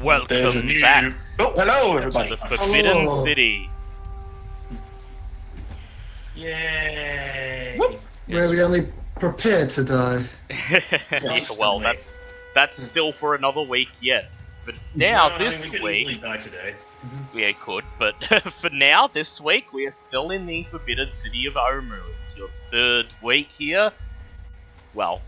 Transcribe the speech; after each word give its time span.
There's 0.00 0.04
a 0.04 0.04
Welcome 0.04 0.66
new. 0.66 0.80
back 0.80 1.12
Oh, 1.40 1.52
hello, 1.56 1.98
to 1.98 2.10
the 2.28 2.36
Forbidden 2.36 2.96
Hello. 3.06 3.24
City. 3.24 3.68
Yay! 6.36 7.74
Where 7.76 7.90
Yes. 8.28 8.50
we 8.50 8.62
only 8.62 8.92
prepared 9.18 9.70
to 9.70 9.82
die. 9.84 10.24
yeah, 11.10 11.38
well, 11.58 11.80
that's 11.80 12.16
that's 12.54 12.80
still 12.82 13.12
for 13.12 13.34
another 13.34 13.62
week 13.62 13.88
yet. 14.00 14.30
For 14.60 14.72
now, 14.94 15.28
No, 15.28 15.34
I 15.34 15.38
mean, 15.38 15.50
this 15.50 15.64
we 15.64 15.70
could 15.70 15.82
week, 15.82 15.96
easily 16.08 16.14
die 16.20 16.36
today. 16.36 16.74
we 17.34 17.52
could, 17.54 17.84
but 17.98 18.22
for 18.60 18.70
now, 18.70 19.08
this 19.08 19.40
week, 19.40 19.72
we 19.72 19.86
are 19.86 19.92
still 19.92 20.30
in 20.30 20.46
the 20.46 20.62
Forbidden 20.70 21.10
City 21.12 21.46
of 21.46 21.54
Omu. 21.54 21.98
It's 22.20 22.36
your 22.36 22.48
third 22.70 23.06
week 23.22 23.50
here. 23.50 23.90
Well, 24.94 25.20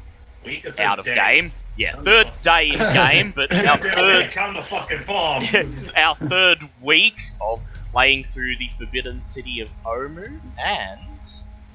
Week 0.44 0.64
of 0.64 0.78
out 0.78 0.98
of 1.00 1.04
day. 1.06 1.14
game. 1.14 1.52
Yeah, 1.80 1.96
third 2.02 2.30
day 2.42 2.68
in 2.68 2.78
game, 2.92 3.32
but 3.34 3.50
our 3.50 3.78
third 3.78 4.30
Come 4.32 4.52
the 4.52 4.62
fucking 4.64 5.04
bomb. 5.06 5.48
our 5.96 6.14
third 6.14 6.68
week 6.82 7.16
of 7.40 7.62
playing 7.90 8.24
through 8.24 8.58
the 8.58 8.68
Forbidden 8.76 9.22
City 9.22 9.60
of 9.60 9.70
Omu, 9.86 10.38
and 10.62 11.00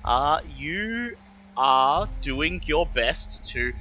uh, 0.05 0.41
you 0.55 1.17
are 1.57 2.07
doing 2.21 2.61
your 2.67 2.85
best 2.85 3.43
to 3.45 3.73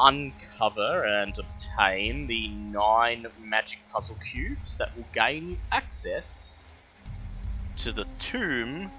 uncover 0.00 1.04
and 1.04 1.38
obtain 1.38 2.26
the 2.26 2.48
nine 2.48 3.28
magic 3.40 3.78
puzzle 3.92 4.16
cubes 4.16 4.78
that 4.78 4.96
will 4.96 5.06
gain 5.12 5.50
you 5.50 5.58
access 5.70 6.66
to 7.76 7.92
the 7.92 8.06
tomb 8.18 8.90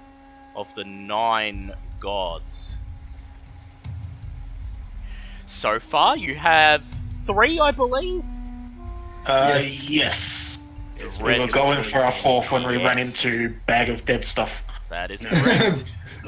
of 0.56 0.72
the 0.72 0.84
nine 0.84 1.74
gods. 2.00 2.78
So 5.50 5.78
far, 5.78 6.16
you 6.16 6.36
have 6.36 6.82
three, 7.26 7.60
I 7.60 7.70
believe. 7.70 8.24
Uh, 9.26 9.62
yes. 9.62 10.58
The 10.96 11.22
We 11.22 11.38
were 11.38 11.48
going 11.48 11.82
for 11.84 11.98
our 11.98 12.12
fourth 12.12 12.50
when 12.50 12.66
we 12.66 12.76
ran 12.76 12.98
into 12.98 13.54
bag 13.66 13.90
of 13.90 14.04
dead 14.04 14.24
stuff. 14.24 14.52
That 14.88 15.10
is 15.10 15.22
No. 15.22 15.30
correct. 15.30 15.84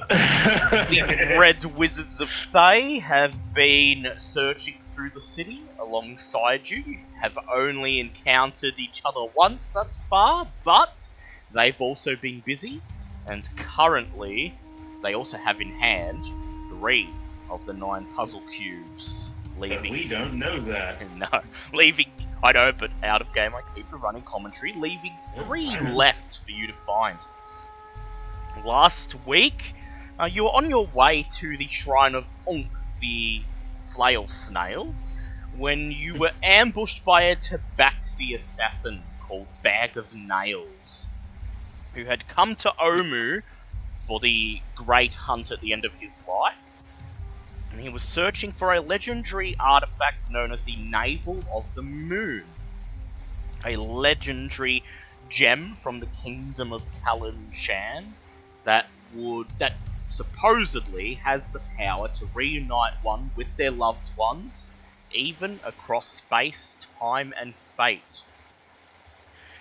the 0.10 1.36
Red 1.38 1.64
Wizards 1.76 2.20
of 2.20 2.30
Thay 2.52 2.98
have 2.98 3.54
been 3.54 4.12
searching 4.18 4.78
through 4.94 5.10
the 5.10 5.20
city 5.20 5.62
alongside 5.80 6.68
you. 6.68 6.82
You 6.86 6.98
Have 7.20 7.38
only 7.54 8.00
encountered 8.00 8.78
each 8.78 9.02
other 9.04 9.24
once 9.34 9.68
thus 9.68 9.98
far, 10.10 10.48
but 10.64 11.08
they've 11.52 11.80
also 11.80 12.16
been 12.16 12.42
busy, 12.44 12.82
and 13.26 13.48
currently 13.56 14.54
they 15.02 15.14
also 15.14 15.36
have 15.36 15.60
in 15.60 15.70
hand 15.70 16.24
three 16.68 17.08
of 17.52 17.66
the 17.66 17.72
nine 17.72 18.06
puzzle 18.16 18.42
cubes, 18.50 19.32
But 19.58 19.68
leaving 19.68 19.92
we 19.92 20.08
don't 20.08 20.34
know 20.38 20.58
that. 20.60 21.02
no, 21.16 21.28
leaving. 21.72 22.10
I 22.42 22.52
know, 22.52 22.72
but 22.72 22.90
out 23.04 23.20
of 23.20 23.32
game, 23.34 23.54
I 23.54 23.62
keep 23.74 23.92
a 23.92 23.96
running 23.96 24.22
commentary, 24.22 24.72
leaving 24.72 25.12
three 25.36 25.78
left 25.90 26.40
for 26.44 26.50
you 26.50 26.66
to 26.66 26.72
find. 26.84 27.18
Last 28.64 29.14
week, 29.26 29.74
uh, 30.18 30.24
you 30.24 30.44
were 30.44 30.50
on 30.50 30.68
your 30.68 30.86
way 30.86 31.26
to 31.34 31.56
the 31.56 31.68
shrine 31.68 32.14
of 32.14 32.24
Unk, 32.48 32.66
the 33.00 33.42
flail 33.94 34.26
snail, 34.26 34.94
when 35.56 35.92
you 35.92 36.14
were 36.18 36.32
ambushed 36.42 37.04
by 37.04 37.22
a 37.22 37.36
tabaxi 37.36 38.34
assassin 38.34 39.02
called 39.20 39.46
Bag 39.62 39.96
of 39.96 40.14
Nails, 40.14 41.06
who 41.94 42.04
had 42.06 42.26
come 42.26 42.56
to 42.56 42.72
Omu 42.80 43.42
for 44.06 44.18
the 44.18 44.60
great 44.74 45.14
hunt 45.14 45.52
at 45.52 45.60
the 45.60 45.72
end 45.72 45.84
of 45.84 45.94
his 45.94 46.18
life 46.26 46.54
and 47.72 47.80
he 47.80 47.88
was 47.88 48.02
searching 48.02 48.52
for 48.52 48.72
a 48.72 48.80
legendary 48.80 49.56
artifact 49.58 50.30
known 50.30 50.52
as 50.52 50.62
the 50.62 50.76
Navel 50.76 51.42
of 51.54 51.64
the 51.74 51.82
Moon. 51.82 52.44
A 53.64 53.76
legendary 53.76 54.84
gem 55.30 55.78
from 55.82 56.00
the 56.00 56.06
kingdom 56.06 56.72
of 56.72 56.82
Kalan 57.02 57.52
Shan 57.52 58.14
that 58.64 58.86
would 59.14 59.46
that 59.58 59.74
supposedly 60.10 61.14
has 61.24 61.50
the 61.50 61.62
power 61.78 62.08
to 62.08 62.28
reunite 62.34 62.92
one 63.02 63.30
with 63.34 63.46
their 63.56 63.70
loved 63.70 64.10
ones, 64.18 64.70
even 65.10 65.58
across 65.64 66.06
space, 66.08 66.76
time, 67.00 67.32
and 67.40 67.54
fate. 67.76 68.22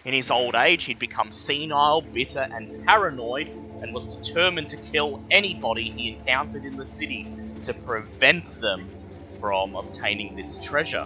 In 0.03 0.13
his 0.13 0.29
old 0.29 0.55
age, 0.55 0.85
he'd 0.85 0.99
become 0.99 1.31
senile, 1.31 2.01
bitter, 2.01 2.47
and 2.53 2.67
paranoid, 2.85 3.47
and 3.81 3.93
was 3.93 4.07
determined 4.07 4.67
to 4.69 4.77
kill 4.77 5.21
anybody 5.29 5.89
he 5.95 6.11
encountered 6.11 6.65
in 6.65 6.75
the 6.75 6.85
city 6.85 7.25
to 7.65 7.73
prevent 7.73 8.47
them 8.61 8.91
from 9.39 9.75
obtaining 9.75 10.35
this 10.35 10.57
treasure. 10.57 11.05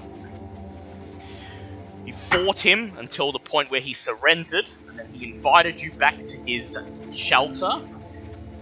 You 2.06 2.14
fought 2.14 2.60
him 2.60 2.96
until 2.98 3.32
the 3.32 3.40
point 3.40 3.72
where 3.72 3.82
he 3.82 3.94
surrendered, 3.94 4.66
and 4.88 4.98
then 4.98 5.08
he 5.12 5.26
invited 5.36 5.82
you 5.82 5.92
back 6.00 6.26
to 6.28 6.38
his 6.46 6.78
shelter, 7.12 7.72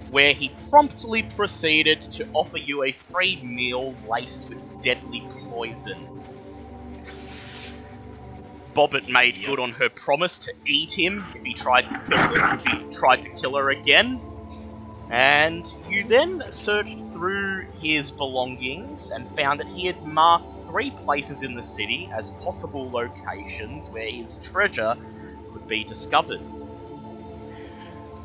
where 0.10 0.34
he 0.34 0.52
promptly 0.70 1.24
proceeded 1.24 2.02
to 2.02 2.26
offer 2.34 2.58
you 2.58 2.84
a 2.84 2.92
free 2.92 3.42
meal 3.44 3.96
laced 4.10 4.48
with 4.50 4.60
deadly 4.82 5.24
poison. 5.50 6.10
Bobbit 8.76 9.08
made 9.10 9.44
good 9.46 9.60
on 9.60 9.74
her 9.74 9.90
promise 9.90 10.40
to 10.40 10.54
eat 10.68 10.98
him 10.98 11.26
if 11.36 11.44
he 11.44 11.54
tried 11.54 11.90
to 11.90 12.00
kill 12.08 12.18
her, 12.18 12.56
if 12.56 12.64
he 12.64 12.72
tried 12.92 13.22
to 13.22 13.30
kill 13.42 13.56
her 13.56 13.70
again, 13.70 14.22
and 15.14 15.76
you 15.88 16.04
then 16.04 16.42
searched 16.50 17.00
through 17.14 17.62
his 17.80 18.12
belongings 18.12 19.12
and 19.14 19.30
found 19.30 19.60
that 19.60 19.68
he 19.68 19.86
had 19.86 20.04
marked 20.04 20.56
three 20.66 20.90
places 20.90 21.44
in 21.44 21.54
the 21.54 21.62
city 21.62 22.10
as 22.18 22.32
possible 22.44 22.90
locations 22.90 23.92
where 23.92 24.10
his 24.10 24.38
treasure 24.38 24.96
could 25.54 25.68
be 25.68 25.84
discovered. 25.84 26.42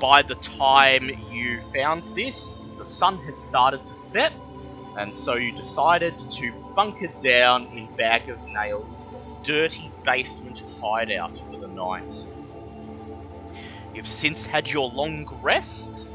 By 0.01 0.23
the 0.23 0.37
time 0.37 1.11
you 1.31 1.61
found 1.75 2.05
this, 2.15 2.73
the 2.79 2.87
sun 2.87 3.19
had 3.19 3.39
started 3.39 3.85
to 3.85 3.95
set, 3.95 4.33
and 4.97 5.15
so 5.15 5.35
you 5.35 5.53
decided 5.53 6.15
to 6.17 6.53
bunker 6.75 7.12
down 7.21 7.67
in 7.67 7.91
Bag 7.99 8.31
of 8.31 8.39
Nails' 8.49 9.12
dirty 9.43 9.93
basement 10.07 10.62
hideout 10.81 11.37
for 11.51 11.59
the 11.59 11.69
night. 11.69 12.15
You've 13.93 14.09
since 14.09 14.47
had 14.47 14.71
your 14.71 14.89
long 14.89 15.27
rest, 15.43 16.07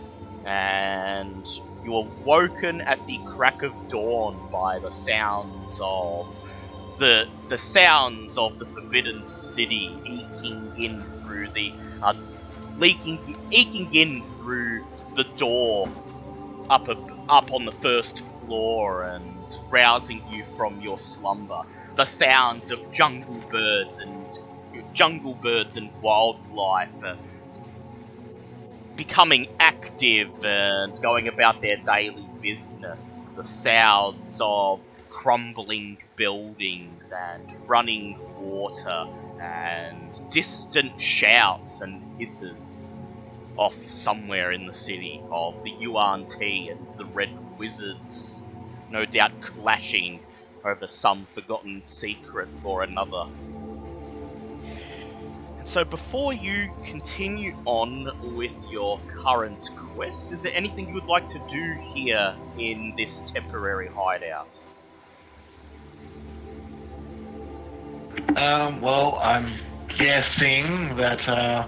and 0.45 1.47
you 1.83 1.95
are 1.95 2.09
woken 2.23 2.81
at 2.81 3.05
the 3.07 3.19
crack 3.25 3.61
of 3.63 3.75
dawn 3.89 4.47
by 4.51 4.79
the 4.79 4.91
sounds 4.91 5.79
of 5.83 6.27
the 6.97 7.25
the 7.49 7.57
sounds 7.57 8.37
of 8.37 8.57
the 8.59 8.65
forbidden 8.65 9.23
city 9.25 10.01
eking 10.05 10.71
in 10.75 11.05
through 11.21 11.49
the 11.53 11.75
uh, 12.01 12.13
leaking 12.75 13.19
eking 13.51 13.89
in 13.93 14.23
through 14.39 14.83
the 15.15 15.25
door 15.37 15.89
up 16.69 16.87
a, 16.89 16.97
up 17.29 17.51
on 17.51 17.65
the 17.65 17.73
first 17.73 18.23
floor 18.41 19.03
and 19.03 19.47
rousing 19.69 20.23
you 20.27 20.43
from 20.57 20.81
your 20.81 20.99
slumber. 20.99 21.63
The 21.95 22.05
sounds 22.05 22.71
of 22.71 22.81
jungle 22.91 23.43
birds 23.49 23.99
and 23.99 24.29
jungle 24.93 25.35
birds 25.35 25.77
and 25.77 25.91
wildlife 26.01 26.91
uh, 27.03 27.15
becoming 28.95 29.47
active 29.59 30.43
and 30.43 30.99
going 31.01 31.27
about 31.27 31.61
their 31.61 31.77
daily 31.77 32.27
business. 32.41 33.31
The 33.35 33.43
sounds 33.43 34.39
of 34.41 34.79
crumbling 35.09 35.97
buildings 36.15 37.13
and 37.15 37.55
running 37.67 38.19
water 38.39 39.07
and 39.41 40.21
distant 40.31 40.99
shouts 40.99 41.81
and 41.81 42.01
hisses 42.19 42.89
off 43.57 43.75
somewhere 43.91 44.51
in 44.51 44.65
the 44.65 44.73
city 44.73 45.21
of 45.31 45.55
the 45.63 45.71
Yuan-ti 45.71 46.69
and 46.69 46.89
the 46.91 47.05
Red 47.05 47.29
Wizards, 47.57 48.43
no 48.91 49.05
doubt 49.05 49.41
clashing 49.41 50.19
over 50.65 50.87
some 50.87 51.25
forgotten 51.25 51.81
secret 51.83 52.49
or 52.63 52.83
another. 52.83 53.25
So 55.65 55.83
before 55.85 56.33
you 56.33 56.69
continue 56.83 57.55
on 57.65 58.07
with 58.35 58.53
your 58.69 58.99
current 59.07 59.69
quest, 59.75 60.31
is 60.31 60.41
there 60.41 60.51
anything 60.53 60.87
you 60.87 60.93
would 60.93 61.07
like 61.07 61.27
to 61.29 61.39
do 61.49 61.75
here 61.93 62.35
in 62.57 62.93
this 62.97 63.21
temporary 63.21 63.89
hideout? 63.95 64.61
Um, 68.35 68.81
well, 68.81 69.19
I'm 69.21 69.51
guessing 69.87 70.95
that 70.97 71.27
uh, 71.27 71.67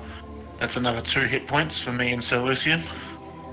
that's 0.60 0.76
another 0.76 1.02
two 1.02 1.22
hit 1.22 1.48
points 1.48 1.80
for 1.80 1.94
me 1.94 2.12
and 2.12 2.24
Sir 2.24 2.44
Lucian. 2.44 2.84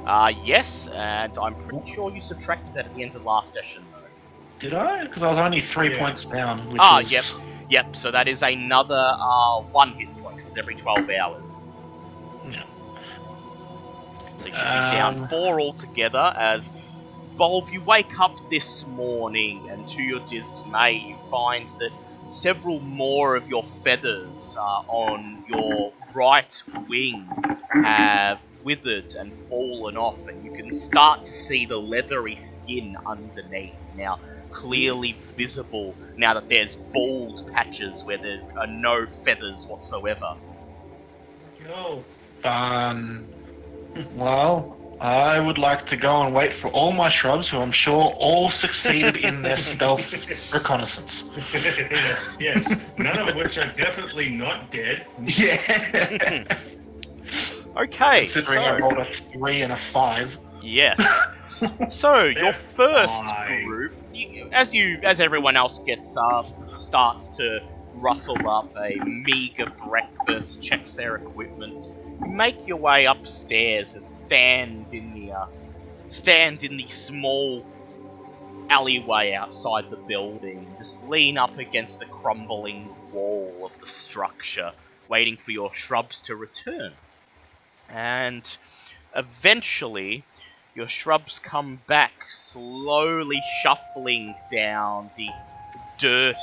Uh, 0.06 0.32
yes, 0.42 0.88
and 0.88 1.36
I'm 1.38 1.54
pretty 1.54 1.88
sure 1.94 2.12
you 2.12 2.20
subtracted 2.20 2.74
that 2.74 2.86
at 2.86 2.94
the 2.94 3.02
end 3.02 3.14
of 3.14 3.24
last 3.24 3.52
session, 3.52 3.84
though. 3.92 3.98
Did 4.58 4.74
I? 4.74 5.04
Because 5.04 5.22
I 5.22 5.28
was 5.28 5.38
only 5.38 5.60
three 5.60 5.92
Yeah. 5.92 5.98
points 5.98 6.26
down. 6.26 6.68
Which 6.70 6.80
Ah, 6.80 6.98
was... 6.98 7.10
yep. 7.12 7.24
Yep, 7.68 7.96
so 7.96 8.10
that 8.10 8.28
is 8.28 8.42
another 8.42 9.16
uh, 9.18 9.60
one 9.72 9.94
hit 9.94 10.08
point 10.32 10.40
'cause 10.40 10.48
it's 10.48 10.58
every 10.58 10.74
12 10.76 11.10
hours. 11.10 11.64
Yeah. 12.50 12.64
So 14.38 14.48
you 14.48 14.54
should 14.54 14.72
be 14.72 14.80
down 14.80 15.16
Um, 15.24 15.28
four 15.28 15.60
altogether 15.60 16.34
as 16.36 16.72
Bulb, 17.36 17.70
you 17.70 17.82
wake 17.82 18.20
up 18.20 18.36
this 18.50 18.86
morning 18.86 19.68
and 19.70 19.88
to 19.88 20.02
your 20.02 20.20
dismay 20.20 20.92
you 20.94 21.16
find 21.30 21.68
that 21.80 21.90
several 22.30 22.80
more 22.80 23.36
of 23.36 23.48
your 23.48 23.64
feathers 23.84 24.56
uh, 24.60 24.82
on 24.88 25.44
your 25.48 25.94
right 26.14 26.62
wing 26.88 27.28
have 27.72 28.40
withered 28.62 29.14
and 29.14 29.34
fallen 29.48 29.96
off, 29.96 30.28
and 30.28 30.44
you 30.44 30.50
can 30.50 30.72
start 30.72 31.24
to 31.24 31.34
see 31.34 31.66
the 31.66 31.78
leathery 31.78 32.36
skin 32.36 32.96
underneath 33.06 33.78
now 33.94 34.18
clearly 34.52 35.16
visible 35.36 35.94
now 36.16 36.34
that 36.34 36.48
there's 36.48 36.76
bald 36.92 37.50
patches 37.52 38.04
where 38.04 38.18
there 38.18 38.40
are 38.58 38.66
no 38.66 39.06
feathers 39.06 39.66
whatsoever. 39.66 40.36
Go. 41.64 42.04
Fun. 42.40 43.26
Um, 43.96 44.06
well, 44.16 44.78
I 45.00 45.40
would 45.40 45.58
like 45.58 45.86
to 45.86 45.96
go 45.96 46.22
and 46.22 46.34
wait 46.34 46.52
for 46.52 46.68
all 46.68 46.92
my 46.92 47.08
shrubs, 47.08 47.48
who 47.48 47.58
I'm 47.58 47.72
sure 47.72 48.14
all 48.18 48.50
succeeded 48.50 49.16
in 49.16 49.42
their 49.42 49.56
stealth 49.72 50.00
reconnaissance. 50.52 51.24
yes, 52.40 52.68
none 52.98 53.28
of 53.28 53.34
which 53.34 53.58
are 53.58 53.72
definitely 53.72 54.28
not 54.30 54.70
dead. 54.70 55.06
Yeah. 55.24 56.44
Okay, 57.74 58.26
Considering 58.26 58.58
I 58.58 58.78
so 58.78 58.82
rolled 58.82 58.98
a 58.98 59.06
three 59.32 59.62
and 59.62 59.72
a 59.72 59.78
five. 59.94 60.36
yes. 60.62 61.00
So 61.88 62.24
your 62.24 62.54
first 62.76 63.14
Fine. 63.14 63.64
group, 63.64 63.92
as 64.52 64.74
you 64.74 64.98
as 65.02 65.20
everyone 65.20 65.56
else 65.56 65.78
gets 65.80 66.16
up, 66.16 66.46
starts 66.74 67.28
to 67.30 67.60
rustle 67.94 68.48
up 68.48 68.72
a 68.76 68.96
meager 69.04 69.66
breakfast, 69.66 70.60
checks 70.62 70.94
their 70.96 71.16
equipment. 71.16 71.74
You 72.20 72.30
make 72.30 72.66
your 72.66 72.78
way 72.78 73.06
upstairs 73.06 73.96
and 73.96 74.08
stand 74.08 74.92
in 74.92 75.12
the 75.14 75.32
uh, 75.32 75.46
stand 76.08 76.62
in 76.64 76.76
the 76.76 76.88
small 76.88 77.66
alleyway 78.70 79.32
outside 79.34 79.90
the 79.90 79.96
building. 79.96 80.74
Just 80.78 81.02
lean 81.04 81.38
up 81.38 81.58
against 81.58 81.98
the 81.98 82.06
crumbling 82.06 82.96
wall 83.12 83.62
of 83.64 83.78
the 83.80 83.86
structure, 83.86 84.72
waiting 85.08 85.36
for 85.36 85.50
your 85.52 85.72
shrubs 85.74 86.20
to 86.22 86.36
return. 86.36 86.94
And 87.88 88.56
eventually, 89.14 90.24
your 90.74 90.88
shrubs 90.88 91.38
come 91.38 91.80
back, 91.86 92.12
slowly 92.30 93.40
shuffling 93.62 94.34
down 94.50 95.10
the 95.16 95.28
dirt 95.98 96.40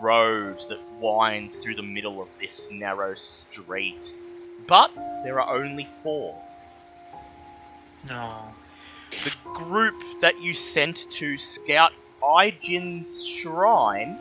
road 0.00 0.58
that 0.68 0.80
winds 1.00 1.56
through 1.58 1.74
the 1.74 1.82
middle 1.82 2.20
of 2.20 2.28
this 2.40 2.68
narrow 2.70 3.14
street. 3.14 4.12
But 4.66 4.90
there 5.22 5.40
are 5.40 5.56
only 5.56 5.86
four. 6.02 6.40
No. 8.08 8.54
The 9.10 9.32
group 9.44 9.94
that 10.20 10.40
you 10.40 10.54
sent 10.54 11.10
to 11.12 11.38
scout 11.38 11.92
I'jin's 12.22 13.24
shrine 13.26 14.18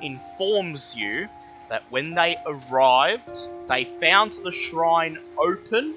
informs 0.00 0.94
you 0.94 1.28
that 1.68 1.82
when 1.90 2.14
they 2.14 2.36
arrived, 2.46 3.48
they 3.68 3.84
found 4.00 4.32
the 4.44 4.52
shrine 4.52 5.18
open, 5.38 5.96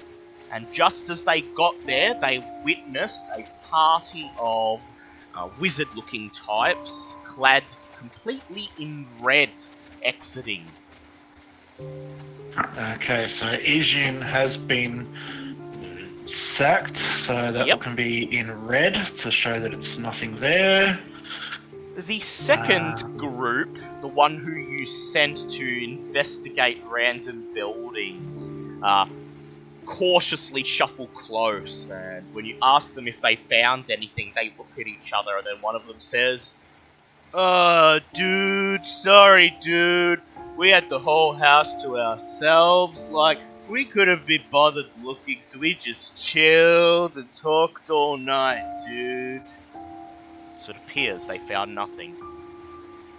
and 0.52 0.66
just 0.72 1.08
as 1.10 1.24
they 1.24 1.42
got 1.56 1.74
there, 1.86 2.14
they 2.20 2.44
witnessed 2.64 3.30
a 3.36 3.44
party 3.68 4.30
of 4.38 4.80
uh, 5.34 5.48
wizard 5.58 5.88
looking 5.94 6.30
types 6.46 7.16
clad 7.26 7.64
completely 7.98 8.68
in 8.78 9.06
red 9.20 9.52
exiting. 10.04 10.72
Okay, 12.78 13.26
so 13.28 13.46
I'jin 13.46 14.22
has 14.22 14.56
been 14.56 15.06
sacked, 16.24 16.96
so 16.96 17.52
that 17.52 17.66
Yep. 17.66 17.80
can 17.80 17.94
be 17.96 18.36
in 18.36 18.50
red 18.66 18.94
to 19.16 19.30
show 19.30 19.60
that 19.60 19.72
it's 19.72 19.98
nothing 19.98 20.36
there. 20.36 20.98
The 21.96 22.20
second 22.20 23.02
Ah. 23.02 23.08
group, 23.16 23.74
the 24.02 24.08
one 24.08 24.36
who 24.38 24.52
you 24.52 24.86
sent 24.86 25.48
to 25.50 25.84
investigate 25.84 26.78
random 26.84 27.46
buildings, 27.54 28.52
uh, 28.82 29.06
cautiously 29.86 30.64
shuffle 30.64 31.08
close, 31.08 31.88
and 31.90 32.26
when 32.34 32.44
you 32.44 32.56
ask 32.62 32.92
them 32.94 33.08
if 33.08 33.20
they 33.22 33.36
found 33.36 33.90
anything, 33.90 34.32
they 34.34 34.52
look 34.58 34.68
at 34.78 34.86
each 34.86 35.12
other, 35.12 35.36
and 35.38 35.46
then 35.46 35.62
one 35.62 35.74
of 35.74 35.86
them 35.86 35.98
says, 35.98 36.54
Uh, 37.32 38.00
dude, 38.12 38.84
sorry, 38.84 39.56
dude. 39.62 40.20
We 40.56 40.70
had 40.70 40.88
the 40.88 40.98
whole 40.98 41.34
house 41.34 41.74
to 41.82 41.98
ourselves. 41.98 43.10
Like, 43.10 43.38
we 43.68 43.84
couldn't 43.84 44.26
be 44.26 44.38
bothered 44.50 44.86
looking, 45.02 45.42
so 45.42 45.58
we 45.58 45.74
just 45.74 46.16
chilled 46.16 47.16
and 47.16 47.28
talked 47.34 47.90
all 47.90 48.16
night, 48.16 48.64
dude. 48.86 49.42
So 50.60 50.72
it 50.72 50.76
appears 50.78 51.26
they 51.26 51.38
found 51.38 51.74
nothing. 51.74 52.14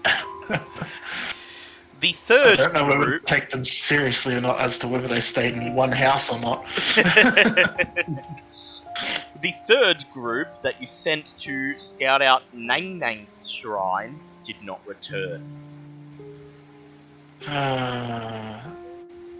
The 1.99 2.13
third. 2.13 2.59
I 2.59 2.63
don't 2.63 2.73
know 2.73 2.85
whether 2.85 3.19
to 3.19 3.25
take 3.25 3.49
them 3.49 3.65
seriously 3.65 4.35
or 4.35 4.41
not 4.41 4.59
as 4.59 4.77
to 4.79 4.87
whether 4.87 5.07
they 5.07 5.19
stayed 5.19 5.55
in 5.55 5.73
one 5.73 5.91
house 5.91 6.31
or 6.31 6.39
not. 6.39 6.63
the 9.41 9.53
third 9.67 10.05
group 10.13 10.47
that 10.61 10.79
you 10.79 10.85
sent 10.85 11.35
to 11.39 11.77
scout 11.79 12.21
out 12.21 12.43
Nangnang's 12.55 13.49
shrine 13.49 14.19
did 14.43 14.57
not 14.61 14.79
return. 14.85 15.43
Uh, 17.47 18.61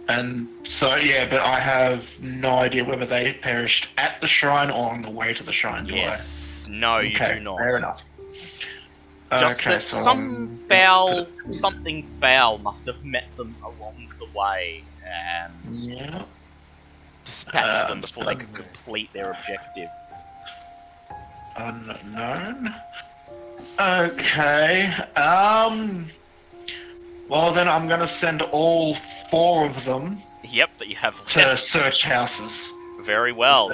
and 0.08 0.48
so, 0.68 0.96
yeah, 0.96 1.28
but 1.28 1.40
I 1.40 1.60
have 1.60 2.04
no 2.20 2.50
idea 2.50 2.84
whether 2.84 3.06
they 3.06 3.34
perished 3.34 3.88
at 3.96 4.20
the 4.20 4.26
shrine 4.26 4.70
or 4.70 4.90
on 4.90 5.02
the 5.02 5.10
way 5.10 5.32
to 5.34 5.44
the 5.44 5.52
shrine. 5.52 5.86
do 5.86 5.94
I? 5.94 5.98
Yes. 5.98 6.66
No, 6.68 6.98
you 6.98 7.16
do 7.16 7.40
not. 7.40 7.58
Fair 7.58 7.76
enough. 7.76 8.02
Just 9.30 9.60
okay, 9.60 9.72
that 9.74 9.82
so 9.82 10.02
some 10.02 10.18
um, 10.18 10.60
foul, 10.68 11.26
something 11.52 12.08
foul 12.20 12.58
must 12.58 12.86
have 12.86 13.04
met 13.04 13.24
them 13.36 13.54
along 13.62 14.08
the 14.18 14.38
way 14.38 14.82
and 15.04 15.74
Yeah. 15.74 16.22
dispatched 17.26 17.56
Uh, 17.66 17.88
them 17.88 18.00
before 18.00 18.24
they 18.24 18.34
could 18.36 18.48
um, 18.48 18.54
complete 18.54 19.12
their 19.12 19.32
objective. 19.32 19.90
Unknown. 21.56 22.74
Okay. 23.78 24.86
Um. 25.16 26.08
Well, 27.28 27.52
then 27.52 27.68
I'm 27.68 27.86
gonna 27.86 28.08
send 28.08 28.40
all 28.40 28.96
four 29.30 29.66
of 29.68 29.84
them 29.84 30.22
Yep, 30.44 30.78
that 30.78 30.88
you 30.88 30.96
have 30.96 31.14
to 31.28 31.56
search 31.56 32.02
houses. 32.02 32.70
very 33.02 33.32
well. 33.32 33.70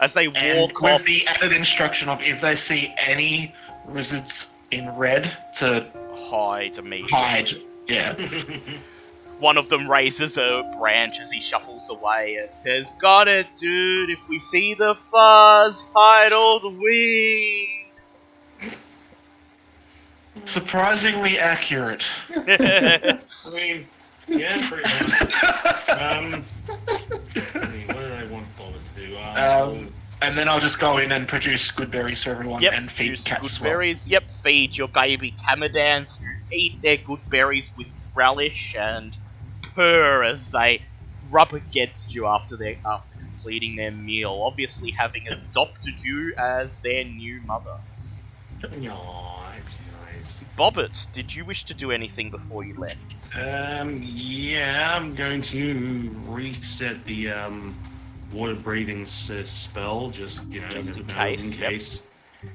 As 0.00 0.12
they 0.12 0.26
And 0.26 0.58
walk 0.58 0.82
with 0.82 0.92
off, 0.92 1.04
the 1.04 1.26
added 1.26 1.52
instruction 1.52 2.10
of 2.10 2.20
if 2.20 2.42
they 2.42 2.54
see 2.54 2.92
any 2.98 3.54
wizards 3.88 4.48
in 4.70 4.96
red, 4.96 5.36
to 5.58 5.86
hide 6.14 6.78
immediately. 6.78 7.12
hide. 7.12 7.50
Yeah. 7.86 8.14
One 9.38 9.58
of 9.58 9.68
them 9.68 9.88
raises 9.90 10.38
a 10.38 10.70
branch 10.78 11.20
as 11.20 11.30
he 11.30 11.40
shuffles 11.40 11.90
away 11.90 12.36
and 12.36 12.56
says, 12.56 12.90
Got 12.98 13.28
it, 13.28 13.46
dude. 13.58 14.08
If 14.10 14.28
we 14.28 14.38
see 14.38 14.74
the 14.74 14.94
fuzz, 14.94 15.84
hide 15.94 16.32
all 16.32 16.58
the 16.58 16.70
weed. 16.70 17.92
Surprisingly 20.44 21.38
accurate. 21.38 22.02
I 22.30 23.18
mean, 23.52 23.86
yeah, 24.26 24.68
pretty 24.68 24.88
much. 24.88 25.34
Um, 25.88 26.44
I 26.68 27.68
mean, 27.68 27.86
what 27.86 27.96
did 28.00 28.12
I 28.12 28.26
want 28.26 28.46
Bob 28.58 28.74
to 28.74 29.06
do? 29.06 29.16
Um, 29.16 29.92
and 30.22 30.36
then 30.36 30.48
I'll 30.48 30.60
just 30.60 30.78
go 30.78 30.98
in 30.98 31.12
and 31.12 31.28
produce 31.28 31.70
good 31.70 31.90
berries 31.90 32.22
for 32.22 32.30
everyone 32.30 32.62
yep, 32.62 32.72
and 32.74 32.90
feed 32.90 33.24
cats 33.24 33.58
good 33.58 33.64
well. 33.64 33.72
berries. 33.72 34.08
Yep, 34.08 34.30
feed 34.30 34.76
your 34.76 34.88
baby 34.88 35.36
Kamadans 35.46 36.18
who 36.18 36.26
eat 36.52 36.80
their 36.82 36.96
good 36.96 37.20
berries 37.30 37.72
with 37.76 37.88
relish 38.14 38.74
and 38.78 39.16
purr 39.74 40.24
as 40.24 40.50
they 40.50 40.82
rub 41.28 41.52
against 41.52 42.14
you 42.14 42.26
after 42.26 42.56
they 42.56 42.78
after 42.86 43.16
completing 43.16 43.76
their 43.76 43.90
meal. 43.90 44.42
Obviously, 44.46 44.92
having 44.92 45.22
adopted 45.28 46.02
you 46.02 46.34
as 46.38 46.80
their 46.80 47.04
new 47.04 47.40
mother. 47.44 47.76
It's 48.62 49.78
nice. 49.90 50.44
Bobbit, 50.56 51.12
did 51.12 51.34
you 51.34 51.44
wish 51.44 51.64
to 51.66 51.74
do 51.74 51.90
anything 51.90 52.30
before 52.30 52.64
you 52.64 52.74
left? 52.78 53.28
Um, 53.34 54.00
yeah, 54.02 54.94
I'm 54.94 55.14
going 55.14 55.42
to 55.42 56.10
reset 56.28 57.04
the 57.04 57.30
um, 57.30 57.95
water 58.36 58.54
breathing 58.54 59.06
spell, 59.06 60.10
just 60.10 60.46
you 60.48 60.60
know, 60.60 60.68
Just 60.68 60.96
in 60.96 61.06
case, 61.06 61.54
in 61.54 61.60
yep. 61.60 62.50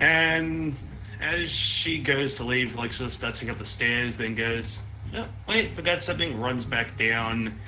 And 0.00 0.76
as 1.20 1.50
she 1.50 2.02
goes 2.02 2.34
to 2.36 2.44
leave, 2.44 2.74
like 2.74 2.92
sort 2.92 3.08
of 3.08 3.12
starts 3.12 3.42
up 3.42 3.58
the 3.58 3.66
stairs, 3.66 4.16
then 4.16 4.34
goes, 4.34 4.80
oh, 5.14 5.28
wait, 5.48 5.74
forgot 5.74 6.02
something. 6.02 6.38
Runs 6.40 6.64
back 6.64 6.96
down. 6.96 7.58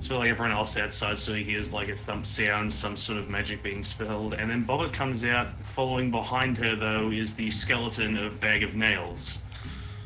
So 0.00 0.18
like 0.18 0.28
everyone 0.28 0.52
else 0.52 0.76
outside, 0.76 1.16
so 1.18 1.32
he 1.32 1.44
hears 1.44 1.70
like 1.72 1.88
a 1.88 1.96
thump 1.96 2.26
sound, 2.26 2.70
some 2.70 2.94
sort 2.96 3.16
of 3.16 3.30
magic 3.30 3.62
being 3.62 3.82
spelled, 3.82 4.34
and 4.34 4.50
then 4.50 4.66
Bobbit 4.66 4.92
comes 4.92 5.24
out. 5.24 5.48
Following 5.74 6.10
behind 6.10 6.58
her, 6.58 6.76
though, 6.76 7.10
is 7.10 7.34
the 7.34 7.50
skeleton 7.50 8.18
of 8.18 8.38
Bag 8.38 8.62
of 8.62 8.74
Nails. 8.74 9.38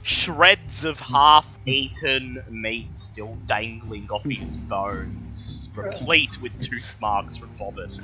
Shreds 0.04 0.84
of 0.84 1.00
half-eaten 1.00 2.44
meat 2.48 2.96
still 2.96 3.36
dangling 3.46 4.08
off 4.08 4.22
his 4.22 4.56
bones, 4.56 5.57
replete 5.82 6.40
with 6.40 6.58
tooth 6.60 6.94
marks 7.00 7.36
from 7.36 7.50
Bobbit. 7.58 7.98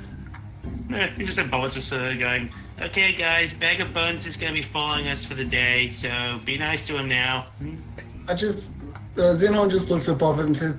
Eh, 0.93 1.09
He 1.15 1.23
just 1.25 1.37
had 1.37 1.51
Bobbit 1.51 1.71
just 1.73 1.91
uh, 1.93 2.13
going, 2.15 2.49
okay, 2.81 3.13
guys, 3.15 3.53
Bag 3.53 3.81
of 3.81 3.93
Bones 3.93 4.25
is 4.25 4.37
going 4.37 4.53
to 4.53 4.61
be 4.61 4.67
following 4.67 5.07
us 5.07 5.23
for 5.25 5.35
the 5.35 5.45
day, 5.45 5.89
so 5.89 6.39
be 6.45 6.57
nice 6.57 6.85
to 6.87 6.97
him 6.97 7.07
now. 7.07 7.47
I 8.27 8.33
just. 8.35 8.69
Uh, 9.17 9.35
Xenon 9.37 9.69
just 9.71 9.89
looks 9.89 10.09
at 10.09 10.17
Bobbit 10.17 10.45
and 10.47 10.57
says, 10.57 10.75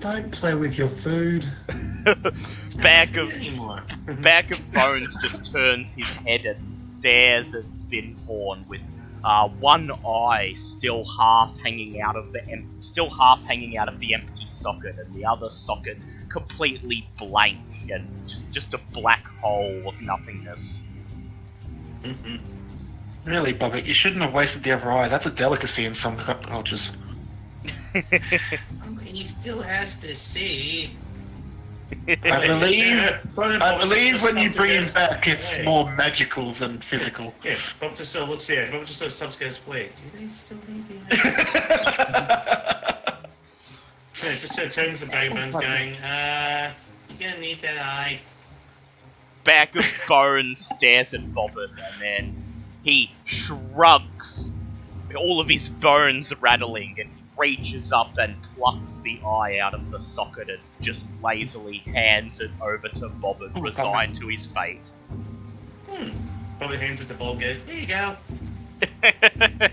Don't 0.00 0.30
play 0.30 0.54
with 0.54 0.74
your 0.74 0.88
food. 0.88 1.44
Bag 2.82 3.16
of 3.18 3.32
Anymore. 3.32 3.82
Bag 4.20 4.52
of 4.52 4.72
Bones 4.72 5.16
just 5.20 5.52
turns 5.52 5.94
his 5.94 6.06
head 6.16 6.44
and 6.46 6.64
stares 6.66 7.54
at 7.54 7.64
Zinhorn 7.76 8.66
with 8.68 8.82
uh, 9.24 9.48
one 9.48 9.90
eye 10.06 10.52
still 10.54 11.04
half 11.18 11.56
hanging 11.58 12.00
out 12.00 12.16
of 12.16 12.32
the 12.32 12.40
em- 12.50 12.80
still 12.80 13.10
half 13.10 13.42
hanging 13.44 13.76
out 13.76 13.88
of 13.88 13.98
the 14.00 14.14
empty 14.14 14.46
socket, 14.46 14.96
and 14.98 15.14
the 15.14 15.24
other 15.24 15.48
socket 15.50 15.98
completely 16.28 17.08
blank 17.18 17.58
and 17.90 18.08
just 18.28 18.50
just 18.50 18.74
a 18.74 18.80
black 18.92 19.26
hole 19.40 19.82
of 19.86 20.00
nothingness. 20.00 20.84
Mhm. 22.02 22.40
Really, 23.24 23.54
Bobbit, 23.54 23.86
you 23.86 23.94
shouldn't 23.94 24.22
have 24.22 24.34
wasted 24.34 24.64
the 24.64 24.72
other 24.72 24.90
eye. 24.90 25.08
That's 25.08 25.26
a 25.26 25.30
delicacy 25.30 25.84
in 25.86 25.94
some 25.94 26.16
cultures. 26.16 26.90
He 29.02 29.28
still 29.28 29.60
has 29.60 29.96
to 29.96 30.14
see. 30.14 30.96
I 32.08 32.46
believe, 32.46 32.98
I 33.38 33.78
believe 33.78 34.22
when 34.22 34.36
you 34.38 34.52
bring 34.52 34.82
him 34.82 34.92
back, 34.92 35.26
it's 35.26 35.56
Wait. 35.58 35.64
more 35.64 35.90
magical 35.96 36.52
than 36.54 36.80
physical. 36.80 37.34
Yeah, 37.44 37.58
Bob 37.80 37.94
just 37.94 38.12
so 38.12 38.24
looks 38.24 38.46
here. 38.46 38.68
Bob 38.70 38.86
just 38.86 38.98
so 38.98 39.08
stops 39.08 39.36
goes, 39.36 39.58
wait, 39.66 39.92
do 39.96 40.18
they 40.18 40.32
still 40.32 40.58
need 40.68 40.88
the 41.10 41.16
Yeah, 44.22 44.34
just 44.34 44.54
so 44.54 44.68
turns 44.68 45.00
the 45.00 45.06
bag 45.06 45.30
of 45.30 45.36
bones 45.36 45.54
going, 45.54 45.94
uh, 45.96 46.72
you're 47.08 47.30
gonna 47.30 47.40
need 47.40 47.62
that 47.62 47.78
eye. 47.78 48.20
Bag 49.44 49.76
of 49.76 49.84
Bones 50.08 50.66
stares 50.66 51.14
at 51.14 51.34
Bobbin 51.34 51.70
and 51.70 52.00
then 52.02 52.64
he 52.82 53.10
shrugs, 53.24 54.52
all 55.16 55.40
of 55.40 55.48
his 55.48 55.68
bones 55.68 56.32
rattling, 56.40 56.96
and 56.98 57.10
he 57.10 57.21
reaches 57.42 57.92
up 57.92 58.16
and 58.18 58.40
plucks 58.42 59.00
the 59.00 59.20
eye 59.26 59.58
out 59.58 59.74
of 59.74 59.90
the 59.90 59.98
socket 59.98 60.48
and 60.48 60.60
just 60.80 61.08
lazily 61.20 61.78
hands 61.78 62.40
it 62.40 62.52
over 62.60 62.88
to 62.88 63.08
Bobbin, 63.08 63.50
Ooh, 63.58 63.62
resigned 63.62 64.14
to 64.14 64.28
his 64.28 64.46
fate. 64.46 64.92
Hmm. 65.90 66.10
Probably 66.58 66.78
hands 66.78 67.00
it 67.00 67.08
to 67.08 67.14
Bob, 67.14 67.40
goes, 67.40 67.56
there 67.66 67.74
you 67.74 67.86
go. 67.88 68.16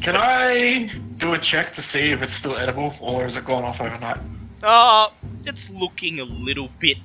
Can 0.00 0.16
I 0.16 0.90
do 1.18 1.34
a 1.34 1.38
check 1.38 1.74
to 1.74 1.82
see 1.82 2.12
if 2.12 2.22
it's 2.22 2.32
still 2.32 2.56
edible, 2.56 2.94
or 3.02 3.24
has 3.24 3.36
it 3.36 3.44
gone 3.44 3.64
off 3.64 3.82
overnight? 3.82 4.20
uh, 4.62 5.10
it's 5.44 5.68
looking 5.68 6.20
a 6.20 6.24
little 6.24 6.70
bit 6.78 6.96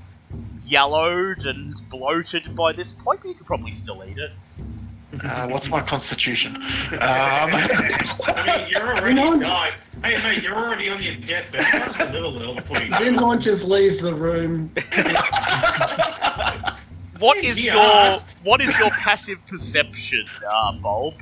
yellowed 0.63 1.45
and 1.45 1.75
bloated 1.89 2.55
by 2.55 2.71
this 2.71 2.93
point, 2.93 3.19
but 3.19 3.27
you 3.27 3.33
could 3.35 3.47
probably 3.47 3.73
still 3.73 4.01
eat 4.05 4.17
it. 4.17 4.31
Uh, 5.23 5.47
what's 5.47 5.69
my 5.69 5.81
constitution? 5.81 6.55
Um, 6.91 6.99
I 7.01 8.57
mean, 8.57 8.67
you're 8.69 8.95
already 8.95 9.13
No 9.15 9.39
died. 9.39 9.73
Hey, 10.03 10.17
mate, 10.23 10.43
you're 10.43 10.55
already 10.55 10.89
on 10.89 11.01
your 11.01 11.15
deathbed. 11.17 11.65
That's 11.71 11.95
a 11.99 12.05
little 12.11 12.31
little 12.31 12.55
before 12.55 12.79
you 12.81 12.89
go. 12.89 12.95
Xenon 12.97 13.39
just 13.41 13.63
leaves 13.65 13.99
the 13.99 14.13
room. 14.13 14.71
What 17.19 17.37
is 17.43 17.57
He 17.57 17.65
your 17.65 17.75
asked. 17.75 18.35
what 18.43 18.61
is 18.61 18.77
your 18.79 18.89
passive 18.91 19.39
perception, 19.47 20.25
uh, 20.49 20.71
Bulb? 20.73 21.15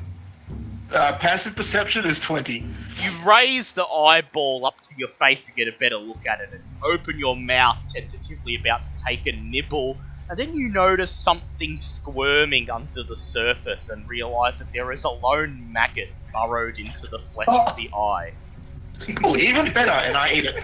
uh, 0.94 1.17
passive 1.17 1.56
perception 1.56 2.06
is 2.06 2.20
20. 2.20 2.53
You 2.60 3.12
raise 3.25 3.72
the 3.72 3.84
eyeball 3.86 4.65
up 4.67 4.75
to 4.84 4.94
your 4.98 5.08
face 5.10 5.41
to 5.44 5.51
get 5.53 5.67
a 5.67 5.72
better 5.72 5.98
look 5.98 6.25
at 6.27 6.39
it 6.39 6.50
and 6.53 6.62
open 6.84 7.17
your 7.17 7.36
mouth 7.36 7.82
tentatively 7.91 8.56
about 8.56 8.86
to 8.86 8.91
take 9.03 9.25
a 9.25 9.32
nibble, 9.32 9.98
and 10.29 10.38
then 10.38 10.55
you 10.55 10.69
notice 10.69 11.12
something 11.12 11.79
squirming 11.81 12.69
under 12.69 13.03
the 13.03 13.15
surface 13.15 13.89
and 13.89 14.07
realize 14.10 14.60
that 14.60 14.72
there 14.74 14.91
is 14.91 15.03
a 15.03 15.10
lone 15.10 15.72
maggot 15.72 16.10
burrowed 16.34 16.79
into 16.79 17.07
the 17.07 17.19
flesh 17.19 17.48
of 17.48 17.75
the 17.75 17.89
oh. 17.93 18.03
eye. 18.03 18.34
Oh, 19.24 19.38
even 19.38 19.72
better, 19.74 19.91
and 19.91 20.17
I 20.17 20.34
eat 20.34 20.46
it. 20.46 20.63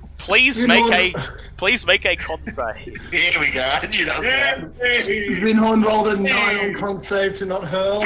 Please 0.18 0.60
You 0.60 0.66
make 0.66 0.86
know- 0.86 1.20
a 1.20 1.28
please 1.56 1.86
make 1.86 2.04
a 2.04 2.16
con 2.16 2.44
save. 2.46 3.00
Here 3.10 3.38
we 3.38 3.50
go. 3.52 3.60
I 3.60 3.86
knew 3.86 4.04
that 4.04 4.18
was 4.18 4.26
gonna 4.26 4.72
Xenon 5.40 5.86
rolled 5.86 6.08
a 6.08 6.16
9 6.16 6.56
on 6.58 6.74
con 6.74 7.04
save 7.04 7.36
to 7.36 7.46
not 7.46 7.66
hurl. 7.66 8.04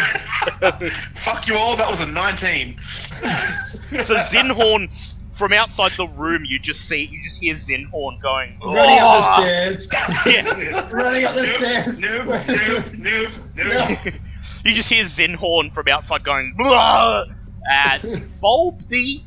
Fuck 1.24 1.48
you 1.48 1.56
all, 1.56 1.76
that 1.76 1.90
was 1.90 2.00
a 2.00 2.06
19. 2.06 2.78
So 4.04 4.16
Zinhorn, 4.16 4.90
from 5.32 5.52
outside 5.52 5.92
the 5.96 6.06
room, 6.08 6.44
you 6.44 6.58
just 6.58 6.82
see 6.86 7.08
you 7.10 7.22
just 7.22 7.40
hear 7.40 7.54
Zinhorn 7.54 8.20
going. 8.20 8.58
Running 8.64 8.98
up 8.98 9.36
the 9.36 9.80
stairs. 9.80 9.88
Yeah. 10.26 10.88
Running 10.90 11.24
up 11.24 11.34
the 11.34 11.42
Nope, 11.46 11.56
stairs. 11.56 11.98
nope, 11.98 12.26
nope, 12.98 13.32
nope, 13.56 13.98
nope. 14.04 14.14
you 14.64 14.74
just 14.74 14.88
hear 14.90 15.04
Zinhorn 15.04 15.72
from 15.72 15.88
outside 15.88 16.24
going. 16.24 16.54
"Blah!" 16.56 17.24
And 17.70 18.30
Bulb, 18.40 18.88
the 18.88 19.22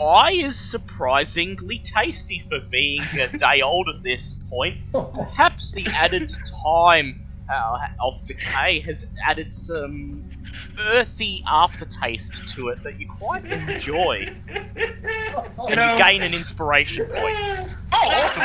eye 0.00 0.32
is 0.32 0.58
surprisingly 0.58 1.78
tasty 1.80 2.42
for 2.48 2.58
being 2.70 3.02
a 3.18 3.36
day 3.36 3.60
old 3.60 3.88
at 3.94 4.02
this 4.02 4.34
point. 4.48 4.78
Perhaps 4.92 5.72
the 5.72 5.86
added 5.88 6.32
time 6.64 7.26
uh, 7.52 7.78
of 8.00 8.24
decay 8.24 8.80
has 8.80 9.06
added 9.26 9.52
some 9.54 10.29
earthy 10.78 11.42
aftertaste 11.46 12.48
to 12.50 12.68
it 12.68 12.82
that 12.82 12.98
you 13.00 13.08
quite 13.08 13.44
enjoy, 13.44 14.32
and 14.48 14.68
you 15.58 15.74
gain 15.98 16.22
an 16.22 16.34
inspiration 16.34 17.06
point. 17.06 17.68
Oh, 17.92 18.08
awesome. 18.08 18.42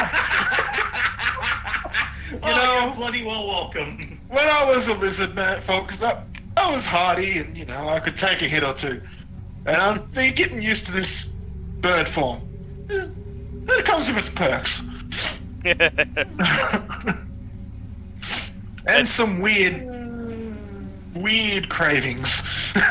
oh, 2.42 2.50
know- 2.50 2.86
you're 2.88 2.96
bloody 2.96 3.24
well 3.24 3.46
welcome. 3.48 4.20
When 4.28 4.48
I 4.48 4.64
was 4.66 4.88
a 4.88 4.94
lizard 4.94 5.36
man, 5.36 5.62
folks, 5.62 6.02
I, 6.02 6.24
I 6.58 6.72
was 6.72 6.84
hardy 6.84 7.38
and, 7.38 7.56
you 7.56 7.64
know, 7.66 7.88
I 7.88 8.00
could 8.00 8.18
take 8.18 8.42
a 8.42 8.48
hit 8.48 8.64
or 8.64 8.74
two. 8.74 9.00
And 9.68 9.78
I'm 9.78 10.04
been 10.12 10.34
getting 10.34 10.64
used 10.64 10.88
to 10.88 10.92
this 10.92 11.28
bird 11.80 12.10
form. 12.10 12.42
It 12.90 13.86
comes 13.86 14.08
with 14.08 14.18
its 14.18 14.30
perks. 14.30 14.82
and 18.88 19.08
some 19.08 19.42
weird, 19.42 20.05
weird 21.16 21.70
cravings. 21.70 22.42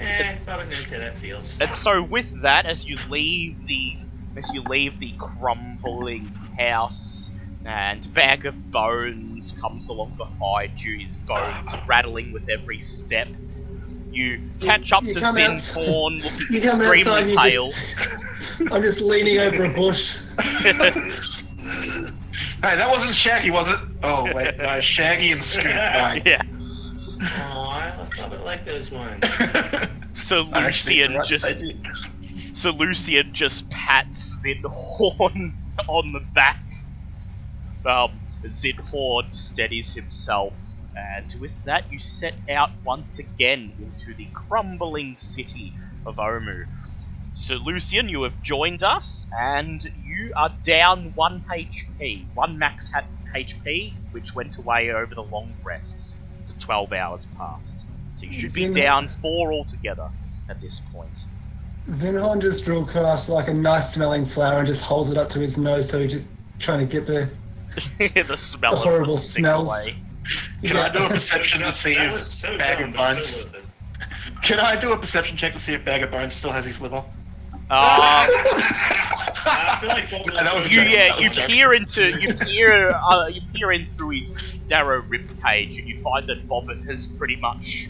Eh, 0.00 0.36
probably 0.46 0.66
knows 0.66 0.84
how 0.84 0.98
that 0.98 1.18
feels. 1.18 1.56
And 1.60 1.74
so 1.74 2.02
with 2.02 2.40
that, 2.42 2.66
as 2.66 2.86
you 2.86 2.96
leave 3.10 3.56
the 3.66 3.96
as 4.36 4.48
you 4.54 4.62
leave 4.62 5.00
the 5.00 5.12
crumbling 5.18 6.26
house 6.56 7.32
and 7.64 8.12
bag 8.14 8.46
of 8.46 8.70
bones 8.70 9.54
comes 9.60 9.88
along 9.88 10.14
behind 10.16 10.80
you, 10.82 10.98
his 10.98 11.16
bones 11.16 11.68
rattling 11.88 12.32
with 12.32 12.48
every 12.48 12.78
step. 12.78 13.26
You 14.12 14.40
catch 14.60 14.92
up 14.92 15.02
you 15.02 15.14
to 15.14 15.20
come 15.20 15.36
out- 15.36 15.58
Zinhorn 15.60 16.22
looking 16.22 16.46
You 16.50 16.60
come 16.62 16.80
outside 16.80 16.98
extremely 17.00 17.36
pale. 17.36 17.70
just, 17.70 17.78
I'm 18.72 18.82
just 18.82 19.00
leaning 19.00 19.38
over 19.38 19.64
a 19.64 19.68
bush. 19.74 20.16
hey, 20.38 20.82
that 22.62 22.88
wasn't 22.88 23.14
Shaggy, 23.14 23.50
was 23.50 23.68
it? 23.68 23.78
Oh, 24.04 24.32
wait, 24.32 24.56
no, 24.58 24.80
Shaggy 24.80 25.32
and 25.32 25.42
Scoot. 25.42 25.64
Right. 25.66 26.22
yeah. 26.24 26.42
Aww, 27.20 27.26
I 27.26 28.08
love 28.20 28.32
it 28.32 28.44
like 28.44 28.64
those 28.64 28.90
ones. 28.90 29.24
so 30.14 30.42
Lucian 30.42 31.20
just 31.24 31.64
so 32.54 32.70
Lucian 32.70 33.32
just 33.32 33.70
pats 33.70 34.44
Zinhorn 34.44 35.54
on 35.88 36.12
the 36.12 36.20
back. 36.34 36.62
Um, 37.84 38.20
Zinhorn 38.44 39.32
steadies 39.32 39.94
himself, 39.94 40.60
and 40.96 41.34
with 41.40 41.62
that 41.64 41.90
you 41.90 41.98
set 41.98 42.34
out 42.48 42.70
once 42.84 43.18
again 43.18 43.72
into 43.78 44.14
the 44.14 44.28
crumbling 44.32 45.16
city 45.16 45.74
of 46.06 46.16
Omu. 46.16 46.66
So 47.34 47.54
Lucian, 47.54 48.08
you 48.08 48.22
have 48.24 48.42
joined 48.42 48.82
us, 48.82 49.26
and 49.38 49.90
you 50.04 50.32
are 50.36 50.54
down 50.64 51.12
one 51.14 51.42
HP, 51.50 52.26
one 52.34 52.58
max 52.58 52.90
HP, 53.34 53.94
which 54.12 54.34
went 54.34 54.56
away 54.58 54.90
over 54.90 55.14
the 55.14 55.22
long 55.22 55.54
rest. 55.64 56.17
12 56.58 56.92
hours 56.92 57.26
passed, 57.36 57.86
So 58.14 58.26
you 58.26 58.40
should 58.40 58.52
be 58.52 58.68
down 58.68 59.10
four 59.22 59.52
altogether 59.52 60.10
at 60.48 60.60
this 60.60 60.80
point. 60.92 61.24
Xenon 61.90 62.40
just 62.40 62.64
druidcrafts 62.64 63.28
like 63.28 63.48
a 63.48 63.54
nice 63.54 63.94
smelling 63.94 64.26
flower 64.26 64.58
and 64.58 64.66
just 64.66 64.80
holds 64.80 65.10
it 65.10 65.16
up 65.16 65.30
to 65.30 65.38
his 65.38 65.56
nose 65.56 65.88
so 65.88 66.00
he's 66.00 66.12
just 66.12 66.24
trying 66.58 66.86
to 66.86 66.86
get 66.86 67.06
the, 67.06 67.30
the 68.26 68.36
smell 68.36 68.72
the 68.72 68.76
horrible 68.78 69.14
of 69.14 69.20
smell. 69.20 69.66
Can 70.62 70.76
yeah. 70.76 70.86
I 70.86 70.88
do 70.90 71.04
a 71.04 71.08
perception 71.08 71.60
to 71.62 71.72
see 71.72 71.92
if 71.92 72.22
so 72.24 72.58
Bag 72.58 72.86
of 72.86 72.94
Bones? 72.94 73.46
Can 74.42 74.60
I 74.60 74.78
do 74.78 74.92
a 74.92 74.98
perception 74.98 75.36
check 75.36 75.52
to 75.52 75.58
see 75.58 75.72
if 75.72 75.84
Bag 75.84 76.02
of 76.02 76.10
Bones 76.10 76.34
still 76.34 76.52
has 76.52 76.66
his 76.66 76.80
liver? 76.80 77.02
Uh, 77.70 78.26
I 79.44 79.78
feel 79.80 79.88
like 79.88 80.10
Yeah, 80.10 80.42
that 80.42 80.54
was 80.54 80.70
you 80.70 80.82
yeah, 80.82 81.08
That 81.08 81.20
you 81.20 81.28
was 81.28 81.38
peer 81.38 81.74
into 81.74 82.18
you 82.18 82.34
peer 82.34 82.90
uh, 82.90 83.26
you 83.26 83.40
peer 83.52 83.72
in 83.72 83.86
through 83.86 84.10
his 84.10 84.58
narrow 84.70 85.02
rib 85.02 85.28
cage, 85.42 85.78
and 85.78 85.86
you 85.86 85.96
find 85.96 86.28
that 86.28 86.48
Bobbit 86.48 86.84
has 86.86 87.06
pretty 87.06 87.36
much 87.36 87.88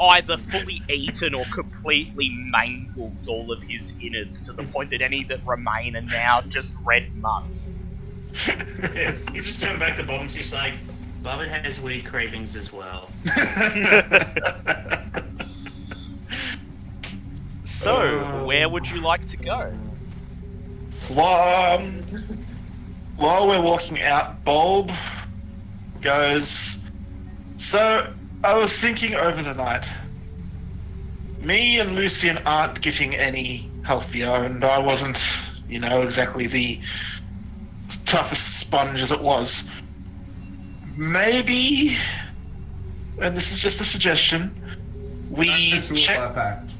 either 0.00 0.36
fully 0.36 0.82
eaten 0.88 1.34
or 1.34 1.44
completely 1.52 2.30
mangled 2.50 3.16
all 3.28 3.52
of 3.52 3.62
his 3.62 3.92
innards 4.00 4.40
to 4.42 4.52
the 4.52 4.64
point 4.64 4.90
that 4.90 5.00
any 5.00 5.24
that 5.24 5.46
remain 5.46 5.96
are 5.96 6.02
now 6.02 6.40
just 6.42 6.74
red 6.84 7.14
mud. 7.16 7.44
Yeah, 8.46 9.16
you 9.32 9.42
just 9.42 9.60
turn 9.60 9.78
back 9.78 9.96
to 9.96 10.02
Bob 10.02 10.22
and 10.22 10.30
she's 10.30 10.52
like, 10.52 10.74
Bobbin 11.22 11.48
has 11.48 11.80
weird 11.80 12.04
cravings 12.04 12.56
as 12.56 12.72
well. 12.72 13.08
So, 17.74 18.44
where 18.46 18.68
would 18.68 18.86
you 18.88 19.00
like 19.00 19.26
to 19.28 19.36
go? 19.36 19.72
While, 21.08 21.78
um, 21.80 22.46
while 23.16 23.48
we're 23.48 23.60
walking 23.60 24.00
out, 24.00 24.44
Bulb 24.44 24.90
goes. 26.00 26.78
So, 27.56 28.14
I 28.44 28.54
was 28.54 28.72
thinking 28.80 29.14
over 29.14 29.42
the 29.42 29.54
night. 29.54 29.86
Me 31.40 31.80
and 31.80 31.94
Lucian 31.94 32.38
aren't 32.46 32.80
getting 32.80 33.14
any 33.16 33.70
healthier, 33.84 34.44
and 34.44 34.64
I 34.64 34.78
wasn't, 34.78 35.18
you 35.68 35.80
know, 35.80 36.02
exactly 36.02 36.46
the 36.46 36.80
toughest 38.06 38.60
sponge 38.60 39.00
as 39.00 39.10
it 39.10 39.20
was. 39.20 39.64
Maybe, 40.96 41.98
and 43.20 43.36
this 43.36 43.50
is 43.52 43.60
just 43.60 43.80
a 43.80 43.84
suggestion, 43.84 44.54
we 45.28 45.48
That's 45.48 45.90
a 45.90 45.94
check. 45.96 46.16
suicide 46.16 46.73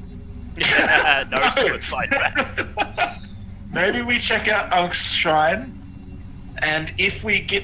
pact. 0.63 1.31
no 1.57 1.67
suicide 1.67 2.09
pact. 2.09 3.21
Maybe 3.71 4.01
we 4.01 4.19
check 4.19 4.47
out 4.47 4.71
Unk's 4.71 5.01
shrine, 5.01 6.21
and 6.59 6.93
if 6.97 7.23
we 7.23 7.41
get 7.41 7.63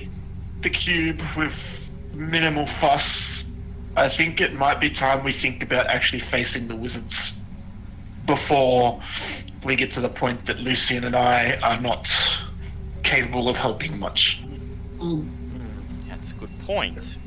the 0.62 0.70
cube 0.70 1.22
with 1.38 1.54
minimal 2.14 2.68
fuss, 2.80 3.46
I 3.96 4.10
think 4.10 4.42
it 4.42 4.54
might 4.54 4.80
be 4.80 4.90
time 4.90 5.24
we 5.24 5.34
think 5.34 5.64
about 5.64 5.88
actually 5.88 6.22
facing 6.22 6.68
the 6.68 6.76
wizards 6.76 7.34
before 8.26 9.02
we 9.66 9.76
get 9.76 9.92
to 9.92 10.02
the 10.02 10.10
point 10.10 10.46
that 10.48 10.60
Lucian 10.60 11.04
and 11.04 11.16
I 11.16 11.56
are 11.62 11.80
not 11.80 12.08
capable 13.04 13.50
of 13.50 13.56
helping 13.56 14.00
much. 14.00 14.44
Um, 15.00 16.06
That's 16.10 16.32
a 16.32 16.34
good 16.36 16.58
point. 16.62 17.18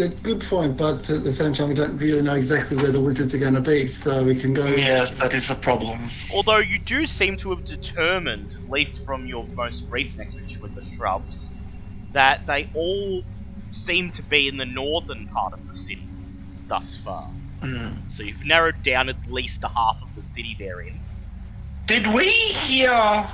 A 0.00 0.08
good 0.08 0.40
point, 0.42 0.76
but 0.76 1.08
at 1.10 1.24
the 1.24 1.32
same 1.32 1.54
time, 1.54 1.68
we 1.68 1.74
don't 1.74 1.96
really 1.98 2.22
know 2.22 2.34
exactly 2.34 2.76
where 2.76 2.92
the 2.92 3.00
wizards 3.00 3.34
are 3.34 3.38
going 3.38 3.54
to 3.54 3.60
be, 3.60 3.86
so 3.86 4.24
we 4.24 4.38
can 4.38 4.54
go. 4.54 4.66
Yes, 4.66 5.16
that 5.18 5.34
is 5.34 5.50
a 5.50 5.54
problem. 5.54 6.08
Although 6.32 6.58
you 6.58 6.78
do 6.78 7.06
seem 7.06 7.36
to 7.38 7.50
have 7.50 7.64
determined, 7.64 8.54
at 8.54 8.70
least 8.70 9.04
from 9.04 9.26
your 9.26 9.46
most 9.54 9.84
recent 9.90 10.20
expedition 10.20 10.62
with 10.62 10.74
the 10.74 10.82
shrubs, 10.82 11.50
that 12.12 12.46
they 12.46 12.68
all 12.74 13.22
seem 13.70 14.10
to 14.12 14.22
be 14.22 14.48
in 14.48 14.56
the 14.56 14.66
northern 14.66 15.26
part 15.26 15.52
of 15.52 15.66
the 15.66 15.74
city 15.74 16.08
thus 16.68 16.96
far. 16.96 17.30
Hmm. 17.60 17.94
So 18.08 18.22
you've 18.22 18.44
narrowed 18.44 18.82
down 18.82 19.08
at 19.08 19.26
least 19.26 19.60
the 19.60 19.68
half 19.68 19.98
of 20.02 20.14
the 20.14 20.22
city 20.22 20.56
they're 20.58 20.80
in. 20.80 21.00
Did 21.86 22.06
we 22.14 22.28
hear 22.28 23.28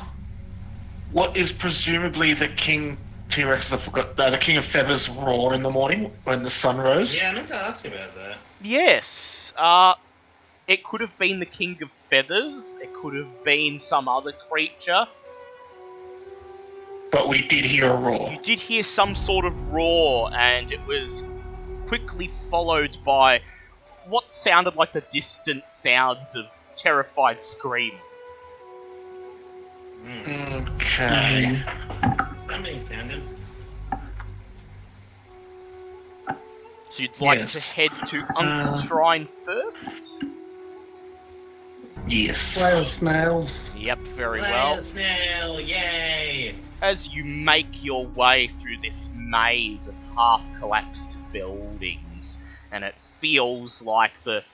what 1.13 1.37
is 1.37 1.53
presumably 1.53 2.35
the 2.35 2.49
king 2.49 2.99
T 3.31 3.45
Rex? 3.45 3.73
I 3.73 3.79
forgot. 3.79 4.19
Uh, 4.19 4.31
the 4.31 4.39
king 4.39 4.57
of 4.57 4.65
feathers 4.65 5.09
roar 5.09 5.55
in 5.55 5.63
the 5.63 5.71
morning 5.71 6.13
when 6.25 6.43
the 6.43 6.51
sun 6.51 6.79
rose. 6.79 7.17
Yeah, 7.17 7.31
I 7.31 7.35
meant 7.35 7.49
to 7.49 7.57
ask 7.57 7.85
about 7.85 8.15
that. 8.15 8.37
Yes, 8.63 9.53
uh, 9.57 9.95
it 10.67 10.85
could 10.85 11.01
have 11.01 11.19
been 11.19 11.41
the 11.41 11.47
King 11.47 11.79
of 11.83 11.91
Feathers, 12.09 12.79
it 12.83 12.93
could 12.95 13.15
have 13.15 13.45
been 13.45 13.79
some 13.79 14.09
other 14.09 14.33
creature. 14.33 15.07
But 17.11 17.29
we 17.29 17.47
did 17.47 17.65
hear 17.65 17.93
a 17.93 17.97
roar. 17.97 18.31
You 18.31 18.39
did 18.43 18.61
hear 18.61 18.83
some 18.83 19.15
sort 19.15 19.45
of 19.45 19.61
roar, 19.69 20.31
and 20.35 20.73
it 20.73 20.81
was 20.87 21.23
quickly 21.87 22.31
followed 22.51 22.97
by 23.05 23.41
what 24.09 24.33
sounded 24.33 24.77
like 24.77 24.93
the 24.93 25.03
distant 25.13 25.65
sounds 25.69 26.35
of 26.35 26.47
terrified 26.77 27.43
scream. 27.43 27.93
Mm. 30.05 31.84
Okay. 32.55 32.79
Found 32.89 33.11
him. 33.11 33.29
So 36.91 37.03
you'd 37.03 37.21
like 37.21 37.41
Yes. 37.41 37.53
to 37.53 37.61
head 37.61 37.91
to 38.07 38.19
Unk's 38.37 38.69
Uh. 38.69 38.83
Shrine 38.87 39.29
first? 39.45 39.97
Yes. 42.07 42.57
Whale 42.57 42.85
snail. 42.85 43.49
Yep, 43.77 43.99
very 44.17 44.41
well. 44.41 44.81
snail, 44.83 45.61
yay! 45.61 46.55
as 46.83 47.09
you 47.09 47.25
make 47.25 47.83
your 47.83 48.07
way 48.07 48.47
through 48.47 48.77
this 48.83 49.09
maze 49.17 49.89
of 49.89 49.95
half 50.15 50.45
collapsed 50.59 51.17
buildings, 51.33 52.39
and 52.71 52.85
it 52.85 52.95
feels 53.19 53.81
like 53.83 54.13
the 54.25 54.45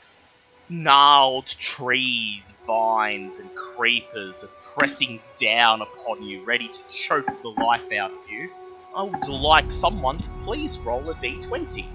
gnarled 0.71 1.47
trees, 1.47 2.55
vines, 2.67 3.41
and 3.41 3.53
creepers 3.55 4.45
are 4.45 4.51
pressing 4.75 5.21
down 5.39 5.83
upon 5.83 6.23
you, 6.23 6.45
ready 6.45 6.69
to 6.69 6.79
choke 6.89 7.27
the 7.43 7.49
life 7.49 7.93
out 7.93 8.13
of 8.13 8.19
you. 8.31 8.49
I 8.95 9.03
would 9.03 9.29
like 9.29 9.71
someone 9.71 10.19
to 10.19 10.31
please 10.45 10.79
roll 10.79 11.11
a 11.11 11.15
d20. 11.15 11.87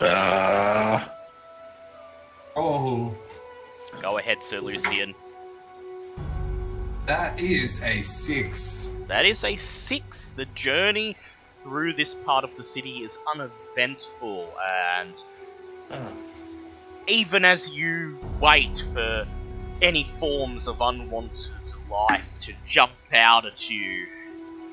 Uh, 0.00 1.08
Oh, 2.58 3.14
Go 4.02 4.18
ahead, 4.18 4.42
Sir 4.42 4.60
Lucian. 4.60 5.14
that 7.06 7.38
is 7.38 7.80
a 7.82 8.02
six. 8.02 8.88
That 9.08 9.24
is 9.24 9.44
a 9.44 9.56
six. 9.56 10.32
The 10.36 10.46
journey 10.46 11.16
through 11.62 11.94
this 11.94 12.14
part 12.14 12.44
of 12.44 12.54
the 12.56 12.64
city 12.64 12.98
is 13.04 13.18
uneventful, 13.32 14.52
and. 14.98 15.14
Uh. 15.90 16.10
even 17.06 17.44
as 17.44 17.70
you 17.70 18.18
wait 18.40 18.82
for 18.92 19.26
any 19.82 20.04
forms 20.18 20.66
of 20.68 20.80
unwanted 20.80 21.50
life 21.90 22.28
to 22.40 22.52
jump 22.64 22.92
out 23.12 23.46
at 23.46 23.68
you, 23.70 24.06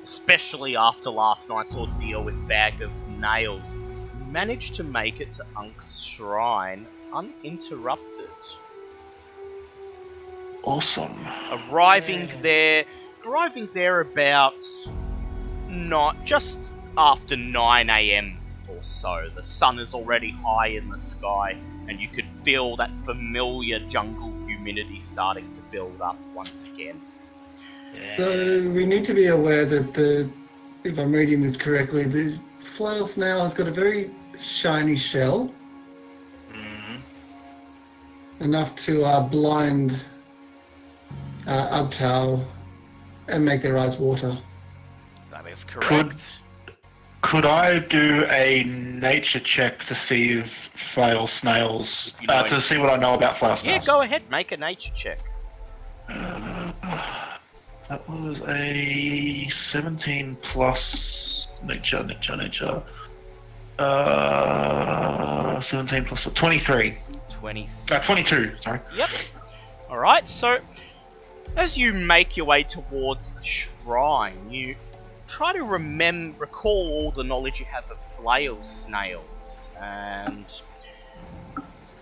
especially 0.04 0.76
after 0.76 1.10
last 1.10 1.50
night's 1.50 1.76
ordeal 1.76 2.24
with 2.24 2.48
Bag 2.48 2.82
of 2.82 2.92
Nails, 3.20 3.76
you 3.76 4.26
manage 4.32 4.72
to 4.72 4.84
make 4.84 5.20
it 5.22 5.34
to 5.34 5.46
Unk's 5.56 6.00
shrine 6.00 6.88
uninterrupted. 7.14 8.30
awesome. 10.64 11.28
Arriving 11.52 12.30
there, 12.42 12.86
arriving 13.26 13.70
there 13.74 14.00
about 14.00 14.66
not 15.68 16.24
just 16.26 16.74
after 16.98 17.36
9 17.36 17.90
a.m. 17.90 18.38
or 18.68 18.82
so. 18.84 19.30
The 19.36 19.44
sun 19.44 19.80
is 19.80 19.94
already 19.94 20.34
high 20.46 20.68
in 20.68 20.90
the 20.90 21.00
sky, 21.00 21.58
and 21.88 22.00
you 22.00 22.08
could 22.10 22.28
feel 22.44 22.76
that 22.78 22.96
familiar 23.06 23.80
jungle 23.90 24.34
humidity 24.48 25.00
starting 25.00 25.52
to 25.54 25.62
build 25.72 26.02
up 26.02 26.18
once 26.36 26.64
again. 26.74 27.00
So 28.18 28.32
we 28.70 28.86
need 28.86 29.06
to 29.06 29.14
be 29.14 29.28
aware 29.28 29.66
that 29.66 29.94
the, 29.94 30.30
if 30.84 30.98
I'm 30.98 31.12
reading 31.12 31.42
this 31.42 31.58
correctly, 31.58 32.04
the 32.04 32.40
flail 32.78 33.08
snail 33.08 33.44
has 33.44 33.54
got 33.54 33.68
a 33.68 33.72
very 33.72 34.12
shiny 34.40 34.96
shell, 34.96 35.54
Mhm. 36.52 37.02
enough 38.42 38.76
to 38.86 39.04
uh, 39.04 39.22
blind 39.22 40.00
uh, 41.48 41.84
Ubtao 41.84 42.46
and 43.28 43.44
make 43.46 43.62
their 43.62 43.78
eyes 43.78 43.98
water. 43.98 44.38
That 45.32 45.48
is 45.48 45.64
correct. 45.64 45.88
Could 45.88 46.22
I 47.32 47.80
do 47.80 48.26
a 48.30 48.64
nature 48.64 49.40
check 49.40 49.80
to 49.86 49.96
see 49.96 50.34
if 50.40 50.52
flail 50.94 51.28
snails, 51.28 52.14
you 52.22 52.28
know 52.28 52.36
uh, 52.36 52.44
to 52.44 52.62
see 52.62 52.78
what 52.78 52.90
I 52.90 52.98
know 52.98 53.14
about 53.16 53.38
flail 53.38 53.56
snails? 53.56 53.88
Yeah, 53.88 53.94
go 53.94 54.02
ahead, 54.02 54.30
make 54.30 54.52
a 54.52 54.58
nature 54.58 54.92
check. 54.94 55.20
Uh, 56.10 56.72
that 57.90 58.08
was 58.10 58.42
a 58.48 59.48
17 59.50 60.38
plus 60.42 61.48
nature, 61.64 62.04
nature, 62.04 62.36
nature. 62.36 62.84
Uh, 63.80 65.60
17 65.60 66.06
plus 66.06 66.26
23. 66.26 66.96
20 67.32 67.70
Uh, 67.92 68.00
22, 68.00 68.56
sorry. 68.62 68.80
Yep. 68.96 69.10
Alright, 69.90 70.30
so 70.30 70.60
as 71.56 71.78
you 71.78 71.94
make 71.94 72.38
your 72.38 72.46
way 72.46 72.64
towards 72.64 73.32
the 73.32 73.44
shrine, 73.44 74.52
you 74.52 74.76
try 75.34 75.52
to 75.52 75.64
remember, 75.64 76.42
recall 76.42 76.90
all 76.92 77.12
the 77.12 77.24
knowledge 77.24 77.60
you 77.60 77.66
have 77.66 77.90
of 77.90 77.98
flail 78.16 78.64
snails, 78.64 79.68
and 79.82 80.62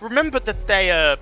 remember 0.00 0.38
that 0.38 0.66
they 0.66 0.90
are 0.90 1.16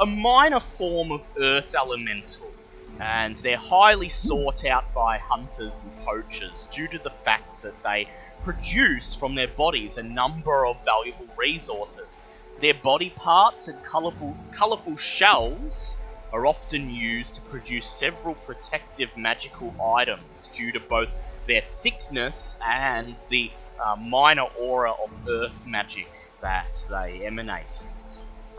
a 0.00 0.06
minor 0.06 0.58
form 0.58 1.12
of 1.12 1.24
earth 1.40 1.72
elemental, 1.76 2.50
and 2.98 3.36
they're 3.38 3.56
highly 3.56 4.08
sought 4.08 4.64
out 4.64 4.92
by 4.92 5.16
hunters 5.18 5.80
and 5.80 6.04
poachers 6.04 6.68
due 6.72 6.88
to 6.88 6.98
the 6.98 7.10
fact 7.24 7.62
that 7.62 7.80
they 7.84 8.08
produce 8.42 9.14
from 9.14 9.36
their 9.36 9.48
bodies 9.48 9.96
a 9.96 10.02
number 10.02 10.66
of 10.66 10.84
valuable 10.84 11.28
resources. 11.38 12.20
Their 12.60 12.74
body 12.74 13.10
parts 13.10 13.68
and 13.68 13.80
colourful, 13.84 14.36
colourful 14.52 14.96
shells 14.96 15.96
are 16.32 16.46
often 16.46 16.90
used 16.90 17.36
to 17.36 17.40
produce 17.42 17.86
several 17.86 18.34
protective 18.34 19.16
magical 19.16 19.72
items 19.96 20.50
due 20.52 20.72
to 20.72 20.80
both 20.80 21.08
their 21.46 21.62
thickness 21.82 22.56
and 22.66 23.24
the 23.30 23.50
uh, 23.84 23.96
minor 23.96 24.46
aura 24.58 24.92
of 24.92 25.10
earth 25.28 25.56
magic 25.66 26.08
that 26.40 26.84
they 26.90 27.24
emanate. 27.26 27.84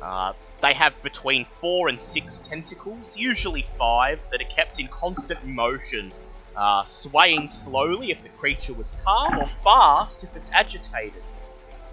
Uh, 0.02 0.34
they 0.62 0.74
have 0.74 1.02
between 1.04 1.46
four 1.46 1.90
and 1.90 2.00
six 2.00 2.42
tentacles, 2.42 3.16
usually 3.16 3.66
five, 3.78 4.20
that 4.32 4.42
are 4.42 4.50
kept 4.50 4.80
in 4.80 4.88
constant 4.88 5.46
motion, 5.46 6.12
uh, 6.56 6.84
swaying 6.86 7.50
slowly 7.50 8.12
if 8.12 8.22
the 8.24 8.30
creature 8.30 8.74
was 8.74 8.94
calm 9.04 9.38
or 9.38 9.50
fast 9.64 10.24
if 10.24 10.36
it's 10.36 10.50
agitated. 10.54 11.22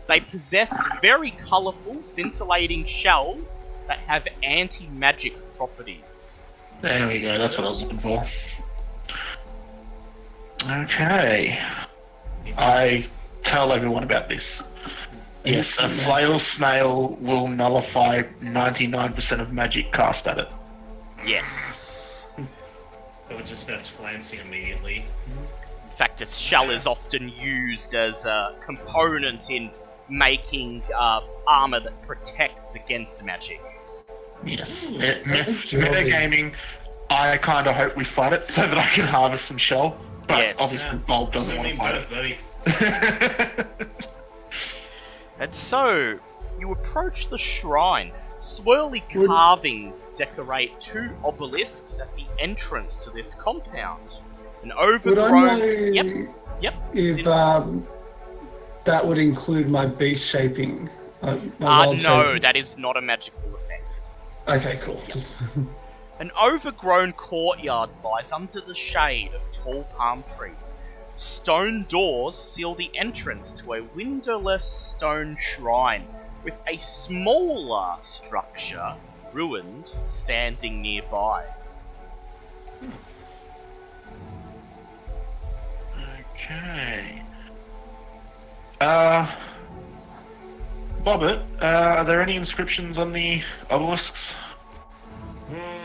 They 0.09 0.20
possess 0.20 0.72
very 1.00 1.31
colourful, 1.33 2.02
scintillating 2.02 2.87
shells 2.87 3.61
that 3.88 3.98
have 4.00 4.26
anti 4.42 4.87
magic 4.88 5.35
properties. 5.57 6.38
There 6.81 7.07
we 7.07 7.20
go. 7.20 7.38
That's 7.38 7.57
what 7.57 7.66
I 7.66 7.68
was 7.68 7.83
looking 7.83 7.98
for. 7.98 8.24
Okay. 10.64 11.59
I 12.57 13.09
tell 13.44 13.72
everyone 13.72 14.03
about 14.03 14.29
this. 14.29 14.62
Yes, 15.44 15.77
a 15.79 15.88
flail 16.05 16.38
snail 16.38 17.16
will 17.20 17.48
nullify 17.48 18.22
99% 18.40 19.40
of 19.40 19.53
magic 19.53 19.92
cast 19.92 20.27
at 20.29 20.38
it. 20.38 20.48
Yes. 21.25 21.98
So 23.29 23.38
it 23.38 23.46
just 23.46 23.62
starts 23.62 23.88
flancing 23.88 24.40
immediately. 24.40 25.07
In 25.27 25.96
fact, 25.96 26.20
its 26.20 26.37
shell 26.37 26.70
is 26.70 26.87
often 26.87 27.31
used 27.31 27.94
as 27.94 28.27
a 28.27 28.55
component 28.61 29.48
in 29.48 29.70
making 30.11 30.83
uh, 30.94 31.20
armor 31.46 31.81
that 31.81 32.03
protects 32.03 32.75
against 32.75 33.25
magic. 33.25 33.61
Yes. 34.44 34.88
Ooh, 34.90 35.01
It, 35.01 35.27
me- 35.27 35.38
metagaming, 35.38 36.55
I 37.09 37.38
kind 37.38 37.66
of 37.68 37.75
hope 37.75 37.96
we 37.96 38.05
fight 38.05 38.35
it 38.35 38.48
so 38.48 38.62
that 38.62 38.77
I 38.77 38.87
can 38.88 39.07
harvest 39.07 39.46
some 39.46 39.57
shell. 39.57 39.98
But 40.26 40.38
Yes. 40.38 40.56
obviously, 40.61 40.98
Bob 40.98 41.32
doesn't 41.32 41.52
I 41.52 41.58
want 41.58 41.70
to 41.70 41.76
fight 41.76 42.38
it. 42.66 43.68
And 45.38 45.52
so, 45.54 46.18
you 46.61 46.70
approach 46.70 47.28
the 47.28 47.38
shrine. 47.38 48.12
Swirly 48.40 49.02
carvings 49.26 50.12
decorate 50.16 50.80
two 50.80 51.11
obelisks 51.24 51.98
at 52.00 52.14
the 52.16 52.24
entrance 52.38 52.96
to 53.04 53.11
this 53.11 53.35
compound. 53.35 54.20
An 54.62 54.68
Would 54.68 54.76
I 54.78 54.82
overgrown. 54.94 55.58
know 55.58 55.64
Yep, 55.64 56.35
yep. 56.61 56.74
if 56.94 57.26
um, 57.26 57.85
that 58.85 59.04
would 59.04 59.18
include 59.18 59.68
my 59.68 59.87
beast 59.87 60.24
shaping? 60.28 60.88
Uh, 61.22 61.38
my 61.58 61.87
Uh, 61.88 61.92
no, 61.94 62.22
shaping? 62.26 62.42
that 62.42 62.56
is 62.56 62.78
not 62.78 62.96
a 62.96 63.00
magical 63.00 63.40
effect. 63.56 64.08
Okay, 64.46 64.78
cool. 64.85 65.00
Just 65.08 65.35
An 66.22 66.30
overgrown 66.40 67.14
courtyard 67.14 67.90
lies 68.04 68.30
under 68.30 68.61
the 68.61 68.76
shade 68.76 69.32
of 69.35 69.40
tall 69.50 69.82
palm 69.90 70.22
trees. 70.37 70.76
Stone 71.16 71.87
doors 71.88 72.37
seal 72.37 72.76
the 72.76 72.96
entrance 72.96 73.50
to 73.54 73.72
a 73.72 73.82
windowless 73.82 74.64
stone 74.64 75.37
shrine, 75.40 76.06
with 76.44 76.61
a 76.68 76.76
smaller 76.76 77.96
structure, 78.02 78.94
ruined, 79.32 79.90
standing 80.06 80.80
nearby. 80.80 81.44
okay. 86.20 87.20
Uh, 88.80 89.28
Bobbit, 91.04 91.44
uh, 91.61 91.64
are 91.98 92.04
there 92.04 92.20
any 92.20 92.37
inscriptions 92.37 92.96
on 92.96 93.12
the 93.12 93.42
obelisks? 93.70 94.32
Hmm, 95.48 95.58
gonna 95.58 95.72
look. 95.72 95.82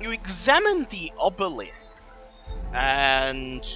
You 0.00 0.10
examine 0.10 0.86
the 0.90 1.12
obelisks, 1.18 2.56
and 2.72 3.66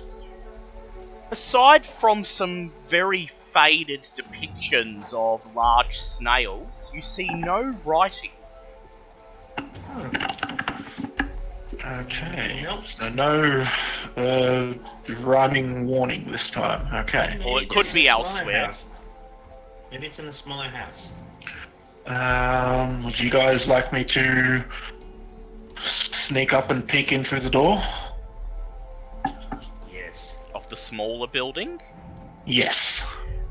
aside 1.31 1.87
from 1.87 2.25
some 2.25 2.73
very 2.89 3.31
faded 3.53 4.03
depictions 4.15 5.13
of 5.15 5.41
large 5.55 5.99
snails, 5.99 6.91
you 6.95 7.03
see 7.03 7.29
no 7.29 7.73
writing. 7.85 8.31
Okay. 11.85 12.67
So 12.85 13.09
no 13.09 13.67
uh, 14.17 14.75
rhyming 15.21 15.87
warning 15.87 16.31
this 16.31 16.51
time. 16.51 16.93
Okay. 17.05 17.41
Or 17.47 17.63
it 17.63 17.69
could 17.71 17.87
it's 17.87 17.95
be 17.95 18.09
in 18.09 18.15
a 18.15 18.25
smaller 18.25 18.29
elsewhere. 18.29 18.67
house. 18.67 18.85
Maybe 19.91 20.07
it's 20.07 20.19
in 20.19 20.27
a 20.27 20.33
smaller 20.33 20.69
house. 20.69 21.11
Um, 22.07 23.05
would 23.05 23.19
you 23.19 23.31
guys 23.31 23.69
like 23.69 23.93
me 23.93 24.05
to 24.05 24.65
sneak 25.85 26.53
up 26.53 26.71
and 26.71 26.87
peek 26.87 27.13
in 27.13 27.25
through 27.25 27.41
the 27.41 27.51
door? 27.51 27.81
Yes. 29.93 30.37
Of 30.55 30.69
the 30.69 30.77
smaller 30.77 31.27
building? 31.27 31.81
Yes. 32.47 33.03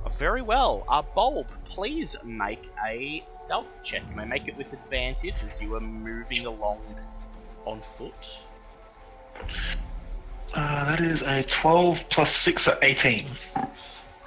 Uh, 0.05 0.09
Very 0.09 0.41
well. 0.41 0.83
Uh, 0.87 1.01
Bulb, 1.15 1.47
please 1.65 2.15
make 2.23 2.69
a 2.85 3.23
stealth 3.27 3.83
check. 3.83 4.03
You 4.09 4.15
may 4.15 4.25
make 4.25 4.47
it 4.47 4.57
with 4.57 4.71
advantage 4.73 5.35
as 5.45 5.61
you 5.61 5.75
are 5.75 5.79
moving 5.81 6.45
along 6.45 6.81
on 7.65 7.81
foot. 7.97 8.39
Uh, 10.53 10.85
that 10.85 11.01
is 11.01 11.21
a 11.21 11.43
12 11.43 11.99
plus 12.09 12.35
6 12.37 12.67
or 12.67 12.77
18. 12.81 13.27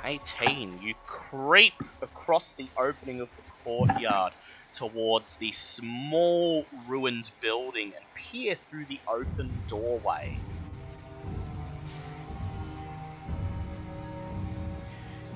18. 0.05 0.81
You 0.83 0.95
creep 1.07 1.73
across 2.03 2.55
the 2.55 2.69
opening 2.79 3.21
of 3.21 3.29
the 3.37 3.43
courtyard 3.65 4.33
towards 4.75 5.37
the 5.37 5.53
small 5.53 6.67
ruined 6.87 7.31
building 7.41 7.93
and 7.97 8.05
peer 8.15 8.55
through 8.55 8.87
the 8.87 9.01
open 9.09 9.63
doorway. 9.69 10.39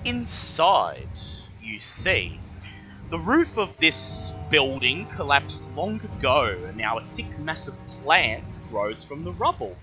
Inside, 0.04 1.18
you 1.60 1.80
see 1.80 2.38
the 3.10 3.18
roof 3.18 3.58
of 3.58 3.78
this 3.78 4.32
building 4.50 5.06
collapsed 5.14 5.70
long 5.74 6.00
ago, 6.00 6.58
and 6.66 6.76
now 6.76 6.98
a 6.98 7.02
thick 7.02 7.38
mass 7.38 7.68
of 7.68 7.74
plants 7.86 8.58
grows 8.70 9.04
from 9.04 9.24
the 9.24 9.32
rubble. 9.32 9.76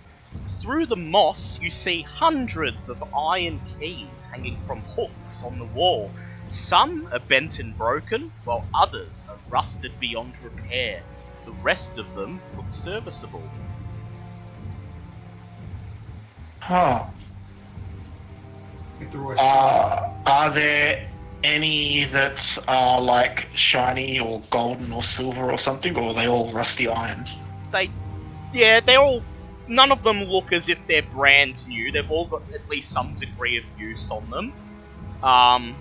Through 0.62 0.88
the 0.88 0.96
moss, 0.96 1.60
you 1.60 1.70
see 1.70 2.02
hundreds 2.02 2.90
of 2.90 3.04
iron 3.16 3.62
keys 3.80 4.28
hanging 4.32 4.60
from 4.66 4.82
hooks 4.82 5.44
on 5.44 5.60
the 5.60 5.66
wall. 5.66 6.12
Some 6.52 7.08
are 7.14 7.20
bent 7.20 7.60
and 7.60 7.78
broken, 7.78 8.32
while 8.44 8.66
others 8.74 9.26
are 9.30 9.38
rusted 9.50 9.98
beyond 10.00 10.42
repair. 10.44 11.02
The 11.46 11.52
rest 11.64 11.98
of 11.98 12.14
them 12.14 12.42
look 12.56 12.66
serviceable. 12.72 13.44
Huh. 16.60 17.08
Get 19.00 19.12
through 19.12 19.32
it. 19.32 19.40
Uh, 19.40 20.10
are 20.26 20.54
there 20.54 21.10
any 21.44 22.06
that 22.06 22.58
are 22.68 23.02
like 23.02 23.48
shiny 23.56 24.20
or 24.20 24.42
golden 24.52 24.92
or 24.92 25.04
silver 25.04 25.52
or 25.52 25.58
something, 25.58 25.96
or 25.96 26.10
are 26.10 26.14
they 26.14 26.28
all 26.28 26.52
rusty 26.52 26.88
iron? 26.88 27.26
They, 27.72 27.90
yeah, 28.54 28.82
they're 28.82 29.00
all. 29.00 29.24
None 29.68 29.92
of 29.92 30.04
them 30.04 30.24
look 30.24 30.52
as 30.52 30.68
if 30.68 30.86
they're 30.86 31.02
brand 31.02 31.66
new. 31.68 31.92
They've 31.92 32.12
all 32.12 32.28
got 32.28 32.44
at 32.54 32.68
least 32.70 32.92
some 32.92 33.16
degree 33.16 33.58
of 33.58 33.64
use 33.80 34.12
on 34.12 34.30
them. 34.30 34.54
Um, 35.24 35.78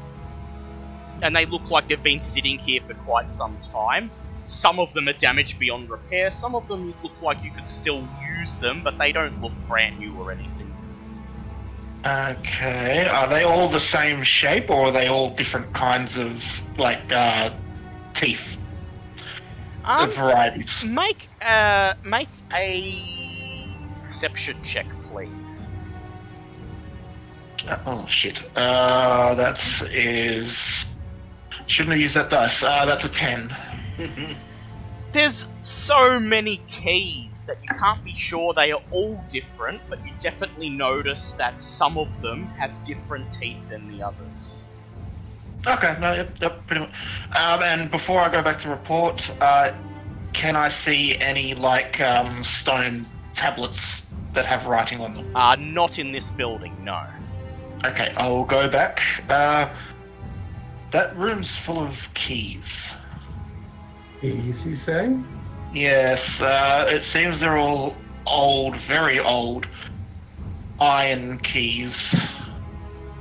and 1.23 1.35
they 1.35 1.47
look 1.47 1.71
like 1.71 1.89
they've 1.89 2.03
been 2.03 2.23
sitting 2.23 2.59
here 2.59 2.81
for 2.81 2.95
quite 2.95 3.33
some 3.33 3.57
time. 3.59 4.11
Some 4.47 4.81
of 4.81 4.93
them 4.95 5.09
are 5.09 5.13
damaged 5.13 5.59
beyond 5.59 5.91
repair. 5.91 6.31
Some 6.31 6.55
of 6.55 6.67
them 6.67 6.93
look 7.03 7.13
like 7.23 7.43
you 7.45 7.53
could 7.53 7.69
still 7.69 8.09
use 8.39 8.57
them, 8.57 8.83
but 8.83 8.99
they 8.99 9.13
don't 9.13 9.41
look 9.41 9.53
brand 9.69 9.99
new 10.01 10.17
or 10.17 10.33
anything. 10.33 10.75
Okay. 12.05 13.07
Are 13.07 13.29
they 13.29 13.45
all 13.45 13.69
the 13.69 13.81
same 13.81 14.23
shape, 14.23 14.71
or 14.71 14.87
are 14.87 14.93
they 14.93 15.07
all 15.07 15.35
different 15.35 15.73
kinds 15.75 16.17
of 16.17 16.43
like 16.79 17.13
uh, 17.13 17.55
teeth? 18.15 18.57
Um, 19.85 20.09
the 20.09 20.17
varieties. 20.17 20.83
make 20.85 21.29
a 21.43 21.95
make 22.05 22.29
a 22.53 23.69
perception 24.07 24.57
check, 24.63 24.87
please. 25.13 25.69
Uh, 27.69 27.79
oh 27.87 28.07
shit. 28.07 28.43
Uh, 28.57 29.35
that 29.35 29.61
is. 29.93 30.90
Shouldn't 31.71 31.93
have 31.93 32.01
used 32.01 32.17
that 32.17 32.31
dice. 32.31 32.65
Uh, 32.65 32.85
that's 32.85 33.05
a 33.05 33.09
ten. 33.09 33.55
There's 35.13 35.47
so 35.63 36.19
many 36.19 36.57
keys 36.67 37.45
that 37.47 37.59
you 37.63 37.69
can't 37.69 38.03
be 38.03 38.13
sure 38.13 38.53
they 38.53 38.73
are 38.73 38.83
all 38.91 39.25
different, 39.29 39.81
but 39.89 40.05
you 40.05 40.13
definitely 40.19 40.69
notice 40.69 41.33
that 41.35 41.61
some 41.61 41.97
of 41.97 42.23
them 42.23 42.47
have 42.59 42.83
different 42.83 43.31
teeth 43.31 43.57
than 43.69 43.89
the 43.97 44.03
others. 44.03 44.65
Okay. 45.65 45.97
No. 46.01 46.13
Yep. 46.13 46.41
Yep. 46.41 46.67
Pretty 46.67 46.81
much. 46.81 46.91
Um, 47.37 47.63
and 47.63 47.89
before 47.89 48.19
I 48.19 48.33
go 48.33 48.43
back 48.43 48.59
to 48.61 48.69
report, 48.69 49.23
uh, 49.41 49.73
can 50.33 50.57
I 50.57 50.71
see 50.71 51.17
any 51.19 51.55
like 51.55 52.01
um, 52.01 52.43
stone 52.43 53.07
tablets 53.35 54.07
that 54.33 54.45
have 54.45 54.67
writing 54.67 55.01
on 55.01 55.15
them? 55.15 55.37
Uh, 55.37 55.55
not 55.55 56.01
in 56.01 56.11
this 56.11 56.33
building, 56.33 56.77
no. 56.83 57.01
Okay. 57.85 58.13
I 58.17 58.29
will 58.29 58.45
go 58.45 58.69
back. 58.69 59.01
Uh, 59.29 59.73
that 60.93 61.17
room's 61.17 61.57
full 61.59 61.79
of 61.79 61.95
keys. 62.15 62.95
keys, 64.21 64.67
you 64.67 64.75
say? 64.75 65.17
Yes, 65.73 66.41
uh, 66.41 66.87
it 66.89 67.03
seems 67.03 67.41
they're 67.41 67.59
all 67.59 67.97
old, 68.27 68.77
very 68.89 69.21
old 69.21 69.67
iron 70.81 71.39
keys. 71.39 72.15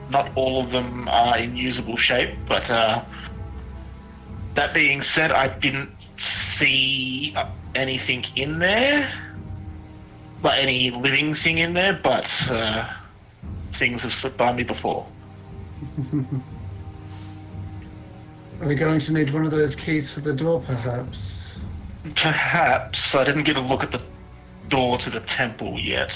not 0.10 0.32
all 0.36 0.63
of 0.63 0.71
them 0.71 1.08
are 1.08 1.38
in 1.38 1.55
usable 1.55 1.97
shape, 1.97 2.36
but 2.47 2.67
uh, 2.69 3.03
that 4.55 4.73
being 4.73 5.03
said, 5.03 5.32
I 5.32 5.47
didn't 5.60 5.91
see 6.17 7.36
anything 7.75 8.23
in 8.36 8.58
there, 8.58 9.12
like 10.41 10.63
any 10.63 10.89
living 10.89 11.36
thing 11.36 11.60
in 11.60 11.73
there, 11.73 11.99
but 12.01 12.27
uh, 12.49 12.91
things 13.75 14.01
have 14.01 14.13
slipped 14.13 14.38
by 14.38 14.51
me 14.51 14.63
before. 14.63 15.05
Are 18.62 18.67
we 18.67 18.76
going 18.76 19.00
to 19.02 19.13
need 19.13 19.34
one 19.34 19.45
of 19.45 19.52
those 19.52 19.76
keys 19.76 20.13
for 20.13 20.19
the 20.19 20.34
door, 20.34 20.62
perhaps? 20.62 21.58
Perhaps 22.15 23.15
I 23.15 23.24
didn't 23.24 23.43
get 23.43 23.56
a 23.56 23.62
look 23.62 23.84
at 23.84 23.91
the 23.91 24.02
door 24.67 24.98
to 24.98 25.10
the 25.10 25.22
temple 25.22 25.80
yet, 25.80 26.12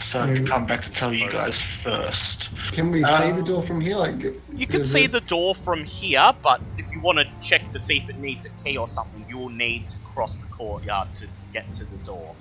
so 0.00 0.20
I've 0.20 0.30
Mm. 0.38 0.48
come 0.48 0.66
back 0.66 0.82
to 0.82 0.90
tell 0.92 1.12
you 1.14 1.30
guys 1.30 1.60
first. 1.60 2.50
Can 2.72 2.90
we 2.90 3.04
see 3.04 3.10
Um, 3.10 3.36
the 3.36 3.42
door 3.42 3.62
from 3.62 3.80
here? 3.80 3.96
Like, 3.96 4.20
You 4.52 4.66
can 4.66 4.84
see 4.84 5.04
it- 5.04 5.12
the 5.12 5.20
door 5.20 5.54
from 5.54 5.84
here, 5.84 6.32
but 6.42 6.60
if 6.76 6.92
you 6.92 7.00
want 7.00 7.18
to 7.18 7.24
check 7.40 7.70
to 7.70 7.78
see 7.80 7.98
if 7.98 8.08
it 8.10 8.18
needs 8.18 8.44
a 8.44 8.50
key 8.50 8.76
or 8.76 8.88
something, 8.88 9.24
you 9.28 9.38
will 9.38 9.48
need 9.50 9.88
to 9.90 9.98
cross 9.98 10.38
the 10.38 10.46
courtyard 10.48 11.14
to 11.16 11.28
get 11.52 11.72
to 11.76 11.84
the 11.84 11.98
door. 11.98 12.34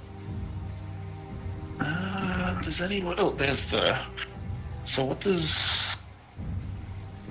Uh, 1.80 2.60
does 2.62 2.82
anyone? 2.82 3.16
Oh, 3.20 3.30
there's 3.32 3.70
the. 3.70 4.00
So 4.86 5.06
what 5.06 5.20
does 5.22 6.07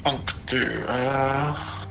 Unk 0.07 0.31
do? 0.47 0.85
Uh, 0.87 1.85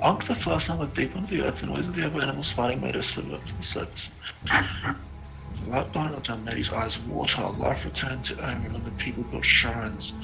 Unk 0.00 0.26
the 0.26 0.34
first 0.34 0.70
now 0.70 0.78
looked 0.78 0.96
deep 0.96 1.14
into 1.14 1.36
the 1.36 1.42
earth 1.44 1.62
and 1.62 1.74
ways 1.74 1.86
of 1.86 1.94
the 1.94 2.06
other 2.06 2.22
animals 2.22 2.50
fighting 2.54 2.80
made 2.80 2.96
us 2.96 3.14
live 3.18 3.34
up 3.34 3.46
to 3.46 3.52
the 3.52 3.62
surface. 3.62 4.08
The 4.46 5.70
light 5.70 5.92
down 5.92 6.44
Maddie's 6.44 6.72
eyes 6.72 6.98
water. 7.06 7.42
Life 7.42 7.84
returned 7.84 8.24
to 8.26 8.34
Omen 8.38 8.74
and 8.74 8.84
the 8.84 8.90
people 8.92 9.24
built 9.24 9.44
shrines. 9.44 10.14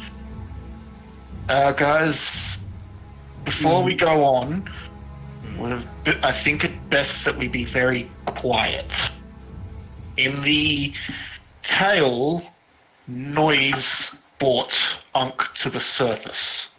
Uh, 1.51 1.73
guys, 1.73 2.65
before 3.45 3.85
we 3.85 3.95
go 3.95 4.25
on, 4.25 4.67
I 6.23 6.33
think 6.43 6.65
it 6.65 6.89
best 6.89 7.27
that 7.27 7.37
we 7.37 7.49
be 7.49 7.67
very 7.71 8.11
quiet. 8.27 8.91
In 10.17 10.41
the 10.41 10.95
tale, 11.63 12.43
noise 13.07 14.17
brought 14.41 14.73
Unk 15.15 15.43
to 15.57 15.69
the 15.69 15.81
surface. 15.81 16.71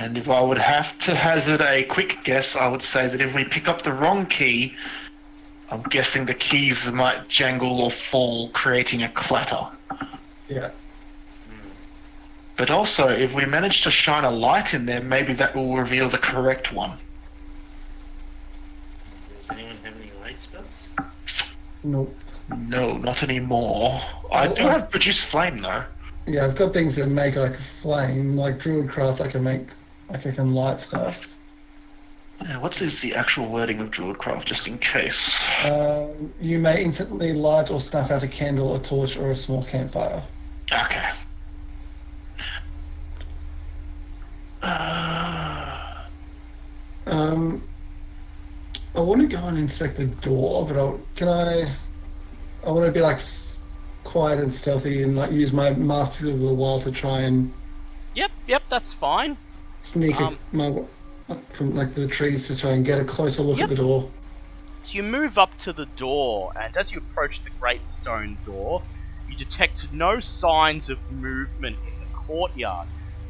And 0.00 0.16
if 0.16 0.30
I 0.30 0.40
would 0.40 0.56
have 0.56 0.98
to 1.00 1.14
hazard 1.14 1.60
a 1.60 1.84
quick 1.84 2.24
guess, 2.24 2.56
I 2.56 2.66
would 2.68 2.82
say 2.82 3.06
that 3.06 3.20
if 3.20 3.34
we 3.34 3.44
pick 3.44 3.68
up 3.68 3.82
the 3.82 3.92
wrong 3.92 4.24
key, 4.26 4.74
I'm 5.70 5.82
guessing 5.82 6.24
the 6.24 6.32
keys 6.32 6.88
might 6.90 7.28
jangle 7.28 7.82
or 7.82 7.90
fall, 7.90 8.48
creating 8.54 9.02
a 9.02 9.12
clatter. 9.12 9.70
Yeah. 10.48 10.70
But 12.56 12.70
also, 12.70 13.08
if 13.08 13.34
we 13.34 13.44
manage 13.44 13.82
to 13.82 13.90
shine 13.90 14.24
a 14.24 14.30
light 14.30 14.72
in 14.72 14.86
there, 14.86 15.02
maybe 15.02 15.34
that 15.34 15.54
will 15.54 15.76
reveal 15.76 16.08
the 16.08 16.18
correct 16.18 16.72
one. 16.72 16.98
Does 19.38 19.50
anyone 19.50 19.76
have 19.84 19.94
any 19.96 20.12
light 20.22 20.36
spells? 20.40 20.88
Nope. 21.84 22.14
No, 22.56 22.96
not 22.96 23.22
anymore. 23.22 24.00
I 24.32 24.48
do 24.48 24.62
have 24.62 24.90
produce 24.90 25.22
flame 25.22 25.60
though. 25.60 25.84
Yeah, 26.26 26.46
I've 26.46 26.56
got 26.56 26.72
things 26.72 26.96
that 26.96 27.06
make 27.06 27.36
like 27.36 27.52
a 27.52 27.64
flame, 27.82 28.34
like 28.36 28.58
druidcraft. 28.58 29.20
I 29.20 29.30
can 29.30 29.44
make, 29.44 29.68
like 30.10 30.26
I 30.26 30.32
can 30.32 30.54
light 30.54 30.80
stuff. 30.80 31.16
Yeah, 32.42 32.58
what 32.58 32.80
is 32.80 33.00
the 33.02 33.14
actual 33.14 33.52
wording 33.52 33.80
of 33.80 33.90
Druidcraft, 33.90 34.46
just 34.46 34.66
in 34.66 34.78
case? 34.78 35.38
Um, 35.62 36.32
you 36.40 36.58
may 36.58 36.82
instantly 36.82 37.34
light 37.34 37.70
or 37.70 37.80
snuff 37.80 38.10
out 38.10 38.22
a 38.22 38.28
candle, 38.28 38.74
a 38.74 38.82
torch, 38.82 39.16
or 39.16 39.30
a 39.30 39.36
small 39.36 39.64
campfire. 39.66 40.26
Okay. 40.72 41.10
Uh, 44.62 45.50
Um, 47.06 47.62
I 48.94 49.00
want 49.00 49.20
to 49.20 49.26
go 49.26 49.44
and 49.44 49.58
inspect 49.58 49.96
the 49.96 50.06
door, 50.06 50.66
but 50.66 50.76
I'll, 50.76 51.00
can 51.16 51.28
I? 51.28 51.76
I 52.64 52.70
want 52.70 52.86
to 52.86 52.92
be 52.92 53.00
like 53.00 53.18
quiet 54.04 54.38
and 54.38 54.52
stealthy 54.54 55.02
and 55.02 55.16
like 55.16 55.32
use 55.32 55.52
my 55.52 55.70
Mask 55.70 56.20
of 56.20 56.38
the 56.38 56.54
Wild 56.54 56.84
to 56.84 56.92
try 56.92 57.20
and 57.20 57.52
Yep, 58.14 58.30
yep, 58.46 58.62
that's 58.70 58.92
fine. 58.92 59.36
Sneak 59.82 60.16
Um, 60.16 60.38
my 60.52 60.74
from 61.52 61.74
like 61.74 61.94
the 61.94 62.08
trees 62.08 62.46
to 62.48 62.56
try 62.56 62.72
and 62.72 62.84
get 62.84 62.98
a 62.98 63.04
closer 63.04 63.42
look 63.42 63.58
Yep. 63.58 63.64
at 63.64 63.70
the 63.70 63.76
door. 63.76 64.10
So 64.82 64.96
you 64.96 65.02
move 65.02 65.38
up 65.38 65.58
to 65.58 65.72
the 65.72 65.86
door, 65.86 66.52
and 66.60 66.76
as 66.76 66.90
you 66.92 66.98
approach 66.98 67.44
the 67.44 67.50
great 67.60 67.86
stone 67.86 68.38
door, 68.44 68.82
you 69.28 69.36
detect 69.36 69.92
no 69.92 70.20
signs 70.20 70.88
of 70.88 70.98
movement 71.10 71.76
in 71.86 72.00
the 72.00 72.06
courtyard. 72.12 72.88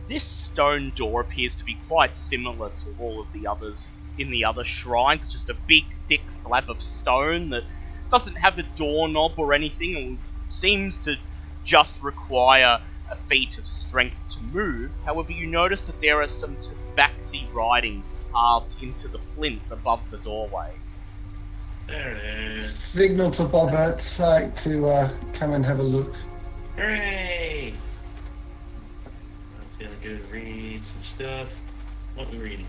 This 0.09 0.25
stone 0.25 0.93
door 0.97 1.21
appears 1.21 1.55
to 1.57 1.65
be 1.65 1.77
quite 1.89 2.17
similar 2.17 2.71
to 2.71 2.95
all 2.99 3.21
of 3.21 3.33
the 3.33 3.47
others 3.47 4.03
in 4.17 4.31
the 4.31 4.45
other 4.45 4.65
shrines. 4.65 5.25
It's 5.25 5.33
just 5.33 5.51
a 5.51 5.57
big, 5.67 5.85
thick 6.09 6.31
slab 6.31 6.71
of 6.71 6.83
stone 6.83 7.51
that 7.51 7.65
doesn't 8.11 8.39
have 8.39 8.59
a 8.59 8.65
doorknob 8.77 9.33
or 9.37 9.53
anything, 9.53 9.97
and 9.97 10.19
seems 10.49 10.99
to 10.99 11.17
just 11.65 12.01
require 12.03 12.81
a 13.11 13.17
feat 13.17 13.59
of 13.59 13.67
strength 13.67 14.17
to 14.29 14.41
move. 14.53 14.91
However, 15.05 15.33
you 15.33 15.47
notice 15.47 15.83
that 15.83 16.01
there 16.01 16.23
are 16.23 16.29
some 16.29 16.57
tabaxi 16.57 17.53
writings 17.53 18.17
carved 18.33 18.77
into 18.83 19.09
the 19.09 19.19
plinth 19.35 19.71
above 19.71 20.09
the 20.11 20.19
doorway. 20.19 20.73
There 21.87 22.17
it 22.17 22.59
is. 22.59 22.79
Signal 22.79 23.33
to 23.33 23.45
Bobbert 23.45 24.19
like, 24.19 24.63
to 24.63 24.89
uh, 24.89 25.17
come 25.33 25.55
and 25.55 25.65
have 25.65 25.81
a 25.81 25.83
look. 25.83 26.15
Hooray! 26.77 27.75
Let's 29.59 29.77
gonna 29.77 29.97
go 30.03 30.25
read 30.31 30.85
some 30.85 31.03
stuff. 31.17 31.49
What 32.15 32.29
are 32.29 32.31
we 32.31 32.39
reading? 32.39 32.67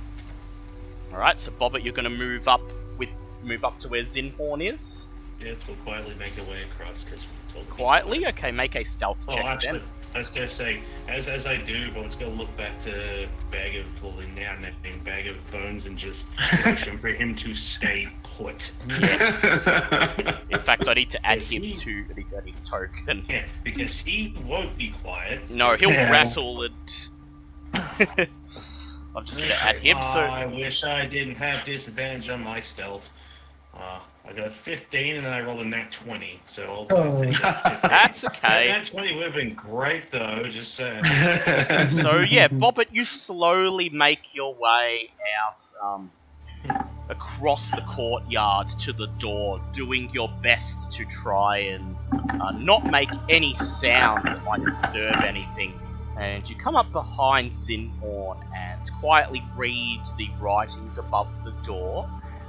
Alright, 1.14 1.40
so 1.40 1.52
Bobbert, 1.52 1.84
you're 1.84 1.94
gonna 1.94 2.10
move 2.10 2.48
up 2.48 2.62
with 2.98 3.10
move 3.44 3.64
up 3.64 3.78
to 3.80 3.90
where 3.90 4.04
Zinhorn 4.04 4.74
is. 4.74 5.08
Yeah, 5.40 5.54
we'll 5.68 5.78
quietly 5.78 6.16
make 6.16 6.38
our 6.40 6.46
way 6.46 6.64
across 6.64 7.04
because 7.04 7.22
we 7.22 7.54
told 7.54 7.70
Quietly, 7.70 8.28
okay, 8.28 8.52
make 8.52 8.76
a 8.76 8.84
stealth 8.84 9.24
Oh, 9.28 9.36
check 9.36 9.46
actually, 9.46 9.80
then. 9.80 9.88
I 10.14 10.18
was 10.20 10.30
gonna 10.30 10.50
say, 10.50 10.82
as 11.08 11.28
as 11.30 11.46
I 11.46 11.56
do, 11.58 11.90
but 11.94 12.02
let's 12.02 12.16
go 12.16 12.28
look 12.28 12.56
back 12.58 12.80
to 12.82 13.28
Bag 13.50 13.76
of, 13.78 13.86
well, 14.04 14.12
the 14.18 14.26
now 14.28 14.58
nicknamed 14.60 15.04
Bag 15.06 15.28
of 15.28 15.36
Bones, 15.52 15.86
and 15.86 15.98
just 15.98 16.28
motion 16.66 16.98
for 17.00 17.08
him 17.10 17.36
to 17.38 17.56
stay 17.56 18.08
put. 18.38 18.72
Yes. 18.90 19.42
In 20.50 20.60
fact, 20.60 20.88
I 20.88 20.94
need 20.96 21.10
to 21.12 21.26
add 21.26 21.42
him 21.42 21.64
he- 21.64 21.74
to 21.74 22.06
I 22.12 22.14
need 22.18 22.28
to 22.30 22.38
add 22.38 22.46
his 22.46 22.62
token. 22.62 23.26
Yeah, 23.30 23.46
because 23.64 23.98
he 24.00 24.36
won't 24.46 24.78
be 24.78 24.94
quiet. 25.02 25.50
No, 25.50 25.76
he'll 25.76 25.92
Yeah. 25.92 26.12
rattle 26.12 26.64
and 26.64 26.76
I'm 27.74 29.26
just 29.26 29.40
gonna 29.40 29.54
add 29.62 29.78
him, 29.78 29.98
Oh, 30.00 30.14
so 30.14 30.20
I 30.20 30.46
wish 30.46 30.84
I 30.84 31.06
didn't 31.06 31.36
have 31.36 31.66
disadvantage 31.66 32.30
on 32.30 32.42
my 32.44 32.60
stealth. 32.60 33.10
Uh, 33.74 34.00
I 34.28 34.34
got 34.34 34.54
15 34.54 35.16
and 35.18 35.26
then 35.26 35.34
I 35.34 35.42
rolled 35.42 35.62
a 35.62 35.66
nat 35.66 35.92
20, 35.92 36.44
so 36.46 36.64
I'll 36.64 36.88
Oh. 36.92 37.18
take 37.18 37.40
that 37.42 37.82
that's 37.90 38.24
That 38.24 38.30
okay. 38.36 38.68
nat 38.68 38.86
20 38.88 39.16
would 39.16 39.26
have 39.26 39.36
been 39.36 39.56
great 39.56 40.12
though, 40.12 40.44
just 40.50 40.76
saying. 40.76 41.06
So 41.90 42.20
yeah, 42.30 42.48
Bobbert, 42.50 42.88
you 42.92 43.04
slowly 43.06 43.90
make 43.90 44.34
your 44.36 44.56
way 44.56 45.12
out 45.40 45.62
um, 45.84 46.12
across 47.10 47.74
the 47.74 47.82
courtyard 47.82 48.68
to 48.80 48.94
the 48.94 49.08
door, 49.20 49.60
doing 49.74 50.10
your 50.14 50.30
best 50.44 50.92
to 50.94 51.06
try 51.06 51.58
and 51.60 51.98
uh, 52.40 52.52
not 52.60 52.90
make 52.90 53.10
any 53.30 53.54
sound 53.56 54.26
that 54.26 54.44
might 54.46 54.64
disturb 54.66 55.24
anything. 55.24 55.76
And 56.20 56.48
you 56.50 56.56
come 56.58 56.76
up 56.76 56.92
behind 56.92 57.52
Zinhorn 57.52 58.38
and 58.58 58.82
quietly 59.00 59.42
read 59.58 60.02
the 60.18 60.30
writings 60.42 60.98
above 60.98 61.30
the 61.44 61.54
door, 61.66 62.08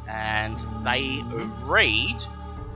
and 0.09 0.65
they 0.85 1.23
read. 1.65 2.23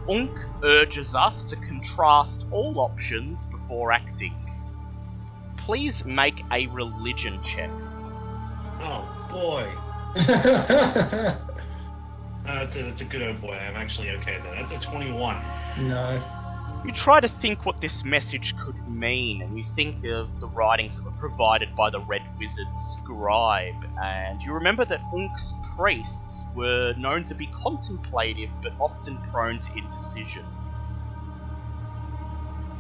Unkh 0.08 0.38
urges 0.62 1.14
us 1.14 1.42
to 1.44 1.56
contrast 1.56 2.46
all 2.52 2.78
options 2.78 3.44
before 3.46 3.90
acting. 3.92 4.34
Please 5.56 6.04
make 6.04 6.44
a 6.52 6.68
religion 6.68 7.42
check. 7.42 7.70
Oh 8.80 9.04
boy. 9.30 9.72
Uh, 12.46 12.60
that's, 12.60 12.76
a, 12.76 12.82
that's 12.84 13.00
a 13.00 13.04
good 13.04 13.22
old 13.22 13.40
boy. 13.40 13.54
I'm 13.54 13.74
actually 13.74 14.10
okay 14.10 14.38
though. 14.40 14.52
That's 14.52 14.70
a 14.70 14.78
21. 14.78 15.42
no. 15.80 16.22
You 16.87 16.92
try 16.92 17.18
to 17.18 17.27
think 17.27 17.66
what 17.66 17.81
this 17.81 18.05
message 18.05 18.55
could 18.59 18.77
mean, 18.88 19.42
and 19.42 19.59
you 19.59 19.64
think 19.75 20.05
of 20.05 20.29
the 20.38 20.46
writings 20.46 20.94
that 20.96 21.05
were 21.05 21.11
provided 21.18 21.75
by 21.75 21.90
the 21.90 21.99
Red 21.99 22.22
Wizard 22.38 22.68
Scribe, 22.77 23.75
and 24.01 24.40
you 24.40 24.53
remember 24.53 24.85
that 24.85 25.01
Unkh's 25.12 25.53
priests 25.77 26.44
were 26.55 26.94
known 26.96 27.25
to 27.25 27.35
be 27.35 27.49
contemplative 27.61 28.51
but 28.62 28.72
often 28.79 29.18
prone 29.33 29.59
to 29.59 29.72
indecision. 29.77 30.44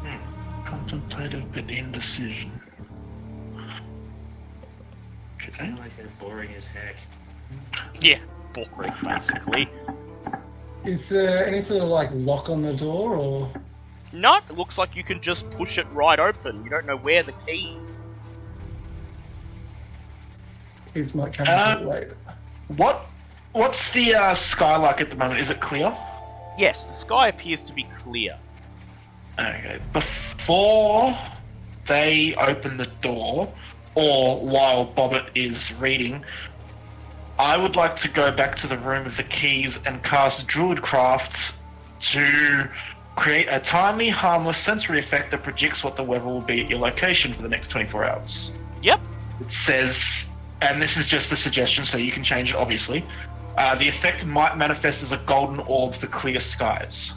Hmm, 0.04 0.64
contemplative 0.64 1.44
but 1.52 1.68
indecision. 1.68 2.60
I 3.58 3.80
Okay. 5.48 5.74
like 5.82 5.96
that 5.96 6.18
boring 6.20 6.54
as 6.54 6.68
heck. 6.68 6.94
Yeah, 8.00 8.20
boring, 8.52 8.94
basically. 9.02 9.68
Is 10.84 11.08
there 11.08 11.44
any 11.44 11.60
sort 11.60 11.82
of 11.82 11.88
like 11.88 12.10
lock 12.12 12.48
on 12.50 12.62
the 12.62 12.74
door 12.76 13.16
or? 13.16 13.52
No, 14.12 14.40
looks 14.50 14.78
like 14.78 14.96
you 14.96 15.04
can 15.04 15.20
just 15.20 15.48
push 15.50 15.78
it 15.78 15.86
right 15.92 16.18
open. 16.18 16.62
You 16.64 16.70
don't 16.70 16.86
know 16.86 16.96
where 16.96 17.22
the 17.22 17.32
keys. 17.32 18.10
He's 20.94 21.14
might 21.14 21.34
come 21.34 21.46
Uh, 21.48 21.50
uh. 21.50 22.04
What? 22.76 23.06
What's 23.52 23.92
the 23.92 24.14
uh, 24.14 24.34
sky 24.34 24.76
like 24.76 25.00
at 25.00 25.10
the 25.10 25.16
moment? 25.16 25.40
Is 25.40 25.50
it 25.50 25.60
clear? 25.60 25.94
Yes, 26.58 26.84
the 26.84 26.92
sky 26.92 27.28
appears 27.28 27.62
to 27.64 27.74
be 27.74 27.86
clear. 28.02 28.38
Okay. 29.38 29.78
Before 29.92 31.16
they 31.86 32.34
open 32.36 32.76
the 32.76 32.86
door, 33.02 33.52
or 33.94 34.40
while 34.40 34.86
Bobbit 34.86 35.28
is 35.34 35.72
reading, 35.74 36.24
I 37.38 37.56
would 37.56 37.76
like 37.76 37.96
to 37.98 38.08
go 38.08 38.30
back 38.30 38.56
to 38.56 38.66
the 38.66 38.78
room 38.78 39.06
of 39.06 39.16
the 39.16 39.22
keys 39.22 39.78
and 39.84 40.02
cast 40.02 40.46
Druidcraft 40.46 41.52
to 42.12 42.70
create 43.16 43.48
a 43.50 43.58
timely, 43.58 44.08
harmless 44.08 44.58
sensory 44.58 45.00
effect 45.00 45.30
that 45.30 45.42
predicts 45.42 45.82
what 45.82 45.96
the 45.96 46.02
weather 46.04 46.26
will 46.26 46.42
be 46.42 46.62
at 46.62 46.70
your 46.70 46.78
location 46.78 47.34
for 47.34 47.42
the 47.42 47.48
next 47.48 47.68
24 47.68 48.04
hours. 48.04 48.52
Yep. 48.82 49.00
It 49.40 49.50
says, 49.50 50.26
and 50.60 50.80
this 50.80 50.96
is 50.96 51.06
just 51.06 51.32
a 51.32 51.36
suggestion, 51.36 51.84
so 51.84 51.96
you 51.96 52.12
can 52.12 52.22
change 52.22 52.50
it 52.50 52.56
obviously. 52.56 53.04
Uh, 53.56 53.74
the 53.74 53.88
effect 53.88 54.24
might 54.26 54.56
manifest 54.56 55.02
as 55.02 55.12
a 55.12 55.18
golden 55.26 55.60
orb 55.60 55.94
for 55.94 56.06
clear 56.08 56.38
skies. 56.40 57.12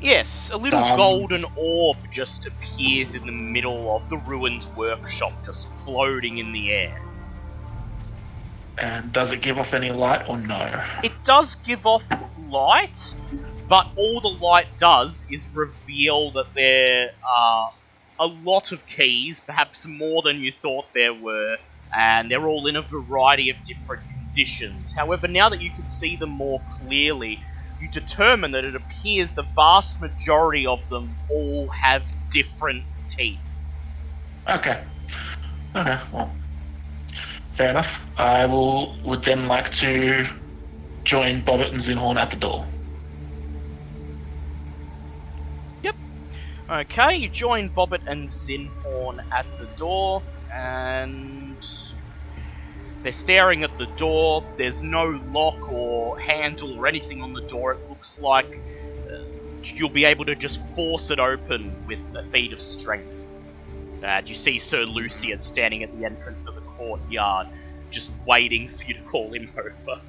Yes, 0.00 0.50
a 0.50 0.56
little 0.56 0.82
Um, 0.82 0.96
golden 0.96 1.44
orb 1.56 1.98
just 2.10 2.46
appears 2.46 3.14
in 3.14 3.26
the 3.26 3.32
middle 3.32 3.94
of 3.94 4.08
the 4.08 4.16
ruins 4.16 4.66
workshop, 4.68 5.32
just 5.44 5.68
floating 5.84 6.38
in 6.38 6.52
the 6.52 6.72
air. 6.72 7.02
And 8.78 9.12
does 9.12 9.30
it 9.30 9.42
give 9.42 9.58
off 9.58 9.74
any 9.74 9.90
light 9.90 10.26
or 10.26 10.38
no? 10.38 10.82
It 11.04 11.12
does 11.24 11.56
give 11.56 11.84
off 11.84 12.02
light, 12.48 13.14
but 13.70 13.86
all 13.96 14.20
the 14.20 14.28
light 14.28 14.66
does 14.78 15.24
is 15.30 15.48
reveal 15.54 16.32
that 16.32 16.48
there 16.56 17.10
are 17.38 17.70
a 18.18 18.26
lot 18.26 18.72
of 18.72 18.86
keys, 18.86 19.40
perhaps 19.40 19.86
more 19.86 20.22
than 20.22 20.40
you 20.40 20.52
thought 20.60 20.86
there 20.94 21.14
were, 21.14 21.56
and 21.96 22.30
they're 22.30 22.48
all 22.48 22.66
in 22.66 22.76
a 22.76 22.82
variety 22.82 23.48
of 23.48 23.56
different 23.64 24.02
conditions. 24.12 24.92
However, 24.96 25.28
now 25.28 25.48
that 25.50 25.62
you 25.62 25.70
can 25.70 25.88
see 25.88 26.16
them 26.16 26.30
more 26.30 26.62
clearly, 26.78 27.40
you 27.80 27.88
determine 27.88 28.50
that 28.52 28.66
it 28.66 28.76
appears 28.76 29.34
the 29.34 29.46
vast 29.56 30.00
majority 30.00 30.66
of 30.66 30.80
them 30.90 31.16
all 31.30 31.70
have 31.70 32.02
different 32.32 32.84
teeth. 33.08 33.38
Okay. 34.50 34.84
Okay, 35.76 35.98
well. 36.12 36.36
Fair 37.52 37.70
enough. 37.70 37.88
I 38.18 38.46
will 38.46 38.96
would 39.04 39.24
then 39.24 39.48
like 39.48 39.72
to 39.74 40.26
join 41.04 41.42
Bobbit 41.42 41.72
and 41.72 41.82
Zinhorn 41.82 42.16
at 42.16 42.30
the 42.30 42.36
door. 42.36 42.66
Okay, 46.70 47.16
you 47.16 47.28
join 47.28 47.68
Bobbit 47.70 47.98
and 48.06 48.28
Zinhorn 48.28 49.18
at 49.36 49.44
the 49.58 49.66
door, 49.76 50.22
and 50.54 51.56
they're 53.02 53.10
staring 53.10 53.64
at 53.64 53.76
the 53.76 53.88
door. 53.96 54.54
There's 54.56 54.80
no 54.80 55.20
lock 55.32 55.72
or 55.72 56.16
handle 56.20 56.78
or 56.78 56.86
anything 56.86 57.22
on 57.22 57.32
the 57.32 57.40
door. 57.48 57.72
It 57.72 57.80
looks 57.88 58.20
like 58.20 58.46
uh, 58.46 59.18
you'll 59.64 59.90
be 59.90 60.04
able 60.04 60.24
to 60.26 60.36
just 60.36 60.60
force 60.76 61.10
it 61.10 61.18
open 61.18 61.74
with 61.88 61.98
a 62.14 62.22
feat 62.30 62.52
of 62.52 62.60
strength. 62.60 63.16
And 64.04 64.28
you 64.28 64.36
see 64.36 64.60
Sir 64.60 64.84
Lucian 64.84 65.40
standing 65.40 65.82
at 65.82 65.90
the 65.98 66.04
entrance 66.04 66.46
of 66.46 66.54
the 66.54 66.60
courtyard, 66.60 67.48
just 67.90 68.12
waiting 68.24 68.68
for 68.68 68.84
you 68.84 68.94
to 68.94 69.02
call 69.10 69.32
him 69.34 69.50
over. 69.58 70.00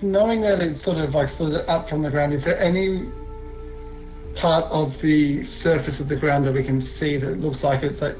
Knowing 0.00 0.40
that 0.40 0.60
it's 0.60 0.80
sort 0.82 0.96
of 0.96 1.14
like 1.14 1.28
slid 1.28 1.68
up 1.68 1.86
from 1.86 2.00
the 2.00 2.08
ground, 2.08 2.32
is 2.32 2.44
there 2.46 2.58
any 2.58 3.10
part 4.36 4.64
of 4.66 5.00
the 5.00 5.42
surface 5.42 6.00
of 6.00 6.08
the 6.08 6.16
ground 6.16 6.44
that 6.46 6.54
we 6.54 6.64
can 6.64 6.80
see 6.80 7.16
that 7.16 7.40
looks 7.40 7.62
like 7.62 7.82
it's 7.82 8.00
like 8.00 8.16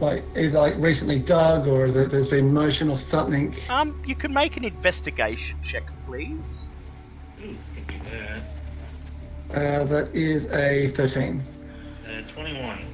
like 0.00 0.24
either 0.36 0.58
like 0.58 0.74
recently 0.78 1.20
dug 1.20 1.68
or 1.68 1.90
that 1.92 2.10
there's 2.10 2.28
been 2.28 2.52
motion 2.52 2.90
or 2.90 2.96
something? 2.96 3.54
Um, 3.68 4.02
you 4.04 4.16
can 4.16 4.32
make 4.32 4.56
an 4.56 4.64
investigation 4.64 5.58
check, 5.62 5.84
please. 6.06 6.64
Ooh, 7.40 7.56
can 7.74 7.84
do 7.86 8.10
that. 8.10 8.42
Uh, 9.56 9.84
that 9.84 10.14
is 10.14 10.46
a 10.46 10.92
13. 10.96 11.42
Uh, 12.06 12.22
21. 12.32 12.84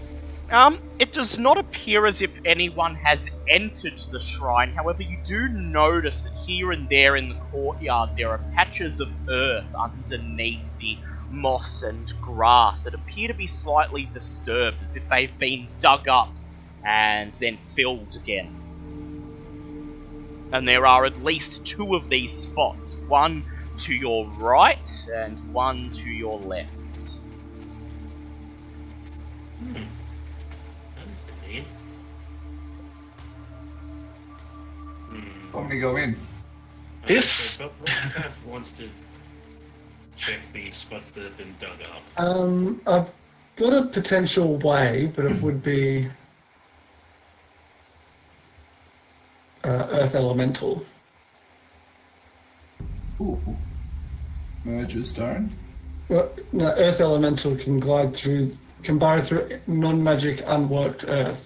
Um, 0.51 0.81
it 0.99 1.13
does 1.13 1.39
not 1.39 1.59
appear 1.59 2.07
as 2.07 2.23
if 2.23 2.41
anyone 2.45 2.95
has 2.97 3.31
entered 3.49 3.99
the 4.11 4.19
shrine. 4.19 4.73
However, 4.73 5.03
you 5.03 5.19
do 5.25 5.49
notice 5.49 6.23
that 6.23 6.33
here 6.33 6.73
and 6.73 6.89
there 6.89 7.17
in 7.17 7.29
the 7.29 7.35
courtyard 7.35 8.11
there 8.17 8.31
are 8.31 8.41
patches 8.55 8.99
of 8.99 9.15
earth 9.29 9.75
underneath 9.79 10.65
the 10.79 10.99
moss 11.31 11.83
and 11.83 12.13
grass 12.21 12.83
that 12.85 12.95
appear 12.95 13.29
to 13.29 13.35
be 13.35 13.47
slightly 13.47 14.05
disturbed, 14.07 14.79
as 14.87 14.97
if 14.97 15.09
they've 15.09 15.39
been 15.39 15.69
dug 15.81 16.09
up 16.09 16.33
and 16.85 17.33
then 17.35 17.57
filled 17.75 18.17
again. 18.17 18.55
And 20.53 20.67
there 20.67 20.87
are 20.87 21.05
at 21.05 21.23
least 21.23 21.65
two 21.65 21.95
of 21.95 22.09
these 22.09 22.33
spots 22.33 22.97
one 23.07 23.45
to 23.79 23.95
your 23.95 24.27
right 24.39 25.05
and 25.15 25.39
one 25.53 25.91
to 25.93 26.09
your 26.09 26.39
left. 26.41 26.73
Hmm. 29.59 29.75
That's 30.97 31.21
pretty. 31.43 31.65
Hmm. 35.11 35.53
Want 35.53 35.69
me 35.69 35.77
to 35.77 35.81
go 35.81 35.97
in? 35.97 36.17
This- 37.07 37.31
So, 37.57 37.71
but 37.81 37.81
what 37.81 38.13
kind 38.13 38.25
of 38.27 38.47
wants 38.47 38.71
to 38.73 38.89
check 40.19 40.41
the 40.53 40.71
spots 40.73 41.07
that 41.15 41.25
have 41.25 41.37
been 41.37 41.55
dug 41.61 41.81
up? 41.83 42.03
Um, 42.17 42.81
I've 42.87 43.09
got 43.57 43.73
a 43.73 43.87
potential 43.93 44.59
way, 44.59 45.13
but 45.15 45.25
it 45.25 45.43
would 45.43 45.63
be 45.63 46.09
uh, 49.65 49.89
Earth 49.91 50.15
Elemental. 50.15 50.85
Ooh. 53.21 53.39
Merger 54.65 55.03
stone. 55.03 55.53
Well, 56.09 56.35
no, 56.53 56.67
Earth 56.77 57.01
Elemental 57.01 57.57
can 57.57 57.81
glide 57.81 58.15
through, 58.17 58.57
can 58.83 58.99
burrow 58.99 59.25
through 59.25 59.61
non-magic, 59.67 60.43
unworked 60.47 61.05
Earth. 61.07 61.39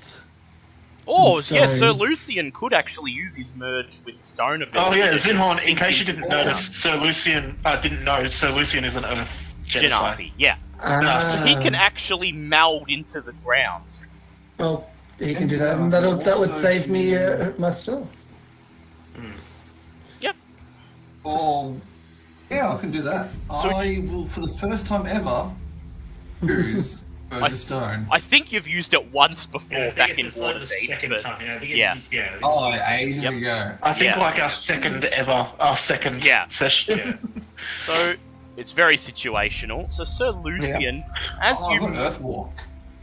Oh, 1.06 1.40
So- 1.40 1.54
yes, 1.54 1.78
Sir 1.78 1.90
Lucian 1.90 2.52
could 2.52 2.72
actually 2.72 3.10
use 3.12 3.34
his 3.36 3.54
merge 3.56 4.00
with 4.04 4.20
stone 4.20 4.62
ability. 4.62 4.78
Oh 4.78 4.94
yeah, 4.94 5.10
to 5.10 5.18
just 5.18 5.26
Zinhorn. 5.26 5.66
In 5.66 5.76
case 5.76 5.98
you 5.98 6.04
didn't 6.04 6.22
the 6.22 6.28
ground. 6.28 6.46
notice, 6.48 6.66
Sir 6.76 6.96
Lucian 6.96 7.58
uh, 7.64 7.76
didn't 7.80 8.04
know. 8.04 8.26
Sir 8.28 8.50
Lucian 8.50 8.84
is 8.84 8.96
an 8.96 9.04
Earth 9.04 9.28
genocide. 9.64 10.18
Genasi, 10.18 10.32
yeah. 10.38 10.56
Ah, 10.80 11.38
So 11.38 11.44
he 11.46 11.54
can 11.56 11.74
actually 11.74 12.32
meld 12.32 12.88
into 12.88 13.20
the 13.20 13.32
ground. 13.44 13.84
Well, 14.58 14.88
he 15.18 15.34
can 15.34 15.48
do 15.48 15.58
that, 15.58 15.76
uh, 15.76 15.82
and 15.82 15.92
that'll, 15.92 16.18
that 16.18 16.38
would 16.38 16.54
save 16.60 16.88
me 16.88 17.10
do- 17.10 17.16
uh, 17.18 17.52
my 17.58 17.72
spell. 17.74 18.08
Oh, 21.24 21.80
yeah, 22.50 22.72
I 22.74 22.78
can 22.78 22.90
do 22.90 23.00
that. 23.02 23.30
So- 23.48 23.70
I 23.70 24.04
will, 24.08 24.26
for 24.26 24.40
the 24.40 24.48
first 24.58 24.86
time 24.88 25.06
ever, 25.06 25.50
use 26.42 27.02
Merger 27.40 27.56
stone. 27.56 28.06
I 28.10 28.20
think 28.20 28.52
you've 28.52 28.68
used 28.68 28.94
it 28.94 29.12
once 29.12 29.46
before 29.46 29.78
Yeah, 29.78 29.90
back 29.90 30.18
in 30.18 30.26
just 30.26 30.36
like 30.38 30.54
the 30.56 30.60
Waterdeep, 30.66 30.86
second 30.86 31.10
but 31.10 31.20
time. 31.22 31.40
Yeah, 31.44 31.54
I 31.54 31.58
think 31.58 31.70
it's, 31.70 31.78
yeah. 31.78 31.98
yeah. 32.10 32.22
I 32.26 32.30
think 32.30 32.42
Oh, 32.44 32.72
ages 32.94 33.22
Yep. 33.22 33.32
ago. 33.34 33.74
I 33.82 33.92
think 33.94 34.04
Yeah. 34.04 34.18
like 34.20 34.40
our 34.42 34.50
second 34.50 35.04
ever, 35.06 35.48
our 35.58 35.76
second 35.76 36.24
Yeah. 36.24 36.48
session. 36.48 36.98
Yeah. 37.36 37.42
so 37.86 38.14
it's 38.56 38.72
very 38.72 38.96
situational. 38.96 39.90
So 39.90 40.04
Sir 40.04 40.30
Lucian, 40.30 41.04
as 41.40 41.58
Oh, 41.60 41.66
I've 41.66 41.72
you 41.74 41.80
got 41.88 41.96
Earth 41.96 42.20
Walk. 42.20 42.52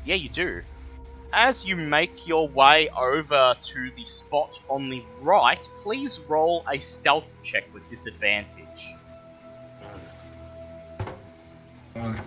Yeah, 0.06 0.16
you 0.16 0.30
do. 0.30 0.62
As 1.32 1.64
you 1.66 1.76
make 1.76 2.28
your 2.28 2.48
way 2.50 2.90
over 2.90 3.56
to 3.62 3.92
the 3.96 4.06
spot 4.06 4.60
on 4.68 4.90
the 4.90 5.04
right, 5.22 5.62
please 5.84 6.20
roll 6.28 6.66
a 6.72 6.80
stealth 6.80 7.40
check 7.44 7.72
with 7.74 7.88
disadvantage. 7.88 8.96
Okay. 11.96 12.22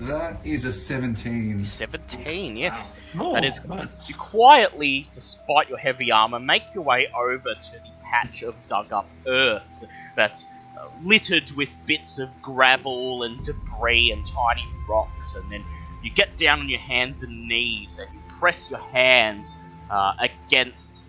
That 0.00 0.38
is 0.44 0.64
a 0.64 0.72
17. 0.72 1.66
17, 1.66 2.56
yes. 2.56 2.92
Oh, 3.18 3.34
That 3.34 3.44
is- 3.44 3.58
good. 3.58 3.88
You 4.06 4.14
quietly, 4.14 5.08
despite 5.12 5.68
your 5.68 5.78
heavy 5.78 6.12
armor, 6.12 6.38
make 6.38 6.62
your 6.74 6.84
way 6.84 7.08
over 7.16 7.54
to 7.54 7.72
the 7.72 7.90
patch 8.04 8.42
of 8.42 8.54
dug 8.66 8.92
up 8.92 9.08
earth 9.26 9.84
that's 10.14 10.46
uh, 10.78 10.86
littered 11.02 11.50
with 11.52 11.68
bits 11.86 12.18
of 12.18 12.28
gravel 12.40 13.24
and 13.24 13.44
debris 13.44 14.12
and 14.12 14.24
tiny 14.26 14.64
rocks, 14.88 15.34
and 15.34 15.50
then 15.50 15.64
you 16.04 16.10
get 16.10 16.36
down 16.38 16.60
on 16.60 16.68
your 16.68 16.78
hands 16.78 17.24
and 17.24 17.48
knees 17.48 17.98
and 17.98 18.08
you 18.14 18.20
press 18.38 18.70
your 18.70 18.78
hands 18.78 19.56
uh, 19.90 20.12
against 20.20 21.02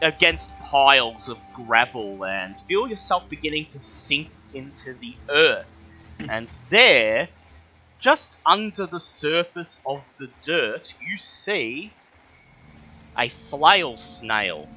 against 0.00 0.48
piles 0.60 1.28
of 1.28 1.38
gravel 1.54 2.24
and 2.24 2.58
feel 2.60 2.88
yourself 2.88 3.28
beginning 3.28 3.66
to 3.66 3.80
sink 3.80 4.30
into 4.54 4.94
the 4.94 5.14
earth. 5.28 5.66
And 6.20 6.48
there, 6.70 7.28
just 7.98 8.36
under 8.46 8.86
the 8.86 9.00
surface 9.00 9.80
of 9.84 10.02
the 10.18 10.28
dirt, 10.42 10.94
you 11.04 11.18
see 11.18 11.92
a 13.16 13.28
flail 13.28 13.96
snail. 13.96 14.68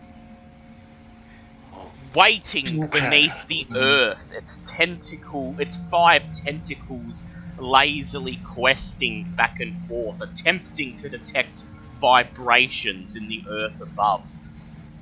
waiting 2.13 2.87
beneath 2.87 3.47
the 3.47 3.65
earth, 3.73 4.19
its 4.33 4.59
tentacle, 4.65 5.55
its 5.59 5.79
five 5.89 6.23
tentacles 6.43 7.23
lazily 7.57 8.37
questing 8.43 9.31
back 9.37 9.61
and 9.61 9.87
forth, 9.87 10.19
attempting 10.21 10.95
to 10.95 11.07
detect 11.07 11.63
vibrations 12.01 13.15
in 13.15 13.27
the 13.29 13.43
earth 13.49 13.79
above. 13.81 14.25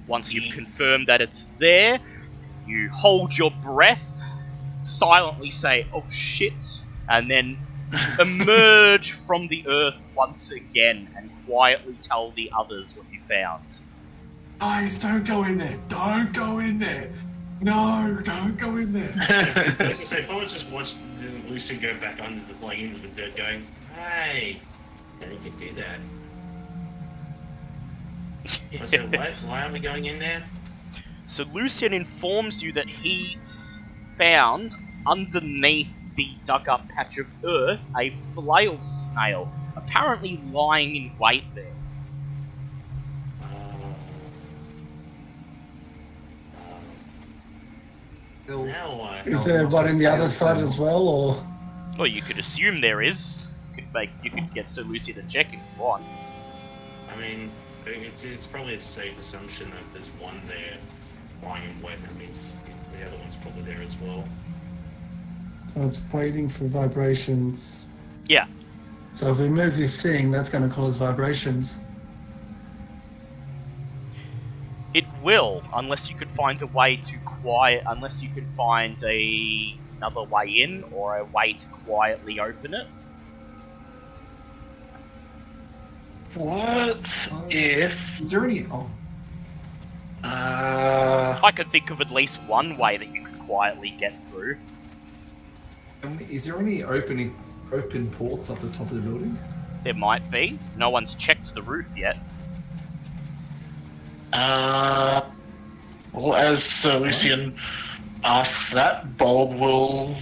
Once 0.07 0.33
you've 0.33 0.45
hmm. 0.45 0.51
confirmed 0.51 1.07
that 1.07 1.21
it's 1.21 1.47
there, 1.59 1.99
you 2.67 2.89
hold 2.89 3.35
your 3.35 3.51
breath, 3.63 4.21
silently 4.83 5.49
say, 5.49 5.87
oh 5.93 6.03
shit, 6.09 6.81
and 7.07 7.29
then 7.29 7.57
emerge 8.19 9.11
from 9.11 9.47
the 9.47 9.65
earth 9.67 9.95
once 10.15 10.51
again 10.51 11.09
and 11.15 11.31
quietly 11.45 11.99
tell 12.03 12.33
the 12.35 12.49
others 12.57 12.93
what 12.95 13.07
you 13.11 13.19
found. 13.27 13.63
Guys, 14.59 14.97
don't 14.99 15.25
go 15.25 15.43
in 15.43 15.57
there. 15.57 15.79
Don't 15.87 16.33
go 16.33 16.59
in 16.59 16.79
there. 16.79 17.11
No, 17.61 18.19
don't 18.23 18.57
go 18.57 18.77
in 18.77 18.93
there. 18.93 19.13
As 19.29 19.79
I 19.79 19.87
was 19.87 19.97
gonna 19.97 20.07
say, 20.07 20.21
if 20.23 20.29
I 20.29 20.35
was 20.35 20.53
just 20.53 20.69
watched 20.69 20.95
uh, 20.95 21.49
Lucy 21.49 21.77
go 21.77 21.93
back 21.99 22.19
under 22.21 22.41
the 22.45 22.65
like 22.65 22.79
into 22.79 22.99
the 23.01 23.07
dirt, 23.09 23.35
going, 23.35 23.67
"Hey, 23.93 24.61
how 25.19 25.27
did 25.27 25.43
you 25.43 25.51
can 25.51 25.59
do 25.59 25.73
that?" 25.75 25.99
I 28.81 28.85
said, 28.85 29.11
"What? 29.17 29.31
Why 29.45 29.65
are 29.67 29.71
we 29.71 29.79
going 29.79 30.05
in 30.05 30.19
there?" 30.19 30.43
So 31.27 31.43
Lucian 31.43 31.93
informs 31.93 32.61
you 32.61 32.71
that 32.73 32.87
he 32.89 33.37
s- 33.43 33.83
found 34.17 34.73
underneath 35.05 35.89
the 36.19 36.35
dug 36.43 36.67
up 36.67 36.85
patch 36.89 37.17
of 37.17 37.27
earth 37.45 37.79
a 37.97 38.09
flail 38.33 38.77
snail, 38.83 39.49
apparently 39.77 40.41
lying 40.51 40.93
in 40.93 41.11
wait 41.17 41.45
there. 41.55 41.65
Now 48.49 48.97
what? 48.97 49.27
Is 49.27 49.45
there 49.45 49.65
one 49.67 49.87
in 49.87 49.97
the 49.97 50.07
other 50.07 50.29
side 50.29 50.57
as 50.57 50.77
well, 50.77 51.07
or 51.07 51.47
Well, 51.97 52.07
you 52.07 52.21
could 52.21 52.37
assume 52.37 52.81
there 52.81 53.01
is. 53.01 53.47
You 53.69 53.83
could 53.83 53.93
make 53.93 54.09
you 54.21 54.31
could 54.31 54.53
get 54.53 54.69
Sir 54.69 54.81
Lucian 54.81 55.15
to 55.15 55.23
check 55.23 55.47
if 55.47 55.53
you 55.53 55.81
want. 55.81 56.03
I 57.09 57.15
mean, 57.15 57.49
it's 57.85 58.23
it's 58.23 58.45
probably 58.45 58.75
a 58.75 58.81
safe 58.81 59.17
assumption 59.17 59.69
that 59.69 59.83
there's 59.93 60.09
one 60.19 60.41
there 60.47 60.79
lying 61.43 61.69
in 61.69 61.81
wait. 61.81 62.01
That 62.01 62.15
means 62.17 62.37
the 62.91 63.07
other 63.07 63.17
one's 63.17 63.37
probably 63.37 63.61
there 63.61 63.81
as 63.81 63.95
well. 64.01 64.25
So 65.73 65.81
it's 65.81 65.99
waiting 66.13 66.49
for 66.49 66.65
vibrations? 66.67 67.85
Yeah. 68.27 68.47
So 69.13 69.31
if 69.31 69.37
we 69.37 69.49
move 69.49 69.75
this 69.75 70.01
thing, 70.01 70.31
that's 70.31 70.49
going 70.49 70.67
to 70.67 70.73
cause 70.73 70.97
vibrations. 70.97 71.71
It 74.93 75.05
will, 75.23 75.63
unless 75.73 76.09
you 76.09 76.15
could 76.15 76.31
find 76.31 76.61
a 76.61 76.67
way 76.67 76.95
to 76.95 77.17
quiet, 77.19 77.83
unless 77.85 78.23
you 78.23 78.29
could 78.29 78.47
find 78.57 79.01
a 79.03 79.75
another 79.97 80.23
way 80.23 80.47
in 80.47 80.83
or 80.93 81.17
a 81.17 81.25
way 81.25 81.51
to 81.51 81.67
quietly 81.67 82.39
open 82.39 82.73
it. 82.73 82.87
what 86.35 86.99
if? 87.49 87.93
Is 88.21 88.31
there 88.31 88.45
any? 88.45 88.65
Oh, 88.71 88.89
Uh, 90.23 91.39
I 91.43 91.51
could 91.51 91.71
think 91.71 91.89
of 91.91 92.01
at 92.01 92.11
least 92.11 92.41
one 92.43 92.77
way 92.77 92.97
that 92.97 93.07
you 93.07 93.23
could 93.25 93.39
quietly 93.45 93.91
get 93.91 94.23
through. 94.25 94.57
Um, 96.03 96.19
is 96.29 96.45
there 96.45 96.57
any 96.59 96.83
opening, 96.83 97.35
open 97.71 98.09
ports 98.11 98.49
up 98.49 98.61
the 98.61 98.69
top 98.69 98.89
of 98.91 98.95
the 98.95 99.01
building? 99.01 99.37
There 99.83 99.93
might 99.93 100.29
be. 100.31 100.59
No 100.75 100.89
one's 100.89 101.15
checked 101.15 101.53
the 101.53 101.61
roof 101.61 101.87
yet. 101.95 102.17
uh, 104.33 105.21
well, 106.13 106.35
as 106.35 106.63
Sir 106.63 106.97
Lucian 106.99 107.57
asks 108.23 108.71
that, 108.71 109.17
Bob 109.17 109.59
will 109.59 110.15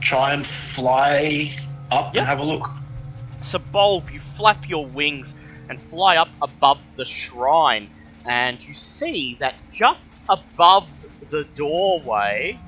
try 0.00 0.32
and 0.34 0.46
fly 0.74 1.50
up 1.90 2.14
Yep. 2.14 2.20
and 2.20 2.26
have 2.26 2.38
a 2.40 2.44
look. 2.44 2.70
So, 3.42 3.58
Bulb, 3.58 4.10
you 4.10 4.20
flap 4.20 4.68
your 4.68 4.86
wings 4.86 5.34
and 5.68 5.80
fly 5.90 6.16
up 6.16 6.28
above 6.42 6.78
the 6.96 7.04
shrine, 7.04 7.90
and 8.26 8.66
you 8.66 8.74
see 8.74 9.36
that 9.40 9.54
just 9.72 10.22
above 10.28 10.88
the 11.30 11.44
doorway, 11.54 12.58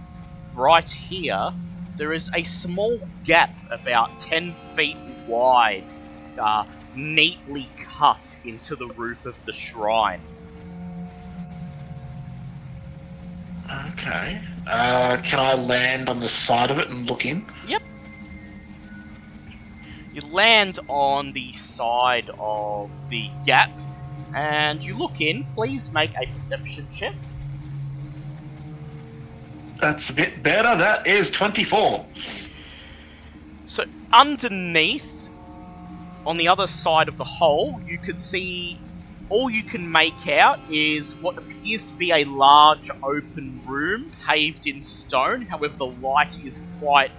right 0.55 0.89
here, 0.89 1.53
there 1.97 2.13
is 2.13 2.31
a 2.35 2.43
small 2.45 3.01
gap 3.25 3.51
about 3.71 4.19
10 4.19 4.55
feet 4.75 4.97
wide, 5.27 5.93
uh, 6.39 6.65
neatly 6.95 7.69
cut 7.77 8.37
into 8.45 8.77
the 8.77 8.87
roof 8.97 9.25
of 9.25 9.35
the 9.47 9.53
shrine. 9.53 10.21
Okay. 13.93 14.41
Uh, 14.67 15.17
can 15.23 15.39
I 15.41 15.55
land 15.55 16.09
on 16.09 16.21
the 16.21 16.29
side 16.29 16.71
of 16.71 16.79
it 16.79 16.89
and 16.89 17.07
look 17.07 17.25
in? 17.25 17.45
Yep. 17.67 17.83
You 20.13 20.21
land 20.23 20.79
on 20.89 21.33
the 21.33 21.53
side 21.53 22.31
of 22.39 22.91
the 23.11 23.29
gap, 23.45 23.71
and 24.35 24.83
you 24.83 24.97
look 24.97 25.21
in. 25.21 25.45
Please 25.55 25.91
make 25.93 26.13
a 26.15 26.27
perception 26.35 26.89
check. 26.91 27.15
That's 29.81 30.11
a 30.11 30.13
bit 30.13 30.43
better. 30.43 30.77
That 30.77 31.07
is 31.07 31.31
24. 31.31 32.07
So 33.67 33.85
underneath, 34.13 35.07
on 36.25 36.37
the 36.37 36.49
other 36.49 36.67
side 36.67 37.09
of 37.09 37.19
the 37.19 37.25
hole, 37.25 37.81
you 37.87 37.99
can 37.99 38.19
see 38.19 38.81
all 39.29 39.51
you 39.51 39.63
can 39.63 39.91
make 39.91 40.29
out 40.29 40.59
is 40.71 41.15
what 41.17 41.37
appears 41.37 41.85
to 41.85 41.93
be 41.95 42.13
a 42.13 42.25
large 42.25 42.91
open 43.03 43.61
room 43.67 44.13
paved 44.27 44.67
in 44.67 44.83
stone. 44.83 45.43
However, 45.43 45.77
the 45.77 45.87
light 45.87 46.39
is 46.45 46.61
quite 46.81 47.11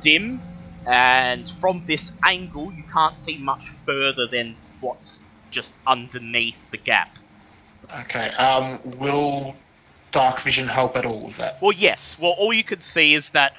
dim, 0.00 0.40
and 0.86 1.48
from 1.60 1.82
this 1.86 2.12
angle, 2.24 2.72
you 2.72 2.84
can't 2.92 3.18
see 3.18 3.38
much 3.38 3.70
further 3.86 4.26
than 4.26 4.56
what's 4.80 5.18
just 5.50 5.74
underneath 5.86 6.58
the 6.70 6.76
gap. 6.76 7.16
Okay. 8.00 8.28
Um, 8.30 8.78
will 8.98 9.56
dark 10.16 10.40
vision 10.40 10.66
help 10.66 10.96
at 10.96 11.04
all 11.04 11.26
with 11.26 11.36
that? 11.36 11.60
Well, 11.60 11.72
yes. 11.72 12.16
Well, 12.18 12.30
all 12.38 12.50
you 12.50 12.64
can 12.64 12.80
see 12.80 13.12
is 13.12 13.28
that 13.30 13.52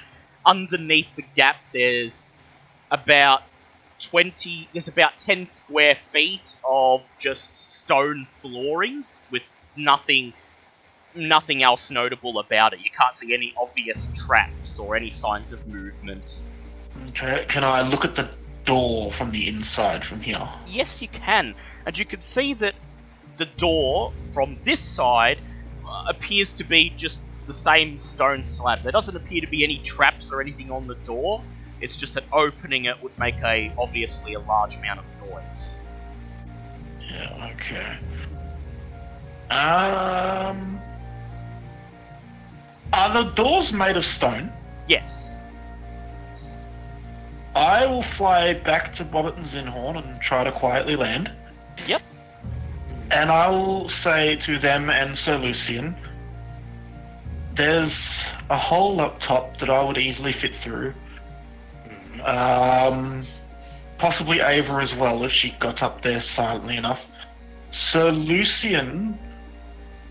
underneath 0.43 1.05
the 1.15 1.23
gap, 1.35 1.57
there's 1.71 2.29
about 2.89 3.43
20, 3.99 4.67
there's 4.73 4.87
about 4.87 5.19
10 5.19 5.45
square 5.45 5.99
feet 6.11 6.55
of 6.67 7.03
just 7.19 7.55
stone 7.55 8.25
flooring 8.41 9.05
with 9.29 9.43
nothing, 9.75 10.33
nothing 11.13 11.61
else 11.61 11.91
notable 11.91 12.39
about 12.39 12.73
it. 12.73 12.79
You 12.79 12.89
can't 12.89 13.15
see 13.15 13.35
any 13.35 13.53
obvious 13.55 14.09
traps 14.15 14.79
or 14.79 14.95
any 14.95 15.11
signs 15.11 15.53
of 15.53 15.67
movement. 15.67 16.41
Okay. 17.09 17.45
Can 17.47 17.63
I 17.63 17.87
look 17.87 18.03
at 18.03 18.15
the 18.15 18.31
door 18.65 19.13
from 19.13 19.29
the 19.29 19.47
inside 19.47 20.03
from 20.03 20.21
here? 20.21 20.49
Yes, 20.67 21.03
you 21.03 21.07
can. 21.09 21.53
And 21.85 21.95
you 21.95 22.05
can 22.05 22.21
see 22.21 22.55
that 22.55 22.73
the 23.37 23.45
door 23.45 24.11
from 24.33 24.57
this 24.63 24.79
side 24.79 25.39
appears 26.07 26.53
to 26.53 26.63
be 26.63 26.91
just 26.97 27.21
the 27.47 27.53
same 27.53 27.97
stone 27.97 28.43
slab. 28.43 28.83
There 28.83 28.91
doesn't 28.91 29.15
appear 29.15 29.41
to 29.41 29.47
be 29.47 29.63
any 29.63 29.79
traps 29.79 30.31
or 30.31 30.41
anything 30.41 30.69
on 30.71 30.87
the 30.87 30.95
door. 30.95 31.43
It's 31.79 31.95
just 31.95 32.13
that 32.15 32.25
opening 32.31 32.85
it 32.85 33.01
would 33.01 33.17
make 33.17 33.41
a 33.43 33.71
obviously 33.77 34.33
a 34.33 34.39
large 34.39 34.75
amount 34.75 34.99
of 34.99 35.05
noise. 35.29 35.75
Yeah. 37.09 37.53
Okay. 37.55 37.97
Um. 39.49 40.81
Are 42.93 43.23
the 43.23 43.31
doors 43.31 43.71
made 43.71 43.97
of 43.97 44.05
stone? 44.05 44.51
Yes. 44.87 45.37
I 47.55 47.85
will 47.85 48.03
fly 48.03 48.53
back 48.53 48.93
to 48.93 49.03
Bobbit 49.03 49.35
and 49.37 49.45
Zinhorn 49.45 49.97
and 49.97 50.21
try 50.21 50.43
to 50.43 50.51
quietly 50.51 50.95
land. 50.95 51.31
Yep. 51.87 52.01
And 53.11 53.31
I 53.31 53.47
will 53.49 53.89
say 53.89 54.35
to 54.37 54.59
them 54.59 54.89
and 54.89 55.17
Sir 55.17 55.37
Lucian, 55.37 55.95
there's 57.55 58.25
a 58.49 58.57
hole 58.57 58.99
up 59.01 59.19
top 59.19 59.57
that 59.57 59.69
I 59.69 59.83
would 59.83 59.97
easily 59.97 60.33
fit 60.33 60.55
through. 60.55 60.93
Um, 62.23 63.23
possibly 63.97 64.41
Ava 64.41 64.75
as 64.75 64.93
well 64.95 65.23
if 65.23 65.31
she 65.31 65.51
got 65.59 65.81
up 65.81 66.01
there 66.01 66.19
silently 66.19 66.77
enough. 66.77 67.05
Sir 67.71 68.11
Lucian 68.11 69.17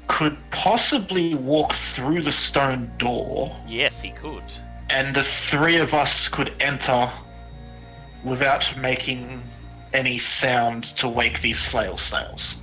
could 0.08 0.36
possibly 0.50 1.34
walk 1.34 1.74
through 1.94 2.22
the 2.22 2.32
stone 2.32 2.90
door, 2.98 3.56
Yes, 3.66 4.00
he 4.00 4.10
could. 4.12 4.44
and 4.88 5.14
the 5.16 5.24
three 5.50 5.76
of 5.78 5.92
us 5.94 6.28
could 6.28 6.52
enter 6.60 7.10
without 8.24 8.64
making 8.78 9.42
any 9.92 10.18
sound 10.18 10.84
to 10.96 11.08
wake 11.08 11.40
these 11.42 11.62
flail 11.64 11.96
snails. 11.96 12.56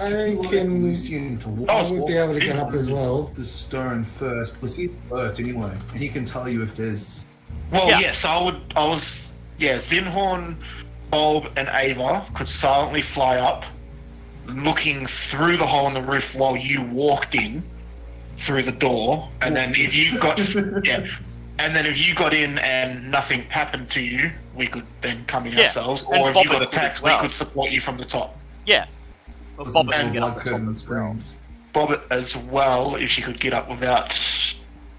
I 0.00 0.36
can. 0.50 0.82
Lucian 0.82 1.38
to 1.38 1.48
walk, 1.48 1.68
Oh, 1.70 1.76
I 1.76 1.90
would 1.92 2.06
be 2.06 2.16
able 2.16 2.34
to 2.34 2.40
get 2.40 2.56
up 2.56 2.74
as 2.74 2.90
well. 2.90 3.30
the 3.34 3.44
stone 3.44 4.04
first 4.04 4.54
because 4.54 4.74
he's 4.76 4.90
alert 5.10 5.38
anyway, 5.40 5.72
and 5.92 6.00
he 6.00 6.08
can 6.08 6.24
tell 6.24 6.48
you 6.48 6.62
if 6.62 6.76
there's. 6.76 7.24
Well, 7.70 7.88
Yeah. 7.88 8.00
yes, 8.00 8.24
I 8.24 8.42
would. 8.42 8.60
I 8.76 8.84
was. 8.86 9.30
Yeah, 9.58 9.76
Zinhorn, 9.76 10.58
Bulb, 11.10 11.46
and 11.56 11.68
Ava 11.72 12.26
could 12.34 12.48
silently 12.48 13.02
fly 13.02 13.36
up, 13.38 13.64
looking 14.46 15.06
through 15.30 15.56
the 15.58 15.66
hole 15.66 15.86
in 15.86 15.94
the 15.94 16.02
roof 16.02 16.34
while 16.34 16.56
you 16.56 16.82
walked 16.82 17.34
in, 17.34 17.62
through 18.44 18.62
the 18.64 18.72
door, 18.72 19.28
and 19.40 19.54
then 19.54 19.74
if 19.76 19.94
you 19.94 20.18
got 20.18 20.38
yeah, 20.84 21.06
and 21.60 21.74
then 21.74 21.86
if 21.86 21.96
you 21.96 22.14
got 22.16 22.34
in 22.34 22.58
and 22.58 23.10
nothing 23.12 23.42
happened 23.42 23.88
to 23.90 24.00
you, 24.00 24.32
we 24.56 24.66
could 24.66 24.84
then 25.02 25.24
come 25.26 25.46
in 25.46 25.52
Yeah, 25.52 25.66
ourselves. 25.66 26.04
and 26.10 26.20
Or 26.20 26.30
if 26.30 26.36
Bobbit 26.36 26.44
you 26.44 26.50
got 26.50 26.62
attacked, 26.62 26.96
as 26.96 27.02
well. 27.02 27.16
we 27.22 27.28
could 27.28 27.32
support 27.36 27.70
you 27.70 27.80
from 27.80 27.96
the 27.96 28.04
top. 28.04 28.36
Yeah. 28.66 28.86
Well, 29.56 29.66
Bobbit 29.66 29.92
can 29.92 30.12
get 30.12 30.22
up 30.22 30.42
the 30.42 30.50
top 30.50 30.68
as 30.68 30.86
well. 30.88 31.16
Bobbit 31.74 32.02
as 32.10 32.36
well, 32.36 32.96
if 32.96 33.10
she 33.10 33.22
could 33.22 33.38
get 33.40 33.52
up 33.52 33.68
without. 33.68 34.12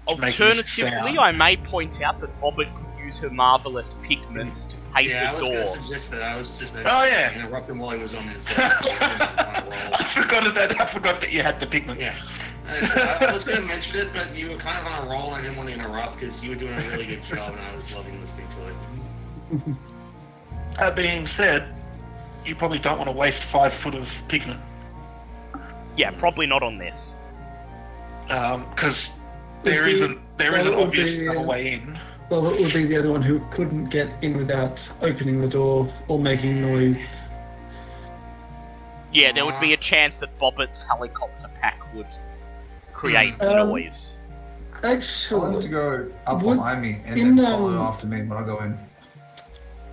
Alternatively, 0.06 0.62
sound. 0.62 1.18
I 1.18 1.32
may 1.32 1.56
point 1.56 2.00
out 2.00 2.20
that 2.20 2.40
Bobbit 2.40 2.72
could 2.76 3.04
use 3.04 3.18
her 3.18 3.30
marvelous 3.30 3.94
pigments 4.02 4.64
to 4.66 4.76
paint 4.94 5.10
yeah, 5.10 5.30
I 5.32 5.34
a 5.34 5.34
was 5.34 5.42
going 5.42 5.52
to 5.54 5.82
suggest 5.82 6.10
that. 6.12 6.22
I 6.22 6.36
was 6.36 6.50
just 6.58 6.74
uh, 6.74 6.82
Oh, 6.86 7.04
yeah. 7.04 7.32
interrupt 7.34 7.68
him 7.68 7.78
while 7.78 7.96
he 7.96 8.02
was 8.02 8.14
on 8.14 8.28
his. 8.28 8.44
Uh, 8.46 8.52
roll. 9.64 9.72
I 9.94 10.12
forgot 10.14 10.54
that. 10.54 10.80
I 10.80 10.92
forgot 10.92 11.20
that 11.20 11.32
you 11.32 11.42
had 11.42 11.58
the 11.60 11.66
pigment. 11.66 12.00
Yeah. 12.00 12.16
I, 12.68 13.26
I 13.26 13.32
was 13.32 13.44
going 13.44 13.60
to 13.60 13.66
mention 13.66 13.96
it, 13.96 14.12
but 14.12 14.34
you 14.34 14.50
were 14.50 14.58
kind 14.58 14.78
of 14.78 14.86
on 14.92 15.06
a 15.06 15.10
roll, 15.10 15.26
and 15.26 15.36
I 15.36 15.40
didn't 15.42 15.56
want 15.56 15.68
to 15.68 15.74
interrupt 15.74 16.18
because 16.18 16.42
you 16.42 16.50
were 16.50 16.56
doing 16.56 16.74
a 16.74 16.88
really 16.90 17.06
good 17.06 17.22
job, 17.24 17.52
and 17.54 17.60
I 17.60 17.74
was 17.74 17.90
loving 17.92 18.20
listening 18.20 18.48
to 18.48 18.68
it. 19.70 19.76
That 20.78 20.96
being 20.96 21.26
said, 21.26 21.75
you 22.46 22.54
probably 22.54 22.78
don't 22.78 22.98
want 22.98 23.08
to 23.08 23.16
waste 23.16 23.44
five 23.44 23.72
foot 23.74 23.94
of 23.94 24.08
pigment 24.28 24.60
Yeah, 25.96 26.10
probably 26.12 26.46
not 26.46 26.62
on 26.62 26.78
this. 26.78 27.16
Um, 28.28 28.68
because 28.70 29.12
there 29.62 29.82
Would 29.84 29.92
is 29.92 30.00
be- 30.00 30.06
an 30.06 30.22
there 30.36 30.52
well, 30.52 30.60
is 30.60 30.66
an 30.66 30.72
it 30.72 30.76
would 30.76 30.86
obvious 30.88 31.14
be, 31.14 31.28
other 31.28 31.38
uh, 31.38 31.42
way 31.44 31.72
in. 31.74 31.98
Well, 32.28 32.46
it 32.48 32.60
would 32.60 32.72
be 32.72 32.84
the 32.86 32.98
other 32.98 33.10
one 33.12 33.22
who 33.22 33.40
couldn't 33.50 33.86
get 33.86 34.08
in 34.22 34.36
without 34.36 34.80
opening 35.00 35.40
the 35.40 35.48
door 35.48 35.88
or 36.08 36.18
making 36.18 36.60
noise. 36.60 36.96
Yeah, 39.12 39.32
there 39.32 39.46
would 39.46 39.58
be 39.60 39.72
a 39.72 39.76
chance 39.76 40.18
that 40.18 40.36
Bobbit's 40.38 40.82
helicopter 40.82 41.48
pack 41.60 41.80
would 41.94 42.08
create 42.92 43.34
Um, 43.40 43.68
noise. 43.70 44.14
I 44.82 45.00
want 45.30 45.62
to 45.62 45.68
go 45.68 46.10
up 46.26 46.42
Would- 46.42 46.56
behind 46.58 46.82
me 46.82 47.00
and 47.06 47.18
then 47.18 47.36
follow 47.44 47.70
um, 47.70 47.78
after 47.78 48.06
me 48.06 48.22
when 48.22 48.36
I 48.38 48.44
go 48.44 48.58
in. 48.62 48.78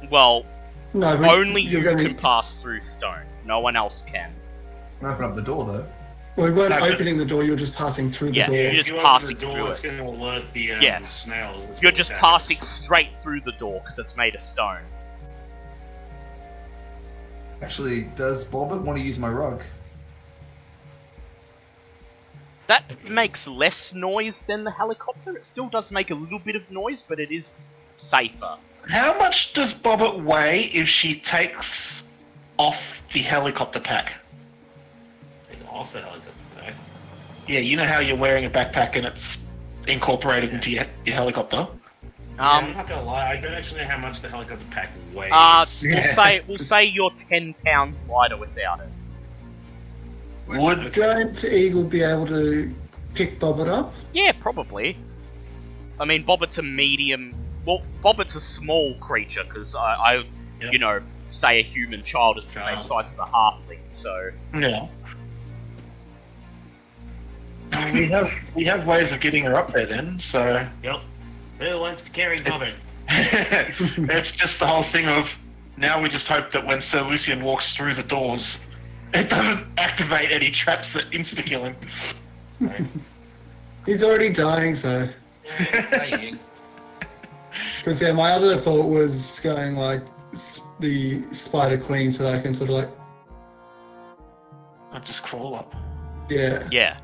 Well, 0.10 0.45
no, 0.94 1.18
but 1.18 1.30
only 1.30 1.62
you're 1.62 1.84
gonna- 1.84 2.04
can 2.04 2.16
pass 2.16 2.54
through 2.56 2.82
stone. 2.82 3.26
No 3.46 3.60
one 3.60 3.76
else 3.76 4.04
can. 4.06 4.34
I'm 5.02 5.08
open 5.08 5.26
up 5.26 5.36
the 5.36 5.41
door 5.41 5.66
though. 5.66 5.86
Well, 6.36 6.48
we 6.48 6.52
weren't 6.54 6.72
No, 6.72 6.80
but- 6.80 6.91
opening 6.94 7.18
the 7.18 7.26
door. 7.26 7.44
You 7.44 7.52
were 7.52 7.58
just 7.58 7.76
passing 7.76 8.12
through 8.12 8.30
the 8.32 8.38
Yeah, 8.38 8.48
door. 8.48 8.56
you 8.56 8.62
If 8.70 8.74
just 8.76 8.89
you 8.89 8.96
open 8.96 9.06
passing 9.06 9.36
the 9.38 9.41
door, 9.46 9.54
through 9.56 9.68
it's 9.68 9.80
it. 9.82 9.84
going 9.84 9.98
to 9.98 10.04
alert 10.04 10.44
the 10.54 10.72
um, 10.74 10.82
Yeah. 10.82 11.02
snails. 11.06 11.64
which 11.66 11.82
You're 11.82 11.91
will 11.91 11.96
just 11.98 12.10
attack 12.10 12.22
passing 12.22 12.62
straight 12.62 13.10
through 13.22 13.41
the 13.41 13.52
door 13.54 13.82
because 13.82 14.00
it's 14.00 14.18
made 14.18 14.34
of 14.34 14.41
stone. 14.41 14.82
Actually, 17.62 18.04
does 18.16 18.46
Bobbit 18.46 18.82
want 18.82 18.98
to 18.98 19.04
use 19.04 19.20
my 19.20 19.30
rug? 19.30 19.62
That 22.68 23.04
makes 23.08 23.46
less 23.48 23.94
noise 23.94 24.44
than 24.44 24.64
the 24.64 24.72
helicopter. 24.72 25.36
It 25.38 25.46
still 25.46 25.68
does 25.68 25.91
make 25.91 26.10
a 26.12 26.16
little 26.16 26.39
bit 26.39 26.56
of 26.56 26.70
noise, 26.72 27.04
but 27.08 27.20
it 27.20 27.32
is 27.32 27.52
safer. 27.98 28.58
How 28.90 29.18
much 29.18 29.54
does 29.54 29.74
Bobbit 29.74 30.24
weigh 30.24 30.66
if 30.66 30.88
she 30.88 31.20
takes 31.20 32.04
off 32.58 32.82
the 33.14 33.22
helicopter 33.22 33.80
pack? 33.80 34.14
Take 35.50 35.60
off 35.72 35.92
the 35.94 36.02
helicopter 36.02 36.32
pack. 36.58 36.74
Yeah, 37.48 37.60
you 37.60 37.78
know 37.78 37.86
how 37.86 38.00
you're 38.00 38.18
wearing 38.18 38.46
a 38.46 38.50
backpack 38.50 38.96
and 38.96 39.06
it's 39.06 39.40
incorporated 39.88 40.52
into 40.54 40.70
your, 40.70 40.86
your 41.06 41.16
helicopter. 41.16 41.68
Yeah, 42.36 42.50
I'm 42.50 42.66
Um, 42.66 42.74
not 42.74 42.88
gonna 42.90 43.04
lie, 43.06 43.32
I 43.32 43.38
don't 43.40 43.54
actually 43.54 43.82
know 43.82 43.88
how 43.88 43.98
much 43.98 44.22
the 44.22 44.30
helicopter 44.30 44.66
pack 44.72 44.90
weighs. 45.14 45.32
uh, 45.34 45.66
we'll 45.82 45.92
Yeah. 45.94 46.16
say 46.16 46.42
we'll 46.48 46.58
say 46.58 46.84
you're 46.86 47.12
ten 47.30 47.54
pounds 47.66 48.06
lighter 48.08 48.38
without 48.38 48.80
it. 48.82 48.90
Would 50.48 50.94
Giant 50.94 51.42
Eagle 51.46 51.84
be 51.86 52.02
able 52.02 52.26
to 52.28 52.74
pick 53.14 53.40
Bobbit 53.40 53.70
up? 53.70 53.94
Yeah, 54.14 54.34
probably. 54.34 54.98
I 56.00 56.06
mean, 56.06 56.26
Bobbit's 56.26 56.58
a 56.58 56.64
medium. 56.64 57.34
Well, 57.66 57.82
Bobbit's 58.03 58.36
a 58.36 58.41
small 58.41 58.95
creature 58.95 59.43
because 59.43 59.76
I, 59.76 59.80
I 59.80 60.26
Yep. 60.61 60.72
you 60.72 60.80
know, 60.80 61.01
say 61.32 61.59
a 61.59 61.64
human 61.64 62.03
child 62.03 62.38
is 62.38 62.47
the 62.47 62.59
same 62.59 62.82
size 62.84 63.09
as 63.09 63.20
a 63.20 63.24
halfling. 63.24 63.80
So 63.91 64.32
yeah. 64.53 64.88
We 67.91 68.07
have 68.07 68.32
we 68.55 68.64
have 68.66 68.88
ways 68.88 69.11
of 69.11 69.20
getting 69.20 69.43
her 69.45 69.55
up 69.55 69.74
there 69.74 69.86
then, 69.86 70.20
so 70.20 70.68
Yep. 70.84 71.01
Who 71.59 71.80
wants 71.80 72.01
to 72.03 72.11
carry 72.11 72.39
Bobbit? 72.39 72.76
it's 73.09 74.32
just 74.32 74.59
the 74.59 74.68
whole 74.68 74.84
thing 74.84 75.07
of 75.07 75.28
now 75.76 76.01
we 76.01 76.07
just 76.07 76.28
hope 76.28 76.51
that 76.51 76.66
when 76.66 76.80
Sir 76.80 77.01
Lucian 77.01 77.43
walks 77.43 77.76
through 77.76 77.95
the 77.95 78.03
doors, 78.03 78.57
it 79.14 79.30
doesn't 79.30 79.68
activate 79.78 80.32
any 80.32 80.51
traps 80.51 80.93
that 80.93 81.09
insta 81.11 81.43
kill 81.45 81.66
him. 81.66 83.01
He's 83.86 84.03
already 84.03 84.32
dying, 84.32 84.76
so. 84.76 85.09
Dying. 87.84 87.96
Because 87.96 88.02
yeah, 88.02 88.12
my 88.14 88.32
other 88.32 88.62
thought 88.62 88.88
was 88.88 89.40
going 89.44 89.76
like 89.76 90.04
the 90.80 91.24
Spider 91.32 91.78
Queen, 91.78 92.12
so 92.12 92.24
that 92.24 92.36
I 92.36 92.42
can 92.42 92.54
sort 92.54 92.70
of 92.70 92.76
like 92.76 92.90
I'll 94.92 95.02
just 95.04 95.24
crawl 95.24 95.56
up. 95.56 95.74
yeah. 96.30 96.68
yeah, 96.72 97.00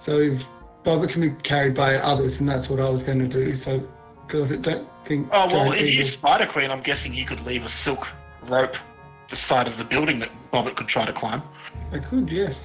So 0.00 0.18
if 0.20 0.42
Bobbit 0.84 1.12
can 1.12 1.20
be 1.20 1.42
carried 1.42 1.74
by 1.74 1.96
others, 1.96 2.38
and 2.38 2.48
that's 2.48 2.70
what 2.70 2.80
I 2.80 2.88
was 2.88 3.02
going 3.02 3.18
to 3.18 3.28
do. 3.28 3.54
So 3.54 3.86
because 4.26 4.52
I 4.52 4.56
don't 4.56 4.88
think. 5.06 5.28
Oh 5.32 5.46
well, 5.46 5.72
if 5.72 5.80
you 5.80 5.86
Eagle- 5.86 6.06
Spider 6.06 6.46
Queen, 6.50 6.70
I'm 6.70 6.82
guessing 6.82 7.12
you 7.12 7.26
could 7.26 7.40
leave 7.40 7.62
a 7.62 7.68
silk 7.68 8.06
rope 8.48 8.74
the 9.28 9.36
side 9.36 9.66
of 9.66 9.76
the 9.76 9.84
building 9.84 10.18
that 10.20 10.30
Bobbit 10.52 10.76
could 10.76 10.86
try 10.86 11.04
to 11.04 11.12
climb, 11.12 11.42
I 11.92 11.98
could, 11.98 12.30
yes. 12.30 12.56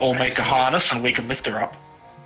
or 0.00 0.14
make 0.14 0.38
a 0.38 0.42
harness 0.42 0.90
and 0.92 1.02
we 1.02 1.12
can 1.12 1.26
lift 1.26 1.46
her 1.46 1.62
up. 1.62 1.74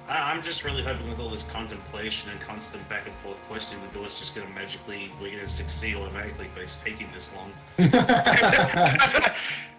I- 0.09 0.33
I'm 0.33 0.43
just 0.43 0.65
really 0.65 0.83
hoping 0.83 1.09
with 1.09 1.19
all 1.19 1.31
this 1.31 1.43
contemplation 1.45 2.31
and 2.31 2.41
constant 2.41 2.89
back 2.89 3.07
and 3.07 3.15
forth 3.23 3.37
questioning, 3.49 3.83
the 3.87 3.93
door's 3.99 4.15
just 4.19 4.35
gonna 4.35 4.49
magically, 4.51 5.11
we're 5.21 5.37
gonna 5.37 5.49
succeed 5.49 5.97
automatically 5.97 6.49
by 6.55 6.65
taking 6.85 7.09
this 7.13 7.31
long. 7.37 7.53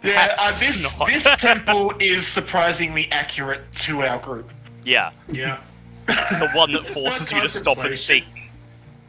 yeah, 0.04 0.36
uh, 0.38 0.58
this 0.60 0.88
this 1.08 1.24
temple 1.40 1.94
is 2.00 2.28
surprisingly 2.28 3.12
accurate 3.12 3.62
to 3.82 4.04
our 4.04 4.20
group. 4.20 4.52
yeah. 4.86 5.12
Yeah. 5.32 5.60
It's 6.08 6.40
the 6.40 6.50
one 6.56 6.72
that 6.74 6.92
forces 6.94 7.32
you 7.32 7.42
to 7.42 7.50
stop 7.50 7.78
and 7.78 7.86
contemplation. 7.90 8.26
think. 8.26 8.52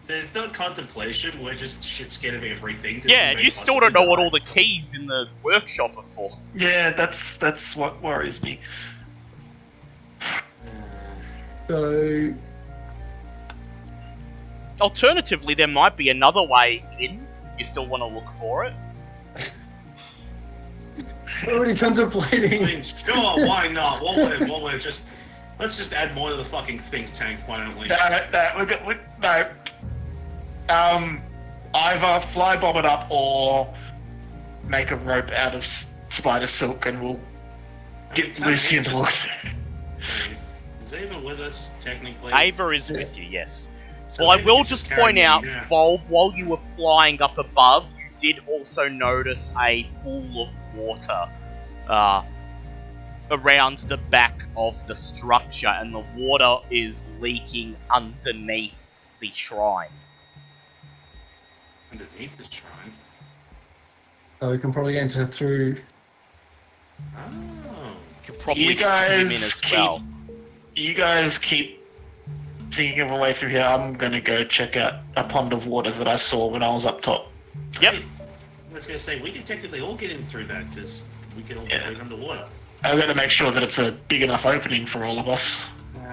There's 0.06 0.34
no 0.34 0.48
contemplation, 0.48 1.42
we're 1.42 1.54
just 1.54 1.82
shit 1.84 2.10
scared 2.12 2.34
of 2.34 2.42
everything. 2.44 3.00
'cause 3.00 3.10
Yeah, 3.10 3.38
you 3.38 3.50
still 3.50 3.78
don't 3.78 3.92
possibly 3.92 4.02
know 4.04 4.10
what 4.10 4.18
all 4.18 4.30
the 4.30 4.40
keys 4.40 4.94
in 4.94 5.06
the 5.06 5.28
workshop 5.42 5.96
are 5.96 6.04
for. 6.14 6.30
Yeah, 6.54 6.90
that's 6.90 7.36
that's 7.38 7.76
what 7.76 8.02
worries 8.02 8.42
me. 8.42 8.58
So 11.70 12.34
Alternatively, 14.80 15.54
there 15.54 15.68
might 15.68 15.96
be 15.96 16.08
another 16.08 16.42
way 16.42 16.84
in 16.98 17.24
if 17.52 17.58
you 17.60 17.64
still 17.64 17.86
want 17.86 18.00
to 18.02 18.06
look 18.06 18.24
for 18.40 18.64
it. 18.64 18.72
already 21.46 21.72
I 21.72 21.76
contemplating. 21.76 22.64
mean, 22.64 22.84
sure, 23.04 23.46
why 23.46 23.68
not? 23.68 24.02
What 24.02 24.16
we're, 24.16 24.48
what 24.48 24.64
we're 24.64 24.78
just, 24.80 25.02
let's 25.60 25.76
just 25.76 25.92
add 25.92 26.12
more 26.14 26.30
to 26.30 26.36
the 26.36 26.44
fucking 26.46 26.82
think 26.90 27.12
tank, 27.12 27.40
why 27.46 27.58
don't 27.58 27.78
we? 27.78 27.86
No, 27.86 27.96
no, 28.32 28.52
we're 28.56 28.66
go- 28.66 28.82
we 28.86 28.94
no. 29.22 29.50
Um, 30.70 31.22
either 31.74 32.26
fly 32.32 32.56
bomb 32.56 32.78
it 32.78 32.86
up 32.86 33.06
or 33.10 33.72
make 34.64 34.90
a 34.90 34.96
rope 34.96 35.30
out 35.30 35.54
of 35.54 35.64
spider 36.08 36.46
silk, 36.48 36.86
and 36.86 37.00
we'll 37.00 37.20
get 38.14 38.34
Can't 38.34 38.38
we 38.40 38.50
Lucian 38.52 38.84
to 38.84 38.96
look. 38.98 39.12
Is 40.90 40.94
Ava 40.94 41.20
with 41.20 41.38
us, 41.38 41.70
technically? 41.80 42.32
Ava 42.34 42.70
is 42.70 42.90
with 42.90 43.16
you, 43.16 43.22
yes. 43.22 43.68
So 44.12 44.24
Well, 44.26 44.32
I 44.36 44.42
will 44.42 44.64
just 44.64 44.90
point 44.90 45.20
out, 45.20 45.44
yeah. 45.44 45.64
while 45.68 45.98
while 46.08 46.32
you 46.34 46.48
were 46.48 46.58
flying 46.74 47.22
up 47.22 47.38
above, 47.38 47.86
you 47.96 48.32
did 48.34 48.42
also 48.48 48.88
notice 48.88 49.52
a 49.60 49.84
pool 50.02 50.48
of 50.48 50.74
water 50.76 51.28
uh, 51.88 52.24
around 53.30 53.78
the 53.86 53.98
back 53.98 54.42
of 54.56 54.84
the 54.88 54.96
structure, 54.96 55.68
and 55.68 55.94
the 55.94 56.04
water 56.16 56.56
is 56.72 57.06
leaking 57.20 57.76
underneath 57.94 58.74
the 59.20 59.30
shrine. 59.32 59.90
Underneath 61.92 62.36
the 62.36 62.44
shrine. 62.44 62.92
So 64.40 64.50
we 64.50 64.58
can 64.58 64.72
probably 64.72 64.98
enter 64.98 65.28
through. 65.28 65.76
Oh. 67.16 67.94
You 68.26 68.32
could 68.32 68.40
probably 68.40 68.64
You 68.64 68.74
guys 68.74 69.28
swim 69.28 69.36
in 69.36 69.42
as 69.44 69.54
keep- 69.60 69.72
well. 69.78 70.02
You 70.80 70.94
guys 70.94 71.36
keep 71.36 71.78
thinking 72.72 73.00
of 73.00 73.10
a 73.10 73.16
way 73.16 73.34
through 73.34 73.50
here. 73.50 73.60
I'm 73.60 73.92
gonna 73.92 74.20
go 74.20 74.44
check 74.44 74.76
out 74.78 74.94
a 75.14 75.24
pond 75.24 75.52
of 75.52 75.66
water 75.66 75.90
that 75.90 76.08
I 76.08 76.16
saw 76.16 76.46
when 76.46 76.62
I 76.62 76.72
was 76.72 76.86
up 76.86 77.02
top. 77.02 77.28
Yep. 77.82 77.96
I 77.96 78.74
was 78.74 78.86
gonna 78.86 78.98
say 78.98 79.20
we 79.20 79.30
could 79.30 79.44
technically 79.46 79.82
all 79.82 79.94
get 79.94 80.10
in 80.10 80.26
through 80.28 80.46
that 80.46 80.70
because 80.70 81.02
we 81.36 81.42
can 81.42 81.58
all 81.58 81.64
Yeah. 81.68 81.80
get 81.80 81.92
in 81.92 82.00
underwater. 82.00 82.46
I've 82.82 82.98
got 82.98 83.08
to 83.08 83.14
make 83.14 83.28
sure 83.30 83.50
that 83.50 83.62
it's 83.62 83.76
a 83.76 83.92
big 84.08 84.22
enough 84.22 84.46
opening 84.46 84.86
for 84.86 85.04
all 85.04 85.18
of 85.18 85.28
us. 85.28 85.60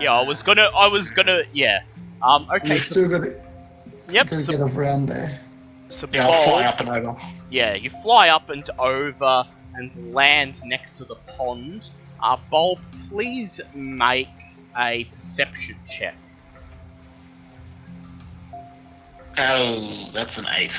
Yeah, 0.01 0.11
I 0.11 0.21
was 0.21 0.43
gonna, 0.43 0.69
I 0.75 0.87
was 0.87 1.11
gonna, 1.11 1.43
yeah. 1.53 1.83
Um, 2.21 2.45
okay, 2.53 2.73
we've 2.73 2.83
so, 2.83 2.91
still 2.91 3.07
got 3.07 3.23
to 3.23 3.39
yep, 4.09 4.29
get 4.29 4.43
so, 4.43 4.53
around 4.61 5.05
there. 5.05 5.39
so 5.87 6.09
Yeah, 6.11 6.27
I'll 6.27 6.43
fly 6.43 6.65
up 6.65 6.81
and 6.81 6.89
over. 6.89 7.15
Yeah, 7.49 7.75
you 7.75 7.89
fly 8.03 8.27
up 8.27 8.49
and 8.49 8.69
over 8.79 9.47
and 9.75 10.13
land 10.13 10.59
next 10.65 10.97
to 10.97 11.05
the 11.05 11.15
pond. 11.37 11.89
Uh, 12.21 12.35
Bulb, 12.51 12.79
please 13.07 13.61
make 13.73 14.27
a 14.77 15.05
perception 15.05 15.75
check. 15.87 16.15
Oh, 19.37 20.09
that's 20.13 20.37
an 20.37 20.47
eight. 20.55 20.73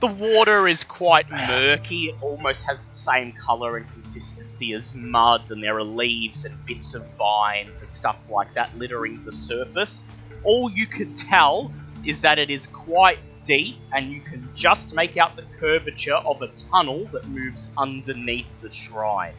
The 0.00 0.06
water 0.06 0.66
is 0.66 0.82
quite 0.82 1.30
murky. 1.30 2.06
It 2.06 2.16
almost 2.22 2.62
has 2.62 2.86
the 2.86 2.92
same 2.92 3.32
color 3.32 3.76
and 3.76 3.86
consistency 3.92 4.72
as 4.72 4.94
mud, 4.94 5.50
and 5.50 5.62
there 5.62 5.76
are 5.76 5.84
leaves 5.84 6.46
and 6.46 6.64
bits 6.64 6.94
of 6.94 7.04
vines 7.18 7.82
and 7.82 7.92
stuff 7.92 8.16
like 8.30 8.54
that 8.54 8.76
littering 8.78 9.22
the 9.24 9.32
surface. 9.32 10.04
All 10.42 10.70
you 10.70 10.86
can 10.86 11.14
tell 11.16 11.70
is 12.04 12.20
that 12.22 12.38
it 12.38 12.48
is 12.48 12.66
quite 12.66 13.18
deep, 13.44 13.76
and 13.92 14.10
you 14.10 14.22
can 14.22 14.48
just 14.54 14.94
make 14.94 15.18
out 15.18 15.36
the 15.36 15.42
curvature 15.58 16.14
of 16.14 16.40
a 16.40 16.48
tunnel 16.48 17.04
that 17.12 17.28
moves 17.28 17.68
underneath 17.76 18.48
the 18.62 18.72
shrine. 18.72 19.34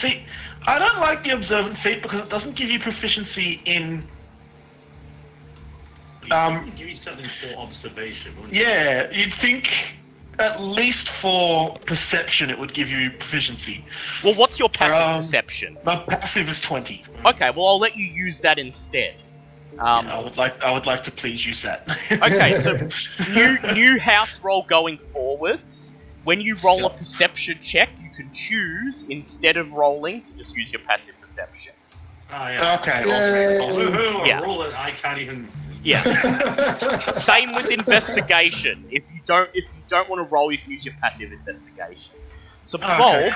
See, 0.00 0.22
I 0.66 0.78
don't 0.78 0.98
like 0.98 1.24
the 1.24 1.30
observant 1.30 1.76
feat 1.78 2.02
because 2.02 2.20
it 2.20 2.30
doesn't 2.30 2.56
give 2.56 2.70
you 2.70 2.78
proficiency 2.80 3.60
in. 3.66 4.08
Um, 6.30 6.72
give 6.76 6.88
you 6.88 6.96
something 6.96 7.26
for 7.40 7.58
observation. 7.58 8.34
wouldn't 8.36 8.54
you? 8.54 8.62
Yeah, 8.62 9.10
you'd 9.10 9.34
think 9.34 9.68
at 10.38 10.60
least 10.60 11.10
for 11.20 11.74
perception 11.86 12.48
it 12.50 12.58
would 12.58 12.72
give 12.72 12.88
you 12.88 13.10
proficiency. 13.10 13.84
Well, 14.24 14.34
what's 14.36 14.58
your 14.58 14.70
passive 14.70 14.96
Um, 14.96 15.20
perception? 15.22 15.76
My 15.84 15.96
passive 15.96 16.48
is 16.48 16.60
twenty. 16.60 17.04
Okay, 17.26 17.50
well, 17.50 17.66
I'll 17.66 17.78
let 17.78 17.96
you 17.96 18.04
use 18.06 18.40
that 18.40 18.58
instead. 18.58 19.16
Um, 19.78 20.06
I 20.08 20.18
would 20.20 20.36
like 20.36 20.60
I 20.62 20.72
would 20.72 20.86
like 20.86 21.02
to 21.04 21.10
please 21.10 21.44
use 21.46 21.62
that. 21.62 21.86
Okay, 22.10 22.60
so 22.62 22.72
new 23.34 23.58
new 23.74 23.98
house 24.00 24.40
roll 24.42 24.62
going 24.62 24.98
forwards. 25.12 25.90
When 26.24 26.40
you 26.40 26.56
roll 26.62 26.84
a 26.86 26.90
perception 26.90 27.58
check, 27.62 27.88
you 28.02 28.10
can 28.14 28.30
choose 28.32 29.04
instead 29.08 29.56
of 29.56 29.72
rolling 29.72 30.22
to 30.22 30.36
just 30.36 30.54
use 30.56 30.70
your 30.72 30.82
passive 30.82 31.14
perception. 31.20 31.72
Oh, 32.32 32.46
yeah. 32.48 32.78
okay. 32.80 33.06
Yay. 33.06 33.58
all. 33.58 33.70
Woohoo, 33.70 34.26
Yeah. 34.26 34.40
a 34.40 34.42
rule 34.44 34.58
that 34.58 34.74
I 34.74 34.92
can't 34.92 35.18
even. 35.18 35.48
Yeah. 35.82 37.14
Same 37.18 37.54
with 37.54 37.68
investigation. 37.68 38.86
If 38.90 39.02
you 39.12 39.20
don't 39.26 39.48
if 39.54 39.64
you 39.64 39.82
don't 39.88 40.08
want 40.10 40.20
to 40.20 40.30
roll, 40.30 40.52
you 40.52 40.58
can 40.58 40.70
use 40.70 40.84
your 40.84 40.94
passive 41.00 41.32
investigation. 41.32 42.14
So 42.62 42.78
Okay, 42.78 43.32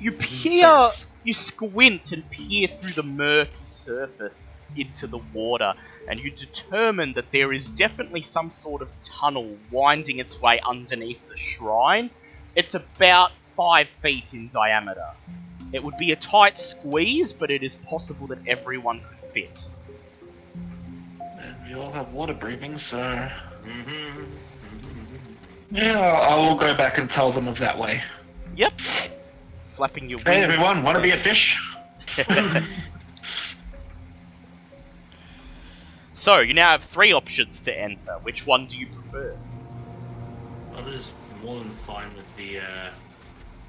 you 0.00 0.12
peer, 0.12 0.88
you 1.26 1.34
squint 1.34 2.12
and 2.12 2.28
peer 2.30 2.68
through 2.80 2.92
the 2.92 3.02
murky 3.02 3.64
surface 3.64 4.50
into 4.76 5.06
the 5.06 5.18
water, 5.32 5.74
and 6.08 6.20
you 6.20 6.30
determine 6.30 7.12
that 7.14 7.32
there 7.32 7.52
is 7.52 7.70
definitely 7.70 8.22
some 8.22 8.50
sort 8.50 8.82
of 8.82 8.88
tunnel 9.02 9.56
winding 9.70 10.18
its 10.18 10.40
way 10.40 10.60
underneath 10.66 11.20
the 11.28 11.36
shrine. 11.36 12.10
It's 12.54 12.74
about 12.74 13.32
five 13.56 13.88
feet 13.88 14.32
in 14.32 14.48
diameter. 14.48 15.08
It 15.72 15.82
would 15.82 15.96
be 15.96 16.12
a 16.12 16.16
tight 16.16 16.58
squeeze, 16.58 17.32
but 17.32 17.50
it 17.50 17.62
is 17.62 17.74
possible 17.74 18.26
that 18.28 18.38
everyone 18.46 19.00
could 19.00 19.30
fit. 19.30 19.64
And 21.38 21.56
we 21.66 21.74
all 21.74 21.90
have 21.92 22.12
water 22.12 22.34
breathing, 22.34 22.78
so 22.78 23.28
Mm-hmm. 23.66 24.24
yeah, 25.72 25.98
I 25.98 26.36
will 26.36 26.54
go 26.54 26.72
back 26.76 26.98
and 26.98 27.10
tell 27.10 27.32
them 27.32 27.48
of 27.48 27.58
that 27.58 27.76
way. 27.76 28.00
Yep. 28.54 28.74
Flapping 29.76 30.08
your 30.08 30.16
wings. 30.16 30.26
Hey 30.26 30.42
everyone, 30.42 30.82
want 30.82 30.96
to 30.96 31.02
be 31.02 31.10
a 31.10 31.18
fish? 31.18 31.54
so, 36.14 36.38
you 36.38 36.54
now 36.54 36.70
have 36.70 36.82
three 36.84 37.12
options 37.12 37.60
to 37.60 37.78
enter. 37.78 38.12
Which 38.22 38.46
one 38.46 38.66
do 38.66 38.74
you 38.76 38.86
prefer? 38.86 39.36
I 40.74 40.80
was 40.80 41.10
more 41.42 41.58
than 41.58 41.76
fine 41.86 42.16
with 42.16 42.24
the 42.38 42.60
uh, 42.60 42.90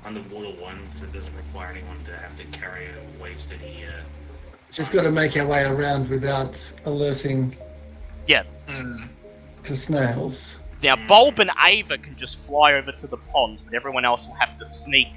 underwater 0.06 0.58
one 0.62 0.80
because 0.88 1.04
it 1.04 1.12
doesn't 1.12 1.36
require 1.36 1.72
anyone 1.72 2.02
to 2.06 2.16
have 2.16 2.38
to 2.38 2.46
carry 2.58 2.86
a 2.88 3.22
wave 3.22 3.42
steady. 3.42 3.84
Uh, 3.86 4.02
Just 4.72 4.94
got 4.94 5.02
to 5.02 5.12
make 5.12 5.36
our 5.36 5.46
way 5.46 5.64
around 5.64 6.10
without 6.10 6.56
alerting 6.86 7.54
Yeah. 8.28 8.44
Mm. 8.70 9.10
the 9.68 9.76
snails. 9.76 10.56
Now, 10.82 10.96
Bulb 11.08 11.40
and 11.40 11.52
Ava 11.66 11.98
can 11.98 12.16
just 12.16 12.40
fly 12.40 12.76
over 12.76 12.94
to 12.94 13.08
the 13.08 13.18
pond, 13.18 13.60
but 13.66 13.74
everyone 13.74 14.06
else 14.06 14.26
will 14.26 14.36
have 14.36 14.56
to 14.58 14.66
sneak 14.66 15.08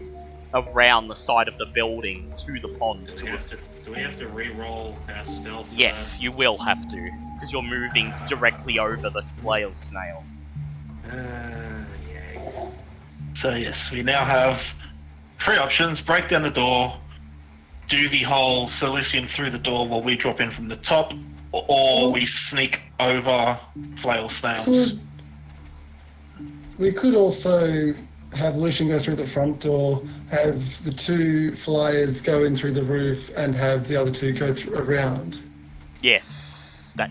around 0.55 1.09
the 1.09 1.15
side 1.15 1.49
of 1.49 1.57
the 1.59 1.67
building 1.67 2.33
to 2.39 2.59
the 2.61 2.69
pond. 2.79 3.07
do, 3.09 3.15
To 3.17 3.25
we 3.25 3.31
have 3.31 3.49
to, 3.51 3.59
do 3.85 3.93
we 3.93 3.99
have 3.99 4.19
to 4.19 4.29
re-roll 4.29 4.97
our 5.09 5.25
stealth? 5.25 5.67
uh, 5.67 5.75
Yes, 5.75 6.19
you 6.21 6.33
will 6.33 6.59
have 6.59 6.89
to, 6.89 7.11
because 7.35 7.53
you're 7.53 7.63
moving 7.63 8.13
directly 8.27 8.79
over 8.79 9.11
the 9.11 9.23
flail 9.41 9.73
snail. 9.75 10.25
Uh, 11.11 11.85
yay. 12.09 12.41
So 13.35 13.55
yes, 13.55 13.91
we 13.91 14.03
now 14.03 14.25
have 14.25 14.61
three 15.41 15.57
options: 15.57 16.01
break 16.01 16.29
down 16.29 16.43
the 16.43 16.51
door, 16.51 16.97
do 17.89 18.09
the 18.09 18.23
whole 18.23 18.69
Sir 18.69 18.89
Lucian 18.89 19.27
through 19.29 19.51
the 19.51 19.59
door 19.59 19.87
while 19.89 20.03
we 20.03 20.17
drop 20.17 20.41
in 20.41 20.51
from 20.51 20.69
the 20.69 20.77
top, 20.77 21.13
or, 21.53 21.65
or 21.69 22.13
we 22.13 22.27
sneak 22.27 22.81
over 22.99 23.59
flail 23.97 24.29
snails. 24.29 24.99
We 26.79 26.93
could 26.93 27.15
also 27.15 27.95
have 28.35 28.55
Lucian 28.57 28.89
go 28.89 29.01
through 29.01 29.17
the 29.17 29.27
front 29.29 29.61
door, 29.61 30.03
have 30.31 30.61
the 30.85 30.93
two 30.93 31.57
flyers 31.65 32.21
go 32.21 32.45
in 32.45 32.57
through 32.57 32.73
the 32.75 32.83
roof, 32.85 33.19
and 33.37 33.55
have 33.55 33.89
the 33.89 33.97
other 34.01 34.13
two 34.13 34.33
go 34.33 34.55
through 34.55 34.77
around. 34.79 35.39
Yes, 36.03 36.93
that 36.97 37.11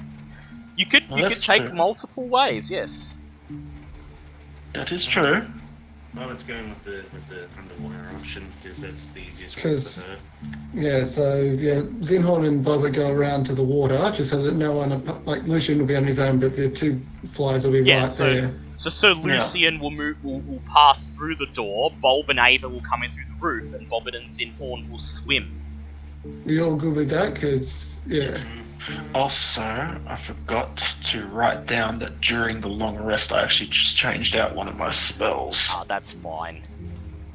you 0.77 0.85
could 0.85 1.03
Well, 1.09 1.19
you 1.19 1.27
could 1.27 1.37
take 1.41 1.63
true. 1.63 1.73
multiple 1.73 2.27
ways. 2.27 2.71
Yes. 2.71 3.17
That 4.73 4.91
is 4.91 5.05
true. 5.05 5.41
Well, 6.15 6.27
let's 6.27 6.43
go 6.43 6.55
with 6.55 6.83
the 6.85 7.03
with 7.13 7.27
the 7.29 7.47
underwater 7.57 8.15
option 8.15 8.47
because 8.61 8.79
that's 8.79 9.09
the 9.13 9.19
easiest 9.19 9.57
one 9.57 9.75
'Cause- 9.75 9.95
for 9.95 10.01
her. 10.09 10.17
Yeah, 10.73 11.05
so 11.05 11.41
yeah, 11.41 11.81
Zinhorn 12.01 12.47
and 12.47 12.63
Bob 12.63 12.81
would 12.81 12.93
go 12.95 13.11
around 13.11 13.45
to 13.45 13.55
the 13.55 13.63
water, 13.63 14.11
just 14.15 14.31
so 14.31 14.41
that 14.41 14.55
no 14.55 14.71
one, 14.73 15.03
like 15.25 15.43
Lucian 15.43 15.77
will 15.79 15.85
be 15.85 15.95
on 15.95 16.05
his 16.05 16.17
own, 16.17 16.39
but 16.39 16.55
the 16.55 16.69
two 16.69 16.99
flyers 17.33 17.63
will 17.63 17.73
be 17.73 17.81
Yeah, 17.81 18.03
right 18.03 18.11
so- 18.11 18.23
there. 18.33 18.51
So 18.79 18.89
Sir 18.89 19.11
Lucian 19.11 19.77
will 19.79 19.91
move 19.91 20.23
will, 20.23 20.39
will 20.39 20.61
pass 20.65 21.07
through 21.07 21.35
the 21.35 21.47
door. 21.47 21.91
Bulb 22.01 22.29
and 22.29 22.39
Ava 22.39 22.69
will 22.69 22.81
come 22.81 23.03
in 23.03 23.11
through 23.11 23.25
the 23.25 23.45
roof, 23.45 23.73
and 23.73 23.89
Bobbit 23.89 24.15
and 24.15 24.29
Zinhorn 24.29 24.89
will 24.89 24.99
swim. 24.99 25.61
We 26.45 26.61
all 26.61 26.77
good 26.77 26.95
with 26.95 27.09
that? 27.09 27.33
Because, 27.33 27.97
yeah. 28.07 28.41
Also, 29.13 29.61
I 29.61 30.17
forgot 30.25 30.81
to 31.11 31.27
write 31.27 31.65
down 31.65 31.99
that 31.99 32.21
during 32.21 32.61
the 32.61 32.69
long 32.69 32.97
rest, 32.97 33.33
I 33.33 33.43
actually 33.43 33.69
just 33.69 33.97
changed 33.97 34.33
out 34.37 34.55
one 34.55 34.69
of 34.69 34.77
my 34.77 34.91
spells. 34.91 35.67
Ah, 35.71 35.83
that's 35.85 36.11
fine. 36.11 36.63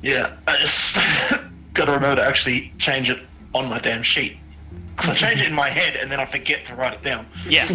Yeah, 0.00 0.36
I 0.46 0.56
just 0.56 0.94
got 1.74 1.84
to 1.84 1.92
remember 1.92 2.16
to 2.16 2.26
actually 2.26 2.72
change 2.78 3.10
it 3.10 3.18
on 3.54 3.68
my 3.68 3.78
damn 3.78 4.02
sheet. 4.02 4.38
Because 4.96 5.10
I 5.10 5.14
change 5.14 5.40
it 5.40 5.48
in 5.48 5.54
my 5.54 5.68
head 5.68 5.96
and 5.96 6.10
then 6.10 6.20
I 6.20 6.26
forget 6.26 6.64
to 6.66 6.74
write 6.74 6.94
it 6.94 7.02
down. 7.02 7.26
Yeah. 7.46 7.68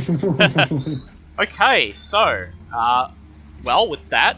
okay, 1.39 1.93
so 1.93 2.45
uh, 2.75 3.11
well 3.63 3.87
with 3.89 4.07
that, 4.09 4.37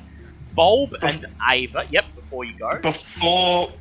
Bulb 0.55 0.95
and 1.01 1.25
Ava. 1.49 1.85
Yep. 1.89 2.05
Before 2.15 2.43
you 2.45 2.57
go. 2.57 2.79
Before 2.79 3.71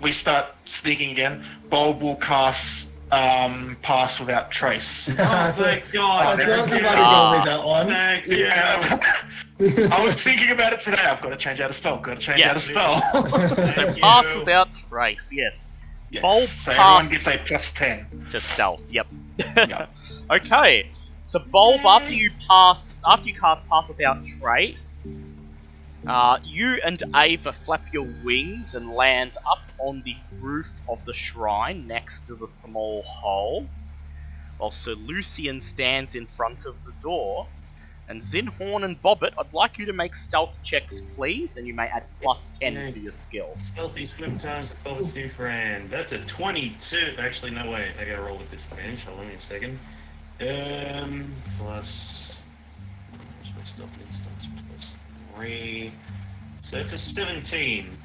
we 0.00 0.12
start 0.12 0.46
sneaking 0.64 1.10
again, 1.10 1.44
Bulb 1.70 2.02
will 2.02 2.16
cast 2.16 2.88
um, 3.10 3.76
Pass 3.82 4.18
Without 4.18 4.50
Trace. 4.50 5.08
Oh, 5.18 5.52
thank 5.56 5.90
God! 5.92 6.38
there 6.38 6.56
thought 6.56 6.70
we 6.70 6.76
you 6.76 6.80
go. 6.82 6.86
might 6.88 6.96
have 6.96 7.04
gone 7.04 7.36
with 7.36 7.44
that 7.46 7.64
one. 7.64 7.86
Thank 7.88 8.26
you. 8.26 8.36
Yeah. 8.38 9.18
I 9.96 10.02
was 10.04 10.22
thinking 10.22 10.50
about 10.50 10.72
it 10.72 10.80
today. 10.80 11.02
I've 11.02 11.20
got 11.20 11.28
to 11.28 11.36
change 11.36 11.60
out 11.60 11.70
a 11.70 11.74
spell. 11.74 11.98
Got 11.98 12.18
to 12.18 12.24
change 12.26 12.40
Yeah. 12.40 12.50
out 12.50 12.56
a 12.56 12.60
spell. 12.60 13.02
So 13.74 13.92
pass 14.00 14.34
without 14.34 14.68
trace. 14.88 15.30
Yes. 15.32 15.72
yes. 16.10 16.22
Bulb 16.22 16.48
so 16.48 16.72
pass- 16.72 17.04
everyone 17.04 17.24
gets 17.24 17.26
a 17.42 17.44
plus 17.46 17.72
ten. 17.72 18.26
To 18.30 18.40
stealth. 18.40 18.80
Yep. 18.90 19.06
Yeah. 19.38 19.86
okay. 20.30 20.90
So 21.24 21.38
Bulb, 21.38 21.80
after 21.84 22.12
you 22.12 22.30
pass, 22.48 23.00
after 23.06 23.28
you 23.28 23.34
cast 23.38 23.66
pass 23.68 23.88
without 23.88 24.24
trace, 24.24 25.02
uh, 26.06 26.38
you 26.44 26.80
and 26.84 27.02
Ava 27.14 27.52
flap 27.52 27.84
your 27.92 28.06
wings 28.24 28.74
and 28.74 28.90
land 28.90 29.36
up 29.46 29.62
on 29.78 30.02
the 30.04 30.16
roof 30.40 30.68
of 30.88 31.04
the 31.04 31.14
shrine 31.14 31.86
next 31.86 32.26
to 32.26 32.34
the 32.34 32.48
small 32.48 33.02
hole, 33.02 33.68
while 34.58 34.72
Sir 34.72 34.92
Lucian 34.94 35.60
stands 35.60 36.14
in 36.14 36.26
front 36.26 36.66
of 36.66 36.76
the 36.84 36.92
door. 37.00 37.48
And 38.08 38.20
Zinhorn 38.20 38.84
and 38.84 39.00
Bobbit, 39.00 39.32
I'd 39.38 39.54
like 39.54 39.78
you 39.78 39.86
to 39.86 39.92
make 39.92 40.14
stealth 40.16 40.58
checks, 40.62 41.00
please, 41.14 41.56
and 41.56 41.66
you 41.66 41.72
may 41.72 41.86
add 41.86 42.04
plus 42.20 42.50
10 42.58 42.92
to 42.92 42.98
your 43.00 43.12
skill. 43.12 43.56
Stealthy 43.72 44.06
swim 44.06 44.38
times 44.38 44.68
with 44.70 44.82
Bullet's 44.84 45.14
new 45.14 45.30
friend. 45.30 45.88
That's 45.88 46.12
a 46.12 46.18
22. 46.18 47.14
Actually, 47.18 47.52
no 47.52 47.70
way. 47.70 47.92
I 47.98 48.04
gotta 48.04 48.20
roll 48.20 48.38
with 48.38 48.50
disadvantage. 48.50 49.04
Hold 49.04 49.20
on 49.20 49.26
a 49.26 49.40
second. 49.40 49.78
Um, 50.42 51.34
plus. 51.58 52.32
Where's 53.10 53.54
my 53.56 53.64
stealth 53.64 53.90
instance? 54.06 54.46
Plus 54.68 54.96
3. 55.36 55.92
So 56.64 56.78
it's 56.78 56.92
a 56.92 56.98
17. 56.98 57.98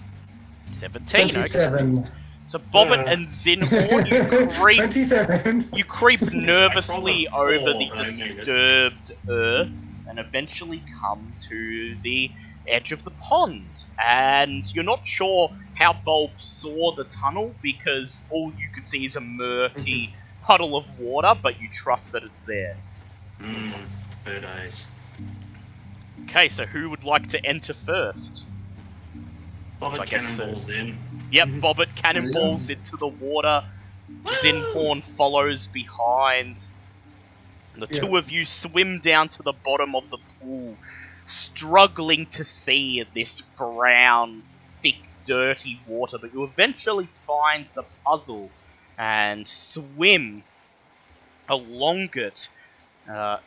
17, 0.74 1.38
okay. 1.38 1.70
27. 1.70 2.12
So 2.46 2.60
Bobbit 2.60 3.00
Uh. 3.00 3.06
and 3.08 3.28
Zinhorn, 3.28 4.08
you 4.10 4.48
creep 4.62 4.78
27. 4.78 5.70
You 5.74 5.84
creep 5.86 6.22
nervously 6.34 7.28
rolled 7.34 7.50
a 7.50 7.62
over 7.62 7.74
the 7.74 7.90
four, 7.90 7.98
I 7.98 8.12
made 8.12 8.22
it. 8.32 8.36
disturbed 8.38 9.12
earth 9.30 9.70
and 10.08 10.20
eventually 10.20 10.84
come 11.02 11.36
to 11.50 11.98
the 12.04 12.32
edge 12.68 12.92
of 12.92 13.04
the 13.04 13.12
pond. 13.12 13.84
And 14.08 14.66
you're 14.74 14.84
not 14.84 15.06
sure 15.06 15.50
how 15.74 15.94
Bulb 16.06 16.40
saw 16.40 16.96
the 16.96 17.06
tunnel 17.06 17.58
because 17.62 18.22
all 18.30 18.52
you 18.54 18.70
can 18.74 18.86
see 18.86 19.06
is 19.06 19.16
a 19.16 19.22
murky 19.22 20.14
puddle 20.48 20.78
of 20.78 20.98
water, 20.98 21.36
but 21.44 21.60
you 21.60 21.68
trust 21.70 22.14
that 22.14 22.24
it's 22.24 22.42
there. 22.44 22.78
Mmm, 23.42 23.74
bird 24.24 24.46
eyes. 24.46 24.86
Okay, 26.24 26.48
so 26.48 26.66
who 26.66 26.90
would 26.90 27.04
like 27.04 27.28
to 27.28 27.46
enter 27.46 27.74
first? 27.74 28.46
Bobbit 29.82 30.00
I 30.00 30.06
guess 30.06 30.24
so. 30.24 30.38
cannonballs 30.38 30.70
in. 30.70 30.98
Yep, 31.32 31.48
mm-hmm. 31.50 31.60
Bobbit 31.60 31.96
cannonballs 31.96 32.70
into 32.70 32.96
the 32.96 33.08
water. 33.08 33.66
Zinhorn 34.42 35.04
follows 35.18 35.68
behind. 35.68 36.64
And 37.74 37.84
the 37.84 37.94
Yeah. 37.94 38.00
two 38.02 38.16
of 38.16 38.32
you 38.32 38.46
swim 38.46 39.00
down 39.00 39.28
to 39.30 39.44
the 39.44 39.54
bottom 39.54 39.96
of 39.96 40.10
the 40.10 40.18
pool, 40.40 40.78
struggling 41.26 42.26
to 42.28 42.46
see 42.46 43.04
this 43.14 43.42
brown, 43.42 44.44
thick, 44.82 45.10
dirty 45.26 45.82
water. 45.86 46.18
But 46.18 46.34
you 46.34 46.46
eventually 46.46 47.10
find 47.28 47.68
the 47.76 47.84
puzzle 48.06 48.50
and 48.98 49.48
swim 49.48 50.44
along 51.48 52.10
it. 52.14 52.50
Uh, 53.10 53.38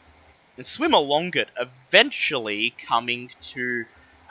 and 0.56 0.66
swim 0.66 0.94
along 0.94 1.34
it, 1.36 1.48
eventually 1.58 2.74
coming 2.86 3.30
to 3.42 3.84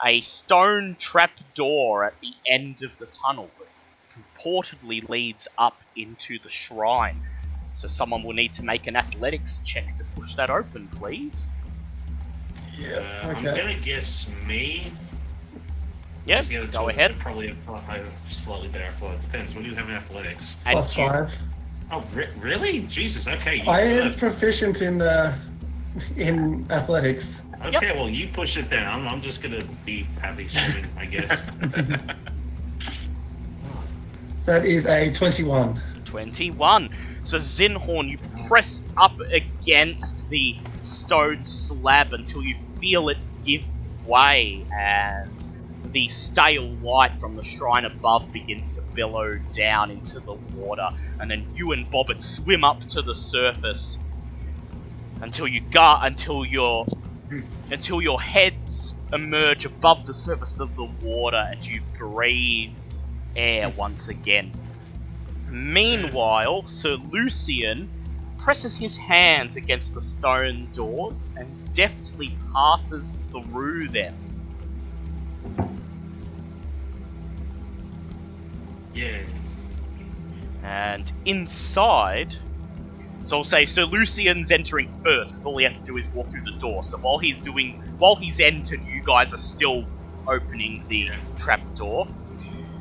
a 0.04 0.20
stone 0.20 0.96
trap 0.98 1.32
door 1.54 2.04
at 2.04 2.14
the 2.20 2.32
end 2.46 2.82
of 2.82 2.98
the 2.98 3.06
tunnel 3.06 3.50
that 3.58 3.68
purportedly 4.38 5.06
leads 5.08 5.46
up 5.58 5.80
into 5.96 6.38
the 6.38 6.50
shrine. 6.50 7.20
So 7.72 7.88
someone 7.88 8.22
will 8.22 8.32
need 8.32 8.52
to 8.54 8.64
make 8.64 8.86
an 8.86 8.96
athletics 8.96 9.60
check 9.64 9.96
to 9.96 10.04
push 10.16 10.34
that 10.34 10.50
open, 10.50 10.88
please. 10.88 11.50
Yeah. 12.76 13.20
Uh, 13.22 13.28
I'm 13.28 13.44
gonna 13.44 13.78
guess 13.78 14.26
me. 14.46 14.92
Yep, 16.30 16.44
The 16.44 16.48
two 16.50 16.66
go 16.68 16.88
ahead. 16.88 17.18
Probably 17.18 17.48
have, 17.48 17.64
probably 17.64 17.82
have 17.98 18.08
slightly 18.30 18.68
better 18.68 18.84
athletics. 18.84 19.22
Depends. 19.24 19.54
What 19.54 19.64
do 19.64 19.70
you 19.70 19.74
have 19.74 19.88
in 19.88 19.96
athletics? 19.96 20.56
And 20.64 20.74
Plus 20.78 20.96
you- 20.96 21.08
five. 21.08 21.32
Oh, 21.92 22.04
re- 22.14 22.28
really? 22.38 22.80
Jesus. 22.82 23.26
Okay. 23.26 23.56
You 23.56 23.64
I 23.68 23.80
am 23.80 24.14
proficient 24.14 24.80
in 24.80 25.02
uh, 25.02 25.36
in 26.16 26.64
athletics. 26.70 27.26
Okay. 27.64 27.92
Well, 27.96 28.08
you 28.08 28.28
push 28.28 28.56
it 28.56 28.70
down. 28.70 29.08
I'm 29.08 29.20
just 29.20 29.42
gonna 29.42 29.64
be 29.84 30.04
happy 30.22 30.46
swimming, 30.54 30.86
I 30.96 31.06
guess. 31.06 31.40
That 34.46 34.64
is 34.64 34.86
a 34.86 35.12
twenty-one. 35.12 35.80
21. 36.06 36.88
So 37.24 37.36
Zinhorn, 37.38 38.08
you 38.10 38.18
press 38.48 38.82
up 38.96 39.20
against 39.30 40.28
the 40.28 40.56
stone 40.82 41.44
slab 41.44 42.12
until 42.14 42.42
you 42.42 42.56
feel 42.80 43.10
it 43.10 43.18
give 43.44 43.64
way, 44.06 44.64
and 44.76 45.46
the 45.92 46.08
stale 46.08 46.70
light 46.76 47.14
from 47.16 47.36
the 47.36 47.44
shrine 47.44 47.84
above 47.84 48.30
begins 48.32 48.70
to 48.70 48.82
billow 48.94 49.38
down 49.52 49.90
into 49.90 50.20
the 50.20 50.34
water, 50.34 50.88
and 51.18 51.30
then 51.30 51.46
you 51.54 51.72
and 51.72 51.90
Bobbit 51.90 52.22
swim 52.22 52.64
up 52.64 52.80
to 52.88 53.02
the 53.02 53.14
surface 53.14 53.98
until 55.20 55.46
you 55.46 55.60
gar 55.60 56.00
until 56.02 56.44
your 56.44 56.86
until 57.70 58.00
your 58.00 58.20
heads 58.20 58.94
emerge 59.12 59.64
above 59.64 60.06
the 60.06 60.14
surface 60.14 60.60
of 60.60 60.74
the 60.76 60.84
water 60.84 61.48
and 61.50 61.64
you 61.66 61.82
breathe 61.98 62.70
air 63.36 63.68
once 63.70 64.08
again. 64.08 64.52
Meanwhile, 65.48 66.66
Sir 66.68 66.96
Lucian 66.96 67.88
presses 68.38 68.76
his 68.76 68.96
hands 68.96 69.56
against 69.56 69.94
the 69.94 70.00
stone 70.00 70.68
doors 70.72 71.30
and 71.36 71.48
deftly 71.74 72.36
passes 72.52 73.12
through 73.30 73.88
them. 73.88 74.29
Yeah. 78.94 79.24
And 80.62 81.10
inside, 81.24 82.36
so 83.24 83.38
I'll 83.38 83.44
say 83.44 83.66
Sir 83.66 83.84
Lucian's 83.84 84.50
entering 84.50 84.90
first 85.04 85.32
because 85.32 85.46
all 85.46 85.56
he 85.58 85.64
has 85.64 85.74
to 85.74 85.84
do 85.84 85.96
is 85.96 86.08
walk 86.08 86.30
through 86.30 86.44
the 86.44 86.58
door. 86.58 86.82
So 86.82 86.98
while 86.98 87.18
he's 87.18 87.38
doing, 87.38 87.82
while 87.98 88.16
he's 88.16 88.40
entered, 88.40 88.84
you 88.84 89.02
guys 89.04 89.32
are 89.32 89.38
still 89.38 89.86
opening 90.28 90.84
the 90.88 91.10
Yeah. 91.12 91.16
trap 91.36 91.62
door. 91.74 92.08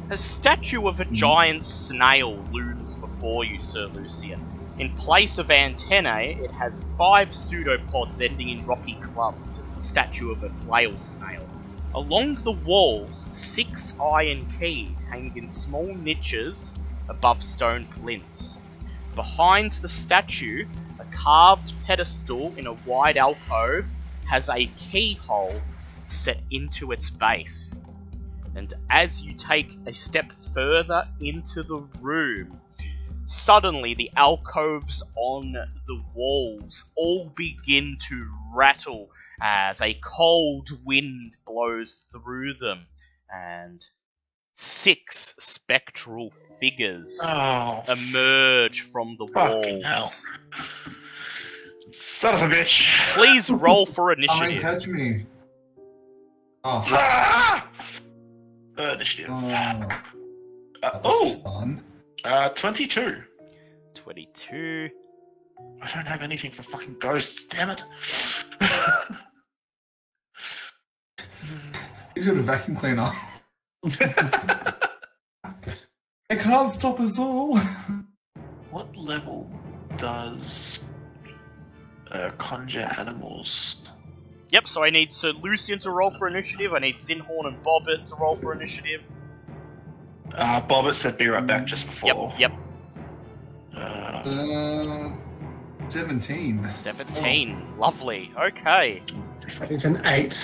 A 0.09 0.17
statue 0.17 0.87
of 0.87 0.99
a 0.99 1.05
hmm. 1.05 1.13
giant 1.13 1.65
snail 1.65 2.43
looms 2.51 2.95
before 2.95 3.45
you, 3.45 3.61
Sir 3.61 3.87
Lucian. 3.87 4.45
In 4.77 4.95
place 4.95 5.37
of 5.37 5.51
antennae, 5.51 6.39
it 6.41 6.51
has 6.51 6.85
five 6.97 7.33
pseudopods 7.33 8.21
ending 8.21 8.49
in 8.49 8.65
rocky 8.65 8.95
clubs. 8.95 9.59
It's 9.59 9.77
a 9.77 9.81
statue 9.81 10.31
of 10.31 10.43
a 10.43 10.49
flail 10.49 10.97
snail. 10.97 11.45
Along 11.95 12.35
the 12.43 12.51
walls, 12.51 13.27
six 13.31 13.95
iron 13.99 14.45
keys 14.47 15.05
hang 15.09 15.35
in 15.35 15.49
small 15.49 15.95
niches 15.95 16.71
above 17.09 17.41
stone 17.41 17.87
plinths. 17.87 18.59
Behind 19.15 19.71
the 19.71 19.89
statue, 19.89 20.65
a 20.99 21.05
carved 21.05 21.73
pedestal 21.85 22.53
in 22.55 22.67
a 22.67 22.73
wide 22.73 23.17
alcove 23.17 23.91
has 24.25 24.49
a 24.49 24.67
keyhole 24.67 25.63
set 26.07 26.43
into 26.51 26.91
its 26.91 27.09
base. 27.09 27.79
And 28.55 28.71
as 28.91 29.23
you 29.23 29.33
take 29.33 29.77
a 29.87 29.93
step 29.93 30.31
further 30.53 31.07
into 31.19 31.63
the 31.63 31.79
room, 31.99 32.61
suddenly 33.29 33.93
the 33.93 34.09
alcoves 34.15 35.03
on 35.15 35.51
the 35.51 36.01
walls 36.15 36.83
all 36.95 37.31
begin 37.35 37.95
to 38.09 38.25
rattle 38.53 39.09
as 39.41 39.81
a 39.81 39.93
cold 40.03 40.69
wind 40.83 41.37
blows 41.45 42.05
through 42.11 42.55
them, 42.55 42.87
and 43.31 43.85
six 44.55 45.35
spectral 45.39 46.33
figures 46.59 47.19
Oh, 47.23 47.83
emerge 47.87 48.81
from 48.91 49.15
the 49.19 49.27
Fucking 49.27 49.83
walls. 49.83 49.85
hell. 49.85 50.13
son 51.91 52.33
of 52.35 52.41
a 52.51 52.53
bitch! 52.53 52.85
Please 53.13 53.49
roll 53.49 53.85
for 53.85 54.13
Come 54.15 54.23
and 54.23 54.51
initiative. 54.53 54.61
catch 54.61 54.87
me. 54.87 55.25
Oh, 56.63 56.83
Ah! 56.87 57.67
Uh, 58.77 58.83
initiative. 58.95 59.29
oh, 59.31 59.87
Uh, 60.83 60.99
oh, 61.03 61.35
fun. 61.43 61.83
Uh, 62.23 62.49
22. 62.49 63.17
22. 63.95 64.89
I 65.81 65.91
don't 65.93 66.05
have 66.05 66.21
anything 66.21 66.51
for 66.51 66.63
fucking 66.63 66.97
ghosts, 66.99 67.45
damn 67.45 67.69
it. 67.69 67.81
He's 72.15 72.25
got 72.25 72.37
a 72.37 72.41
vacuum 72.41 72.77
cleaner. 72.77 73.11
They 76.29 76.37
can't 76.37 76.71
stop 76.71 76.99
us 76.99 77.17
all. 77.17 77.59
what 78.69 78.95
level 78.95 79.49
does 79.97 80.79
uh, 82.11 82.29
conjure 82.37 82.87
animals? 82.99 83.77
Yep, 84.49 84.67
so 84.67 84.83
I 84.83 84.91
need 84.91 85.11
Sir 85.11 85.31
Lucian 85.31 85.79
to 85.79 85.89
roll 85.89 86.11
for 86.11 86.27
initiative. 86.27 86.73
I 86.75 86.79
need 86.79 86.97
Zinhorn 86.97 87.47
and 87.47 87.63
Bobbit 87.63 88.05
to 88.09 88.15
roll 88.15 88.35
for 88.35 88.53
initiative. 88.53 89.01
Uh, 90.35 90.61
Bobbit 90.67 90.95
said 90.95 91.17
be 91.17 91.27
right 91.27 91.45
back 91.45 91.65
just 91.65 91.85
before. 91.87 92.33
yep. 92.37 92.51
Uh, 93.75 93.79
Uh, 93.79 95.11
17. 95.89 96.69
17. 96.69 97.77
Lovely. 97.79 98.31
Okay. 98.39 99.01
It's 99.61 99.85
an 99.85 100.01
eight. 100.05 100.35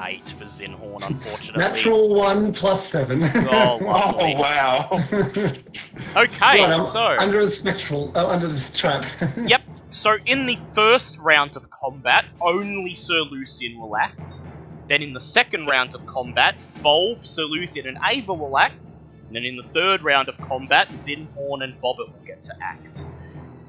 8 0.00 0.28
for 0.38 0.44
Zinhorn, 0.44 1.06
unfortunately. 1.06 1.58
Natural 1.58 2.14
one 2.14 2.52
plus 2.52 2.90
seven. 2.90 3.22
Oh, 3.24 3.78
wow. 3.82 4.14
oh, 4.18 4.34
wow. 4.34 4.88
Okay, 4.90 6.38
Right, 6.40 6.60
I'm 6.70 6.84
so. 6.86 7.00
under 7.18 7.44
the 7.44 7.50
spectral, 7.50 8.12
oh, 8.14 8.26
under 8.28 8.48
this 8.48 8.70
trap. 8.70 9.04
Yep. 9.36 9.62
So 9.90 10.16
in 10.26 10.44
the 10.46 10.58
first 10.74 11.16
round 11.18 11.56
of 11.56 11.70
combat, 11.70 12.26
only 12.40 12.94
Sir 12.94 13.20
Lucian 13.20 13.78
will 13.78 13.96
act. 13.96 14.40
Then 14.88 15.00
in 15.02 15.12
the 15.14 15.20
second 15.20 15.66
round 15.66 15.94
of 15.94 16.04
combat, 16.06 16.54
Bulb, 16.82 17.24
Sir 17.26 17.42
Lucian, 17.44 17.86
and 17.86 17.98
Ava 18.06 18.34
will 18.34 18.58
act. 18.58 18.92
And 19.26 19.36
then 19.36 19.44
in 19.44 19.56
the 19.56 19.64
third 19.64 20.02
round 20.02 20.28
of 20.28 20.38
combat, 20.38 20.88
Zinhorn 20.90 21.64
and 21.64 21.80
Bobbit 21.80 22.12
will 22.12 22.24
get 22.24 22.42
to 22.44 22.54
act. 22.62 23.04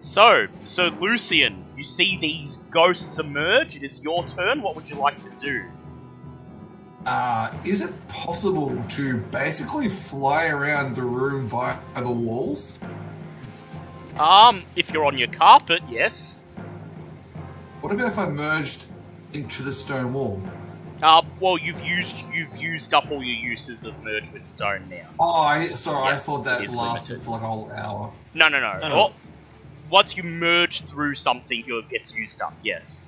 So, 0.02 0.48
Sir 0.64 0.90
Lucian, 1.02 1.66
you 1.76 1.84
see 1.84 2.18
these 2.18 2.58
ghosts 2.70 3.20
emerge. 3.20 3.76
It 3.76 3.84
is 3.84 4.02
your 4.02 4.26
turn. 4.28 4.62
What 4.62 4.76
would 4.76 4.90
you 4.90 4.96
like 4.96 5.20
to 5.20 5.30
do? 5.32 5.66
Uh, 7.06 7.54
is 7.64 7.82
it 7.82 8.08
possible 8.08 8.84
to 8.90 9.18
basically 9.18 9.90
fly 9.90 10.48
around 10.48 10.96
the 10.96 11.02
room 11.02 11.48
by 11.48 11.78
the 11.96 12.10
walls? 12.10 12.74
Um, 14.20 14.64
if 14.76 14.92
you're 14.92 15.06
on 15.06 15.18
your 15.18 15.30
carpet, 15.30 15.82
yes. 15.90 16.44
What 17.82 17.94
about 17.94 18.12
if 18.12 18.18
I 18.18 18.28
merged 18.30 18.86
into 19.34 19.64
the 19.64 19.72
stone 19.72 20.14
wall? 20.14 20.42
Uh, 21.02 21.22
well, 21.40 21.58
you've 21.58 21.80
used 21.82 22.24
you've 22.34 22.56
used 22.58 22.94
up 22.94 23.10
all 23.12 23.24
your 23.24 23.36
uses 23.38 23.84
of 23.86 23.94
merge 24.04 24.32
with 24.32 24.46
stone 24.46 24.88
now. 24.90 25.08
Oh, 25.20 25.30
I, 25.42 25.76
sorry, 25.76 26.16
I 26.16 26.18
thought 26.18 26.44
that 26.46 26.60
lasted 26.62 26.76
limited. 26.78 27.24
for 27.24 27.32
like 27.32 27.42
a 27.44 27.48
whole 27.48 27.72
hour. 27.72 28.12
No, 28.34 28.48
no, 28.48 28.60
no. 28.60 28.80
No, 28.80 28.88
no. 28.90 28.96
Well, 28.96 29.14
once 29.92 30.18
you 30.18 30.24
merge 30.24 30.82
through 30.86 31.16
something, 31.16 31.64
it 31.68 31.90
gets 31.90 32.14
used 32.14 32.42
up. 32.42 32.54
Yes. 32.64 33.06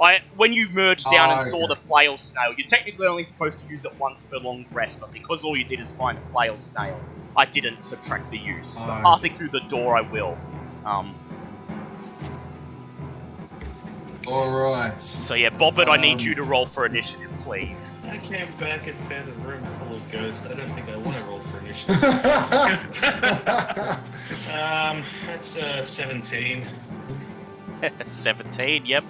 I 0.00 0.20
when 0.36 0.52
you 0.52 0.68
merged 0.70 1.10
down 1.10 1.30
Oh, 1.30 1.40
and 1.40 1.50
saw 1.50 1.64
okay. 1.64 1.74
the 1.74 1.88
flail 1.88 2.18
snail, 2.18 2.54
you're 2.56 2.68
technically 2.68 3.06
only 3.06 3.24
supposed 3.24 3.58
to 3.60 3.66
use 3.68 3.84
it 3.84 3.92
once 3.98 4.22
per 4.22 4.38
long 4.38 4.64
rest, 4.72 5.00
but 5.00 5.12
because 5.12 5.42
all 5.44 5.56
you 5.56 5.64
did 5.64 5.80
is 5.80 5.92
find 5.92 6.18
a 6.18 6.32
flail 6.32 6.56
snail, 6.58 7.00
I 7.36 7.46
didn't 7.46 7.82
subtract 7.84 8.30
the 8.30 8.38
use. 8.38 8.76
But 8.78 9.00
Oh. 9.00 9.02
passing 9.02 9.36
through 9.36 9.50
the 9.50 9.60
door, 9.68 9.96
I 9.96 10.00
will. 10.02 10.36
Um, 10.84 11.14
Alright. 14.26 15.00
so 15.02 15.34
yeah, 15.34 15.50
Bobbert, 15.50 15.88
I 15.88 15.96
need 15.96 16.14
Um, 16.14 16.18
you 16.20 16.34
to 16.34 16.42
roll 16.42 16.66
for 16.66 16.86
initiative, 16.86 17.30
please. 17.42 18.00
I 18.04 18.18
came 18.18 18.48
back 18.58 18.86
and 18.86 18.96
found 19.08 19.28
a 19.28 19.32
room 19.46 19.66
full 19.78 19.96
of 19.96 20.12
ghosts. 20.12 20.46
I 20.46 20.54
don't 20.54 20.72
think 20.74 20.88
I 20.88 20.96
want 20.96 21.16
to 21.18 21.24
roll 21.24 21.40
for 21.50 21.58
initiative. 21.58 22.02
um, 24.50 25.04
that's 25.26 25.56
uh, 25.56 25.84
17. 25.84 26.66
17. 28.06 28.86
Yep. 28.86 29.04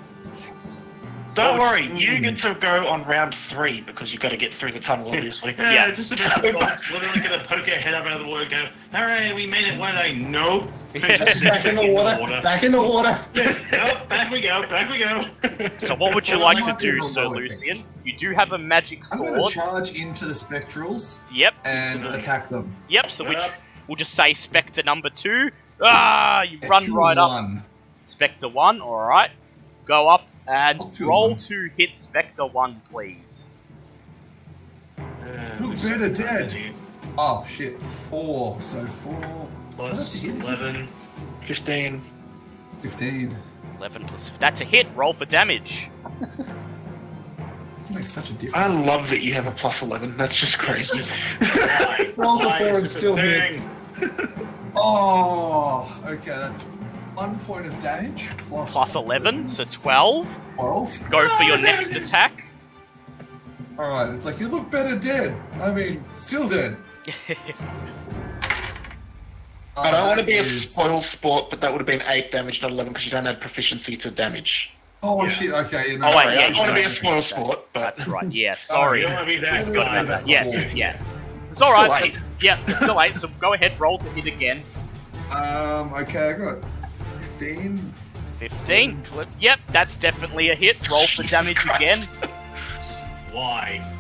Don't 1.35 1.57
So- 1.57 1.61
worry, 1.61 1.87
you 1.97 2.19
get 2.21 2.37
to 2.39 2.55
go 2.55 2.87
on 2.87 3.05
round 3.05 3.35
three 3.49 3.81
because 3.81 4.13
you've 4.13 4.23
got 4.23 4.31
to 4.31 4.37
get 4.37 4.55
through 4.55 4.73
the 4.73 4.81
tunnel, 4.81 5.09
obviously. 5.09 5.55
Yeah, 5.59 5.73
Yeah. 5.73 5.91
just 5.91 6.13
about 6.13 6.43
the 6.43 6.53
boss 6.53 6.81
literally 6.93 7.21
gonna 7.21 7.45
poke 7.45 7.67
her 7.67 7.75
head 7.81 7.95
up 7.95 8.07
out 8.07 8.13
of 8.13 8.21
the 8.21 8.27
water 8.27 8.43
and 8.43 8.51
go, 8.51 8.67
Alright, 8.95 9.35
we 9.35 9.47
made 9.47 9.65
it 9.67 9.79
one 9.79 9.95
day. 9.95 10.15
No. 10.15 10.69
Just 10.95 11.43
back 11.43 11.65
in 11.65 11.75
the 11.75 11.87
water. 11.87 12.41
Back 12.43 12.63
in 12.63 12.71
the 12.73 12.81
water. 12.81 13.19
Nope, 13.35 14.09
back 14.09 14.31
we 14.31 14.41
go, 14.41 14.63
back 14.69 14.89
we 14.91 14.99
go. 14.99 15.23
So 15.81 15.95
what 15.97 16.15
would 16.15 16.29
you 16.29 16.37
like 16.37 16.65
to 16.65 16.77
do, 16.79 16.97
able 16.99 17.09
Sir 17.09 17.23
roll 17.25 17.35
it. 17.39 17.51
Lucian? 17.51 17.85
You 18.05 18.17
do 18.17 18.31
have 18.31 18.53
a 18.53 18.59
magic 18.59 19.05
sword. 19.05 19.21
I'm 19.31 19.35
going 19.39 19.51
sword. 19.53 19.53
to 19.53 19.59
charge 19.59 19.91
into 19.95 20.27
the 20.27 20.35
spectrals 20.35 21.17
Yep. 21.33 21.55
and 21.65 21.99
Absolutely. 22.01 22.19
attack 22.19 22.49
them. 22.51 22.73
Yep. 22.89 23.11
So 23.11 23.29
which 23.29 23.39
we'll 23.89 23.97
just 23.97 24.13
say 24.15 24.35
Spectre 24.35 24.83
number 24.85 25.11
two. 25.11 25.51
Ah, 25.83 26.43
you 26.43 26.59
run 26.69 26.83
Actual 26.85 26.97
right 26.97 27.19
up. 27.19 27.49
Spectre 28.05 28.49
one. 28.49 28.81
All 28.81 29.09
right. 29.09 29.31
Go 29.85 30.09
up 30.09 30.29
and 30.47 30.81
Up 30.81 30.93
to 30.95 31.07
roll 31.09 31.31
one. 31.31 31.39
to 31.39 31.69
hit 31.77 31.95
Spectre 31.97 32.47
one, 32.47 32.81
please. 32.91 33.47
Uh, 34.99 35.03
Who 35.59 35.75
better 35.77 36.07
is 36.07 36.19
dead? 36.19 36.75
Oh 37.19 37.47
shit, 37.49 37.81
four. 38.09 38.59
So 38.63 38.87
four. 39.03 39.49
Plus 39.77 40.13
hit, 40.15 40.35
11. 40.43 40.89
15. 41.47 42.03
15. 42.83 43.37
11 43.79 44.05
plus. 44.07 44.31
That's 44.41 44.61
a 44.61 44.65
hit. 44.65 44.87
Roll 44.95 45.13
for 45.13 45.25
damage. 45.25 45.89
Makes 47.91 48.13
such 48.13 48.31
a 48.31 48.33
difference. 48.35 48.55
I 48.55 48.67
love 48.69 49.11
that 49.11 49.21
you 49.21 49.35
have 49.35 49.47
a 49.47 49.51
plus 49.53 49.83
11. 49.83 50.17
That's 50.17 50.37
just 50.39 50.59
crazy. 50.59 51.03
Roll 52.17 52.39
the 52.39 52.55
four 52.59 52.79
and 52.79 52.91
still 52.91 53.17
hit. 53.17 53.61
Oh, 54.77 55.97
okay, 56.05 56.31
that's 56.33 56.61
one 57.15 57.39
point 57.41 57.67
of 57.67 57.81
damage 57.83 58.29
plus, 58.49 58.73
Plus 58.73 58.95
11, 58.95 59.49
so 59.49 59.65
12. 59.65 60.41
12. 60.57 61.11
Go 61.11 61.29
for 61.37 61.43
your 61.45 61.57
Oh, 61.59 61.61
next 61.61 61.91
attack. 61.91 62.45
Alright, 63.79 64.15
it's 64.15 64.25
like 64.25 64.39
you 64.41 64.49
look 64.49 64.71
better 64.71 64.97
dead. 64.97 65.35
I 65.61 65.71
mean, 65.73 66.05
still 66.15 66.49
dead. 66.49 66.77
I 69.77 69.91
don't 69.91 70.01
Uh, 70.03 70.07
want 70.07 70.21
to 70.21 70.25
be 70.27 70.35
a 70.35 70.43
that 70.43 70.47
is- 70.47 70.71
spoil 70.71 71.01
sport, 71.01 71.51
but 71.51 71.61
that 71.61 71.73
would 71.73 71.81
have 71.81 71.87
been 71.87 72.03
8 72.07 72.31
damage, 72.31 72.63
not 72.63 72.71
11, 72.71 72.93
because 72.93 73.05
you 73.05 73.11
don't 73.11 73.27
have 73.27 73.41
proficiency 73.41 73.97
to 73.99 74.11
damage. 74.11 74.71
Oh 75.03 75.25
Yeah. 75.25 75.29
shit, 75.31 75.53
okay. 75.53 75.93
You 75.93 75.99
know, 75.99 76.09
Oh, 76.13 76.17
wait, 76.17 76.35
yeah, 76.35 76.47
I 76.47 76.49
don't 76.49 76.57
want 76.59 76.69
to 76.69 76.75
be 76.75 76.81
a 76.81 76.85
don't. 76.85 76.93
spoil 76.93 77.23
sport, 77.23 77.67
but. 77.73 77.81
That's 77.97 78.07
right. 78.09 78.31
Yeah, 78.33 78.51
You 78.53 78.57
sorry. 78.57 79.03
don't 79.03 79.13
want 79.15 79.27
to 79.27 79.35
be 79.35 79.41
that 79.41 79.65
Forgot 79.67 80.07
that. 80.07 80.21
Cool. 80.21 80.31
Yes, 80.31 80.75
yeah. 80.75 80.97
It's 81.51 81.61
alright. 81.61 81.91
Still 81.97 82.07
it's- 82.07 82.23
Yeah, 82.41 82.59
it's 82.69 82.79
still 82.79 83.01
8, 83.01 83.17
so 83.17 83.29
go 83.41 83.53
ahead, 83.55 83.79
roll 83.81 83.99
to 83.99 84.09
hit 84.11 84.27
again. 84.27 84.63
Um, 85.33 85.93
okay, 85.95 86.31
I 86.31 86.33
got 86.35 86.59
15. 87.39 87.95
15. 88.39 89.03
Flip. 89.05 89.29
Yep, 89.41 89.61
that's 89.73 89.97
definitely 89.99 90.51
a 90.51 90.55
hit. 90.55 90.77
Roll 90.91 91.07
for 91.07 91.23
Jesus 91.23 91.31
damage 91.31 91.57
Christ. 91.57 91.81
again. 91.81 92.09
Why? 93.33 93.91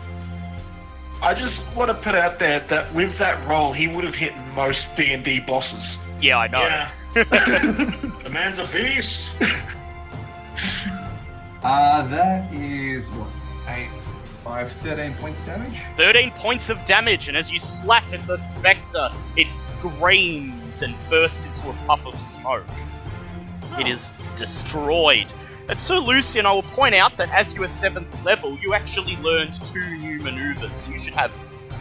I 1.22 1.34
just 1.34 1.64
want 1.74 1.88
to 1.88 1.94
put 1.94 2.14
out 2.14 2.38
there 2.38 2.60
that 2.68 2.92
with 2.94 3.16
that 3.18 3.44
roll, 3.48 3.72
he 3.72 3.88
would 3.88 4.04
have 4.04 4.14
hit 4.14 4.36
most 4.54 4.94
D&D 4.96 5.40
bosses. 5.40 5.96
Yeah, 6.20 6.38
I 6.38 6.48
know. 6.48 6.60
Yeah. 6.62 6.90
The 8.24 8.30
man's 8.30 8.58
a 8.58 8.66
beast. 8.66 9.30
Uh, 11.62 12.06
that 12.08 12.52
is 12.52 13.08
what? 13.12 13.28
8, 13.66 13.88
5, 14.44 14.70
13 14.70 15.14
points 15.14 15.40
of 15.40 15.46
damage? 15.46 15.80
13 15.96 16.30
points 16.32 16.68
of 16.68 16.76
damage, 16.84 17.28
and 17.28 17.38
as 17.38 17.50
you 17.50 17.58
slash 17.58 18.04
at 18.12 18.26
the 18.26 18.36
spectre, 18.42 19.08
it 19.38 19.50
screams 19.50 20.82
and 20.82 20.94
bursts 21.08 21.46
into 21.46 21.70
a 21.70 21.72
puff 21.86 22.04
of 22.04 22.20
smoke. 22.20 22.66
It 23.78 23.86
is 23.88 24.12
destroyed. 24.36 25.32
And 25.68 25.80
so, 25.80 25.98
Lucian, 25.98 26.44
I 26.46 26.52
will 26.52 26.62
point 26.62 26.94
out 26.94 27.16
that 27.16 27.30
as 27.30 27.54
you 27.54 27.62
are 27.64 27.68
7th 27.68 28.24
level, 28.24 28.58
you 28.58 28.74
actually 28.74 29.16
learned 29.16 29.54
two 29.64 29.96
new 29.96 30.18
maneuvers. 30.20 30.86
You 30.86 31.00
should 31.00 31.14
have 31.14 31.32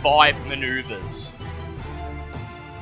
five 0.01 0.35
maneuvers. 0.47 1.33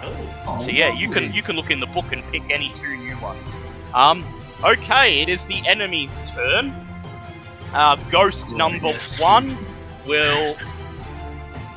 Oh. 0.04 0.32
Oh, 0.48 0.60
So 0.60 0.72
yeah, 0.72 0.92
you 0.94 1.10
can 1.10 1.32
you 1.34 1.44
can 1.44 1.56
look 1.56 1.70
in 1.70 1.80
the 1.80 1.86
book 1.88 2.12
and 2.12 2.24
pick 2.32 2.44
any 2.50 2.74
two 2.76 2.98
new 2.98 3.16
ones. 3.20 3.58
Um, 3.94 4.26
okay, 4.64 5.22
it 5.22 5.30
is 5.30 5.46
the 5.46 5.62
enemy's 5.68 6.22
turn. 6.30 6.74
Uh, 7.74 7.96
ghost 8.10 8.56
number 8.56 8.92
one 9.20 9.58
will. 10.08 10.58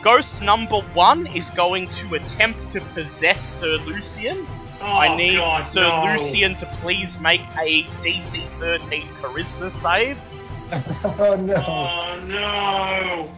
Ghost 0.02 0.42
number 0.42 0.80
one 0.92 1.26
is 1.28 1.50
going 1.50 1.88
to 1.88 2.14
attempt 2.14 2.70
to 2.70 2.80
possess 2.80 3.40
Sir 3.60 3.76
Lucian. 3.78 4.46
Oh, 4.86 4.98
I 4.98 5.16
need 5.16 5.36
God, 5.36 5.64
Sir 5.64 5.80
no. 5.80 6.22
Lucian 6.22 6.54
to 6.56 6.66
please 6.82 7.18
make 7.18 7.40
a 7.58 7.84
DC 8.02 8.46
13 8.60 9.08
Charisma 9.14 9.72
save. 9.72 10.18
oh 11.18 11.36
no. 11.36 11.54
Oh 11.54 12.20
no! 12.26 13.34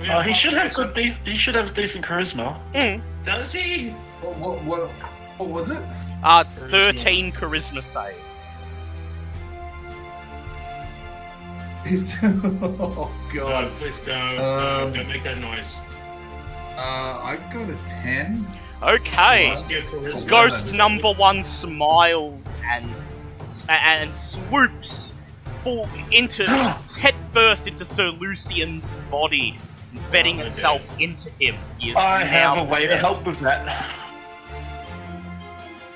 We 0.00 0.10
Oh, 0.10 0.20
he 0.22 0.32
should 0.32 0.54
have 0.54 0.72
good. 0.72 0.94
De- 0.94 1.18
he 1.24 1.36
should 1.36 1.54
have 1.54 1.74
decent 1.74 2.04
charisma. 2.04 2.58
Mm. 2.72 3.02
Does 3.26 3.52
he? 3.52 3.90
What, 4.22 4.36
what, 4.38 4.64
what, 4.64 4.90
what 5.36 5.48
was 5.50 5.70
it? 5.70 5.82
Uh, 6.22 6.44
13 6.70 7.32
Charisma 7.32 7.82
save. 7.82 8.14
Oh 12.22 13.14
god. 13.34 13.64
No, 13.64 13.70
please 13.78 13.94
don't. 14.06 14.38
Um, 14.38 14.38
no, 14.38 14.92
don't 14.94 15.08
make 15.08 15.22
that 15.24 15.38
noise. 15.38 15.76
Uh, 16.76 17.20
I 17.22 17.38
got 17.52 17.68
a 17.70 17.76
10. 17.86 18.46
Okay. 18.82 19.50
Let's 19.50 19.62
get 19.64 19.84
charisma. 19.86 20.28
Ghost 20.28 20.72
number 20.72 21.12
one 21.12 21.42
smiles 21.44 22.56
and 22.64 22.90
and 23.68 24.14
swoops 24.14 25.12
full 25.64 25.88
into 26.12 26.46
head 26.98 27.14
first 27.32 27.66
into 27.66 27.84
Sir 27.84 28.10
Lucian's 28.10 28.92
body, 29.10 29.58
embedding 29.94 30.40
Oh, 30.42 30.46
itself 30.46 30.82
into 31.00 31.30
him. 31.40 31.56
He 31.78 31.90
is 31.90 31.96
I 31.96 32.22
have 32.22 32.56
now 32.58 32.64
a 32.64 32.68
way 32.68 32.86
to 32.86 32.96
help 32.96 33.26
with 33.26 33.40
that. 33.40 33.66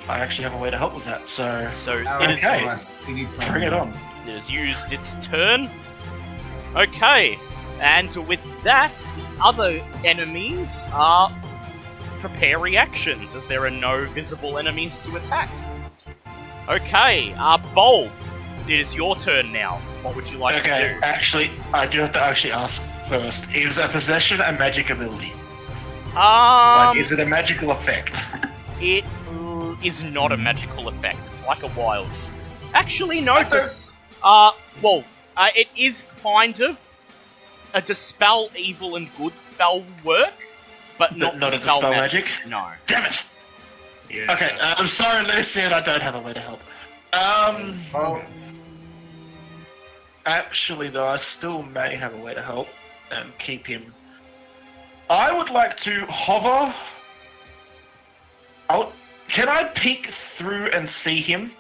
I 0.09 0.19
actually 0.19 0.45
have 0.45 0.55
a 0.55 0.59
way 0.59 0.71
to 0.71 0.79
help 0.79 0.95
with 0.95 1.05
that, 1.05 1.29
so 1.29 1.71
So 1.85 1.99
it 1.99 2.07
Alright, 2.07 2.31
is 2.31 2.39
Okay. 2.39 2.65
nice. 2.65 2.91
You 3.07 3.15
need 3.15 3.31
to 3.31 3.37
bring 3.51 3.63
it 3.63 3.73
on. 3.73 3.91
it 4.27 4.33
has 4.33 4.51
used 4.51 4.91
its 4.93 5.15
turn. 5.25 5.71
Okay, 6.75 7.39
and 7.81 8.15
with 8.27 8.41
that, 8.65 8.95
the 9.17 9.45
other 9.45 9.81
enemies 10.05 10.85
are 10.93 11.31
prepare 12.21 12.59
reactions 12.59 13.35
as 13.35 13.49
there 13.49 13.65
are 13.65 13.71
no 13.71 14.07
visible 14.07 14.59
enemies 14.59 14.99
to 14.99 15.17
attack. 15.17 15.51
Okay, 16.69 17.35
uh, 17.39 17.59
Bulb, 17.75 18.13
it 18.69 18.79
is 18.79 18.95
your 18.95 19.17
turn 19.17 19.53
now. 19.53 19.79
What 20.03 20.15
would 20.15 20.29
you 20.31 20.39
like 20.39 20.63
to 20.63 20.69
okay, 20.69 20.95
do? 20.95 21.01
actually, 21.03 21.51
I 21.73 21.87
do 21.87 21.99
have 21.99 22.13
to 22.13 22.21
actually 22.21 22.53
ask 22.53 22.81
first: 23.09 23.45
Is 23.55 23.79
a 23.79 23.89
possession 23.89 24.41
a 24.41 24.53
magic 24.53 24.91
ability? 24.91 25.33
Um, 26.11 26.17
like, 26.17 26.97
is 26.99 27.13
it 27.13 27.21
a 27.21 27.27
magical 27.27 27.71
effect? 27.71 28.17
it 28.81 29.05
uh, 29.29 29.75
not 30.11 30.33
a 30.33 30.37
magical 30.37 30.89
effect. 30.89 31.19
It's 31.31 31.43
like 31.45 31.63
a 31.63 31.69
wild. 31.69 32.09
Actually, 32.75 33.21
no. 33.21 33.43
Dis- 33.49 33.93
uh, 34.23 34.53
well, 34.83 35.05
uh, 35.37 35.49
it 35.55 35.69
is 35.77 36.05
kind 36.23 36.61
of 36.61 36.85
a 37.75 37.81
dispel 37.81 38.51
evil 38.57 38.97
and 38.97 39.09
good 39.17 39.39
spell 39.39 39.85
work, 40.05 40.35
but 41.01 41.17
not, 41.17 41.39
not 41.39 41.49
a 41.55 41.57
dispel, 41.57 41.77
dispel 41.81 41.91
magic. 41.91 42.27
magic? 42.27 42.51
No. 42.51 42.69
Damn 42.87 43.07
it! 43.07 43.25
Yeah. 44.11 44.33
Okay, 44.35 44.51
uh, 44.61 44.75
I'm 44.77 44.87
sorry, 44.87 45.25
Lucian. 45.25 45.73
I 45.73 45.81
don't 45.81 46.03
have 46.03 46.15
a 46.15 46.21
way 46.21 46.35
to 46.35 46.41
help. 46.41 46.61
Um, 47.13 47.81
Oh, 47.95 48.23
actually, 50.27 50.91
though, 50.91 51.07
I 51.07 51.17
still 51.17 51.63
may 51.63 51.97
have 51.97 52.13
a 52.15 52.19
way 52.19 52.35
to 52.35 52.43
help 52.43 52.69
and 53.11 53.37
keep 53.39 53.67
him. 53.67 53.95
I 55.09 55.33
would 55.33 55.49
like 55.51 55.77
to 55.79 56.05
hover. 56.07 56.75
I'll, 58.69 58.93
can 59.29 59.49
I 59.49 59.65
peek 59.65 60.11
through 60.37 60.67
and 60.67 60.89
see 60.89 61.21
him? 61.23 61.51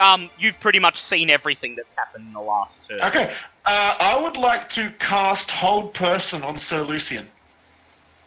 Um, 0.00 0.30
you've 0.38 0.58
pretty 0.58 0.80
much 0.80 1.00
seen 1.00 1.30
everything 1.30 1.76
that's 1.76 1.94
happened 1.94 2.26
in 2.26 2.32
the 2.32 2.40
last 2.40 2.88
turn. 2.88 3.00
Okay. 3.02 3.32
Uh, 3.64 3.94
I 4.00 4.20
would 4.20 4.36
like 4.36 4.68
to 4.70 4.92
cast 4.98 5.50
Hold 5.50 5.94
Person 5.94 6.42
on 6.42 6.58
Sir 6.58 6.82
Lucian. 6.82 7.28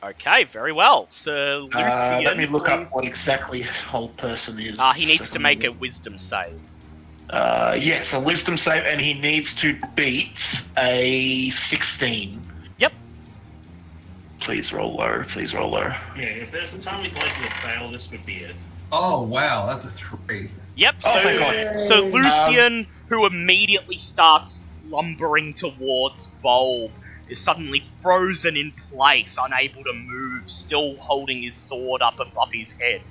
Okay, 0.06 0.44
very 0.44 0.72
well. 0.72 1.08
Sir 1.10 1.58
Lucian. 1.58 1.82
Uh, 1.82 2.22
let 2.24 2.38
me 2.38 2.46
look 2.46 2.70
up 2.70 2.90
what 2.92 3.06
exactly 3.06 3.64
Hold 3.64 4.16
Person 4.18 4.60
is. 4.60 4.80
Uh, 4.80 4.94
he 4.94 5.06
needs 5.08 5.32
to 5.32 5.40
make 5.40 5.64
a 5.64 5.72
wisdom 5.72 6.20
save. 6.20 6.60
Uh, 7.30 7.76
yes, 7.80 8.14
a 8.14 8.20
wisdom 8.20 8.56
save, 8.56 8.84
and 8.84 9.02
he 9.02 9.16
needs 9.16 9.56
to 9.56 9.76
beat 9.96 10.38
a 10.78 11.50
16. 11.50 12.40
Yep. 12.78 12.94
Please 14.42 14.72
roll 14.72 14.94
low. 14.94 15.24
Please 15.28 15.56
roll 15.56 15.72
low. 15.72 15.92
Yeah, 16.16 16.24
if 16.24 16.52
there's 16.52 16.76
a 16.76 16.80
time 16.80 17.02
we'd 17.02 17.16
like 17.16 17.34
to 17.34 17.50
fail, 17.64 17.90
this 17.90 18.12
would 18.12 18.26
be 18.28 18.38
it. 18.38 18.56
Oh 18.92 19.24
wow, 19.24 19.66
that's 19.66 19.86
a 19.86 19.90
three. 19.90 20.52
Yep. 20.76 20.96
Oh, 21.04 21.14
so, 21.16 21.24
thank 21.24 21.40
God. 21.40 21.80
so 21.80 22.06
Yay. 22.06 22.12
Lucian, 22.12 22.88
who 23.10 23.26
immediately 23.26 23.98
starts 23.98 24.66
lumbering 24.88 25.56
towards 25.56 26.28
Bulb, 26.44 26.92
is 27.30 27.40
suddenly 27.40 27.84
frozen 28.02 28.56
in 28.56 28.72
place, 28.92 29.38
unable 29.42 29.84
to 29.84 29.94
move, 29.94 30.50
still 30.50 30.96
holding 30.98 31.44
his 31.44 31.56
sword 31.56 32.02
up 32.02 32.20
above 32.20 32.50
his 32.52 32.74
head. 32.74 33.02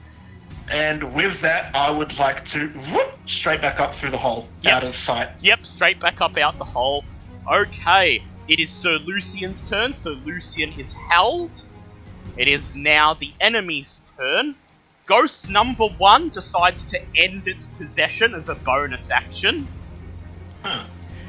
And 0.69 1.15
with 1.15 1.41
that, 1.43 1.75
I 1.75 1.91
would 1.91 2.19
like 2.19 2.45
to 2.47 2.69
whoop, 2.69 3.19
straight 3.27 3.61
back 3.61 3.81
up 3.81 3.95
through 3.95 4.11
the 4.11 4.19
hole, 4.19 4.49
Yep. 4.63 4.73
out 4.75 4.83
of 4.85 4.97
sight. 4.97 5.29
Yep, 5.41 5.67
straight 5.67 6.01
back 6.01 6.21
up 6.21 6.37
out 6.39 6.59
the 6.59 6.65
hole. 6.65 7.05
Okay, 7.53 8.23
it 8.49 8.59
is 8.59 8.71
Sir 8.71 8.99
Lucian's 8.99 9.61
turn. 9.63 9.93
Sir 9.93 10.11
Lucian 10.11 10.73
is 10.79 10.95
held. 11.11 11.63
It 12.37 12.49
is 12.49 12.75
now 12.75 13.15
the 13.15 13.33
enemy's 13.41 14.01
turn. 14.17 14.57
Ghost 15.07 15.51
number 15.51 15.87
one 15.99 16.31
decides 16.31 16.85
to 16.87 16.99
end 17.15 17.47
its 17.47 17.67
possession 17.67 18.35
as 18.35 18.49
a 18.49 18.55
bonus 18.55 19.11
action. 19.11 19.69
Huh. 20.63 20.85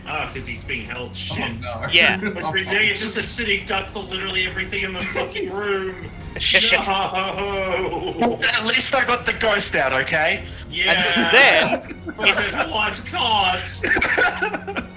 Ah, 0.07 0.29
because 0.31 0.47
he's 0.47 0.63
being 0.63 0.85
held. 0.87 1.11
Oh 1.11 1.13
Shit. 1.13 1.59
no. 1.61 1.87
Yeah. 1.91 2.19
Which 2.19 2.53
means 2.53 2.67
now 2.67 2.79
you're 2.79 2.95
just 2.95 3.17
a 3.17 3.23
sitting 3.23 3.65
duck 3.65 3.91
for 3.91 3.99
literally 3.99 4.47
everything 4.47 4.83
in 4.83 4.93
the 4.93 4.99
fucking 5.13 5.51
room. 5.51 6.09
No. 6.35 8.39
At 8.43 8.65
least 8.65 8.93
I 8.93 9.05
got 9.05 9.25
the 9.25 9.33
ghost 9.33 9.73
out, 9.75 9.93
okay? 9.93 10.43
Yeah. 10.69 11.13
And 11.15 11.87
then- 11.87 12.01
Fucking 12.15 12.71
what 12.71 12.93
cost? 13.09 13.85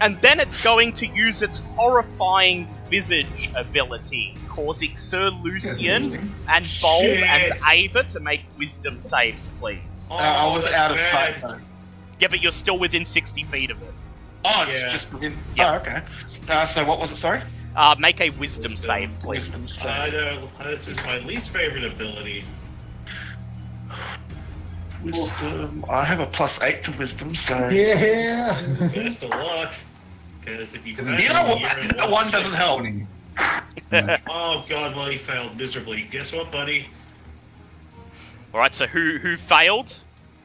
And 0.00 0.20
then 0.20 0.40
it's 0.40 0.61
going 0.62 0.92
to 0.94 1.06
use 1.06 1.42
its 1.42 1.59
horrifying 1.59 2.68
visage 2.90 3.50
ability, 3.54 4.34
causing 4.48 4.96
Sir 4.96 5.30
Lucian 5.30 6.32
and 6.48 6.66
Bulb 6.82 7.02
Shit. 7.04 7.22
and 7.22 7.52
Ava 7.70 8.02
to 8.04 8.20
make 8.20 8.40
wisdom 8.59 8.98
saves, 8.98 9.48
please. 9.61 10.09
Uh, 10.11 10.14
I 10.14 10.54
was 10.54 10.64
that's 10.64 10.74
out 10.74 10.90
of 10.90 10.96
bad. 10.96 11.12
sight 11.12 11.42
though. 11.42 11.59
Yeah, 12.20 12.28
but 12.28 12.42
you're 12.42 12.52
still 12.52 12.78
within 12.78 13.04
60 13.04 13.44
feet 13.44 13.70
of 13.70 13.80
it. 13.82 13.94
Oh, 14.45 14.64
it's 14.68 14.74
Yeah. 14.76 14.93
just 14.93 15.12
within. 15.12 15.36
Yeah. 15.57 15.72
Oh, 15.72 15.76
okay. 15.76 16.03
Uh, 16.49 16.64
so 16.66 16.84
what 16.84 16.99
was 16.99 17.11
it? 17.11 17.16
Sorry. 17.16 17.43
Uh, 17.76 17.95
make 17.99 18.20
a 18.20 18.30
wisdom 18.30 18.72
Wisdom. 18.72 18.76
save, 18.76 19.11
please. 19.20 19.51
Wisdom 19.51 19.89
I 19.89 20.11
save. 20.11 20.12
know. 20.14 20.49
This 20.64 20.89
is 20.89 20.97
my 21.05 21.18
least 21.18 21.51
favorite 21.53 21.84
ability. 21.84 22.45
Wisdom. 25.03 25.84
I 25.89 26.05
have 26.05 26.20
a 26.20 26.26
plus 26.26 26.61
eight 26.62 26.82
to 26.84 26.93
wisdom, 26.93 27.34
so. 27.34 27.68
Yeah. 27.68 28.61
Best 28.95 29.22
of 29.22 29.30
luck. 29.30 29.72
Because 30.41 30.74
if 30.74 30.84
you 30.86 30.95
You 30.97 31.05
You 31.16 31.28
know 31.28 31.45
what? 31.45 31.61
That 31.97 32.11
one 32.11 32.30
doesn't 32.30 32.55
help. 32.55 32.84
Oh 34.28 34.64
god, 34.68 34.97
well 34.97 35.09
he 35.09 35.16
failed 35.18 35.57
miserably. 35.57 36.03
Guess 36.11 36.32
what, 36.32 36.51
buddy? 36.51 36.89
Alright, 38.53 38.74
so 38.74 38.86
who 38.89 39.18
who 39.18 39.36
failed? 39.36 39.97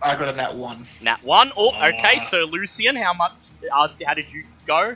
I 0.04 0.16
got 0.16 0.28
a 0.30 0.34
nat 0.34 0.56
one. 0.56 0.86
Nat 1.02 1.24
1. 1.24 1.52
Oh, 1.56 1.70
okay, 1.76 2.20
so 2.30 2.40
Lucian, 2.40 2.96
how 2.96 3.14
much. 3.14 3.34
Uh, 3.74 3.88
how 4.06 4.14
did 4.14 4.32
you 4.32 4.44
go? 4.66 4.96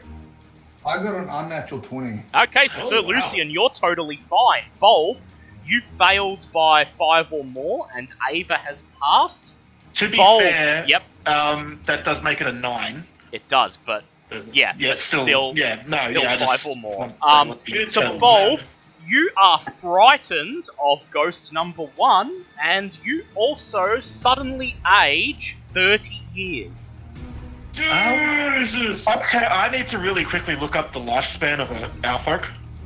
I 0.85 0.97
got 1.03 1.15
an 1.15 1.27
unnatural 1.29 1.81
twenty. 1.81 2.23
Okay, 2.33 2.67
so 2.67 2.81
Oh, 2.81 2.89
Sir 2.89 3.01
wow. 3.01 3.09
Lucian, 3.09 3.49
you're 3.49 3.69
totally 3.69 4.17
fine. 4.29 4.63
Bulb, 4.79 5.17
you 5.65 5.81
failed 5.97 6.47
by 6.53 6.85
five 6.97 7.31
or 7.33 7.43
more, 7.43 7.87
and 7.95 8.13
Ava 8.29 8.55
has 8.55 8.83
passed. 9.01 9.53
To 9.95 10.09
be 10.09 10.17
Bulb, 10.17 10.43
fair, 10.43 10.85
yep, 10.87 11.03
um, 11.25 11.79
that 11.85 12.05
does 12.05 12.21
make 12.23 12.39
it 12.39 12.47
a 12.47 12.51
nine. 12.53 13.03
it 13.31 13.45
does, 13.49 13.77
but 13.85 14.03
yeah, 14.53 14.73
Yeah, 14.77 14.91
but 14.91 14.97
still, 14.99 15.23
still, 15.23 15.53
yeah, 15.55 15.83
no, 15.87 16.09
still 16.11 16.21
yeah, 16.21 16.37
five 16.37 16.59
just 16.59 16.67
or 16.67 16.75
more. 16.75 16.97
want 16.99 17.11
to 17.19 17.27
say 17.27 17.33
Um, 17.33 17.47
what 17.49 17.65
the 17.65 17.71
Good 17.71 17.89
so 17.89 18.01
term 18.01 18.17
Bulb, 18.19 18.59
was. 18.59 18.67
You 19.07 19.29
are 19.37 19.59
frightened 19.59 20.67
of 20.83 20.99
ghost 21.11 21.53
number 21.53 21.83
one, 21.95 22.45
and 22.61 22.97
you 23.03 23.23
also 23.35 23.99
suddenly 23.99 24.75
age 25.01 25.57
30 25.73 26.21
years. 26.33 27.05
Jesus! 27.73 29.05
Oh, 29.07 29.19
okay, 29.19 29.45
I 29.45 29.69
need 29.71 29.87
to 29.89 29.99
really 29.99 30.25
quickly 30.25 30.55
look 30.55 30.75
up 30.75 30.91
the 30.93 30.99
lifespan 30.99 31.59
of 31.59 31.71
an 31.71 31.89
Alfolk. 32.03 32.45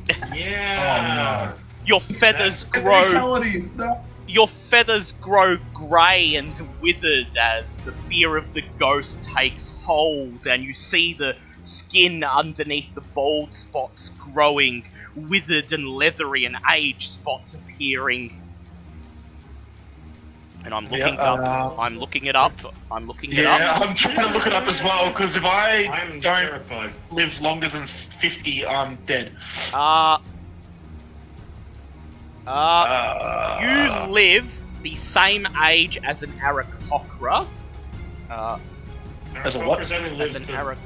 Yeah. 0.36 1.49
Oh, 1.49 1.53
no. 1.53 1.59
Your 1.86 2.01
feathers 2.01 2.65
Oh, 2.76 2.82
grow 2.82 3.39
no. 3.76 4.01
your 4.28 4.47
feathers 4.47 5.13
grow 5.13 5.57
grey 5.74 6.36
and 6.36 6.53
withered 6.82 7.36
as 7.38 7.74
the 7.86 7.91
fear 8.09 8.36
of 8.36 8.53
the 8.53 8.63
ghost 8.78 9.22
takes 9.24 9.72
hold, 9.84 10.45
and 10.47 10.63
you 10.63 10.74
see 10.74 11.13
the 11.13 11.36
skin 11.61 12.24
underneath 12.24 12.93
the 12.95 13.01
bald 13.01 13.53
spots 13.53 14.11
growing 14.34 14.84
withered 15.16 15.74
and 15.74 15.88
leathery, 15.88 16.45
and 16.45 16.57
age 16.72 17.09
spots 17.09 17.53
appearing. 17.53 18.38
And 20.64 20.74
I'm 20.76 20.84
looking 20.84 20.99
Yeah, 21.16 21.22
up. 21.34 21.39
uh, 21.39 21.82
I'm 21.82 21.97
looking 21.97 22.26
it 22.26 22.36
up. 22.36 22.53
I'm 22.91 23.07
looking 23.07 23.32
it 23.34 23.45
up. 23.45 23.59
Yeah. 23.59 23.74
I'm 23.74 23.95
trying 23.95 24.18
to 24.18 24.28
look 24.28 24.45
it 24.45 24.53
up 24.53 24.68
as 24.68 24.80
well 24.84 25.09
because 25.09 25.36
if 25.36 25.43
I 25.43 25.86
I'm 25.88 26.20
don't 26.20 26.22
terrified. 26.22 26.93
live 27.12 27.34
longer 27.41 27.68
than 27.68 27.88
fifty, 28.20 28.66
I'm 28.66 28.97
dead. 29.07 29.36
Uh, 29.74 30.20
uh, 32.45 32.49
Uh, 32.49 33.59
you 34.05 34.12
live 34.12 34.62
the 34.84 34.95
same 34.95 35.47
age 35.66 35.97
as 36.03 36.22
an 36.24 36.32
Aarakocra. 36.39 37.47
Uh, 38.30 38.59
As 39.43 39.55
a 39.55 39.66
what? 39.66 39.91
Only 39.91 40.22
as 40.24 40.36
an 40.36 40.45
for- 40.45 40.78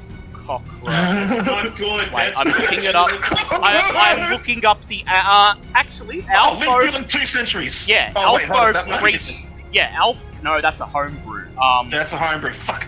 Aarakocra. 0.46 1.44
Not 1.46 1.76
good. 1.76 2.12
Wait, 2.12 2.32
I'm 2.36 2.48
looking 2.48 2.84
it 2.84 2.94
up. 2.94 3.08
I, 3.52 4.16
I'm 4.22 4.32
looking 4.32 4.64
up 4.64 4.84
the 4.88 5.04
uh, 5.08 5.54
actually 5.74 6.26
Oh, 6.34 6.56
live 6.58 6.94
Alpho. 6.94 7.08
two 7.08 7.26
centuries. 7.26 7.86
Yeah, 7.86 8.12
oh, 8.16 8.34
wait, 8.34 8.50
on, 8.50 8.72
that 8.72 8.86
Alpho 8.86 8.90
might 8.90 8.98
be 9.00 9.12
reach. 9.12 9.26
different. 9.26 9.46
Yeah, 9.72 9.92
Alf. 9.96 10.16
No, 10.42 10.60
that's 10.60 10.80
a 10.80 10.86
homebrew. 10.86 11.48
Um, 11.58 11.90
That's 11.90 12.12
a 12.12 12.16
homebrew. 12.18 12.52
Fuck. 12.66 12.84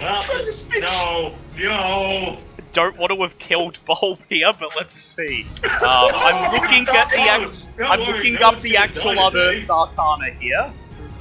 Well, 0.00 0.22
no, 0.78 1.34
no. 1.58 2.38
don't 2.72 2.96
want 2.98 3.10
to 3.12 3.20
have 3.22 3.38
killed 3.38 3.78
Bulb 3.86 4.20
here, 4.28 4.52
but 4.58 4.76
let's 4.76 4.94
see. 4.94 5.46
Uh, 5.64 6.10
I'm 6.14 6.52
looking 6.60 6.86
at 6.94 7.08
the. 7.10 7.22
ac- 7.22 7.84
I'm 7.84 8.00
looking 8.00 8.36
up 8.42 8.60
the 8.60 8.76
actual 8.76 9.12
unearthed 9.26 9.70
arcana 9.70 10.30
here. 10.38 10.72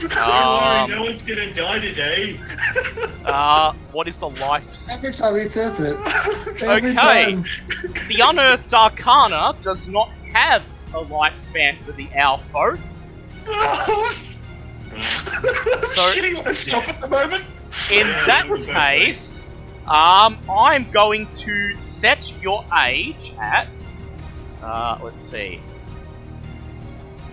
Don't 0.01 0.17
Um, 0.17 0.89
worry, 0.89 0.97
no 0.99 1.03
one's 1.03 1.21
gonna 1.21 1.53
die 1.53 1.79
today. 1.79 2.39
Uh, 3.25 3.71
what 3.91 4.07
is 4.07 4.15
the 4.17 4.27
life? 4.29 4.65
Every 4.89 5.13
time 5.13 5.39
he 5.39 5.47
says 5.47 5.79
it. 5.79 5.95
Okay. 6.63 6.93
time. 6.95 7.45
The 8.07 8.19
unearthed 8.25 8.73
arcana 8.73 9.55
does 9.61 9.87
not 9.87 10.09
have 10.33 10.63
a 10.95 11.03
lifespan 11.05 11.77
for 11.85 11.91
the 11.91 12.09
owl 12.15 12.39
folk. 12.39 12.79
So- 15.93 16.11
shitting 16.13 16.43
myself 16.43 16.87
at 16.89 16.99
the 16.99 17.07
moment. 17.07 17.45
In 17.91 18.07
that 18.27 18.47
case, 18.65 19.59
um, 19.87 20.39
I'm 20.49 20.89
going 20.91 21.27
to 21.35 21.79
set 21.79 22.33
your 22.41 22.65
age 22.85 23.33
at. 23.39 23.69
Uh, 24.61 24.97
let's 25.03 25.23
see. 25.23 25.61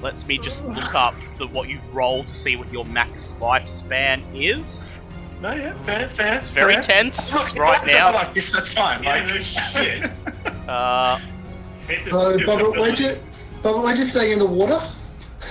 Let 0.01 0.25
me 0.27 0.39
just 0.39 0.65
look 0.67 0.95
up 0.95 1.15
the 1.39 1.47
what 1.49 1.69
you 1.69 1.81
roll 1.93 2.23
to 2.25 2.35
see 2.35 2.57
what 2.57 2.73
your 2.73 2.85
max 2.85 3.35
lifespan 3.41 4.23
is. 4.35 4.95
No, 5.41 5.53
yeah, 5.55 5.81
fair, 5.85 6.09
fair. 6.11 6.39
It's 6.41 6.51
very 6.51 6.75
fair. 6.75 6.83
tense 6.83 7.33
Look, 7.33 7.49
if 7.55 7.59
right 7.59 7.83
I 7.83 7.87
go 7.87 7.93
now. 7.93 8.13
like 8.15 8.35
this, 8.35 8.53
that's 8.53 8.69
fine. 8.73 9.03
Yeah, 9.03 9.15
like, 9.25 9.27
no 9.29 9.41
shit. 9.41 10.69
Uh, 10.69 11.19
Hate 11.87 12.05
this 12.05 12.13
So, 12.13 12.33
stupid 12.33 12.47
Bubba, 12.47 12.63
we're 12.63 12.69
ability. 12.71 12.97
just, 12.97 13.21
Bubba, 13.63 13.83
we're 13.83 13.97
just 13.97 14.11
staying 14.11 14.33
in 14.33 14.39
the 14.39 14.47
water. 14.47 14.81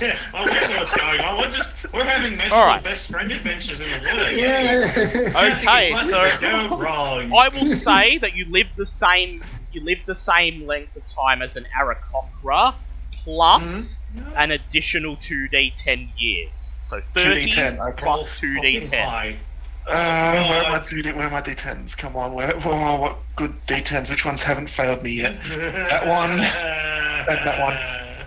Yeah, 0.02 0.16
we 0.32 0.44
know 0.44 0.76
what's 0.78 0.94
going 0.96 1.20
on. 1.22 1.38
We're 1.40 1.50
just 1.50 1.70
we're 1.92 2.04
having 2.04 2.36
magical 2.36 2.58
Alright. 2.58 2.84
best 2.84 3.10
friend 3.10 3.32
adventures 3.32 3.80
in 3.80 3.90
the 3.90 3.98
water. 4.14 4.30
Yeah. 4.30 5.32
Okay, 5.34 5.96
so- 6.06 6.76
wrong. 6.78 7.32
I 7.32 7.48
will 7.48 7.66
say 7.74 8.18
that 8.18 8.34
you 8.36 8.44
live 8.48 8.76
the 8.76 8.86
same. 8.86 9.42
You 9.72 9.82
live 9.82 9.98
the 10.06 10.14
same 10.14 10.66
length 10.66 10.94
of 10.94 11.04
time 11.08 11.42
as 11.42 11.56
an 11.56 11.66
Aarakocra, 11.76 12.74
plus 13.12 13.98
an 14.36 14.50
additional 14.50 15.16
two 15.16 15.48
d10 15.52 16.12
years. 16.16 16.74
So 16.80 17.00
thirty 17.14 17.50
2d10, 17.52 17.78
okay. 17.92 18.06
2d10. 18.06 19.38
Uh, 19.86 20.48
where 20.48 20.64
are 20.64 20.78
my 20.78 20.84
two 20.84 21.00
D- 21.02 21.12
where 21.12 21.26
are 21.26 21.30
my 21.30 21.40
D10s? 21.40 21.96
Come 21.96 22.14
on, 22.14 22.34
where? 22.34 22.54
Oh, 22.66 23.00
what 23.00 23.20
good 23.36 23.54
D10s? 23.66 24.10
Which 24.10 24.24
ones 24.24 24.42
haven't 24.42 24.68
failed 24.68 25.02
me 25.02 25.12
yet? 25.12 25.40
That 25.48 26.06
one. 26.06 26.32
And 26.32 27.46
that 27.46 27.60
one. 27.60 28.26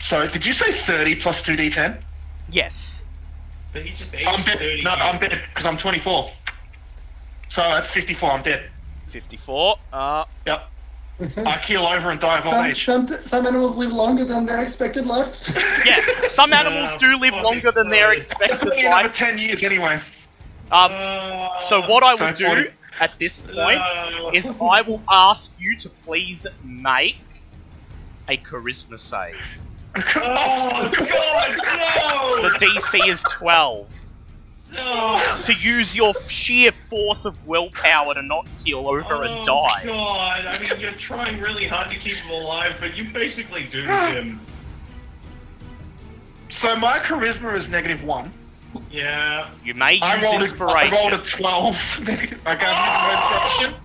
So, 0.00 0.26
did 0.28 0.46
you 0.46 0.52
say 0.52 0.70
30 0.82 1.16
plus 1.16 1.42
two 1.42 1.56
D10? 1.56 2.00
Yes. 2.48 3.02
But 3.72 3.84
he 3.84 3.90
just 3.92 4.14
aged 4.14 4.28
I'm 4.28 4.44
dead. 4.44 4.58
30 4.58 4.82
No. 4.84 4.90
I'm 4.90 5.18
dead 5.18 5.42
because 5.52 5.66
I'm 5.66 5.76
24. 5.78 6.30
So 7.48 7.62
that's 7.62 7.90
54. 7.90 8.30
I'm 8.30 8.42
dead. 8.42 8.70
Fifty-four. 9.08 9.76
Uh, 9.92 10.24
Yep. 10.46 10.70
I 11.20 11.58
keel 11.58 11.82
over 11.84 12.10
and 12.10 12.20
die 12.20 12.38
of 12.38 12.46
old 12.46 12.54
some, 12.54 12.64
age. 12.66 12.84
some, 12.84 13.08
some 13.26 13.46
animals 13.46 13.76
live 13.76 13.90
longer 13.92 14.24
than 14.24 14.46
their 14.46 14.62
expected 14.62 15.04
life. 15.06 15.34
yeah. 15.84 16.28
Some 16.28 16.52
animals 16.52 16.90
Uh, 16.92 16.98
do 16.98 17.16
live 17.16 17.34
longer 17.34 17.72
than 17.72 17.88
their 17.90 18.12
expected 18.12 18.68
only 18.70 18.84
another 18.86 19.08
life. 19.08 19.16
10 19.16 19.38
years 19.38 19.64
anyway. 19.64 20.00
Um, 20.70 20.92
Uh, 20.92 21.58
so 21.60 21.80
what 21.82 22.04
I 22.04 22.14
So 22.16 22.24
will 22.26 22.32
do 22.34 22.70
at 23.00 23.12
this 23.18 23.40
point 23.40 23.80
uh, 23.80 24.30
is 24.32 24.50
I 24.60 24.82
will 24.82 25.02
ask 25.10 25.50
you 25.58 25.76
to 25.78 25.88
please 25.88 26.46
make 26.62 27.18
a 28.28 28.36
charisma 28.36 28.98
save. 28.98 29.34
Oh 30.16 30.90
God! 30.94 31.58
No! 31.64 32.42
The 32.48 32.56
DC 32.64 33.08
is 33.08 33.22
12. 33.32 33.86
No! 34.72 35.40
To 35.44 35.52
use 35.54 35.94
your 35.96 36.14
sheer 36.28 36.72
force 36.90 37.24
of 37.24 37.46
willpower 37.46 38.14
to 38.14 38.22
not 38.22 38.46
keel 38.62 38.86
over 38.86 39.22
and 39.24 39.40
oh, 39.40 39.44
die. 39.44 39.84
God! 39.84 40.46
I 40.46 40.58
mean, 40.60 40.80
you're 40.80 40.92
trying 40.92 41.40
really 41.40 41.66
hard 41.66 41.90
to 41.90 41.98
keep 41.98 42.14
him 42.14 42.30
alive, 42.30 42.76
but 42.78 42.94
you 42.94 43.10
basically 43.12 43.64
doomed 43.64 43.90
ah. 43.90 44.12
him. 44.12 44.40
So 46.50 46.76
my 46.76 46.98
charisma 46.98 47.56
is 47.56 47.68
negative 47.68 48.02
one. 48.04 48.32
Yeah. 48.90 49.50
You 49.64 49.74
may 49.74 49.94
use 49.94 50.02
I 50.02 50.22
rolled, 50.22 50.34
a, 50.34 50.38
I 50.38 50.42
inspiration. 50.42 50.94
rolled 50.94 51.12
a 51.12 51.24
12. 51.24 51.76
negative. 52.02 52.40
I 52.44 52.56
can't 52.56 53.48
use 53.48 53.58
inspiration. 53.58 53.82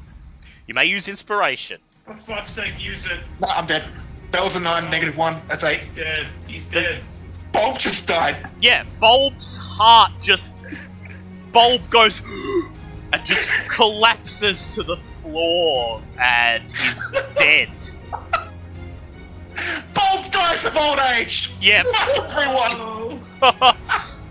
You 0.68 0.74
may 0.74 0.86
use 0.86 1.08
inspiration. 1.08 1.80
For 2.06 2.16
fuck's 2.28 2.52
sake, 2.52 2.74
use 2.80 3.06
it. 3.06 3.20
No, 3.40 3.48
I'm 3.48 3.66
dead. 3.66 3.86
That 4.32 4.44
was 4.44 4.56
a 4.56 4.60
9, 4.60 4.90
negative 4.90 5.16
1. 5.16 5.42
That's 5.48 5.64
8. 5.64 5.80
He's 5.80 5.96
dead. 5.96 6.28
He's 6.48 6.66
dead. 6.66 7.04
Bulb 7.54 7.80
just 7.80 8.08
died. 8.08 8.50
Yeah, 8.62 8.84
Bulb's 9.00 9.58
heart 9.58 10.12
just. 10.22 10.66
Bulb 11.52 11.90
goes. 11.90 12.22
and 13.14 13.24
just 13.26 13.48
collapses 13.70 14.74
to 14.74 14.82
the 14.82 14.98
floor 14.98 16.02
and 16.20 16.66
is 16.66 17.12
dead. 17.38 17.70
Bulb 19.94 20.32
dies 20.32 20.66
of 20.66 20.76
old 20.76 20.98
age! 20.98 21.52
Yep. 21.62 21.86
Fuck 21.86 22.32
everyone! 22.32 23.24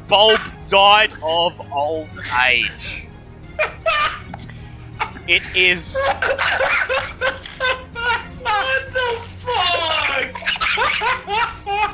Bulb 0.08 0.40
died 0.68 1.12
of 1.22 1.60
old 1.72 2.08
age. 2.44 3.06
It 5.28 5.42
is. 5.54 5.96
what 8.42 8.92
the 8.92 9.20
fuck? 9.40 10.28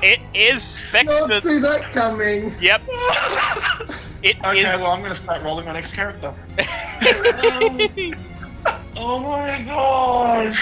It 0.03 0.20
is 0.34 0.62
Spectre. 0.62 1.12
Not 1.12 1.26
Spectre. 1.26 1.49
see 1.49 1.59
that 1.61 1.92
coming. 1.92 2.55
Yep. 2.61 2.82
It 4.22 4.36
is. 4.36 4.42
okay, 4.44 4.62
well, 4.64 4.92
I'm 4.92 5.03
gonna 5.03 5.14
start 5.14 5.42
rolling 5.42 5.66
my 5.66 5.72
next 5.72 5.92
character. 5.92 6.34
oh 8.96 9.18
my 9.20 9.62
god! 9.62 10.55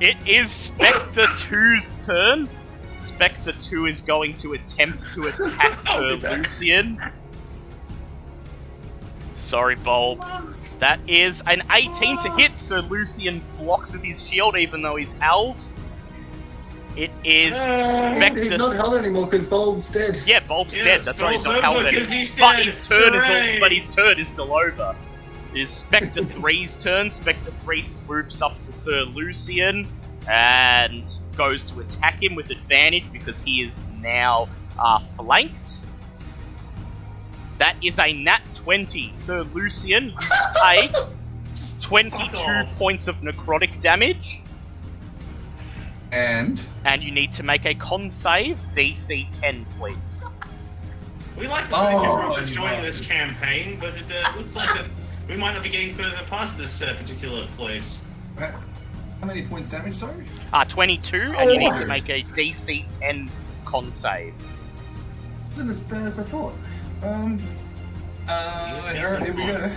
It 0.00 0.16
is 0.26 0.50
Spectre 0.50 1.22
2's 1.22 2.04
turn. 2.04 2.48
Spectre 2.96 3.52
2 3.52 3.86
is 3.86 4.00
going 4.00 4.36
to 4.38 4.52
attempt 4.54 5.04
to 5.14 5.26
attack 5.28 5.80
Sir. 5.82 6.16
Lucian. 6.16 7.00
Sorry, 9.36 9.74
Bulb. 9.76 10.24
That 10.82 10.98
is 11.06 11.44
an 11.46 11.62
18 11.70 12.18
to 12.24 12.30
hit, 12.32 12.58
so 12.58 12.80
Lucian 12.80 13.40
blocks 13.56 13.92
with 13.92 14.02
his 14.02 14.20
shield 14.20 14.56
even 14.58 14.82
though 14.82 14.96
he's 14.96 15.12
held. 15.12 15.54
It 16.96 17.12
is 17.22 17.54
Uh, 17.56 18.14
He's 18.14 18.20
Spectre. 18.20 18.58
not 18.58 18.74
held 18.74 18.94
anymore 18.96 19.26
because 19.28 19.46
Bulb's 19.46 19.86
dead. 19.90 20.20
Yeah, 20.26 20.40
Bulb's 20.40 20.76
Yeah, 20.76 20.82
dead. 20.82 21.04
That's 21.04 21.22
why 21.22 21.34
he's 21.34 21.44
not 21.44 21.52
Bulb's 21.52 21.62
held 21.64 21.76
over 21.76 21.86
anymore. 21.86 22.04
'cause 22.04 22.12
he's 22.12 22.32
But 22.32 22.64
his 22.64 22.80
turn 22.80 23.14
is 23.14 23.22
all, 23.22 23.60
but 23.60 23.70
his 23.70 23.86
turn 23.94 24.18
is 24.18 24.26
still 24.26 24.52
over. 24.52 24.96
It 25.54 25.60
is 25.60 25.70
Spectre 25.70 26.22
3's 26.34 26.74
turn. 26.74 27.10
Spectre 27.10 27.52
3 27.62 27.82
swoops 27.82 28.42
up 28.42 28.60
to 28.62 28.72
Sir 28.72 29.02
Lucian 29.04 29.86
and 30.28 31.16
goes 31.36 31.64
to 31.66 31.78
attack 31.78 32.20
him 32.20 32.34
with 32.34 32.50
advantage 32.50 33.04
because 33.12 33.40
he 33.40 33.62
is 33.62 33.84
now 34.00 34.48
uh, 34.80 34.98
flanked. 34.98 35.78
That 37.62 37.76
is 37.80 38.00
a 38.00 38.12
nat 38.12 38.42
20. 38.56 39.12
Sir 39.12 39.42
Lucian, 39.54 40.06
you 40.06 40.16
take 40.60 40.90
22 41.80 42.64
points 42.76 43.06
of 43.06 43.14
necrotic 43.20 43.80
damage, 43.80 44.40
And 46.10 46.60
and 46.84 47.04
you 47.04 47.12
need 47.12 47.30
to 47.34 47.44
make 47.44 47.64
a 47.64 47.72
con 47.76 48.10
save, 48.10 48.58
DC 48.74 49.28
10, 49.40 49.64
please. 49.78 50.26
We 51.38 51.46
like 51.46 51.68
to 51.68 51.76
Oh, 51.76 51.78
thank 51.84 52.04
everyone 52.04 52.34
for 52.48 52.52
joining 52.52 52.82
this 52.82 53.00
campaign, 53.00 53.78
but 53.80 53.96
it 53.96 54.10
uh, 54.10 54.36
looks 54.36 54.56
like 54.56 54.68
that 54.74 54.86
we 55.28 55.36
might 55.36 55.52
not 55.54 55.62
be 55.62 55.68
getting 55.68 55.94
further 55.94 56.20
past 56.26 56.58
this 56.58 56.82
uh, 56.82 56.96
particular 56.98 57.46
place. 57.56 58.00
uh, 58.38 58.50
how 59.20 59.26
many 59.28 59.46
points 59.46 59.68
damage? 59.68 59.94
Sorry. 59.94 60.26
Uh, 60.52 60.64
22, 60.64 61.16
and 61.38 61.48
you 61.48 61.58
need 61.60 61.76
to 61.76 61.84
Oh. 61.84 61.86
make 61.86 62.08
a 62.08 62.24
DC 62.34 62.84
10 62.98 63.30
con 63.64 63.92
save. 63.92 64.34
Wasn't 65.50 65.70
as 65.70 65.78
bad 65.78 66.08
as 66.08 66.18
I 66.18 66.24
thought. 66.24 66.54
Um. 67.02 67.42
Uh, 68.28 68.92
here, 68.92 69.18
here 69.24 69.34
we 69.34 69.46
go. 69.46 69.74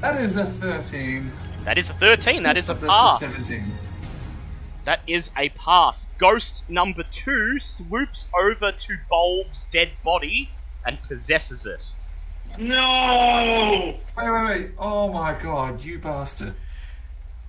That 0.00 0.20
is 0.20 0.36
a 0.36 0.46
thirteen. 0.46 1.32
That 1.64 1.76
is 1.76 1.90
a 1.90 1.94
13, 1.94 2.44
that 2.44 2.56
is 2.56 2.70
a 2.70 2.74
That's 2.74 2.86
pass. 2.86 3.22
a 3.22 3.26
seventeen. 3.26 3.72
That 4.84 5.00
is 5.06 5.30
a 5.36 5.50
pass. 5.50 6.06
Ghost 6.16 6.64
number 6.70 7.02
2 7.02 7.60
swoops 7.60 8.26
over 8.40 8.72
to 8.72 8.96
Bulb's 9.10 9.66
dead 9.66 9.90
body 10.02 10.48
and 10.86 11.02
possesses 11.02 11.66
it. 11.66 11.92
No! 12.58 13.98
Wait, 14.16 14.30
wait, 14.30 14.44
wait! 14.46 14.70
Oh 14.78 15.12
my 15.12 15.34
god, 15.42 15.82
you 15.82 15.98
bastard! 15.98 16.54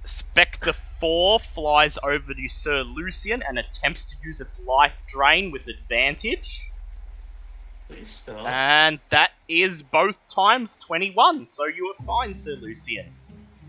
Spectre 0.04 0.74
4 1.00 1.40
flies 1.40 1.98
over 2.04 2.34
to 2.34 2.50
Sir 2.50 2.82
Lucian 2.84 3.42
and 3.48 3.58
attempts 3.58 4.04
to 4.06 4.16
use 4.22 4.42
its 4.42 4.60
life 4.60 5.02
drain 5.08 5.50
with 5.52 5.66
advantage. 5.68 6.69
And 8.46 9.00
that 9.10 9.32
is 9.48 9.84
both 9.84 10.28
times 10.30 10.78
21, 10.78 11.48
so 11.48 11.66
you 11.66 11.94
are 11.98 12.06
fine, 12.06 12.38
Sir 12.38 12.52
Lucian. 12.52 13.12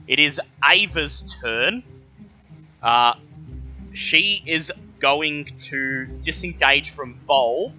It 0.06 0.18
is 0.18 0.40
Ava's 0.64 1.36
turn. 1.42 1.82
Uh, 2.82 3.14
she 3.92 4.42
is 4.46 4.72
going 4.98 5.46
to 5.64 6.06
disengage 6.22 6.90
from 6.90 7.18
Bulb. 7.26 7.72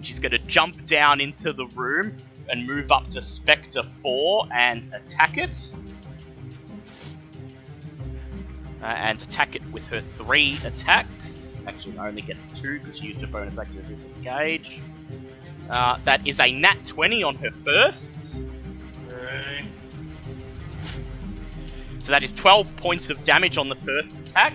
She's 0.00 0.18
going 0.18 0.32
to 0.32 0.38
jump 0.38 0.86
down 0.86 1.20
into 1.20 1.52
the 1.52 1.66
room 1.66 2.16
and 2.48 2.66
move 2.66 2.90
up 2.90 3.08
to 3.08 3.20
Spectre 3.20 3.82
4 4.02 4.48
and 4.52 4.88
attack 4.94 5.36
it. 5.36 5.70
Uh, 8.80 8.86
and 8.86 9.20
attack 9.20 9.56
it 9.56 9.62
with 9.72 9.84
her 9.88 10.00
three 10.00 10.58
attacks. 10.64 11.58
Actually, 11.66 11.98
only 11.98 12.22
gets 12.22 12.48
two 12.48 12.78
because 12.78 12.98
she 12.98 13.08
used 13.08 13.20
her 13.20 13.26
bonus 13.26 13.58
action 13.58 13.76
to 13.76 13.82
disengage. 13.82 14.80
Uh, 15.68 15.98
that 16.04 16.26
is 16.26 16.40
a 16.40 16.50
nat 16.50 16.78
20 16.86 17.22
on 17.22 17.34
her 17.36 17.50
first. 17.50 18.42
So 22.08 22.12
that 22.12 22.22
is 22.22 22.32
12 22.32 22.74
points 22.76 23.10
of 23.10 23.22
damage 23.22 23.58
on 23.58 23.68
the 23.68 23.74
first 23.74 24.18
attack. 24.18 24.54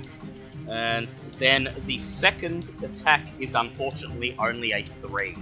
And 0.68 1.16
then 1.38 1.72
the 1.86 2.00
second 2.00 2.72
attack 2.82 3.28
is 3.40 3.54
unfortunately 3.54 4.36
only 4.40 4.72
a 4.72 4.84
3. 5.02 5.36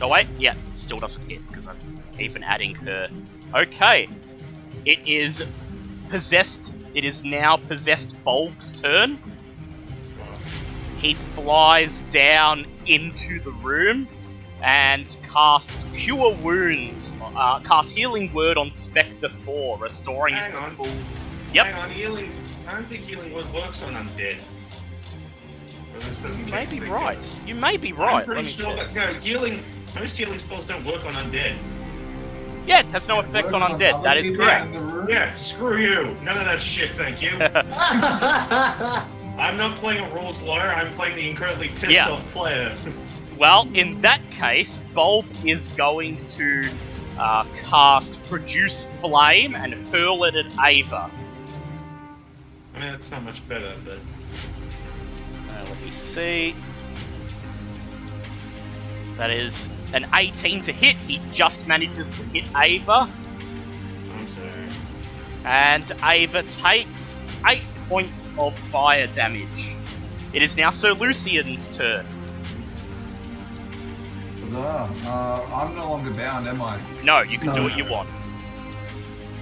Oh 0.00 0.08
wait, 0.08 0.26
yeah, 0.36 0.56
still 0.74 0.98
doesn't 0.98 1.22
hit 1.28 1.46
because 1.46 1.68
I've 1.68 1.80
even 2.18 2.42
adding 2.42 2.74
her. 2.74 3.08
Okay. 3.54 4.08
It 4.84 5.06
is 5.06 5.44
possessed. 6.08 6.72
It 6.92 7.04
is 7.04 7.22
now 7.22 7.56
possessed 7.56 8.16
Bulb's 8.24 8.72
turn. 8.72 9.18
He 10.98 11.14
flies 11.14 12.02
down 12.10 12.66
into 12.86 13.38
the 13.40 13.52
room 13.52 14.08
and 14.66 15.16
casts 15.32 15.86
Cure 15.94 16.34
Wounds, 16.34 17.12
uh, 17.22 17.60
casts 17.60 17.92
Healing 17.92 18.34
Word 18.34 18.58
on 18.58 18.72
Spectre 18.72 19.30
4, 19.44 19.78
restoring 19.78 20.34
it 20.34 20.50
to 20.50 20.58
on. 20.58 20.76
full. 20.76 20.88
Yep. 21.54 21.66
Hang 21.66 21.74
on, 21.76 21.90
healing. 21.92 22.32
I 22.66 22.74
don't 22.74 22.88
think 22.88 23.04
healing 23.04 23.32
word 23.32 23.50
works 23.54 23.80
on 23.82 23.94
undead. 23.94 24.38
Or 25.94 26.00
this 26.00 26.18
doesn't 26.18 26.44
You 26.46 26.52
may 26.52 26.66
be 26.66 26.80
right. 26.80 27.14
guns. 27.14 27.32
You 27.46 27.54
may 27.54 27.76
be 27.76 27.92
right. 27.92 28.16
I'm 28.16 28.24
pretty 28.26 28.50
sure 28.50 28.74
check. 28.76 28.92
that 28.92 29.12
no 29.14 29.20
healing. 29.20 29.62
Most 29.94 30.18
healing 30.18 30.40
spells 30.40 30.66
don't 30.66 30.84
work 30.84 31.04
on 31.04 31.14
undead. 31.14 31.56
Yeah, 32.66 32.80
it 32.80 32.90
has 32.90 33.06
no 33.06 33.20
effect 33.20 33.54
on 33.54 33.60
undead. 33.62 34.02
That 34.02 34.18
is 34.18 34.32
correct. 34.32 34.74
Yeah, 35.08 35.32
screw 35.36 35.78
you. 35.78 36.16
None 36.24 36.36
of 36.38 36.44
that 36.44 36.60
shit, 36.60 36.90
thank 36.96 37.22
you. 37.22 37.30
I'm 39.38 39.56
not 39.56 39.76
playing 39.78 40.04
a 40.04 40.12
rules 40.12 40.40
lawyer. 40.42 40.70
I'm 40.72 40.92
playing 40.96 41.14
the 41.14 41.30
incredibly 41.30 41.68
pissed 41.68 41.92
Yeah. 41.92 42.10
off 42.10 42.26
player. 42.32 42.76
well, 43.38 43.68
in 43.74 44.00
that 44.02 44.20
case, 44.30 44.80
Bulb 44.94 45.26
is 45.44 45.68
going 45.68 46.24
to 46.26 46.68
uh, 47.18 47.44
cast 47.64 48.22
Produce 48.24 48.86
Flame 49.00 49.54
and 49.54 49.74
hurl 49.92 50.24
it 50.24 50.36
at 50.36 50.46
Ava. 50.64 51.10
I 52.74 52.78
mean, 52.78 52.92
that's 52.92 53.10
not 53.10 53.22
much 53.22 53.46
better, 53.48 53.74
but 53.84 53.98
Uh, 55.48 55.64
let 55.68 55.82
me 55.82 55.90
see. 55.90 56.54
That 59.16 59.30
is 59.30 59.68
an 59.94 60.06
18 60.14 60.60
to 60.62 60.72
hit. 60.72 60.96
He 60.96 61.20
just 61.32 61.66
manages 61.66 62.10
to 62.10 62.22
hit 62.24 62.44
Ava. 62.54 63.10
I'm 64.12 64.28
sorry. 64.34 64.68
And 65.44 65.92
Ava 66.04 66.42
takes 66.42 67.34
8 67.46 67.62
points 67.88 68.30
of 68.36 68.58
fire 68.70 69.06
damage. 69.06 69.74
It 70.34 70.42
is 70.42 70.56
now 70.56 70.68
Sir 70.70 70.92
Lucian's 70.92 71.68
turn. 71.68 72.06
Was 74.56 74.90
bizarre. 74.90 74.90
Uh, 75.04 75.54
I'm 75.54 75.74
no 75.74 75.90
longer 75.90 76.10
bound, 76.10 76.48
am 76.48 76.62
I? 76.62 76.80
No, 77.02 77.20
you 77.20 77.38
can 77.38 77.48
do 77.52 77.60
No. 77.60 77.64
what 77.64 77.76
you 77.76 77.84
want. 77.84 78.08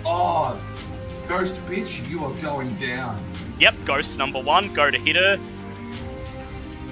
Oh, 0.05 0.61
ghost 1.29 1.57
bitch, 1.67 2.07
you 2.09 2.25
are 2.25 2.33
going 2.35 2.75
down. 2.77 3.23
Yep, 3.59 3.75
ghost 3.85 4.19
number 4.19 4.41
one, 4.41 4.73
go 4.75 4.91
to 4.91 4.99
hit 4.99 5.17
her. 5.17 5.39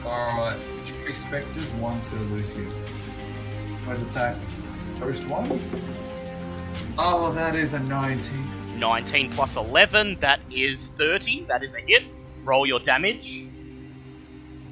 Alright, 0.05 0.59
three 0.85 1.13
specters, 1.15 1.69
one 1.73 2.01
Sir 2.03 2.17
Lucy. 2.17 2.67
Right 3.87 4.01
attack. 4.01 4.37
Ghost 5.01 5.25
one. 5.27 5.61
Oh, 6.99 7.33
that 7.33 7.57
is 7.57 7.73
a 7.73 7.81
19. 7.81 8.79
19 8.79 9.31
plus 9.31 9.57
11, 9.57 10.19
that 10.21 10.41
is 10.51 10.89
30. 10.99 11.45
That 11.49 11.63
is 11.63 11.75
a 11.77 11.81
hit. 11.81 12.05
Roll 12.45 12.67
your 12.67 12.81
damage. 12.81 13.47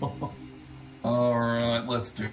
Alright, 1.04 1.86
let's 1.86 2.12
do. 2.12 2.28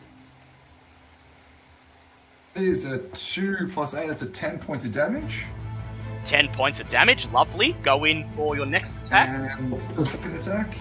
Is 2.57 2.85
a 2.85 2.97
2 2.97 3.69
plus 3.71 3.93
8, 3.93 4.07
that's 4.07 4.23
a 4.23 4.25
10 4.25 4.57
points 4.57 4.83
of 4.83 4.91
damage. 4.91 5.45
10 6.25 6.47
points 6.49 6.79
of 6.79 6.89
damage, 6.89 7.27
lovely. 7.29 7.73
Go 7.83 8.05
in 8.05 8.27
for 8.35 8.55
your 8.55 8.65
next 8.65 8.97
attack. 8.97 9.29
And 9.29 10.07
second 10.07 10.37
attack. 10.37 10.73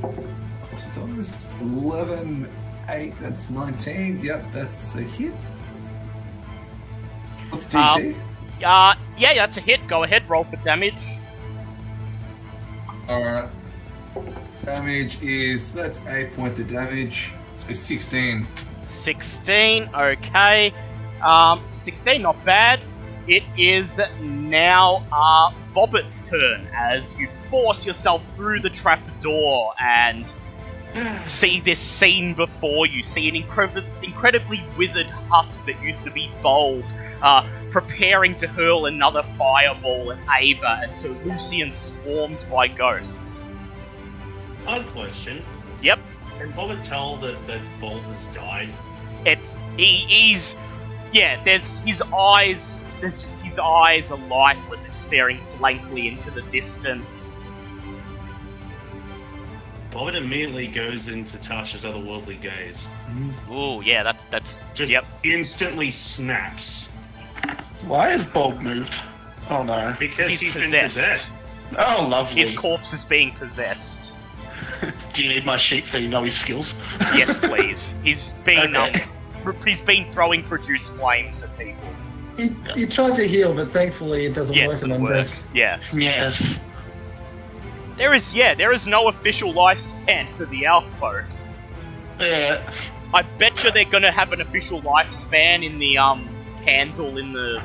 What's 0.00 0.84
it 0.84 1.16
does? 1.16 1.46
11, 1.60 2.50
8, 2.88 3.14
that's 3.20 3.48
19. 3.50 4.20
Yep, 4.24 4.52
that's 4.52 4.96
a 4.96 5.02
hit. 5.02 5.32
What's 7.50 7.68
DC? 7.68 8.16
Uh, 8.64 8.94
yeah, 9.16 9.34
that's 9.34 9.56
a 9.58 9.60
hit. 9.60 9.86
Go 9.86 10.02
ahead, 10.02 10.28
roll 10.28 10.42
for 10.42 10.56
damage. 10.56 11.04
Alright. 13.08 13.48
Damage 14.64 15.22
is, 15.22 15.72
that's 15.72 16.04
8 16.04 16.34
points 16.34 16.58
of 16.58 16.68
damage. 16.68 17.32
So 17.56 17.72
16. 17.72 18.46
16, 18.88 19.90
okay. 19.94 20.74
Um, 21.22 21.64
16, 21.70 22.22
not 22.22 22.42
bad. 22.44 22.80
It 23.26 23.42
is 23.58 24.00
now 24.20 25.06
uh, 25.12 25.52
Bobbit's 25.74 26.22
turn 26.22 26.66
as 26.74 27.14
you 27.14 27.28
force 27.50 27.84
yourself 27.84 28.26
through 28.36 28.60
the 28.60 28.70
trapdoor 28.70 29.74
and 29.80 30.32
see 31.26 31.60
this 31.60 31.78
scene 31.78 32.34
before 32.34 32.86
you. 32.86 33.02
See 33.02 33.28
an 33.28 33.36
incredible, 33.36 33.88
incredibly 34.02 34.64
withered 34.76 35.06
husk 35.06 35.64
that 35.66 35.80
used 35.82 36.04
to 36.04 36.10
be 36.10 36.30
Bulb, 36.42 36.84
uh, 37.22 37.46
preparing 37.70 38.34
to 38.36 38.46
hurl 38.46 38.86
another 38.86 39.22
fireball 39.36 40.12
at 40.12 40.18
Ava, 40.40 40.80
and 40.82 40.96
so 40.96 41.08
Lucian 41.24 41.72
swarmed 41.72 42.44
by 42.50 42.68
ghosts. 42.68 43.44
Odd 44.66 44.86
question. 44.88 45.44
Yep, 45.82 46.00
Can 46.38 46.52
Bobbit 46.52 46.86
tell 46.86 47.16
that, 47.18 47.46
that 47.46 47.60
Bulb 47.80 48.02
has 48.04 48.34
died? 48.34 48.70
it 49.26 49.38
he, 49.76 49.96
he's 50.06 50.54
yeah 51.12 51.42
there's 51.44 51.76
his 51.78 52.00
eyes 52.16 52.82
there's 53.00 53.18
just 53.20 53.40
his 53.40 53.58
eyes 53.58 54.10
are 54.12 54.18
lifeless 54.28 54.84
and 54.84 54.94
staring 54.94 55.40
blankly 55.58 56.06
into 56.08 56.30
the 56.30 56.42
distance 56.42 57.36
Bobbit 59.90 60.14
immediately 60.16 60.66
goes 60.68 61.08
into 61.08 61.38
Tasha's 61.38 61.82
otherworldly 61.84 62.40
gaze. 62.40 62.88
Mm-hmm. 63.08 63.52
Ooh, 63.52 63.82
yeah 63.82 64.02
that 64.02 64.20
that's 64.30 64.62
Just 64.74 64.92
yep 64.92 65.04
instantly 65.24 65.90
snaps. 65.90 66.88
Why 67.86 68.12
is 68.12 68.26
Bulb 68.26 68.60
moved? 68.60 68.94
Oh 69.48 69.62
no. 69.62 69.96
Because 69.98 70.28
He's 70.28 70.40
he's 70.40 70.52
been 70.54 70.64
possessed. 70.64 70.96
possessed. 70.96 71.32
Oh, 71.78 72.06
lovely. 72.08 72.40
his 72.42 72.52
corpse 72.52 72.92
is 72.92 73.04
being 73.04 73.32
possessed 73.32 74.16
Do 75.14 75.22
you 75.22 75.28
need 75.28 75.44
my 75.44 75.56
sheet 75.56 75.86
so 75.86 75.98
you 75.98 76.08
know 76.08 76.22
his 76.24 76.36
skills? 76.38 76.74
yes 77.14 77.36
please 77.38 77.94
he's 78.04 78.34
been 78.44 78.76
Okay. 78.76 79.02
um, 79.44 79.56
he's 79.64 79.80
been 79.80 80.04
throwing 80.10 80.42
produce 80.42 80.88
flames 80.90 81.42
at 81.42 81.56
people 81.58 81.88
He, 82.36 82.54
he 82.74 82.86
tried 82.86 83.14
to 83.16 83.26
heal, 83.26 83.54
but 83.54 83.72
thankfully 83.72 84.26
it 84.26 84.34
doesn't 84.34 84.54
yeah 84.54 84.66
work. 84.66 84.74
doesn't 84.74 85.02
work 85.02 85.28
yeah 85.54 85.80
Yes. 85.92 86.58
there 87.96 88.14
is 88.14 88.32
yeah 88.34 88.54
there 88.54 88.72
is 88.72 88.86
no 88.86 89.08
official 89.08 89.52
lifespan 89.52 90.28
for 90.30 90.44
the 90.46 90.66
elf 90.66 90.84
folk 91.00 91.24
Yeah. 92.20 92.62
I 93.14 93.22
bet 93.22 93.62
you 93.64 93.70
they're 93.70 93.84
gonna 93.86 94.12
have 94.12 94.32
an 94.32 94.40
official 94.40 94.82
lifespan 94.82 95.64
in 95.64 95.78
the 95.78 95.96
um 95.98 96.28
Tandle 96.56 97.18
in 97.18 97.32
the 97.32 97.62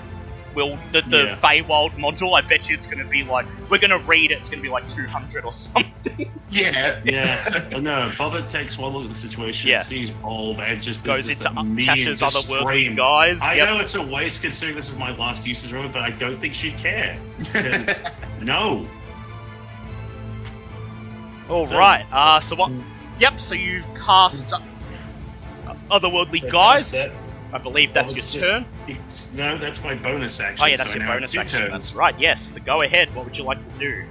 will 0.55 0.77
the, 0.91 1.01
the 1.01 1.23
Yeah. 1.23 1.35
Feywild 1.37 1.91
module. 1.97 2.37
I 2.37 2.41
bet 2.41 2.69
you 2.69 2.75
it's 2.75 2.87
gonna 2.87 3.05
be 3.05 3.23
like 3.23 3.45
we're 3.69 3.77
gonna 3.79 3.97
read 3.99 4.31
it. 4.31 4.39
It's 4.39 4.49
gonna 4.49 4.61
be 4.61 4.69
like 4.69 4.87
two 4.89 5.05
hundred 5.07 5.45
or 5.45 5.51
something. 5.53 6.31
Yeah. 6.49 6.99
Yeah, 7.03 7.67
but 7.71 7.81
no, 7.81 8.11
Bobbit 8.17 8.49
takes 8.51 8.77
one 8.77 8.93
look 8.93 9.05
at 9.05 9.13
the 9.13 9.19
situation, 9.19 9.69
Yeah. 9.69 9.81
sees 9.83 10.11
Bulb, 10.11 10.59
and 10.59 10.81
just 10.81 11.03
Goes 11.03 11.27
into 11.29 11.47
immediate 11.49 11.95
Tasha's 12.09 12.19
just 12.19 12.47
otherworldly 12.47 12.95
guise. 12.95 13.41
I 13.41 13.55
Yep. 13.55 13.67
know 13.69 13.79
it's 13.79 13.95
a 13.95 14.01
waste 14.01 14.41
considering 14.41 14.75
this 14.75 14.87
is 14.89 14.95
my 14.95 15.15
last 15.17 15.45
usage 15.45 15.71
of 15.73 15.83
it, 15.85 15.91
but 15.93 16.01
I 16.03 16.11
don't 16.11 16.39
think 16.39 16.53
she'd 16.53 16.77
care. 16.77 17.17
'Cause, 17.53 17.99
no. 18.41 18.85
All 21.49 21.67
So- 21.67 21.77
right. 21.77 22.05
Uh, 22.11 22.39
so 22.39 22.55
what? 22.55 22.71
Yep. 23.19 23.39
So 23.39 23.55
you 23.55 23.83
cast 24.05 24.53
uh, 24.53 24.59
otherworldly 25.91 26.41
So 26.41 26.49
guise. 26.49 26.91
that- 26.91 27.11
I 27.53 27.59
believe 27.59 27.93
that's 27.93 28.11
Well, 28.11 28.17
your 28.17 28.25
just- 28.27 28.39
turn. 28.39 28.65
no, 29.33 29.57
that's 29.59 29.81
my 29.83 29.93
bonus 29.95 30.39
action. 30.39 30.63
Oh 30.63 30.65
yeah, 30.65 30.75
that's 30.75 30.89
so 30.89 30.95
your 30.95 31.03
I 31.03 31.05
now 31.05 31.11
have 31.11 31.19
bonus 31.21 31.37
action. 31.37 31.59
turns. 31.59 31.71
That's 31.71 31.93
right. 31.93 32.19
Yes. 32.19 32.41
So 32.41 32.61
go 32.61 32.81
ahead. 32.81 33.13
What 33.15 33.25
would 33.25 33.37
you 33.37 33.43
like 33.43 33.61
to 33.61 33.69
do? 33.79 34.05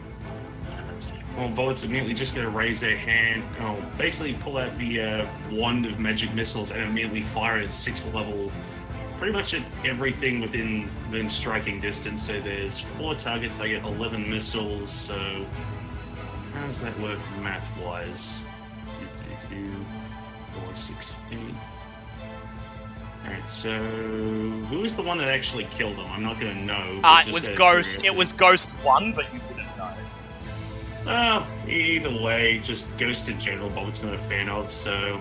Well, 1.36 1.48
Bullet's 1.48 1.82
immediately 1.82 2.14
just 2.14 2.35
going 2.35 2.47
to 2.47 2.52
raise 2.56 2.81
their 2.81 2.97
hand, 2.97 3.43
oh, 3.60 3.82
basically 3.97 4.35
pull 4.35 4.59
out 4.59 4.77
the 4.78 5.01
uh, 5.01 5.27
wand 5.51 5.86
of 5.86 5.98
magic 5.98 6.32
missiles 6.35 6.70
and 6.70 6.82
immediately 6.82 7.23
fire 7.35 7.56
at 7.56 7.73
sixth 7.73 8.05
level, 8.12 8.52
pretty 9.19 9.32
much 9.32 9.55
at 9.55 9.62
everything 9.82 10.40
within 10.43 10.90
within 11.10 11.31
striking 11.31 11.81
distance. 11.81 12.27
So 12.27 12.39
there's 12.40 12.81
four 12.98 13.14
targets. 13.14 13.60
I 13.60 13.69
get 13.69 13.82
11 13.82 14.28
missiles. 14.28 14.90
So 14.93 15.47
how 16.55 16.66
does 16.66 16.81
that 16.82 16.98
work 17.01 17.19
math-wise? 17.40 18.40
Four, 19.51 20.74
six, 20.86 21.14
eight. 21.32 21.55
Alright, 23.24 23.48
so 23.48 23.78
who 23.80 24.80
was 24.80 24.94
the 24.94 25.02
one 25.02 25.18
that 25.18 25.28
actually 25.28 25.64
killed 25.64 25.96
him? 25.96 26.10
I'm 26.10 26.22
not 26.22 26.40
going 26.40 26.54
to 26.54 26.64
know. 26.64 27.00
Uh, 27.04 27.22
it 27.26 27.32
was 27.32 27.48
Ghost. 27.48 28.04
It 28.04 28.14
was 28.14 28.32
Ghost 28.32 28.70
One, 28.82 29.12
but 29.12 29.32
you 29.32 29.40
wouldn't 29.48 29.76
know. 29.76 29.92
Well, 31.06 31.46
either 31.68 32.10
way, 32.22 32.58
just 32.58 32.86
Ghost 32.98 33.28
in 33.28 33.40
general, 33.40 33.70
Bobbit's 33.70 34.02
not 34.02 34.14
a 34.14 34.18
fan 34.28 34.48
of, 34.48 34.72
so. 34.72 35.20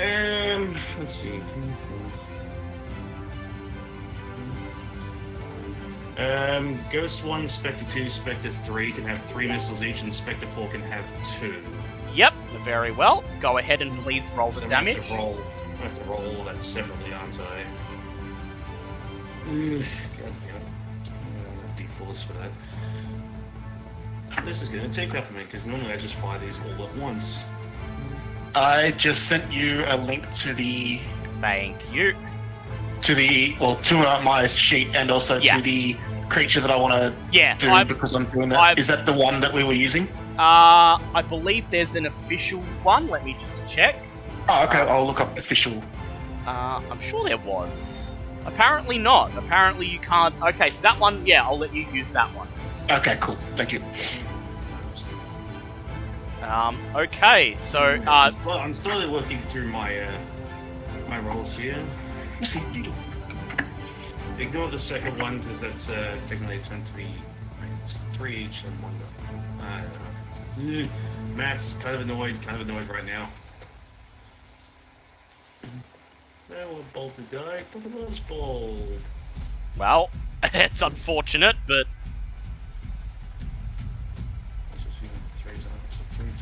Um, 0.00 0.76
let's 0.98 1.14
see. 1.14 1.40
Um, 6.18 6.78
Ghost 6.92 7.24
1, 7.24 7.46
Spectre 7.46 7.86
2, 7.92 8.08
Spectre 8.08 8.52
3 8.64 8.92
can 8.92 9.04
have 9.04 9.24
3 9.30 9.46
missiles 9.46 9.82
each, 9.82 10.02
and 10.02 10.12
Spectre 10.12 10.48
4 10.54 10.68
can 10.70 10.82
have 10.82 11.04
2. 11.40 11.62
Yep. 12.14 12.34
Very 12.64 12.90
well. 12.90 13.22
Go 13.40 13.58
ahead 13.58 13.82
and 13.82 13.96
please 14.00 14.30
roll 14.32 14.50
the 14.50 14.60
So 14.62 14.66
damage. 14.66 15.08
Roll, 15.10 15.38
I 15.78 15.82
have 15.82 15.98
to 15.98 16.04
roll 16.04 16.36
all 16.38 16.44
that 16.44 16.62
separately, 16.62 17.12
aren't 17.12 17.38
I? 17.40 17.64
Ugh, 19.46 19.84
God 20.18 20.32
damn 20.44 20.56
it. 20.56 20.68
Uh, 21.08 22.04
D4s 22.04 22.26
for 22.26 22.32
that. 22.34 22.50
This 24.44 24.60
is 24.62 24.68
going 24.68 24.88
to 24.88 24.94
take 24.94 25.14
up 25.14 25.28
a 25.30 25.32
minute 25.32 25.48
because 25.48 25.64
normally 25.66 25.92
I 25.92 25.96
just 25.96 26.14
fire 26.16 26.38
these 26.38 26.58
all 26.58 26.86
at 26.86 26.96
once. 26.96 27.38
I 28.54 28.92
just 28.92 29.26
sent 29.28 29.52
you 29.52 29.84
a 29.86 29.96
link 29.96 30.24
to 30.42 30.54
the 30.54 31.00
Thank 31.40 31.76
you. 31.92 32.14
to 33.02 33.14
the 33.14 33.56
well 33.60 33.76
to 33.84 33.98
uh, 34.00 34.20
my 34.22 34.46
sheet 34.48 34.88
and 34.94 35.10
also 35.10 35.38
Yeah. 35.38 35.56
to 35.56 35.62
the 35.62 35.96
creature 36.28 36.60
that 36.60 36.70
I 36.70 36.76
want 36.76 36.92
to 36.94 37.14
Yeah. 37.30 37.56
do 37.58 37.70
I 37.70 37.84
because 37.84 38.14
I'm 38.14 38.24
doing 38.30 38.48
that. 38.50 38.58
I've- 38.58 38.80
Is 38.80 38.86
that 38.88 39.06
the 39.06 39.12
one 39.12 39.40
that 39.40 39.52
we 39.52 39.62
were 39.64 39.72
using? 39.72 40.08
Uh, 40.38 40.98
I 41.14 41.22
believe 41.26 41.70
there's 41.70 41.94
an 41.94 42.06
official 42.06 42.60
one. 42.82 43.08
Let 43.08 43.24
me 43.24 43.36
just 43.40 43.70
check. 43.70 43.96
Oh, 44.48 44.64
okay. 44.64 44.80
Uh, 44.80 44.86
I'll 44.86 45.06
look 45.06 45.20
up 45.20 45.36
official. 45.38 45.82
Uh, 46.46 46.80
I'm 46.90 47.00
sure 47.00 47.24
there 47.24 47.36
was. 47.38 48.10
Apparently 48.46 48.96
not. 48.98 49.36
Apparently 49.36 49.86
you 49.86 49.98
can't. 49.98 50.34
Okay, 50.42 50.70
so 50.70 50.80
that 50.82 50.98
one, 50.98 51.26
yeah, 51.26 51.44
I'll 51.44 51.58
let 51.58 51.74
you 51.74 51.86
use 51.92 52.12
that 52.12 52.34
one. 52.34 52.48
Okay, 52.90 53.18
cool. 53.20 53.36
Thank 53.56 53.72
you. 53.72 53.82
Um, 56.42 56.78
okay, 56.94 57.56
so, 57.58 57.78
uh, 58.06 58.10
I'm 58.10 58.32
still- 58.32 58.52
I'm 58.52 58.74
still 58.74 59.12
working 59.12 59.40
through 59.50 59.68
my 59.68 59.98
uh, 60.00 60.18
my 61.08 61.18
rolls 61.18 61.54
here. 61.54 61.84
Ignore 64.38 64.70
the 64.70 64.78
second 64.78 65.18
one 65.20 65.40
because 65.40 65.60
that's 65.60 65.88
uh, 65.88 66.16
technically 66.28 66.56
it's 66.56 66.70
meant 66.70 66.86
to 66.86 66.92
be 66.92 67.12
three 68.14 68.44
each 68.44 68.62
and 68.64 68.80
one. 68.82 68.94
I 69.60 69.82
don't 69.82 69.92
know. 70.70 70.84
Ugh. 70.84 70.88
Matt's 71.36 71.74
kind 71.82 71.96
of 71.96 72.02
annoyed, 72.02 72.40
kind 72.42 72.60
of 72.60 72.66
annoyed 72.66 72.88
right 72.88 73.04
now. 73.04 73.28
Now 76.50 76.56
we're 76.72 76.82
bold 76.94 77.12
to 77.16 77.22
die. 77.36 77.62
Look 77.74 77.84
at 77.84 78.28
bold. 78.28 79.00
well, 79.76 80.10
it's 80.42 80.82
unfortunate, 80.82 81.56
but 81.66 81.86
Let's 84.72 84.84
just 84.84 85.00
see 85.00 85.06
what 85.06 85.20
the 85.36 85.42
threes 85.42 85.64
are. 85.66 85.90
So 85.90 85.98
three, 86.16 86.32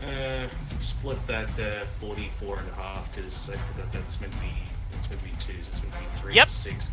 three. 0.00 0.06
Uh, 0.08 0.48
split 0.78 1.18
that 1.26 1.58
uh, 1.58 1.84
44 2.00 2.58
and 2.60 2.68
a 2.68 2.74
half 2.74 3.12
because 3.14 3.50
I 3.50 3.56
forgot 3.56 3.92
that's 3.92 4.20
meant 4.20 4.32
to 4.34 4.38
be 4.40 4.52
it's 5.00 5.10
meant 5.10 5.20
to 5.20 5.26
be 5.26 5.32
two, 5.40 5.60
so 5.64 5.70
it's 5.72 5.82
meant 5.82 5.94
to 5.94 6.00
be 6.00 6.20
three 6.20 6.34
Yep. 6.34 6.48
six. 6.48 6.92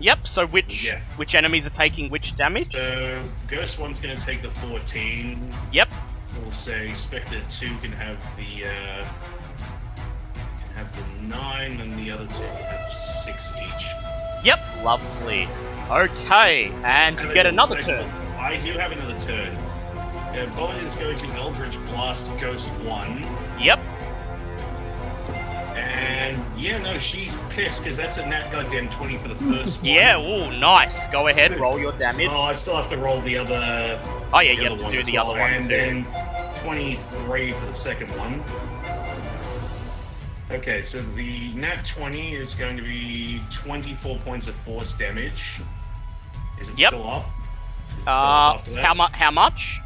Yep. 0.00 0.26
So 0.26 0.46
which 0.48 0.82
Yeah. 0.84 1.00
which 1.16 1.36
enemies 1.36 1.64
are 1.66 1.70
taking 1.70 2.10
which 2.10 2.34
damage? 2.34 2.72
So 2.72 3.22
Ghost 3.46 3.78
one's 3.78 4.00
going 4.00 4.16
to 4.16 4.22
take 4.24 4.42
the 4.42 4.50
14. 4.50 5.54
Yep. 5.70 5.88
We'll 6.42 6.50
say 6.50 6.92
Spectre 6.96 7.40
two 7.50 7.76
can 7.78 7.92
have 7.92 8.18
the 8.36 8.66
uh, 8.68 9.06
have 10.74 10.94
the 10.96 11.02
nine, 11.26 11.80
and 11.80 11.92
the 11.94 12.10
other 12.10 12.26
two 12.26 12.42
have 12.42 12.92
six 13.24 13.52
each. 13.62 13.86
Yep. 14.44 14.60
Lovely. 14.82 15.48
Okay, 15.90 16.70
and 16.84 17.18
you 17.20 17.32
get 17.34 17.46
another 17.46 17.80
turn. 17.82 18.08
I 18.38 18.56
do 18.64 18.72
have 18.72 18.92
another 18.92 19.18
turn. 19.26 19.56
Uh, 19.56 20.50
Bullet 20.56 20.82
is 20.82 20.94
going 20.94 21.18
to 21.18 21.26
Eldritch 21.34 21.76
Blast 21.86 22.26
Ghost 22.40 22.66
1. 22.68 23.28
Yep. 23.60 23.78
And 25.76 26.40
yeah, 26.58 26.78
no, 26.78 26.98
she's 26.98 27.34
pissed 27.50 27.82
because 27.82 27.96
that's 27.96 28.16
a 28.16 28.26
nat 28.26 28.50
goddamn 28.50 28.88
20 28.90 29.18
for 29.18 29.28
the 29.28 29.34
first 29.36 29.76
one. 29.76 29.84
Yeah. 29.84 30.16
Oh, 30.16 30.50
nice. 30.50 31.06
Go 31.08 31.28
ahead. 31.28 31.58
Roll 31.60 31.78
your 31.78 31.92
damage. 31.92 32.28
Oh, 32.30 32.40
I 32.42 32.54
still 32.54 32.76
have 32.76 32.88
to 32.90 32.96
roll 32.96 33.20
the 33.20 33.36
other. 33.36 34.00
Oh 34.32 34.40
yeah, 34.40 34.52
you 34.52 34.62
have 34.70 34.78
to 34.78 34.90
do 34.90 35.02
the 35.02 35.12
well, 35.18 35.30
other 35.32 35.40
one 35.40 35.52
And 35.52 35.64
too. 35.64 35.68
then 35.68 36.06
23 36.64 37.52
for 37.52 37.66
the 37.66 37.74
second 37.74 38.08
one. 38.16 38.42
Okay, 40.52 40.82
so 40.82 41.00
the 41.16 41.52
nat 41.54 41.82
20 41.94 42.34
is 42.34 42.54
going 42.54 42.76
to 42.76 42.82
be 42.82 43.40
24 43.64 44.18
points 44.18 44.48
of 44.48 44.54
force 44.66 44.92
damage. 44.94 45.42
Is 46.60 46.68
it 46.68 46.78
Yep. 46.78 46.88
still 46.90 47.08
up? 47.10 47.26
It 47.96 48.00
still 48.02 48.12
Uh, 48.12 48.54
up 48.54 48.68
how 48.76 48.94
much? 48.94 49.12
How 49.14 49.30
much? 49.30 49.80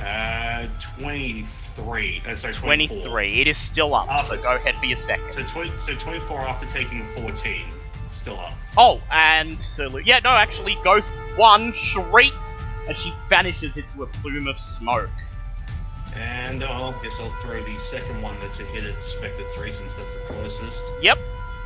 Uh, 0.00 0.66
23. 0.98 2.22
Uh, 2.26 2.36
sorry, 2.36 2.54
24. 2.54 2.58
Twenty-three. 2.60 3.40
It 3.40 3.48
is 3.48 3.58
still 3.58 3.94
up. 3.94 4.20
So 4.22 4.36
go 4.38 4.54
ahead 4.56 4.76
for 4.76 4.86
your 4.86 4.96
second. 4.96 5.32
So, 5.34 5.42
20, 5.52 5.70
so 5.84 5.94
24 5.96 6.40
after 6.40 6.66
taking 6.66 7.06
14. 7.14 7.62
It's 8.06 8.16
still 8.16 8.38
up. 8.40 8.54
Oh, 8.78 9.00
and 9.10 9.62
Lu- 9.78 10.00
Yeah, 10.04 10.20
no, 10.24 10.30
actually, 10.30 10.76
Ghost 10.84 11.14
1 11.36 11.72
shrieks 11.74 12.62
as 12.88 12.96
she 12.98 13.12
vanishes 13.28 13.76
into 13.76 14.02
a 14.02 14.06
plume 14.06 14.46
of 14.48 14.58
smoke. 14.58 15.10
And 16.16 16.62
uh, 16.62 16.88
I 16.88 17.02
guess 17.02 17.18
I'll 17.20 17.34
throw 17.42 17.62
the 17.62 17.78
second 17.78 18.22
one 18.22 18.38
that's 18.40 18.58
a 18.60 18.64
hit 18.64 18.84
at 18.84 19.00
Spectre 19.02 19.44
3 19.54 19.72
since 19.72 19.94
that's 19.96 20.12
the 20.14 20.34
closest. 20.34 20.82
Yep, 21.02 21.18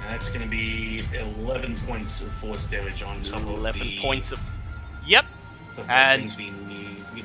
And 0.03 0.15
that's 0.15 0.29
going 0.29 0.43
to 0.43 0.49
be 0.49 1.03
11 1.15 1.77
points 1.87 2.21
of 2.21 2.33
force 2.41 2.67
damage 2.67 3.03
on 3.03 3.23
top 3.23 3.41
of 3.41 3.49
11 3.49 3.99
points 4.01 4.33
of. 4.33 4.41
Yep, 5.07 5.25
and- 5.89 6.23
things 6.23 6.37
we 6.37 6.51
need. 6.51 7.05
We 7.15 7.25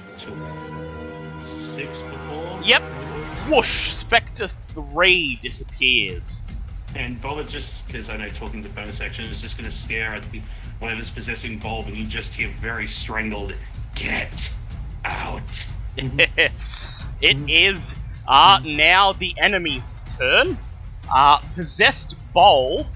six 1.76 1.98
before. 2.00 2.60
yep. 2.64 2.82
Whoosh! 3.50 3.92
Spectre 3.92 4.50
3 4.74 5.36
disappears. 5.42 6.46
And 6.96 7.22
Bullet 7.22 7.50
just, 7.50 7.86
because 7.86 8.10
I 8.10 8.18
know 8.18 8.30
talking's 8.30 8.66
a 8.66 8.70
bonus 8.70 9.02
action, 9.02 9.26
is 9.26 9.42
just 9.42 9.58
going 9.58 9.70
to 9.70 9.76
stare 9.76 10.16
at 10.16 10.30
the 10.32 10.42
whatever's 10.80 11.10
possessing 11.10 11.60
Bulb, 11.60 11.88
and 11.88 11.98
you 11.98 12.06
just 12.06 12.34
hear 12.34 12.52
very 12.62 12.88
strangled, 12.88 13.54
"Get 13.96 14.34
out!" 15.04 15.42
it 17.22 17.38
is 17.50 17.96
uh, 18.28 18.60
now 18.64 19.14
the 19.14 19.36
enemy's 19.40 20.04
turn. 20.18 20.58
Uh, 21.14 21.38
possessed 21.54 22.16
Bulb 22.34 22.88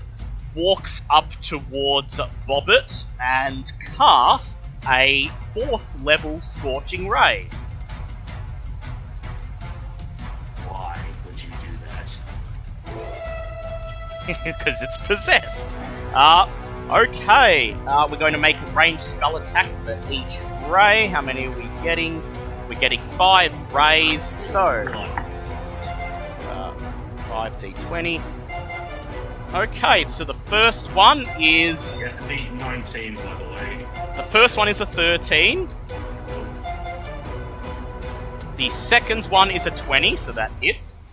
walks 0.56 1.02
up 1.10 1.30
towards 1.42 2.20
Bobbit 2.48 3.06
and 3.22 3.72
casts 3.96 4.76
a 4.88 5.30
fourth 5.54 5.84
level 6.04 6.42
Scorching 6.42 7.08
Ray. 7.08 7.48
Why 10.68 11.00
would 11.26 11.40
you 11.40 11.50
do 11.50 11.78
that? 14.26 14.44
because 14.44 14.82
it's 14.82 14.98
possessed. 15.06 15.76
Uh, 16.14 16.50
okay, 16.90 17.74
uh, 17.88 18.08
we're 18.10 18.18
going 18.18 18.34
to 18.34 18.40
make 18.40 18.60
a 18.60 18.66
ranged 18.72 19.04
spell 19.04 19.38
attack 19.38 19.72
for 19.84 20.00
each 20.12 20.40
ray. 20.68 21.08
How 21.08 21.22
many 21.22 21.46
are 21.46 21.52
we 21.52 21.70
getting? 21.84 22.22
We're 22.70 22.80
getting 22.80 23.02
five 23.18 23.52
rays, 23.74 24.32
so 24.38 24.60
uh, 24.62 26.74
five 27.28 27.58
d20. 27.58 28.22
Okay, 29.56 30.06
so 30.10 30.24
the 30.24 30.36
first 30.36 30.94
one 30.94 31.26
is 31.40 32.14
the 32.28 32.44
19, 32.60 33.16
by 33.16 33.22
the 33.22 33.28
way. 33.56 33.86
the 34.16 34.24
first 34.24 34.56
one 34.56 34.68
is 34.68 34.82
a 34.82 34.86
13. 34.86 35.68
The 38.58 38.70
second 38.70 39.26
one 39.28 39.50
is 39.50 39.66
a 39.66 39.72
20, 39.72 40.16
so 40.18 40.32
that 40.34 40.52
hits. 40.62 41.10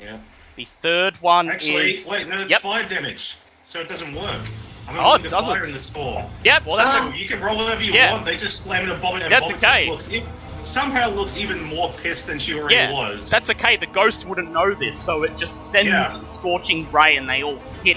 Yeah. 0.00 0.18
The 0.54 0.66
third 0.80 1.16
one 1.20 1.50
Actually, 1.50 1.90
is 1.92 2.06
wait, 2.06 2.28
no, 2.28 2.42
it's 2.42 2.50
Yep. 2.50 2.62
five 2.62 2.88
damage, 2.88 3.36
so 3.64 3.80
it 3.80 3.88
doesn't 3.88 4.14
work. 4.14 4.40
I'm 4.86 4.96
Oh, 4.98 5.14
it 5.14 5.22
doesn't. 5.24 5.52
fire 5.54 5.64
in 5.64 5.72
the 5.72 5.80
score. 5.80 6.24
yeah. 6.44 6.58
Well, 6.64 6.76
that's 6.76 6.96
So 6.96 7.12
you 7.14 7.26
can 7.26 7.40
roll 7.40 7.56
whatever 7.56 7.82
you 7.82 7.92
Yeah. 7.92 8.12
want. 8.12 8.26
They 8.26 8.36
just 8.36 8.62
slam 8.64 8.88
it 8.88 8.92
at 8.92 9.00
Bobbit, 9.00 9.22
and 9.22 9.32
That's 9.32 9.50
okay. 9.52 9.88
looks. 9.90 10.08
It 10.08 10.24
somehow 10.66 11.10
looks 11.10 11.36
even 11.36 11.62
more 11.62 11.92
pissed 12.02 12.26
than 12.26 12.38
she 12.38 12.54
already 12.54 12.76
Yeah, 12.76 12.92
was. 12.92 13.28
That's 13.30 13.50
okay, 13.50 13.76
the 13.76 13.86
ghost 13.86 14.26
wouldn't 14.26 14.52
know 14.52 14.74
this, 14.74 14.98
so 14.98 15.22
it 15.22 15.36
just 15.36 15.70
sends 15.70 15.88
Yeah. 15.90 16.22
Scorching 16.22 16.90
Ray 16.92 17.16
and 17.16 17.28
they 17.28 17.42
all 17.42 17.58
hit 17.82 17.96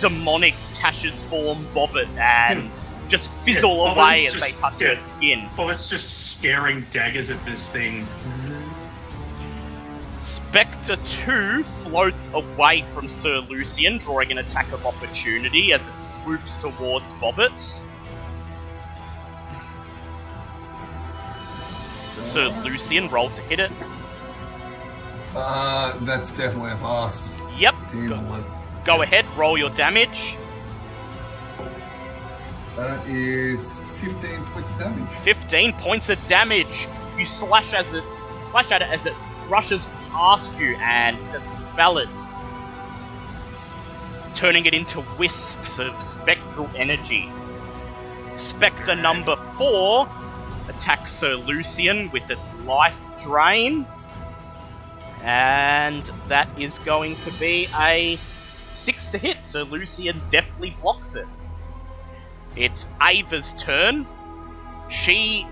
demonic 0.00 0.54
Tasha's 0.74 1.22
form 1.24 1.66
Bobbit 1.74 2.08
and 2.16 2.70
hmm. 2.70 3.08
just 3.08 3.32
fizzle 3.44 3.76
Bobbit's 3.78 3.96
away 3.96 4.26
as 4.26 4.34
just- 4.34 4.44
they 4.44 4.52
touch 4.60 4.80
yeah. 4.80 4.94
her 4.94 5.00
skin. 5.00 5.48
Bobbit's 5.56 5.88
just 5.88 6.32
staring 6.32 6.86
daggers 6.92 7.30
at 7.30 7.44
this 7.44 7.68
thing. 7.68 8.06
Spectre 10.20 10.96
2 11.24 11.62
floats 11.62 12.30
away 12.34 12.84
from 12.94 13.08
Sir 13.08 13.38
Lucian, 13.40 13.98
drawing 13.98 14.30
an 14.30 14.38
attack 14.38 14.70
of 14.72 14.84
opportunity 14.86 15.72
as 15.72 15.86
it 15.86 15.98
swoops 15.98 16.58
towards 16.58 17.12
Bobbit. 17.14 17.52
Sir 22.22 22.48
Lucian, 22.64 23.08
roll 23.08 23.30
to 23.30 23.40
hit 23.42 23.60
it. 23.60 23.70
Uh, 25.34 25.96
that's 26.04 26.30
definitely 26.30 26.72
a 26.72 26.76
pass. 26.76 27.36
Yep, 27.58 27.74
It's 27.86 27.94
evil. 27.94 28.44
go 28.84 29.02
ahead, 29.02 29.24
roll 29.36 29.58
your 29.58 29.70
damage. 29.70 30.36
That 32.76 33.04
is 33.08 33.80
15 34.00 34.44
points 34.46 34.70
of 34.70 34.78
damage. 34.78 35.08
15 35.22 35.72
points 35.74 36.08
of 36.08 36.26
damage. 36.28 36.86
You 37.18 37.26
slash 37.26 37.74
as 37.74 37.92
it 37.92 38.04
slash 38.40 38.70
at 38.70 38.82
it 38.82 38.88
as 38.88 39.06
it 39.06 39.14
rushes 39.48 39.88
past 40.10 40.52
you 40.54 40.76
and 40.76 41.18
dispel 41.30 41.98
it, 41.98 42.08
turning 44.34 44.66
it 44.66 44.74
into 44.74 45.00
wisps 45.18 45.78
of 45.80 46.00
spectral 46.02 46.70
energy. 46.76 47.28
Spectre 48.36 48.94
number 48.94 49.34
four 49.56 50.06
attacks 50.68 51.12
Sir 51.12 51.34
Lucian 51.34 52.10
with 52.10 52.30
its 52.30 52.54
life 52.64 52.96
drain, 53.22 53.86
and 55.22 56.10
that 56.28 56.48
is 56.58 56.78
going 56.80 57.16
to 57.16 57.30
be 57.32 57.68
a 57.78 58.18
six 58.72 59.06
to 59.08 59.18
hit. 59.18 59.44
Sir 59.44 59.62
Lucian 59.62 60.20
deftly 60.30 60.76
blocks 60.80 61.14
it. 61.14 61.26
It's 62.56 62.86
Ava's 63.00 63.54
turn. 63.54 64.06
She 64.88 65.46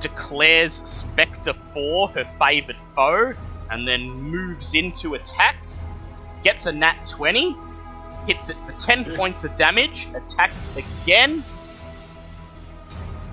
declares 0.00 0.80
Spectre 0.84 1.54
4 1.74 2.08
her 2.10 2.34
favoured 2.38 2.76
foe, 2.94 3.32
and 3.70 3.86
then 3.86 4.08
moves 4.10 4.74
into 4.74 5.14
attack. 5.14 5.56
Gets 6.42 6.66
a 6.66 6.72
nat 6.72 7.06
20, 7.06 7.56
hits 8.26 8.48
it 8.48 8.56
for 8.64 8.72
10 8.72 9.04
mm. 9.04 9.16
points 9.16 9.44
of 9.44 9.54
damage, 9.54 10.08
attacks 10.14 10.70
again, 10.76 11.44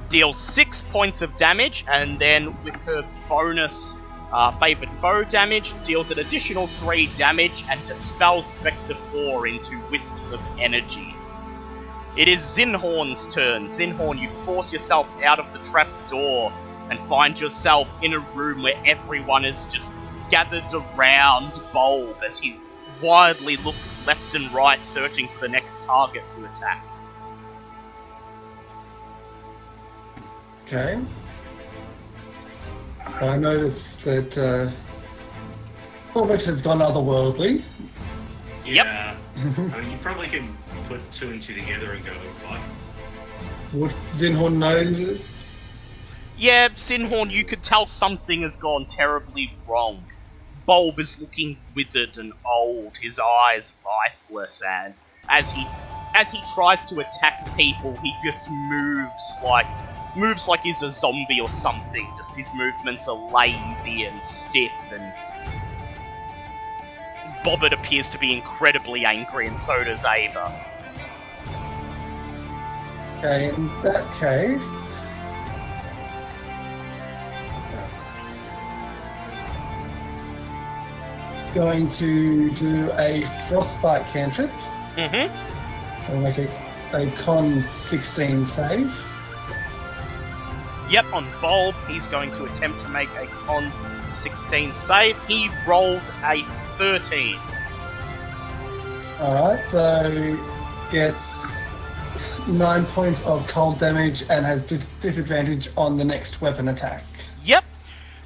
deals 0.10 0.38
6 0.38 0.84
points 0.92 1.22
of 1.22 1.36
damage, 1.36 1.86
and 1.88 2.20
then 2.20 2.56
with 2.64 2.76
her 2.82 3.08
bonus 3.28 3.96
uh, 4.32 4.52
favoured 4.60 4.90
foe 5.02 5.24
damage, 5.24 5.74
deals 5.84 6.12
an 6.12 6.20
additional 6.20 6.68
3 6.68 7.08
damage 7.18 7.64
and 7.70 7.86
dispels 7.88 8.52
Spectre 8.54 8.96
4 9.12 9.48
into 9.48 9.80
wisps 9.90 10.32
of 10.32 10.42
energy. 10.60 11.16
It 12.18 12.28
is 12.28 12.42
Zinhorn's 12.42 13.28
turn. 13.28 13.68
Zinhorn, 13.68 14.20
you 14.20 14.30
force 14.46 14.72
yourself 14.72 15.08
out 15.24 15.40
of 15.40 15.52
the 15.52 15.60
trap 15.70 15.90
door 16.10 16.54
and 16.90 17.00
find 17.10 17.40
yourself 17.40 17.90
in 18.02 18.14
a 18.14 18.20
room 18.20 18.64
where 18.64 18.80
everyone 18.86 19.44
is 19.44 19.66
just 19.68 19.92
gathered 20.30 20.64
around 20.74 21.52
Bulb 21.74 22.18
as 22.26 22.40
he 22.40 22.58
wildly 23.02 23.58
looks 23.58 23.98
left 24.08 24.34
and 24.36 24.52
right, 24.54 24.84
searching 24.86 25.28
for 25.28 25.42
the 25.42 25.50
next 25.50 25.82
target 25.82 26.28
to 26.30 26.46
attack. 26.46 26.86
Okay. 30.66 31.00
I 33.06 33.38
noticed 33.38 34.04
that 34.04 34.36
uh, 34.36 34.72
Orbit 36.16 36.44
has 36.46 36.64
gone 36.64 36.80
otherworldly. 36.80 37.62
Yep. 38.66 38.86
Yeah. 38.86 39.18
I 39.38 39.42
mean, 39.80 39.92
you 39.92 39.98
probably 40.00 40.28
can 40.28 40.58
put 40.88 41.00
two 41.12 41.30
and 41.30 41.40
two 41.40 41.54
together 41.54 41.92
and 41.92 42.04
go, 42.04 42.14
what? 42.14 42.60
Would 43.74 43.92
Zinhorn 44.16 44.56
know 44.56 44.84
this? 44.84 45.22
Yeah, 46.36 46.70
Zinhorn, 46.70 47.30
you 47.30 47.46
could 47.46 47.62
tell 47.62 47.86
something 47.86 48.42
has 48.42 48.58
gone 48.58 48.88
terribly 48.88 49.52
wrong. 49.68 50.04
Bulb 50.66 51.00
is 51.00 51.20
looking 51.20 51.60
withered 51.76 52.18
and 52.18 52.34
old, 52.44 52.98
his 52.98 53.20
eyes 53.20 53.76
lifeless, 53.86 54.64
and 54.68 54.96
as 55.30 55.52
he 55.52 55.68
as 56.16 56.32
he 56.32 56.42
tries 56.56 56.86
to 56.86 57.00
attack 57.02 57.56
people, 57.56 57.96
he 57.98 58.14
just 58.24 58.50
moves 58.50 59.36
like 59.44 59.68
moves 60.16 60.48
like 60.48 60.62
he's 60.62 60.82
a 60.82 60.92
zombie 60.92 61.40
or 61.42 61.50
something. 61.50 62.08
Just 62.18 62.36
his 62.36 62.48
movements 62.54 63.08
are 63.08 63.18
lazy 63.32 64.06
and 64.06 64.24
stiff, 64.24 64.72
and 64.92 65.14
Bobbert 67.44 67.74
appears 67.74 68.10
to 68.10 68.18
be 68.18 68.34
incredibly 68.34 69.06
angry, 69.06 69.48
and 69.48 69.58
so 69.58 69.84
does 69.84 70.04
Ava. 70.06 70.66
Okay, 73.20 73.50
in 73.50 73.68
that 73.82 74.06
case. 74.20 74.62
Going 81.54 81.90
to 81.92 82.52
do 82.52 82.92
a 82.98 83.26
frostbite 83.48 84.06
cantrip 84.08 84.52
Mm-hmm. 84.98 86.12
and 86.12 86.24
make 86.24 86.38
a, 86.38 86.48
a 86.94 87.12
con 87.24 87.64
16 87.90 88.48
save. 88.48 88.92
Yep, 90.90 91.06
on 91.14 91.28
Bulb, 91.42 91.76
he's 91.88 92.08
going 92.08 92.32
to 92.34 92.46
attempt 92.46 92.80
to 92.82 92.92
make 92.92 93.10
a 93.18 93.26
con 93.28 93.72
16 94.14 94.74
save. 94.74 95.18
He 95.28 95.50
rolled 95.68 96.02
a 96.24 96.44
13. 96.78 97.38
Alright, 99.20 99.60
so 99.72 100.38
gets 100.92 101.24
9 102.48 102.86
points 102.88 103.22
of 103.22 103.48
cold 103.48 103.80
damage 103.80 104.24
and 104.30 104.46
has 104.46 104.62
dis- 104.64 104.86
disadvantage 105.00 105.70
on 105.76 105.98
the 105.98 106.06
next 106.06 106.42
weapon 106.42 106.68
attack. 106.68 107.04
Yep. 107.44 107.64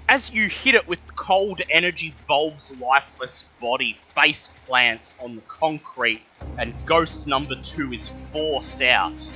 As 0.09 0.31
you 0.31 0.49
hit 0.49 0.75
it 0.75 0.87
with 0.87 0.99
cold 1.15 1.61
energy, 1.69 2.15
Bulb's 2.27 2.73
lifeless 2.81 3.45
body 3.61 3.97
face 4.15 4.49
plants 4.65 5.13
on 5.21 5.35
the 5.35 5.41
concrete, 5.43 6.23
and 6.57 6.73
ghost 6.85 7.27
number 7.27 7.55
two 7.61 7.93
is 7.93 8.11
forced 8.33 8.81
out. 8.81 9.31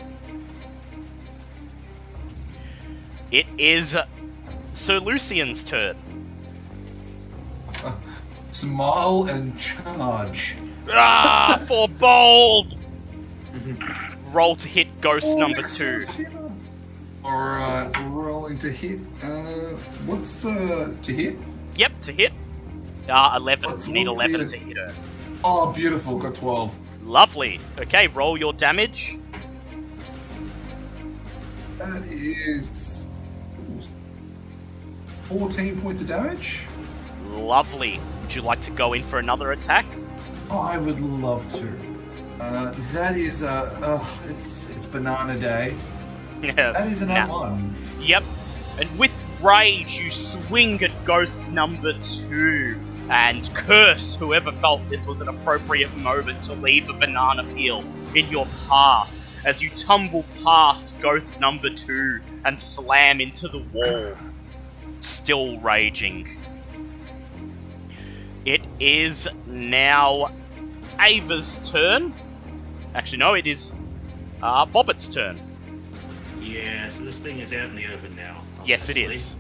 It 3.34 3.47
is 3.57 3.97
Sir 4.76 4.99
Lucian's 4.99 5.64
turn. 5.64 5.97
Smile 8.51 9.23
and 9.27 9.57
charge. 9.60 10.55
Ah, 10.88 11.60
for 11.68 11.89
Bulb! 11.89 12.73
Roll 14.31 14.55
to 14.55 14.68
hit 14.68 15.01
ghost 15.01 15.35
number 15.35 15.64
two. 15.64 16.03
Alright, 17.26 17.91
rolling 18.11 18.60
to 18.60 18.72
hit. 18.72 18.99
Uh, 19.23 19.77
what's 20.05 20.45
uh 20.45 20.93
to 21.01 21.11
hit? 21.14 21.35
Yep, 21.76 22.01
to 22.01 22.11
hit. 22.11 22.34
Ah, 23.10 23.35
11. 23.35 23.68
What's- 23.72 23.88
you 23.88 23.93
need 23.93 24.05
11 24.07 24.41
the- 24.41 24.47
to 24.47 24.57
hit 24.57 24.77
her. 24.77 24.93
Oh, 25.43 25.73
beautiful. 25.73 26.19
Got 26.19 26.35
twelve. 26.35 26.72
Lovely. 27.03 27.60
Okay, 27.80 28.07
roll 28.10 28.38
your 28.38 28.53
damage. 28.53 29.18
That 31.80 32.03
is 32.05 32.69
fourteen 35.28 35.80
points 35.82 36.02
of 36.02 36.08
damage. 36.08 36.60
Lovely. 37.30 38.00
Would 38.22 38.36
you 38.36 38.41
like 38.41 38.62
to 38.64 38.72
go 38.72 38.94
in 38.94 39.04
for 39.04 39.20
another 39.20 39.52
attack? 39.52 39.86
Oh, 40.50 40.60
I 40.60 40.78
would 40.78 41.00
love 41.00 41.52
to. 41.56 41.74
Uh, 42.40 42.74
that 42.91 43.18
is 43.18 43.44
uh, 43.44 43.48
uh 43.82 44.30
it's 44.30 44.68
it's 44.70 44.86
banana 44.86 45.40
day. 45.40 45.76
That 46.41 46.91
is 46.91 47.02
an 47.02 47.10
Nah. 47.10 47.28
one. 47.28 47.76
Yep. 48.02 48.24
And 48.80 49.00
with 49.00 49.12
rage, 49.41 49.95
you 49.95 50.10
swing 50.10 50.84
at 50.84 50.91
ghost 51.06 51.50
number 51.52 51.94
two 52.00 52.78
and 53.10 53.54
curse 53.54 54.16
whoever 54.16 54.52
felt 54.54 54.82
this 54.90 55.08
was 55.08 55.22
an 55.22 55.28
appropriate 55.28 55.95
moment 55.98 56.41
to 56.44 56.54
leave 56.54 56.90
a 56.90 56.94
banana 56.94 57.44
peel 57.54 57.84
in 58.16 58.26
your 58.30 58.48
path 58.68 59.14
as 59.45 59.62
you 59.62 59.70
tumble 59.72 60.26
past 60.44 60.94
ghost 61.02 61.40
number 61.40 61.70
two 61.70 62.20
and 62.45 62.58
slam 62.58 63.20
into 63.20 63.48
the 63.50 63.60
wall, 63.74 64.14
still 65.05 65.59
raging. 65.59 66.38
It 68.45 68.61
is 68.80 69.27
now 69.45 70.31
Ava's 70.99 71.59
turn. 71.69 72.13
Actually, 72.93 73.19
no, 73.19 73.34
it 73.34 73.47
is 73.47 73.73
uh, 74.41 74.65
Bobbit's 74.65 75.07
turn. 75.07 75.39
Yeah, 76.41 76.89
so 76.89 77.03
this 77.03 77.19
thing 77.19 77.39
is 77.39 77.53
out 77.53 77.69
in 77.69 77.75
the 77.75 77.88
open 77.93 78.15
now. 78.15 78.43
Yes, 78.65 78.89
it 78.89 78.97
is. 78.97 79.35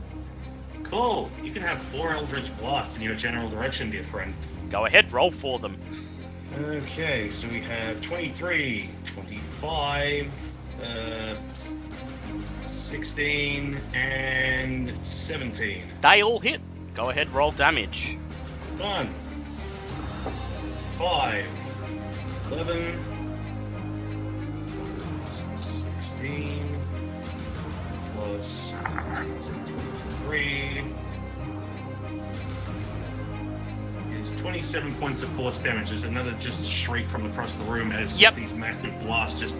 Cool. 0.83 1.29
You 1.41 1.51
can 1.51 1.61
have 1.61 1.81
four 1.83 2.11
Eldritch 2.11 2.55
Blasts 2.59 2.95
in 2.95 3.01
your 3.01 3.15
general 3.15 3.49
direction, 3.49 3.89
dear 3.89 4.03
friend. 4.05 4.33
Go 4.69 4.85
ahead, 4.85 5.11
roll 5.11 5.31
for 5.31 5.59
them. 5.59 5.77
Okay, 6.59 7.29
so 7.31 7.47
we 7.47 7.61
have 7.61 7.99
23, 8.01 8.89
25, 9.07 10.31
uh, 10.81 11.35
16, 12.97 13.75
and 13.95 14.93
17. 15.03 15.83
They 16.03 16.21
all 16.21 16.39
hit. 16.39 16.61
Go 16.93 17.09
ahead, 17.09 17.27
roll 17.33 17.51
damage. 17.51 18.19
One, 18.77 19.11
five, 20.99 21.47
11, 22.51 23.03
16, 26.11 26.79
plus 28.15 28.71
3 30.25 30.83
is 34.21 34.29
27 34.39 34.93
points 34.97 35.23
of 35.23 35.29
force 35.29 35.57
damage. 35.61 35.89
There's 35.89 36.03
another 36.03 36.33
just 36.39 36.63
shriek 36.63 37.09
from 37.09 37.25
across 37.25 37.55
the 37.55 37.63
room 37.63 37.91
as 37.91 38.19
Yep. 38.19 38.35
these 38.35 38.53
massive 38.53 38.93
blasts 38.99 39.39
just 39.39 39.55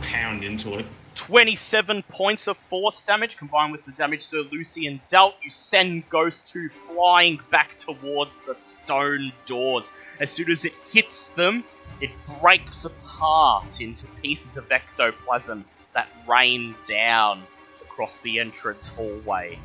pound 0.00 0.42
into 0.42 0.78
it. 0.78 0.86
27 1.16 2.02
points 2.04 2.46
of 2.46 2.56
force 2.70 3.02
damage 3.02 3.36
combined 3.36 3.72
with 3.72 3.84
the 3.84 3.92
damage 3.92 4.22
Sir 4.22 4.44
Lucian 4.52 5.00
dealt. 5.08 5.34
You 5.42 5.50
send 5.50 6.08
Ghost 6.08 6.48
2 6.48 6.68
flying 6.68 7.40
back 7.50 7.78
towards 7.78 8.40
the 8.46 8.54
stone 8.54 9.32
doors. 9.46 9.92
As 10.20 10.30
soon 10.30 10.50
as 10.50 10.64
it 10.64 10.74
hits 10.92 11.28
them, 11.30 11.64
it 12.00 12.10
breaks 12.40 12.84
apart 12.84 13.80
into 13.80 14.06
pieces 14.22 14.56
of 14.56 14.70
ectoplasm 14.70 15.64
that 15.94 16.08
rain 16.28 16.74
down 16.86 17.42
across 17.82 18.20
the 18.20 18.38
entrance 18.38 18.90
hallway. 18.90 19.58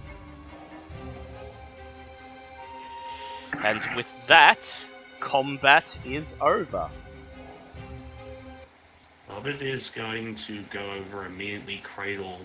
And 3.64 3.86
with 3.96 4.08
that, 4.28 4.68
combat 5.20 5.98
is 6.06 6.36
over. 6.40 6.90
Bobbit 9.32 9.62
is 9.62 9.90
going 9.96 10.36
to 10.48 10.62
go 10.74 10.92
over 10.92 11.26
immediately 11.26 11.82
cradle 11.96 12.42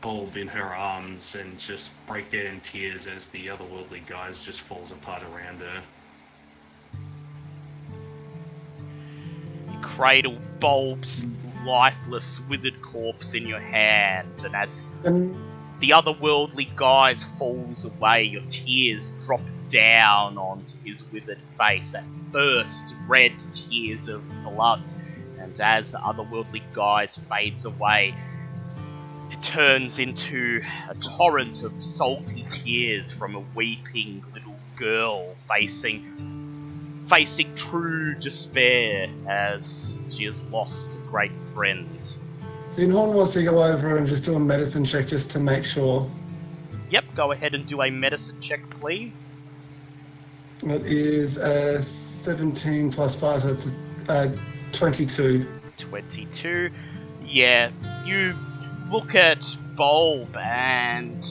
Bulb 0.00 0.38
in 0.38 0.48
her 0.48 0.74
arms 0.74 1.34
and 1.38 1.58
just 1.58 1.90
break 2.06 2.32
down 2.32 2.46
in 2.46 2.60
tears 2.62 3.06
as 3.06 3.26
the 3.26 3.48
otherworldly 3.48 4.06
guise 4.08 4.40
just 4.40 4.62
falls 4.62 4.92
apart 4.92 5.22
around 5.22 5.60
her. 5.60 5.82
You 9.70 9.78
cradle 9.82 10.38
Bulb's 10.58 11.26
lifeless, 11.66 12.40
withered 12.48 12.80
corpse 12.80 13.34
in 13.34 13.46
your 13.46 13.60
hand, 13.60 14.44
and 14.44 14.56
as 14.56 14.86
the 15.04 15.90
otherworldly 15.90 16.74
guise 16.76 17.24
falls 17.38 17.84
away, 17.84 18.22
your 18.24 18.42
tears 18.48 19.12
drop 19.26 19.42
down 19.68 20.38
onto 20.38 20.78
his 20.82 21.04
withered 21.12 21.42
face. 21.58 21.94
At 21.94 22.04
first, 22.32 22.94
red 23.06 23.32
tears 23.52 24.08
of 24.08 24.26
blood, 24.44 24.82
and 25.40 25.60
as 25.60 25.90
the 25.90 25.98
otherworldly 25.98 26.62
guise 26.72 27.18
fades 27.28 27.64
away, 27.64 28.14
it 29.30 29.42
turns 29.42 29.98
into 29.98 30.62
a 30.88 30.94
torrent 30.94 31.62
of 31.62 31.72
salty 31.82 32.46
tears 32.48 33.12
from 33.12 33.34
a 33.34 33.40
weeping 33.54 34.22
little 34.32 34.56
girl 34.76 35.34
facing 35.36 37.04
facing 37.08 37.54
true 37.54 38.14
despair 38.14 39.08
as 39.28 39.94
she 40.10 40.24
has 40.24 40.42
lost 40.44 40.94
a 40.94 40.98
great 41.10 41.32
friend. 41.54 41.88
Zinhorn 42.70 43.14
wants 43.14 43.32
to 43.32 43.42
go 43.42 43.62
over 43.62 43.96
and 43.96 44.06
just 44.06 44.24
do 44.24 44.34
a 44.34 44.40
medicine 44.40 44.84
check 44.84 45.08
just 45.08 45.30
to 45.30 45.38
make 45.38 45.64
sure. 45.64 46.10
Yep, 46.90 47.04
go 47.14 47.32
ahead 47.32 47.54
and 47.54 47.66
do 47.66 47.82
a 47.82 47.90
medicine 47.90 48.40
check, 48.40 48.60
please. 48.70 49.32
It 50.62 50.84
is 50.86 51.38
uh, 51.38 51.82
17 52.22 52.92
plus 52.92 53.16
5, 53.16 53.42
so 53.42 53.48
it's 53.48 53.68
uh, 54.08 54.30
22. 54.72 55.46
22. 55.76 56.70
Yeah, 57.24 57.70
you 58.04 58.34
look 58.90 59.14
at 59.14 59.44
Bulb 59.76 60.36
and 60.36 61.24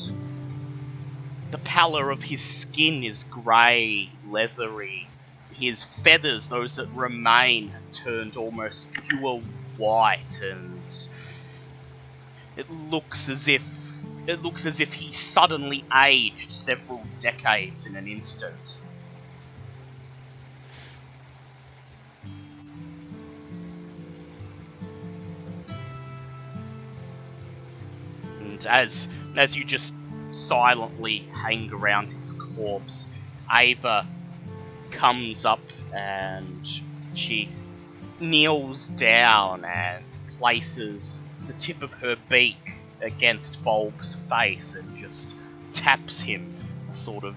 the 1.51 1.57
pallor 1.59 2.11
of 2.11 2.23
his 2.23 2.41
skin 2.41 3.03
is 3.03 3.23
grey, 3.23 4.11
leathery. 4.23 5.09
His 5.49 5.83
feathers, 5.83 6.49
those 6.49 6.75
that 6.75 6.87
remain, 6.89 7.69
have 7.69 7.91
turned 7.91 8.35
almost 8.35 8.91
pure 8.91 9.41
white, 9.77 10.39
and 10.41 10.83
it 12.55 12.69
looks 12.69 13.29
as 13.29 13.47
if 13.47 13.63
it 14.27 14.41
looks 14.41 14.65
as 14.65 14.79
if 14.79 14.93
he 14.93 15.13
suddenly 15.13 15.85
aged 15.95 16.51
several 16.51 17.07
decades 17.19 17.85
in 17.85 17.95
an 17.95 18.07
instant. 18.07 18.79
And 28.57 28.65
as 28.65 29.07
as 29.35 29.55
you 29.55 29.63
just 29.63 29.93
silently 30.31 31.29
hang 31.43 31.69
around 31.71 32.09
his 32.11 32.33
corpse, 32.55 33.05
Ava 33.53 34.07
comes 34.91 35.45
up 35.45 35.61
and 35.95 36.65
she 37.13 37.53
kneels 38.19 38.87
down 38.87 39.63
and 39.63 40.05
places 40.39 41.23
the 41.45 41.53
tip 41.53 41.83
of 41.83 41.93
her 41.93 42.15
beak 42.29 42.57
against 43.03 43.63
Bulb's 43.63 44.15
face 44.27 44.73
and 44.73 44.97
just 44.97 45.35
taps 45.73 46.21
him, 46.21 46.87
a 46.89 46.95
sort 46.95 47.25
of 47.25 47.35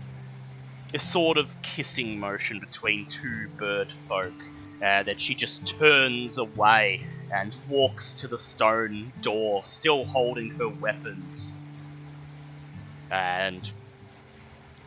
a 0.95 0.99
sort 0.99 1.37
of 1.37 1.61
kissing 1.63 2.19
motion 2.19 2.59
between 2.61 3.07
two 3.11 3.49
bird 3.59 3.93
folk. 4.09 4.50
Uh, 4.83 5.03
that 5.03 5.21
she 5.21 5.35
just 5.35 5.67
turns 5.79 6.39
away 6.39 7.07
and 7.31 7.55
walks 7.69 8.15
to 8.15 8.27
the 8.27 8.39
stone 8.39 9.13
door, 9.21 9.63
still 9.67 10.05
holding 10.07 10.51
her 10.59 10.69
weapons. 10.69 11.53
And 13.11 13.71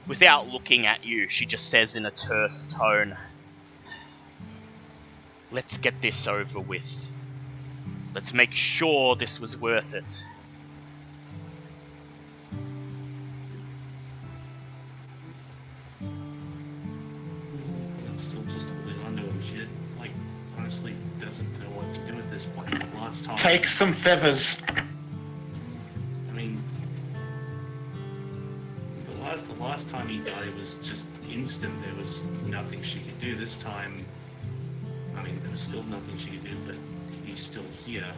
without 0.08 0.48
looking 0.48 0.86
at 0.88 1.04
you, 1.04 1.30
she 1.30 1.46
just 1.46 1.70
says 1.70 1.96
in 1.96 2.06
a 2.06 2.12
terse 2.12 2.66
tone, 2.66 3.18
Let's 5.52 5.78
get 5.78 6.02
this 6.02 6.26
over 6.26 6.60
with. 6.60 6.90
Let's 8.16 8.34
make 8.34 8.54
sure 8.54 9.16
this 9.16 9.40
was 9.40 9.56
worth 9.56 9.94
it. 9.94 10.24
Take 23.44 23.66
some 23.66 23.94
feathers. 23.94 24.56
I 24.70 26.32
mean, 26.32 26.64
the 29.06 29.20
last 29.20 29.46
the 29.46 29.62
last 29.62 29.90
time 29.90 30.08
he 30.08 30.20
died 30.20 30.48
it 30.48 30.56
was 30.56 30.76
just 30.82 31.04
instant. 31.30 31.74
There 31.84 31.94
was 32.02 32.22
nothing 32.46 32.82
she 32.84 33.02
could 33.02 33.20
do. 33.20 33.36
This 33.36 33.58
time, 33.58 34.06
I 35.18 35.24
mean, 35.24 35.42
there 35.42 35.52
was 35.52 35.60
still 35.60 35.84
nothing 35.84 36.18
she 36.20 36.38
could 36.38 36.46
do, 36.46 36.58
but 36.66 36.76
he's 37.26 37.44
still 37.44 37.66
here. 37.86 38.14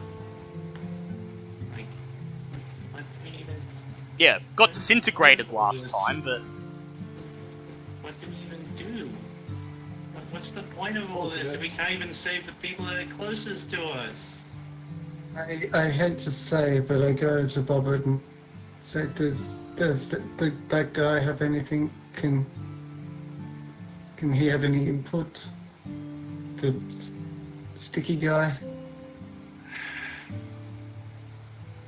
Like, 1.72 1.86
what 2.92 3.02
do 3.24 3.30
even, 3.36 3.56
Yeah, 4.18 4.38
got 4.54 4.74
disintegrated 4.74 5.50
last 5.50 5.88
time, 5.88 6.22
but 6.22 6.40
what 8.00 8.14
do 8.20 8.28
we 8.28 8.36
even 8.46 8.64
do? 8.76 9.10
What's 10.30 10.52
the 10.52 10.62
point 10.62 10.96
of 10.96 11.10
all 11.10 11.30
this 11.30 11.48
if 11.48 11.60
we 11.60 11.68
can't 11.68 11.90
even 11.90 12.14
save 12.14 12.46
the 12.46 12.52
people 12.62 12.84
that 12.84 12.98
are 12.98 13.14
closest 13.16 13.72
to 13.72 13.82
us? 13.82 14.42
I, 15.36 15.68
I 15.74 15.90
hate 15.90 16.18
to 16.20 16.30
say, 16.30 16.80
but 16.80 17.02
I 17.02 17.12
go 17.12 17.46
to 17.46 17.60
Bobbert 17.62 18.06
and 18.06 18.20
say, 18.82 19.06
does 19.16 19.38
does 19.76 20.06
th 20.06 20.22
th 20.38 20.54
that 20.68 20.94
guy 20.94 21.20
have 21.20 21.42
anything? 21.42 21.90
Can 22.14 22.46
can 24.16 24.32
he 24.32 24.46
have 24.46 24.64
any 24.64 24.88
input? 24.88 25.38
The 26.56 26.74
sticky 27.74 28.16
guy. 28.16 28.56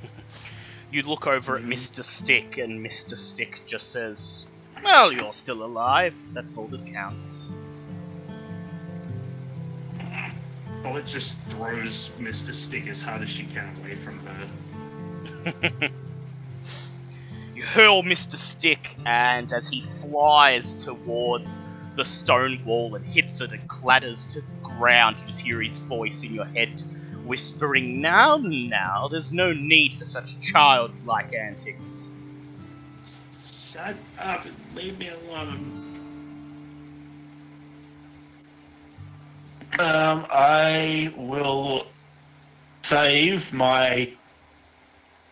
you 0.91 1.01
look 1.01 1.25
over 1.25 1.57
at 1.57 1.63
Mr. 1.63 2.03
Stick, 2.05 2.59
and 2.59 2.85
Mr. 2.85 3.17
Stick 3.17 3.61
just 3.65 3.91
says, 3.91 4.45
Well, 4.83 5.11
you're 5.11 5.33
still 5.33 5.63
alive. 5.63 6.13
That's 6.33 6.55
all 6.55 6.67
that 6.67 6.85
counts. 6.85 7.51
Bullet 10.89 11.05
just 11.05 11.37
throws 11.49 12.09
Mr. 12.17 12.51
Stick 12.51 12.87
as 12.87 12.99
hard 12.99 13.21
as 13.21 13.29
she 13.29 13.45
can 13.45 13.77
away 13.77 13.95
from 13.97 14.19
her. 14.25 15.89
You 17.53 17.65
hurl 17.65 18.03
Mr. 18.03 18.37
Stick, 18.37 18.95
and 19.05 19.51
as 19.51 19.67
he 19.67 19.81
flies 19.81 20.73
towards 20.73 21.59
the 21.97 22.05
stone 22.05 22.63
wall 22.63 22.95
and 22.95 23.05
hits 23.05 23.41
it 23.41 23.51
and 23.51 23.67
clatters 23.67 24.25
to 24.27 24.39
the 24.39 24.51
ground, 24.63 25.17
you 25.19 25.27
just 25.27 25.41
hear 25.41 25.61
his 25.61 25.77
voice 25.77 26.23
in 26.23 26.33
your 26.33 26.45
head 26.45 26.81
whispering, 27.25 27.99
Now, 27.99 28.37
now, 28.37 29.09
there's 29.09 29.33
no 29.33 29.51
need 29.51 29.95
for 29.95 30.05
such 30.05 30.39
childlike 30.39 31.33
antics. 31.33 32.13
Shut 33.73 33.97
up 34.17 34.45
and 34.45 34.55
leave 34.73 34.97
me 34.97 35.09
alone. 35.09 35.88
Um, 39.77 40.25
I 40.29 41.13
will 41.15 41.85
save 42.81 43.53
my 43.53 44.11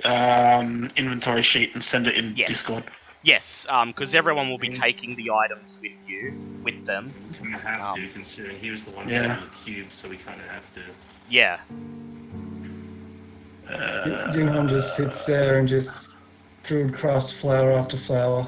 um, 0.04 0.90
inventory 0.96 1.42
sheet 1.44 1.74
and 1.74 1.84
send 1.84 2.08
it 2.08 2.16
in 2.16 2.36
Yes. 2.36 2.50
Discord. 2.50 2.84
Yes, 3.24 3.66
because 3.88 4.14
everyone 4.16 4.50
will 4.50 4.60
be 4.60 4.70
taking 4.70 5.16
the 5.16 5.32
items 5.32 5.80
with 5.82 6.08
you, 6.08 6.34
with 6.64 6.86
them. 6.86 7.14
We 7.42 7.52
have 7.52 7.82
Um, 7.82 7.96
to, 7.96 8.08
considering 8.14 8.60
he 8.60 8.70
was 8.70 8.84
the 8.84 8.92
one 8.92 9.10
Yeah. 9.10 9.34
holding 9.36 9.50
the 9.50 9.56
cube, 9.66 9.88
so 9.92 10.08
we 10.08 10.18
kind 10.18 10.40
of 10.40 10.48
have 10.48 10.64
to. 10.76 10.82
Yeah. 11.30 11.60
Uh, 13.68 14.32
Zinhorn 14.32 14.70
just 14.70 14.96
sits 14.96 15.26
there 15.26 15.58
and 15.60 15.68
just 15.68 15.90
druid 16.64 16.96
craft 16.96 17.34
flower 17.42 17.74
after 17.74 17.98
flower. 17.98 18.48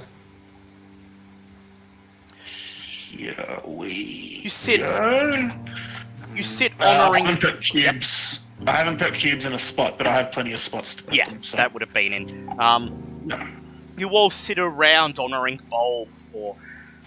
Here 2.45 3.59
we 3.65 4.41
You 4.43 4.49
sit- 4.49 4.79
go. 4.81 5.51
You 6.35 6.43
sit 6.43 6.73
Uh, 6.79 6.83
I 6.83 6.97
honoring. 6.97 7.25
haven't 7.25 7.41
put 7.41 7.61
cubes. 7.63 8.39
I 8.67 8.71
haven't 8.71 8.99
put 8.99 9.13
cubes 9.13 9.45
in 9.45 9.53
a 9.53 9.57
spot, 9.59 9.97
but 9.97 10.05
I 10.07 10.13
have 10.13 10.31
plenty 10.31 10.53
of 10.53 10.59
spots 10.59 10.95
to 10.95 11.03
put 11.03 11.13
yeah, 11.13 11.29
them. 11.29 11.41
So. 11.43 11.57
that 11.57 11.73
would 11.73 11.81
have 11.81 11.93
been 11.93 12.13
in. 12.13 12.49
Um, 12.59 13.21
No. 13.25 13.47
you 13.97 14.09
all 14.09 14.29
sit 14.29 14.59
around 14.59 15.17
honoring 15.19 15.59
Bulb 15.69 16.09
for 16.31 16.55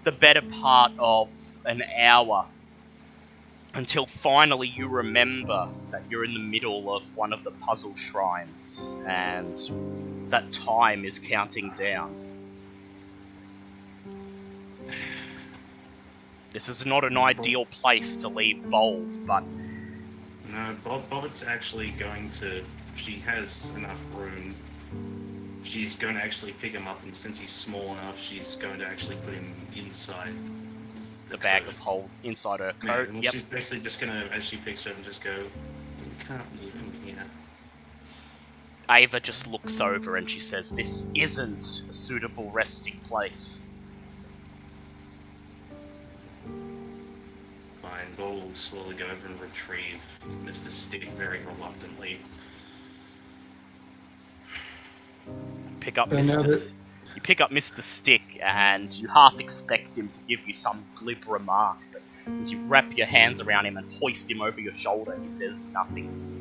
the 0.04 0.12
better 0.12 0.42
part 0.42 0.92
of 0.98 1.28
an 1.64 1.82
hour 1.98 2.46
until 3.74 4.06
finally 4.06 4.68
you 4.68 4.88
remember 4.88 5.68
that 5.90 6.02
you're 6.10 6.24
in 6.24 6.34
the 6.34 6.40
middle 6.40 6.94
of 6.94 7.04
one 7.16 7.32
of 7.32 7.42
the 7.44 7.50
puzzle 7.52 7.94
shrines 7.96 8.92
and 9.06 10.30
that 10.30 10.52
time 10.52 11.04
is 11.04 11.18
counting 11.18 11.72
down. 11.76 12.14
This 16.52 16.68
is 16.68 16.84
not 16.84 17.04
an 17.04 17.16
ideal 17.16 17.64
place 17.66 18.16
to 18.16 18.28
leave 18.28 18.68
Bulb, 18.70 19.26
but 19.26 19.42
No, 20.50 20.76
Bob, 20.84 21.08
Bobbit's 21.08 21.42
actually 21.42 21.92
going 21.92 22.30
to. 22.40 22.62
She 22.96 23.18
has 23.20 23.70
enough 23.74 23.98
room. 24.14 24.54
She's 25.64 25.94
going 25.94 26.14
to 26.16 26.20
actually 26.20 26.52
pick 26.52 26.72
him 26.72 26.86
up, 26.86 27.02
and 27.04 27.16
since 27.16 27.38
he's 27.38 27.52
small 27.52 27.92
enough, 27.92 28.16
she's 28.20 28.56
going 28.56 28.78
to 28.80 28.84
actually 28.86 29.16
put 29.24 29.32
him 29.32 29.54
inside 29.74 30.34
the 31.30 31.38
bag 31.38 31.64
coat. 31.64 31.72
of 31.72 31.78
hold 31.78 32.10
inside 32.24 32.60
her 32.60 32.74
Yeah, 32.84 32.96
coat. 32.96 33.12
well, 33.12 33.22
Yep. 33.22 33.32
She's 33.32 33.42
basically 33.44 33.80
just 33.80 33.98
going 34.00 34.12
to, 34.12 34.34
as 34.34 34.44
she 34.44 34.58
picks 34.58 34.86
up, 34.86 34.94
and 34.96 35.04
just 35.04 35.22
go. 35.22 35.44
We 35.98 36.24
can't 36.26 36.62
leave 36.62 36.74
him 36.74 36.92
here. 37.04 37.24
Ava 38.90 39.20
just 39.20 39.46
looks 39.46 39.80
over 39.80 40.16
and 40.16 40.28
she 40.28 40.40
says, 40.40 40.68
This 40.68 41.06
isn't 41.14 41.84
a 41.88 41.94
suitable 41.94 42.50
resting 42.50 43.00
place. 43.08 43.58
Fine, 47.80 48.14
Bob 48.16 48.34
will 48.34 48.54
slowly 48.54 48.96
go 48.96 49.04
over 49.06 49.26
and 49.26 49.40
retrieve 49.40 50.00
Mr. 50.44 50.70
Stick 50.70 51.08
very 51.16 51.40
reluctantly. 51.44 52.20
Pick 55.80 55.98
up 55.98 56.12
I 56.12 56.16
Mr. 56.16 56.42
that- 56.42 56.72
you 57.14 57.20
pick 57.20 57.40
up 57.40 57.50
Mr. 57.50 57.82
Stick 57.82 58.38
and 58.42 58.92
you 58.94 59.08
half 59.08 59.38
expect 59.38 59.98
him 59.98 60.08
to 60.08 60.18
give 60.28 60.46
you 60.46 60.54
some 60.54 60.86
glib 60.94 61.26
remark, 61.26 61.78
but 61.92 62.02
as 62.40 62.50
you 62.50 62.58
wrap 62.66 62.96
your 62.96 63.06
hands 63.06 63.40
around 63.40 63.66
him 63.66 63.76
and 63.76 63.92
hoist 63.94 64.30
him 64.30 64.40
over 64.40 64.60
your 64.60 64.74
shoulder, 64.74 65.18
he 65.20 65.28
says 65.28 65.66
nothing. 65.66 66.32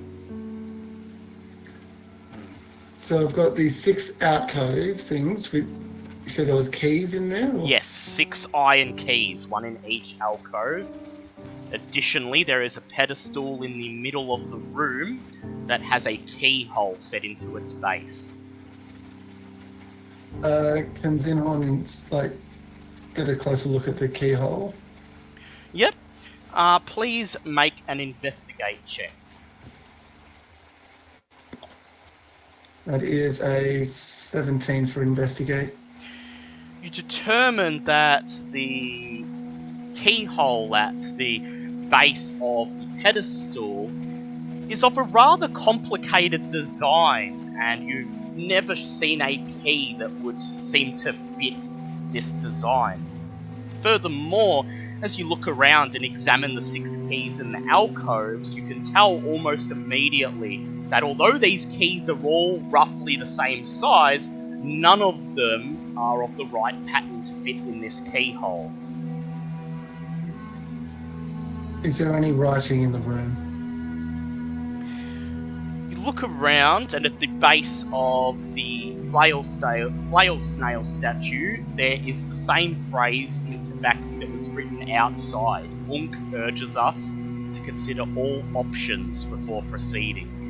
So 2.97 3.27
I've 3.27 3.33
got 3.33 3.55
these 3.55 3.83
six 3.83 4.11
alcove 4.21 5.01
things 5.01 5.51
with. 5.51 5.67
You 6.25 6.29
said 6.29 6.47
there 6.47 6.55
was 6.55 6.69
keys 6.69 7.13
in 7.13 7.29
there. 7.29 7.55
Or? 7.55 7.65
Yes, 7.65 7.87
six 7.87 8.45
iron 8.53 8.95
keys, 8.95 9.47
one 9.47 9.65
in 9.65 9.79
each 9.85 10.15
alcove. 10.21 10.87
Additionally, 11.71 12.43
there 12.43 12.61
is 12.61 12.77
a 12.77 12.81
pedestal 12.81 13.63
in 13.63 13.77
the 13.77 13.89
middle 13.89 14.33
of 14.33 14.49
the 14.49 14.57
room 14.57 15.25
that 15.67 15.81
has 15.81 16.05
a 16.05 16.17
keyhole 16.17 16.95
set 16.99 17.23
into 17.23 17.57
its 17.57 17.73
base. 17.73 18.43
Uh, 20.43 20.81
can 21.01 21.19
Zinhorn 21.19 21.87
like 22.11 22.33
get 23.15 23.29
a 23.29 23.35
closer 23.35 23.69
look 23.69 23.87
at 23.87 23.97
the 23.97 24.07
keyhole? 24.07 24.73
Yep. 25.73 25.95
Uh, 26.53 26.79
please 26.79 27.37
make 27.45 27.75
an 27.87 27.99
investigate 27.99 28.83
check. 28.85 29.11
That 32.85 33.03
is 33.03 33.39
a 33.41 33.85
17 34.31 34.87
for 34.87 35.03
investigate. 35.03 35.73
You 36.81 36.89
determine 36.89 37.83
that 37.83 38.33
the 38.51 39.23
keyhole 39.93 40.75
at 40.75 40.99
the 41.17 41.37
base 41.89 42.31
of 42.41 42.71
the 42.79 42.87
pedestal 43.01 43.91
is 44.67 44.83
of 44.83 44.97
a 44.97 45.03
rather 45.03 45.47
complicated 45.49 46.49
design, 46.49 47.55
and 47.61 47.87
you've 47.87 48.35
never 48.35 48.75
seen 48.75 49.21
a 49.21 49.37
key 49.47 49.95
that 49.99 50.11
would 50.21 50.41
seem 50.59 50.95
to 50.97 51.13
fit 51.37 51.67
this 52.11 52.31
design. 52.31 53.05
Furthermore, 53.83 54.65
as 55.03 55.19
you 55.19 55.27
look 55.27 55.47
around 55.47 55.93
and 55.95 56.03
examine 56.03 56.55
the 56.55 56.61
six 56.63 56.97
keys 56.97 57.39
in 57.39 57.51
the 57.51 57.63
alcoves, 57.69 58.55
you 58.55 58.63
can 58.63 58.83
tell 58.83 59.23
almost 59.25 59.69
immediately 59.69 60.65
that 60.89 61.03
although 61.03 61.37
these 61.37 61.65
keys 61.65 62.09
are 62.09 62.23
all 62.23 62.59
roughly 62.71 63.17
the 63.17 63.25
same 63.27 63.65
size, 63.65 64.29
none 64.29 65.01
of 65.01 65.15
them 65.35 65.80
are 65.97 66.23
of 66.23 66.37
the 66.37 66.45
right 66.45 66.75
pattern 66.87 67.23
to 67.23 67.33
fit 67.43 67.57
in 67.57 67.81
this 67.81 68.01
keyhole. 68.01 68.71
Is 71.83 71.97
there 71.97 72.15
any 72.15 72.31
writing 72.31 72.83
in 72.83 72.91
the 72.91 72.99
room? 72.99 73.35
You 75.89 75.97
look 75.97 76.23
around, 76.23 76.93
and 76.93 77.05
at 77.05 77.19
the 77.19 77.27
base 77.27 77.85
of 77.91 78.37
the 78.53 78.95
flail, 79.09 79.43
snail, 79.43 79.91
flail 80.09 80.39
snail 80.39 80.83
statue, 80.83 81.63
there 81.75 81.99
is 82.05 82.23
the 82.25 82.35
same 82.35 82.85
phrase 82.91 83.41
in 83.41 83.61
tabaxi 83.63 84.19
that 84.19 84.31
was 84.31 84.47
written 84.49 84.91
outside. 84.91 85.69
Unkh 85.89 86.15
urges 86.33 86.77
us 86.77 87.13
to 87.53 87.61
consider 87.65 88.03
all 88.15 88.43
options 88.53 89.25
before 89.25 89.63
proceeding. 89.63 90.40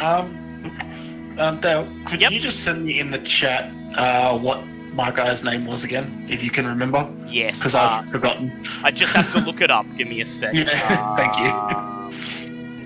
Um, 0.00 1.36
um, 1.38 1.60
Dale, 1.60 1.86
could 2.06 2.20
Yep. 2.20 2.32
you 2.32 2.40
just 2.40 2.64
send 2.64 2.84
me 2.84 2.98
in 3.00 3.10
the 3.10 3.18
chat 3.18 3.70
uh, 3.96 4.38
what 4.38 4.64
my 4.94 5.10
guy's 5.10 5.44
name 5.44 5.66
was 5.66 5.84
again, 5.84 6.26
if 6.28 6.42
you 6.42 6.50
can 6.50 6.66
remember? 6.66 7.08
Yes, 7.26 7.58
Because 7.58 7.74
uh, 7.74 7.80
I've 7.82 8.10
forgotten. 8.10 8.50
I 8.82 8.90
just 8.90 9.12
have 9.14 9.30
to 9.32 9.40
look 9.40 9.60
it 9.60 9.70
up. 9.70 9.86
Give 9.96 10.08
me 10.08 10.20
a 10.20 10.26
sec. 10.26 10.54
Yeah, 10.54 10.64
thank 11.16 11.38
you. 11.38 11.46
Uh, 11.48 12.10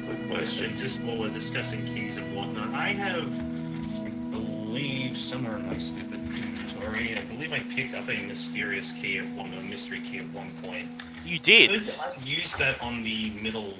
Quick 0.06 0.28
question, 0.30 0.68
just 0.70 1.00
while 1.00 1.18
we're 1.18 1.30
discussing 1.30 1.84
keys 1.86 2.16
and 2.16 2.34
whatnot, 2.36 2.74
I 2.74 2.88
have, 2.92 3.28
I 4.04 4.10
believe, 4.30 5.16
somewhere 5.18 5.56
in 5.58 5.66
my 5.66 5.78
stupid 5.78 6.14
inventory, 6.14 7.16
I 7.16 7.24
believe 7.24 7.52
I 7.52 7.60
picked 7.74 7.94
up 7.94 8.08
a 8.08 8.22
mysterious 8.26 8.92
key 9.00 9.18
at 9.18 9.28
one, 9.34 9.54
a 9.54 9.60
mystery 9.62 10.00
key 10.02 10.18
at 10.18 10.30
one 10.32 10.50
point. 10.62 10.88
You 11.24 11.38
did. 11.38 11.70
Could 11.70 11.94
I 12.00 12.16
use 12.24 12.52
that 12.58 12.80
on 12.82 13.02
the 13.02 13.30
middle? 13.30 13.74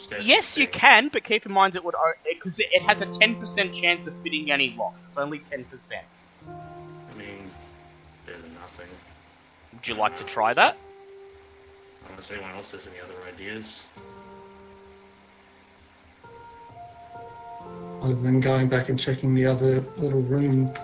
Statue 0.00 0.24
Yes, 0.24 0.56
you 0.56 0.66
can, 0.66 1.08
but 1.08 1.24
keep 1.24 1.46
in 1.46 1.52
mind 1.52 1.76
it 1.76 1.84
would 1.84 1.94
because 2.28 2.58
it, 2.58 2.68
it 2.72 2.82
has 2.82 3.00
a 3.00 3.06
ten 3.06 3.36
percent 3.36 3.72
chance 3.72 4.06
of 4.06 4.14
fitting 4.22 4.50
any 4.50 4.74
locks. 4.78 5.06
It's 5.06 5.18
only 5.18 5.38
ten 5.38 5.64
percent. 5.64 6.04
I 6.48 7.14
mean, 7.16 7.50
better 8.26 8.40
than 8.42 8.54
nothing. 8.54 8.88
Would 9.72 9.86
you 9.86 9.94
like 9.94 10.16
to 10.16 10.24
try 10.24 10.54
that? 10.54 10.76
Unless 12.10 12.30
anyone 12.30 12.50
else 12.52 12.72
has 12.72 12.86
any 12.86 13.00
other 13.00 13.14
ideas. 13.32 13.80
Other 18.02 18.14
than 18.14 18.40
going 18.40 18.68
back 18.68 18.88
and 18.88 18.98
checking 18.98 19.34
the 19.34 19.46
other 19.46 19.84
little 19.98 20.22
room 20.22 20.74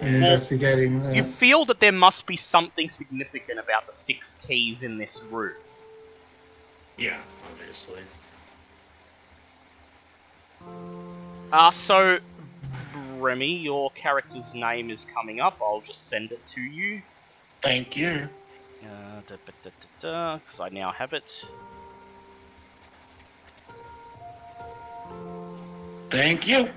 and 0.00 0.10
Yeah. 0.22 0.32
investigating 0.32 1.02
that. 1.02 1.16
You 1.16 1.24
feel 1.24 1.64
that 1.64 1.80
there 1.80 1.92
must 1.92 2.26
be 2.26 2.36
something 2.36 2.88
significant 2.88 3.58
about 3.58 3.86
the 3.86 3.92
six 3.92 4.34
keys 4.34 4.82
in 4.82 4.98
this 4.98 5.22
room. 5.30 5.56
Yeah, 6.96 7.20
obviously. 7.50 8.02
Uh, 11.52 11.70
so, 11.70 12.18
Remy, 13.18 13.56
your 13.56 13.90
character's 13.92 14.54
name 14.54 14.90
is 14.90 15.06
coming 15.14 15.40
up. 15.40 15.58
I'll 15.62 15.80
just 15.80 16.08
send 16.08 16.32
it 16.32 16.44
to 16.48 16.60
you. 16.60 17.02
Thank 17.62 17.96
you. 17.96 18.28
Because 19.98 20.60
I 20.60 20.68
now 20.68 20.92
have 20.92 21.12
it. 21.12 21.44
Thank 26.10 26.46
you. 26.46 26.68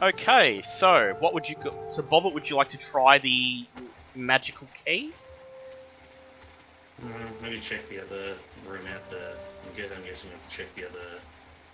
Okay, 0.00 0.62
so 0.62 1.14
what 1.20 1.34
would 1.34 1.48
you 1.48 1.56
go- 1.56 1.84
so 1.88 2.02
Bobbit? 2.02 2.32
Would 2.32 2.48
you 2.48 2.56
like 2.56 2.70
to 2.70 2.78
try 2.78 3.18
the 3.18 3.66
magical 4.14 4.66
key? 4.84 5.12
Uh, 7.02 7.06
maybe 7.42 7.60
check 7.60 7.88
the 7.88 8.00
other 8.02 8.36
room 8.66 8.86
out 8.86 9.08
there. 9.10 9.34
I'm 9.66 9.76
guessing, 9.76 9.96
I'm 9.96 10.04
guessing 10.04 10.30
we 10.30 10.36
have 10.36 10.50
to 10.50 10.56
check 10.56 10.74
the 10.74 10.88
other 10.88 11.20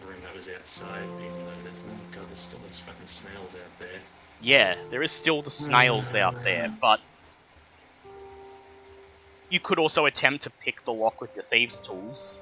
room 0.07 0.21
that 0.23 0.35
was 0.35 0.49
outside, 0.49 1.05
even 1.19 1.39
though 1.45 1.63
there's 1.65 1.79
god, 2.15 2.25
there's 2.29 2.41
still 2.41 2.59
those 2.59 2.81
fucking 2.87 3.07
snails 3.07 3.55
out 3.55 3.79
there. 3.79 4.01
Yeah, 4.41 4.77
there 4.91 5.03
is 5.03 5.13
still 5.13 5.43
the 5.43 5.51
snails 5.51 6.15
out 6.15 6.35
there, 6.45 6.73
but 6.81 7.01
you 9.49 9.61
could 9.61 9.79
also 9.79 10.07
attempt 10.07 10.43
to 10.45 10.51
pick 10.51 10.85
the 10.85 10.93
lock 10.93 11.21
with 11.21 11.35
your 11.35 11.45
thieves' 11.45 11.81
tools. 11.81 12.41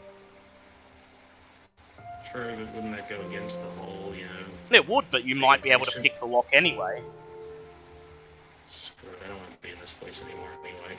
True, 2.33 2.57
but 2.57 2.75
wouldn't 2.75 2.97
that 2.97 3.09
go 3.09 3.21
against 3.29 3.59
the 3.61 3.83
whole, 3.83 4.15
you 4.17 4.25
know, 4.25 4.77
It 4.77 4.89
would, 4.89 5.05
but 5.11 5.25
you 5.25 5.37
might 5.37 5.63
be 5.63 5.71
able 5.71 5.87
to 5.87 6.01
pick 6.01 6.19
the 6.19 6.27
lock 6.27 6.47
anyway. 6.53 7.03
screw 8.71 9.11
it, 9.11 9.19
I 9.25 9.29
don't 9.29 9.39
want 9.39 9.53
to 9.53 9.59
be 9.67 9.73
in 9.73 9.81
this 9.81 9.93
place 10.01 10.21
anymore 10.25 10.49
anyway. 10.63 10.99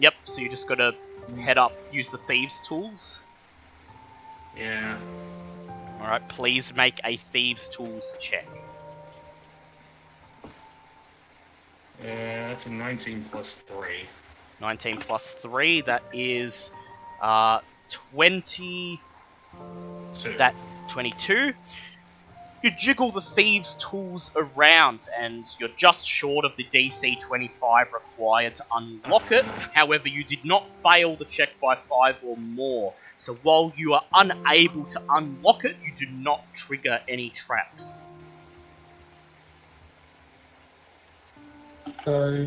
Yep, 0.00 0.14
so 0.24 0.40
you 0.40 0.48
just 0.50 0.66
gotta 0.66 0.94
head 1.38 1.56
up, 1.56 1.72
use 1.92 2.08
the 2.08 2.18
thieves' 2.26 2.60
tools. 2.66 3.20
Yeah, 4.56 4.98
Alright, 6.00 6.28
please 6.28 6.74
make 6.74 6.98
a 7.04 7.16
thieves' 7.16 7.68
tools 7.68 8.14
check. 8.18 8.46
uh, 12.00 12.04
that's 12.04 12.66
a 12.66 12.70
19 12.70 13.26
plus 13.30 13.56
3. 13.66 14.06
19 14.60 14.96
plus 14.98 15.30
3, 15.42 15.82
that 15.82 16.02
is 16.12 16.70
uh, 17.22 17.60
20. 17.90 19.00
So, 20.14 20.32
That 20.38 20.54
22. 20.88 21.52
You 22.62 22.70
jiggle 22.70 23.10
the 23.10 23.22
thieves' 23.22 23.74
tools 23.76 24.30
around, 24.36 25.00
and 25.18 25.46
you're 25.58 25.70
just 25.78 26.06
short 26.06 26.44
of 26.44 26.52
the 26.58 26.64
DC 26.64 27.18
25 27.18 27.86
required 27.94 28.54
to 28.56 28.64
unlock 28.72 29.32
it. 29.32 29.46
However, 29.72 30.08
you 30.08 30.22
did 30.24 30.44
not 30.44 30.68
fail 30.82 31.16
the 31.16 31.24
check 31.24 31.58
by 31.62 31.74
5 31.74 32.16
or 32.22 32.36
more, 32.36 32.94
so 33.16 33.34
while 33.44 33.72
you 33.76 33.94
are 33.94 34.02
unable 34.12 34.84
to 34.84 35.00
unlock 35.08 35.64
it, 35.64 35.76
you 35.82 35.94
do 35.96 36.12
not 36.12 36.52
trigger 36.52 37.00
any 37.08 37.30
traps. 37.30 38.10
So, 42.04 42.46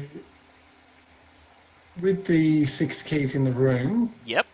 with 2.01 2.25
the 2.27 2.67
six 2.67 3.01
keys 3.01 3.33
in 3.33 3.43
the 3.43 3.51
room, 3.51 4.13
Yep. 4.25 4.45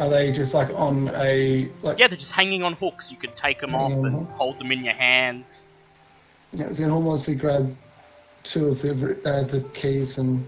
Are 0.00 0.08
they 0.08 0.32
just 0.32 0.54
like 0.54 0.70
on 0.70 1.08
a 1.14 1.70
like? 1.82 1.98
Yeah, 1.98 2.08
they're 2.08 2.18
just 2.18 2.32
hanging 2.32 2.62
on 2.62 2.74
hooks. 2.74 3.10
You 3.10 3.16
can 3.16 3.32
take 3.34 3.60
them 3.60 3.74
off 3.74 3.92
on 3.92 4.06
and 4.06 4.26
hold 4.30 4.58
them 4.58 4.72
in 4.72 4.84
your 4.84 4.94
hands. 4.94 5.66
Yeah, 6.52 6.72
so 6.72 6.90
almost 6.90 7.26
to 7.26 7.34
grab 7.34 7.76
two 8.42 8.68
of 8.68 8.82
the 8.82 9.20
uh, 9.24 9.44
the 9.44 9.60
keys 9.74 10.18
and 10.18 10.46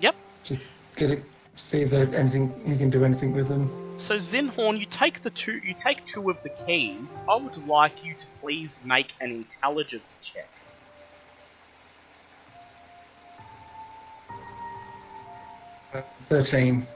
Yep. 0.00 0.14
just 0.44 0.70
get 0.96 1.10
it, 1.10 1.24
see 1.56 1.82
if 1.82 1.90
there's 1.90 2.12
anything 2.14 2.52
you 2.66 2.76
can 2.76 2.90
do 2.90 3.04
anything 3.04 3.32
with 3.32 3.48
them. 3.48 3.70
So 3.98 4.16
Zinhorn, 4.16 4.78
you 4.78 4.86
take 4.86 5.22
the 5.22 5.30
two. 5.30 5.60
You 5.64 5.74
take 5.74 6.04
two 6.04 6.28
of 6.28 6.42
the 6.42 6.50
keys. 6.50 7.18
I 7.28 7.36
would 7.36 7.56
like 7.66 8.04
you 8.04 8.14
to 8.14 8.26
please 8.42 8.78
make 8.84 9.14
an 9.20 9.30
intelligence 9.30 10.18
check. 10.22 10.50
Thirteen. 16.28 16.86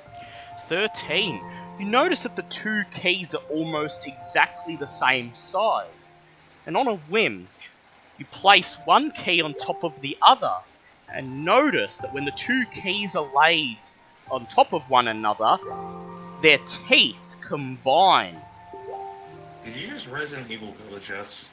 13. 0.71 1.41
You 1.81 1.85
notice 1.85 2.23
that 2.23 2.37
the 2.37 2.43
two 2.45 2.85
keys 2.93 3.35
are 3.35 3.43
almost 3.51 4.07
exactly 4.07 4.77
the 4.77 4.87
same 4.87 5.33
size. 5.33 6.17
And 6.65 6.77
on 6.77 6.87
a 6.87 6.95
whim, 6.95 7.49
you 8.19 8.25
place 8.27 8.79
one 8.85 9.11
key 9.11 9.43
on 9.43 9.55
top 9.55 9.83
of 9.83 10.01
the 10.01 10.17
other, 10.23 10.55
and 11.13 11.45
notice 11.45 11.99
that 11.99 12.15
when 12.15 12.25
the 12.25 12.31
two 12.31 12.65
keys 12.67 13.17
are 13.17 13.29
laid 13.37 13.79
on 14.31 14.47
top 14.47 14.73
of 14.73 14.89
one 14.89 15.09
another, 15.09 15.59
their 16.41 16.59
teeth 16.89 17.19
combine. 17.41 18.41
did 19.65 19.75
you 19.75 19.89
just 19.89 20.07
Resident 20.07 20.53
Evil 20.53 20.73
Village 20.87 21.11
us? 21.11 21.47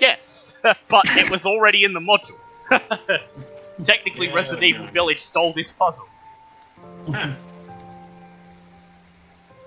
Yes, 0.00 0.54
but 0.62 1.04
it 1.16 1.30
was 1.30 1.46
already 1.46 1.84
in 1.84 1.92
the 1.92 2.00
module. 2.00 2.40
Technically, 3.84 4.26
Yeah, 4.26 4.34
Resident 4.34 4.64
Evil. 4.64 4.88
Village 4.88 5.20
stole 5.20 5.52
this 5.52 5.70
puzzle. 5.70 6.08
Huh. 7.08 7.34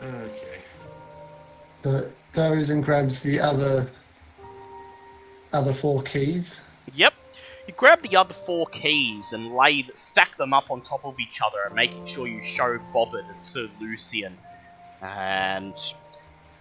Okay. 0.02 0.61
So 1.84 2.11
goes 2.34 2.69
and 2.69 2.84
grabs 2.84 3.22
the 3.22 3.40
other 3.40 3.90
other 5.53 5.73
four 5.73 6.03
keys. 6.03 6.61
Yep. 6.94 7.14
You 7.68 7.73
grab 7.76 8.02
the 8.02 8.18
other 8.18 8.34
four 8.34 8.68
keys 8.68 9.31
and 9.31 9.56
lay, 9.56 9.88
stack 9.94 10.38
them 10.38 10.53
up 10.53 10.69
on 10.69 10.81
top 10.81 11.06
of 11.06 11.18
each 11.19 11.40
other, 11.41 11.73
making 11.73 12.06
sure 12.06 12.27
you 12.27 12.44
show 12.44 12.77
Bobbit 12.94 13.30
and 13.34 13.44
Sir 13.44 13.69
Lucian. 13.80 14.38
And 15.02 15.76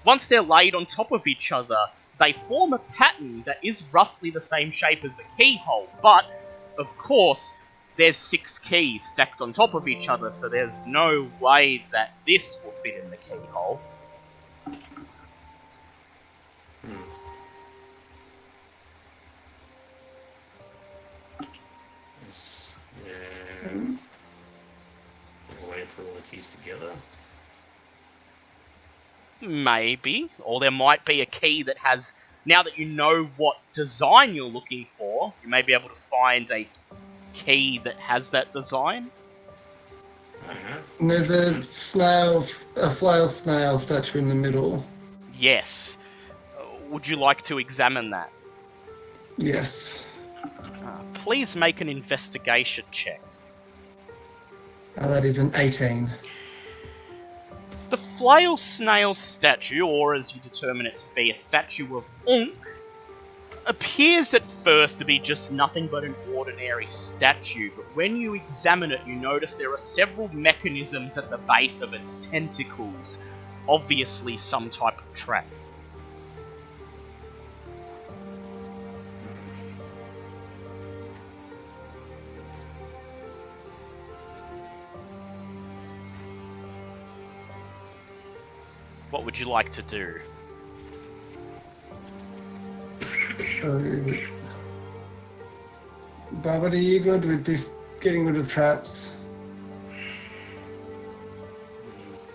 once 0.04 0.26
they're 0.26 0.42
laid 0.42 0.74
on 0.74 0.86
top 0.86 1.10
of 1.10 1.26
each 1.26 1.50
other, 1.50 1.78
they 2.20 2.34
form 2.46 2.72
a 2.72 2.78
pattern 2.78 3.42
that 3.46 3.58
is 3.64 3.82
roughly 3.90 4.30
the 4.30 4.40
same 4.40 4.70
shape 4.70 5.04
as 5.04 5.16
the 5.16 5.24
keyhole. 5.36 5.88
But, 6.02 6.24
of 6.78 6.96
course, 6.98 7.52
there's 8.02 8.16
six 8.16 8.58
keys 8.58 9.04
stacked 9.04 9.40
on 9.40 9.52
top 9.52 9.74
of 9.74 9.86
each 9.86 10.08
other, 10.08 10.32
so 10.32 10.48
there's 10.48 10.82
no 10.84 11.30
way 11.40 11.84
that 11.92 12.16
this 12.26 12.58
will 12.64 12.72
fit 12.72 12.96
in 12.96 13.08
the 13.10 13.16
keyhole. 13.16 13.80
Hmm. 16.84 16.96
Yeah. 23.06 23.72
We'll 25.60 25.70
wait 25.70 25.86
for 25.94 26.02
all 26.02 26.14
the 26.14 26.22
keys 26.28 26.48
together. 26.60 26.92
Maybe. 29.40 30.28
Or 30.40 30.58
there 30.58 30.72
might 30.72 31.04
be 31.04 31.20
a 31.20 31.26
key 31.26 31.62
that 31.62 31.78
has. 31.78 32.14
Now 32.44 32.64
that 32.64 32.76
you 32.76 32.84
know 32.84 33.30
what 33.36 33.58
design 33.72 34.34
you're 34.34 34.46
looking 34.46 34.88
for, 34.98 35.32
you 35.44 35.48
may 35.48 35.62
be 35.62 35.72
able 35.72 35.88
to 35.88 35.94
find 35.94 36.50
a 36.50 36.66
key 37.32 37.78
that 37.84 37.96
has 37.96 38.30
that 38.30 38.52
design. 38.52 39.10
I 40.48 40.54
don't 40.54 40.64
know. 40.64 40.78
and 41.00 41.10
there's 41.10 41.30
a 41.30 41.62
snail, 41.62 42.46
a 42.76 42.94
flail 42.94 43.28
snail 43.28 43.78
statue 43.78 44.18
in 44.18 44.28
the 44.28 44.34
middle. 44.34 44.84
Yes. 45.34 45.96
Would 46.90 47.06
you 47.06 47.16
like 47.16 47.42
to 47.42 47.58
examine 47.58 48.10
that? 48.10 48.30
Yes. 49.38 50.04
Uh, 50.44 50.98
please 51.14 51.56
make 51.56 51.80
an 51.80 51.88
investigation 51.88 52.84
check. 52.90 53.20
Uh, 54.98 55.08
that 55.08 55.24
is 55.24 55.38
an 55.38 55.52
18. 55.54 56.10
The 57.90 57.96
flail 57.96 58.56
snail 58.56 59.14
statue, 59.14 59.82
or 59.82 60.14
as 60.14 60.34
you 60.34 60.40
determine 60.40 60.86
it 60.86 60.98
to 60.98 61.04
be, 61.14 61.30
a 61.30 61.34
statue 61.34 61.96
of 61.96 62.04
Unkh, 62.26 62.54
appears 63.66 64.34
at 64.34 64.44
first 64.64 64.98
to 64.98 65.04
be 65.04 65.18
just 65.18 65.52
nothing 65.52 65.86
but 65.86 66.04
an 66.04 66.16
ordinary 66.34 66.86
statue, 66.86 67.70
but 67.76 67.84
when 67.94 68.16
you 68.16 68.34
examine 68.34 68.90
it, 68.90 69.00
you 69.06 69.14
notice 69.14 69.52
there 69.52 69.72
are 69.72 69.78
several 69.78 70.28
mechanisms 70.34 71.16
at 71.16 71.30
the 71.30 71.38
base 71.38 71.80
of 71.80 71.94
its 71.94 72.18
tentacles, 72.20 73.18
obviously 73.68 74.36
some 74.36 74.68
type 74.68 74.98
of 74.98 75.12
trap. 75.14 75.46
What 89.10 89.24
would 89.24 89.38
you 89.38 89.46
like 89.46 89.70
to 89.72 89.82
do? 89.82 90.20
So, 93.62 93.78
Barbara, 96.42 96.72
are 96.72 96.74
you 96.74 96.98
good 96.98 97.24
with 97.24 97.46
this 97.46 97.66
getting 98.00 98.26
rid 98.26 98.36
of 98.36 98.48
traps? 98.48 99.12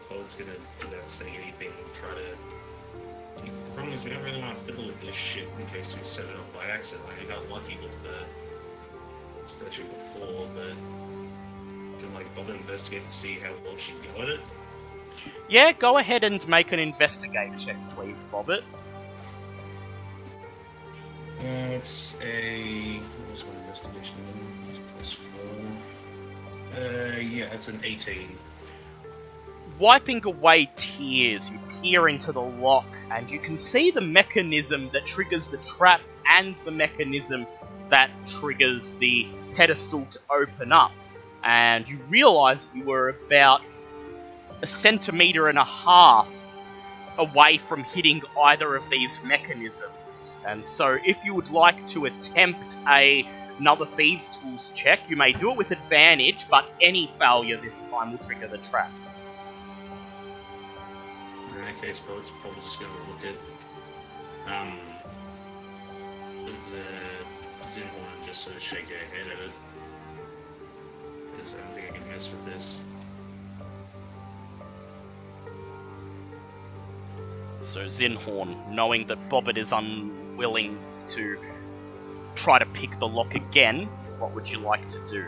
Claude's 0.08 0.36
gonna, 0.36 0.52
without 0.80 1.12
saying 1.12 1.36
anything, 1.36 1.74
try 2.00 2.16
to. 2.16 3.44
The 3.44 3.52
problem 3.76 3.94
is 3.94 4.06
we 4.06 4.12
don't 4.12 4.24
really 4.24 4.40
want 4.40 4.58
to 4.58 4.66
fiddle 4.66 4.88
with 4.88 5.02
this 5.02 5.16
shit 5.16 5.50
in 5.60 5.66
case 5.66 5.94
we 6.00 6.08
set 6.08 6.24
it 6.24 6.38
off 6.38 6.46
by 6.54 6.64
accident. 6.64 7.06
Like, 7.10 7.20
I 7.20 7.26
got 7.26 7.50
lucky 7.50 7.78
with 7.84 7.92
the 8.04 9.50
statue 9.50 9.84
before, 9.84 10.48
but 10.56 10.78
can 12.00 12.14
like 12.14 12.34
Bob 12.38 12.48
investigate 12.48 13.06
to 13.06 13.14
see 13.14 13.38
how 13.38 13.52
well 13.66 13.76
she 13.78 13.92
can 13.92 14.16
go 14.16 14.22
at 14.22 14.30
it? 14.30 14.40
Yeah, 15.50 15.74
go 15.74 15.98
ahead 15.98 16.24
and 16.24 16.48
make 16.48 16.72
an 16.72 16.80
investigate 16.80 17.58
check, 17.58 17.76
please, 17.96 18.26
Bobbit. 18.32 18.62
It's 21.40 22.16
a. 22.22 23.00
My 23.00 23.56
investigation? 23.62 24.16
Plus 24.96 25.14
four. 25.14 26.82
Uh, 26.82 27.18
yeah, 27.18 27.54
it's 27.54 27.68
an 27.68 27.80
18. 27.84 28.36
Wiping 29.80 30.26
away 30.26 30.72
tears, 30.76 31.52
you 31.52 31.60
peer 31.82 32.08
into 32.08 32.32
the 32.32 32.42
lock, 32.42 32.88
and 33.12 33.30
you 33.30 33.40
can 33.40 33.58
see 33.58 33.92
the 33.92 34.02
mechanism 34.02 34.90
that 34.92 35.06
triggers 35.06 35.48
the 35.48 35.58
trap 35.58 36.02
and 36.28 36.56
the 36.66 36.72
mechanism 36.72 37.46
that 37.90 38.10
triggers 38.26 38.96
the 38.96 39.28
pedestal 39.56 40.06
to 40.12 40.20
open 40.32 40.72
up. 40.72 40.92
And 41.44 41.88
you 41.88 42.00
realize 42.10 42.68
you 42.74 42.84
were 42.84 43.10
about 43.10 43.62
a 44.62 44.68
centimeter 44.68 45.48
and 45.50 45.60
a 45.60 45.64
half 45.64 46.30
away 47.18 47.58
from 47.58 47.84
hitting 47.84 48.22
either 48.42 48.76
of 48.76 48.90
these 48.90 49.20
mechanisms. 49.24 49.92
And 50.46 50.66
so, 50.66 50.98
if 51.06 51.18
you 51.24 51.34
would 51.34 51.50
like 51.50 51.88
to 51.90 52.06
attempt 52.06 52.78
a 52.88 53.28
another 53.60 53.88
thieves' 53.98 54.38
tools 54.38 54.72
check, 54.76 55.10
you 55.10 55.16
may 55.16 55.34
do 55.34 55.52
it 55.52 55.58
with 55.58 55.72
advantage, 55.72 56.46
but 56.50 56.66
any 56.82 57.12
failure 57.20 57.58
this 57.58 57.84
time 57.84 58.12
will 58.12 58.20
trigger 58.20 58.48
the 58.48 58.60
trap. 58.60 58.92
In 61.50 61.62
that 61.62 61.82
case, 61.82 62.00
Bo's 62.00 62.32
probably 62.42 62.62
just 62.64 62.80
gonna 62.80 62.92
look 63.10 63.24
at 63.26 64.52
um 64.54 64.80
the 66.46 66.84
Zinhorn 67.68 68.18
and 68.18 68.26
just 68.26 68.44
sort 68.44 68.56
of 68.56 68.62
shake 68.62 68.88
her 68.90 69.16
head 69.16 69.28
at 69.32 69.40
it. 69.46 69.52
Because 71.32 71.54
I 71.54 71.58
don't 71.58 71.74
think 71.76 71.90
I 71.92 71.98
can 71.98 72.08
mess 72.10 72.30
with 72.30 72.46
this. 72.46 72.82
So 77.68 77.82
Zinhorn, 77.82 78.70
knowing 78.70 79.08
that 79.08 79.28
Bobbit 79.28 79.58
is 79.58 79.74
unwilling 79.74 80.80
to 81.08 81.38
try 82.34 82.60
to 82.60 82.66
pick 82.68 82.98
the 83.00 83.08
lock 83.08 83.36
again, 83.36 83.90
what 84.20 84.34
would 84.34 84.50
you 84.50 84.60
like 84.60 84.88
to 84.88 85.06
do? 85.06 85.26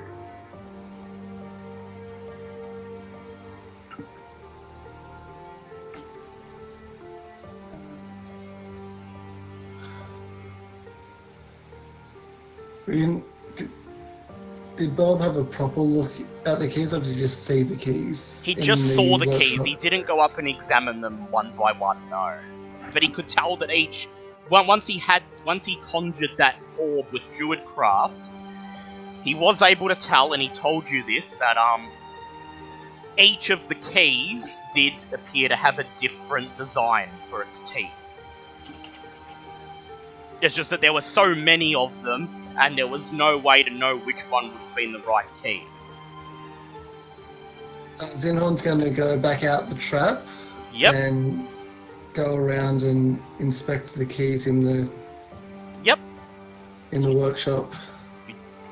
Did, 13.57 13.69
did 14.77 14.95
Bob 14.95 15.19
have 15.19 15.35
a 15.35 15.43
proper 15.43 15.81
look 15.81 16.13
at 16.49 16.59
the 16.59 16.67
keys, 16.67 16.93
or 16.93 16.99
did 16.99 17.15
he 17.15 17.21
just 17.21 17.45
see 17.45 17.63
the 17.63 17.75
keys? 17.75 18.39
He 18.43 18.55
just 18.55 18.95
saw 18.95 19.17
the 19.17 19.27
workshop? 19.27 19.39
keys. 19.39 19.63
He 19.63 19.75
didn't 19.75 20.07
go 20.07 20.19
up 20.19 20.37
and 20.37 20.47
examine 20.47 21.01
them 21.01 21.29
one 21.31 21.55
by 21.57 21.71
one. 21.71 21.97
No, 22.09 22.37
but 22.91 23.03
he 23.03 23.09
could 23.09 23.29
tell 23.29 23.55
that 23.57 23.71
each. 23.71 24.07
Once 24.49 24.87
he 24.87 24.97
had, 24.97 25.21
once 25.45 25.63
he 25.63 25.77
conjured 25.87 26.31
that 26.37 26.55
orb 26.77 27.05
with 27.11 27.21
druidcraft, 27.35 28.29
he 29.23 29.35
was 29.35 29.61
able 29.61 29.87
to 29.87 29.95
tell, 29.95 30.33
and 30.33 30.41
he 30.41 30.49
told 30.49 30.89
you 30.89 31.03
this 31.03 31.35
that 31.35 31.57
um, 31.57 31.87
each 33.17 33.49
of 33.51 33.67
the 33.67 33.75
keys 33.75 34.59
did 34.73 34.93
appear 35.13 35.49
to 35.49 35.55
have 35.55 35.77
a 35.77 35.85
different 35.99 36.55
design 36.55 37.09
for 37.29 37.43
its 37.43 37.59
teeth. 37.59 37.91
It's 40.41 40.55
just 40.55 40.69
that 40.69 40.81
there 40.81 40.93
were 40.93 41.01
so 41.01 41.35
many 41.35 41.75
of 41.75 42.01
them, 42.01 42.29
and 42.57 42.77
there 42.77 42.87
was 42.87 43.11
no 43.11 43.37
way 43.37 43.61
to 43.61 43.69
know 43.69 43.97
which 43.97 44.21
one 44.23 44.47
would 44.47 44.57
have 44.57 44.75
been 44.75 44.93
the 44.93 44.99
right 44.99 45.27
key. 45.41 45.61
Zinhorn's 47.99 48.61
going 48.61 48.79
to 48.79 48.89
go 48.89 49.17
back 49.17 49.43
out 49.43 49.69
the 49.69 49.75
trap 49.75 50.25
Yep. 50.73 50.93
and 50.93 51.47
go 52.13 52.35
around 52.35 52.83
and 52.83 53.21
inspect 53.39 53.93
the 53.95 54.05
keys 54.05 54.47
in 54.47 54.63
the 54.63 54.89
Yep. 55.83 55.99
in 56.91 57.01
the 57.01 57.13
workshop. 57.13 57.73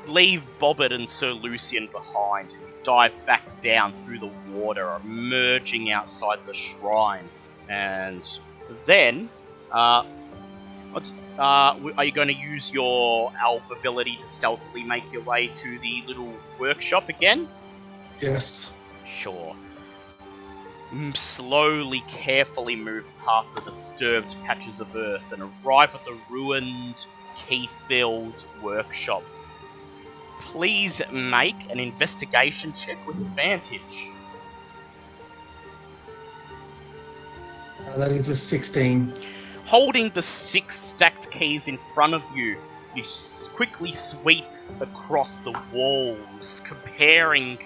leave 0.06 0.48
Bobbit 0.58 0.90
and 0.90 1.08
Sir 1.08 1.32
Lucian 1.32 1.86
behind 1.88 2.54
and 2.54 2.62
dive 2.82 3.12
back 3.26 3.60
down 3.60 3.92
through 4.02 4.18
the 4.18 4.30
water, 4.54 4.96
emerging 5.04 5.92
outside 5.92 6.38
the 6.46 6.54
shrine. 6.54 7.28
And 7.68 8.26
then, 8.86 9.28
uh, 9.70 10.04
uh, 10.94 11.02
are 11.38 12.04
you 12.04 12.12
going 12.12 12.28
to 12.28 12.34
use 12.34 12.72
your 12.72 13.30
elf 13.38 13.70
ability 13.70 14.16
to 14.16 14.26
stealthily 14.26 14.82
make 14.82 15.12
your 15.12 15.22
way 15.22 15.48
to 15.48 15.78
the 15.80 16.02
little 16.06 16.32
workshop 16.58 17.10
again? 17.10 17.46
Yes. 18.18 18.70
Sure. 19.16 19.54
Slowly, 21.14 22.02
carefully 22.08 22.74
move 22.74 23.04
past 23.24 23.54
the 23.54 23.60
disturbed 23.60 24.34
patches 24.44 24.80
of 24.80 24.94
earth 24.96 25.32
and 25.32 25.42
arrive 25.64 25.94
at 25.94 26.04
the 26.04 26.16
ruined, 26.30 27.04
key-filled 27.34 28.44
workshop. 28.62 29.22
Please 30.40 31.02
make 31.12 31.70
an 31.70 31.78
investigation 31.78 32.72
check 32.72 32.96
with 33.06 33.16
advantage. 33.16 34.10
Uh, 37.86 37.98
that 37.98 38.10
is 38.10 38.28
a 38.28 38.36
16. 38.36 39.12
Holding 39.66 40.08
the 40.10 40.22
six 40.22 40.80
stacked 40.80 41.30
keys 41.30 41.68
in 41.68 41.78
front 41.94 42.14
of 42.14 42.22
you, 42.34 42.56
you 42.96 43.04
quickly 43.52 43.92
sweep 43.92 44.46
across 44.80 45.40
the 45.40 45.52
walls, 45.72 46.62
comparing 46.64 47.58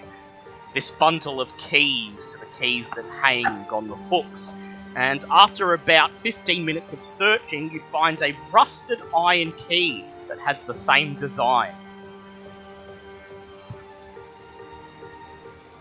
this 0.73 0.91
bundle 0.91 1.39
of 1.39 1.55
keys 1.57 2.25
to 2.27 2.37
the 2.37 2.45
keys 2.59 2.89
that 2.95 3.05
hang 3.21 3.45
on 3.45 3.87
the 3.87 3.95
hooks. 3.95 4.53
And 4.95 5.25
after 5.31 5.73
about 5.73 6.11
15 6.11 6.63
minutes 6.63 6.93
of 6.93 7.01
searching, 7.03 7.71
you 7.71 7.81
find 7.91 8.21
a 8.21 8.35
rusted 8.51 8.99
iron 9.15 9.51
key 9.53 10.05
that 10.27 10.39
has 10.39 10.63
the 10.63 10.73
same 10.73 11.15
design. 11.15 11.73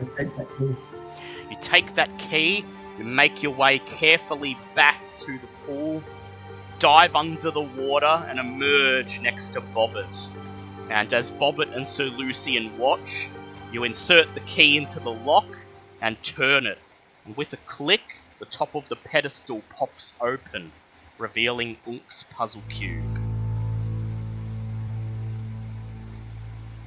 I 0.01 0.05
take 0.17 0.37
that 0.37 0.49
key. 0.59 0.77
You 1.51 1.57
take 1.61 1.95
that 1.95 2.19
key, 2.19 2.65
you 2.99 3.05
make 3.05 3.43
your 3.43 3.53
way 3.53 3.79
carefully 3.81 4.57
back 4.75 5.01
to 5.21 5.39
the 5.39 5.47
pool, 5.67 6.03
dive 6.79 7.15
under 7.15 7.51
the 7.51 7.61
water, 7.61 8.25
and 8.29 8.39
emerge 8.39 9.21
next 9.21 9.51
to 9.51 9.61
Bobbit. 9.61 10.29
And 10.91 11.13
as 11.13 11.31
Bobbit 11.31 11.75
and 11.77 11.89
Sir 11.89 12.05
Lucian 12.05 12.77
watch, 12.79 13.29
you 13.73 13.85
insert 13.85 14.33
the 14.35 14.41
key 14.41 14.77
into 14.77 15.01
the 15.01 15.11
lock 15.11 15.47
and 16.03 16.23
turn 16.23 16.67
it. 16.67 16.79
And 17.25 17.37
with 17.37 17.53
a 17.55 17.57
click, 17.59 18.19
the 18.39 18.45
top 18.45 18.75
of 18.75 18.89
the 18.89 18.97
pedestal 18.97 19.63
pops 19.71 20.13
open, 20.21 20.73
revealing 21.17 21.79
Unkh's 21.87 22.25
puzzle 22.31 22.63
cube. 22.69 23.19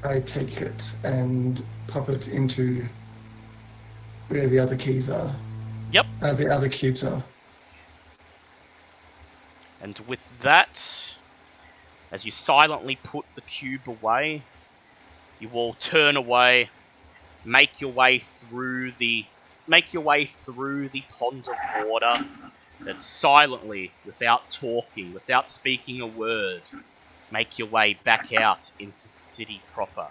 I 0.04 0.20
take 0.20 0.62
it 0.62 0.84
and 1.04 1.64
pop 1.88 2.10
it 2.10 2.28
into 2.28 2.86
where 4.28 4.48
the 4.48 4.60
other 4.60 4.78
keys 4.78 5.10
are. 5.10 5.36
Yep. 5.92 6.06
Uh, 6.22 6.34
the 6.34 6.54
other 6.54 6.70
cubes 6.70 7.04
are. 7.04 7.24
And 9.82 9.98
with 10.08 10.20
that, 10.42 10.80
as 12.12 12.26
you 12.26 12.32
silently 12.32 12.98
put 13.02 13.26
the 13.34 13.42
cube 13.42 13.88
away, 13.88 14.44
you 15.46 15.52
all 15.54 15.74
turn 15.76 16.18
away, 16.18 16.70
make 17.44 17.80
your 17.80 17.92
way 17.92 18.20
through 18.20 18.94
the 18.98 19.26
make 19.68 19.94
your 19.94 20.04
way 20.04 20.26
through 20.26 20.90
the 20.90 21.04
pond 21.10 21.48
of 21.48 21.88
water, 21.88 22.26
and 22.88 23.04
silently, 23.04 23.92
without 24.06 24.50
talking, 24.52 25.14
without 25.14 25.48
speaking 25.48 26.02
a 26.02 26.08
word, 26.08 26.64
make 27.32 27.58
your 27.58 27.68
way 27.68 27.98
back 28.04 28.34
out 28.34 28.72
into 28.80 29.08
the 29.08 29.22
city 29.22 29.62
proper. 29.74 30.08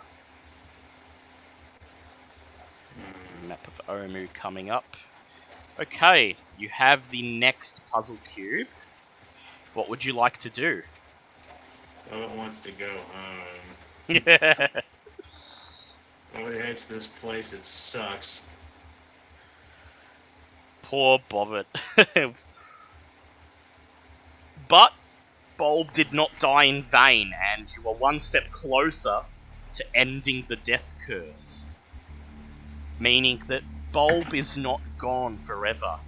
Map 3.47 3.67
of 3.67 3.87
Omu 3.89 4.33
coming 4.33 4.71
up. 4.71 4.97
Okay, 5.79 6.37
you 6.57 6.69
have 6.69 7.11
the 7.11 7.23
next 7.39 7.83
puzzle 7.93 8.19
cube. 8.33 8.69
What 9.75 9.89
would 9.89 10.05
you 10.05 10.13
like 10.13 10.39
to 10.39 10.51
do? 10.51 10.83
Bobbit 12.11 12.37
wants 12.37 12.61
to 12.61 12.71
go 12.73 12.91
home. 13.13 14.69
Bobbit 16.35 16.61
hates 16.65 16.85
this 16.87 17.07
place. 17.07 17.53
It 17.53 17.65
sucks. 17.65 18.41
Poor 20.83 21.19
Bobbit. 21.31 21.67
but 24.69 24.93
Bulb 25.57 25.93
did 25.93 26.13
not 26.13 26.31
die 26.41 26.65
in 26.65 26.83
vain, 26.83 27.33
and 27.55 27.69
you 27.77 27.89
are 27.89 27.95
one 27.95 28.21
step 28.21 28.51
closer 28.51 29.23
to 29.75 29.85
ending 29.97 30.45
the 30.49 30.57
death 30.57 30.85
curse. 31.07 31.73
Meaning 32.99 33.43
that 33.49 33.63
Bulb 33.93 34.35
is 34.35 34.57
not 34.57 34.81
gone 34.99 35.39
forever. 35.39 35.99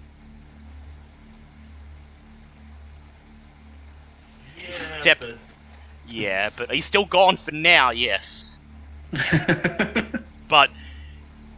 Yeah, 4.59 5.01
Step- 5.01 5.20
but 5.20 5.39
Yeah, 6.07 6.51
but 6.57 6.70
he's 6.70 6.86
still 6.86 7.05
gone 7.05 7.36
for 7.36 7.53
now, 7.53 7.90
yes. 7.90 8.61
But 10.48 10.70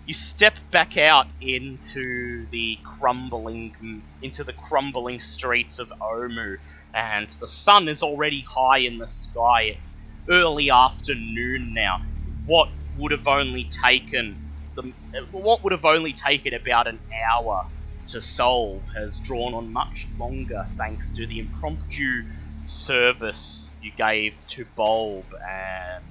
you 0.05 0.15
step 0.15 0.59
back 0.71 0.97
out 0.97 1.27
into 1.41 2.47
the 2.51 2.79
crumbling 2.85 4.03
into 4.23 4.43
the 4.45 4.55
crumbling 4.55 5.21
streets 5.21 5.79
of 5.79 5.93
Omu, 6.01 6.57
and 6.95 7.29
the 7.41 7.49
sun 7.49 7.89
is 7.89 8.03
already 8.03 8.45
high 8.49 8.79
in 8.79 8.99
the 8.99 9.09
sky. 9.09 9.63
It's 9.65 9.97
early 10.31 10.71
afternoon 10.71 11.75
now. 11.75 11.99
What 12.47 12.69
would 12.97 13.13
have 13.13 13.29
only 13.29 13.65
taken 13.85 14.39
the 14.77 14.95
what 15.31 15.63
would 15.63 15.73
have 15.73 15.85
only 15.85 16.15
taken 16.15 16.55
about 16.55 16.87
an 16.89 17.01
hour 17.31 17.65
to 18.09 18.23
solve 18.23 18.85
has 18.97 19.21
drawn 19.21 19.55
on 19.55 19.73
much 19.73 20.09
longer 20.19 20.65
thanks 20.79 21.11
to 21.11 21.27
the 21.27 21.39
impromptu 21.39 22.23
service 22.67 23.75
you 23.81 23.93
gave 23.97 24.35
to 24.49 24.67
Bulb 24.77 25.27
and 25.49 26.05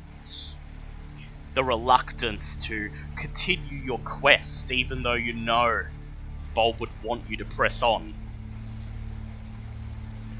the 1.57 1.63
reluctance 1.63 2.55
to 2.57 2.91
continue 3.15 3.81
your 3.83 3.97
quest, 3.99 4.71
even 4.71 5.01
though 5.01 5.15
you 5.15 5.33
know 5.33 5.85
Bulb 6.53 6.79
would 6.79 6.91
want 7.01 7.27
you 7.27 7.35
to 7.37 7.45
press 7.45 7.81
on. 7.81 8.13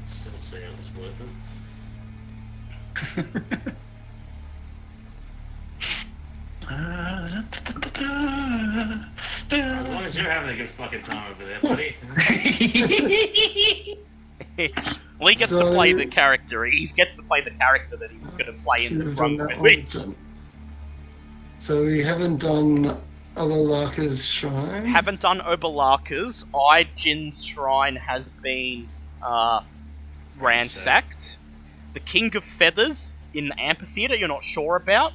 still 0.08 0.30
say 0.38 0.58
it 0.58 0.70
was 0.78 0.86
worth 0.96 1.20
it. 1.20 1.26
As 9.50 9.88
long 9.88 10.04
as 10.04 10.14
you're 10.14 10.30
having 10.30 10.50
a 10.50 10.56
good 10.56 10.70
fucking 10.76 11.02
time 11.02 11.32
over 11.32 11.44
there, 11.44 11.58
buddy. 11.60 11.96
well, 15.18 15.30
he 15.30 15.34
gets 15.34 15.50
to 15.50 15.68
play 15.72 15.94
the 15.94 16.06
character. 16.06 16.64
He 16.64 16.86
gets 16.86 17.16
to 17.16 17.24
play 17.24 17.40
the 17.40 17.50
character 17.50 17.96
that 17.96 18.12
he 18.12 18.18
was 18.18 18.34
going 18.34 18.46
to 18.46 18.52
play 18.62 18.86
in 18.86 18.98
the 18.98 19.04
Should've 19.90 20.14
So 21.58 21.84
we 21.84 22.02
haven't 22.02 22.38
done 22.38 23.00
Alalaka's 23.36 24.24
shrine. 24.24 24.86
Haven't 24.86 25.20
done 25.20 25.40
Obo'laka's. 25.40 26.44
I'jin's 26.54 27.44
shrine 27.44 27.96
has 27.96 28.34
been 28.34 28.88
uh, 29.22 29.62
ransacked. 30.38 31.36
The 31.94 32.00
King 32.00 32.34
of 32.36 32.44
Feathers 32.44 33.24
in 33.34 33.48
the 33.48 33.60
amphitheater, 33.60 34.14
you're 34.14 34.28
not 34.28 34.44
sure 34.44 34.76
about. 34.76 35.12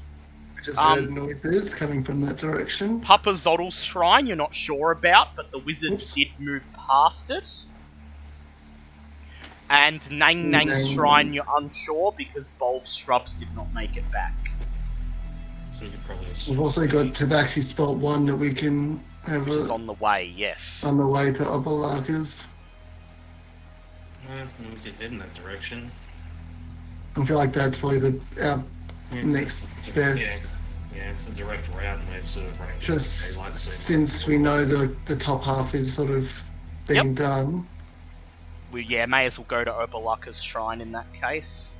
Just 0.63 0.77
um, 0.77 0.99
heard 0.99 1.11
noises 1.11 1.73
coming 1.73 2.03
from 2.03 2.21
that 2.21 2.37
direction. 2.37 3.01
Papazotl's 3.01 3.83
shrine, 3.83 4.25
you're 4.25 4.37
not 4.37 4.53
sure 4.53 4.91
about, 4.91 5.35
but 5.35 5.51
the 5.51 5.59
wizards 5.59 6.03
Oops. 6.03 6.13
did 6.13 6.27
move 6.39 6.65
past 6.73 7.29
it. 7.29 7.65
And 9.69 10.01
Nangnang's 10.01 10.85
Nang 10.85 10.93
shrine, 10.93 11.33
you're 11.33 11.47
unsure 11.57 12.13
because 12.15 12.51
Bulb 12.51 12.87
shrubs 12.87 13.33
did 13.33 13.53
not 13.55 13.73
make 13.73 13.97
it 13.97 14.09
back. 14.11 14.35
So 15.83 15.87
you 15.89 15.91
could 15.97 16.05
probably 16.05 16.27
We've 16.49 16.59
also 16.59 16.87
got 16.87 17.07
Tabaxi 17.13 17.63
Spot 17.63 17.97
1 17.97 18.25
that 18.27 18.35
we 18.37 18.53
can 18.53 19.03
have 19.25 19.45
Which 19.45 19.55
is 19.55 19.69
on 19.69 19.85
the 19.85 19.93
way, 19.93 20.31
yes. 20.35 20.83
on 20.85 20.97
the 20.97 21.05
way 21.05 21.31
to 21.33 21.43
Obo'laka's. 21.43 22.45
Uh, 24.29 24.45
we 24.59 24.79
could 24.79 24.93
head 24.95 25.11
in 25.11 25.17
that 25.19 25.33
direction. 25.33 25.91
I 27.17 27.25
feel 27.25 27.35
like 27.35 27.53
that's 27.53 27.77
probably 27.77 27.99
the 27.99 28.21
our 28.41 28.63
Yeah, 29.11 29.17
it's- 29.19 29.25
next 29.25 29.67
yeah, 29.85 29.93
best. 29.93 30.21
it's- 30.21 30.51
Yeah, 30.95 31.11
it's 31.11 31.25
the 31.25 31.31
direct 31.31 31.67
route, 31.69 31.99
and 31.99 32.07
they've 32.13 32.29
sort 32.29 32.45
of 32.47 32.59
running 32.59 32.79
Just 32.79 33.33
daylight, 33.35 33.55
so- 33.55 33.71
since 33.71 34.25
we 34.25 34.37
know 34.37 34.63
the 34.63 34.95
the 35.05 35.15
top 35.17 35.43
half 35.43 35.75
is 35.75 35.93
sort 35.93 36.11
of 36.11 36.29
being 36.87 37.13
done. 37.13 37.67
we 38.71 38.83
yeah, 38.85 39.05
may 39.05 39.25
as 39.25 39.37
well 39.37 39.45
go 39.49 39.63
to 39.63 39.71
Obo'laka's 39.71 40.41
shrine 40.41 40.79
in 40.81 40.91
that 40.93 41.11
case. 41.13 41.73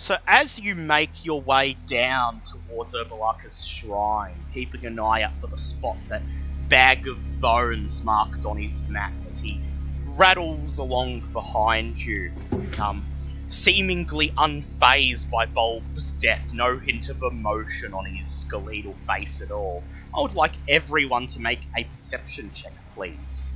So 0.00 0.16
as 0.26 0.58
you 0.58 0.74
make 0.74 1.26
your 1.26 1.42
way 1.42 1.76
down 1.86 2.40
towards 2.40 2.94
Obo'laka's 2.94 3.66
shrine, 3.66 4.46
keeping 4.50 4.86
an 4.86 4.98
eye 4.98 5.20
out 5.20 5.38
for 5.42 5.46
the 5.46 5.58
spot 5.58 5.98
that 6.08 6.22
bag 6.70 7.06
of 7.06 7.18
bones 7.38 8.02
marked 8.02 8.46
on 8.46 8.56
his 8.56 8.82
map 8.88 9.12
as 9.28 9.38
he 9.40 9.60
rattles 10.06 10.78
along 10.78 11.30
behind 11.34 12.00
you, 12.00 12.32
um, 12.78 13.04
seemingly 13.50 14.30
unfazed 14.38 15.28
by 15.28 15.44
Bulb's 15.44 16.12
death, 16.12 16.50
no 16.54 16.78
hint 16.78 17.10
of 17.10 17.22
emotion 17.22 17.92
on 17.92 18.06
his 18.06 18.26
skeletal 18.26 18.94
face 19.06 19.42
at 19.42 19.50
all. 19.50 19.84
I 20.16 20.22
would 20.22 20.34
like 20.34 20.54
everyone 20.66 21.26
to 21.26 21.40
make 21.40 21.60
a 21.76 21.84
perception 21.84 22.50
check, 22.52 22.72
please. 22.94 23.48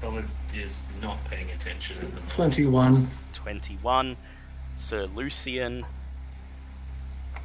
Bullet 0.00 0.24
is 0.54 0.72
not 1.00 1.24
paying 1.26 1.50
attention 1.50 1.96
at 1.98 2.02
the 2.02 2.20
moment. 2.20 2.30
21. 2.30 3.10
21. 3.32 4.16
Sir 4.76 5.06
Lucian, 5.06 5.84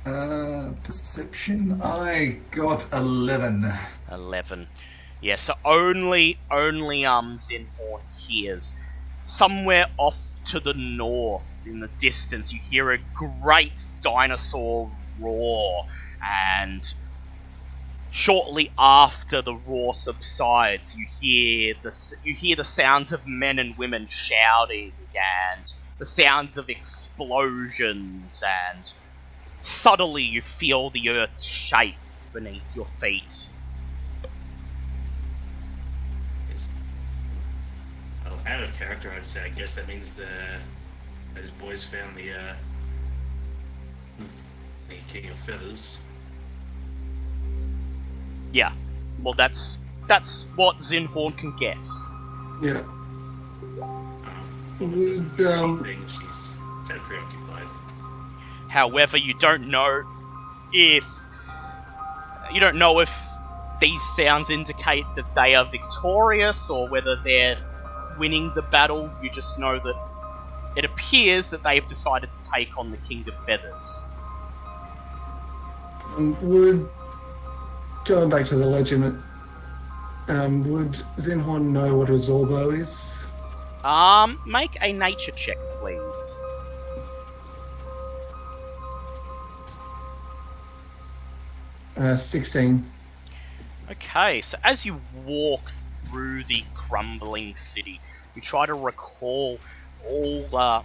Uh, 0.06 0.72
perception. 0.84 1.80
I 1.84 2.40
got 2.52 2.86
eleven. 2.94 3.72
11. 4.10 4.68
Yeah, 5.22 5.36
so 5.36 5.53
only, 5.65 6.40
only 6.49 7.06
um 7.06 7.38
Zinhorn 7.38 8.02
hears. 8.18 8.76
Somewhere 9.26 9.88
off 9.98 10.18
to 10.45 10.60
the 10.60 10.73
north, 10.73 11.52
in 11.65 11.81
the 11.81 11.90
distance, 11.99 12.52
you 12.53 12.60
hear 12.60 12.91
a 12.91 12.98
great 13.14 13.86
dinosaur 14.02 14.90
roar, 15.19 15.86
and 16.23 16.94
shortly 18.10 18.73
after 18.77 19.41
the 19.41 19.56
roar 19.56 19.94
subsides, 19.94 20.95
you 20.95 21.06
hear 21.19 21.76
the 21.84 21.98
you 22.23 22.34
hear 22.36 22.56
the 22.56 22.64
sounds 22.64 23.11
of 23.14 23.27
men 23.27 23.60
and 23.60 23.77
women 23.77 24.07
shouting 24.07 24.94
and 25.56 25.73
the 25.98 26.06
sounds 26.06 26.57
of 26.57 26.69
explosions 26.69 28.44
and 28.73 28.94
subtly 29.61 30.23
you 30.23 30.41
feel 30.41 30.90
the 30.90 31.10
earth 31.10 31.41
shake 31.41 31.98
beneath 32.34 32.76
your 32.76 32.88
feet. 32.88 33.49
Out 38.48 38.64
of 38.64 38.73
character, 38.73 39.11
I'd 39.11 39.27
say. 39.27 39.41
I 39.41 39.49
guess 39.49 39.76
that 39.76 39.88
means 39.88 40.11
the 40.14 40.27
those 41.36 41.52
boys 41.52 41.84
found 41.86 42.18
the 42.18 42.34
uh, 42.34 42.56
the 44.90 44.98
King 45.11 45.30
of 45.30 45.38
Feathers. 45.45 45.99
Yeah. 48.51 48.73
Well, 49.21 49.34
that's 49.34 49.77
that's 50.07 50.47
what 50.55 50.80
Zinhorn 50.80 51.38
can 51.38 51.55
guess. 51.57 52.11
Yeah. 52.61 52.84
Would, 54.80 55.41
um, 55.41 55.84
thing, 55.84 56.05
she's 56.07 56.55
so 56.88 56.97
preoccupied. 56.99 57.67
However, 58.69 59.17
you 59.17 59.34
don't 59.35 59.69
know 59.69 60.03
if 60.73 61.05
you 62.51 62.59
don't 62.59 62.77
know 62.77 62.99
if 62.99 63.11
these 63.81 64.01
sounds 64.15 64.49
indicate 64.49 65.05
that 65.15 65.34
they 65.35 65.55
are 65.55 65.65
victorious 65.65 66.69
or 66.69 66.89
whether 66.89 67.15
they're 67.23 67.57
winning 68.17 68.51
the 68.55 68.61
battle. 68.61 69.11
You 69.21 69.30
just 69.30 69.59
know 69.59 69.80
that 69.80 69.95
it 70.76 70.85
appears 70.85 71.49
that 71.49 71.63
they've 71.63 71.85
decided 71.85 72.31
to 72.31 72.41
take 72.41 72.69
on 72.77 72.91
the 72.91 72.97
King 72.97 73.26
of 73.27 73.45
Feathers. 73.45 74.05
Um, 76.15 76.38
would 76.41 76.89
going 78.10 78.27
back 78.27 78.44
to 78.44 78.56
the 78.56 78.65
legend, 78.65 79.22
um, 80.30 80.68
would 80.68 80.94
Zinhorn 81.19 81.69
know 81.69 81.95
what 81.95 82.10
a 82.10 82.14
Zorbo 82.14 82.76
is? 82.76 82.90
Um, 83.86 84.41
make 84.48 84.76
a 84.81 84.91
nature 84.91 85.31
check, 85.31 85.57
please. 85.80 86.34
Uh, 91.95 92.18
Sixteen. 92.18 92.90
Okay, 93.91 94.41
so 94.41 94.57
as 94.64 94.86
you 94.86 94.99
walk 95.26 95.72
through 96.06 96.45
the 96.45 96.64
crumbling 96.73 97.56
city, 97.57 98.02
you 98.34 98.41
try 98.41 98.65
to 98.65 98.73
recall 98.73 99.60
all 100.07 100.56
uh, 100.56 100.81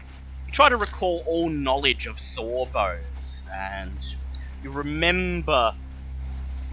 you 0.46 0.52
try 0.52 0.68
to 0.68 0.76
recall 0.76 1.24
all 1.26 1.48
knowledge 1.48 2.06
of 2.06 2.16
Zorbos, 2.18 3.40
and 3.50 4.14
you 4.62 4.70
remember 4.70 5.74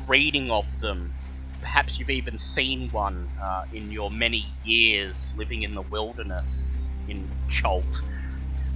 reading 0.07 0.51
of 0.51 0.79
them. 0.79 1.15
Perhaps 1.61 1.99
you've 1.99 2.09
even 2.09 2.37
seen 2.37 2.89
one 2.91 3.29
uh, 3.41 3.63
in 3.71 3.91
your 3.91 4.11
many 4.11 4.55
years 4.63 5.33
living 5.37 5.63
in 5.63 5.75
the 5.75 5.83
wilderness 5.83 6.89
in 7.07 7.31
Chult. 7.47 8.03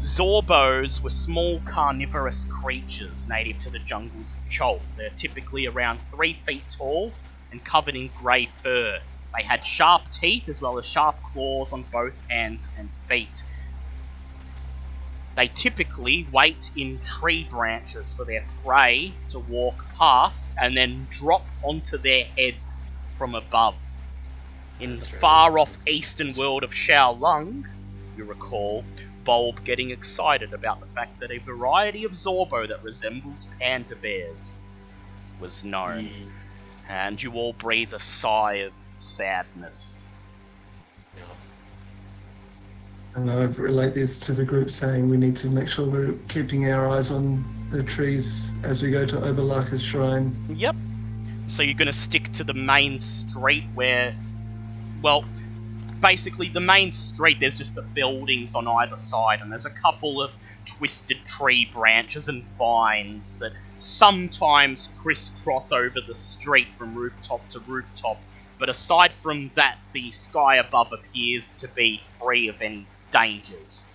Zorbos 0.04 1.04
were 1.04 1.10
small 1.10 1.62
carnivorous 1.62 2.46
creatures 2.46 3.28
native 3.28 3.60
to 3.60 3.72
the 3.72 3.80
jungles 3.80 4.34
of 4.34 4.48
Chult. 4.50 4.84
They're 4.98 5.10
typically 5.18 5.66
around 5.68 6.02
three 6.12 6.34
feet 6.34 6.66
tall 6.78 7.16
and 7.52 7.66
covered 7.66 7.96
in 7.96 8.10
grey 8.16 8.46
fur. 8.46 9.00
They 9.38 9.44
had 9.44 9.64
sharp 9.64 10.04
teeth 10.12 10.50
as 10.50 10.62
well 10.62 10.78
as 10.80 10.86
sharp 10.86 11.18
claws 11.24 11.74
on 11.74 11.86
both 11.92 12.16
hands 12.30 12.70
and 12.78 12.92
feet. 13.08 13.44
They 15.36 15.48
typically 15.50 16.30
wait 16.32 16.64
in 16.76 17.00
tree 17.04 17.48
branches 17.50 18.14
for 18.16 18.26
their 18.26 18.44
prey 18.64 19.20
to 19.32 19.40
walk 19.40 19.76
past 20.00 20.54
and 20.60 20.78
then 20.78 21.08
drop 21.10 21.48
onto 21.64 21.98
their 21.98 22.26
heads 22.38 22.88
from 23.18 23.36
above. 23.36 23.76
In 24.80 25.00
the 25.00 25.06
far 25.06 25.58
off 25.60 25.78
eastern 25.88 26.36
world 26.36 26.64
of 26.64 26.74
Shou 26.74 27.12
Lung, 27.12 27.64
you 28.16 28.26
recall 28.26 28.86
Bulb 29.26 29.64
getting 29.66 29.92
excited 29.92 30.54
about 30.54 30.80
the 30.82 30.88
fact 30.96 31.20
that 31.22 31.32
a 31.32 31.40
variety 31.40 32.04
of 32.04 32.14
Zorbo 32.14 32.68
that 32.68 32.84
resembles 32.84 33.48
panda 33.60 33.96
bears 33.96 34.60
was 35.40 35.64
known 35.64 36.06
Mm, 36.06 36.32
and 36.90 37.22
you 37.24 37.34
all 37.34 37.54
breathe 37.54 37.94
a 37.94 38.00
sigh 38.00 38.56
of 38.56 38.76
sadness. 38.76 40.05
And 43.16 43.32
I'd 43.32 43.58
relate 43.58 43.94
this 43.94 44.20
to 44.20 44.34
the 44.34 44.44
group 44.44 44.70
saying 44.70 45.10
we 45.10 45.16
need 45.16 45.38
to 45.38 45.48
make 45.48 45.70
sure 45.70 45.90
we're 45.90 46.14
keeping 46.28 46.70
our 46.70 46.90
eyes 46.90 47.12
on 47.12 47.46
the 47.72 47.82
trees 47.82 48.50
as 48.64 48.82
we 48.82 48.92
go 48.92 49.06
to 49.06 49.16
Obo'laka's 49.16 49.82
shrine. 49.82 50.36
Yep. 50.50 50.76
So 51.48 51.64
you're 51.64 51.76
going 51.76 51.88
to 51.88 51.94
stick 51.94 52.34
to 52.34 52.44
the 52.44 52.54
main 52.54 53.00
street 53.00 53.64
where, 53.74 54.14
well, 55.02 55.24
basically 56.02 56.50
the 56.50 56.60
main 56.60 56.92
street, 56.92 57.38
there's 57.40 57.58
just 57.58 57.74
the 57.76 57.84
buildings 57.84 58.54
on 58.54 58.68
either 58.68 58.98
side, 58.98 59.40
and 59.42 59.50
there's 59.50 59.66
a 59.66 59.72
couple 59.72 60.22
of 60.22 60.32
twisted 60.66 61.18
tree 61.26 61.70
branches 61.74 62.28
and 62.28 62.44
vines 62.58 63.38
that 63.38 63.54
sometimes 63.80 64.90
crisscross 65.02 65.72
over 65.72 66.02
the 66.06 66.16
street 66.16 66.68
from 66.78 66.94
rooftop 66.94 67.48
to 67.50 67.60
rooftop. 67.60 68.20
But 68.60 68.68
aside 68.70 69.14
from 69.14 69.52
that, 69.56 69.78
the 69.94 70.12
sky 70.12 70.58
above 70.58 70.92
appears 70.92 71.54
to 71.54 71.68
be 71.70 72.02
free 72.20 72.48
of 72.50 72.62
any 72.62 72.88
dangers. 73.16 73.88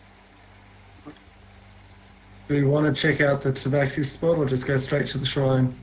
Do 2.48 2.54
we 2.54 2.64
want 2.64 2.94
to 2.94 3.00
check 3.00 3.20
out 3.20 3.42
the 3.42 3.52
tabaxi 3.52 4.04
spot 4.04 4.38
or 4.38 4.46
just 4.46 4.66
go 4.66 4.78
straight 4.78 5.06
to 5.08 5.18
the 5.18 5.26
shrine? 5.26 5.78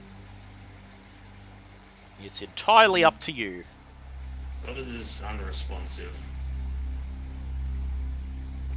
It's 2.23 2.41
entirely 2.41 3.03
up 3.03 3.19
to 3.21 3.31
you. 3.31 3.63
What 4.65 4.77
is 4.77 5.21
unresponsive? 5.21 6.11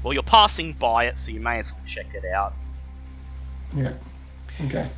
Well, 0.02 0.12
you're 0.12 0.22
passing 0.22 0.74
by 0.74 1.06
it, 1.06 1.18
so 1.18 1.32
you 1.32 1.40
may 1.40 1.58
as 1.58 1.72
well 1.72 1.82
check 1.86 2.06
it 2.14 2.24
out. 2.26 2.52
Yeah. 3.74 3.94
Okay. 4.66 4.90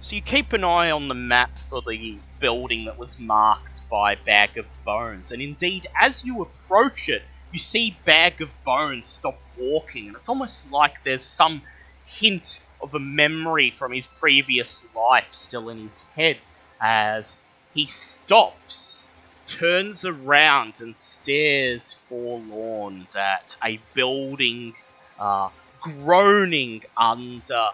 So 0.00 0.16
you 0.16 0.22
keep 0.22 0.54
an 0.54 0.64
eye 0.64 0.90
on 0.90 1.08
the 1.08 1.14
map 1.14 1.50
for 1.68 1.82
the 1.86 2.18
building 2.40 2.86
that 2.86 2.98
was 2.98 3.18
marked 3.18 3.88
by 3.90 4.14
Bag 4.14 4.56
of 4.56 4.66
Bones, 4.84 5.32
and 5.32 5.42
indeed, 5.42 5.86
as 6.00 6.24
you 6.24 6.42
approach 6.42 7.08
it, 7.08 7.22
you 7.52 7.58
see 7.58 7.96
Bag 8.04 8.40
of 8.40 8.50
Bones 8.64 9.08
stop 9.08 9.38
walking, 9.58 10.08
and 10.08 10.16
it's 10.16 10.28
almost 10.28 10.70
like 10.70 10.94
there's 11.04 11.24
some 11.24 11.62
hint 12.04 12.60
of 12.80 12.94
a 12.94 12.98
memory 12.98 13.70
from 13.70 13.92
his 13.92 14.06
previous 14.06 14.84
life 14.94 15.28
still 15.30 15.68
in 15.68 15.84
his 15.86 16.02
head 16.16 16.38
as 16.80 17.36
he 17.74 17.86
stops, 17.86 19.06
turns 19.46 20.04
around, 20.04 20.80
and 20.80 20.96
stares 20.96 21.96
forlorn 22.08 23.06
at 23.14 23.56
a 23.64 23.80
building 23.94 24.74
uh, 25.18 25.48
groaning 25.80 26.82
under 26.96 27.68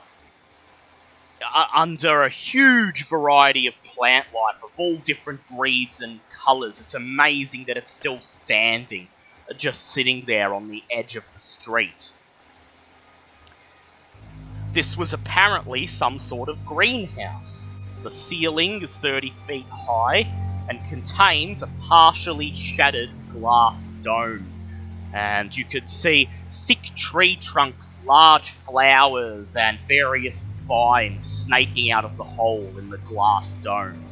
under 1.75 2.25
a 2.25 2.29
huge 2.29 3.07
variety 3.09 3.67
of 3.67 3.75
plant 3.85 4.27
life 4.35 4.63
of 4.63 4.71
all 4.77 4.97
different 4.97 5.41
breeds 5.57 6.01
and 6.01 6.21
colours. 6.31 6.81
It's 6.81 6.95
amazing 6.95 7.65
that 7.69 7.77
it's 7.77 7.93
still 7.93 8.21
standing, 8.21 9.09
just 9.57 9.93
sitting 9.93 10.25
there 10.27 10.55
on 10.55 10.69
the 10.69 10.83
edge 10.91 11.17
of 11.17 11.25
the 11.35 11.41
street. 11.41 12.13
This 14.73 14.97
was 14.97 15.13
apparently 15.13 15.87
some 15.87 16.19
sort 16.19 16.49
of 16.49 16.65
greenhouse. 16.67 17.71
The 18.03 18.11
ceiling 18.11 18.83
is 18.83 18.95
30 18.97 19.33
feet 19.47 19.67
high 19.71 20.31
and 20.69 20.79
contains 20.89 21.63
a 21.63 21.69
partially 21.89 22.55
shattered 22.55 23.11
glass 23.33 23.91
dome. 24.03 24.47
And 25.15 25.57
you 25.57 25.65
could 25.65 25.89
see 25.89 26.29
thick 26.67 26.83
tree 26.97 27.37
trunks, 27.37 27.97
large 28.05 28.51
flowers, 28.67 29.57
and 29.57 29.79
various 29.89 30.45
vines 30.67 31.25
snaking 31.25 31.91
out 31.91 32.05
of 32.05 32.19
the 32.19 32.25
hole 32.25 32.71
in 32.79 32.91
the 32.91 32.99
glass 32.99 33.55
dome. 33.63 34.05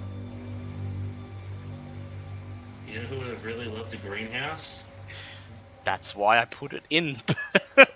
You 2.88 3.00
know 3.00 3.06
who 3.08 3.18
would 3.18 3.28
have 3.28 3.44
really 3.44 3.66
loved 3.66 3.92
a 3.92 3.98
greenhouse? 3.98 4.84
That's 5.86 6.16
why 6.16 6.40
I 6.40 6.44
put 6.46 6.72
it 6.72 6.82
in. 6.90 7.14
Fuck 7.76 7.86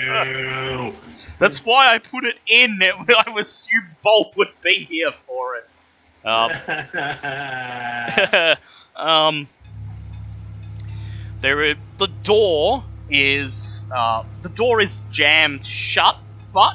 you! 0.00 0.92
That's 1.38 1.64
why 1.64 1.94
I 1.94 1.98
put 1.98 2.24
it 2.24 2.38
in. 2.48 2.82
It, 2.82 2.92
I 3.08 3.32
assumed 3.38 3.94
Bulb 4.02 4.36
would 4.36 4.48
be 4.60 4.84
here 4.90 5.12
for 5.28 5.54
it. 5.54 5.68
Um, 6.26 6.50
um, 8.96 9.48
there, 11.40 11.62
is, 11.62 11.76
the 11.98 12.08
door 12.24 12.82
is 13.08 13.84
uh, 13.94 14.24
the 14.42 14.48
door 14.48 14.80
is 14.80 15.02
jammed 15.12 15.64
shut, 15.64 16.16
but 16.52 16.74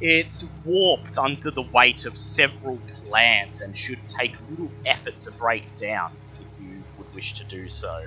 it's 0.00 0.44
warped 0.64 1.16
under 1.16 1.52
the 1.52 1.62
weight 1.62 2.06
of 2.06 2.18
several 2.18 2.76
plants 3.06 3.60
and 3.60 3.78
should 3.78 4.00
take 4.08 4.34
little 4.50 4.72
effort 4.84 5.20
to 5.20 5.30
break 5.30 5.76
down 5.76 6.10
if 6.40 6.60
you 6.60 6.82
would 6.98 7.14
wish 7.14 7.34
to 7.34 7.44
do 7.44 7.68
so. 7.68 8.04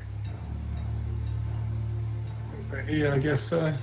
Yeah, 2.88 3.14
I 3.14 3.20
guess 3.20 3.44
so. 3.44 3.74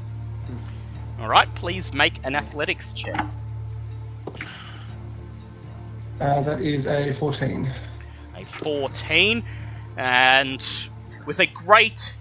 All 1.21 1.29
right, 1.29 1.53
please 1.55 1.93
make 1.93 2.15
an 2.25 2.35
athletics 2.35 2.93
check. 2.93 3.27
Uh, 6.21 6.41
that 6.43 6.61
is 6.61 6.87
a 6.87 7.13
14. 7.15 7.71
a 8.37 8.45
14, 8.63 9.43
and 9.97 10.65
with 11.27 11.41
a 11.41 11.47
great 11.47 12.15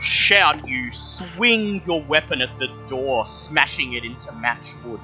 shout, 0.00 0.66
you 0.66 0.92
swing 0.92 1.82
your 1.86 2.02
weapon 2.02 2.40
at 2.40 2.56
the 2.58 2.68
door, 2.88 3.26
smashing 3.26 3.94
it 3.94 4.04
into 4.04 4.30
matchwood, 4.32 5.00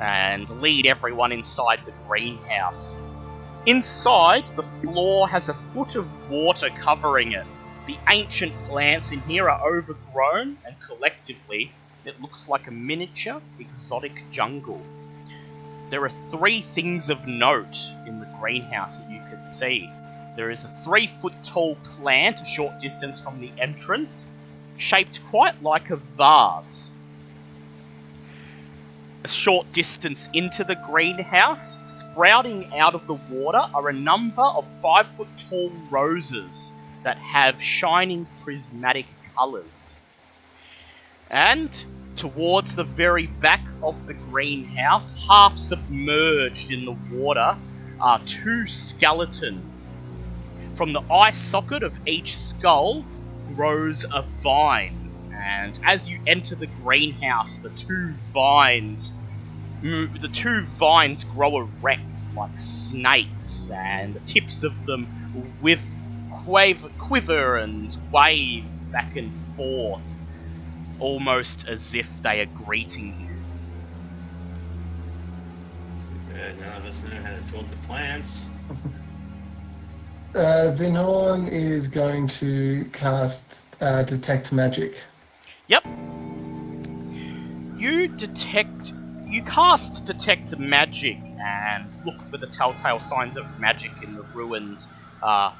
and 0.00 0.50
lead 0.60 0.86
everyone 0.86 1.32
inside 1.32 1.80
the 1.84 1.92
greenhouse. 2.06 2.98
Inside, 3.66 4.44
the 4.56 4.62
floor 4.80 5.28
has 5.28 5.48
a 5.48 5.54
foot 5.72 5.94
of 5.94 6.06
water 6.30 6.68
covering 6.80 7.32
it. 7.32 7.46
The 7.88 7.96
ancient 8.10 8.52
plants 8.64 9.12
in 9.12 9.20
here 9.20 9.48
are 9.48 9.66
overgrown, 9.66 10.58
and 10.66 10.78
collectively, 10.78 11.72
it 12.04 12.20
looks 12.20 12.46
like 12.46 12.66
a 12.66 12.70
miniature 12.70 13.40
exotic 13.58 14.30
jungle. 14.30 14.82
There 15.88 16.04
are 16.04 16.12
three 16.30 16.60
things 16.60 17.08
of 17.08 17.26
note 17.26 17.78
in 18.06 18.20
the 18.20 18.28
greenhouse 18.38 18.98
that 18.98 19.10
you 19.10 19.20
can 19.30 19.42
see. 19.42 19.90
There 20.36 20.50
is 20.50 20.64
a 20.64 20.82
three 20.84 21.06
foot 21.06 21.32
tall 21.42 21.76
plant 21.76 22.42
a 22.42 22.44
short 22.44 22.78
distance 22.78 23.18
from 23.18 23.40
the 23.40 23.50
entrance, 23.58 24.26
shaped 24.76 25.20
quite 25.30 25.62
like 25.62 25.88
a 25.88 25.96
vase. 25.96 26.90
A 29.24 29.28
short 29.28 29.72
distance 29.72 30.28
into 30.34 30.62
the 30.62 30.76
greenhouse, 30.76 31.78
sprouting 31.86 32.70
out 32.78 32.94
of 32.94 33.06
the 33.06 33.18
water, 33.30 33.66
are 33.72 33.88
a 33.88 33.94
number 33.94 34.42
of 34.42 34.66
five 34.82 35.08
foot 35.16 35.28
tall 35.38 35.72
roses 35.90 36.74
that 37.04 37.18
have 37.18 37.62
shining 37.62 38.26
prismatic 38.42 39.06
colours. 39.36 40.00
And 41.30 41.70
towards 42.16 42.74
the 42.74 42.84
very 42.84 43.26
back 43.26 43.64
of 43.82 44.06
the 44.06 44.14
greenhouse, 44.14 45.26
half 45.28 45.56
submerged 45.56 46.70
in 46.70 46.84
the 46.84 46.96
water, 47.16 47.56
are 48.00 48.20
two 48.24 48.66
skeletons. 48.66 49.92
From 50.74 50.92
the 50.92 51.02
eye 51.12 51.32
socket 51.32 51.82
of 51.82 51.98
each 52.06 52.36
skull 52.36 53.04
grows 53.54 54.04
a 54.12 54.22
vine, 54.42 55.10
and 55.32 55.78
as 55.84 56.08
you 56.08 56.20
enter 56.26 56.54
the 56.54 56.66
greenhouse, 56.66 57.56
the 57.56 57.70
two 57.70 58.14
vines, 58.32 59.12
mo- 59.82 60.08
the 60.20 60.28
two 60.28 60.62
vines 60.62 61.24
grow 61.24 61.58
erect 61.58 62.34
like 62.36 62.58
snakes, 62.58 63.70
and 63.70 64.14
the 64.14 64.20
tips 64.20 64.62
of 64.62 64.86
them 64.86 65.58
with 65.60 65.80
quiver, 66.48 66.88
quiver 66.98 67.56
and 67.58 67.94
wave 68.10 68.64
back 68.90 69.16
and 69.16 69.30
forth, 69.54 70.00
almost 70.98 71.68
as 71.68 71.94
if 71.94 72.22
they 72.22 72.40
are 72.40 72.46
greeting 72.46 73.14
you. 73.20 73.28
Uh, 76.34 76.52
none 76.58 76.76
of 76.76 76.86
us 76.86 76.96
know 77.02 77.20
how 77.22 77.34
to 77.36 77.52
talk 77.52 77.70
to 77.70 77.76
plants. 77.86 78.46
Uh, 80.34 80.76
Zinhorn 80.76 81.50
is 81.50 81.88
going 81.88 82.28
to 82.28 82.84
cast 82.92 83.40
uh, 83.80 84.02
Detect 84.02 84.52
Magic. 84.52 84.92
Yep. 85.68 85.84
You 87.74 88.08
detect. 88.08 88.92
You 89.26 89.42
cast 89.44 90.04
Detect 90.04 90.56
Magic 90.58 91.16
and 91.42 91.98
look 92.04 92.22
for 92.30 92.36
the 92.36 92.46
telltale 92.46 93.00
signs 93.00 93.38
of 93.38 93.46
magic 93.58 93.90
in 94.02 94.14
the 94.14 94.22
ruined. 94.34 94.86
Uh, 95.22 95.52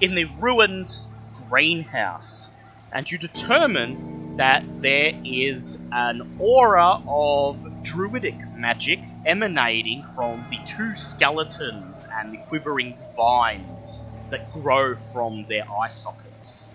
in 0.00 0.14
the 0.14 0.24
ruined 0.38 0.90
greenhouse. 1.32 2.50
And 2.92 3.10
you 3.10 3.18
determine 3.18 4.36
that 4.36 4.64
there 4.80 5.12
is 5.24 5.78
an 5.92 6.36
aura 6.38 7.02
of 7.08 7.82
druidic 7.82 8.36
magic 8.54 9.00
emanating 9.24 10.04
from 10.14 10.46
the 10.50 10.58
two 10.64 10.96
skeletons 10.96 12.06
and 12.16 12.32
the 12.32 12.38
quivering 12.38 12.96
vines 13.16 14.06
that 14.30 14.50
grow 14.52 14.94
from 14.94 15.46
their 15.48 15.64
eye 15.70 15.88
sockets. 15.88 16.70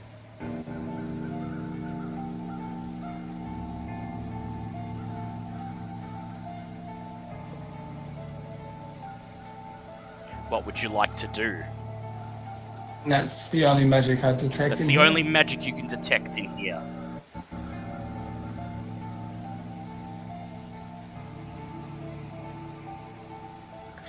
What 10.50 10.66
would 10.66 10.82
you 10.82 10.90
like 10.90 11.16
to 11.16 11.28
do? 11.28 11.64
That's 13.08 13.50
the 13.50 13.66
only 13.66 13.84
magic 13.84 14.24
I 14.24 14.34
detect. 14.34 14.70
That's 14.70 14.82
in 14.82 14.88
the 14.88 14.94
here. 14.94 15.02
only 15.02 15.24
magic 15.24 15.64
you 15.64 15.74
can 15.74 15.88
detect 15.88 16.38
in 16.38 16.56
here. 16.58 16.82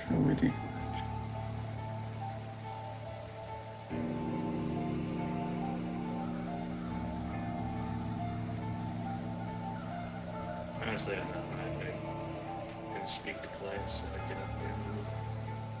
Druidic. 0.07 0.53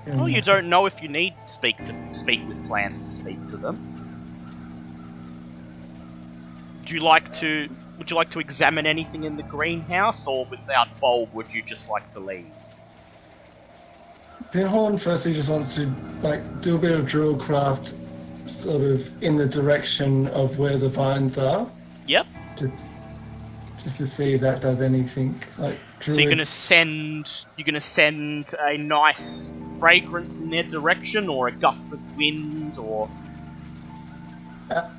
There. 0.05 0.15
Well, 0.17 0.29
you 0.29 0.41
don't 0.41 0.69
know 0.69 0.85
if 0.85 1.01
you 1.01 1.09
need 1.09 1.33
to 1.47 1.53
speak 1.53 1.83
to 1.85 1.95
speak 2.13 2.47
with 2.47 2.63
plants 2.65 2.99
to 2.99 3.09
speak 3.09 3.43
to 3.47 3.57
them. 3.57 3.79
Would 6.79 6.91
you 6.91 6.99
like 6.99 7.33
to? 7.39 7.67
Would 7.97 8.11
you 8.11 8.15
like 8.15 8.29
to 8.31 8.39
examine 8.39 8.85
anything 8.85 9.23
in 9.23 9.35
the 9.35 9.43
greenhouse, 9.43 10.27
or 10.27 10.45
without 10.51 10.87
bulb, 11.01 11.33
would 11.33 11.51
you 11.51 11.63
just 11.63 11.89
like 11.89 12.07
to 12.09 12.19
leave? 12.19 12.53
Zinhorn 14.51 15.01
firstly 15.01 15.33
just 15.33 15.49
wants 15.49 15.73
to 15.75 15.87
like 16.21 16.61
do 16.61 16.75
a 16.75 16.77
bit 16.77 16.91
of 16.91 17.05
druidcraft, 17.05 17.93
sort 18.47 18.83
of 18.83 19.01
in 19.23 19.35
the 19.35 19.47
direction 19.47 20.27
of 20.27 20.59
where 20.59 20.77
the 20.77 20.89
vines 20.89 21.39
are, 21.39 21.71
Yep. 22.05 22.27
just 22.57 22.83
just 23.83 23.97
to 23.97 24.07
see 24.07 24.33
if 24.33 24.41
that 24.41 24.61
does 24.61 24.81
anything. 24.81 25.41
Like 25.57 25.79
So 26.01 26.13
you're 26.13 26.29
gonna 26.29 26.45
send 26.45 27.45
you're 27.57 27.65
gonna 27.65 27.81
send 27.81 28.53
a 28.59 28.77
nice 28.77 29.51
fragrance 29.79 30.39
in 30.39 30.49
their 30.49 30.63
direction, 30.63 31.29
or 31.29 31.47
a 31.47 31.51
gust 31.51 31.91
of 31.91 31.99
wind, 32.17 32.77
or 32.77 33.09
Uh, 34.69 34.89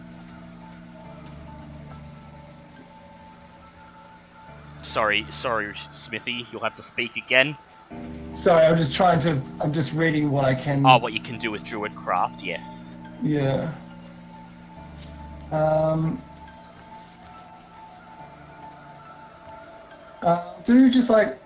sorry, 4.83 5.27
sorry, 5.31 5.75
Smithy, 5.91 6.47
you'll 6.53 6.63
have 6.63 6.77
to 6.77 6.83
speak 6.83 7.17
again. 7.17 7.57
Sorry, 8.35 8.65
I'm 8.67 8.77
just 8.77 8.95
trying 8.95 9.21
to. 9.21 9.43
I'm 9.61 9.73
just 9.73 9.93
reading 9.93 10.31
what 10.31 10.45
I 10.45 10.55
can. 10.55 10.85
Oh, 10.87 10.99
what 10.99 11.13
you 11.13 11.21
can 11.21 11.39
do 11.39 11.51
with 11.51 11.65
Druidcraft, 11.65 12.45
yes. 12.45 12.95
Yeah. 13.23 13.73
Um. 15.51 16.23
Uh, 20.23 20.55
do 20.65 20.79
you 20.79 20.91
just 20.91 21.09
like. 21.09 21.39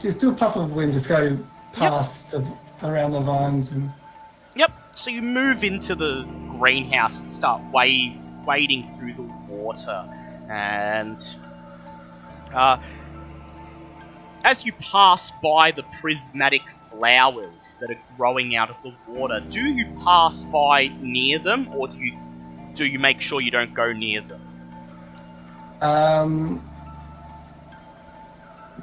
Just 0.00 0.20
do 0.20 0.30
a 0.30 0.34
puff 0.34 0.56
of 0.56 0.72
wind, 0.72 0.92
just 0.92 1.08
go 1.08 1.38
past 1.72 2.30
the 2.30 2.46
around 2.82 3.12
the 3.12 3.20
vines 3.20 3.72
and 3.72 3.90
Yep. 4.54 4.72
So 4.94 5.10
you 5.10 5.22
move 5.22 5.64
into 5.64 5.94
the 5.94 6.26
greenhouse 6.58 7.20
and 7.20 7.30
start 7.30 7.62
wade, 7.72 8.18
wading 8.46 8.90
through 8.96 9.14
the 9.14 9.22
water, 9.48 10.08
and 10.48 11.22
uh, 12.54 12.78
as 14.44 14.64
you 14.64 14.72
pass 14.72 15.32
by 15.42 15.72
the 15.72 15.82
prismatic 16.00 16.62
flowers 16.90 17.76
that 17.80 17.90
are 17.90 18.00
growing 18.16 18.56
out 18.56 18.70
of 18.70 18.80
the 18.82 18.94
water, 19.06 19.40
do 19.50 19.60
you 19.60 19.86
pass 20.04 20.44
by 20.44 20.88
near 21.00 21.38
them, 21.38 21.68
or 21.74 21.88
do 21.88 21.98
you 21.98 22.16
do 22.74 22.86
you 22.86 22.98
make 22.98 23.20
sure 23.20 23.40
you 23.40 23.50
don't 23.50 23.74
go 23.74 23.92
near 23.92 24.20
them? 24.22 24.40
um, 25.80 26.62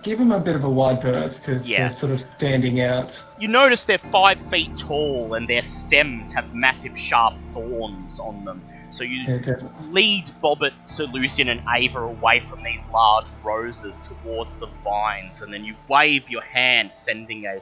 give 0.03 0.19
them 0.19 0.31
a 0.31 0.39
bit 0.39 0.55
of 0.55 0.63
a 0.65 0.69
wide 0.69 1.01
berth 1.01 1.37
because 1.37 1.65
Yeah. 1.67 1.87
they're 1.87 1.97
sort 1.97 2.11
of 2.11 2.19
standing 2.35 2.81
out. 2.81 3.21
You 3.39 3.47
notice 3.47 3.85
they're 3.85 3.97
five 3.97 4.39
feet 4.51 4.75
tall 4.77 5.33
and 5.33 5.47
their 5.47 5.63
stems 5.63 6.33
have 6.33 6.53
massive 6.53 6.97
sharp 6.99 7.39
thorns 7.53 8.19
on 8.19 8.43
them. 8.45 8.61
So 8.91 9.03
you 9.03 9.21
Yeah, 9.21 9.55
lead 9.89 10.29
Bobbit, 10.43 10.73
Sir 10.85 11.05
Lucian, 11.05 11.49
and 11.49 11.61
Ava 11.73 12.01
away 12.01 12.41
from 12.41 12.61
these 12.63 12.87
large 12.89 13.29
roses 13.43 13.99
towards 14.01 14.57
the 14.57 14.67
vines, 14.83 15.41
and 15.41 15.51
then 15.51 15.65
you 15.65 15.75
wave 15.87 16.29
your 16.29 16.43
hand, 16.43 16.93
sending 16.93 17.45
a 17.45 17.61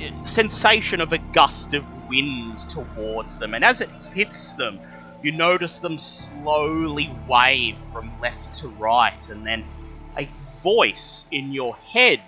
a 0.00 0.12
sensation 0.24 1.00
of 1.00 1.12
a 1.12 1.18
gust 1.18 1.74
of 1.74 1.84
wind 2.08 2.60
towards 2.70 3.36
them. 3.36 3.52
And 3.52 3.64
as 3.64 3.80
it 3.80 3.90
hits 4.14 4.52
them, 4.52 4.78
you 5.24 5.32
notice 5.32 5.78
them 5.78 5.98
slowly 5.98 7.10
wave 7.26 7.74
from 7.92 8.12
left 8.20 8.54
to 8.60 8.68
right, 8.68 9.28
and 9.28 9.44
then 9.44 9.64
a 10.16 10.28
voice 10.62 11.26
in 11.30 11.52
your 11.52 11.76
head 11.76 12.22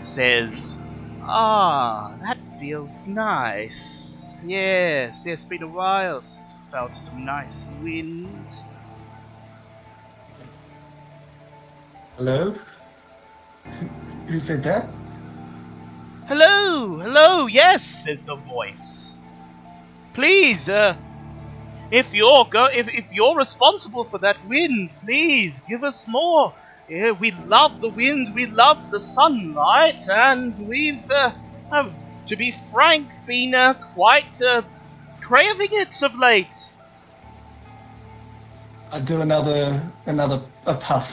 says, 0.00 0.78
Ah, 1.22 2.16
that 2.20 2.38
feels 2.58 3.06
nice. 3.06 4.40
Yes, 4.44 5.24
yes, 5.26 5.26
it's 5.26 5.44
been 5.44 5.62
a 5.62 5.68
while 5.68 6.22
since 6.22 6.54
I 6.54 6.70
felt 6.70 6.94
some 6.94 7.24
nice 7.24 7.66
wind. 7.82 8.52
Hello? 12.16 12.54
Who 14.28 14.38
said 14.40 14.62
that? 14.64 14.88
Hello, 16.26 16.98
hello, 16.98 17.46
yes, 17.46 17.84
says 17.84 18.24
the 18.24 18.36
voice. 18.36 19.16
Please, 20.14 20.68
uh, 20.68 20.96
if 21.90 22.14
you're 22.14 22.46
go- 22.50 22.70
if, 22.74 22.88
if 22.88 23.12
you're 23.12 23.36
responsible 23.36 24.04
for 24.04 24.18
that 24.18 24.44
wind, 24.46 24.90
please 25.04 25.60
give 25.68 25.84
us 25.84 26.06
more. 26.08 26.54
Yeah, 26.90 27.12
we 27.12 27.30
love 27.46 27.80
the 27.80 27.88
wind, 27.88 28.34
we 28.34 28.46
love 28.46 28.90
the 28.90 28.98
sunlight, 28.98 30.00
and 30.08 30.52
we've, 30.66 31.08
uh, 31.08 31.30
uh 31.70 31.88
to 32.26 32.34
be 32.34 32.50
frank, 32.50 33.08
been 33.28 33.54
uh, 33.54 33.74
quite 33.94 34.42
uh, 34.42 34.62
craving 35.20 35.68
it 35.70 36.02
of 36.02 36.18
late. 36.18 36.52
I 38.90 38.98
do 38.98 39.20
another 39.20 39.80
another 40.06 40.42
a 40.66 40.74
puff. 40.74 41.08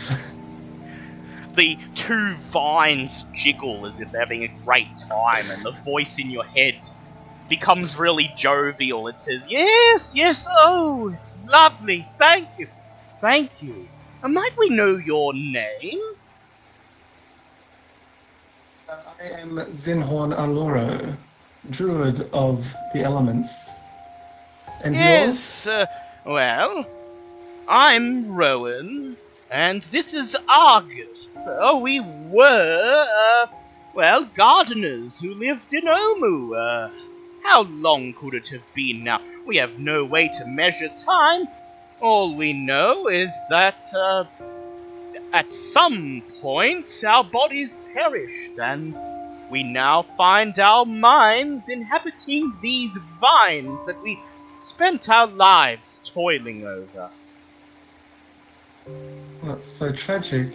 the 1.55 1.77
two 1.93 2.33
vines 2.51 3.25
jiggle 3.35 3.85
as 3.85 3.99
if 3.99 4.11
they're 4.11 4.21
having 4.21 4.45
a 4.45 4.51
great 4.65 4.97
time, 4.97 5.45
and 5.51 5.63
the 5.63 5.73
voice 5.85 6.17
in 6.17 6.31
your 6.31 6.45
head 6.45 6.73
becomes 7.49 7.95
really 7.95 8.31
jovial. 8.35 9.07
It 9.07 9.19
says, 9.19 9.45
Yes, 9.47 10.11
yes, 10.15 10.47
oh, 10.49 11.13
it's 11.13 11.37
lovely. 11.45 12.07
Thank 12.17 12.47
you. 12.57 12.67
Thank 13.21 13.61
you. 13.61 13.89
And 14.23 14.33
might 14.33 14.57
we 14.57 14.69
know 14.69 14.97
your 14.97 15.33
name? 15.33 16.01
I 18.89 19.23
am 19.23 19.57
Zinhorn 19.73 20.35
Aloro, 20.35 21.15
druid 21.69 22.27
of 22.33 22.65
the 22.93 23.03
elements. 23.03 23.51
And 24.83 24.95
yours? 24.95 25.65
yes, 25.65 25.67
uh, 25.67 25.85
well, 26.25 26.85
I'm 27.67 28.27
Rowan, 28.33 29.17
and 29.51 29.83
this 29.83 30.13
is 30.13 30.35
Argus. 30.49 31.47
Oh, 31.59 31.77
we 31.77 31.99
were, 31.99 33.07
uh, 33.19 33.47
well, 33.93 34.25
gardeners 34.25 35.19
who 35.19 35.33
lived 35.35 35.73
in 35.73 35.83
Omu. 35.83 36.57
Uh, 36.57 36.89
how 37.43 37.63
long 37.63 38.13
could 38.13 38.33
it 38.33 38.47
have 38.49 38.65
been 38.73 39.03
now? 39.03 39.21
We 39.45 39.57
have 39.57 39.79
no 39.79 40.03
way 40.05 40.27
to 40.37 40.45
measure 40.45 40.89
time. 40.89 41.47
All 41.99 42.35
we 42.35 42.53
know 42.53 43.07
is 43.07 43.31
that, 43.49 43.81
uh, 43.95 44.25
at 45.33 45.51
some 45.51 46.21
point 46.41 47.03
our 47.05 47.23
bodies 47.23 47.77
perished, 47.93 48.59
and 48.59 48.95
we 49.49 49.63
now 49.63 50.03
find 50.03 50.57
our 50.59 50.85
minds 50.85 51.69
inhabiting 51.69 52.53
these 52.61 52.97
vines 53.19 53.85
that 53.85 54.01
we 54.01 54.19
spent 54.59 55.09
our 55.09 55.27
lives 55.27 56.01
toiling 56.03 56.65
over. 56.65 57.09
That's 59.43 59.71
so 59.77 59.91
tragic. 59.91 60.53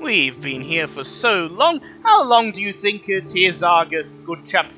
We've 0.00 0.40
been 0.40 0.62
here 0.62 0.86
for 0.86 1.04
so 1.04 1.46
long. 1.46 1.80
How 2.04 2.22
long 2.22 2.52
do 2.52 2.62
you 2.62 2.72
think 2.72 3.08
it 3.08 3.34
is, 3.34 3.62
Argus, 3.62 4.20
good 4.20 4.46
chap? 4.46 4.70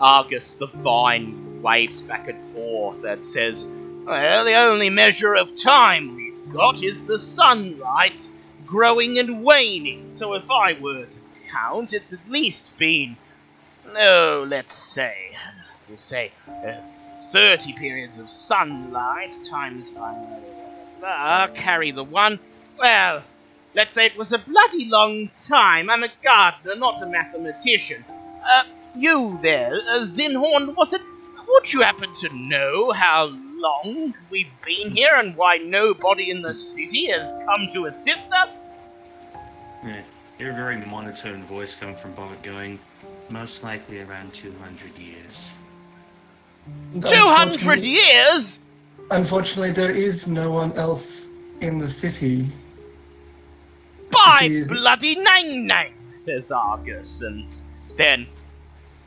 Argus, 0.00 0.54
the 0.54 0.66
vine, 0.66 1.43
waves 1.64 2.02
back 2.02 2.28
and 2.28 2.40
forth 2.40 3.02
and 3.04 3.24
says, 3.24 3.66
Well, 4.04 4.44
the 4.44 4.54
only 4.54 4.90
measure 4.90 5.34
of 5.34 5.60
time 5.60 6.14
we've 6.14 6.48
got 6.52 6.82
is 6.84 7.04
the 7.04 7.18
sunlight 7.18 8.28
growing 8.66 9.18
and 9.18 9.42
waning. 9.42 10.12
So 10.12 10.34
if 10.34 10.48
I 10.50 10.74
were 10.74 11.06
to 11.06 11.20
count, 11.50 11.94
it's 11.94 12.12
at 12.12 12.28
least 12.28 12.70
been, 12.76 13.16
oh, 13.96 14.44
let's 14.46 14.74
say, 14.74 15.32
we'll 15.88 15.98
say, 15.98 16.32
uh, 16.46 16.74
30 17.32 17.72
periods 17.72 18.18
of 18.18 18.28
sunlight 18.28 19.36
times 19.42 19.90
by. 19.90 20.14
Uh, 21.02 21.48
carry 21.48 21.90
the 21.90 22.04
one. 22.04 22.38
Well, 22.78 23.22
let's 23.74 23.94
say 23.94 24.06
it 24.06 24.16
was 24.16 24.32
a 24.32 24.38
bloody 24.38 24.88
long 24.88 25.30
time. 25.38 25.88
I'm 25.90 26.04
a 26.04 26.10
gardener, 26.22 26.76
not 26.76 27.02
a 27.02 27.06
mathematician. 27.06 28.04
Uh, 28.44 28.64
you 28.94 29.38
there, 29.42 29.76
uh, 29.88 30.00
Zinhorn, 30.00 30.74
was 30.76 30.92
it? 30.92 31.00
Would 31.48 31.72
you 31.72 31.80
happen 31.82 32.12
to 32.20 32.28
know 32.34 32.92
how 32.92 33.26
long 33.56 34.14
we've 34.30 34.54
been 34.62 34.90
here 34.90 35.14
and 35.16 35.36
why 35.36 35.56
nobody 35.56 36.30
in 36.30 36.42
the 36.42 36.54
city 36.54 37.10
has 37.10 37.32
come 37.44 37.66
to 37.72 37.86
assist 37.86 38.32
us? 38.32 38.76
Yeah, 39.84 40.02
your 40.38 40.52
very 40.54 40.76
monotone 40.76 41.44
voice 41.46 41.76
coming 41.76 41.96
from 41.96 42.14
Bobbit 42.14 42.42
going, 42.42 42.78
most 43.28 43.62
likely 43.62 44.00
around 44.00 44.32
200 44.34 44.98
years. 44.98 45.50
200 47.02 47.80
years? 47.80 48.60
Unfortunately, 49.10 49.72
there 49.72 49.90
is 49.90 50.26
no 50.26 50.50
one 50.50 50.72
else 50.72 51.06
in 51.60 51.78
the 51.78 51.90
city. 51.90 52.48
By 54.10 54.48
Jeez. 54.48 54.68
bloody 54.68 55.16
Nangnang, 55.16 55.92
says 56.14 56.50
Argus, 56.50 57.20
and 57.20 57.46
then 57.96 58.26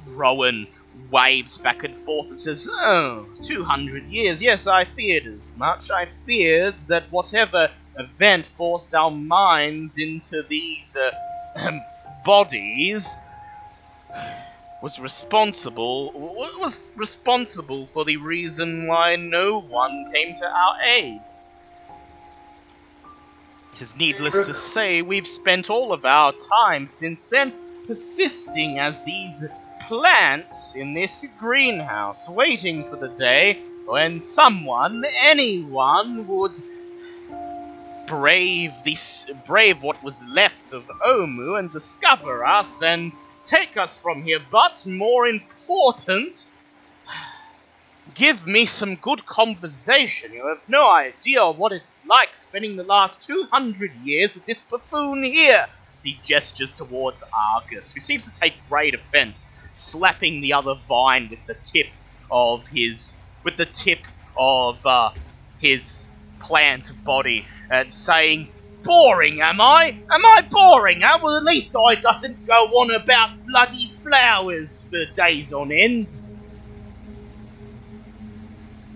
Rowan 0.07 0.67
waves 1.11 1.57
back 1.57 1.83
and 1.83 1.95
forth 1.97 2.29
and 2.29 2.39
says, 2.39 2.67
Oh, 2.71 3.25
200 3.43 4.05
years. 4.05 4.41
Yes, 4.41 4.67
I 4.67 4.85
feared 4.85 5.25
as 5.27 5.51
much. 5.55 5.89
I 5.91 6.07
feared 6.25 6.75
that 6.87 7.11
whatever 7.11 7.69
event 7.97 8.47
forced 8.47 8.93
our 8.93 9.11
minds 9.11 9.97
into 9.97 10.43
these 10.49 10.95
uh, 10.95 11.71
bodies 12.25 13.07
was 14.81 14.99
responsible 14.99 16.11
was 16.13 16.87
responsible 16.95 17.87
for 17.87 18.05
the 18.05 18.17
reason 18.17 18.87
why 18.87 19.15
no 19.15 19.59
one 19.59 20.05
came 20.13 20.33
to 20.35 20.45
our 20.45 20.81
aid. 20.85 21.21
It 23.73 23.81
is 23.81 23.95
needless 23.95 24.33
to 24.47 24.53
say, 24.53 25.01
we've 25.01 25.27
spent 25.27 25.69
all 25.69 25.93
of 25.93 26.05
our 26.05 26.33
time 26.33 26.87
since 26.87 27.25
then 27.27 27.53
persisting 27.85 28.79
as 28.79 29.03
these 29.03 29.45
plants 29.87 30.75
in 30.75 30.93
this 30.93 31.25
greenhouse, 31.39 32.27
waiting 32.27 32.83
for 32.83 32.97
the 32.97 33.07
day 33.07 33.63
when 33.85 34.19
someone, 34.19 35.01
anyone, 35.21 36.27
would 36.27 36.61
brave 38.05 38.73
this, 38.83 39.25
brave 39.45 39.81
what 39.81 40.03
was 40.03 40.21
left 40.25 40.73
of 40.73 40.83
Omu 41.05 41.57
and 41.57 41.71
discover 41.71 42.45
us 42.45 42.83
and 42.83 43.17
take 43.45 43.77
us 43.77 43.97
from 43.97 44.23
here. 44.23 44.41
But 44.51 44.85
more 44.85 45.25
important, 45.25 46.47
give 48.13 48.45
me 48.45 48.65
some 48.65 48.95
good 48.95 49.25
conversation. 49.25 50.33
You 50.33 50.47
have 50.47 50.67
no 50.67 50.91
idea 50.91 51.49
what 51.49 51.71
it's 51.71 51.99
like 52.05 52.35
spending 52.35 52.75
the 52.75 52.83
last 52.83 53.21
200 53.21 53.91
years 54.03 54.35
with 54.35 54.45
this 54.45 54.63
buffoon 54.63 55.23
here. 55.23 55.67
He 56.03 56.19
gestures 56.25 56.73
towards 56.73 57.23
Argus, 57.33 57.93
who 57.93 58.01
seems 58.01 58.25
to 58.25 58.31
take 58.31 58.53
great 58.69 58.93
offense, 58.93 59.47
slapping 59.77 60.41
the 60.41 60.53
other 60.53 60.75
vine 60.87 61.29
with 61.29 61.45
the 61.47 61.55
tip 61.55 61.87
of 62.31 62.67
his, 62.67 63.13
with 63.43 63.57
the 63.57 63.65
tip 63.65 63.99
of 64.37 64.85
uh, 64.85 65.11
his 65.59 66.07
plant 66.39 66.91
body, 67.03 67.45
and 67.69 67.91
saying, 67.91 68.49
"Boring, 68.83 69.41
am 69.41 69.61
I? 69.61 69.95
Am 70.09 70.25
I 70.25 70.47
boring? 70.49 71.01
Huh? 71.01 71.19
Well, 71.21 71.37
at 71.37 71.43
least 71.43 71.75
I 71.75 71.95
doesn't 71.95 72.45
go 72.45 72.53
on 72.53 72.91
about 72.91 73.29
bloody 73.45 73.91
flowers 74.03 74.85
for 74.89 75.05
days 75.13 75.53
on 75.53 75.71
end." 75.71 76.07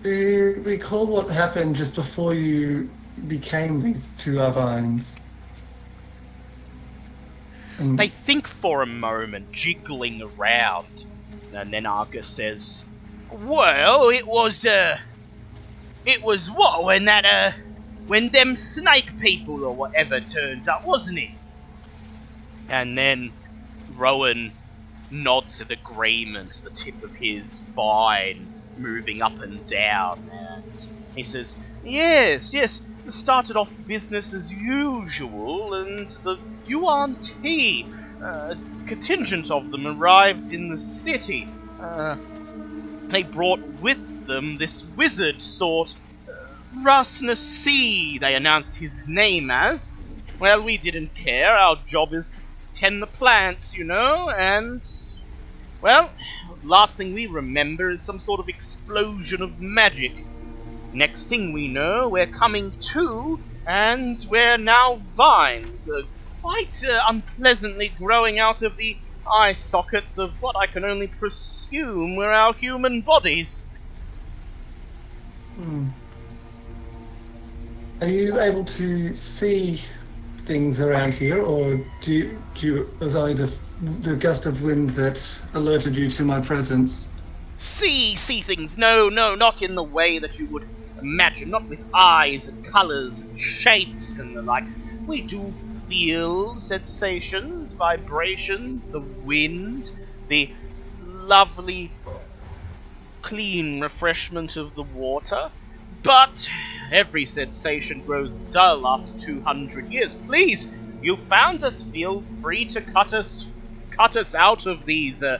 Do 0.02 0.10
you 0.10 0.62
recall 0.64 1.06
what 1.06 1.30
happened 1.30 1.76
just 1.76 1.94
before 1.94 2.34
you 2.34 2.90
became 3.28 3.80
these 3.80 4.02
two 4.18 4.34
Avines? 4.40 5.04
And 7.78 7.98
They 7.98 8.08
think 8.08 8.48
for 8.48 8.82
a 8.82 8.86
moment, 8.86 9.52
jiggling 9.52 10.22
around, 10.22 11.04
and 11.52 11.72
then 11.72 11.86
Argus 11.86 12.28
says, 12.34 12.84
"Well, 13.30 14.08
it 14.10 14.26
was 14.28 14.64
uh, 14.64 14.98
it 16.04 16.22
was 16.24 16.48
what 16.48 16.84
when 16.84 17.04
that 17.06 17.24
uh, 17.24 17.52
when 18.06 18.30
them 18.30 18.56
snake 18.56 19.18
people 19.18 19.64
or 19.64 19.76
whatever 19.76 20.20
turned 20.20 20.68
up, 20.68 20.82
wasn't 20.84 21.18
it?" 21.18 21.30
And 22.68 22.96
then 22.98 23.34
Rowan 23.88 24.54
nods 25.10 25.60
in 25.60 25.70
agreement, 25.72 26.54
the 26.64 26.70
tip 26.70 27.02
of 27.02 27.14
his 27.18 27.58
fine 27.74 28.50
moving 28.76 29.22
up 29.22 29.40
and 29.40 29.66
down, 29.66 30.28
and 30.30 30.78
he 31.14 31.22
says, 31.22 31.56
"Yes, 31.82 32.52
yes." 32.54 32.82
Started 33.08 33.56
off 33.56 33.70
business 33.86 34.32
as 34.32 34.50
usual, 34.50 35.74
and 35.74 36.08
the 36.24 36.38
Yuan-ti, 36.66 37.86
uh, 38.22 38.54
contingent 38.86 39.50
of 39.50 39.70
them 39.70 39.86
arrived 39.86 40.52
in 40.52 40.68
the 40.68 40.78
city. 40.78 41.48
Uh, 41.80 42.16
they 43.08 43.22
brought 43.22 43.60
with 43.80 44.26
them 44.26 44.56
this 44.56 44.84
wizard 44.96 45.42
sort, 45.42 45.94
uh, 46.28 46.32
Ras 46.82 47.20
Nsi, 47.20 48.18
they 48.20 48.34
announced 48.34 48.76
his 48.76 49.06
name 49.06 49.50
as. 49.50 49.94
Well, 50.38 50.62
we 50.62 50.78
didn't 50.78 51.14
care. 51.14 51.54
Our 51.56 51.76
job 51.86 52.14
is 52.14 52.28
to 52.30 52.40
tend 52.72 53.02
the 53.02 53.06
plants, 53.06 53.74
you 53.76 53.84
know, 53.84 54.30
and. 54.30 54.86
Well, 55.82 56.12
last 56.62 56.96
thing 56.96 57.12
we 57.12 57.26
remember 57.26 57.90
is 57.90 58.00
some 58.00 58.20
sort 58.20 58.38
of 58.38 58.48
explosion 58.48 59.42
of 59.42 59.60
magic. 59.60 60.12
Next 60.92 61.26
thing 61.26 61.52
we 61.52 61.68
know, 61.68 62.08
we're 62.08 62.26
coming 62.26 62.72
to, 62.92 63.40
and 63.66 64.18
we're 64.28 64.58
now 64.58 65.00
vines 65.16 65.88
are 65.88 66.02
quite 66.40 66.82
uh, 66.84 67.00
unpleasantly 67.08 67.88
growing 67.98 68.38
out 68.38 68.62
of 68.62 68.76
the 68.76 68.96
eye 69.32 69.52
sockets 69.52 70.18
of 70.18 70.42
what 70.42 70.56
I 70.56 70.66
can 70.66 70.84
only 70.84 71.06
presume 71.06 72.16
were 72.16 72.32
our 72.32 72.52
human 72.52 73.00
bodies. 73.00 73.62
Hmm. 75.56 75.88
Are 78.00 78.08
you 78.08 78.38
able 78.40 78.64
to 78.64 79.14
see 79.14 79.80
things 80.46 80.80
around 80.80 81.14
here, 81.14 81.40
or 81.40 81.80
do 82.02 82.12
you, 82.12 82.42
do 82.58 82.66
you, 82.66 82.90
was 82.98 83.14
only 83.14 83.34
the 83.34 83.52
the 84.00 84.14
gust 84.14 84.46
of 84.46 84.62
wind 84.62 84.90
that 84.90 85.20
alerted 85.54 85.96
you 85.96 86.08
to 86.10 86.24
my 86.24 86.40
presence? 86.40 87.08
See, 87.58 88.16
see 88.16 88.40
things. 88.40 88.76
No, 88.76 89.08
no, 89.08 89.34
not 89.34 89.62
in 89.62 89.74
the 89.74 89.82
way 89.82 90.18
that 90.18 90.38
you 90.38 90.46
would 90.48 90.64
imagine. 91.02 91.50
Not 91.50 91.68
with 91.68 91.84
eyes 91.94 92.48
and 92.48 92.62
colours 92.62 93.20
and 93.20 93.38
shapes 93.38 94.18
and 94.18 94.36
the 94.36 94.42
like. 94.42 94.64
We 95.06 95.22
do 95.22 95.54
feel 95.88 96.58
sensations, 96.60 97.72
vibrations, 97.72 98.90
the 98.90 99.00
wind, 99.00 99.92
the 100.28 100.54
lovely, 100.98 101.98
clean 103.22 103.80
refreshment 103.80 104.56
of 104.56 104.74
the 104.74 104.82
water. 104.82 105.50
But 106.02 106.48
every 106.90 107.26
sensation 107.26 108.02
grows 108.02 108.38
dull 108.50 108.86
after 108.86 109.12
200 109.14 109.88
years. 109.88 110.14
Please, 110.14 110.66
you 111.00 111.16
found 111.16 111.62
us. 111.64 111.84
Feel 111.84 112.22
free 112.40 112.66
to 112.66 112.82
cut 112.82 113.12
us, 113.12 113.48
cut 113.90 114.16
us 114.16 114.34
out 114.34 114.66
of 114.66 114.84
these 114.86 115.22
uh, 115.22 115.38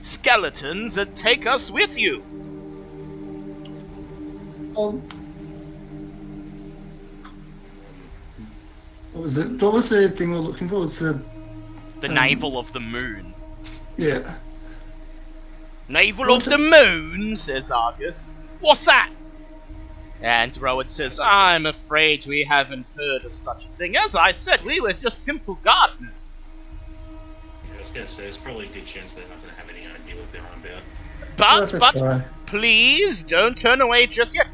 skeletons 0.00 0.96
and 0.98 1.16
take 1.16 1.46
us 1.46 1.70
with 1.70 1.96
you. 1.96 2.26
Um, 4.76 5.02
what 9.12 9.22
was 9.22 9.36
it? 9.38 9.60
What 9.60 9.72
was 9.74 9.88
the 9.90 10.08
thing 10.10 10.30
we 10.30 10.36
were 10.36 10.40
looking 10.42 10.68
for? 10.68 10.76
Was 10.80 10.96
the 10.98 11.20
The 12.00 12.08
Um, 12.08 12.14
navel 12.14 12.58
of 12.58 12.72
the 12.72 12.80
moon. 12.80 13.34
yeah? 13.96 14.34
Navel 15.88 16.26
What 16.28 16.46
of 16.46 16.50
the 16.50 16.58
moon, 16.58 17.36
says 17.36 17.70
Argus. 17.70 18.32
What's 18.60 18.86
that? 18.86 19.10
And 20.20 20.56
Rowan 20.60 20.88
says, 20.88 21.20
I'm 21.22 21.66
afraid 21.66 22.26
we 22.26 22.44
haven't 22.44 22.92
heard 22.96 23.24
of 23.24 23.34
such 23.36 23.66
a 23.66 23.68
thing. 23.70 23.96
As 23.96 24.14
I 24.16 24.30
said, 24.30 24.64
we 24.64 24.80
were 24.80 24.92
just 24.92 25.24
simple 25.24 25.56
gardeners. 25.62 26.34
I 27.76 27.78
was 27.80 27.90
gonna 27.90 28.06
say, 28.08 28.22
there's 28.22 28.36
probably 28.36 28.66
a 28.68 28.72
good 28.72 28.86
chance 28.86 29.12
they're 29.12 29.28
not 29.28 29.40
gonna 29.40 29.52
have 29.54 29.68
any 29.68 29.80
idea 29.80 30.20
what 30.20 30.30
they're 30.32 30.42
on 30.42 30.60
about. 30.60 30.82
But, 31.36 31.78
but, 31.78 31.98
try. 31.98 32.24
please 32.46 33.22
don't 33.22 33.56
turn 33.58 33.80
away 33.80 34.06
just 34.06 34.34
yet. 34.34 34.46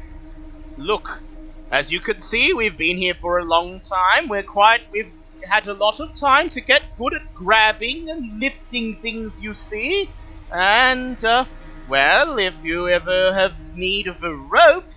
Look, 0.79 1.21
as 1.71 1.91
you 1.91 1.99
can 1.99 2.21
see, 2.21 2.53
we've 2.53 2.77
been 2.77 2.95
here 2.95 3.13
for 3.13 3.37
a 3.37 3.43
long 3.43 3.81
time. 3.81 4.29
We're 4.29 4.43
quite, 4.43 4.81
we've 4.91 5.11
had 5.43 5.67
a 5.67 5.73
lot 5.73 5.99
of 5.99 6.13
time 6.13 6.49
to 6.51 6.61
get 6.61 6.97
good 6.97 7.13
at 7.13 7.33
grabbing 7.33 8.09
and 8.09 8.39
lifting 8.39 8.95
things 9.01 9.43
you 9.43 9.53
see. 9.53 10.09
And, 10.53 11.23
uh, 11.25 11.45
well, 11.89 12.39
if 12.39 12.55
you 12.63 12.87
ever 12.87 13.33
have 13.33 13.75
need 13.75 14.07
of 14.07 14.23
a 14.23 14.33
rope 14.33 14.91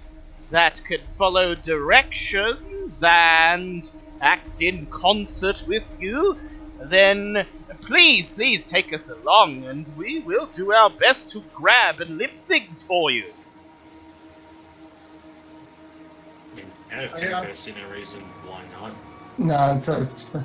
that 0.50 0.80
can 0.84 1.00
follow 1.08 1.56
directions 1.56 3.02
and 3.04 3.90
act 4.20 4.62
in 4.62 4.86
concert 4.86 5.64
with 5.66 5.96
you, 5.98 6.38
then 6.80 7.44
please, 7.80 8.28
please 8.28 8.64
take 8.64 8.92
us 8.92 9.10
along 9.10 9.64
and 9.64 9.90
we 9.96 10.20
will 10.20 10.46
do 10.46 10.72
our 10.72 10.90
best 10.90 11.28
to 11.30 11.42
grab 11.52 12.00
and 12.00 12.18
lift 12.18 12.38
things 12.40 12.84
for 12.84 13.10
you. 13.10 13.32
I 16.92 16.96
mean, 16.96 17.04
out 17.04 17.04
of 17.04 17.14
I, 17.14 17.20
character, 17.20 17.50
I 17.50 17.54
see 17.54 17.72
no 17.72 17.88
reason 17.90 18.20
why 18.44 18.62
not. 18.72 18.94
No, 19.38 19.76
it's, 19.76 19.88
it's 19.88 20.12
just 20.22 20.34
a- 20.34 20.44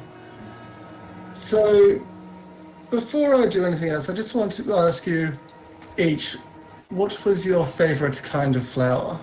so 1.34 2.00
before 2.90 3.36
I 3.36 3.48
do 3.48 3.66
anything 3.66 3.90
else, 3.90 4.10
I 4.10 4.14
just 4.14 4.34
want 4.34 4.54
to 4.54 4.74
ask 4.74 5.06
you 5.06 5.38
each, 5.98 6.36
what 6.90 7.24
was 7.26 7.46
your 7.46 7.68
favourite 7.68 8.22
kind 8.24 8.56
of 8.56 8.68
flower? 8.70 9.20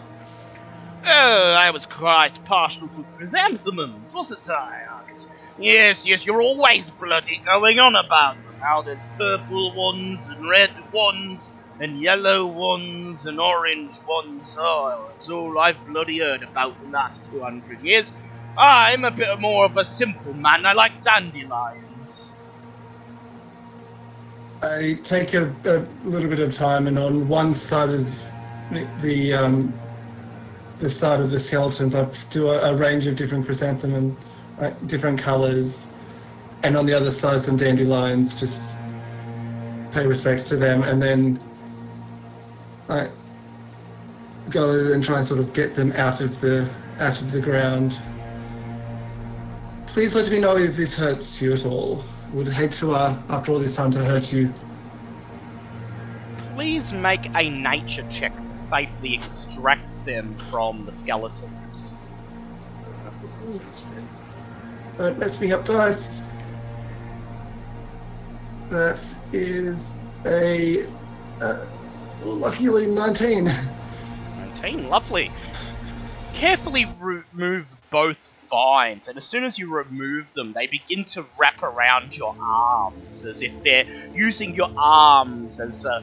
Oh, 1.07 1.53
I 1.59 1.71
was 1.71 1.87
quite 1.87 2.43
partial 2.45 2.89
to 2.89 3.03
chrysanthemums, 3.17 4.15
wasn't 4.15 4.49
I, 4.49 4.85
Argus? 4.91 5.27
Yes, 5.59 6.07
yes, 6.07 6.25
you're 6.25 6.41
always 6.41 6.91
bloody 6.93 7.43
going 7.45 7.79
on 7.79 7.95
about 7.95 8.37
them. 8.37 8.55
How 8.61 8.83
there's 8.83 9.05
purple 9.19 9.75
ones 9.75 10.29
and 10.29 10.49
red 10.49 10.71
ones 10.93 11.51
and 11.81 12.01
yellow 12.01 12.47
ones 12.47 13.27
and 13.27 13.41
orange 13.41 14.01
ones. 14.07 14.57
Oh, 14.59 15.11
it's 15.17 15.29
all 15.29 15.59
I've 15.59 15.85
bloody 15.87 16.21
heard 16.21 16.43
about 16.43 16.81
the 16.83 16.89
last 16.91 17.25
200 17.27 17.81
years. 17.83 18.13
I'm 18.57 19.05
a 19.05 19.11
bit 19.11 19.41
more 19.41 19.65
of 19.65 19.77
a 19.77 19.85
simple 19.85 20.33
man. 20.33 20.65
I 20.65 20.73
like 20.73 21.03
dandelions. 21.03 22.33
I 24.63 24.99
take 25.05 25.35
a, 25.35 25.55
a 25.65 26.09
little 26.09 26.29
bit 26.29 26.41
of 26.41 26.55
time, 26.55 26.87
and 26.87 26.99
on 26.99 27.29
one 27.29 27.55
side 27.55 27.91
of 27.91 28.07
the, 29.03 29.33
um, 29.33 29.75
the 30.81 30.89
side 30.89 31.21
of 31.21 31.31
the 31.31 31.41
skeletons, 31.41 31.95
I 31.95 32.09
do 32.31 32.49
a, 32.49 32.73
a 32.73 32.77
range 32.77 33.07
of 33.07 33.17
different 33.17 33.45
chrysanthemum, 33.45 34.17
uh, 34.61 34.71
different 34.87 35.21
colours, 35.21 35.75
and 36.63 36.77
on 36.77 36.87
the 36.87 36.95
other 36.95 37.11
side 37.11 37.43
some 37.43 37.57
dandelions. 37.57 38.35
Just 38.41 38.61
pay 39.93 40.07
respects 40.07 40.45
to 40.45 40.57
them, 40.57 40.83
and 40.83 41.03
then 41.03 41.41
I 42.89 43.11
go 44.51 44.93
and 44.93 45.03
try 45.03 45.19
and 45.19 45.27
sort 45.27 45.41
of 45.41 45.53
get 45.55 45.75
them 45.75 45.93
out 45.93 46.21
of 46.21 46.41
the 46.41 46.71
out 46.99 47.21
of 47.21 47.33
the 47.33 47.41
ground. 47.41 47.93
Please 49.87 50.15
let 50.15 50.31
me 50.31 50.41
know 50.41 50.57
if 50.57 50.77
this 50.77 50.95
hurts 50.95 51.41
you 51.41 51.53
at 51.53 51.65
all. 51.65 52.05
Would 52.33 52.49
hate 52.49 52.73
to, 52.73 52.95
uh, 52.95 53.23
after 53.29 53.53
all 53.53 53.61
this 53.61 53.77
time, 53.77 53.93
to 53.93 54.05
hurt 54.05 54.33
you. 54.33 54.53
Please 56.55 56.93
make 56.93 57.31
a 57.37 57.49
nature 57.49 58.05
check 58.09 58.37
to 58.43 58.55
safely 58.55 59.15
extract 59.15 60.05
them 60.05 60.37
from 60.51 60.85
the 60.85 60.93
skeletons. 60.93 61.95
Don't 64.99 65.19
mess 65.19 65.41
me 65.41 65.53
up, 65.53 65.65
dice. 65.65 66.23
That 68.71 69.01
is 69.33 69.79
a 70.27 70.87
uh, 71.41 71.67
luckily 72.23 72.87
19. 72.87 73.45
19, 73.45 74.89
lovely. 74.89 75.31
Carefully 76.33 76.87
remove 76.99 77.77
both 77.91 78.33
vines, 78.51 79.09
and 79.09 79.17
as 79.17 79.25
soon 79.25 79.45
as 79.45 79.59
you 79.59 79.73
remove 79.73 80.33
them, 80.35 80.53
they 80.53 80.67
begin 80.67 81.05
to 81.05 81.27
wrap 81.39 81.63
around 81.63 82.17
your 82.17 82.35
arms 82.41 83.25
as 83.25 83.43
if 83.43 83.63
they're 83.63 83.87
using 84.15 84.55
your 84.55 84.69
arms 84.77 85.61
as 85.61 85.85
a 85.85 86.03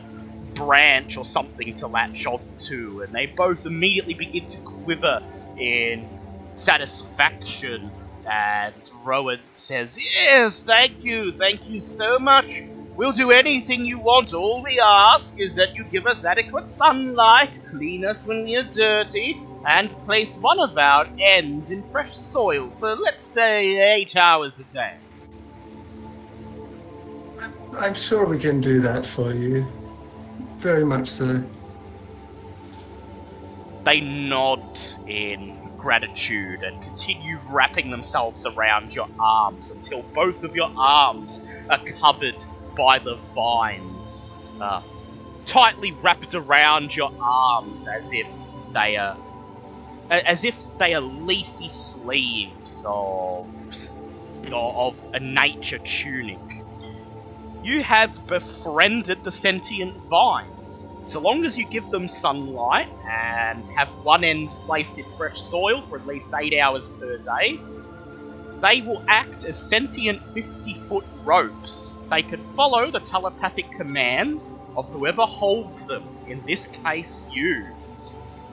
branch 0.54 1.18
or 1.18 1.26
something 1.26 1.74
to 1.76 1.88
latch 1.88 2.26
onto, 2.26 3.02
and 3.04 3.14
they 3.14 3.26
both 3.26 3.66
immediately 3.66 4.14
begin 4.14 4.46
to 4.48 4.58
quiver 4.60 5.22
in 5.58 6.08
satisfaction. 6.56 7.92
And 8.30 8.90
Rowan 9.04 9.42
says, 9.54 9.98
Yes, 9.98 10.62
thank 10.64 11.04
you, 11.04 11.32
thank 11.32 11.62
you 11.68 11.80
so 11.80 12.20
much. 12.20 12.64
We'll 13.02 13.12
do 13.12 13.32
anything 13.32 13.84
you 13.84 13.98
want. 13.98 14.32
All 14.32 14.62
we 14.62 14.80
ask 14.80 15.40
is 15.40 15.56
that 15.56 15.76
you 15.76 15.84
give 15.86 16.06
us 16.06 16.24
adequate 16.24 16.70
sunlight, 16.70 17.58
clean 17.72 18.06
us 18.06 18.28
when 18.28 18.44
we 18.44 18.56
are 18.58 18.64
dirty, 18.72 19.42
and 19.66 19.90
place 20.06 20.38
one 20.38 20.60
of 20.60 20.78
our 20.78 21.08
ends 21.20 21.72
in 21.72 21.82
fresh 21.90 22.14
soil 22.14 22.70
for, 22.70 22.96
let's 22.96 23.26
say, 23.26 23.96
eight 23.96 24.16
hours 24.16 24.60
a 24.60 24.66
day. 24.66 24.94
I'm 27.76 27.96
sure 27.96 28.28
we 28.28 28.38
can 28.38 28.62
do 28.62 28.82
that 28.82 29.04
for 29.16 29.34
you. 29.34 29.66
Very 30.60 30.86
much 30.86 31.10
so. 31.10 31.44
They 33.84 34.02
nod 34.02 34.62
in 35.08 35.72
gratitude 35.80 36.62
and 36.62 36.80
continue 36.84 37.40
wrapping 37.50 37.90
themselves 37.90 38.46
around 38.46 38.94
your 38.94 39.08
arms 39.20 39.72
until 39.72 40.04
both 40.14 40.44
of 40.44 40.56
your 40.56 40.70
arms 40.78 41.40
are 41.68 41.80
covered 42.00 42.36
by 42.76 43.00
the 43.00 43.18
vines, 43.36 44.30
uh, 44.62 44.82
tightly 45.46 45.98
wrapped 46.04 46.34
around 46.34 46.96
your 46.96 47.12
arms 47.22 47.86
as 47.98 48.10
if 48.12 48.28
they 48.74 48.98
are 48.98 49.18
as 50.10 50.44
if 50.44 50.68
they 50.78 50.94
are 50.94 51.02
leafy 51.02 51.70
sleeves 51.70 52.84
of 52.88 53.48
of 54.52 54.98
a 55.14 55.20
nature 55.20 55.80
tunic. 55.80 56.40
You 57.64 57.84
have 57.84 58.20
befriended 58.28 59.24
the 59.24 59.32
sentient 59.32 59.96
vines. 60.10 60.88
So 61.06 61.20
long 61.20 61.46
as 61.46 61.58
you 61.58 61.66
give 61.66 61.90
them 61.92 62.08
sunlight 62.08 62.88
and 63.10 63.66
have 63.78 63.92
one 64.04 64.24
end 64.24 64.50
placed 64.66 64.98
in 64.98 65.06
fresh 65.18 65.40
soil 65.42 65.84
for 65.90 66.00
at 66.00 66.06
least 66.08 66.30
8 66.40 66.58
hours 66.60 66.88
per 67.00 67.18
day, 67.18 67.60
they 68.62 68.82
will 68.82 69.04
act 69.08 69.44
as 69.44 69.58
sentient 69.58 70.22
50 70.34 70.76
foot 70.88 71.06
ropes. 71.24 72.06
They 72.10 72.22
can 72.22 72.44
follow 72.56 72.92
the 72.92 73.00
telepathic 73.00 73.72
commands 73.72 74.54
of 74.76 74.90
whoever 74.90 75.24
holds 75.24 75.86
them, 75.86 76.04
in 76.28 76.44
this 76.46 76.68
case, 76.68 77.26
you. 77.34 77.66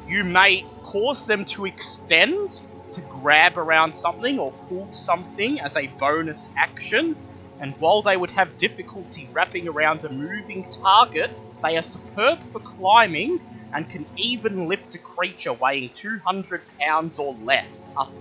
You 0.07 0.25
may 0.25 0.65
cause 0.83 1.27
them 1.27 1.45
to 1.47 1.67
extend 1.67 2.63
to 2.93 3.01
grab 3.03 3.59
around 3.59 3.95
something 3.95 4.39
or 4.39 4.53
pull 4.69 4.89
something 4.93 5.61
as 5.61 5.77
a 5.77 5.89
bonus 6.01 6.49
action. 6.57 7.17
And 7.61 7.75
while 7.79 8.03
they 8.03 8.17
would 8.17 8.31
have 8.31 8.57
difficulty 8.57 9.29
wrapping 9.33 9.69
around 9.69 10.05
a 10.05 10.09
moving 10.09 10.67
target, 10.71 11.31
they 11.63 11.77
are 11.77 11.83
superb 11.83 12.43
for 12.43 12.61
climbing 12.61 13.41
and 13.75 13.89
can 13.91 14.07
even 14.17 14.69
lift 14.69 14.95
a 14.95 14.99
creature 14.99 15.53
weighing 15.53 15.91
200 15.95 16.63
pounds 16.81 17.19
or 17.19 17.35
less 17.35 17.91
up 17.99 18.15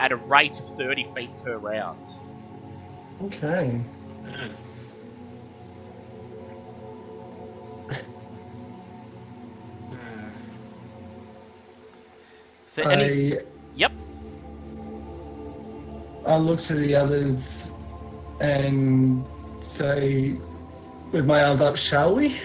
at 0.00 0.12
a 0.12 0.16
rate 0.16 0.58
of 0.58 0.66
30 0.66 1.04
feet 1.14 1.30
per 1.44 1.56
round. 1.58 1.98
Okay. 3.22 3.80
Is 12.66 12.74
there 12.74 12.90
any? 12.90 13.38
I 13.38 13.40
Yep. 13.76 13.92
I 16.26 16.36
look 16.38 16.60
to 16.62 16.74
the 16.74 16.94
others 16.96 17.70
and 18.40 19.24
say, 19.60 20.40
with 21.12 21.26
my 21.26 21.44
arms 21.44 21.60
up, 21.60 21.76
shall 21.76 22.16
we? 22.16 22.40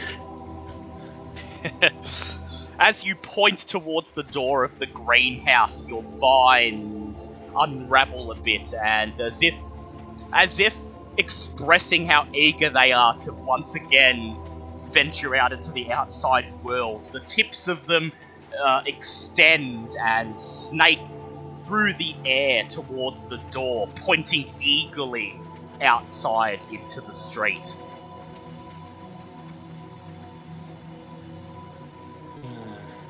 As 2.80 3.04
you 3.04 3.16
point 3.16 3.60
towards 3.60 4.12
the 4.14 4.24
door 4.24 4.64
of 4.64 4.78
the 4.80 4.88
greenhouse, 4.88 5.86
your 5.88 6.04
vines 6.20 7.32
unravel 7.56 8.32
a 8.32 8.36
bit, 8.36 8.74
and 8.84 9.20
as 9.20 9.42
if, 9.42 9.56
as 10.34 10.60
if 10.60 10.86
expressing 11.18 12.06
how 12.08 12.28
eager 12.34 12.70
they 12.70 12.92
are 12.92 13.16
to 13.20 13.34
once 13.34 13.76
again 13.76 14.38
venture 14.94 15.36
out 15.36 15.54
into 15.54 15.72
the 15.72 15.92
outside 15.92 16.46
world, 16.64 17.10
the 17.14 17.22
tips 17.22 17.68
of 17.68 17.86
them 17.86 18.12
uh, 18.64 18.82
extend 18.86 19.96
and 20.04 20.40
snake 20.40 21.00
through 21.66 21.94
the 21.96 22.16
air 22.26 22.64
towards 22.70 23.28
the 23.28 23.38
door, 23.52 23.92
pointing 23.96 24.46
eagerly 24.62 25.42
outside 25.82 26.62
into 26.72 27.02
the 27.02 27.14
street. 27.14 27.76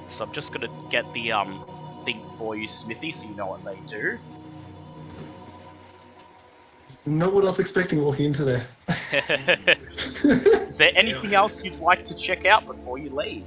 So 0.07 0.25
I'm 0.25 0.31
just 0.31 0.51
gonna 0.51 0.69
get 0.89 1.11
the 1.13 1.31
um 1.31 1.65
thing 2.05 2.25
for 2.37 2.55
you, 2.55 2.67
Smithy, 2.67 3.11
so 3.13 3.27
you 3.27 3.35
know 3.35 3.47
what 3.47 3.63
they 3.63 3.81
do. 3.87 4.19
Not 7.09 7.33
what 7.33 7.43
I 7.43 7.49
was 7.49 7.59
expecting 7.59 8.03
walking 8.03 8.25
into 8.25 8.43
there. 8.43 8.67
Is 10.67 10.77
there 10.77 10.91
anything 10.95 11.33
else 11.33 11.63
you'd 11.63 11.79
like 11.79 12.03
to 12.05 12.13
check 12.13 12.45
out 12.45 12.67
before 12.67 12.99
you 12.99 13.09
leave? 13.09 13.45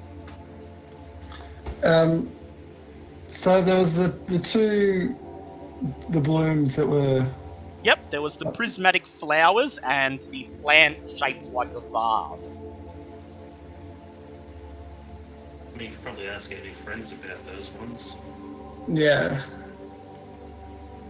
um, 1.84 2.28
so 3.30 3.62
there 3.62 3.78
was 3.78 3.94
the, 3.94 4.12
the 4.26 4.40
two, 4.40 5.14
the 6.10 6.18
blooms 6.18 6.74
that 6.74 6.86
were 6.86 7.24
Yep, 7.84 8.10
there 8.10 8.22
was 8.22 8.36
the 8.36 8.51
prismatic 8.51 9.06
flowers 9.06 9.78
and 9.84 10.20
the 10.32 10.44
plant 10.60 10.97
shaped 11.14 11.52
like 11.52 11.70
a 11.76 11.80
vase. 11.93 12.62
I 15.72 15.78
mean, 15.78 15.90
you 15.90 15.94
could 15.94 16.05
probably 16.05 16.28
ask 16.28 16.51
any 16.51 16.74
friends 16.84 17.12
about 17.12 17.44
those 17.47 17.70
ones. 17.78 18.14
Yeah. 18.89 19.40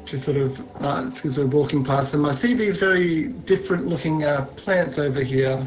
Just 0.05 0.25
sort 0.25 0.37
of, 0.37 0.61
uh, 0.81 1.11
because 1.11 1.39
we're 1.39 1.47
walking 1.47 1.85
past 1.85 2.13
them, 2.13 2.27
I 2.27 2.35
see 2.35 2.55
these 2.55 2.77
very 2.79 3.29
different 3.29 3.87
looking 3.87 4.25
uh, 4.25 4.47
plants 4.57 4.99
over 4.99 5.23
here, 5.23 5.67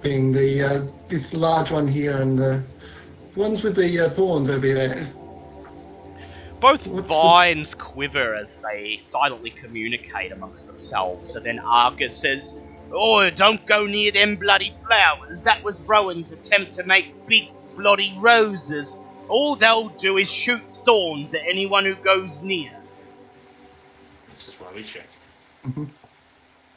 being 0.00 0.32
the 0.32 0.62
uh, 0.62 0.86
this 1.08 1.34
large 1.34 1.70
one 1.70 1.86
here 1.86 2.16
and 2.16 2.38
the 2.38 2.62
ones 3.36 3.62
with 3.62 3.76
the 3.76 4.06
uh, 4.06 4.10
thorns 4.10 4.48
over 4.48 4.72
there. 4.72 5.12
Both 6.60 6.86
vines 6.86 7.74
quiver 7.74 8.34
as 8.34 8.60
they 8.60 8.98
silently 9.00 9.50
communicate 9.50 10.32
amongst 10.32 10.66
themselves, 10.66 11.34
and 11.34 11.44
then 11.44 11.58
Argus 11.58 12.16
says, 12.16 12.54
Oh, 12.92 13.28
don't 13.30 13.64
go 13.66 13.86
near 13.86 14.12
them 14.12 14.36
bloody 14.36 14.72
flowers. 14.86 15.42
That 15.42 15.64
was 15.64 15.82
Rowan's 15.82 16.30
attempt 16.32 16.72
to 16.74 16.84
make 16.84 17.26
big 17.26 17.48
bloody 17.74 18.14
roses. 18.18 18.96
All 19.28 19.56
they'll 19.56 19.88
do 19.88 20.18
is 20.18 20.30
shoot 20.30 20.62
thorns 20.84 21.34
at 21.34 21.42
anyone 21.48 21.84
who 21.84 21.94
goes 21.96 22.42
near. 22.42 22.70
Check. 24.80 25.06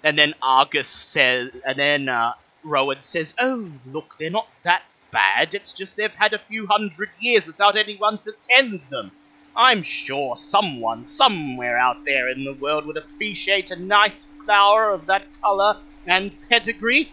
And 0.04 0.18
then 0.18 0.36
Argus 0.42 0.88
says, 0.88 1.52
and 1.66 1.78
then 1.80 2.10
uh, 2.10 2.34
Rowan 2.64 3.02
says, 3.02 3.34
"Oh, 3.40 3.72
look, 3.86 4.16
they're 4.20 4.30
not 4.30 4.48
that 4.64 4.84
bad. 5.12 5.54
It's 5.54 5.74
just 5.74 5.98
they've 5.98 6.14
had 6.14 6.34
a 6.34 6.40
few 6.40 6.68
hundred 6.68 7.10
years 7.20 7.48
without 7.48 7.78
anyone 7.78 8.18
to 8.20 8.34
tend 8.42 8.82
them. 8.90 9.12
I'm 9.56 9.84
sure 9.84 10.36
someone 10.36 11.06
somewhere 11.06 11.78
out 11.78 12.06
there 12.06 12.30
in 12.30 12.44
the 12.44 12.54
world 12.54 12.86
would 12.86 12.98
appreciate 12.98 13.72
a 13.72 13.76
nice 13.76 14.26
flower 14.26 14.92
of 14.92 15.06
that 15.08 15.24
color 15.42 15.82
and 16.06 16.38
pedigree. 16.50 17.12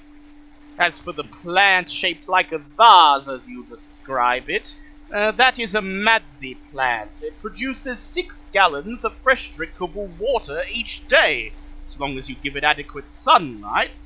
As 0.78 1.00
for 1.00 1.12
the 1.12 1.24
plant 1.24 1.88
shaped 1.88 2.28
like 2.28 2.52
a 2.52 2.58
vase, 2.58 3.28
as 3.28 3.46
you 3.48 3.64
describe 3.68 4.50
it." 4.50 4.76
Uh, 5.12 5.30
that 5.32 5.58
is 5.58 5.74
a 5.74 5.80
madzi 5.80 6.56
plant. 6.70 7.22
It 7.22 7.38
produces 7.38 8.00
six 8.00 8.44
gallons 8.50 9.04
of 9.04 9.14
fresh 9.22 9.52
drinkable 9.54 10.06
water 10.18 10.62
each 10.72 11.06
day 11.06 11.52
as 11.86 12.00
long 12.00 12.16
as 12.16 12.28
you 12.28 12.36
give 12.42 12.56
it 12.56 12.64
adequate 12.64 13.08
sunlight. 13.08 14.00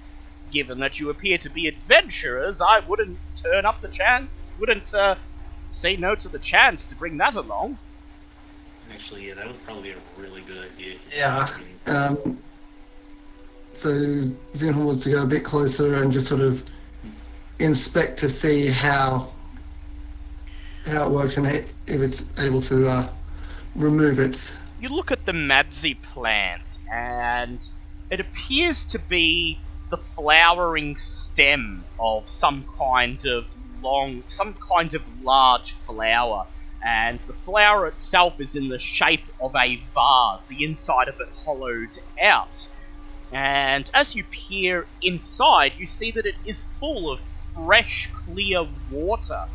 Given 0.50 0.80
that 0.80 0.98
you 0.98 1.10
appear 1.10 1.38
to 1.38 1.48
be 1.48 1.68
adventurers, 1.68 2.60
I 2.60 2.80
wouldn't 2.80 3.18
turn 3.36 3.64
up 3.64 3.80
the 3.82 3.88
chance, 3.88 4.28
wouldn't 4.58 4.92
uh, 4.94 5.16
say 5.70 5.96
no 5.96 6.14
to 6.16 6.28
the 6.28 6.38
chance 6.38 6.84
to 6.86 6.96
bring 6.96 7.16
that 7.18 7.34
along. 7.34 7.78
Actually, 8.92 9.28
yeah, 9.28 9.34
that 9.34 9.46
was 9.46 9.56
probably 9.64 9.90
a 9.90 9.96
really 10.16 10.42
good 10.42 10.70
idea. 10.72 10.96
Yeah. 11.14 11.56
Um, 11.86 12.38
so 13.74 13.90
Zinhorn 14.54 14.86
wants 14.86 15.04
to 15.04 15.10
go 15.10 15.22
a 15.22 15.26
bit 15.26 15.44
closer 15.44 15.94
and 15.94 16.12
just 16.12 16.28
sort 16.28 16.40
of 16.40 16.62
inspect 17.58 18.18
to 18.20 18.28
see 18.28 18.68
how 18.68 19.32
how 20.86 21.06
it 21.06 21.10
works 21.10 21.36
and 21.36 21.46
if 21.46 22.00
it's 22.00 22.22
able 22.38 22.62
to 22.62 22.88
uh, 22.88 23.08
remove 23.74 24.18
it. 24.18 24.40
You 24.80 24.88
look 24.88 25.10
at 25.10 25.26
the 25.26 25.32
madzi 25.32 26.00
plant, 26.00 26.78
and 26.92 27.66
it 28.10 28.20
appears 28.20 28.84
to 28.86 28.98
be 28.98 29.58
the 29.90 29.96
flowering 29.96 30.96
stem 30.98 31.84
of 31.98 32.28
some 32.28 32.64
kind 32.78 33.24
of 33.26 33.46
long, 33.82 34.22
some 34.28 34.54
kind 34.54 34.94
of 34.94 35.02
large 35.22 35.72
flower. 35.72 36.46
And 36.84 37.18
the 37.20 37.32
flower 37.32 37.86
itself 37.86 38.40
is 38.40 38.54
in 38.54 38.68
the 38.68 38.78
shape 38.78 39.24
of 39.40 39.56
a 39.56 39.80
vase, 39.94 40.44
the 40.44 40.64
inside 40.64 41.08
of 41.08 41.20
it 41.20 41.28
hollowed 41.44 41.98
out. 42.22 42.68
And 43.32 43.90
as 43.92 44.14
you 44.14 44.24
peer 44.24 44.86
inside, 45.02 45.72
you 45.78 45.86
see 45.86 46.10
that 46.12 46.26
it 46.26 46.36
is 46.44 46.66
full 46.78 47.10
of 47.10 47.18
fresh, 47.54 48.08
clear 48.26 48.68
water. 48.90 49.46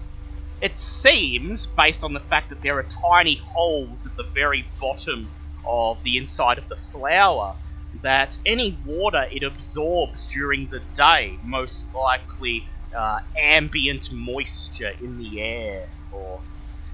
It 0.62 0.78
seems, 0.78 1.66
based 1.66 2.04
on 2.04 2.14
the 2.14 2.20
fact 2.20 2.50
that 2.50 2.62
there 2.62 2.78
are 2.78 2.86
tiny 3.10 3.42
holes 3.44 4.06
at 4.06 4.16
the 4.16 4.30
very 4.36 4.64
bottom 4.80 5.32
of 5.68 6.04
the 6.04 6.18
inside 6.18 6.60
of 6.60 6.70
the 6.70 6.76
flower, 6.76 7.56
that 8.04 8.38
any 8.46 8.78
water 8.86 9.26
it 9.32 9.44
absorbs 9.44 10.28
during 10.28 10.68
the 10.68 10.82
day, 10.94 11.38
most 11.44 11.88
likely 11.96 12.68
uh, 12.96 13.20
ambient 13.40 14.14
moisture 14.14 14.92
in 15.02 15.18
the 15.18 15.42
air, 15.42 15.88
or 16.12 16.40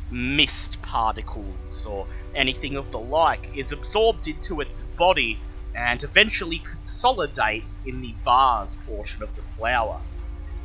mist 0.09 0.81
particles, 0.81 1.85
or 1.85 2.07
anything 2.35 2.77
of 2.77 2.89
the 2.91 2.99
like, 2.99 3.49
is 3.53 3.73
absorbed 3.73 4.29
into 4.29 4.61
its 4.61 4.83
body 4.97 5.37
and 5.75 6.03
eventually 6.03 6.59
consolidates 6.59 7.83
in 7.85 8.01
the 8.01 8.15
vase 8.23 8.77
portion 8.87 9.21
of 9.21 9.35
the 9.35 9.41
flower. 9.57 9.99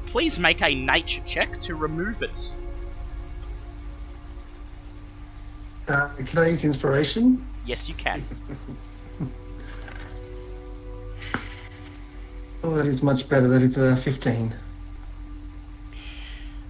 Please 0.07 0.39
make 0.39 0.63
a 0.63 0.73
nature 0.73 1.21
check 1.27 1.61
to 1.61 1.75
remove 1.75 2.23
it. 2.23 2.53
Uh, 5.89 6.09
can 6.27 6.39
I 6.39 6.49
use 6.49 6.65
inspiration? 6.65 7.47
Yes, 7.65 7.89
you 7.89 7.95
can. 7.95 8.25
Oh, 12.65 12.77
that 12.77 12.87
is 12.87 13.03
much 13.03 13.29
better. 13.29 13.49
That 13.49 13.61
is 13.63 13.77
a 13.77 13.97
15. 13.97 14.55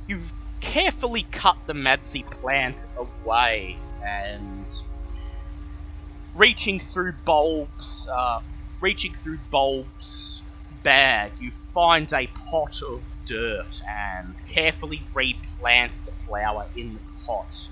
You've 0.09 0.32
carefully 0.60 1.26
cut 1.30 1.59
the 1.66 1.74
Madzi 1.74 2.24
plant 2.30 2.86
away 2.97 3.76
and 4.02 4.64
reaching 6.34 6.80
through 6.80 7.12
Bulb's, 7.26 8.09
uh, 8.10 8.40
reaching 8.80 9.14
through 9.14 9.39
Bulb's 9.51 10.43
bag, 10.82 11.32
you 11.39 11.51
find 11.51 12.10
a 12.12 12.26
pot 12.28 12.80
of 12.82 13.02
dirt 13.26 13.82
and 13.89 14.40
carefully 14.47 15.02
replant 15.14 16.01
the 16.06 16.12
flower 16.12 16.66
in 16.74 16.94
the 16.94 17.01
pot, 17.26 17.68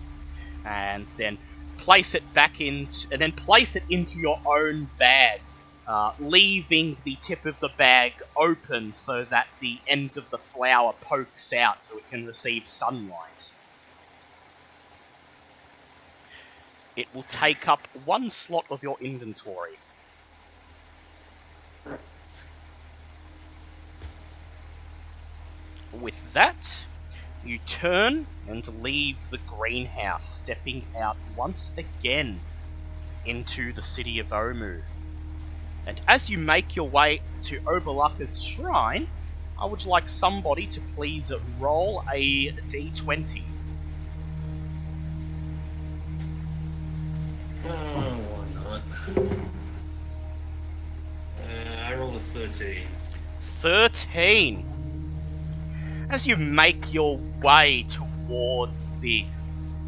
and 0.65 1.07
then 1.17 1.39
place 1.79 2.15
it 2.15 2.23
back 2.35 2.61
in, 2.61 2.89
and 3.11 3.21
then 3.21 3.33
place 3.33 3.77
it 3.77 3.85
into 3.89 4.19
your 4.19 4.39
own 4.47 4.89
bag 4.99 5.41
uh, 5.91 6.13
leaving 6.21 6.97
the 7.03 7.17
tip 7.21 7.45
of 7.45 7.59
the 7.59 7.71
bag 7.77 8.13
open 8.37 8.93
so 8.93 9.25
that 9.25 9.49
the 9.61 9.81
end 9.89 10.17
of 10.17 10.31
the 10.31 10.39
flower 10.39 10.95
pokes 11.01 11.53
out 11.53 11.85
so 11.85 11.99
it 11.99 12.09
can 12.09 12.25
receive 12.25 12.69
sunlight. 12.69 13.47
It 16.95 17.09
will 17.13 17.25
take 17.25 17.67
up 17.67 17.89
one 18.05 18.31
slot 18.31 18.67
of 18.71 18.85
your 18.85 18.99
inventory. 19.01 19.79
With 25.93 26.33
that, 26.35 26.85
you 27.43 27.59
turn 27.59 28.27
and 28.47 28.67
leave 28.83 29.17
the 29.31 29.39
greenhouse, 29.39 30.29
stepping 30.39 30.87
out 30.99 31.17
once 31.35 31.71
again 31.77 32.41
into 33.25 33.73
the 33.73 33.83
city 33.83 34.19
of 34.19 34.29
Omu. 34.29 34.83
And 35.87 36.01
as 36.07 36.29
you 36.29 36.39
make 36.39 36.77
your 36.77 36.89
way 36.89 37.23
to 37.43 37.59
Obo'laka's 37.67 38.43
shrine, 38.43 39.09
I 39.59 39.67
would 39.67 39.85
like 39.87 40.09
somebody 40.09 40.67
to 40.69 40.81
please 40.95 41.33
roll 41.59 42.05
a 42.13 42.49
d20. 42.49 43.43
Oh, 47.65 47.69
why 47.69 48.47
not? 48.55 48.83
Uh, 51.39 51.83
I 51.87 51.95
rolled 51.95 52.17
a 52.17 52.21
13. 52.33 52.87
13. 53.41 54.80
As 56.11 56.27
you 56.27 56.37
make 56.37 56.93
your 56.93 57.21
way 57.41 57.85
towards 57.85 58.97
the 58.97 59.25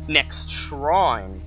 next 0.06 0.48
shrine, 0.48 1.42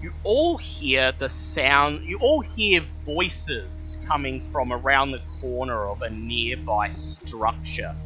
you 0.00 0.12
all 0.22 0.58
hear 0.58 1.10
the 1.10 1.28
sound, 1.28 2.04
you 2.04 2.16
all 2.18 2.40
hear 2.40 2.82
voices 3.04 3.98
coming 4.06 4.48
from 4.52 4.72
around 4.72 5.10
the 5.10 5.22
corner 5.40 5.88
of 5.88 6.02
a 6.02 6.10
nearby 6.10 6.88
structure, 6.90 7.96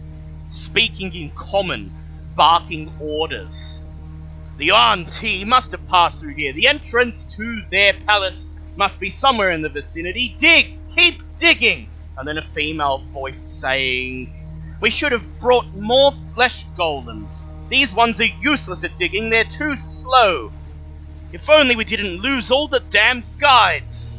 speaking 0.48 1.14
in 1.14 1.32
common, 1.32 1.92
barking 2.34 2.90
orders. 2.98 3.80
The 4.56 4.66
Yuan-ti 4.66 5.44
must 5.44 5.72
have 5.72 5.86
passed 5.86 6.20
through 6.20 6.34
here. 6.34 6.54
The 6.54 6.66
entrance 6.66 7.26
to 7.36 7.62
their 7.70 7.92
palace 8.06 8.46
must 8.74 9.00
be 9.00 9.10
somewhere 9.10 9.50
in 9.50 9.60
the 9.60 9.68
vicinity. 9.68 10.34
Dig! 10.38 10.78
Keep 10.88 11.22
digging! 11.36 11.90
And 12.16 12.26
then 12.26 12.38
a 12.38 12.44
female 12.44 13.04
voice 13.10 13.38
saying, 13.38 14.39
We 14.80 14.90
should 14.90 15.12
have 15.12 15.38
brought 15.38 15.74
more 15.74 16.12
flesh 16.12 16.66
golems. 16.76 17.46
These 17.68 17.94
ones 17.94 18.20
are 18.20 18.24
useless 18.24 18.82
at 18.82 18.96
digging, 18.96 19.30
they're 19.30 19.44
too 19.44 19.76
slow. 19.76 20.52
If 21.32 21.48
only 21.48 21.76
we 21.76 21.84
didn't 21.84 22.20
lose 22.20 22.50
all 22.50 22.66
the 22.66 22.80
damn 22.90 23.22
guides. 23.38 24.16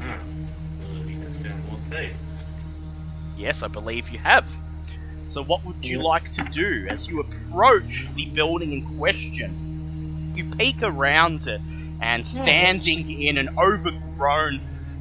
Huh. 0.00 0.18
Well, 0.80 1.02
we 1.04 1.14
have 1.14 1.36
found 1.36 1.66
more 1.66 1.80
thing. 1.88 2.14
Yes, 3.36 3.62
I 3.62 3.68
believe 3.68 4.10
you 4.10 4.18
have. 4.18 4.50
So, 5.26 5.42
what 5.42 5.64
would 5.64 5.84
you 5.84 6.02
like 6.02 6.30
to 6.32 6.42
do 6.44 6.86
as 6.90 7.06
you 7.06 7.20
approach 7.20 8.06
the 8.16 8.26
building 8.26 8.72
in 8.72 8.98
question? 8.98 10.32
You 10.34 10.44
peek 10.44 10.82
around 10.82 11.46
it, 11.46 11.60
and 12.00 12.26
standing 12.26 13.22
in 13.22 13.38
an 13.38 13.50
overgrown 13.58 14.60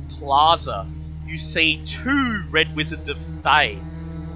plaza, 0.09 0.87
you 1.27 1.37
see 1.37 1.83
two 1.85 2.43
red 2.51 2.67
wizards 2.75 3.07
of 3.07 3.17
Thay, 3.43 3.81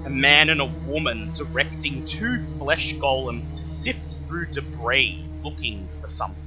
a 0.04 0.10
man 0.10 0.48
and 0.48 0.60
a 0.60 0.66
woman, 0.84 1.32
directing 1.34 2.04
two 2.06 2.38
flesh 2.58 2.96
golems 3.02 3.52
to 3.54 3.64
sift 3.64 4.16
through 4.26 4.46
debris 4.52 5.30
looking 5.42 5.88
for 6.00 6.08
something. 6.08 6.38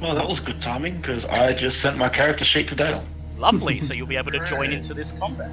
Well, 0.00 0.16
that 0.16 0.28
was 0.28 0.40
good 0.40 0.60
timing 0.60 0.96
because 0.96 1.24
I 1.26 1.54
just 1.54 1.80
sent 1.80 1.96
my 1.96 2.08
character 2.08 2.44
sheet 2.44 2.68
to 2.68 2.74
Dale. 2.74 3.04
Lovely, 3.36 3.80
so 3.80 3.94
you'll 3.94 4.06
be 4.08 4.16
able 4.16 4.32
to 4.32 4.40
join 4.46 4.72
into 4.72 4.94
this 4.94 5.12
combat. 5.12 5.52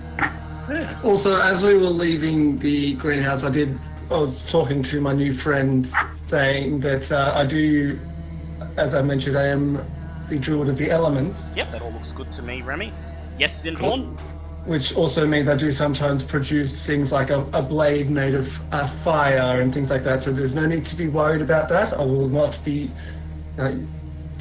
Yeah. 0.67 0.97
Also, 1.03 1.39
as 1.39 1.63
we 1.63 1.75
were 1.75 1.81
leaving 1.81 2.57
the 2.59 2.95
greenhouse, 2.95 3.43
I 3.43 3.49
did. 3.49 3.79
I 4.09 4.17
was 4.17 4.43
talking 4.51 4.81
to 4.83 5.01
my 5.01 5.13
new 5.13 5.33
friends, 5.33 5.91
saying 6.27 6.79
that 6.79 7.11
uh, 7.11 7.33
I 7.35 7.45
do, 7.45 7.99
as 8.77 8.95
I 8.95 9.03
mentioned, 9.03 9.37
I 9.37 9.47
am 9.47 9.85
the 10.29 10.37
druid 10.37 10.69
of 10.69 10.77
the 10.77 10.89
elements, 10.91 11.37
Yep, 11.55 11.71
that 11.71 11.81
all 11.81 11.91
looks 11.91 12.11
good 12.11 12.31
to 12.31 12.41
me, 12.41 12.61
Remy. 12.61 12.93
Yes, 13.37 13.65
Zinhorn? 13.65 14.17
which 14.65 14.93
also 14.93 15.25
means 15.25 15.47
I 15.47 15.55
do 15.55 15.71
sometimes 15.71 16.21
produce 16.21 16.85
things 16.85 17.11
like 17.11 17.29
a, 17.29 17.41
a 17.53 17.61
blade 17.61 18.09
made 18.09 18.35
of 18.35 18.47
uh, 18.71 18.87
fire 19.03 19.61
and 19.61 19.73
things 19.73 19.89
like 19.89 20.03
that. 20.03 20.21
So 20.21 20.31
there's 20.31 20.53
no 20.53 20.65
need 20.65 20.85
to 20.87 20.95
be 20.95 21.07
worried 21.07 21.41
about 21.41 21.69
that. 21.69 21.93
I 21.93 22.03
will 22.03 22.27
not 22.27 22.59
be. 22.63 22.91
Uh, 23.57 23.73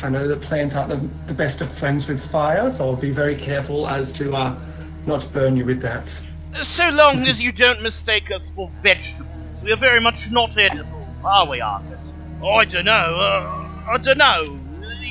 I 0.01 0.11
know 0.11 0.29
that 0.29 0.43
plants 0.43 0.75
aren't 0.75 0.91
the, 0.91 1.27
the 1.27 1.35
best 1.35 1.61
of 1.61 1.77
friends 1.79 2.07
with 2.07 2.23
fire, 2.31 2.71
so 2.77 2.85
I'll 2.85 2.97
be 2.97 3.11
very 3.11 3.37
careful 3.37 3.89
as 3.89 4.13
to 4.13 4.35
uh, 4.35 4.59
not 5.07 5.33
burn 5.33 5.57
you 5.57 5.65
with 5.65 5.81
that. 5.83 6.09
So 6.63 6.89
long 6.91 7.27
as 7.27 7.41
you 7.41 7.51
don't 7.51 7.83
mistake 7.83 8.31
us 8.31 8.51
for 8.51 8.71
vegetables, 8.83 9.65
we 9.65 9.73
are 9.73 9.77
very 9.77 10.01
much 10.01 10.31
not 10.31 10.57
edible, 10.57 11.09
are 11.25 11.49
we, 11.49 11.61
Argus? 11.61 12.15
Oh, 12.43 12.53
I 12.53 12.65
don't 12.65 12.85
know. 12.85 12.93
Uh, 12.93 13.91
I 13.91 13.99
don't 13.99 14.19
know. 14.19 14.61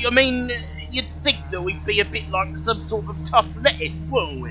I 0.06 0.10
mean, 0.10 0.50
you'd 0.90 1.08
think 1.08 1.38
that 1.50 1.62
we'd 1.62 1.84
be 1.84 2.00
a 2.00 2.04
bit 2.04 2.30
like 2.30 2.56
some 2.58 2.80
sort 2.82 3.06
of 3.08 3.22
tough 3.24 3.56
lettuce, 3.62 4.06
wouldn't 4.10 4.42
we? 4.42 4.50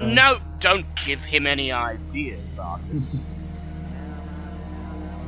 No, 0.00 0.38
don't 0.60 0.86
give 1.04 1.24
him 1.24 1.46
any 1.46 1.72
ideas, 1.72 2.58
Argus. 2.58 3.24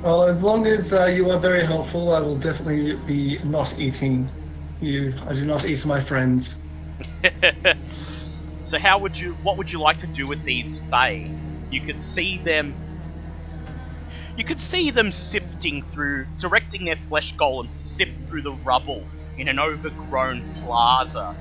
Well, 0.02 0.22
as 0.24 0.40
long 0.40 0.66
as 0.66 0.92
uh, 0.92 1.06
you 1.06 1.30
are 1.30 1.40
very 1.40 1.64
helpful, 1.64 2.14
I 2.14 2.20
will 2.20 2.38
definitely 2.38 2.94
be 3.06 3.40
not 3.42 3.76
eating 3.76 4.30
you. 4.80 5.12
I 5.26 5.34
do 5.34 5.44
not 5.44 5.64
eat 5.64 5.84
my 5.84 6.00
friends. 6.04 6.56
so 8.62 8.78
how 8.78 9.00
would 9.00 9.18
you 9.18 9.36
what 9.42 9.58
would 9.58 9.72
you 9.72 9.80
like 9.80 9.98
to 9.98 10.06
do 10.14 10.28
with 10.28 10.38
these 10.44 10.80
Fae? 10.90 11.28
You 11.70 11.80
could 11.80 12.00
see 12.00 12.40
them 12.44 12.76
you 14.36 14.44
could 14.44 14.60
see 14.60 14.90
them 14.90 15.10
sifting 15.10 15.82
through 15.82 16.26
directing 16.38 16.84
their 16.84 16.96
flesh 16.96 17.34
golems 17.36 17.76
to 17.78 17.84
sift 17.84 18.12
through 18.28 18.42
the 18.42 18.52
rubble 18.52 19.08
in 19.38 19.48
an 19.48 19.58
overgrown 19.58 20.44
plaza. 20.54 21.34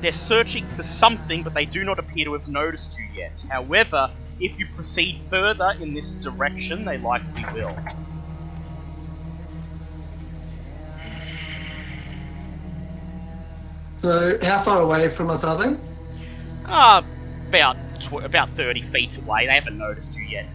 They're 0.00 0.12
searching 0.12 0.66
for 0.66 0.82
something, 0.82 1.42
but 1.42 1.54
they 1.54 1.66
do 1.66 1.84
not 1.84 1.98
appear 1.98 2.24
to 2.24 2.32
have 2.32 2.48
noticed 2.48 2.98
you 2.98 3.04
yet. 3.14 3.44
However, 3.48 4.10
if 4.40 4.58
you 4.58 4.66
proceed 4.74 5.20
further 5.30 5.74
in 5.80 5.94
this 5.94 6.14
direction, 6.16 6.84
they 6.84 6.98
likely 6.98 7.44
will. 7.52 7.76
So, 14.00 14.36
how 14.42 14.64
far 14.64 14.80
away 14.80 15.08
from 15.08 15.30
us 15.30 15.44
are 15.44 15.56
they? 15.56 15.76
Ah, 16.64 17.06
about 17.48 17.76
tw- 18.02 18.24
about 18.24 18.50
thirty 18.50 18.82
feet 18.82 19.18
away. 19.18 19.46
They 19.46 19.54
haven't 19.54 19.78
noticed 19.78 20.16
you 20.18 20.24
yet. 20.30 20.46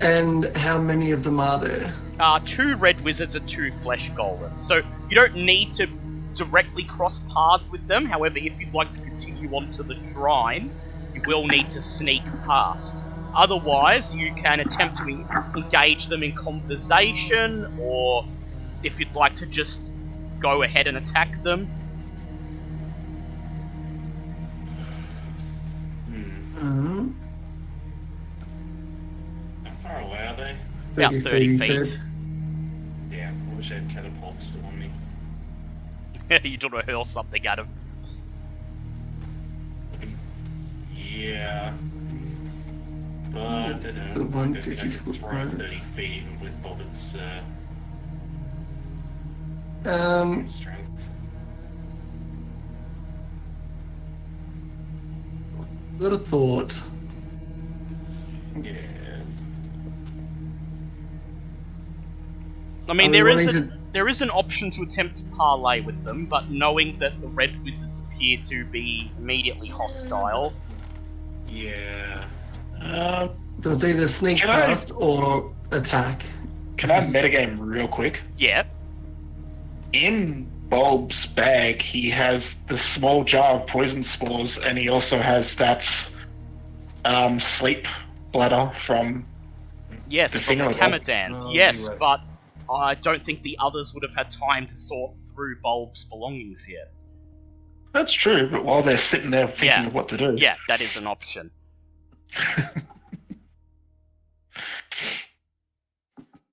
And 0.00 0.46
how 0.56 0.78
many 0.78 1.10
of 1.12 1.24
them 1.24 1.40
are 1.40 1.60
there? 1.60 1.94
uh, 2.20 2.40
two 2.44 2.76
red 2.76 3.00
wizards 3.02 3.34
and 3.36 3.48
two 3.48 3.70
flesh 3.70 4.10
golems. 4.12 4.60
So 4.62 4.82
you 5.10 5.16
don't 5.16 5.36
need 5.36 5.74
to 5.74 5.88
directly 6.36 6.84
cross 6.84 7.20
paths 7.34 7.70
with 7.72 7.86
them. 7.88 8.06
However, 8.06 8.38
if 8.38 8.60
you'd 8.60 8.74
like 8.74 8.90
to 8.90 9.00
continue 9.00 9.50
on 9.50 9.68
to 9.72 9.84
the 9.84 9.96
shrine, 10.12 10.72
you 11.14 11.22
will 11.26 11.46
need 11.46 11.70
to 11.70 11.80
sneak 11.80 12.22
past. 12.46 13.04
Otherwise, 13.36 14.14
you 14.14 14.32
can 14.42 14.60
attempt 14.60 14.96
to 14.96 15.04
en- 15.04 15.26
engage 15.56 16.08
them 16.08 16.22
in 16.22 16.32
conversation, 16.32 17.66
or 17.78 18.24
if 18.82 18.98
you'd 19.00 19.14
like 19.14 19.34
to 19.36 19.46
just 19.46 19.94
go 20.42 20.62
ahead 20.62 20.86
and 20.86 20.96
attack 20.96 21.42
them. 21.44 21.68
Mm-hmm. 26.58 27.10
How 29.64 29.72
far 29.82 30.00
away 30.00 30.18
are 30.18 30.36
they? 30.36 30.56
About 30.96 31.14
30 31.22 31.44
you 31.44 31.58
feet. 31.58 31.86
said. 31.86 32.00
Damn, 33.10 33.50
I 33.52 33.54
wish 33.56 33.70
I 33.70 33.74
had 33.74 33.90
catapults 33.90 34.46
still 34.48 34.64
on 34.66 34.78
me. 34.78 34.90
you 36.42 36.56
don't 36.58 36.72
know 36.72 36.82
hurl 36.86 37.04
something 37.04 37.46
at 37.46 37.58
him. 37.58 37.68
Yeah. 40.94 41.72
But 43.32 43.40
I 43.42 43.72
don't 43.72 43.94
know. 43.94 44.14
The 44.14 44.38
I 44.38 44.44
don't 44.44 44.62
think 44.62 44.78
I 44.80 44.86
150 44.86 44.90
can 44.90 44.98
foot 45.04 45.16
throw 45.16 45.30
road. 45.30 45.56
30 45.58 45.82
feet 45.94 46.22
even 46.22 46.40
with 46.40 46.62
Bobbit's 46.62 47.14
uh, 47.14 47.42
Um, 49.84 50.48
strength. 50.48 50.77
Got 55.98 56.12
a 56.12 56.18
thought. 56.18 56.74
Yeah. 58.62 58.72
I 62.88 62.92
mean, 62.94 63.10
there 63.12 63.28
is 63.28 63.46
wanting 63.46 63.62
an 63.62 63.74
there 63.92 64.06
is 64.08 64.20
an 64.22 64.30
option 64.30 64.70
to 64.72 64.82
attempt 64.82 65.16
to 65.16 65.24
parlay 65.36 65.80
with 65.80 66.04
them, 66.04 66.26
but 66.26 66.50
knowing 66.50 66.98
that 66.98 67.18
the 67.22 67.26
red 67.28 67.62
wizards 67.64 68.00
appear 68.00 68.36
to 68.42 68.64
be 68.66 69.10
immediately 69.18 69.68
hostile, 69.68 70.52
Yeah. 71.48 72.26
Um, 72.80 73.30
So 73.62 73.70
it's 73.72 73.82
either 73.82 74.06
sneak 74.06 74.38
Can 74.38 74.50
I- 74.50 74.66
past 74.66 74.92
or 74.94 75.50
attack. 75.72 76.22
can 76.76 76.90
I 76.90 77.00
metagame 77.00 77.56
real 77.60 77.88
quick? 77.88 78.20
yeah, 78.36 78.64
In 79.94 80.46
Bulb's 80.68 81.26
bag, 81.26 81.80
he 81.80 82.10
has 82.10 82.56
the 82.68 82.76
small 82.78 83.24
jar 83.24 83.54
of 83.60 83.66
poison 83.66 84.02
spores, 84.02 84.58
and 84.58 84.76
he 84.76 84.88
also 84.88 85.18
has 85.18 85.56
that 85.56 85.84
um, 87.04 87.40
sleep 87.40 87.86
bladder 88.32 88.72
from. 88.84 89.26
Yes, 90.08 90.32
The 90.32 90.40
from 90.40 90.58
the 90.58 90.64
thing? 90.72 90.74
Kamadans. 90.74 91.44
Oh, 91.46 91.52
yes, 91.52 91.88
right. 91.88 91.98
but 91.98 92.20
I 92.72 92.94
don't 92.96 93.24
think 93.24 93.42
the 93.42 93.56
others 93.60 93.94
would 93.94 94.02
have 94.02 94.14
had 94.14 94.30
time 94.30 94.66
to 94.66 94.76
sort 94.76 95.12
through 95.34 95.56
Bulb's 95.62 96.04
belongings 96.04 96.66
yet. 96.68 96.92
That's 97.94 98.12
true, 98.12 98.48
but 98.50 98.64
while 98.64 98.82
they're 98.82 98.98
sitting 98.98 99.30
there 99.30 99.46
thinking 99.48 99.66
Yeah. 99.68 99.86
of 99.86 99.94
what 99.94 100.08
to 100.10 100.16
do. 100.18 100.34
Yeah, 100.36 100.56
that 100.68 100.80
is 100.82 100.96
an 100.98 101.06
option. 101.06 101.50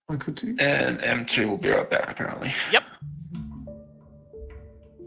I 0.08 0.16
could 0.18 0.36
do. 0.36 0.56
And 0.60 1.00
M2 1.00 1.50
will 1.50 1.58
be 1.58 1.70
right 1.70 1.90
back, 1.90 2.10
apparently. 2.10 2.54
Yep. 2.72 2.84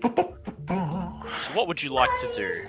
So 0.02 1.54
what 1.54 1.68
would 1.68 1.82
you 1.82 1.90
like 1.90 2.10
to 2.20 2.32
do? 2.32 2.64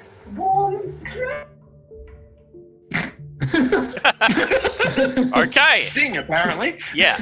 Okay. 5.34 5.84
Sing, 5.84 6.18
apparently. 6.18 6.77
Yeah. 6.93 7.19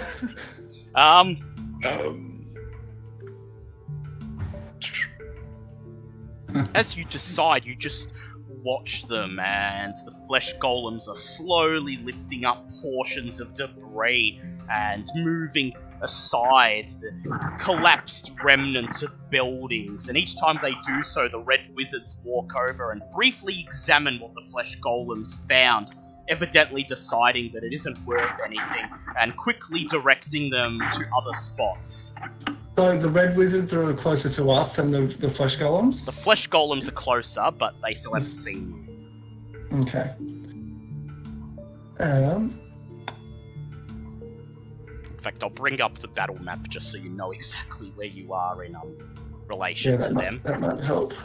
Um. 0.95 1.37
Um, 1.85 2.47
as 6.73 6.97
you 6.97 7.05
decide, 7.05 7.65
you 7.65 7.75
just 7.75 8.11
watch 8.63 9.07
them, 9.07 9.39
and 9.39 9.93
the 10.05 10.11
flesh 10.27 10.55
golems 10.57 11.07
are 11.07 11.15
slowly 11.15 11.97
lifting 11.97 12.45
up 12.45 12.67
portions 12.81 13.39
of 13.39 13.53
debris 13.53 14.41
and 14.71 15.07
moving 15.15 15.73
aside 16.01 16.89
the 17.01 17.55
collapsed 17.59 18.31
remnants 18.43 19.03
of 19.03 19.11
buildings. 19.29 20.09
And 20.09 20.17
each 20.17 20.37
time 20.39 20.59
they 20.61 20.73
do 20.85 21.03
so, 21.03 21.27
the 21.27 21.39
red 21.39 21.61
wizards 21.75 22.19
walk 22.23 22.53
over 22.55 22.91
and 22.91 23.01
briefly 23.15 23.65
examine 23.67 24.19
what 24.19 24.33
the 24.33 24.49
flesh 24.51 24.77
golems 24.79 25.47
found. 25.47 25.93
Evidently 26.29 26.83
deciding 26.83 27.51
that 27.53 27.63
it 27.63 27.73
isn't 27.73 27.97
worth 28.05 28.39
anything 28.45 28.85
and 29.17 29.35
quickly 29.37 29.85
directing 29.85 30.49
them 30.49 30.79
to 30.93 31.05
other 31.17 31.33
spots. 31.33 32.13
So 32.77 32.97
the 32.97 33.09
red 33.09 33.37
wizards 33.37 33.73
are 33.73 33.93
closer 33.93 34.29
to 34.33 34.51
us 34.51 34.75
than 34.75 34.91
the 34.91 35.07
the 35.19 35.31
flesh 35.31 35.57
golems. 35.57 36.05
The 36.05 36.11
flesh 36.11 36.49
golems 36.49 36.87
are 36.87 36.91
closer, 36.91 37.49
but 37.57 37.75
they 37.81 37.93
still 37.93 38.13
haven't 38.13 38.35
seen 38.35 38.85
you. 39.71 39.81
Okay. 39.83 40.13
Um. 41.99 42.59
In 45.17 45.23
fact, 45.23 45.43
I'll 45.43 45.49
bring 45.49 45.81
up 45.81 45.97
the 45.97 46.07
battle 46.07 46.41
map 46.41 46.67
just 46.69 46.91
so 46.91 46.97
you 46.99 47.09
know 47.09 47.31
exactly 47.31 47.91
where 47.95 48.05
you 48.07 48.33
are 48.33 48.63
in 48.63 48.75
um, 48.75 48.95
relation 49.47 49.99
that 49.99 50.09
to 50.09 50.13
might, 50.13 50.23
them. 50.23 50.41
that 50.45 50.59
might 50.61 50.79
help. 50.83 51.13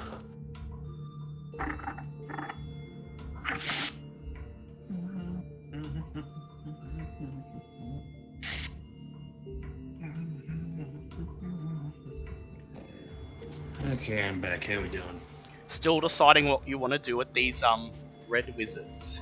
Okay, 13.91 14.23
I'm 14.23 14.41
back. 14.41 14.65
How 14.65 14.75
are 14.75 14.83
we 14.83 14.89
doing? 14.89 15.21
Still 15.69 16.01
deciding 16.01 16.47
what 16.49 16.67
you 16.67 16.79
want 16.79 16.93
to 16.93 16.99
do 16.99 17.17
with 17.17 17.33
these 17.35 17.63
um 17.63 17.91
red 18.29 18.55
wizards. 18.57 19.21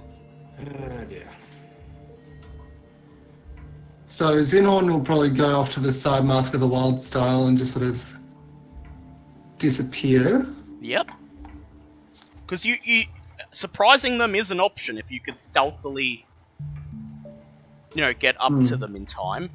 Uh, 0.58 1.04
yeah. 1.10 1.20
So 4.10 4.40
Zinhorn 4.40 4.90
will 4.92 5.00
probably 5.00 5.30
go 5.30 5.54
off 5.56 5.70
to 5.70 5.80
the 5.80 5.92
side, 5.92 6.24
Mask 6.24 6.52
of 6.52 6.58
the 6.60 6.66
Wild 6.66 7.00
style, 7.00 7.46
and 7.46 7.56
just 7.56 7.72
sort 7.72 7.84
of 7.84 7.96
disappear. 9.58 10.44
Yep. 10.80 11.12
Because 12.44 12.64
you, 12.66 12.76
you 12.82 13.04
surprising 13.52 14.18
them 14.18 14.34
is 14.34 14.50
an 14.50 14.58
option 14.58 14.98
if 14.98 15.12
you 15.12 15.20
could 15.20 15.40
stealthily, 15.40 16.26
you 17.94 18.02
know, 18.02 18.12
get 18.12 18.34
up 18.40 18.50
Hmm. 18.50 18.62
to 18.62 18.76
them 18.76 18.96
in 18.96 19.06
time. 19.06 19.48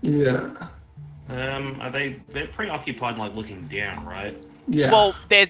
Yeah. 0.00 0.48
Um, 1.28 1.78
are 1.82 1.90
they? 1.90 2.20
They're 2.30 2.48
preoccupied, 2.48 3.18
like 3.18 3.34
looking 3.34 3.68
down, 3.68 4.06
right? 4.06 4.36
Yeah. 4.66 4.90
Well, 4.90 5.14
they're 5.28 5.48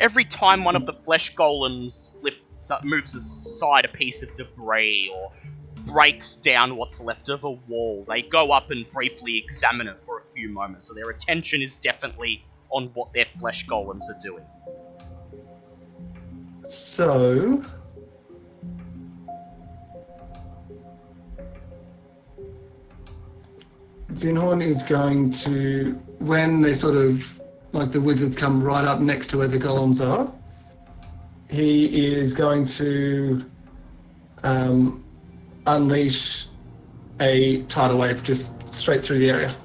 every 0.00 0.24
time 0.24 0.64
one 0.64 0.74
of 0.74 0.84
the 0.84 0.92
flesh 0.92 1.32
golems 1.36 2.10
lifts 2.22 2.72
up, 2.72 2.82
moves 2.84 3.14
aside 3.14 3.84
a 3.84 3.88
piece 3.88 4.24
of 4.24 4.34
debris 4.34 5.08
or 5.14 5.30
breaks 5.84 6.36
down 6.36 6.76
what's 6.76 7.00
left 7.00 7.28
of 7.28 7.44
a 7.44 7.50
wall, 7.50 8.04
they 8.08 8.22
go 8.22 8.52
up 8.52 8.70
and 8.70 8.90
briefly 8.90 9.38
examine 9.38 9.88
it 9.88 9.98
for 10.04 10.20
a 10.20 10.24
few 10.34 10.48
moments. 10.48 10.88
So 10.88 10.94
their 10.94 11.10
attention 11.10 11.62
is 11.62 11.76
definitely 11.76 12.44
on 12.70 12.90
what 12.94 13.12
their 13.12 13.26
flesh 13.38 13.66
golems 13.66 14.04
are 14.10 14.18
doing. 14.20 14.44
So. 16.68 17.64
Zinhorn 24.12 24.62
is 24.64 24.82
going 24.84 25.32
to, 25.44 26.00
when 26.18 26.62
they 26.62 26.74
sort 26.74 26.96
of, 26.96 27.20
like 27.72 27.90
the 27.90 28.00
wizards 28.00 28.36
come 28.36 28.62
right 28.62 28.84
up 28.84 29.00
next 29.00 29.28
to 29.30 29.38
where 29.38 29.48
the 29.48 29.58
golems 29.58 30.00
are, 30.00 30.32
he 31.48 31.84
is 32.14 32.32
going 32.32 32.66
to 32.66 33.44
um, 34.44 35.03
unleash 35.66 36.46
a 37.20 37.62
tidal 37.64 37.98
wave 37.98 38.22
just 38.22 38.50
straight 38.72 39.04
through 39.04 39.18
the 39.18 39.28
area. 39.30 39.56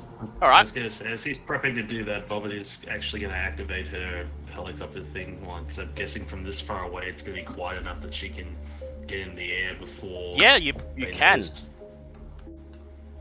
I 0.41 0.45
All 0.45 0.49
right. 0.49 0.61
was 0.61 0.71
gonna 0.71 0.89
say, 0.89 1.11
as 1.11 1.23
he's 1.23 1.39
prepping 1.39 1.75
to 1.75 1.83
do 1.83 2.03
that, 2.05 2.27
Bobbit 2.27 2.59
is 2.59 2.79
actually 2.89 3.21
gonna 3.21 3.33
activate 3.33 3.87
her 3.87 4.27
helicopter 4.51 5.03
thing. 5.13 5.43
once. 5.45 5.77
I'm 5.77 5.93
guessing 5.95 6.25
from 6.27 6.43
this 6.43 6.59
far 6.59 6.83
away, 6.83 7.03
it's 7.07 7.21
gonna 7.21 7.37
be 7.37 7.43
quiet 7.43 7.79
enough 7.81 8.01
that 8.01 8.13
she 8.13 8.29
can 8.29 8.55
get 9.07 9.19
in 9.19 9.35
the 9.35 9.51
air 9.51 9.75
before. 9.79 10.35
Yeah, 10.37 10.57
you 10.57 10.73
you 10.97 11.07
can. 11.07 11.39
notice. 11.39 11.61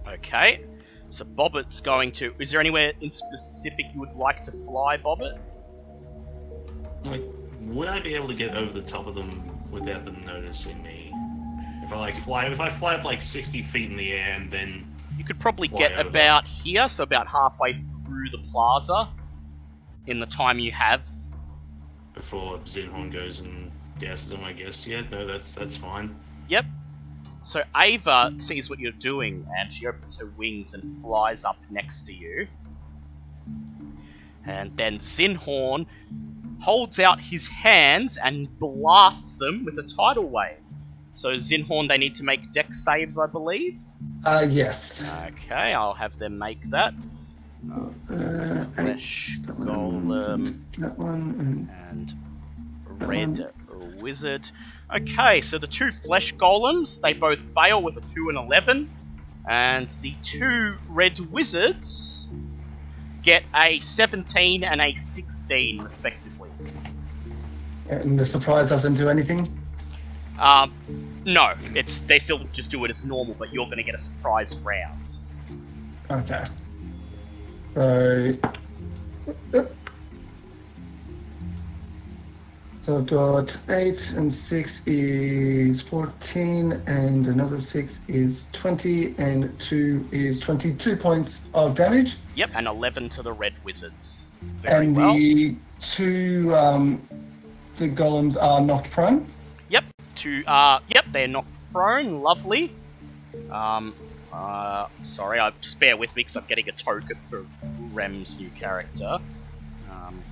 Okay. 0.07 0.65
So 1.11 1.25
Bobbit's 1.25 1.81
going 1.81 2.13
to. 2.13 2.35
Is 2.39 2.51
there 2.51 2.61
anywhere 2.61 2.93
in 3.01 3.11
specific 3.11 3.87
you 3.95 4.01
would 4.01 4.13
like 4.15 4.43
to 4.43 4.53
fly, 4.53 4.97
Bobbit? 4.99 5.39
Like, 7.05 7.23
would 7.63 7.89
I 7.89 8.01
be 8.01 8.15
able 8.15 8.29
to 8.29 8.35
get 8.35 8.55
over 8.57 8.73
the 8.73 8.87
top 8.87 9.07
of 9.07 9.15
them 9.15 9.51
without 9.71 10.05
them 10.05 10.23
noticing 10.27 10.83
me? 10.83 11.13
If 11.89 11.95
I 11.95 11.97
like 11.97 12.23
fly, 12.23 12.45
if 12.47 12.61
I 12.61 12.71
fly 12.79 12.97
up 12.97 13.05
like 13.05 13.23
60 13.23 13.63
feet 13.65 13.91
in 13.91 13.97
the 13.97 14.13
air 14.13 14.35
and 14.35 14.51
then 14.53 14.95
You 15.17 15.25
could 15.25 15.41
probably 15.41 15.69
Fly 15.69 15.79
get 15.79 15.93
over. 15.93 16.07
about 16.07 16.47
here, 16.47 16.87
so 16.87 17.03
about 17.03 17.27
halfway 17.29 17.73
through 18.05 18.29
the 18.31 18.39
plaza, 18.53 19.09
in 20.07 20.21
the 20.21 20.27
time 20.27 20.59
you 20.59 20.71
have. 20.73 21.09
before 22.15 22.59
Zinhorn 22.61 23.11
goes 23.11 23.41
and 23.41 23.71
gasses 23.99 24.29
them, 24.29 24.45
I 24.45 24.53
guess. 24.53 24.87
Yeah, 24.87 25.01
no, 25.11 25.27
that's 25.27 25.55
that's 25.55 25.77
fine. 25.79 26.15
Yep. 26.49 26.67
So 27.45 27.63
Ava 27.75 28.35
sees 28.39 28.69
what 28.69 28.79
you're 28.79 28.93
doing, 28.93 29.47
and 29.59 29.73
she 29.73 29.87
opens 29.87 30.19
her 30.19 30.27
wings 30.37 30.75
and 30.75 31.01
flies 31.01 31.43
up 31.45 31.57
next 31.71 32.03
to 32.07 32.13
you. 32.13 32.47
And 34.45 34.77
then 34.77 34.99
Zinhorn 34.99 35.87
holds 36.61 36.99
out 37.01 37.19
his 37.21 37.47
hands 37.47 38.19
and 38.23 38.59
blasts 38.59 39.37
them 39.39 39.65
with 39.65 39.79
a 39.79 39.83
tidal 39.83 40.29
wave. 40.29 40.57
So 41.19 41.31
Zinhorn, 41.35 41.89
they 41.89 41.99
need 41.99 42.15
to 42.15 42.23
make 42.23 42.53
dex 42.53 42.85
saves, 42.85 43.19
I 43.19 43.27
believe. 43.27 43.81
Uh, 44.25 44.47
yes. 44.49 45.03
Okay, 45.03 45.75
I'll 45.75 45.93
have 45.93 46.17
them 46.17 46.39
make 46.39 46.63
that. 46.71 46.95
Uh, 47.69 47.89
Uh, 48.15 48.65
Flesh 48.67 49.41
that 49.45 49.59
one, 49.59 49.67
Golem 49.67 50.65
That 50.79 50.97
one. 50.97 51.69
and 51.91 52.15
Red 53.03 53.53
Wizard. 54.01 54.49
Okay, 54.95 55.41
so 55.41 55.59
the 55.59 55.67
two 55.67 55.91
Flesh 55.91 56.37
Golems, 56.37 57.01
they 57.01 57.15
both 57.15 57.43
fail 57.53 57.83
with 57.83 57.97
a 57.97 58.01
2 58.03 58.29
and 58.29 58.39
11. 58.39 58.89
And 59.49 59.91
the 60.03 60.15
two 60.23 60.77
Red 60.89 61.19
Wizards 61.19 62.29
get 63.23 63.43
a 63.57 63.81
17 63.81 64.63
and 64.63 64.81
a 64.81 64.95
16, 64.95 65.83
respectively. 65.83 66.51
And, 67.91 68.03
and 68.03 68.19
the 68.21 68.25
surprise 68.27 68.69
doesn't 68.69 68.95
do 68.95 69.09
anything. 69.09 69.49
Um, 70.39 70.73
no, 71.25 71.55
it's 71.75 72.01
they 72.03 72.19
still 72.19 72.41
just 72.53 72.71
do 72.71 72.85
it 72.85 72.91
as 72.91 73.05
normal, 73.05 73.35
but 73.39 73.53
you're 73.53 73.67
going 73.67 73.79
to 73.79 73.83
get 73.83 73.95
a 73.95 73.99
surprise 73.99 74.57
round. 74.57 75.17
Okay. 76.11 76.45
So. 77.75 78.35
So 82.89 82.97
I've 82.97 83.07
got 83.07 83.55
8 83.69 84.13
and 84.17 84.33
6 84.33 84.81
is 84.87 85.83
14, 85.83 86.73
and 86.87 87.27
another 87.27 87.61
6 87.61 88.01
is 88.09 88.47
20, 88.55 89.15
and 89.19 89.61
2 89.61 90.09
is 90.11 90.41
22 90.41 90.97
points 90.97 91.43
of 91.53 91.75
damage. 91.75 92.17
Yep, 92.35 92.53
and 92.55 92.67
11 92.67 93.11
to 93.11 93.23
the 93.23 93.35
Red 93.35 93.53
Wizards. 93.63 94.27
Very 94.55 94.87
and 94.87 94.97
well. 94.97 95.13
the 95.13 95.57
two 95.81 96.55
um, 96.55 97.07
the 97.77 97.91
golems 97.91 98.43
are 98.43 98.63
knocked 98.63 98.91
prone. 98.91 99.31
Yep, 100.25 100.45
uh, 100.47 100.81
yep, 100.89 101.05
they're 101.13 101.29
knocked 101.29 101.59
prone, 101.73 102.23
lovely. 102.23 102.75
Um, 103.51 103.95
uh, 104.33 104.89
sorry, 105.03 105.39
I 105.39 105.51
just 105.61 105.79
bear 105.79 105.97
with 105.97 106.15
me 106.15 106.21
because 106.21 106.37
I'm 106.37 106.45
getting 106.49 106.69
a 106.69 106.73
token 106.73 107.17
for 107.31 107.47
Rem's 107.93 108.39
new 108.39 108.51
character. 108.51 109.19
Um, 109.91 110.23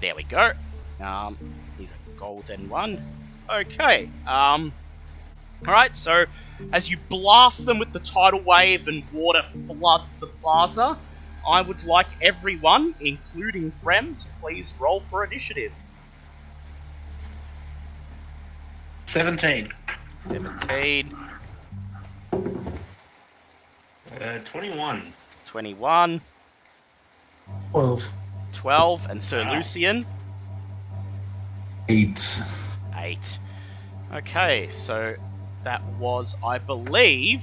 there 0.00 0.14
we 0.14 0.24
go. 0.24 0.52
Um, 1.00 1.36
he's 1.78 1.92
a 1.92 2.18
golden 2.18 2.68
one. 2.68 3.02
Okay. 3.50 4.10
Um. 4.26 4.72
Alright, 5.66 5.96
so 5.96 6.26
as 6.72 6.90
you 6.90 6.98
blast 7.08 7.64
them 7.64 7.78
with 7.78 7.92
the 7.92 8.00
tidal 8.00 8.40
wave 8.40 8.86
and 8.86 9.02
water 9.12 9.42
floods 9.42 10.18
the 10.18 10.26
plaza, 10.26 10.98
I 11.48 11.62
would 11.62 11.82
like 11.84 12.06
everyone, 12.20 12.94
including 13.00 13.72
Rem, 13.82 14.14
to 14.16 14.26
please 14.42 14.74
roll 14.78 15.00
for 15.00 15.24
initiative. 15.24 15.72
17. 19.06 19.68
17, 20.18 21.16
Uh, 24.20 24.38
21. 24.44 25.12
21, 25.44 26.20
12. 27.72 28.02
12, 28.52 29.06
and 29.10 29.22
Sir 29.22 29.44
Wow. 29.44 29.54
Lucian, 29.56 30.06
Eight. 31.88 32.42
8. 32.96 33.38
Okay, 34.14 34.70
so 34.70 35.14
that 35.64 35.82
was, 35.98 36.36
I 36.42 36.56
believe, 36.58 37.42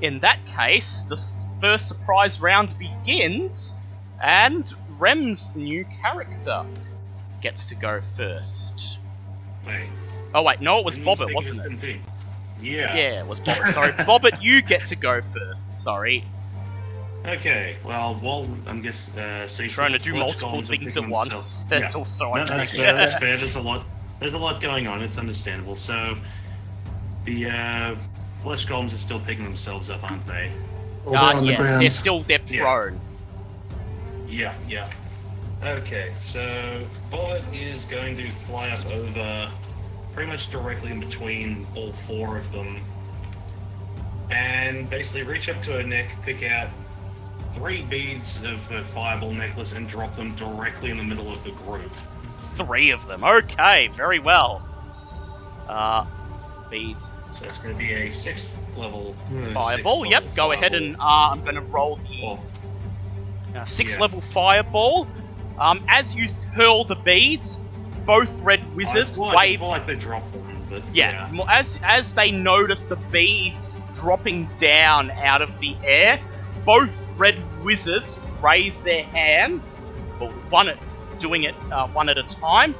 in 0.00 0.18
that 0.20 0.44
case, 0.46 1.02
the 1.08 1.16
first 1.60 1.86
surprise 1.86 2.40
round 2.40 2.76
begins, 2.78 3.74
and 4.22 4.72
Rem's 4.98 5.50
new 5.54 5.84
character 6.02 6.64
gets 7.40 7.66
to 7.68 7.74
go 7.76 8.00
first. 8.16 8.98
Wait. 9.66 9.88
Oh, 10.34 10.42
wait, 10.42 10.60
no, 10.60 10.80
it 10.80 10.84
was 10.84 10.96
didn't 10.96 11.06
Bobbit, 11.18 11.34
wasn't 11.34 11.84
it? 11.84 12.00
Yeah. 12.60 12.94
Yeah, 12.96 13.20
it 13.20 13.26
was 13.26 13.38
Bobbit. 13.40 13.72
Sorry, 13.72 13.92
Bobbit, 14.04 14.42
you 14.42 14.62
get 14.62 14.84
to 14.86 14.96
go 14.96 15.20
first. 15.32 15.70
Sorry. 15.82 16.24
Okay. 17.24 17.76
Well, 17.84 18.20
well, 18.22 18.48
I'm 18.66 18.82
guess. 18.82 19.08
Uh, 19.16 19.48
Trying 19.68 19.92
to 19.92 19.98
do 19.98 20.12
multiple 20.14 20.60
things 20.60 20.96
at 20.96 21.08
once. 21.08 21.64
That's 21.70 21.94
Yeah. 21.94 21.98
also 21.98 22.26
No, 22.30 22.34
that's 22.38 22.50
understandable. 22.50 22.84
fair. 22.84 22.94
That's 23.06 23.18
fair. 23.20 23.36
There's 23.38 23.54
a 23.54 23.60
lot. 23.60 23.86
There's 24.20 24.34
a 24.34 24.38
lot 24.38 24.60
going 24.60 24.86
on. 24.86 25.02
It's 25.02 25.16
understandable. 25.18 25.76
So, 25.76 26.16
the 27.24 27.46
uh, 27.48 27.96
flesh 28.42 28.66
golems 28.66 28.92
are 28.94 28.98
still 28.98 29.20
picking 29.20 29.44
themselves 29.44 29.88
up, 29.88 30.02
aren't 30.02 30.26
they? 30.26 30.52
Or 31.06 31.12
they're 31.12 31.20
Uh, 31.20 31.34
on 31.34 31.44
the 31.44 31.52
yeah, 31.52 31.56
ground. 31.56 31.82
they're 31.82 31.90
still 31.90 32.22
they're 32.24 32.40
Yeah. 32.46 32.60
prone. 32.62 33.00
Yeah. 34.28 34.54
Yeah. 34.68 34.90
Okay. 35.62 36.12
So, 36.20 36.86
Bullet 37.10 37.42
is 37.54 37.84
going 37.84 38.16
to 38.18 38.28
fly 38.46 38.68
up 38.70 38.84
over, 38.86 39.50
pretty 40.14 40.30
much 40.30 40.50
directly 40.50 40.90
in 40.90 41.00
between 41.00 41.66
all 41.74 41.92
four 42.06 42.38
of 42.38 42.50
them, 42.52 42.80
and 44.30 44.88
basically 44.88 45.22
reach 45.22 45.48
up 45.48 45.60
to 45.62 45.72
her 45.72 45.82
neck, 45.82 46.10
pick 46.24 46.42
out 46.42 46.70
three 47.54 47.82
beads 47.82 48.36
of 48.44 48.58
her 48.64 48.84
fireball 48.94 49.32
necklace, 49.32 49.72
and 49.72 49.88
drop 49.88 50.14
them 50.16 50.34
directly 50.36 50.90
in 50.90 50.96
the 50.96 51.04
middle 51.04 51.32
of 51.32 51.42
the 51.44 51.50
group. 51.52 51.92
Three 52.54 52.90
of 52.90 53.06
them. 53.06 53.24
Okay, 53.24 53.88
very 53.88 54.18
well. 54.20 54.66
Uh, 55.68 56.06
beads, 56.70 57.10
So 57.38 57.44
that's 57.44 57.58
going 57.58 57.74
to 57.74 57.78
be 57.78 57.92
a 57.92 58.10
sixth 58.12 58.58
level 58.76 59.14
hmm, 59.28 59.52
fireball. 59.52 60.02
sixth 60.02 60.10
Yep, 60.12 60.22
level 60.22 60.36
go 60.36 60.52
ahead 60.52 60.74
and 60.74 60.96
uh, 60.96 61.30
I'm 61.32 61.42
going 61.42 61.54
to 61.56 61.60
roll 61.62 61.96
the 61.96 62.22
Well, 62.22 62.44
uh, 63.56 63.64
sixth 63.64 63.94
yeah. 63.96 64.00
level 64.00 64.20
fireball. 64.20 65.08
Um, 65.58 65.84
as 65.88 66.14
you 66.14 66.28
hurl 66.54 66.84
the 66.84 66.96
beads, 66.96 67.58
both 68.04 68.30
red 68.40 68.63
wizards 68.74 69.18
like, 69.18 69.36
wave. 69.36 69.60
like 69.60 69.86
they 69.86 69.94
drop 69.96 70.22
one, 70.34 70.66
but 70.68 70.82
Yeah, 70.92 71.28
mo- 71.32 71.46
as 71.48 71.78
as 71.82 72.12
they 72.12 72.30
notice 72.30 72.84
the 72.84 72.96
beads 72.96 73.82
dropping 73.94 74.48
down 74.58 75.10
out 75.12 75.42
of 75.42 75.50
the 75.60 75.76
air, 75.84 76.20
both 76.64 77.10
red 77.16 77.36
wizards 77.62 78.18
raise 78.42 78.78
their 78.80 79.04
hands, 79.04 79.86
well, 80.20 80.30
one 80.50 80.68
at 80.68 80.78
doing 81.18 81.44
it 81.44 81.54
uh, 81.70 81.88
one 81.88 82.08
at 82.08 82.18
a 82.18 82.24
time. 82.24 82.74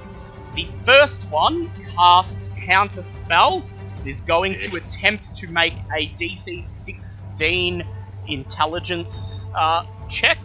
The 0.54 0.68
first 0.84 1.24
one 1.30 1.70
casts 1.96 2.50
counter 2.66 3.02
spell. 3.02 3.64
Is 4.04 4.20
going 4.20 4.58
to 4.58 4.76
attempt 4.76 5.34
to 5.36 5.46
make 5.46 5.72
a 5.96 6.08
DC 6.20 6.62
16 6.62 7.82
intelligence 8.26 9.46
uh, 9.54 9.84
check. 10.10 10.36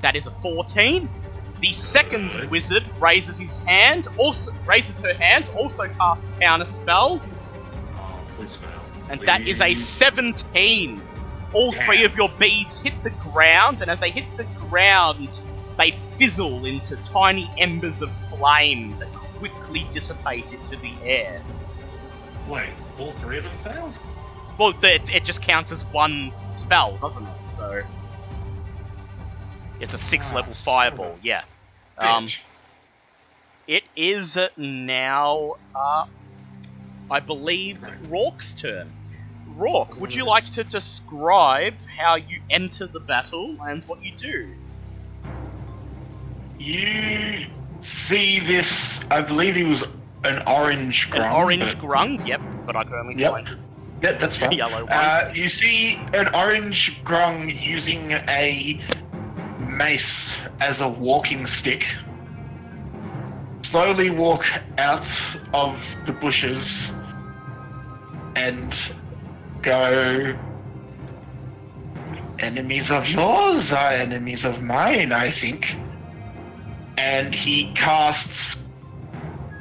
That 0.00 0.16
is 0.16 0.26
a 0.26 0.32
14. 0.32 1.08
The 1.60 1.72
second 1.72 2.50
wizard 2.50 2.84
raises 3.00 3.38
his 3.38 3.58
hand, 3.58 4.08
also 4.18 4.52
raises 4.66 5.00
her 5.00 5.14
hand, 5.14 5.48
also 5.56 5.88
casts 5.88 6.30
counter 6.38 6.66
spell, 6.66 7.20
Oh, 7.96 8.20
please 8.36 8.54
fail. 8.56 8.68
and 9.08 9.20
that 9.22 9.46
is 9.48 9.60
a 9.60 9.74
17. 9.74 11.02
All 11.54 11.72
three 11.72 12.04
of 12.04 12.16
your 12.16 12.28
beads 12.38 12.78
hit 12.78 12.92
the 13.02 13.10
ground, 13.10 13.80
and 13.80 13.90
as 13.90 14.00
they 14.00 14.10
hit 14.10 14.24
the 14.36 14.44
ground, 14.68 15.40
they 15.78 15.92
fizzle 16.16 16.66
into 16.66 16.96
tiny 16.96 17.50
embers 17.58 18.02
of 18.02 18.10
flame 18.28 18.98
that 18.98 19.12
quickly 19.14 19.86
dissipate 19.90 20.52
into 20.52 20.76
the 20.76 20.92
air. 21.04 21.42
Wait, 22.48 22.68
all 22.98 23.12
three 23.12 23.38
of 23.38 23.44
them 23.44 23.56
failed? 23.64 23.94
Well, 24.58 24.74
it, 24.82 25.08
it 25.14 25.24
just 25.24 25.40
counts 25.42 25.72
as 25.72 25.84
one 25.86 26.32
spell, 26.50 26.96
doesn't 26.98 27.24
it? 27.26 27.48
So 27.48 27.82
it's 29.80 29.94
a 29.94 29.98
six 29.98 30.30
Ah, 30.32 30.36
level 30.36 30.54
son 30.54 30.64
fireball. 30.64 31.16
a 31.22 31.26
Yeah. 31.26 31.42
Um, 31.98 32.28
It 33.66 33.82
is 33.96 34.38
now, 34.56 35.56
uh, 35.74 36.04
I 37.10 37.18
believe, 37.20 37.80
Rourke's 38.08 38.54
turn. 38.54 38.92
Rourke, 39.56 40.00
would 40.00 40.14
you 40.14 40.24
like 40.24 40.48
to 40.50 40.62
describe 40.62 41.74
how 41.98 42.14
you 42.14 42.40
enter 42.50 42.86
the 42.86 43.00
battle 43.00 43.56
and 43.66 43.82
what 43.84 44.02
you 44.04 44.12
do? 44.16 44.54
You 46.58 47.46
see 47.80 48.40
this, 48.40 49.00
I 49.10 49.20
believe 49.20 49.54
he 49.56 49.64
was 49.64 49.82
an 50.24 50.42
orange 50.46 51.08
grung. 51.10 51.16
An 51.16 51.22
grung. 51.22 51.34
orange 51.34 51.78
but- 51.78 51.78
grung, 51.88 52.26
yep, 52.26 52.40
but 52.66 52.76
I 52.76 52.84
can 52.84 52.94
only 52.94 53.14
Yep. 53.16 53.32
find 53.32 53.56
Yeah, 54.02 54.12
that's 54.12 54.36
fine. 54.38 54.52
yellow 54.52 54.84
one. 54.84 54.92
Uh, 54.92 55.32
you 55.34 55.48
see 55.48 55.98
an 56.12 56.28
orange 56.34 57.00
grung 57.04 57.48
using 57.62 58.12
a 58.12 58.78
mace 59.76 60.36
as 60.60 60.80
a 60.80 60.88
walking 60.88 61.46
stick. 61.46 61.84
Slowly 63.62 64.10
walk 64.10 64.44
out 64.78 65.06
of 65.52 65.78
the 66.06 66.12
bushes 66.12 66.92
and 68.36 68.74
go. 69.62 70.38
Enemies 72.38 72.90
of 72.90 73.06
yours 73.06 73.72
are 73.72 73.92
enemies 73.92 74.44
of 74.44 74.62
mine, 74.62 75.12
I 75.12 75.30
think. 75.30 75.66
And 76.98 77.34
he 77.34 77.72
casts 77.74 78.58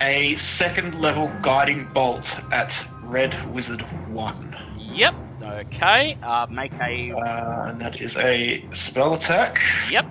a 0.01 0.35
second 0.35 0.99
level 0.99 1.31
guiding 1.41 1.87
bolt 1.93 2.31
at 2.51 2.71
Red 3.03 3.53
Wizard 3.53 3.81
1. 4.09 4.55
Yep, 4.77 5.15
okay, 5.45 6.17
uh, 6.23 6.47
make 6.49 6.73
a. 6.81 7.11
Uh, 7.11 7.69
and 7.69 7.79
that 7.81 8.01
is 8.01 8.15
a 8.17 8.63
spell 8.73 9.13
attack. 9.13 9.59
Yep, 9.89 10.05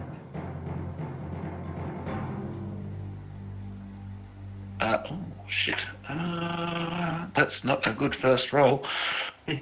Uh, 4.81 5.03
oh, 5.11 5.19
shit. 5.49 5.81
Uh, 6.09 7.27
that's 7.35 7.65
not 7.65 7.87
a 7.87 7.93
good 7.93 8.15
first 8.15 8.53
roll. 8.53 8.85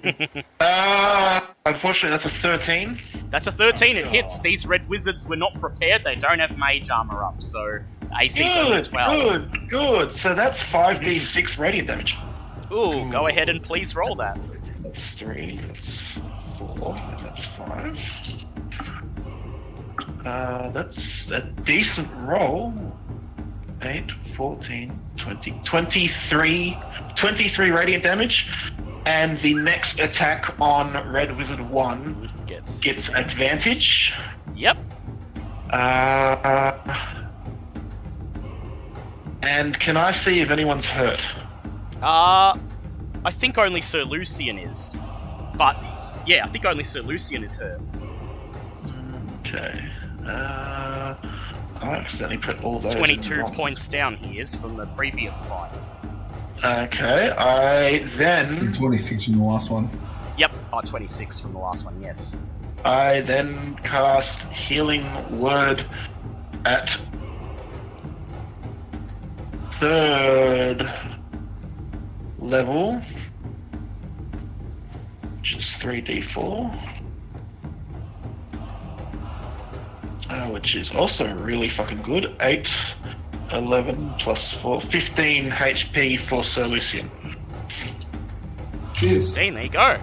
Uh, 0.60 1.40
unfortunately, 1.66 2.10
that's 2.10 2.24
a 2.24 2.28
13. 2.40 2.96
that's 3.30 3.48
a 3.48 3.52
13, 3.52 3.96
it 3.96 4.06
hits. 4.06 4.36
Oh. 4.38 4.40
These 4.44 4.64
red 4.64 4.88
wizards 4.88 5.28
were 5.28 5.34
not 5.34 5.58
prepared, 5.60 6.04
they 6.04 6.14
don't 6.14 6.38
have 6.38 6.56
mage 6.56 6.88
armor 6.88 7.24
up, 7.24 7.42
so 7.42 7.80
AC 8.16 8.44
is 8.44 8.54
only 8.54 8.76
Good, 8.82 8.84
12. 8.90 9.50
good, 9.50 9.68
good. 9.68 10.12
So 10.12 10.36
that's 10.36 10.62
5d6 10.62 11.58
radiant 11.58 11.88
damage. 11.88 12.16
Ooh, 12.70 13.10
go 13.10 13.26
ahead 13.26 13.48
and 13.48 13.60
please 13.60 13.96
roll 13.96 14.14
that. 14.16 14.38
That's 14.92 15.14
3, 15.14 15.56
that's 15.68 16.18
4, 16.58 16.94
that's 17.22 17.46
5. 17.46 17.98
Uh, 20.26 20.70
that's 20.72 21.30
a 21.30 21.40
decent 21.64 22.08
roll. 22.28 22.74
8, 23.80 24.12
14, 24.36 25.00
20, 25.16 25.60
23, 25.64 26.76
23 27.16 27.70
radiant 27.70 28.02
damage. 28.04 28.46
And 29.06 29.40
the 29.40 29.54
next 29.54 29.98
attack 29.98 30.54
on 30.60 31.10
Red 31.10 31.38
Wizard 31.38 31.60
1 31.70 32.44
Gets. 32.46 32.78
gets 32.80 33.08
advantage. 33.14 34.12
Yep, 34.54 34.76
Uh, 35.70 36.76
and 39.42 39.80
can 39.80 39.96
I 39.96 40.10
see 40.10 40.40
if 40.40 40.50
anyone's 40.50 40.84
hurt? 40.86 41.22
Uh, 42.02 42.58
I 43.24 43.30
think 43.30 43.58
only 43.58 43.82
Sir 43.82 44.04
Lucian 44.04 44.58
is. 44.58 44.96
But, 45.56 45.76
yeah, 46.26 46.44
I 46.44 46.48
think 46.48 46.64
only 46.64 46.84
Sir 46.84 47.00
Lucian 47.00 47.44
is 47.44 47.56
hurt. 47.56 47.80
Okay. 49.40 49.84
Uh, 50.26 51.14
I 51.80 51.96
accidentally 51.96 52.38
put 52.38 52.62
all 52.64 52.80
those. 52.80 52.94
22 52.94 53.36
wrong. 53.36 53.54
points 53.54 53.88
down 53.88 54.14
he 54.14 54.38
is 54.38 54.54
from 54.54 54.76
the 54.76 54.86
previous 54.86 55.42
fight. 55.42 55.70
Okay. 56.64 57.30
I 57.30 58.04
then 58.16 58.72
26 58.72 59.24
from 59.24 59.38
the 59.38 59.44
last 59.44 59.70
one. 59.70 59.90
Yep, 60.38 60.52
oh, 60.72 60.80
26 60.80 61.40
from 61.40 61.52
the 61.52 61.58
last 61.58 61.84
one, 61.84 62.00
yes. 62.00 62.38
I 62.84 63.20
then 63.20 63.76
cast 63.84 64.42
Healing 64.44 65.04
Word 65.40 65.84
at 66.64 66.96
third 69.78 70.90
level, 72.42 73.00
which 75.38 75.56
is 75.56 75.64
3d4. 75.80 77.00
Uh, 80.28 80.48
which 80.48 80.76
is 80.76 80.90
also 80.92 81.34
really 81.36 81.68
fucking 81.68 82.00
good. 82.02 82.34
8, 82.40 82.68
11 83.52 84.14
plus 84.18 84.54
4, 84.54 84.80
15 84.80 85.50
HP 85.50 86.18
for 86.28 86.42
Sir 86.42 86.66
Lucian. 86.66 87.10
Cheers. 88.94 89.34
Dean, 89.34 89.54
there 89.54 89.64
you 89.64 89.68
go. 89.68 90.00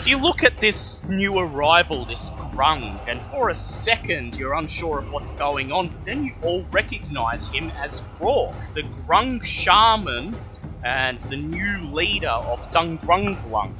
So 0.00 0.06
you 0.06 0.18
look 0.18 0.44
at 0.44 0.58
this 0.60 1.02
new 1.04 1.38
arrival, 1.38 2.04
this 2.04 2.30
Grung, 2.30 3.00
and 3.08 3.20
for 3.30 3.50
a 3.50 3.54
second 3.54 4.36
you're 4.36 4.54
unsure 4.54 4.98
of 4.98 5.10
what's 5.12 5.32
going 5.32 5.72
on, 5.72 5.88
but 5.88 6.04
then 6.04 6.24
you 6.24 6.34
all 6.42 6.64
recognize 6.72 7.46
him 7.48 7.70
as 7.70 8.02
Rourke, 8.20 8.54
the 8.74 8.82
Grung 8.82 9.44
shaman 9.44 10.36
and 10.84 11.20
the 11.30 11.36
new 11.36 11.92
leader 11.94 12.28
of 12.28 12.70
Dungrunglung, 12.70 13.76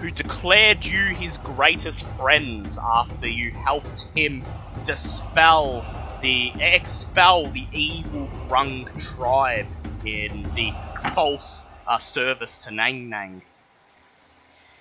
who 0.00 0.10
declared 0.10 0.84
you 0.84 1.14
his 1.14 1.36
greatest 1.36 2.04
friends 2.16 2.78
after 2.94 3.28
you 3.28 3.52
helped 3.64 4.06
him 4.14 4.44
dispel 4.84 5.86
the 6.20 6.52
expel 6.60 7.50
the 7.50 7.68
evil 7.72 8.28
Grung 8.48 8.86
tribe 8.98 9.66
in 10.04 10.52
the 10.56 10.72
false 11.14 11.64
uh, 11.86 11.98
service 11.98 12.58
to 12.58 12.70
Nangnang. 12.70 13.42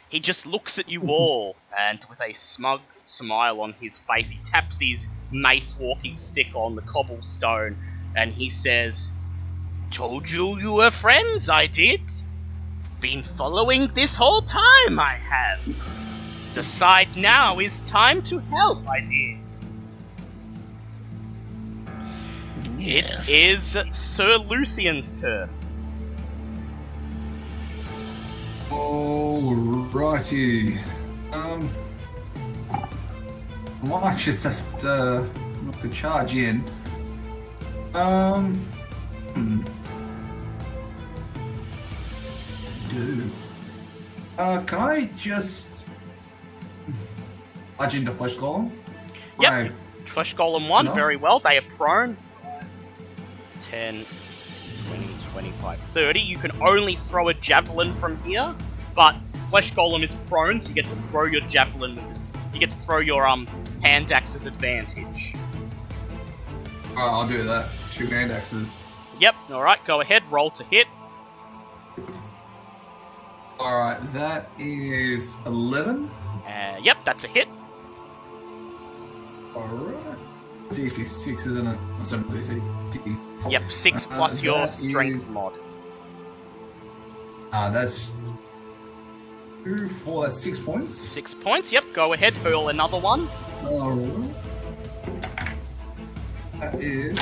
He 0.10 0.20
just 0.20 0.45
looks 0.45 0.78
at 0.80 0.90
you 0.90 1.02
all, 1.08 1.56
and 1.78 2.06
with 2.10 2.22
a 2.22 2.34
smug 2.34 2.82
smile 3.06 3.61
on 3.61 3.74
his 3.80 4.00
face, 4.00 4.30
he 4.30 4.40
taps 4.44 4.80
his 4.82 5.08
mace 5.32 5.76
walking 5.80 6.18
stick 6.18 6.48
on 6.56 6.76
the 6.76 6.82
cobblestone, 6.82 7.78
and 8.16 8.34
he 8.34 8.50
says, 8.50 9.11
Told 9.92 10.32
you 10.32 10.58
you 10.58 10.74
were 10.74 10.90
friends, 10.90 11.50
I 11.50 11.68
did. 11.68 12.00
Been 13.02 13.24
following 13.24 13.88
this 13.94 14.16
whole 14.16 14.42
time, 14.42 14.98
I 14.98 15.16
have. 15.16 15.60
Decide 16.53 17.10
now 17.18 17.60
is 17.60 17.82
time 17.82 18.22
to 18.24 18.40
help, 18.40 18.88
I 18.88 19.02
did. 19.02 19.38
Yes. 22.78 23.28
It 23.28 23.30
is 23.30 23.78
Sir 23.92 24.38
Lucian's 24.38 25.20
turn. 25.20 25.50
Alrighty. 28.70 30.80
Um, 31.34 31.70
I 32.72 32.88
might 33.84 34.18
just 34.18 34.45
have 34.45 34.80
to 34.80 35.30
knock 35.64 35.84
a 35.84 35.90
charge 35.90 36.36
in. 36.36 36.64
Um, 37.94 38.66
do. 42.92 43.30
Uh, 44.38 44.61
can 44.64 44.80
I 44.80 45.06
just 45.18 45.86
lodge 47.80 47.95
into 47.95 48.11
flesh 48.11 48.36
golem? 48.36 48.72
Yep. 49.40 49.72
Flesh 50.06 50.36
Golem 50.36 50.68
1, 50.68 50.86
Enough. 50.86 50.95
very 50.95 51.16
well. 51.16 51.40
They 51.40 51.58
are 51.58 51.64
prone. 51.78 52.18
10, 53.61 54.06
20, 54.88 55.08
25, 55.32 55.80
30. 55.94 56.20
You 56.20 56.38
can 56.38 56.52
only 56.61 56.95
throw 56.95 57.30
a 57.30 57.34
javelin 57.34 57.94
from 58.00 58.22
here, 58.24 58.53
but 58.95 59.16
Flesh 59.50 59.74
Golem 59.74 60.03
is 60.03 60.16
prone, 60.28 60.60
so 60.60 60.70
you 60.70 60.76
get 60.76 60.88
to 60.90 60.95
throw 61.10 61.26
your 61.26 61.42
javelin 61.42 61.95
with 61.95 62.18
You 62.53 62.60
get 62.60 62.72
to 62.72 62.78
throw 62.78 62.98
your 63.00 63.26
um 63.28 63.48
hand 63.82 64.11
axe 64.11 64.34
with 64.34 64.45
advantage. 64.45 65.34
oh, 66.98 67.00
I'll 67.00 67.28
do 67.28 67.44
that. 67.44 67.68
Two 67.94 68.08
hand 68.08 68.32
axes. 68.32 68.76
Yep, 69.20 69.36
alright, 69.50 69.80
go 69.86 70.02
ahead, 70.02 70.24
roll 70.32 70.50
to 70.52 70.64
hit. 70.66 70.88
Alright, 73.61 74.11
that 74.14 74.49
is 74.57 75.35
11. 75.45 76.09
Uh, 76.48 76.77
yep, 76.81 77.03
that's 77.03 77.23
a 77.23 77.27
hit. 77.27 77.48
Alright. 79.56 80.17
DC 80.72 81.07
6, 81.07 81.45
isn't 81.45 81.67
it? 81.67 81.80
That's 81.99 82.11
not 82.11 82.22
DC. 82.30 82.91
D- 82.91 83.17
Yep, 83.49 83.72
6 83.72 84.06
Uh, 84.06 84.09
plus 84.15 84.41
your 84.41 84.67
strength 84.67 85.17
is- 85.23 85.30
mod. 85.30 85.53
Ah, 87.53 87.69
that's. 87.69 88.11
Two, 89.64 89.90
four, 90.03 90.23
that's 90.23 90.41
six 90.41 90.57
points. 90.57 90.98
6 90.98 91.35
points, 91.35 91.72
yep, 91.72 91.83
go 91.93 92.14
ahead, 92.14 92.33
hurl 92.38 92.69
another 92.69 92.98
one. 92.98 93.27
Alright. 93.64 94.30
That 96.59 96.75
is. 96.81 97.19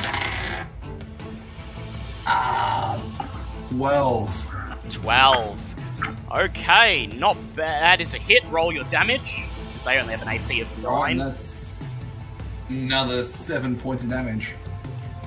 Ah, 2.25 2.97
12. 3.71 4.29
12. 4.89 5.59
Okay, 6.31 7.07
not 7.07 7.37
bad. 7.55 8.01
Is 8.01 8.13
a 8.13 8.17
hit. 8.17 8.43
Roll 8.49 8.71
your 8.73 8.83
damage. 8.85 9.43
They 9.85 9.99
only 9.99 10.13
have 10.13 10.21
an 10.21 10.27
AC 10.29 10.61
of 10.61 10.83
Right, 10.83 11.15
9. 11.15 11.21
and 11.21 11.35
that's 11.35 11.73
another 12.69 13.23
seven 13.23 13.77
points 13.77 14.03
of 14.03 14.09
damage. 14.09 14.53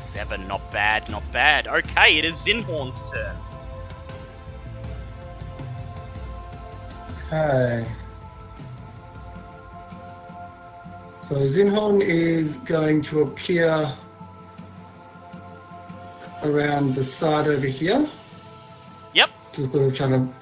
7, 0.00 0.46
not 0.46 0.70
bad, 0.70 1.08
not 1.08 1.22
bad. 1.32 1.66
Okay, 1.68 2.18
it 2.18 2.24
is 2.24 2.36
Zinhorn's 2.36 3.08
turn. 3.10 3.36
Okay. 7.32 7.86
So 11.28 11.36
Zinhorn 11.36 12.02
is 12.06 12.56
going 12.58 13.00
to 13.04 13.22
appear 13.22 13.96
around 16.42 16.94
the 16.94 17.02
side 17.04 17.46
over 17.48 17.66
here. 17.66 18.06
Yep. 19.14 19.30
Just 19.54 19.72
sort 19.72 19.86
of 19.88 19.94
trying 19.94 20.10
to 20.28 20.34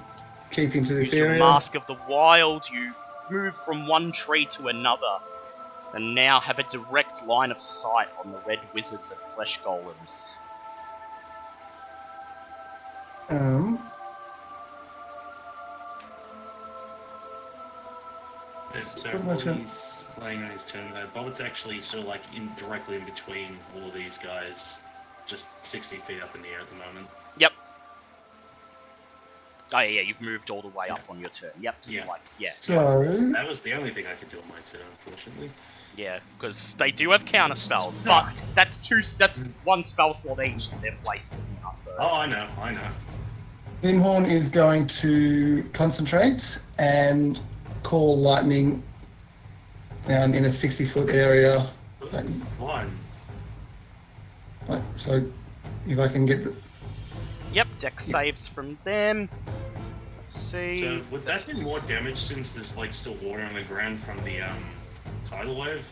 keep 0.50 0.74
into 0.74 0.94
this 0.94 1.06
Use 1.06 1.14
your 1.14 1.28
area. 1.28 1.38
Mask 1.38 1.74
of 1.74 1.86
the 1.86 1.96
Wild, 2.08 2.68
you 2.70 2.92
move 3.30 3.56
from 3.56 3.86
one 3.86 4.12
tree 4.12 4.46
to 4.46 4.68
another, 4.68 5.18
and 5.94 6.14
now 6.14 6.40
have 6.40 6.58
a 6.58 6.64
direct 6.64 7.24
line 7.26 7.50
of 7.50 7.60
sight 7.60 8.08
on 8.24 8.32
the 8.32 8.38
Red 8.46 8.60
Wizards 8.74 9.10
of 9.10 9.18
Flesh 9.34 9.60
Golems. 9.62 10.32
Um, 13.28 13.78
So 18.78 19.02
Pretty 19.02 19.18
while 19.18 19.36
much 19.36 19.46
it. 19.46 19.56
he's 19.56 20.04
playing 20.16 20.42
on 20.44 20.50
his 20.50 20.64
turn, 20.64 20.92
though, 20.92 21.06
Bobbit's 21.14 21.40
actually 21.40 21.82
sort 21.82 22.02
of 22.02 22.08
like 22.08 22.20
in 22.34 22.50
directly 22.56 22.96
in 22.96 23.04
between 23.04 23.58
all 23.74 23.88
of 23.88 23.94
these 23.94 24.16
guys, 24.16 24.74
just 25.26 25.46
60 25.64 25.98
feet 26.06 26.22
up 26.22 26.34
in 26.36 26.42
the 26.42 26.48
air 26.48 26.60
at 26.60 26.68
the 26.68 26.76
moment. 26.76 27.08
Yep. 27.36 27.52
Oh 29.72 29.78
yeah, 29.78 29.88
yeah, 29.88 30.00
you've 30.02 30.20
moved 30.20 30.50
all 30.50 30.62
the 30.62 30.68
way 30.68 30.88
up 30.88 31.00
on 31.08 31.18
your 31.20 31.30
turn. 31.30 31.50
Yep, 31.58 31.76
so 31.82 31.92
Yeah. 31.92 32.04
like, 32.06 32.22
yeah, 32.38 32.50
so 32.60 32.74
That 33.32 33.48
was 33.48 33.60
the 33.60 33.72
only 33.72 33.92
thing 33.94 34.06
I 34.06 34.14
could 34.14 34.30
do 34.30 34.40
on 34.40 34.48
my 34.48 34.60
turn, 34.60 34.82
unfortunately. 34.90 35.50
yeah, 35.94 36.20
because 36.36 36.74
they 36.74 36.90
do 36.90 37.10
have 37.10 37.24
counter 37.24 37.54
spells, 37.54 38.00
but 38.00 38.24
that's 38.54 38.78
two, 38.78 39.00
that's 39.18 39.44
one 39.64 39.84
spell 39.84 40.12
slot 40.12 40.44
each 40.44 40.70
that 40.70 40.80
they're 40.82 40.98
placed 41.02 41.34
in 41.34 41.40
now, 41.62 41.70
so. 41.72 41.92
Oh, 41.98 42.14
I 42.14 42.26
know, 42.26 42.48
I 42.60 42.72
know. 42.72 42.88
Zinhorn 43.82 44.28
is 44.30 44.48
going 44.48 44.86
to 45.00 45.64
concentrate 45.72 46.42
and 46.78 47.40
call 47.82 48.18
lightning 48.18 48.82
down 50.06 50.34
in 50.34 50.44
a 50.46 50.52
60 50.52 50.86
foot 50.86 51.08
area. 51.10 51.70
Like, 52.12 52.26
One. 52.58 52.98
like, 54.68 54.82
so 54.98 55.24
if 55.86 55.98
I 55.98 56.08
can 56.08 56.26
get 56.26 56.44
the, 56.44 56.54
Yep, 57.52 57.66
dex 57.80 58.04
saves 58.06 58.46
from 58.46 58.78
them. 58.84 59.28
Let's 60.16 60.38
see. 60.40 60.80
So 60.80 61.02
would 61.10 61.24
that 61.24 61.46
do 61.46 61.54
more 61.62 61.80
damage 61.80 62.18
since 62.18 62.52
there's 62.52 62.74
like 62.76 62.92
still 62.92 63.14
water 63.16 63.42
on 63.42 63.54
the 63.54 63.62
ground 63.62 64.00
from 64.04 64.22
the 64.24 64.40
um 64.42 64.64
tidal 65.24 65.58
wave? 65.58 65.84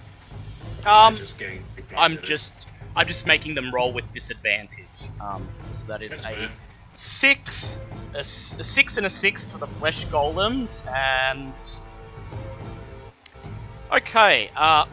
Um, 0.87 1.17
just 1.17 1.39
getting 1.39 1.65
I'm 1.97 2.13
ignited? 2.13 2.23
just, 2.25 2.53
I'm 2.95 3.07
just 3.07 3.27
making 3.27 3.55
them 3.55 3.75
roll 3.75 3.93
with 3.93 4.11
disadvantage. 4.13 5.09
Um, 5.21 5.49
so 5.73 5.85
that 5.87 6.03
is 6.03 6.11
That's 6.11 6.25
a 6.25 6.29
fair. 6.37 6.51
six, 6.95 7.79
a 8.15 8.23
six 8.25 8.97
and 8.97 9.07
a 9.07 9.11
six 9.11 9.51
for 9.51 9.59
the 9.59 9.67
flesh 9.67 10.07
golems, 10.07 10.83
and 10.87 11.53
okay. 13.93 14.51
Uh, 14.55 14.87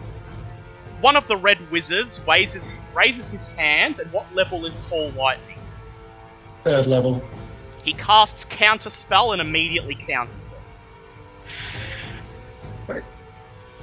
one 1.02 1.16
of 1.16 1.28
the 1.28 1.38
red 1.38 1.60
wizards 1.70 2.20
raises 2.28 2.72
raises 2.96 3.30
his 3.30 3.48
hand, 3.50 4.00
and 4.00 4.12
what 4.12 4.34
level 4.34 4.66
is 4.66 4.80
call 4.90 5.10
lightning? 5.12 5.55
Third 6.66 6.88
level. 6.88 7.24
He 7.84 7.94
casts 7.94 8.46
counter 8.50 8.90
spell 8.90 9.32
and 9.32 9.42
immediately 9.42 9.96
counters 9.96 10.48
it. 10.48 10.54
Wait. 12.88 13.04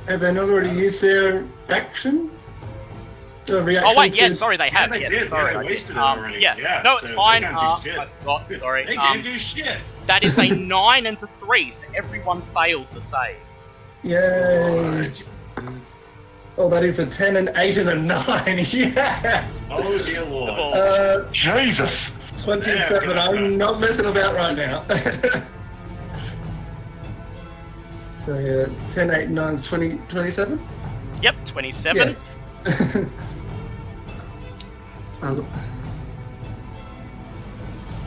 Have 0.08 0.20
they 0.20 0.32
not 0.32 0.48
already 0.50 0.70
used 0.78 1.00
their 1.00 1.44
action? 1.68 2.30
The 3.46 3.62
reaction 3.62 3.92
Oh 3.96 3.98
wait, 3.98 4.14
yeah, 4.14 4.28
to- 4.28 4.34
sorry, 4.34 4.56
they 4.56 4.68
have. 4.70 4.90
they 4.90 5.00
yes, 5.00 5.10
did, 5.12 5.28
sorry, 5.28 5.52
yeah, 5.52 5.58
I 5.58 5.62
they 5.62 5.68
did. 5.68 5.74
wasted 5.74 5.90
it 5.92 5.96
Um, 5.96 6.18
already. 6.18 6.40
yeah. 6.40 6.56
Yeah, 6.56 6.82
no, 6.84 6.96
it's 6.98 7.08
so 7.08 7.14
fine. 7.16 7.42
they 7.42 7.48
can't 7.48 7.56
Uh, 7.62 7.76
do 7.78 7.82
shit. 7.90 7.98
I 7.98 8.06
forgot. 8.06 8.52
Sorry. 8.52 8.84
They 8.86 8.96
Um, 8.96 9.06
can't 9.06 9.22
do 9.24 9.38
shit. 9.38 9.76
that 10.06 10.22
is 10.24 10.38
a 10.38 10.48
nine 10.50 11.06
and 11.06 11.20
a 11.22 11.26
three, 11.38 11.70
so 11.70 11.86
everyone 11.94 12.42
failed 12.54 12.86
the 12.92 13.00
save. 13.00 13.36
Yay! 14.02 14.18
Alright. 14.18 15.22
Oh, 16.58 16.68
that 16.68 16.82
is 16.84 16.98
a 16.98 17.06
10, 17.06 17.36
and 17.36 17.50
8, 17.56 17.76
and 17.78 17.88
a 17.88 17.94
9. 17.94 18.66
yeah. 18.70 19.48
Oh 19.70 19.96
dear 19.98 20.24
lord. 20.24 20.50
Oh. 20.56 20.72
Uh, 20.72 21.30
Jesus. 21.32 22.10
27. 22.42 23.08
Yeah, 23.10 23.22
I'm 23.28 23.56
not 23.56 23.80
messing 23.80 24.06
about 24.06 24.34
right 24.34 24.56
now. 24.56 24.84
so, 28.26 28.38
yeah, 28.38 28.66
10, 28.92 29.10
8, 29.10 29.28
9 29.30 29.54
is 29.54 29.62
20, 29.64 29.98
27? 30.08 30.60
Yep, 31.22 31.34
27. 31.46 32.16
Yes. 32.66 32.96
Um, 35.22 35.46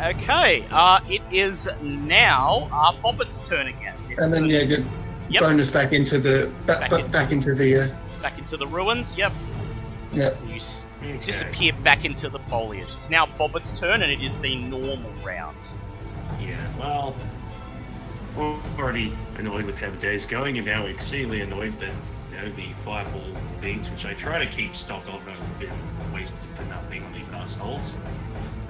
Okay, 0.02 0.66
uh, 0.72 1.00
it 1.10 1.22
is 1.32 1.70
now 1.82 2.68
uh, 2.74 2.92
Bobbit's 3.02 3.42
turn 3.42 3.68
again. 3.68 3.96
This 4.10 4.20
and 4.20 4.34
then, 4.34 4.42
gonna- 4.42 4.54
yeah, 4.54 4.64
good. 4.66 4.86
Yep. 5.30 5.42
Bonus 5.44 5.70
back 5.70 5.94
into 5.94 6.20
the 6.20 6.52
back, 6.66 6.82
Back 6.82 6.90
back, 6.90 7.00
into- 7.00 7.12
back 7.12 7.32
into 7.32 7.56
the 7.56 7.78
uh, 7.80 7.96
back 8.22 8.38
into 8.38 8.58
the 8.58 8.68
ruins. 8.68 9.18
Yep, 9.18 9.32
yeah. 10.12 10.34
you 10.46 10.60
Okay. 11.14 11.24
disappear 11.26 11.74
back 11.84 12.06
into 12.06 12.30
the 12.30 12.40
foliage. 12.40 12.88
It's 12.96 13.10
now 13.10 13.26
Bobbit's 13.26 13.78
turn, 13.78 14.02
and 14.02 14.12
it 14.12 14.22
is 14.22 14.38
the 14.40 14.56
normal 14.56 15.12
round. 15.24 15.58
Yeah, 16.40 16.60
well, 16.80 17.16
we're 18.36 18.60
already 18.78 19.14
annoyed 19.38 19.66
with 19.66 19.78
how 19.78 19.90
the 19.92 19.98
day's 19.98 20.26
going, 20.26 20.58
and 20.58 20.66
now 20.66 20.84
we're 20.84 20.90
exceedingly 20.90 21.42
annoyed 21.42 21.80
that 21.80 21.94
you 22.32 22.38
know 22.38 22.52
the 22.56 22.68
fireball 22.84 23.22
beads, 23.62 23.90
which 23.90 24.06
I 24.06 24.14
try 24.14 24.44
to 24.44 24.52
keep 24.52 24.76
stock 24.76 25.06
of, 25.08 25.22
have 25.26 25.60
been 25.60 25.72
wasted 26.14 26.38
for 26.56 26.64
nothing 26.64 27.04
on 27.04 27.14
these 27.14 27.30
assholes. 27.30 27.96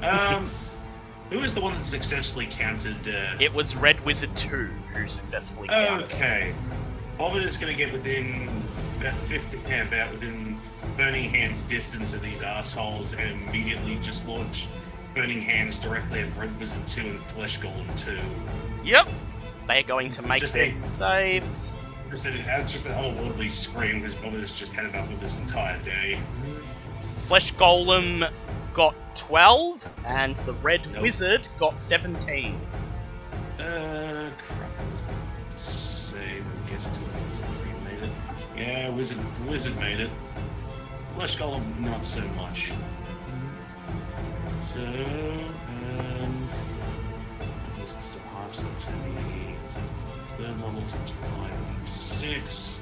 Um, 0.03 0.51
who 1.31 1.39
is 1.41 1.55
the 1.55 1.61
one 1.61 1.73
that 1.73 1.85
successfully 1.85 2.47
countered? 2.51 3.07
Uh, 3.07 3.37
It 3.39 3.51
was 3.51 3.75
Red 3.75 3.99
Wizard 4.05 4.35
2 4.35 4.69
who 4.93 5.07
successfully 5.07 5.67
countered. 5.67 6.11
okay, 6.11 6.53
Bobbit 7.17 7.43
is 7.47 7.57
going 7.57 7.75
to 7.75 7.77
get 7.77 7.91
within 7.91 8.47
about 8.99 9.15
50, 9.29 9.57
yeah, 9.67 9.87
about 9.87 10.11
within 10.11 10.54
Burning 10.97 11.29
Hands 11.29 11.61
distance 11.63 12.13
of 12.13 12.21
these 12.21 12.41
assholes, 12.41 13.13
and 13.13 13.49
immediately 13.49 13.97
just 14.01 14.25
launch 14.25 14.67
Burning 15.13 15.41
Hands 15.41 15.77
directly 15.79 16.21
at 16.21 16.37
Red 16.37 16.57
Wizard 16.59 16.87
2 16.87 17.01
and 17.01 17.23
Flesh 17.33 17.59
Golem 17.59 17.97
2. 17.97 18.17
Yep, 18.83 19.09
they 19.67 19.79
are 19.79 19.83
going 19.83 20.09
to 20.11 20.21
make 20.21 20.41
Just 20.41 20.53
their 20.53 20.65
a- 20.65 20.71
saves. 20.71 21.73
Just, 22.11 22.25
a, 22.25 22.29
uh, 22.53 22.63
just 22.67 22.85
an 22.85 22.91
otherworldly 22.93 23.51
scream 23.51 23.99
because 24.01 24.13
Bobbit 24.15 24.39
has 24.39 24.51
just 24.53 24.71
had 24.73 24.85
enough 24.85 25.11
of 25.11 25.19
this 25.19 25.37
entire 25.37 25.81
day. 25.83 26.19
Flesh 27.25 27.51
Golem 27.55 28.31
got 28.73 28.95
12, 29.17 29.89
and 30.05 30.37
the 30.37 30.53
Red 30.53 30.87
Nope. 30.93 31.01
Wizard 31.01 31.47
got 31.59 31.79
17. 31.79 32.55
Uh, 33.59 34.29
crap. 34.47 34.71
Let's 35.49 35.63
save 36.11 36.45
and 36.45 36.69
guess 36.69 36.83
to 36.83 36.89
Wizard 36.89 37.83
made 37.83 38.03
it. 38.03 38.09
Yeah, 38.55 38.89
Wizard, 38.89 39.17
Wizard 39.47 39.75
made 39.77 39.99
it. 39.99 40.09
Flesh 41.15 41.37
Golem, 41.37 41.79
not 41.79 42.03
so 42.03 42.19
much. 42.35 42.71
So, 44.73 44.81
um, 44.81 46.49
this 47.79 47.89
is 47.89 48.03
still 48.03 48.21
half, 48.33 48.53
so 48.53 48.65
it's 48.75 48.83
gonna 48.83 48.97
be 49.07 49.55
third 50.37 50.59
level, 50.61 50.83
so 50.85 50.97
it's 51.01 51.11
five, 51.21 52.19
six. 52.19 52.77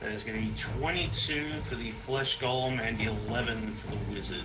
That 0.00 0.12
is 0.12 0.22
going 0.22 0.40
to 0.40 0.46
be 0.46 0.78
22 0.78 1.62
for 1.68 1.74
the 1.74 1.92
Flesh 2.06 2.38
Golem 2.38 2.80
and 2.80 3.00
11 3.00 3.76
for 3.82 3.90
the 3.90 3.98
Wizard. 4.14 4.44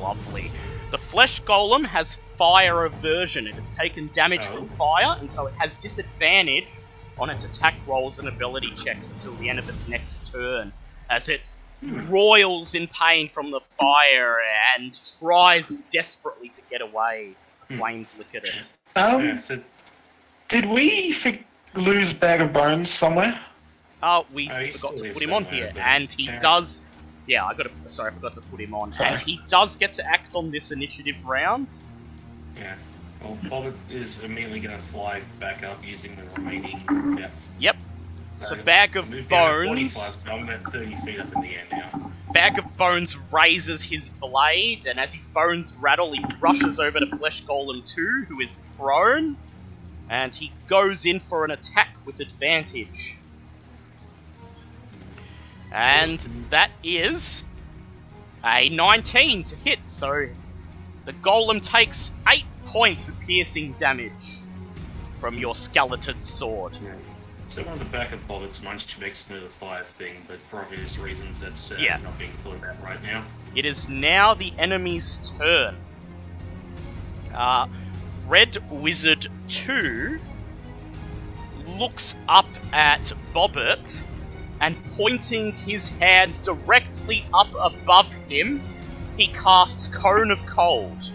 Lovely. 0.00 0.50
The 0.90 0.98
Flesh 0.98 1.42
Golem 1.42 1.84
has 1.86 2.18
fire 2.36 2.84
aversion. 2.84 3.46
It 3.46 3.54
has 3.54 3.70
taken 3.70 4.10
damage 4.12 4.42
Oh. 4.50 4.56
from 4.56 4.68
fire, 4.70 5.16
and 5.20 5.30
so 5.30 5.46
it 5.46 5.54
has 5.58 5.74
disadvantage 5.76 6.68
on 7.18 7.30
its 7.30 7.44
attack 7.44 7.74
rolls 7.86 8.18
and 8.18 8.28
ability 8.28 8.72
checks 8.74 9.10
until 9.10 9.34
the 9.36 9.48
end 9.48 9.58
of 9.58 9.68
its 9.68 9.86
next 9.88 10.30
turn, 10.32 10.72
as 11.10 11.28
it 11.28 11.42
roils 11.82 12.74
in 12.74 12.88
pain 12.88 13.28
from 13.28 13.50
the 13.50 13.60
fire 13.78 14.38
and 14.76 15.00
tries 15.18 15.82
desperately 15.90 16.48
to 16.50 16.62
get 16.70 16.80
away 16.80 17.34
as 17.48 17.56
the 17.56 17.66
Hmm. 17.66 17.78
flames 17.78 18.14
lick 18.16 18.34
at 18.34 18.44
it. 18.44 18.72
Um, 18.96 19.24
yeah, 19.24 19.40
so 19.40 19.60
did 20.48 20.66
we 20.66 21.12
fi- 21.12 21.44
lose 21.74 22.12
Bag 22.12 22.40
of 22.40 22.52
Bones 22.52 22.90
somewhere? 22.90 23.38
Uh, 24.02 24.22
we 24.32 24.50
Oh, 24.50 24.60
he's 24.64 24.74
forgot 24.74 24.96
to 24.98 25.12
put 25.12 25.22
him 25.22 25.32
on 25.32 25.44
here, 25.44 25.72
and 25.76 26.10
he 26.12 26.24
Yeah. 26.24 26.38
does. 26.38 26.82
Yeah, 27.26 27.44
I 27.44 27.54
got 27.54 27.64
to. 27.64 27.90
Sorry, 27.90 28.10
I 28.10 28.14
forgot 28.14 28.34
to 28.34 28.40
put 28.42 28.60
him 28.60 28.74
on, 28.74 28.92
and 29.00 29.18
he 29.20 29.40
does 29.48 29.76
get 29.76 29.92
to 29.94 30.06
act 30.08 30.34
on 30.34 30.50
this 30.50 30.70
initiative 30.70 31.16
round. 31.24 31.68
Yeah. 32.56 32.74
Well, 33.22 33.38
Bob 33.48 33.74
is 33.88 34.18
immediately 34.20 34.60
going 34.60 34.76
to 34.76 34.84
fly 34.86 35.22
back 35.38 35.62
up 35.62 35.78
using 35.84 36.16
the 36.16 36.22
remaining. 36.40 36.84
Yeah. 37.18 37.30
Yep. 37.58 37.76
It's 38.38 38.50
a 38.50 38.56
bag 38.56 38.96
of 38.96 39.08
moved 39.08 39.28
down 39.28 39.62
to 39.62 39.66
bones. 39.68 39.94
so 39.94 40.12
I'm 40.26 40.48
about 40.48 40.72
30 40.72 40.96
feet 41.04 41.20
up 41.20 41.32
in 41.36 41.42
the 41.42 41.54
air 41.54 41.64
now. 41.70 42.12
Bag 42.32 42.58
of 42.58 42.76
Bones 42.76 43.16
raises 43.30 43.82
his 43.82 44.10
blade, 44.10 44.86
and 44.86 44.98
as 44.98 45.12
his 45.12 45.26
bones 45.26 45.74
rattle, 45.78 46.12
he 46.12 46.24
rushes 46.40 46.80
over 46.80 46.98
to 46.98 47.06
Flesh 47.16 47.44
Golem 47.44 47.84
2, 47.84 48.26
who 48.28 48.40
is 48.40 48.58
prone, 48.76 49.36
and 50.08 50.34
he 50.34 50.50
goes 50.66 51.04
in 51.04 51.20
for 51.20 51.44
an 51.44 51.50
attack 51.50 51.94
with 52.06 52.20
advantage. 52.20 53.18
And 55.72 56.20
that 56.50 56.70
is 56.84 57.48
a 58.44 58.68
19 58.68 59.44
to 59.44 59.56
hit, 59.56 59.78
so 59.84 60.28
the 61.04 61.12
Golem 61.14 61.62
takes 61.62 62.12
8 62.28 62.44
points 62.66 63.08
of 63.08 63.18
piercing 63.20 63.72
damage 63.74 64.38
from 65.20 65.38
your 65.38 65.54
skeleton 65.54 66.22
sword. 66.24 66.74
Yeah. 66.82 66.92
So 67.48 67.64
on 67.68 67.78
the 67.78 67.84
back 67.86 68.12
of 68.12 68.26
Bobbit's 68.26 68.62
munch 68.62 68.96
makes 68.98 69.24
the 69.24 69.42
fire 69.60 69.84
thing, 69.98 70.16
but 70.26 70.38
for 70.50 70.60
obvious 70.60 70.96
reasons 70.96 71.38
that's 71.40 71.70
uh, 71.70 71.76
Yeah. 71.78 71.98
not 71.98 72.18
being 72.18 72.32
thought 72.42 72.56
about 72.56 72.82
right 72.82 73.02
now. 73.02 73.24
It 73.54 73.66
is 73.66 73.88
now 73.88 74.34
the 74.34 74.52
enemy's 74.58 75.18
turn. 75.38 75.76
Uh, 77.34 77.66
Red 78.26 78.58
Wizard 78.70 79.28
2 79.48 80.18
looks 81.66 82.14
up 82.28 82.46
at 82.72 83.12
Bobbit 83.34 84.00
and 84.62 84.76
pointing 84.96 85.52
his 85.52 85.88
hand 85.88 86.40
directly 86.42 87.26
up 87.34 87.48
above 87.60 88.14
him, 88.28 88.62
he 89.18 89.26
casts 89.28 89.88
Cone 89.88 90.30
of 90.30 90.44
Cold 90.46 91.10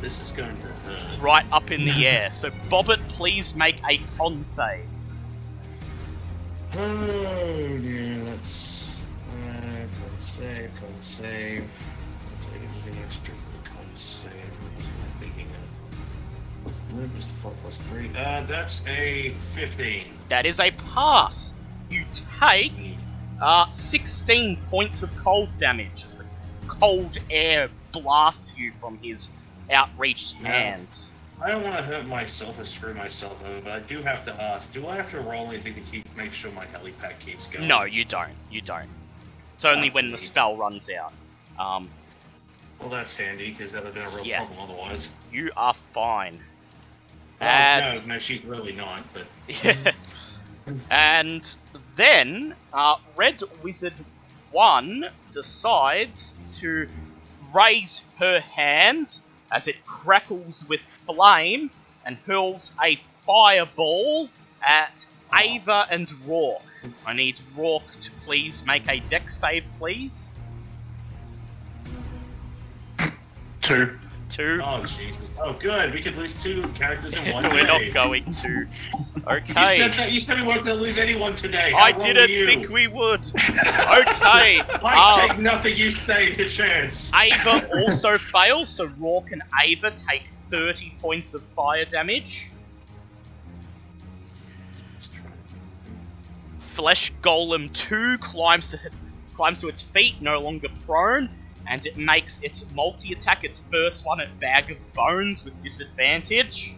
This 0.00 0.18
is 0.20 0.30
going 0.30 0.56
to 0.56 0.66
hurt. 0.68 1.20
right 1.20 1.44
up 1.52 1.70
in 1.70 1.84
the 1.84 2.06
air. 2.06 2.30
So, 2.30 2.50
Bobbit, 2.70 3.06
please 3.08 3.54
make 3.54 3.76
a 3.90 3.98
con 4.16 4.44
save. 4.46 4.86
Oh 6.74 6.78
dear, 7.78 8.24
that's 8.24 8.86
uh, 9.30 9.86
con 10.00 10.18
save, 10.18 10.70
con 10.80 10.94
save. 11.02 11.64
I'll 11.68 12.50
take 12.50 12.62
anything 12.62 13.02
extra 13.04 13.34
for 13.34 13.68
con 13.68 13.84
save. 13.94 14.32
What 14.32 14.82
am 14.82 14.88
I 15.04 15.20
thinking 15.20 15.48
of? 15.50 16.96
What 16.96 17.14
was 17.14 17.26
the 17.26 17.32
four 17.42 17.52
plus 17.62 17.78
three? 17.90 18.08
Uh, 18.16 18.46
that's 18.46 18.80
a 18.86 19.34
fifteen. 19.54 20.14
That 20.30 20.46
is 20.46 20.60
a 20.60 20.70
pass. 20.94 21.52
You 21.92 22.06
take 22.40 22.96
uh, 23.40 23.68
16 23.68 24.56
points 24.70 25.02
of 25.02 25.14
cold 25.16 25.50
damage 25.58 26.04
as 26.06 26.16
the 26.16 26.24
cold 26.66 27.18
air 27.28 27.68
blasts 27.92 28.56
you 28.56 28.72
from 28.80 28.98
his 29.02 29.28
outreached 29.70 30.36
Yeah. 30.40 30.48
hands. 30.48 31.12
I 31.42 31.50
don't 31.50 31.62
want 31.64 31.76
to 31.76 31.82
hurt 31.82 32.06
myself 32.06 32.58
or 32.58 32.64
screw 32.64 32.94
myself 32.94 33.36
over, 33.44 33.60
but 33.60 33.72
I 33.72 33.80
do 33.80 34.00
have 34.02 34.24
to 34.24 34.32
ask: 34.40 34.72
Do 34.72 34.86
I 34.86 34.96
have 34.96 35.10
to 35.10 35.20
roll 35.20 35.48
anything 35.50 35.74
to 35.74 35.80
keep 35.82 36.06
make 36.16 36.32
sure 36.32 36.50
my 36.52 36.64
helipad 36.66 37.18
keeps 37.20 37.46
going? 37.48 37.66
No, 37.68 37.82
you 37.82 38.04
don't. 38.04 38.30
You 38.50 38.62
don't. 38.62 38.88
It's 39.54 39.64
only 39.64 39.90
when 39.90 40.10
the 40.10 40.18
spell 40.18 40.56
runs 40.56 40.88
out. 40.88 41.12
Um, 41.58 41.90
Well, 42.80 42.88
that's 42.90 43.14
handy 43.14 43.50
because 43.50 43.72
that 43.72 43.84
would 43.84 43.94
have 43.94 44.04
been 44.06 44.12
a 44.12 44.16
real 44.16 44.24
Yeah. 44.24 44.38
problem 44.38 44.60
otherwise. 44.60 45.10
you 45.30 45.50
are 45.56 45.74
fine. 45.74 46.42
Oh, 47.40 47.44
And 47.46 48.06
no, 48.06 48.14
no, 48.14 48.18
she's 48.20 48.44
really 48.44 48.72
not. 48.72 49.04
But 49.12 49.26
and 50.90 51.56
then 51.96 52.54
uh, 52.72 52.96
Red 53.16 53.42
Wizard 53.62 53.94
One 54.50 55.06
decides 55.30 56.34
to 56.60 56.86
raise 57.54 58.02
her 58.18 58.40
hand 58.40 59.20
as 59.50 59.68
it 59.68 59.84
crackles 59.84 60.66
with 60.68 60.80
flame 60.80 61.70
and 62.04 62.16
hurls 62.26 62.72
a 62.82 62.96
fireball 63.12 64.28
at 64.62 65.06
Ava 65.34 65.86
and 65.90 66.12
Rourke. 66.26 66.62
I 67.06 67.12
need 67.12 67.40
Rourke 67.56 67.98
to 68.00 68.10
please 68.24 68.64
make 68.66 68.88
a 68.88 69.00
dex 69.00 69.36
save, 69.36 69.64
please. 69.78 70.28
Two 73.60 73.98
two. 74.32 74.60
Oh 74.64 74.84
Jesus! 74.98 75.28
Oh 75.40 75.52
good, 75.52 75.92
we 75.92 76.02
could 76.02 76.16
lose 76.16 76.34
two 76.42 76.66
characters 76.74 77.14
in 77.14 77.32
one. 77.32 77.44
We're 77.44 77.66
day. 77.66 77.86
not 77.88 77.94
going 77.94 78.32
to. 78.32 78.66
Okay. 79.24 79.76
You 79.76 79.92
said, 79.92 79.92
that, 79.92 80.10
you 80.10 80.18
said 80.18 80.40
we 80.40 80.44
weren't 80.44 80.64
going 80.64 80.76
to 80.76 80.82
lose 80.82 80.98
anyone 80.98 81.36
today. 81.36 81.70
How 81.70 81.84
I 81.84 81.92
didn't 81.92 82.26
think 82.44 82.68
we 82.68 82.88
would. 82.88 83.20
okay. 83.36 83.38
I 83.38 84.64
um, 84.68 84.80
ah. 84.82 85.28
take 85.28 85.38
nothing 85.38 85.76
you 85.76 85.92
say 85.92 86.34
to 86.34 86.48
chance. 86.48 87.08
Ava 87.14 87.70
also 87.84 88.18
fails, 88.18 88.68
so 88.68 88.86
Rourke 88.98 89.30
and 89.30 89.40
Ava 89.62 89.92
take 89.92 90.24
thirty 90.48 90.92
points 91.00 91.34
of 91.34 91.42
fire 91.54 91.84
damage. 91.84 92.50
Flesh 96.58 97.12
Golem 97.22 97.72
2 97.74 98.18
climbs 98.18 98.68
to 98.68 98.80
its 98.84 99.20
climbs 99.36 99.60
to 99.60 99.68
its 99.68 99.82
feet, 99.82 100.20
no 100.20 100.40
longer 100.40 100.68
prone, 100.86 101.28
and 101.68 101.86
it 101.86 101.96
makes 101.96 102.40
its 102.40 102.64
multi-attack, 102.74 103.44
its 103.44 103.62
first 103.70 104.04
one 104.04 104.20
at 104.20 104.38
Bag 104.40 104.70
of 104.70 104.92
Bones 104.92 105.44
with 105.44 105.58
disadvantage. 105.60 106.74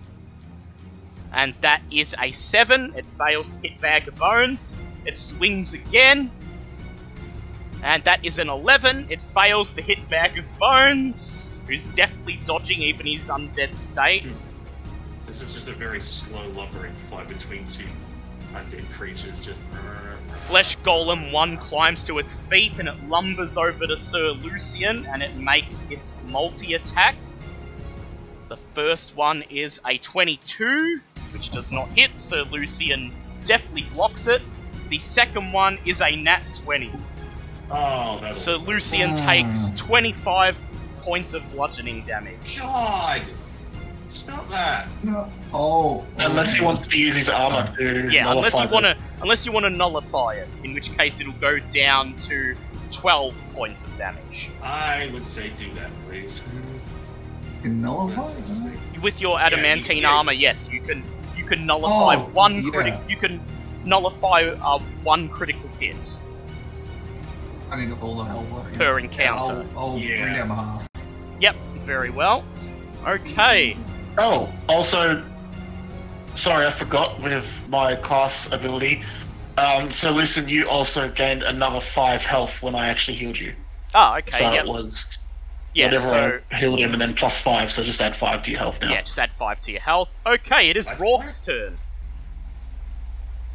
And 1.33 1.55
that 1.63 1.83
is 1.91 2.15
a 2.21 2.31
7. 2.31 2.95
It 2.97 3.05
fails 3.19 3.57
to 3.57 3.69
hit 3.69 3.81
Bag 3.81 4.09
of 4.09 4.15
Bones. 4.17 4.77
It 5.05 5.17
swings 5.17 5.75
again. 5.75 6.31
And 7.83 8.05
that 8.05 8.25
is 8.25 8.39
an 8.39 8.49
11. 8.49 9.09
It 9.11 9.21
fails 9.21 9.73
to 9.75 9.83
hit 9.83 10.09
Bag 10.09 10.39
of 10.39 10.45
Bones, 10.59 11.61
who's 11.67 11.87
deftly 11.89 12.41
dodging 12.47 12.81
even 12.83 13.07
his 13.07 13.29
undead 13.29 13.75
state. 13.75 14.23
Hmm. 14.23 15.27
This 15.27 15.41
is 15.41 15.53
just 15.53 15.69
a 15.69 15.75
very 15.75 16.01
slow 16.01 16.49
lumbering 16.51 16.95
fight 17.11 17.29
between 17.29 17.67
two 17.69 17.87
undead 18.55 18.91
creatures. 18.93 19.39
Just. 19.41 19.61
Flesh 20.47 20.77
Golem 20.79 21.33
1 21.33 21.57
climbs 21.59 22.05
to 22.05 22.19
its 22.19 22.35
feet 22.35 22.79
and 22.79 22.89
it 22.89 23.09
lumbers 23.09 23.57
over 23.57 23.87
to 23.87 23.97
Sir 23.97 24.31
Lucian 24.33 25.07
and 25.07 25.23
it 25.23 25.37
makes 25.37 25.85
its 25.91 26.15
multi 26.27 26.75
attack. 26.75 27.15
The 28.49 28.57
first 28.75 29.17
one 29.17 29.43
is 29.49 29.81
a 29.87 29.97
22, 29.99 31.01
which 31.33 31.51
does 31.51 31.73
not 31.73 31.89
hit. 31.91 32.19
Sir 32.19 32.43
Lucian 32.43 33.13
deftly 33.45 33.83
blocks 33.95 34.27
it. 34.27 34.43
The 34.91 34.99
second 34.99 35.53
one 35.53 35.79
is 35.87 36.01
a 36.03 36.15
nat 36.15 36.43
20. 36.63 36.93
Oh, 37.71 38.19
that's. 38.21 38.41
So 38.41 38.57
Lucian 38.57 39.13
Ah. 39.13 39.27
takes 39.31 39.71
25 39.77 40.57
points 40.99 41.33
of 41.33 41.49
bludgeoning 41.49 42.03
damage. 42.05 42.59
God! 42.59 43.23
Stop 44.25 44.49
that! 44.49 44.89
No. 45.03 45.31
Oh. 45.53 46.05
Unless 46.17 46.55
he 46.55 46.61
oh. 46.61 46.65
wants 46.65 46.89
to 46.89 46.97
use 46.99 47.15
his 47.15 47.29
armor 47.29 47.71
to 47.77 48.09
Yeah, 48.11 48.31
unless 48.33 48.55
you 48.55 48.69
want 48.69 48.87
to, 48.87 48.97
unless 49.21 49.45
you 49.45 49.53
want 49.53 49.65
to 49.65 49.71
nullify 49.71 50.35
it, 50.35 50.49
in 50.65 50.73
which 50.73 50.97
case 50.97 51.21
it'll 51.21 51.35
go 51.35 51.59
down 51.59 52.17
to 52.23 52.57
12 52.91 53.35
points 53.53 53.85
of 53.85 53.95
damage. 53.97 54.51
I 54.63 55.11
would 55.13 55.27
say 55.27 55.51
do 55.59 55.73
that, 55.75 55.91
please. 56.09 56.41
Can 57.63 57.83
nullify? 57.83 58.35
With 59.03 59.21
your 59.21 59.39
Yeah, 59.39 59.47
adamantine 59.47 59.99
you- 59.99 60.07
armor, 60.09 60.33
yes, 60.33 60.71
you 60.73 60.81
can 60.81 61.05
you 61.37 61.45
can 61.45 61.67
nullify 61.67 62.17
Oh, 62.17 62.25
one 62.33 62.63
yeah. 62.65 62.71
critic. 62.71 62.95
You 63.09 63.19
can 63.19 63.41
nullify 63.85 64.45
uh, 64.45 64.79
one 65.03 65.29
critical 65.29 65.69
hit 65.79 66.17
I 67.71 67.85
need 67.85 67.93
all 68.01 68.17
the 68.17 68.25
help. 68.25 68.47
I 68.55 68.71
can. 68.71 68.79
per 68.79 68.99
encounter. 68.99 69.67
I'll, 69.77 69.91
I'll 69.93 69.99
Yeah. 69.99 70.23
bring 70.23 70.35
down 70.35 70.49
my 70.49 70.55
half. 70.55 70.89
Yep, 71.41 71.57
very 71.81 72.11
well. 72.11 72.45
Okay, 73.07 73.77
Oh, 74.17 74.53
also, 74.69 75.25
sorry, 76.37 76.67
I 76.67 76.71
forgot 76.71 77.21
with 77.21 77.47
my 77.69 77.97
class 77.97 78.47
ability. 78.53 79.03
Um, 79.57 79.93
so, 79.93 80.11
listen, 80.11 80.49
you 80.49 80.69
also 80.69 81.11
gained 81.11 81.43
another 81.43 81.81
five 81.81 82.21
health 82.23 82.63
when 82.63 82.75
I 82.75 82.89
actually 82.89 83.17
healed 83.17 83.39
you. 83.39 83.55
ah, 83.95 84.19
okay, 84.19 84.39
so 84.39 84.53
yep, 84.53 84.65
it 84.65 84.69
was 84.69 85.19
yeah. 85.75 85.87
whatever 85.87 86.09
So 86.09 86.41
I 86.51 86.57
healed 86.57 86.81
him, 86.81 86.93
and 86.93 87.01
then 87.01 87.15
plus 87.15 87.41
five. 87.41 87.71
So 87.71 87.83
just 87.83 88.01
add 88.01 88.17
five 88.17 88.43
to 88.45 88.51
your 88.51 88.61
health 88.61 88.81
now. 88.81 88.91
yeah, 88.91 89.03
just 89.03 89.19
add 89.19 89.33
five 89.33 89.61
to 89.63 89.73
your 89.73 89.81
health. 89.81 90.19
Okay, 90.27 90.71
it 90.71 90.77
is 90.77 90.89
Five 90.89 91.01
Rourke's 91.01 91.41
turn. 91.41 91.79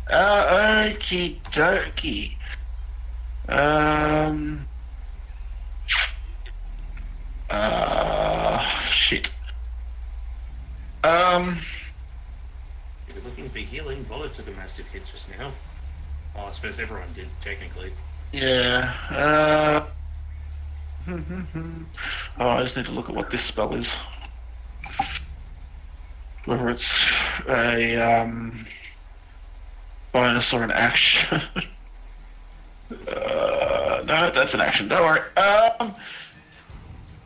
Uh, 0.10 0.90
okie 0.90 1.42
dokie. 1.52 2.38
Um. 3.48 4.68
Uh, 7.50 8.64
shit. 8.86 9.32
Um. 11.04 11.60
If 13.08 13.16
you're 13.16 13.24
looking 13.24 13.50
for 13.50 13.60
healing, 13.60 14.06
Volo 14.06 14.30
took 14.30 14.48
a 14.48 14.52
massive 14.52 14.86
hit 14.88 15.04
just 15.12 15.30
now. 15.30 15.54
Oh, 16.36 16.46
I 16.46 16.52
suppose 16.54 16.80
everyone 16.80 17.14
did, 17.14 17.30
technically. 17.42 17.94
Yeah. 18.32 18.94
Uh. 19.10 19.88
oh, 22.40 22.48
I 22.48 22.64
just 22.64 22.78
need 22.78 22.86
to 22.86 22.92
look 22.92 23.10
at 23.10 23.16
what 23.16 23.32
this 23.32 23.44
spell 23.44 23.74
is. 23.74 23.92
Whether 26.46 26.70
it's 26.70 27.06
a 27.48 27.96
um, 27.98 28.66
bonus 30.12 30.54
or 30.54 30.64
an 30.64 30.72
action. 30.72 31.42
uh, 32.92 34.04
no, 34.06 34.32
that's 34.34 34.54
an 34.54 34.62
action. 34.62 34.88
Don't 34.88 35.04
worry. 35.04 35.22
Um, 35.36 35.96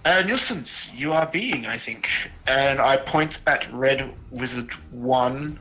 uh, 0.06 0.22
nuisance, 0.22 0.90
you 0.94 1.14
are 1.14 1.28
being, 1.28 1.66
I 1.66 1.78
think. 1.78 2.08
And 2.48 2.80
I 2.80 2.98
point 2.98 3.40
at 3.48 3.72
Red 3.74 4.14
Wizard 4.32 4.72
1 4.92 5.60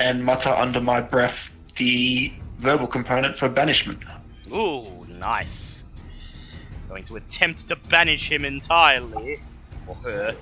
and 0.00 0.24
mutter 0.24 0.50
under 0.50 0.80
my 0.80 1.00
breath 1.00 1.48
the 1.76 2.32
verbal 2.58 2.86
component 2.86 3.36
for 3.36 3.48
banishment. 3.48 4.02
Ooh, 4.50 5.04
nice. 5.08 5.84
Going 6.88 7.04
to 7.04 7.16
attempt 7.16 7.68
to 7.68 7.76
banish 7.76 8.30
him 8.30 8.44
entirely, 8.44 9.40
or 9.86 9.94
her. 9.96 10.36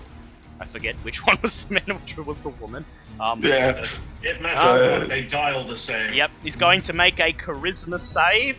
I 0.60 0.64
forget 0.66 0.94
which 0.96 1.26
one 1.26 1.38
was 1.42 1.64
the 1.64 1.74
man, 1.74 2.00
which 2.00 2.16
was 2.16 2.40
the 2.40 2.50
woman. 2.50 2.84
Um, 3.20 3.42
Yeah. 3.42 3.84
It 4.22 4.40
matters. 4.40 5.04
Uh, 5.04 5.06
they 5.08 5.22
dial 5.22 5.66
the 5.66 5.76
same. 5.76 6.14
Yep, 6.14 6.30
he's 6.42 6.56
going 6.56 6.82
to 6.82 6.92
make 6.92 7.18
a 7.20 7.32
charisma 7.32 7.98
save. 7.98 8.58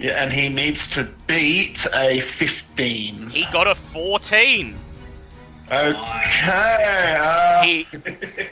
Yeah, 0.00 0.22
and 0.22 0.32
he 0.32 0.48
needs 0.48 0.88
to 0.90 1.12
beat 1.26 1.86
a 1.92 2.22
15. 2.22 3.28
He 3.30 3.44
got 3.52 3.66
a 3.66 3.74
14. 3.74 4.74
Okay. 5.70 7.16
Uh, 7.20 7.62
He, 7.62 7.86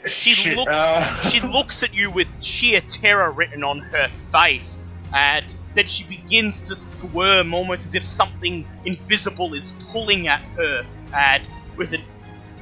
she 0.07 0.55
look, 0.55 0.67
uh, 0.69 1.19
she 1.21 1.39
looks 1.39 1.81
at 1.81 1.93
you 1.93 2.11
with 2.11 2.29
sheer 2.41 2.81
terror 2.81 3.31
written 3.31 3.63
on 3.63 3.79
her 3.79 4.07
face, 4.31 4.77
and 5.13 5.53
then 5.73 5.87
she 5.87 6.03
begins 6.03 6.61
to 6.61 6.75
squirm 6.75 7.53
almost 7.53 7.83
as 7.85 7.95
if 7.95 8.03
something 8.03 8.65
invisible 8.85 9.53
is 9.55 9.73
pulling 9.91 10.27
at 10.27 10.41
her, 10.55 10.85
and 11.13 11.43
with 11.75 11.93
an 11.93 12.03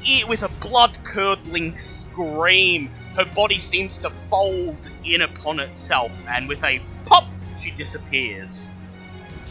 e- 0.04 0.24
with 0.28 0.44
a 0.44 0.50
blood-curdling 0.62 1.78
scream, 1.78 2.90
her 3.16 3.26
body 3.26 3.60
seems 3.60 3.98
to 4.00 4.10
fold 4.30 4.90
in 5.06 5.22
upon 5.22 5.60
itself, 5.60 6.12
and 6.30 6.48
with 6.48 6.64
a 6.64 6.82
pop, 7.06 7.28
she 7.62 7.70
disappears. 7.72 8.72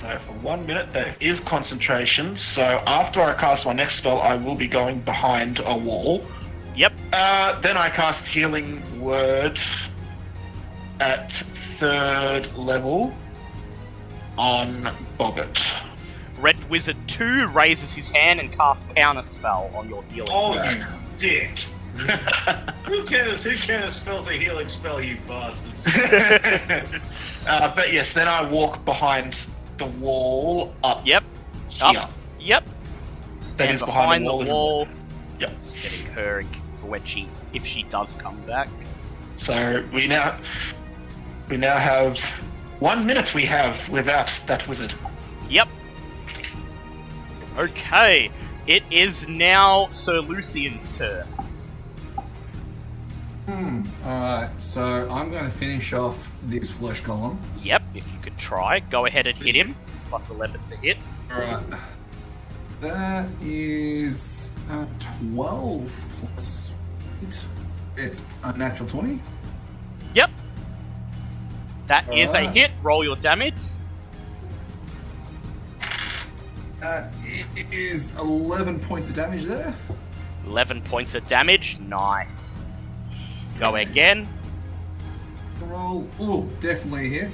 So 0.00 0.18
for 0.26 0.32
one 0.34 0.66
minute, 0.66 0.92
that 0.92 1.22
is 1.22 1.40
concentration. 1.40 2.36
So 2.36 2.62
after 2.62 3.22
I 3.22 3.32
cast 3.32 3.64
my 3.64 3.72
next 3.72 3.96
spell, 3.96 4.20
I 4.20 4.34
will 4.36 4.54
be 4.54 4.68
going 4.68 5.00
behind 5.00 5.62
a 5.64 5.76
wall. 5.76 6.22
Yep. 6.74 6.92
Uh, 7.14 7.58
then 7.62 7.78
I 7.78 7.88
cast 7.88 8.26
Healing 8.26 9.00
Word 9.00 9.58
at 11.00 11.32
third 11.78 12.52
level 12.54 13.14
on 14.36 14.94
Bobbit. 15.18 15.58
Red 16.40 16.68
Wizard 16.68 16.98
2 17.06 17.46
raises 17.46 17.94
his 17.94 18.10
hand 18.10 18.38
and 18.38 18.52
casts 18.52 18.84
Counter 18.92 19.22
Spell 19.22 19.70
on 19.74 19.88
your 19.88 20.02
healing. 20.04 20.30
Oh, 20.30 20.50
word. 20.50 20.76
you 20.76 20.84
dick! 21.18 21.58
Who 22.84 23.06
cares? 23.06 23.42
Who 23.42 23.54
cares? 23.56 23.94
Spell's 23.94 24.28
a 24.28 24.34
healing 24.34 24.68
spell, 24.68 25.00
you 25.00 25.16
bastards. 25.26 25.86
uh, 27.48 27.74
but 27.74 27.94
yes, 27.94 28.12
then 28.12 28.28
I 28.28 28.46
walk 28.46 28.84
behind 28.84 29.34
the 29.78 29.86
wall 29.86 30.74
up 30.82 31.06
Yep. 31.06 31.24
here. 31.68 31.98
Up. 31.98 32.10
Yep. 32.40 32.64
Stand 33.38 33.74
is 33.74 33.80
behind, 33.80 34.24
behind 34.24 34.26
the 34.26 34.30
wall, 34.30 34.44
the 34.44 34.50
wall. 34.50 34.88
Yep. 35.40 35.52
Getting 35.82 36.06
her 36.06 36.44
for 36.80 36.86
when 36.86 37.04
she, 37.04 37.28
if 37.52 37.64
she 37.64 37.82
does 37.84 38.14
come 38.16 38.40
back. 38.42 38.68
So 39.36 39.84
we 39.92 40.06
now 40.06 40.38
we 41.48 41.56
now 41.58 41.76
have 41.76 42.18
one 42.78 43.06
minute 43.06 43.34
we 43.34 43.44
have 43.44 43.76
without 43.90 44.30
that 44.46 44.66
wizard. 44.66 44.94
Yep. 45.48 45.68
Okay. 47.58 48.30
It 48.66 48.82
is 48.90 49.28
now 49.28 49.88
Sir 49.92 50.20
Lucian's 50.20 50.88
turn. 50.96 51.26
Hmm. 53.46 53.82
Alright, 54.04 54.60
so 54.60 55.08
I'm 55.08 55.30
going 55.30 55.44
to 55.44 55.56
finish 55.56 55.92
off 55.92 56.28
this 56.46 56.70
flesh 56.70 57.02
golem. 57.02 57.38
Yep. 57.62 57.82
If 57.94 58.06
you 58.12 58.18
could 58.20 58.36
try, 58.38 58.80
go 58.80 59.06
ahead 59.06 59.26
and 59.26 59.36
hit 59.36 59.54
him. 59.54 59.76
Plus 60.08 60.30
11 60.30 60.62
to 60.64 60.76
hit. 60.76 60.98
Alright. 61.30 61.64
That 62.80 63.28
is 63.40 64.50
uh, 64.70 64.84
12 65.34 65.90
plus 66.20 66.66
it's 67.96 68.24
A 68.42 68.56
natural 68.56 68.88
20. 68.88 69.20
Yep. 70.14 70.30
That 71.86 72.12
is 72.12 72.34
a 72.34 72.40
hit. 72.40 72.70
Roll 72.82 73.04
your 73.04 73.16
damage. 73.16 73.60
Uh, 76.82 77.08
it 77.24 77.72
is 77.72 78.14
11 78.16 78.80
points 78.80 79.08
of 79.08 79.14
damage 79.16 79.44
there. 79.44 79.74
11 80.46 80.82
points 80.82 81.14
of 81.14 81.26
damage. 81.26 81.78
Nice. 81.80 82.70
Go 83.58 83.76
again. 83.76 84.28
Roll. 85.62 86.06
Oh, 86.18 86.42
definitely 86.60 87.08
here. 87.08 87.32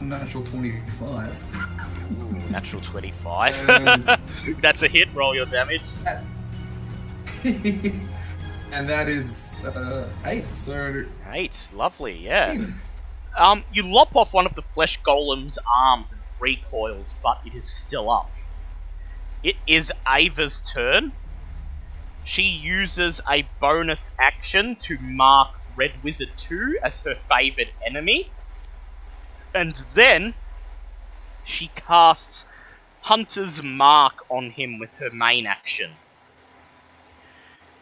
Natural 0.00 0.44
25. 0.44 2.50
Natural 2.50 2.82
25. 2.82 3.68
Um, 3.70 4.06
That's 4.60 4.82
a 4.82 4.88
hit. 4.88 5.08
Roll 5.14 5.34
your 5.34 5.46
damage. 5.46 5.82
and 7.44 8.88
that 8.88 9.08
is 9.08 9.54
uh, 9.64 10.08
8. 10.24 10.44
So, 10.54 11.04
Eight. 11.30 11.58
Lovely. 11.72 12.16
Yeah. 12.16 12.66
Um, 13.36 13.64
you 13.72 13.82
lop 13.82 14.14
off 14.16 14.32
one 14.32 14.46
of 14.46 14.54
the 14.54 14.62
flesh 14.62 15.00
golem's 15.02 15.58
arms 15.74 16.12
and 16.12 16.20
recoils, 16.38 17.14
but 17.22 17.40
it 17.44 17.54
is 17.54 17.68
still 17.68 18.10
up. 18.10 18.30
It 19.42 19.56
is 19.66 19.92
Ava's 20.08 20.60
turn. 20.60 21.12
She 22.24 22.42
uses 22.42 23.20
a 23.28 23.46
bonus 23.60 24.10
action 24.18 24.76
to 24.76 24.98
mark 24.98 25.50
Red 25.76 25.92
Wizard 26.02 26.30
2 26.36 26.78
as 26.82 27.00
her 27.00 27.14
favored 27.14 27.72
enemy. 27.84 28.30
And 29.54 29.82
then 29.94 30.34
she 31.44 31.68
casts 31.74 32.44
Hunter's 33.02 33.62
Mark 33.62 34.24
on 34.30 34.50
him 34.50 34.78
with 34.78 34.94
her 34.94 35.10
main 35.10 35.46
action. 35.46 35.92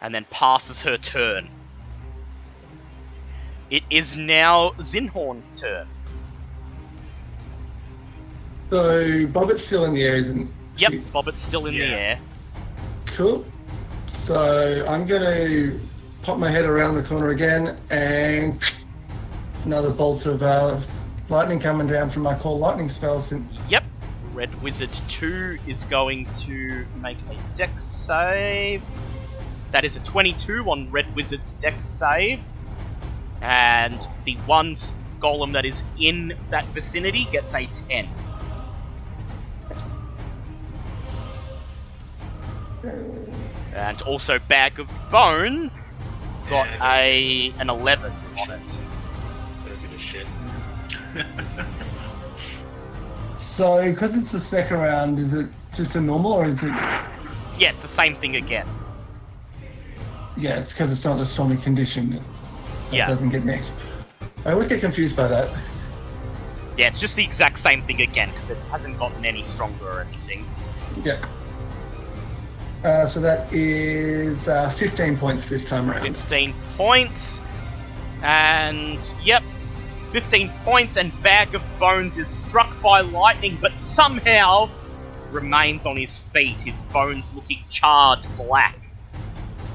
And 0.00 0.14
then 0.14 0.26
passes 0.30 0.82
her 0.82 0.96
turn. 0.96 1.48
It 3.70 3.84
is 3.88 4.16
now 4.16 4.72
Zinhorn's 4.78 5.52
turn. 5.58 5.88
So 8.68 9.26
Bobbit's 9.26 9.64
still 9.64 9.84
in 9.84 9.94
the 9.94 10.02
air, 10.02 10.16
isn't 10.16 10.50
Yep, 10.78 10.90
she? 10.90 10.98
Bobbit's 10.98 11.42
still 11.42 11.66
in 11.66 11.74
the 11.74 11.84
air. 11.84 12.18
Cool. 13.06 13.44
So 14.08 14.86
I'm 14.88 15.06
gonna 15.06 15.78
pop 16.22 16.38
my 16.38 16.50
head 16.50 16.64
around 16.64 16.94
the 16.94 17.02
corner 17.02 17.30
again 17.30 17.76
and 17.90 18.62
another 19.64 19.90
bolt 19.90 20.24
of 20.24 20.40
uh, 20.42 20.80
lightning 21.28 21.58
coming 21.58 21.88
down 21.88 22.10
from 22.10 22.22
my 22.22 22.38
core 22.38 22.56
lightning 22.56 22.88
spells. 22.88 23.32
And 23.32 23.48
Yep. 23.68 23.84
Red 24.32 24.62
Wizard 24.62 24.90
2 25.08 25.58
is 25.66 25.84
going 25.84 26.24
to 26.40 26.86
make 27.02 27.18
a 27.28 27.56
dex 27.56 27.84
save. 27.84 28.82
That 29.72 29.84
is 29.84 29.96
a 29.96 30.00
22 30.00 30.70
on 30.70 30.90
Red 30.90 31.14
Wizard's 31.14 31.52
dex 31.54 31.84
save. 31.84 32.44
And 33.40 34.06
the 34.24 34.36
one 34.46 34.76
golem 35.20 35.52
that 35.52 35.64
is 35.64 35.82
in 35.98 36.34
that 36.50 36.64
vicinity 36.66 37.26
gets 37.32 37.52
a 37.54 37.66
10. 37.88 38.08
And 43.74 44.02
also 44.02 44.38
Bag 44.38 44.78
of 44.78 44.88
Bones 45.10 45.94
got 46.48 46.66
a 46.82 47.52
an 47.58 47.70
11 47.70 48.12
on 48.38 48.50
it. 48.50 48.76
Don't 49.66 49.80
give 49.82 49.92
a 49.92 49.98
shit. 49.98 50.26
so 53.38 53.90
because 53.90 54.14
it's 54.16 54.32
the 54.32 54.40
second 54.40 54.78
round, 54.78 55.18
is 55.18 55.32
it 55.32 55.48
just 55.76 55.94
a 55.94 56.00
normal 56.00 56.32
or 56.32 56.46
is 56.46 56.58
it? 56.62 56.72
Yeah, 57.58 57.70
it's 57.70 57.82
the 57.82 57.88
same 57.88 58.16
thing 58.16 58.36
again. 58.36 58.66
Yeah, 60.36 60.58
it's 60.58 60.72
because 60.72 60.90
it's 60.90 61.04
not 61.04 61.20
a 61.20 61.26
stormy 61.26 61.56
condition. 61.58 62.14
It's, 62.14 62.40
so 62.88 62.96
Yeah. 62.96 63.06
It 63.06 63.08
doesn't 63.08 63.30
get 63.30 63.44
next. 63.44 63.70
I 64.44 64.52
always 64.52 64.68
get 64.68 64.80
confused 64.80 65.14
by 65.16 65.28
that. 65.28 65.48
Yeah, 66.76 66.88
it's 66.88 66.98
just 66.98 67.16
the 67.16 67.24
exact 67.24 67.58
same 67.58 67.82
thing 67.82 68.00
again 68.00 68.30
because 68.30 68.50
it 68.50 68.58
hasn't 68.70 68.98
gotten 68.98 69.24
any 69.24 69.44
stronger 69.44 69.86
or 69.86 70.00
anything. 70.00 70.46
Yeah. 71.04 71.24
Uh, 72.84 73.06
so 73.06 73.20
that 73.20 73.52
is 73.52 74.48
uh, 74.48 74.70
15 74.78 75.16
points 75.16 75.48
this 75.48 75.64
time 75.64 75.88
around. 75.88 76.02
15 76.02 76.54
points. 76.76 77.40
And, 78.22 78.98
yep, 79.22 79.42
15 80.10 80.50
points, 80.64 80.96
and 80.96 81.10
Bag 81.22 81.54
of 81.54 81.62
Bones 81.78 82.18
is 82.18 82.28
struck 82.28 82.70
by 82.82 83.00
lightning, 83.00 83.58
but 83.60 83.76
somehow 83.76 84.68
remains 85.30 85.86
on 85.86 85.96
his 85.96 86.18
feet, 86.18 86.60
his 86.60 86.82
bones 86.82 87.32
looking 87.34 87.62
charred 87.70 88.26
black. 88.36 88.78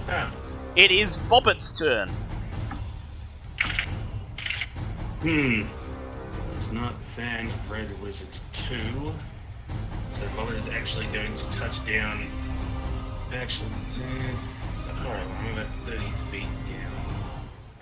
Ah. 0.08 0.34
It 0.76 0.92
is 0.92 1.18
Bobbit's 1.30 1.72
turn. 1.72 2.10
Hmm. 5.22 5.64
Was 6.56 6.72
not 6.72 6.94
a 6.94 7.16
fan 7.16 7.48
of 7.48 7.72
Red 7.72 7.90
Wizard 8.02 8.28
2. 8.70 8.78
So 8.78 10.26
Bobbit 10.36 10.58
is 10.58 10.68
actually 10.68 11.08
going 11.08 11.36
to 11.36 11.44
touch 11.58 11.84
down. 11.86 12.30
Actually, 13.38 13.70
eh, 14.02 15.06
alright, 15.06 15.28
I'm 15.28 15.54
about 15.54 15.68
30 15.86 16.00
feet 16.32 16.42
down. 16.42 16.92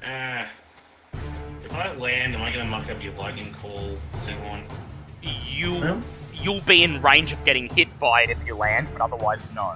Ah. 0.03 0.49
if 1.63 1.73
I 1.73 1.93
land, 1.95 2.35
am 2.35 2.41
I 2.41 2.51
going 2.51 2.65
to 2.65 2.69
muck 2.69 2.89
up 2.89 3.01
your 3.01 3.13
lightning 3.13 3.55
call, 3.61 3.97
Zinhorn? 4.17 4.63
You, 5.21 5.75
Well, 5.75 6.03
you'll 6.33 6.59
be 6.61 6.83
in 6.83 7.01
range 7.01 7.31
of 7.31 7.41
getting 7.45 7.69
hit 7.69 7.87
by 7.99 8.23
it 8.23 8.31
if 8.31 8.45
you 8.45 8.53
land, 8.53 8.89
but 8.91 9.01
otherwise, 9.01 9.49
no. 9.55 9.75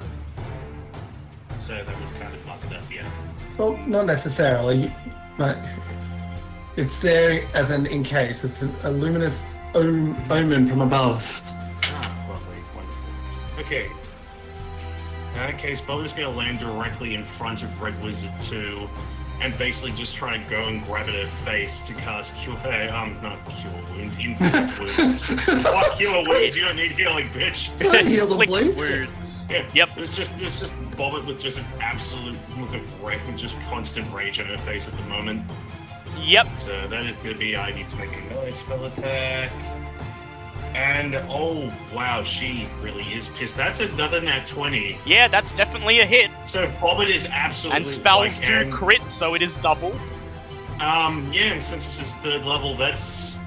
So 1.66 1.75
that 1.75 1.88
would 1.88 2.19
kind 2.19 2.33
of 2.35 2.45
muck 2.45 2.59
it 2.69 2.74
up, 2.75 2.83
yeah. 2.91 3.09
well, 3.58 3.77
not 3.88 4.06
necessarily, 4.06 4.93
but 5.38 5.58
it's 6.75 6.99
there 6.99 7.48
as 7.53 7.69
an 7.69 7.85
in 7.85 8.03
case. 8.03 8.43
It's 8.43 8.61
a, 8.61 8.69
a 8.83 8.91
luminous 8.91 9.41
om- 9.74 10.30
omen 10.30 10.67
from 10.67 10.82
above. 10.82 11.24
Ah, 11.83 12.27
lovely, 12.30 12.58
wonderful. 12.75 13.66
Okay. 13.66 13.90
In 15.40 15.45
that 15.45 15.58
case, 15.58 15.80
Boba's 15.80 16.11
gonna 16.11 16.30
land 16.30 16.59
directly 16.59 17.16
in 17.16 17.24
front 17.38 17.64
of 17.64 17.82
Red 17.82 18.03
Wizard 18.03 18.30
2 18.42 18.90
and 19.40 19.58
basically 19.58 19.93
just 19.93 20.14
try 20.14 20.38
to 20.38 20.50
go 20.50 20.66
and 20.66 20.84
grab 20.84 21.08
at 21.08 21.16
her 21.16 21.30
face 21.45 21.82
to 21.84 21.93
cast 21.93 22.35
Cure. 22.43 22.58
uh, 22.58 22.93
Um, 22.93 23.18
not 23.24 23.40
Cure 23.45 23.72
Wounds, 23.95 24.18
Inflict 24.18 24.80
Wounds. 24.98 25.26
Fuck 25.64 25.95
Cure 25.98 26.24
Wounds, 26.27 26.58
you 26.58 26.66
don't 26.66 26.76
need 26.76 26.92
healing, 26.92 27.30
bitch. 27.30 27.69
Heal 28.06 28.27
the 28.27 28.38
Inflict 28.38 28.76
wounds. 28.77 29.48
Yeah, 29.50 29.64
Yep. 29.74 29.90
It's 30.00 30.14
just, 30.14 30.32
it's 30.40 30.59
just 30.59 30.74
Bobbit 30.98 31.26
with 31.26 31.40
just 31.40 31.58
an 31.58 31.66
absolute 31.80 32.38
look 32.58 32.74
of 32.76 33.01
wreck 33.01 33.22
and 33.30 33.40
just 33.40 33.56
constant 33.69 34.14
rage 34.14 34.42
on 34.42 34.48
her 34.48 34.58
face 34.66 34.90
at 34.90 34.98
the 34.98 35.03
moment. 35.03 35.50
Yep. 36.18 36.48
So 36.66 36.88
that 36.90 37.06
is 37.06 37.18
going 37.18 37.32
to 37.32 37.40
be 37.40 37.56
I 37.56 37.72
need 37.74 37.90
to 37.92 37.95
make 37.95 38.11
a 38.11 38.22
melee 38.34 38.51
spell 38.51 38.84
attack. 38.84 39.51
And 40.75 41.15
oh 41.15 41.72
wow, 41.93 42.23
she 42.23 42.67
really 42.81 43.03
is 43.06 43.27
pissed. 43.30 43.57
That's 43.57 43.80
another 43.80 44.22
nat 44.22 44.48
twenty. 44.48 44.98
Yeah, 45.06 45.27
that's 45.27 45.53
definitely 45.53 45.99
a 45.99 46.06
hit. 46.06 46.30
So 46.48 46.67
Bobbit 46.80 47.14
is 47.14 47.25
absolutely 47.25 47.77
And 47.77 47.88
spells 47.88 48.38
like, 48.38 48.48
do 48.48 48.53
and, 48.53 48.72
crit, 48.72 49.09
so 49.09 49.33
it 49.33 49.41
is 49.41 49.57
double. 49.57 49.93
Um, 50.80 51.31
yeah, 51.33 51.53
and 51.53 51.61
since 51.61 51.85
this 51.85 52.07
is 52.07 52.14
third 52.23 52.45
level, 52.45 52.77
that's 52.77 53.38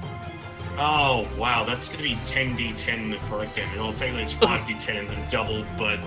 oh 0.77 1.27
wow, 1.37 1.63
that's 1.63 1.87
to 1.87 1.97
be 1.97 2.17
ten 2.25 2.57
d10 2.57 3.15
necrotic 3.15 3.55
damage. 3.55 3.77
Well, 3.77 3.93
technically 3.93 4.23
it's 4.23 4.33
five 4.33 4.67
d10 4.67 4.99
and 4.99 5.09
then 5.09 5.29
double, 5.31 5.65
but 5.77 5.99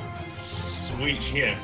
sweet, 0.96 1.22
yeah. 1.32 1.58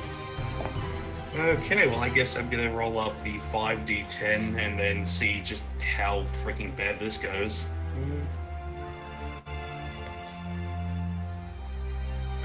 Okay, 1.35 1.87
well 1.87 2.01
I 2.01 2.11
guess 2.11 2.37
I'm 2.37 2.51
gonna 2.51 2.71
roll 2.71 2.99
up 2.99 3.15
the 3.25 3.39
5d10 3.53 4.59
and 4.59 4.79
then 4.79 5.07
see 5.07 5.41
just 5.41 5.63
how 5.97 6.27
freaking 6.45 6.77
bad 6.77 7.01
this 7.01 7.17
goes. 7.17 7.65
Uh, 7.97 8.42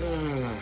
Uh, 0.02 0.54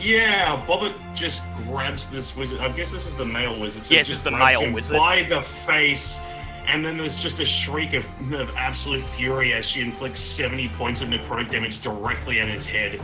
yeah, 0.00 0.64
Bobbit 0.66 0.94
just 1.14 1.42
grabs 1.68 2.08
this 2.08 2.34
wizard. 2.34 2.60
I 2.60 2.70
guess 2.70 2.90
this 2.90 3.06
is 3.06 3.14
the 3.14 3.24
male 3.24 3.58
wizard. 3.58 3.84
So 3.84 3.94
Yeah, 3.94 4.00
it 4.00 4.02
this 4.02 4.08
just 4.08 4.24
the 4.24 4.30
male 4.30 4.72
wizard. 4.72 4.96
by 4.96 5.22
the 5.22 5.42
face, 5.66 6.18
and 6.66 6.84
then 6.84 6.96
there's 6.96 7.14
just 7.16 7.40
a 7.40 7.44
shriek 7.44 7.92
of, 7.92 8.04
of 8.32 8.54
absolute 8.56 9.04
fury 9.16 9.52
as 9.52 9.66
she 9.66 9.80
inflicts 9.80 10.20
70 10.20 10.68
points 10.70 11.00
of 11.00 11.08
necrotic 11.08 11.50
damage 11.50 11.80
directly 11.82 12.40
at 12.40 12.48
his 12.48 12.66
head. 12.66 13.00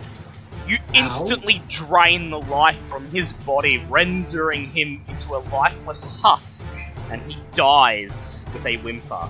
You 0.66 0.78
instantly 0.92 1.62
drain 1.68 2.30
the 2.30 2.40
life 2.40 2.78
from 2.88 3.08
his 3.10 3.32
body, 3.32 3.78
rendering 3.88 4.66
him 4.66 5.02
into 5.08 5.34
a 5.34 5.40
lifeless 5.50 6.04
husk, 6.04 6.68
and 7.10 7.22
he 7.22 7.38
dies 7.54 8.44
with 8.52 8.66
a 8.66 8.76
whimper. 8.78 9.28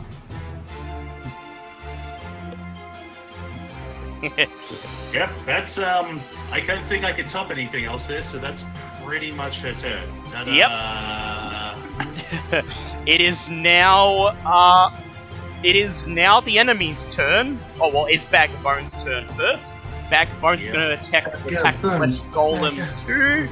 Yep, 4.23 5.31
that's 5.47 5.79
um. 5.79 6.21
I 6.51 6.61
don't 6.61 6.85
think 6.89 7.05
I 7.05 7.13
can 7.13 7.29
top 7.29 7.51
anything 7.51 7.85
else 7.85 8.07
there, 8.07 8.23
so 8.23 8.39
that's 8.39 8.65
pretty 9.05 9.31
much 9.33 9.59
her 9.59 9.73
turn. 9.75 10.09
Ta-da. 10.31 10.53
it 13.07 13.21
is 13.21 13.49
now, 13.49 14.27
uh, 14.47 14.97
it 15.63 15.77
is 15.77 16.07
now 16.07 16.41
the 16.41 16.59
enemy's 16.59 17.07
turn. 17.07 17.59
Oh 17.81 17.91
well, 17.93 18.07
it's 18.07 18.25
Bag 18.25 18.51
of 18.51 18.63
Bones' 18.63 19.03
turn 19.03 19.27
first. 19.29 19.73
Bag 20.11 20.29
of 20.31 20.41
Bones 20.41 20.63
is 20.63 20.69
going 20.69 20.89
to 20.89 20.95
attack 20.95 21.25
Bag 21.45 21.53
attack 21.53 21.83
Bones. 21.83 22.21
Flesh 22.21 22.33
Golem 22.33 22.77
Bag 22.77 22.89
of- 22.93 23.01
two, 23.07 23.49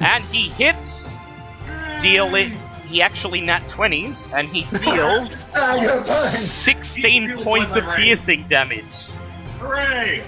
and 0.00 0.24
he 0.24 0.48
hits. 0.50 1.16
Deal 2.02 2.34
it. 2.34 2.52
He 2.88 3.02
actually 3.02 3.40
nat 3.40 3.68
twenties, 3.68 4.28
and 4.34 4.48
he 4.48 4.62
deals 4.78 5.50
I 5.52 5.84
got 5.84 6.06
burned. 6.06 6.36
sixteen 6.38 7.42
points 7.44 7.76
of 7.76 7.84
piercing 7.94 8.46
damage. 8.48 8.84
Hooray! 9.60 10.24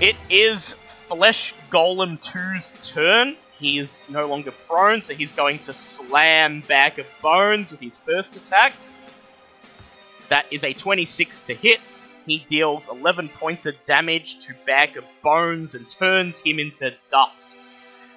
It 0.00 0.14
is 0.30 0.76
Flesh 1.08 1.54
Golem 1.72 2.22
2's 2.22 2.88
turn. 2.88 3.36
He 3.58 3.80
is 3.80 4.04
no 4.08 4.28
longer 4.28 4.52
prone, 4.52 5.02
so 5.02 5.12
he's 5.12 5.32
going 5.32 5.58
to 5.60 5.74
slam 5.74 6.60
Bag 6.68 7.00
of 7.00 7.06
Bones 7.20 7.72
with 7.72 7.80
his 7.80 7.98
first 7.98 8.36
attack. 8.36 8.74
That 10.28 10.46
is 10.52 10.62
a 10.62 10.72
26 10.72 11.42
to 11.42 11.54
hit. 11.54 11.80
He 12.26 12.44
deals 12.46 12.88
11 12.88 13.30
points 13.30 13.66
of 13.66 13.74
damage 13.84 14.38
to 14.46 14.54
Bag 14.64 14.96
of 14.96 15.04
Bones 15.24 15.74
and 15.74 15.90
turns 15.90 16.38
him 16.38 16.60
into 16.60 16.94
dust, 17.08 17.56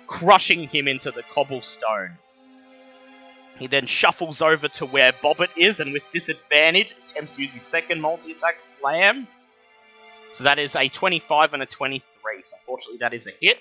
crushing 0.05 0.67
him 0.67 0.88
into 0.88 1.09
the 1.09 1.23
cobblestone. 1.33 2.15
He 3.59 3.67
then 3.67 3.85
shuffles 3.85 4.41
over 4.41 4.69
to 4.69 4.85
where 4.85 5.11
Bobbit 5.11 5.49
is 5.57 5.81
and 5.81 5.91
with 5.91 6.03
disadvantage 6.11 6.95
attempts 7.05 7.35
to 7.35 7.41
use 7.41 7.53
his 7.53 7.63
second 7.63 7.99
multi 7.99 8.31
attack 8.31 8.61
slam. 8.61 9.27
So 10.31 10.45
that 10.45 10.57
is 10.59 10.75
a 10.75 10.88
25 10.88 11.53
and 11.53 11.61
a 11.61 11.65
23. 11.65 12.43
So 12.43 12.55
unfortunately, 12.57 12.99
that 12.99 13.13
is 13.13 13.27
a 13.27 13.31
hit. 13.41 13.59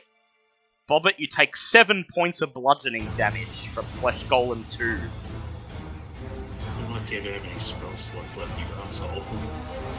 Bobbit, 0.89 1.15
you 1.19 1.27
take 1.27 1.57
7 1.57 2.07
points 2.15 2.41
of 2.41 2.55
bludgeoning 2.55 3.07
damage 3.17 3.67
from 3.75 3.85
Flesh 4.01 4.23
Golem 4.25 4.71
2. 4.71 4.99
I'm 6.79 6.93
don't 6.93 7.05
have 7.11 7.45
any 7.45 7.61
spell 7.61 7.95
slots 7.95 8.37
left, 8.37 8.59
you 8.59 8.65
asshole. 8.83 9.23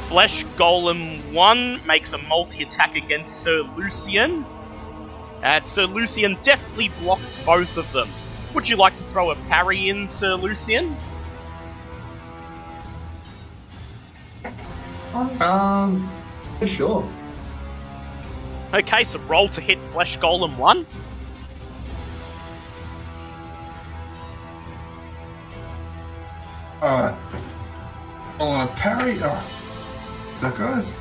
Flesh 0.07 0.45
Golem 0.55 1.33
1 1.33 1.85
makes 1.85 2.13
a 2.13 2.17
multi 2.17 2.63
attack 2.63 2.95
against 2.95 3.41
Sir 3.41 3.61
Lucian. 3.75 4.45
And 5.43 5.65
Sir 5.67 5.85
Lucian 5.85 6.37
deftly 6.41 6.89
blocks 6.99 7.35
both 7.45 7.75
of 7.77 7.91
them. 7.91 8.09
Would 8.53 8.67
you 8.67 8.75
like 8.75 8.95
to 8.97 9.03
throw 9.05 9.31
a 9.31 9.35
parry 9.35 9.89
in, 9.89 10.09
Sir 10.09 10.35
Lucian? 10.35 10.95
Um, 15.41 16.09
sure. 16.65 17.07
Okay, 18.73 19.03
so 19.03 19.19
roll 19.19 19.49
to 19.49 19.61
hit 19.61 19.79
Flesh 19.91 20.17
Golem 20.19 20.55
1. 20.57 20.85
Alright. 26.81 27.15
I 28.39 28.43
want 28.43 28.69
to 28.69 28.75
parry. 28.77 29.21
Alright. 29.21 29.45
So 30.35 30.49
that 30.49 30.57
goes. 30.57 30.91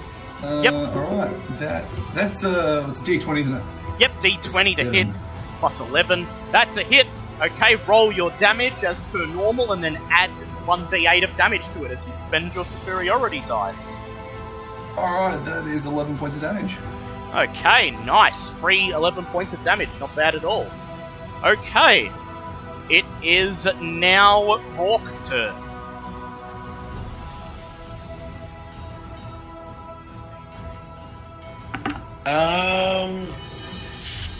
Uh, 0.43 0.61
Yep. 0.63 0.75
Alright. 0.75 1.59
That, 1.59 1.85
that's 2.15 2.45
uh, 2.45 2.87
it's 2.89 3.01
a 3.01 3.05
D20, 3.05 3.41
isn't 3.41 3.55
it? 3.55 3.63
Yep, 4.01 4.13
d20 4.21 4.77
to 4.77 4.85
hit, 4.93 5.09
plus 5.59 5.81
11. 5.81 6.27
That's 6.53 6.77
a 6.77 6.83
hit. 6.85 7.07
Okay, 7.41 7.77
roll 7.87 8.11
your 8.11 8.31
damage 8.33 8.83
as 8.85 9.01
per 9.03 9.25
normal 9.27 9.73
and 9.73 9.83
then 9.83 9.97
add 10.11 10.31
1d8 10.67 11.23
of 11.23 11.35
damage 11.37 11.69
to 11.71 11.85
it 11.85 11.93
as 11.93 12.07
you 12.07 12.13
spend 12.13 12.55
your 12.55 12.65
superiority 12.65 13.41
dice. 13.47 13.97
Alright, 14.97 15.45
that 15.45 15.67
is 15.67 15.87
11 15.87 16.19
points 16.19 16.37
of 16.37 16.43
damage. 16.43 16.77
Okay, 17.35 17.93
nice. 18.05 18.49
Free 18.49 18.91
11 18.91 19.27
points 19.27 19.53
of 19.53 19.63
damage. 19.63 19.91
Not 20.01 20.15
bad 20.17 20.35
at 20.35 20.45
all. 20.45 20.67
Okay. 21.45 22.11
It 22.91 23.05
is 23.23 23.69
now 23.81 24.57
Rourke's 24.77 25.21
turn. 25.29 25.55
Um. 32.25 33.29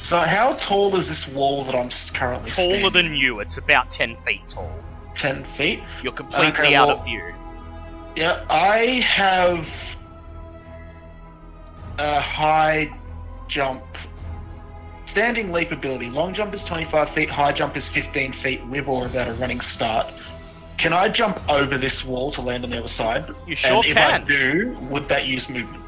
So 0.09 0.19
how 0.21 0.55
tall 0.55 0.97
is 0.97 1.07
this 1.07 1.29
wall 1.29 1.65
that 1.65 1.75
I'm 1.75 1.91
currently 2.15 2.51
Taller 2.51 2.79
standing? 2.81 2.93
than 2.95 3.15
you. 3.15 3.41
It's 3.41 3.59
about 3.59 3.91
10 3.91 4.17
feet 4.25 4.41
tall. 4.49 4.73
ten 5.15 5.45
feet. 5.57 5.81
You're 6.03 6.15
completely 6.15 6.47
Okay, 6.69 6.75
out 6.75 6.89
well- 6.89 6.99
of 7.01 7.05
view. 7.05 7.35
Yeah, 8.17 8.43
I 8.49 9.05
have 9.05 9.67
a 11.99 12.21
high 12.23 12.91
jump, 13.49 13.83
standing 15.05 15.53
leap 15.53 15.73
ability. 15.73 16.07
Long 16.09 16.33
jump 16.33 16.55
is 16.55 16.65
25 16.65 17.11
feet, 17.11 17.29
high 17.29 17.53
jump 17.53 17.77
is 17.77 17.87
15 17.89 18.33
feet 18.33 18.65
with 18.67 18.89
or 18.89 19.03
without 19.03 19.29
a 19.29 19.35
running 19.35 19.61
start. 19.61 20.07
Can 20.79 20.95
I 20.95 21.09
jump 21.11 21.39
over 21.51 21.77
this 21.77 22.03
wall 22.03 22.33
to 22.33 22.41
land 22.41 22.65
on 22.65 22.71
the 22.71 22.79
other 22.79 22.89
side? 22.89 23.29
You 23.47 23.57
sure 23.57 23.77
and 23.77 23.85
if 23.85 23.95
can. 23.97 24.23
I 24.23 24.25
do, 24.25 24.75
would 24.91 25.07
that 25.11 25.27
use 25.27 25.51
movement? 25.51 25.85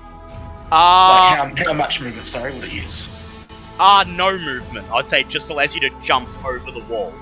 Uh, 0.70 1.38
like 1.40 1.56
how, 1.58 1.64
how 1.68 1.72
much 1.72 2.00
movement, 2.02 2.26
sorry, 2.26 2.52
would 2.52 2.64
it 2.64 2.72
use? 2.72 3.08
Uh, 3.80 4.04
no 4.06 4.38
movement. 4.38 4.88
I'd 4.92 5.08
say 5.08 5.22
it 5.22 5.28
just 5.28 5.48
allows 5.48 5.74
you 5.74 5.80
to 5.80 5.90
jump 6.00 6.28
over 6.44 6.70
the 6.70 6.84
wall. 6.84 7.12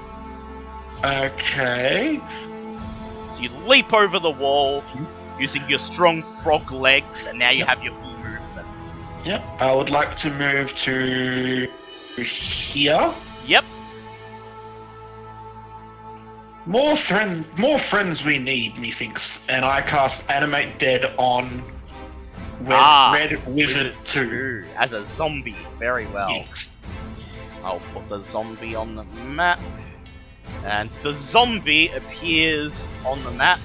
Okay. 1.04 2.20
So 3.34 3.40
you 3.40 3.48
leap 3.64 3.92
over 3.92 4.18
the 4.18 4.30
wall 4.30 4.82
using 5.38 5.66
your 5.68 5.78
strong 5.78 6.22
frog 6.42 6.72
legs, 6.72 7.26
and 7.26 7.38
now 7.38 7.50
you 7.50 7.64
have 7.64 7.82
your 7.84 7.94
full 7.94 8.18
movement. 8.18 8.66
Yep. 9.24 9.44
I 9.60 9.72
would 9.72 9.90
like 9.90 10.16
to 10.16 10.30
move 10.30 10.74
to 10.74 11.68
here. 12.16 13.14
Yep. 13.46 13.64
More 16.66 16.96
friend, 16.96 17.46
more 17.56 17.78
friends 17.78 18.24
we 18.24 18.38
need, 18.38 18.76
methinks. 18.78 19.38
And 19.48 19.64
I 19.64 19.80
cast 19.80 20.28
Animate 20.28 20.80
Dead 20.80 21.14
on 21.16 21.62
Red, 22.60 22.72
Ah, 22.74 23.12
Red 23.14 23.46
Wizard, 23.46 23.94
2. 24.06 24.20
Ooh, 24.22 24.64
as 24.76 24.92
a 24.92 25.04
zombie. 25.04 25.56
Very 25.78 26.06
well. 26.06 26.30
Yes. 26.30 26.70
I'll 27.62 27.80
put 27.92 28.08
the 28.08 28.18
zombie 28.18 28.74
on 28.74 28.96
the 28.96 29.04
map. 29.04 29.60
And 30.64 30.90
the 31.02 31.12
zombie 31.14 31.88
appears 31.88 32.86
on 33.06 33.22
the 33.24 33.30
map. 33.32 33.60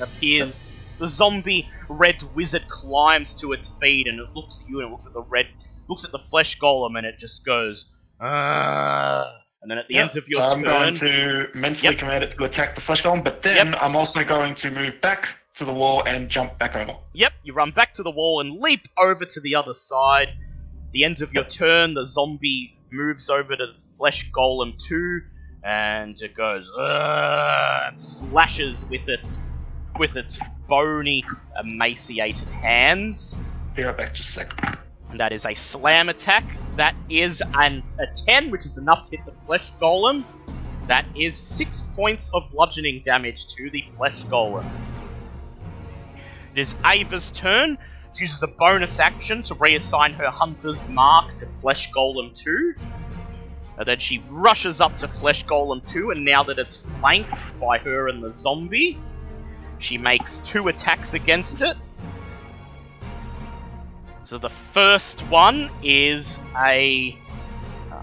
Appears. 0.00 0.78
The 0.98 1.08
zombie 1.08 1.68
red 1.88 2.22
wizard 2.34 2.68
climbs 2.68 3.34
to 3.36 3.52
its 3.52 3.68
feet 3.80 4.06
and 4.08 4.18
it 4.18 4.28
looks 4.34 4.60
at 4.62 4.68
you 4.68 4.80
and 4.80 4.88
it 4.88 4.90
looks 4.90 5.06
at 5.06 5.12
the 5.12 5.22
red. 5.22 5.46
Looks 5.88 6.04
at 6.04 6.12
the 6.12 6.18
flesh 6.18 6.58
golem 6.58 6.96
and 6.96 7.06
it 7.06 7.18
just 7.18 7.44
goes. 7.44 7.86
Ah. 8.20 9.30
And 9.62 9.70
then 9.70 9.78
at 9.78 9.88
the 9.88 9.94
Yep, 9.94 10.10
end 10.10 10.16
of 10.18 10.28
your 10.28 10.40
so 10.48 10.54
I'm 10.54 10.62
turn. 10.62 10.70
going 10.70 10.94
to 10.96 11.46
mentally 11.54 11.90
Yep. 11.90 11.98
command 11.98 12.24
it 12.24 12.32
to 12.32 12.44
attack 12.44 12.74
the 12.74 12.80
flesh 12.80 13.02
golem, 13.02 13.24
but 13.24 13.42
then 13.42 13.68
Yep. 13.72 13.78
I'm 13.82 13.96
also 13.96 14.22
going 14.24 14.54
to 14.56 14.70
move 14.70 15.00
back 15.00 15.28
to 15.58 15.64
the 15.64 15.72
wall 15.72 16.04
and 16.04 16.28
jump 16.28 16.56
back 16.58 16.76
over. 16.76 16.96
Yep, 17.14 17.32
you 17.42 17.52
run 17.52 17.72
back 17.72 17.92
to 17.94 18.02
the 18.04 18.10
wall 18.10 18.40
and 18.40 18.60
leap 18.60 18.86
over 18.96 19.24
to 19.24 19.40
the 19.40 19.56
other 19.56 19.74
side. 19.74 20.28
The 20.92 21.04
end 21.04 21.20
of 21.20 21.34
your 21.34 21.44
turn, 21.44 21.94
the 21.94 22.04
zombie 22.06 22.78
moves 22.92 23.28
over 23.28 23.56
to 23.56 23.66
the 23.66 23.82
flesh 23.96 24.30
golem 24.30 24.78
2 24.80 25.20
and 25.64 26.20
it 26.22 26.34
goes 26.34 26.70
and 26.78 28.00
slashes 28.00 28.86
with 28.86 29.08
its 29.08 29.38
with 29.98 30.14
its 30.14 30.38
bony, 30.68 31.24
emaciated 31.60 32.48
hands. 32.50 33.36
Be 33.74 33.82
right 33.82 33.96
back, 33.96 34.14
just 34.14 34.30
a 34.30 34.32
sec. 34.34 34.78
And 35.10 35.18
that 35.18 35.32
is 35.32 35.44
a 35.44 35.54
slam 35.54 36.08
attack. 36.08 36.44
That 36.76 36.94
is 37.10 37.42
an 37.54 37.82
a 37.98 38.06
10, 38.14 38.52
which 38.52 38.64
is 38.64 38.78
enough 38.78 39.10
to 39.10 39.16
hit 39.16 39.26
the 39.26 39.34
flesh 39.44 39.72
golem. 39.80 40.24
That 40.86 41.04
is 41.16 41.36
6 41.36 41.82
points 41.96 42.30
of 42.32 42.44
bludgeoning 42.52 43.02
damage 43.04 43.48
to 43.56 43.70
the 43.70 43.84
flesh 43.96 44.22
golem. 44.24 44.64
It 46.54 46.60
is 46.60 46.74
Ava's 46.84 47.32
turn. 47.32 47.78
She 48.14 48.24
uses 48.24 48.42
a 48.42 48.46
bonus 48.46 48.98
action 48.98 49.42
to 49.44 49.54
reassign 49.54 50.14
her 50.14 50.30
hunter's 50.30 50.88
mark 50.88 51.36
to 51.36 51.46
Flesh 51.46 51.90
Golem 51.92 52.34
2. 52.34 52.74
And 53.78 53.86
then 53.86 53.98
she 53.98 54.22
rushes 54.28 54.80
up 54.80 54.96
to 54.96 55.08
Flesh 55.08 55.44
Golem 55.46 55.88
2, 55.88 56.10
and 56.10 56.24
now 56.24 56.42
that 56.42 56.58
it's 56.58 56.78
flanked 57.00 57.40
by 57.60 57.78
her 57.78 58.08
and 58.08 58.22
the 58.22 58.32
zombie, 58.32 58.98
she 59.78 59.96
makes 59.96 60.40
two 60.44 60.66
attacks 60.68 61.14
against 61.14 61.60
it. 61.60 61.76
So 64.24 64.36
the 64.36 64.50
first 64.50 65.20
one 65.30 65.70
is 65.82 66.38
a. 66.56 67.16
Uh, 67.90 68.02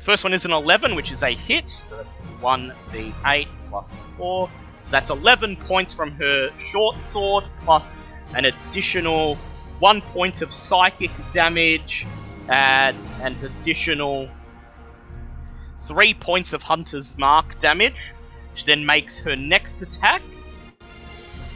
first 0.00 0.24
one 0.24 0.32
is 0.32 0.44
an 0.44 0.52
11, 0.52 0.96
which 0.96 1.12
is 1.12 1.22
a 1.22 1.30
hit. 1.30 1.68
So 1.68 1.96
that's 1.96 2.16
1d8 2.40 3.46
plus 3.68 3.96
4. 4.16 4.50
So 4.80 4.90
that's 4.90 5.10
11 5.10 5.56
points 5.56 5.92
from 5.92 6.10
her 6.12 6.50
short 6.70 6.98
sword, 6.98 7.44
plus 7.64 7.98
an 8.34 8.46
additional 8.46 9.36
1 9.80 10.00
point 10.02 10.42
of 10.42 10.52
psychic 10.52 11.10
damage, 11.32 12.06
and 12.48 12.98
an 13.22 13.36
additional 13.44 14.28
3 15.86 16.14
points 16.14 16.52
of 16.52 16.62
Hunter's 16.62 17.16
Mark 17.18 17.58
damage, 17.60 18.12
which 18.52 18.64
then 18.64 18.84
makes 18.84 19.18
her 19.18 19.36
next 19.36 19.82
attack. 19.82 20.22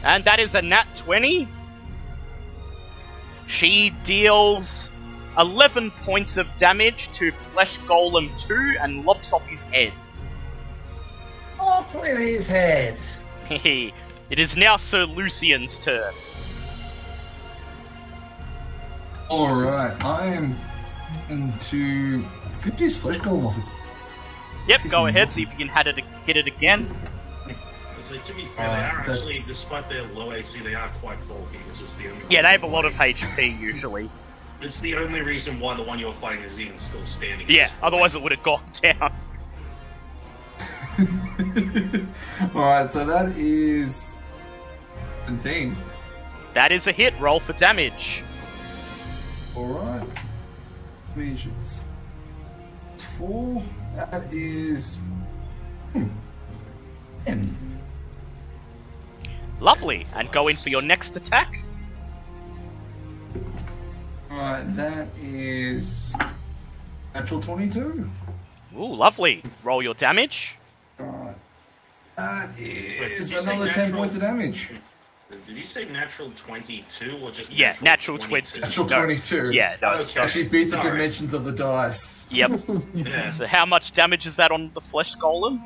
And 0.03 0.23
that 0.25 0.39
is 0.39 0.55
a 0.55 0.61
nat 0.61 0.87
20. 0.95 1.47
She 3.47 3.91
deals 4.05 4.89
11 5.37 5.91
points 6.03 6.37
of 6.37 6.47
damage 6.57 7.09
to 7.13 7.31
Flesh 7.53 7.77
Golem 7.79 8.37
2 8.39 8.77
and 8.79 9.05
lops 9.05 9.33
off 9.33 9.45
his 9.47 9.63
head. 9.63 9.93
Oh, 11.59 11.85
with 11.93 12.17
his 12.17 12.45
head. 12.45 12.97
It 13.49 14.39
is 14.39 14.55
now 14.57 14.77
Sir 14.77 15.05
Lucian's 15.05 15.77
turn. 15.79 16.13
Alright, 19.29 20.03
I 20.03 20.25
am 20.27 20.55
into 21.29 22.23
50's 22.61 22.97
flesh 22.97 23.17
golem 23.17 23.45
off 23.47 23.57
its. 23.57 23.69
Yep, 24.67 24.81
Piss 24.81 24.91
go 24.91 25.05
ahead, 25.07 25.31
see 25.31 25.43
if 25.43 25.51
you 25.51 25.57
can 25.57 25.67
hit 25.67 25.87
it, 25.87 26.05
hit 26.25 26.37
it 26.37 26.47
again. 26.47 26.89
So 28.07 28.17
to 28.19 28.33
be 28.35 28.45
fair, 28.55 28.67
Uh, 28.67 28.69
they 28.69 28.83
are 28.83 28.97
that's- 28.97 29.17
actually, 29.17 29.39
despite 29.47 29.89
their 29.89 30.03
low 30.03 30.31
AC, 30.31 30.59
they 30.59 30.75
are 30.75 30.89
quite 31.01 31.27
bulky, 31.27 31.57
which 31.69 31.81
is 31.81 31.91
the 31.95 32.09
only. 32.09 32.23
Yeah, 32.29 32.43
they 32.43 32.51
have 32.51 32.61
a 32.61 32.67
lot 32.67 32.85
of 32.85 32.93
HP 32.93 33.47
usually. 33.59 34.11
It's 34.61 34.79
the 34.79 34.95
only 34.95 35.21
reason 35.21 35.59
why 35.59 35.75
the 35.75 35.81
one 35.81 35.97
you're 35.97 36.13
fighting 36.13 36.43
is 36.43 36.59
even 36.59 36.77
still 36.77 37.03
standing. 37.05 37.47
Yeah, 37.49 37.71
otherwise 37.81 38.13
it 38.13 38.21
would 38.21 38.31
have 38.31 38.43
gone 38.43 38.61
down. 38.81 39.11
Alright, 42.55 42.93
so 42.93 43.05
that 43.05 43.33
is 43.37 44.17
17. 45.25 45.75
That 46.53 46.71
is 46.71 46.87
a 46.87 46.91
hit, 46.91 47.13
roll 47.19 47.39
for 47.39 47.53
damage. 47.53 48.23
Alright. 49.55 50.07
It's 51.17 51.83
4. 53.17 53.63
That 53.95 54.33
is. 54.33 54.97
Hmm. 55.93 56.07
10. 57.25 57.81
Lovely. 59.59 60.05
And 60.13 60.31
go 60.31 60.47
in 60.47 60.57
for 60.57 60.69
your 60.69 60.81
next 60.81 61.15
attack. 61.15 61.59
Alright, 64.29 64.75
that 64.75 65.07
is 65.21 66.13
natural 67.13 67.41
22. 67.41 68.09
Ooh, 68.77 68.93
lovely. 68.95 69.41
Roll 69.63 69.81
your 69.81 69.93
damage. 69.93 70.55
Alright. 70.99 71.35
That 72.17 72.55
did 72.55 73.11
is 73.11 73.31
you 73.31 73.41
say 73.41 73.43
another 73.53 73.69
10 73.69 73.83
natural? 73.85 73.99
points 73.99 74.15
of 74.15 74.21
damage. 74.21 74.69
Did 75.47 75.57
you 75.57 75.65
say 75.65 75.85
natural 75.85 76.31
22 76.37 77.17
or 77.21 77.31
just 77.31 77.51
Yeah, 77.51 77.75
natural 77.81 78.17
20. 78.17 78.59
Natural 78.61 78.87
No. 78.87 78.97
22. 78.97 79.51
Yeah, 79.51 79.75
no, 79.81 79.93
it's- 79.95 80.09
Okay. 80.11 80.19
Actually 80.21 80.43
beat 80.45 80.65
the 80.71 80.77
Alright. 80.77 80.93
dimensions 80.93 81.33
of 81.33 81.43
the 81.43 81.51
dice. 81.51 82.25
Yep. 82.29 82.61
Yeah. 82.93 83.29
So 83.29 83.45
how 83.47 83.65
much 83.65 83.91
damage 83.91 84.25
is 84.25 84.35
that 84.37 84.51
on 84.51 84.71
the 84.73 84.81
flesh 84.81 85.15
golem? 85.15 85.61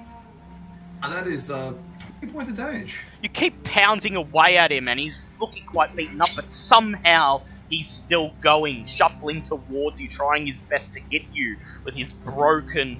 And 1.03 1.13
that 1.13 1.27
is 1.27 1.49
uh, 1.51 1.73
20 2.19 2.33
points 2.33 2.49
of 2.49 2.57
damage. 2.57 2.95
You 3.21 3.29
keep 3.29 3.63
pounding 3.63 4.15
away 4.15 4.57
at 4.57 4.71
him, 4.71 4.87
and 4.87 4.99
he's 4.99 5.27
looking 5.39 5.65
quite 5.65 5.95
beaten 5.95 6.21
up, 6.21 6.29
but 6.35 6.49
somehow 6.51 7.41
he's 7.69 7.89
still 7.89 8.33
going, 8.41 8.85
shuffling 8.85 9.43
towards 9.43 9.99
you, 9.99 10.09
trying 10.09 10.47
his 10.47 10.61
best 10.61 10.93
to 10.93 11.01
hit 11.11 11.23
you 11.31 11.57
with 11.85 11.95
his 11.95 12.13
broken, 12.13 12.99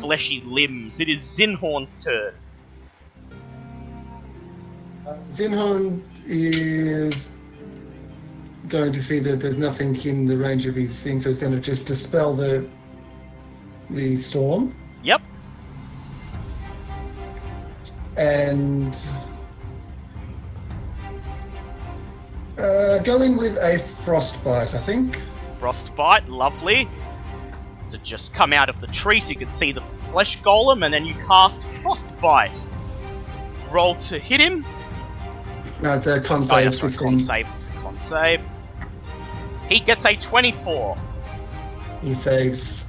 fleshy 0.00 0.42
limbs. 0.44 1.00
It 1.00 1.08
is 1.08 1.22
Zinhorn's 1.38 1.96
turn. 1.96 2.34
Uh, 5.06 5.16
Zinhorn 5.32 6.02
is 6.26 7.28
going 8.68 8.92
to 8.92 9.02
see 9.02 9.20
that 9.20 9.40
there's 9.40 9.58
nothing 9.58 9.96
in 10.06 10.26
the 10.26 10.36
range 10.36 10.66
of 10.66 10.76
his 10.76 11.02
thing, 11.02 11.20
so 11.20 11.28
he's 11.30 11.38
going 11.38 11.52
to 11.52 11.60
just 11.60 11.86
dispel 11.86 12.36
the 12.36 12.68
the 13.90 14.16
storm 14.18 14.74
Yep. 15.02 15.22
and 18.16 18.96
uh, 22.62 22.98
go 23.02 23.22
in 23.22 23.36
with 23.36 23.56
a 23.58 23.84
frostbite, 24.04 24.74
I 24.74 24.84
think. 24.84 25.18
Frostbite, 25.58 26.28
lovely. 26.28 26.88
So 27.88 27.98
just 27.98 28.32
come 28.32 28.52
out 28.52 28.68
of 28.68 28.80
the 28.80 28.86
tree 28.88 29.20
so 29.20 29.30
you 29.30 29.36
can 29.36 29.50
see 29.50 29.72
the 29.72 29.82
flesh 30.10 30.40
golem, 30.42 30.84
and 30.84 30.92
then 30.94 31.04
you 31.04 31.14
cast 31.26 31.62
Frostbite. 31.82 32.56
Roll 33.70 33.94
to 33.96 34.18
hit 34.18 34.40
him. 34.40 34.64
No, 35.82 35.94
it's 35.96 36.06
a 36.06 36.20
con 36.20 36.42
Oh, 36.42 36.46
save. 36.46 36.74
sorry, 36.74 36.92
16. 36.92 36.98
con 37.08 37.18
save. 37.18 37.46
Con 37.82 37.98
save. 38.00 38.42
He 39.68 39.80
gets 39.80 40.04
a 40.04 40.14
24, 40.16 40.96
He 42.02 42.14
saves. 42.14 42.82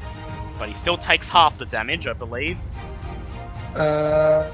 but 0.60 0.68
he 0.68 0.76
still 0.76 0.98
takes 0.98 1.28
half 1.30 1.58
the 1.58 1.66
damage, 1.66 2.08
I 2.08 2.14
believe. 2.14 2.58
Uh, 3.76 4.52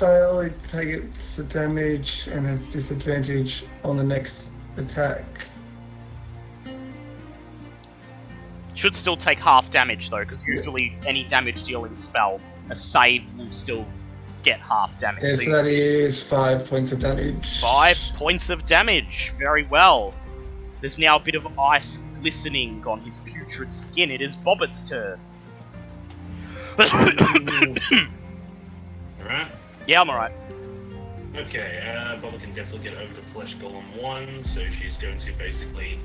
fail, 0.00 0.40
it 0.40 0.54
takes 0.70 1.36
the 1.36 1.44
damage 1.44 2.26
and 2.26 2.46
has 2.46 2.66
disadvantage 2.70 3.64
on 3.84 3.98
the 3.98 4.02
next 4.02 4.48
attack. 4.78 5.24
Should 8.74 8.96
still 8.96 9.16
take 9.16 9.38
half 9.38 9.70
damage 9.70 10.08
though, 10.08 10.20
because 10.20 10.44
usually 10.46 10.96
any 11.06 11.24
damage 11.24 11.64
dealing 11.64 11.96
spell, 11.96 12.40
a 12.70 12.74
save 12.74 13.30
will 13.34 13.52
still 13.52 13.86
get 14.42 14.58
half 14.60 14.98
damage. 14.98 15.22
Yeah, 15.22 15.36
So 15.36 15.42
so 15.42 15.50
that 15.50 15.66
is 15.66 16.22
five 16.22 16.66
points 16.66 16.92
of 16.92 17.00
damage. 17.00 17.60
Five 17.60 17.98
points 18.16 18.48
of 18.48 18.64
damage. 18.64 19.34
Very 19.38 19.64
well. 19.64 20.14
There's 20.80 20.96
now 20.96 21.16
a 21.16 21.20
bit 21.20 21.34
of 21.34 21.46
ice 21.58 21.98
glistening 22.20 22.82
on 22.86 23.02
his 23.02 23.18
putrid 23.18 23.74
skin. 23.74 24.10
It 24.10 24.22
is 24.22 24.34
Bobbit's 24.34 24.80
turn. 24.80 25.20
Alright. 29.20 29.52
Yeah, 29.90 30.00
I'm 30.00 30.08
alright. 30.08 30.32
Okay, 31.34 31.82
uh, 31.84 32.20
Bubba 32.20 32.40
can 32.40 32.54
definitely 32.54 32.88
get 32.88 32.96
over 32.96 33.12
to 33.12 33.22
Flesh 33.32 33.56
Golem 33.56 34.00
1, 34.00 34.44
so 34.44 34.60
she's 34.78 34.96
going 34.96 35.18
to 35.18 35.32
basically 35.32 35.98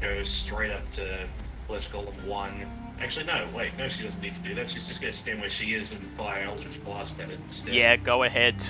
go 0.00 0.22
straight 0.22 0.70
up 0.70 0.88
to 0.92 1.26
Flesh 1.66 1.88
Golem 1.90 2.24
1. 2.24 2.66
Actually, 3.00 3.26
no, 3.26 3.48
wait, 3.52 3.76
no, 3.76 3.88
she 3.88 4.04
doesn't 4.04 4.20
need 4.20 4.36
to 4.36 4.40
do 4.42 4.54
that. 4.54 4.70
She's 4.70 4.86
just 4.86 5.00
going 5.00 5.12
to 5.12 5.18
stand 5.18 5.40
where 5.40 5.50
she 5.50 5.74
is 5.74 5.90
and 5.90 6.00
fire 6.16 6.44
Eldritch 6.44 6.82
Blast 6.84 7.18
at 7.18 7.30
it 7.30 7.40
instead. 7.44 7.74
Yeah, 7.74 7.96
go 7.96 8.22
ahead. 8.22 8.64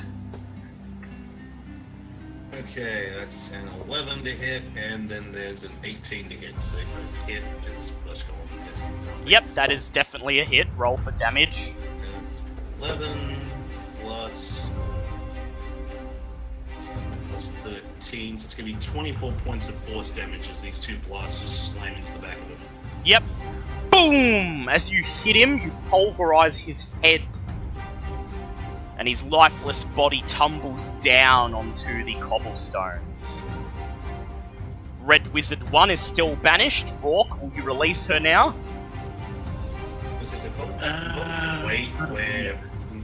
Okay, 2.54 3.12
that's 3.14 3.50
an 3.50 3.68
11 3.86 4.24
to 4.24 4.30
hit, 4.30 4.62
and 4.74 5.06
then 5.06 5.32
there's 5.32 5.64
an 5.64 5.72
18 5.84 6.30
to 6.30 6.34
hit, 6.34 6.54
so 6.62 6.78
both 6.78 7.28
hit 7.28 7.42
is 7.76 7.90
Flesh 8.06 8.22
Golem 8.24 8.64
test. 8.64 9.26
Yep, 9.26 9.44
that 9.52 9.70
is 9.70 9.90
definitely 9.90 10.40
a 10.40 10.44
hit. 10.46 10.66
Roll 10.78 10.96
for 10.96 11.10
damage. 11.10 11.74
And 12.00 12.82
11 12.82 13.46
plus 14.06 14.66
plus 17.28 17.50
13, 17.64 18.38
so 18.38 18.44
it's 18.44 18.54
going 18.54 18.72
to 18.72 18.78
be 18.78 18.86
24 18.86 19.32
points 19.44 19.68
of 19.68 19.74
force 19.84 20.10
damage 20.10 20.48
as 20.48 20.60
these 20.60 20.78
two 20.78 20.96
blasts 21.08 21.40
just 21.40 21.72
slam 21.72 21.94
into 21.96 22.12
the 22.12 22.18
back 22.20 22.36
of 22.36 22.48
him. 22.48 22.58
Yep. 23.04 23.24
Boom! 23.90 24.68
As 24.68 24.90
you 24.90 25.02
hit 25.02 25.34
him, 25.34 25.58
you 25.58 25.72
pulverize 25.88 26.56
his 26.56 26.86
head. 27.02 27.22
And 28.98 29.06
his 29.06 29.22
lifeless 29.24 29.84
body 29.84 30.22
tumbles 30.28 30.90
down 31.00 31.52
onto 31.52 32.04
the 32.04 32.14
cobblestones. 32.14 33.42
Red 35.00 35.32
Wizard 35.34 35.68
1 35.70 35.90
is 35.90 36.00
still 36.00 36.36
banished. 36.36 36.86
Rourke, 37.02 37.40
will 37.42 37.52
you 37.54 37.62
release 37.62 38.06
her 38.06 38.18
now? 38.18 38.54
This 40.20 40.32
is 40.32 40.44
a 40.44 40.50
Uh, 40.80 41.62
wait, 41.66 41.88
where 42.10 42.58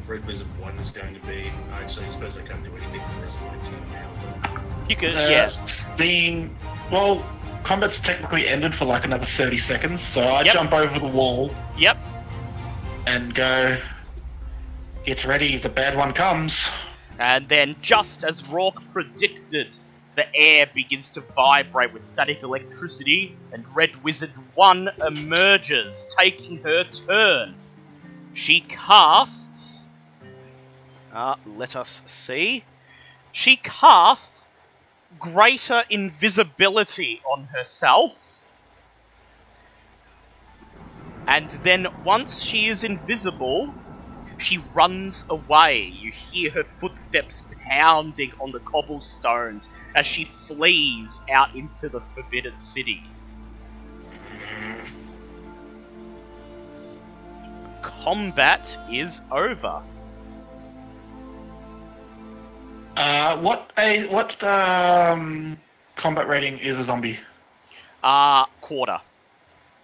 Red 0.06 0.26
Wizard 0.26 0.46
1 0.60 0.76
is 0.78 0.90
going 0.90 1.14
to 1.14 1.20
be. 1.26 1.50
Actually, 1.72 2.06
I 2.06 2.10
suppose 2.10 2.36
I 2.36 2.42
can't 2.42 2.62
do 2.64 2.70
anything 2.70 3.00
for 3.00 3.20
the 3.20 3.22
rest 3.26 3.38
of 3.38 3.46
my 3.46 3.70
turn 3.70 3.82
now. 3.92 4.86
You 4.88 4.96
could, 4.96 5.14
Uh, 5.14 5.20
yes. 5.28 5.94
Seeing, 5.96 6.56
well, 6.90 7.24
combat's 7.62 8.00
technically 8.00 8.48
ended 8.48 8.74
for 8.74 8.84
like 8.84 9.04
another 9.04 9.24
30 9.24 9.58
seconds, 9.58 10.00
so 10.02 10.22
I 10.22 10.42
Yep. 10.42 10.54
jump 10.54 10.72
over 10.72 10.98
the 10.98 11.06
wall 11.06 11.54
Yep. 11.78 11.98
and 13.06 13.34
go, 13.34 13.78
get 15.04 15.24
ready, 15.24 15.56
the 15.58 15.68
bad 15.68 15.96
one 15.96 16.12
comes. 16.12 16.68
And 17.18 17.48
then, 17.48 17.76
just 17.80 18.24
as 18.24 18.44
Rourke 18.48 18.82
predicted, 18.90 19.76
the 20.16 20.26
air 20.34 20.66
begins 20.74 21.08
to 21.10 21.20
vibrate 21.36 21.92
with 21.92 22.04
static 22.04 22.42
electricity, 22.42 23.36
and 23.52 23.64
Red 23.74 24.02
Wizard 24.02 24.32
1 24.54 24.90
emerges, 25.06 26.06
taking 26.18 26.58
her 26.64 26.84
turn. 26.84 27.54
She 28.34 28.60
casts. 28.62 29.81
Uh, 31.12 31.34
let 31.44 31.76
us 31.76 32.02
see. 32.06 32.64
She 33.32 33.56
casts 33.56 34.46
greater 35.18 35.84
invisibility 35.90 37.20
on 37.30 37.44
herself. 37.44 38.44
And 41.26 41.50
then, 41.62 41.86
once 42.04 42.40
she 42.40 42.68
is 42.68 42.82
invisible, 42.82 43.74
she 44.38 44.58
runs 44.74 45.24
away. 45.30 45.84
You 45.84 46.12
hear 46.12 46.50
her 46.50 46.64
footsteps 46.64 47.44
pounding 47.68 48.32
on 48.40 48.50
the 48.50 48.58
cobblestones 48.60 49.68
as 49.94 50.06
she 50.06 50.24
flees 50.24 51.20
out 51.30 51.54
into 51.54 51.88
the 51.88 52.00
Forbidden 52.00 52.58
City. 52.58 53.02
Combat 57.82 58.76
is 58.90 59.20
over. 59.30 59.82
Uh, 62.96 63.38
what 63.40 63.72
a 63.78 64.06
what 64.08 64.42
um 64.44 65.58
combat 65.96 66.28
rating 66.28 66.58
is 66.58 66.78
a 66.78 66.84
zombie? 66.84 67.18
Ah, 68.02 68.48
quarter. 68.60 69.00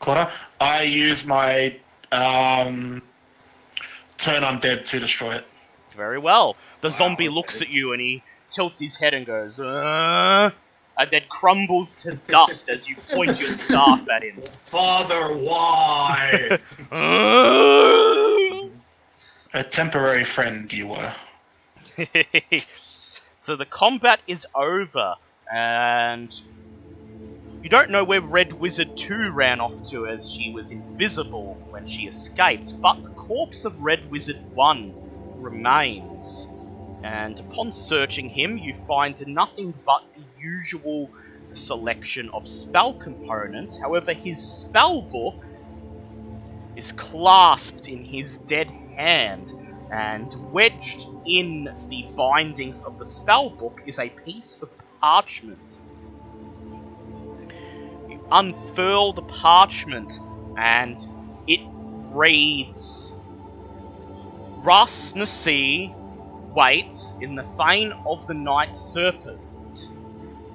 Quarter. 0.01 0.31
I 0.61 0.83
use 0.83 1.25
my 1.25 1.77
um 2.13 3.03
turn 4.19 4.43
undead 4.43 4.85
to 4.87 4.99
destroy 5.01 5.37
it. 5.37 5.45
Very 5.97 6.19
well. 6.19 6.57
The 6.81 6.89
Wow, 6.89 6.97
zombie 6.97 7.25
okay. 7.29 7.35
looks 7.35 7.61
at 7.63 7.71
you 7.71 7.93
and 7.93 8.01
he 8.01 8.23
tilts 8.51 8.81
his 8.81 8.97
head 8.97 9.15
and 9.15 9.27
goes, 9.27 9.59
uh, 9.59 10.51
and 10.99 11.11
then 11.11 11.23
crumbles 11.29 11.95
to 11.95 12.15
dust 12.29 12.69
as 12.69 12.89
you 12.89 12.97
point 13.11 13.41
your 13.41 13.53
staff 13.53 14.07
at 14.15 14.23
him. 14.23 14.43
Father, 14.71 15.35
why? 15.37 16.59
Uh. 16.93 18.69
A 19.55 19.65
temporary 19.65 20.25
friend 20.25 20.71
you 20.71 20.89
were. 20.89 21.15
so 23.49 23.57
the 23.57 23.65
combat 23.65 24.21
is 24.27 24.47
over, 24.55 25.15
and 25.51 26.43
you 27.63 27.71
don't 27.71 27.89
know 27.89 28.05
where 28.05 28.21
Red 28.21 28.53
Wizard 28.53 28.95
2 28.95 29.31
ran 29.31 29.59
off 29.59 29.89
to 29.89 30.07
as 30.07 30.31
she 30.31 30.53
was 30.53 30.71
invisible 30.71 31.57
when 31.71 31.87
she 31.87 32.03
escaped, 32.03 32.79
but 32.83 33.03
the 33.03 33.09
corpse 33.09 33.65
of 33.65 33.81
Red 33.81 34.11
Wizard 34.11 34.37
1 34.53 34.93
remains. 35.39 36.47
And 37.03 37.41
upon 37.41 37.73
searching 37.73 38.29
him, 38.29 38.59
you 38.59 38.75
find 38.87 39.27
nothing 39.27 39.73
but 39.87 40.03
the 40.15 40.21
usual 40.39 41.09
selection 41.55 42.29
of 42.35 42.47
spell 42.47 42.93
components. 42.93 43.79
However, 43.79 44.13
his 44.13 44.47
spell 44.47 45.01
book 45.01 45.43
is 46.77 46.93
clasped 46.93 47.89
in 47.89 48.05
his 48.05 48.37
dead 48.47 48.69
hand, 48.95 49.55
And 49.91 50.53
wedged 50.53 51.07
in 51.27 51.65
the 51.89 52.07
bindings 52.17 52.83
of 52.83 52.99
the 52.99 53.07
spell 53.07 53.51
book 53.51 53.83
is 53.87 53.99
a 53.99 54.11
piece 54.11 54.57
of 54.61 54.71
parchment. 55.01 55.83
You 58.09 58.21
unfurl 58.31 59.13
the 59.15 59.23
parchment, 59.23 60.21
and 60.57 61.07
it 61.47 61.61
reads 62.13 63.13
Ras 64.63 65.13
Nsi 65.13 65.95
waits 66.55 67.15
in 67.21 67.35
the 67.35 67.45
Fane 67.45 67.93
of 68.07 68.27
the 68.27 68.35
Night 68.35 68.77
Serpent. 68.77 69.41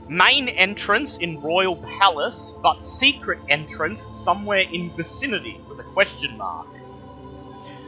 Main 0.09 0.49
entrance 0.49 1.17
in 1.17 1.41
Royal 1.41 1.77
Palace, 1.77 2.53
but 2.61 2.83
secret 2.83 3.39
entrance 3.49 4.05
somewhere 4.13 4.65
in 4.71 4.91
vicinity 4.95 5.59
with 5.69 5.79
a 5.79 5.83
question 5.83 6.37
mark. 6.37 6.67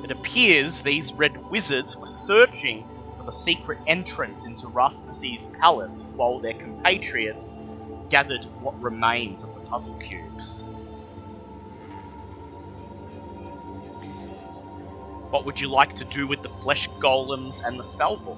It 0.06 0.12
appears 0.12 0.84
these 0.84 1.16
red 1.16 1.50
wizards 1.50 1.98
were 2.00 2.06
searching 2.06 2.86
for 3.18 3.24
the 3.24 3.32
secret 3.32 3.80
entrance 3.88 4.46
into 4.46 4.68
Ras 4.68 5.04
Nsi's 5.04 5.48
palace 5.60 6.06
while 6.16 6.40
their 6.40 6.54
compatriots 6.54 7.52
gathered 8.12 8.46
what 8.60 8.80
remains 8.84 9.44
of 9.44 9.52
the 9.56 9.62
puzzle 9.62 9.96
cubes. 9.96 10.68
What 15.32 15.44
would 15.44 15.60
you 15.60 15.70
like 15.70 15.96
to 15.96 16.06
do 16.06 16.28
with 16.28 16.44
the 16.44 16.50
flesh 16.50 16.88
golems 17.02 17.56
and 17.66 17.80
the 17.80 17.84
spellbook? 17.84 18.38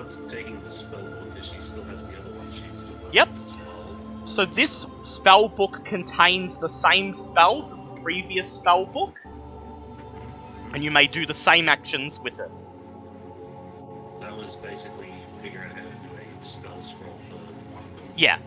It's 0.00 0.18
taking 0.28 0.60
the 0.64 0.70
spell 0.72 1.04
book, 1.04 1.28
as 1.38 1.46
she 1.46 1.60
still 1.60 1.84
has 1.84 2.02
the 2.02 2.18
other 2.18 2.36
one, 2.36 2.50
she'd 2.50 2.76
still 2.76 2.96
Yep. 3.12 3.28
well. 3.36 4.26
So 4.26 4.44
this 4.46 4.84
spell 5.04 5.48
book 5.48 5.82
contains 5.84 6.58
the 6.58 6.68
same 6.68 7.14
spells 7.14 7.72
as 7.72 7.84
the 7.84 7.90
previous 8.02 8.52
spell 8.52 8.86
book, 8.86 9.14
and 10.72 10.84
you 10.84 10.90
may 10.90 11.06
do 11.06 11.26
the 11.26 11.34
same 11.34 11.68
actions 11.68 12.18
with 12.20 12.38
it. 12.38 12.50
That 14.20 14.36
was 14.36 14.56
basically 14.56 15.12
figure 15.42 15.60
out 15.60 15.76
how 15.76 15.82
to 15.82 15.90
do 15.90 16.08
a 16.42 16.46
spell 16.46 16.82
scroll 16.82 17.18
for 17.28 17.36
one 17.36 17.84
of 17.84 17.96
them. 17.96 18.08
Yeah, 18.16 18.38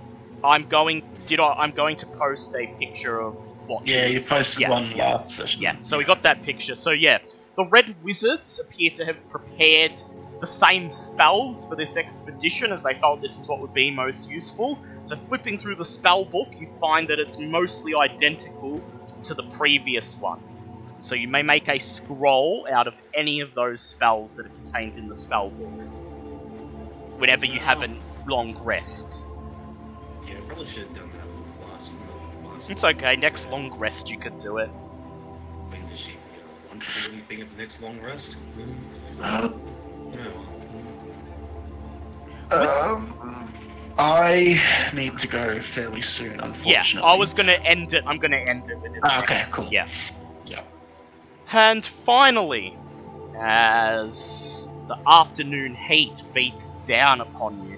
I'm 0.43 0.67
going. 0.67 1.03
Did 1.25 1.39
I? 1.39 1.53
I'm 1.53 1.71
going 1.71 1.97
to 1.97 2.05
post 2.05 2.55
a 2.55 2.67
picture 2.79 3.19
of 3.19 3.35
what. 3.67 3.87
Yeah, 3.87 4.05
you 4.05 4.21
posted 4.21 4.61
yeah, 4.61 4.69
one 4.69 4.91
yeah. 4.91 5.15
last 5.15 5.35
session. 5.35 5.61
Yeah, 5.61 5.75
so 5.81 5.97
we 5.97 6.03
got 6.03 6.23
that 6.23 6.43
picture. 6.43 6.75
So 6.75 6.91
yeah, 6.91 7.19
the 7.55 7.65
Red 7.65 7.95
Wizards 8.03 8.59
appear 8.59 8.91
to 8.91 9.05
have 9.05 9.29
prepared 9.29 10.01
the 10.39 10.47
same 10.47 10.91
spells 10.91 11.65
for 11.65 11.75
this 11.77 11.95
expedition 11.95 12.73
as 12.73 12.83
they 12.83 12.95
felt 12.95 13.21
this 13.21 13.39
is 13.39 13.47
what 13.47 13.61
would 13.61 13.73
be 13.73 13.89
most 13.89 14.29
useful. 14.29 14.77
So 15.03 15.15
flipping 15.15 15.57
through 15.57 15.75
the 15.75 15.85
spell 15.85 16.25
book, 16.25 16.49
you 16.59 16.67
find 16.81 17.07
that 17.07 17.17
it's 17.17 17.37
mostly 17.37 17.93
identical 17.95 18.81
to 19.23 19.33
the 19.33 19.43
previous 19.43 20.15
one. 20.15 20.41
So 21.03 21.15
you 21.15 21.27
may 21.27 21.43
make 21.43 21.67
a 21.67 21.79
scroll 21.79 22.65
out 22.71 22.87
of 22.87 22.93
any 23.13 23.41
of 23.41 23.53
those 23.55 23.81
spells 23.81 24.37
that 24.37 24.45
are 24.45 24.49
contained 24.49 24.97
in 24.97 25.09
the 25.09 25.15
spell 25.15 25.49
book. 25.49 27.19
Whenever 27.19 27.45
you 27.45 27.59
have 27.59 27.83
a 27.83 27.93
long 28.25 28.57
rest. 28.63 29.21
Yeah, 30.25 30.37
I 30.37 30.41
probably 30.47 30.65
should 30.65 30.87
have 30.87 30.95
done 30.95 31.11
that 31.11 31.67
last. 31.67 31.93
no, 32.41 32.49
last 32.51 32.69
It's 32.69 32.85
okay, 32.85 33.17
next 33.17 33.51
long 33.51 33.77
rest 33.77 34.09
you 34.09 34.17
could 34.17 34.39
do 34.39 34.59
it. 34.59 34.69
When 34.69 35.85
does 35.89 35.99
she 35.99 36.11
you 36.11 36.15
know, 36.15 36.69
want 36.69 36.81
to 36.83 37.01
do 37.01 37.11
anything 37.11 37.41
at 37.41 37.51
the 37.51 37.57
next 37.57 37.81
long 37.81 37.99
rest? 37.99 38.37
Uh, 39.19 39.49
No. 40.13 40.31
um, 42.57 43.53
I 43.97 44.89
need 44.93 45.19
to 45.19 45.27
go 45.27 45.59
fairly 45.61 46.01
soon, 46.01 46.39
unfortunately. 46.39 46.71
Yeah. 46.71 47.01
I 47.01 47.15
was 47.15 47.33
gonna 47.33 47.59
end 47.65 47.91
it. 47.91 48.05
I'm 48.07 48.19
gonna 48.19 48.37
end 48.37 48.69
it 48.69 48.81
with 48.81 48.93
it. 48.93 49.01
Ah, 49.03 49.21
okay, 49.23 49.43
cool. 49.51 49.67
Yeah. 49.69 49.85
And 51.55 51.85
finally, 51.85 52.75
as 53.39 54.65
the 54.87 54.97
afternoon 55.07 55.75
heat 55.75 56.23
beats 56.33 56.71
down 56.83 57.21
upon 57.21 57.69
you, 57.69 57.77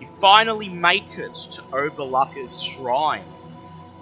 you 0.00 0.06
finally 0.22 0.70
make 0.70 1.18
it 1.18 1.34
to 1.52 1.62
Obo'laka's 1.70 2.62
shrine. 2.62 3.26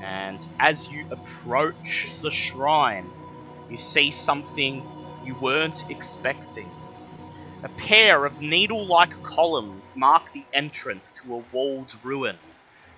And 0.00 0.47
as 0.60 0.88
you 0.88 1.05
approach 1.10 2.12
the 2.22 2.30
shrine, 2.30 3.10
you 3.68 3.76
see 3.76 4.12
something 4.12 4.84
you 5.24 5.34
weren't 5.40 5.84
expecting. 5.90 6.70
A 7.64 7.68
pair 7.70 8.24
of 8.24 8.40
needle 8.40 8.86
like 8.86 9.20
columns 9.24 9.94
mark 9.97 10.32
the 10.32 10.44
entrance 10.52 11.10
to 11.10 11.34
a 11.34 11.44
walled 11.52 11.97
ruin. 12.05 12.36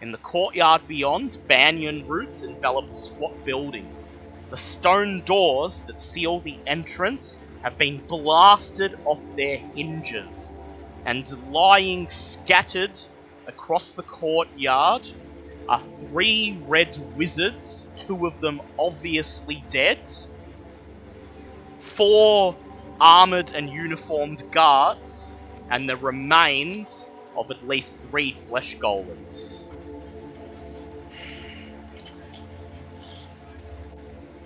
In 0.02 0.12
the 0.12 0.18
courtyard 0.18 0.82
beyond, 0.86 1.38
banyan 1.48 2.06
roots 2.06 2.42
envelop 2.42 2.88
the 2.88 2.94
squat 2.94 3.32
building. 3.46 3.88
The 4.50 4.56
stone 4.56 5.22
doors 5.24 5.84
that 5.86 6.00
seal 6.00 6.40
the 6.40 6.58
entrance 6.66 7.38
have 7.62 7.78
been 7.78 8.02
blasted 8.08 8.94
off 9.04 9.22
their 9.36 9.58
hinges, 9.74 10.52
and 11.06 11.30
lying 11.52 12.08
scattered 12.10 12.98
across 13.46 13.92
the 13.92 14.02
courtyard 14.02 15.02
are 15.68 15.82
three 16.00 16.60
red 16.66 16.98
wizards, 17.16 17.90
two 17.96 18.26
of 18.26 18.40
them 18.40 18.60
obviously 18.76 19.64
dead, 19.70 20.00
four 21.78 22.56
armored 23.00 23.52
and 23.52 23.70
uniformed 23.70 24.42
guards, 24.50 25.36
and 25.70 25.88
the 25.88 25.96
remains 25.96 27.08
of 27.36 27.50
at 27.52 27.62
least 27.62 27.98
three 28.02 28.36
flesh 28.48 28.76
golems. 28.82 29.69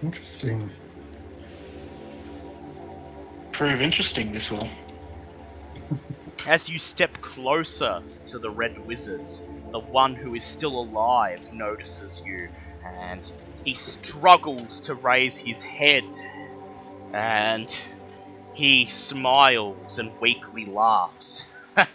Interesting. 0.04 0.70
Prove 3.52 3.80
interesting, 3.80 4.32
this 4.32 4.50
will. 4.50 4.68
As 6.46 6.68
you 6.68 6.78
step 6.78 7.22
closer 7.22 8.02
to 8.26 8.38
the 8.38 8.50
Red 8.50 8.86
Wizards, 8.86 9.40
the 9.72 9.80
one 9.80 10.14
who 10.14 10.34
is 10.34 10.44
still 10.44 10.78
alive 10.78 11.40
notices 11.54 12.20
you, 12.26 12.50
and 12.84 13.32
he 13.64 13.72
struggles 13.72 14.78
to 14.80 14.94
raise 14.94 15.38
his 15.38 15.62
head. 15.62 16.04
And 17.14 17.74
he 18.52 18.90
smiles 18.90 19.98
and 19.98 20.12
weakly 20.20 20.66
laughs. 20.66 21.46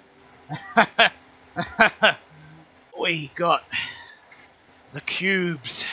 we 3.00 3.28
got 3.36 3.66
the 4.94 5.02
cubes 5.02 5.86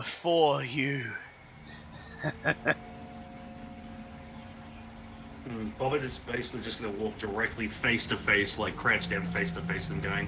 before 0.00 0.64
you. 0.64 1.12
Mm, 5.46 5.76
Bobbert 5.78 6.02
is 6.02 6.18
basically 6.18 6.62
just 6.62 6.80
going 6.80 6.94
to 6.94 6.98
walk 7.02 7.18
directly 7.18 7.68
face 7.68 8.06
to 8.06 8.16
face, 8.16 8.56
like 8.56 8.76
crouch 8.78 9.10
down 9.10 9.30
face 9.32 9.52
to 9.52 9.60
face, 9.62 9.90
and 9.90 10.02
going, 10.02 10.26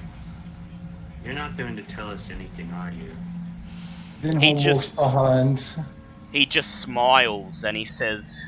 "You're 1.24 1.32
not 1.32 1.56
going 1.56 1.74
to 1.76 1.82
tell 1.84 2.10
us 2.10 2.28
anything, 2.30 2.70
are 2.72 2.90
you?" 2.90 3.10
Zinhorn 4.20 4.52
walks 4.54 4.62
just- 4.62 4.96
behind. 4.96 5.64
He 6.32 6.44
just 6.44 6.80
smiles 6.80 7.62
and 7.64 7.76
he 7.76 7.84
says, 7.84 8.42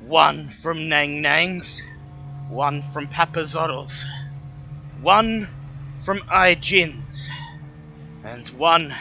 One 0.00 0.48
from 0.48 0.78
Nangnang's, 0.78 1.82
one 2.48 2.82
from 2.82 3.08
Papazotl's, 3.08 4.04
one 5.00 5.48
from 5.98 6.22
I'jin's, 6.28 7.28
and 8.24 8.48
one 8.50 8.94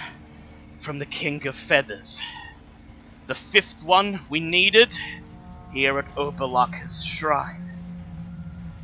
from 0.79 0.99
the 0.99 1.05
King 1.05 1.45
of 1.45 1.55
Feathers. 1.55 2.21
The 3.27 3.35
fifth 3.35 3.83
one 3.83 4.21
we 4.29 4.39
needed 4.39 4.93
here 5.73 5.99
at 5.99 6.07
Obo'laka's 6.17 7.03
shrine. 7.03 7.69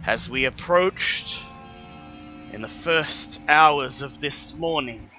As 0.06 0.30
we 0.30 0.46
approached 0.46 1.40
in 2.54 2.62
the 2.62 2.68
first 2.68 3.40
hours 3.48 4.02
of 4.02 4.20
this 4.20 4.54
morning, 4.56 5.10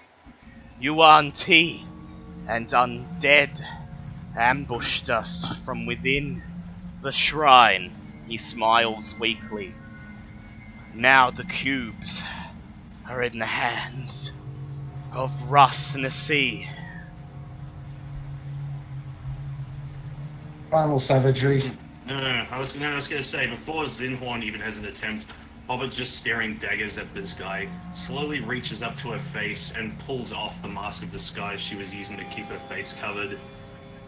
Yuan-ti 0.78 1.82
and 2.46 2.68
undead 2.68 3.60
ambushed 4.36 5.10
us 5.10 5.46
from 5.64 5.86
within 5.86 6.42
the 7.02 7.12
shrine. 7.12 7.92
He 8.26 8.36
smiles 8.36 9.14
weakly. 9.18 9.74
Now 10.94 11.30
the 11.30 11.44
cubes 11.44 12.22
are 13.08 13.22
in 13.22 13.38
the 13.38 13.46
hands 13.46 14.32
of 15.16 15.32
Ras 15.50 15.94
Nsi. 15.94 16.68
Primal 20.70 21.00
savagery. 21.00 21.72
No, 22.06 22.18
no, 22.18 22.22
no. 22.22 22.46
I 22.50 22.58
was, 22.58 22.74
no, 22.76 22.86
I 22.86 22.96
was 22.96 23.08
going 23.08 23.22
to 23.22 23.28
say 23.28 23.46
before 23.46 23.84
Zinhorn 23.86 24.44
even 24.44 24.60
has 24.60 24.76
an 24.76 24.84
attempt, 24.84 25.26
Bobbert 25.68 25.92
just 25.92 26.16
staring 26.16 26.58
daggers 26.58 26.98
at 26.98 27.12
this 27.14 27.32
guy, 27.32 27.68
slowly 27.94 28.40
reaches 28.40 28.82
up 28.82 28.96
to 28.98 29.10
her 29.12 29.20
face 29.32 29.72
and 29.74 29.98
pulls 30.00 30.32
off 30.32 30.54
the 30.62 30.68
mask 30.68 31.02
of 31.02 31.10
disguise 31.10 31.60
she 31.60 31.76
was 31.76 31.92
using 31.94 32.16
to 32.18 32.24
keep 32.26 32.44
her 32.46 32.60
face 32.68 32.94
covered. 33.00 33.38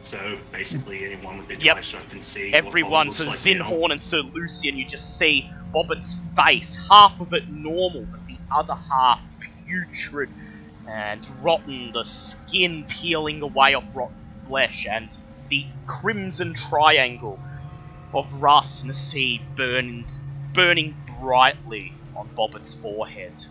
So 0.05 0.39
basically, 0.53 1.05
anyone 1.07 1.39
with 1.39 1.49
their 1.49 1.61
Yep. 1.61 1.77
eye 1.79 1.81
shot 1.81 2.09
can 2.11 2.23
see. 2.23 2.51
what 2.51 2.55
Everyone, 2.67 3.11
so 3.11 3.25
looks 3.25 3.45
like 3.47 3.57
now. 3.59 3.85
And 3.91 4.03
Sir 4.03 4.19
Lucian, 4.19 4.77
you 4.77 4.85
just 4.85 5.19
see 5.19 5.51
Bobbit's 5.75 6.17
face, 6.37 6.77
half 6.91 7.19
of 7.21 7.33
it 7.33 7.45
normal, 7.49 8.07
but 8.11 8.25
the 8.27 8.39
other 8.55 8.75
half 8.93 9.21
putrid 9.67 10.31
and 10.89 11.27
rotten, 11.43 11.93
the 11.93 12.05
skin 12.05 12.85
peeling 12.89 13.43
away 13.43 13.75
off 13.75 13.85
rotten 13.95 14.17
flesh, 14.47 14.87
and 14.91 15.17
the 15.49 15.67
crimson 15.87 16.55
triangle 16.55 17.39
of 18.15 18.33
Ras 18.35 18.83
Nsi 18.83 19.41
burning, 19.55 20.07
burning 20.55 20.97
brightly 21.21 21.93
on 22.17 22.31
Bobbit's 22.35 22.75
forehead. 22.75 23.47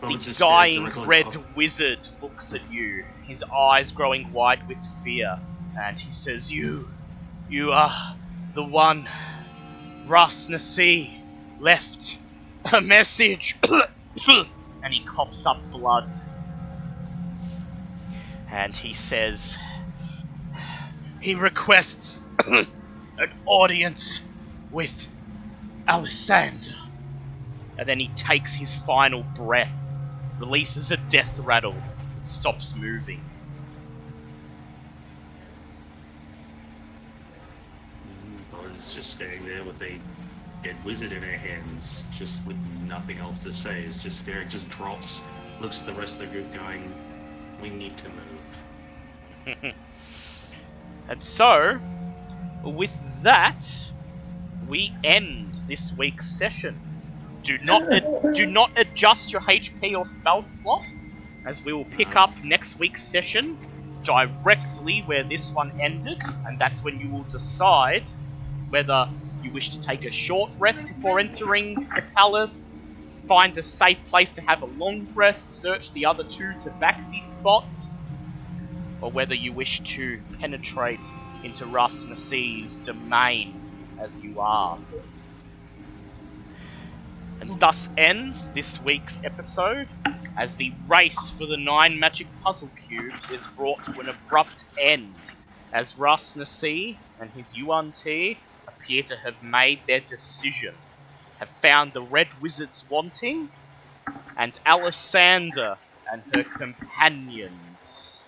Bobbit 0.00 0.24
The 0.24 0.32
dying 0.34 0.88
red 1.06 1.56
wizard 1.56 2.08
looks 2.22 2.54
at 2.54 2.70
you, 2.70 3.04
his 3.26 3.42
eyes 3.44 3.90
growing 3.90 4.32
wide 4.32 4.66
with 4.68 4.78
fear, 5.02 5.40
and 5.80 5.98
he 5.98 6.12
says, 6.12 6.52
You, 6.52 6.88
you 7.48 7.72
are 7.72 8.16
the 8.54 8.64
one 8.64 9.08
Ras 10.06 10.46
Nsi 10.46 11.10
left 11.58 12.18
a 12.72 12.80
message. 12.80 13.56
and 14.86 14.94
he 14.94 15.00
coughs 15.00 15.44
up 15.44 15.64
blood. 15.72 16.04
And 18.48 18.76
he 18.76 18.94
says, 18.94 19.56
He 21.20 21.34
requests 21.34 22.20
an 22.46 22.66
audience 23.46 24.20
with 24.70 25.08
Alessander. 25.88 26.76
And 27.76 27.88
then 27.88 27.98
he 27.98 28.12
takes 28.16 28.56
his 28.56 28.74
final 28.74 29.26
breath, 29.34 29.74
releases 30.38 30.92
a 30.92 30.98
death 31.10 31.36
rattle, 31.40 31.82
and 32.14 32.24
stops 32.24 32.74
moving. 32.76 33.22
Mm, 38.06 38.44
Bobbit's 38.52 38.94
just 38.94 39.10
standing 39.12 39.46
there 39.46 39.64
with 39.64 39.82
a 39.82 40.00
dead 40.62 40.76
wizard 40.84 41.12
in 41.12 41.22
her 41.22 41.36
hands, 41.36 42.04
just 42.16 42.44
with 42.46 42.56
nothing 42.82 43.18
else 43.18 43.38
to 43.40 43.52
say. 43.52 43.84
Is 43.84 43.96
just 43.96 44.18
staring, 44.20 44.48
just 44.48 44.68
drops, 44.68 45.20
looks 45.60 45.80
at 45.80 45.86
the 45.86 45.94
rest 45.94 46.14
of 46.14 46.20
the 46.20 46.26
group, 46.26 46.52
going, 46.54 46.92
"We 47.60 47.70
need 47.70 47.96
to 47.98 48.08
move." 48.08 49.74
and 51.08 51.22
so, 51.22 51.80
with 52.64 52.92
that, 53.22 53.66
we 54.68 54.92
end 55.04 55.62
this 55.68 55.92
week's 55.92 56.26
session. 56.26 56.80
Do 57.42 57.58
not 57.58 57.92
ad- 57.92 58.34
do 58.34 58.46
not 58.46 58.70
adjust 58.76 59.32
your 59.32 59.42
HP 59.42 59.96
or 59.96 60.06
spell 60.06 60.42
slots, 60.44 61.10
as 61.44 61.64
we 61.64 61.72
will 61.72 61.84
pick 61.84 62.16
up 62.16 62.32
next 62.42 62.78
week's 62.78 63.02
session 63.02 63.58
directly 64.04 65.02
where 65.06 65.24
this 65.24 65.52
one 65.52 65.72
ended, 65.80 66.22
and 66.46 66.58
that's 66.58 66.82
when 66.84 66.98
you 67.00 67.10
will 67.10 67.24
decide 67.24 68.10
whether 68.70 69.08
you 69.42 69.52
wish 69.52 69.70
to 69.70 69.80
take 69.80 70.04
a 70.04 70.10
short 70.10 70.50
rest 70.58 70.84
before 70.86 71.18
entering 71.18 71.74
the 71.94 72.02
palace, 72.16 72.76
find 73.28 73.56
a 73.56 73.62
safe 73.62 73.98
place 74.08 74.32
to 74.32 74.40
have 74.42 74.62
a 74.62 74.66
long 74.66 75.06
rest, 75.14 75.50
search 75.50 75.92
the 75.92 76.04
other 76.04 76.24
two 76.24 76.52
tabaxi 76.64 77.22
spots, 77.22 78.12
or 79.00 79.10
whether 79.10 79.34
you 79.34 79.52
wish 79.52 79.80
to 79.80 80.20
penetrate 80.40 81.04
into 81.44 81.66
Ras 81.66 82.04
domain 82.84 83.60
as 84.02 84.22
you 84.22 84.40
are. 84.40 84.78
And 87.40 87.60
thus 87.60 87.88
ends 87.96 88.50
this 88.54 88.80
week's 88.80 89.20
episode 89.24 89.88
as 90.38 90.56
the 90.56 90.72
race 90.88 91.30
for 91.36 91.46
the 91.46 91.56
nine 91.56 91.98
magic 91.98 92.26
puzzle 92.42 92.70
cubes 92.88 93.30
is 93.30 93.46
brought 93.56 93.82
to 93.84 94.00
an 94.00 94.08
abrupt 94.08 94.64
end 94.80 95.14
as 95.72 95.96
Ras 95.96 96.34
and 96.34 97.30
his 97.34 97.54
Yuan-ti 97.54 98.38
appear 98.68 99.02
to 99.04 99.16
have 99.24 99.42
made 99.42 99.82
their 99.86 100.00
decision, 100.00 100.74
have 101.38 101.50
found 101.50 101.92
the 101.92 102.02
red 102.02 102.28
wizards 102.40 102.84
wanting, 102.88 103.50
and 104.36 104.58
Alessander 104.66 105.76
and 106.12 106.22
her 106.32 106.44
companions 106.44 108.24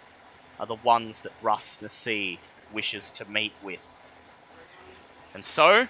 are 0.58 0.66
the 0.66 0.74
ones 0.74 1.22
that 1.22 1.32
Ras 1.40 1.78
Nsi 1.82 2.38
wishes 2.72 3.10
to 3.12 3.24
meet 3.24 3.54
with. 3.62 3.80
And 5.34 5.44
so, 5.44 5.86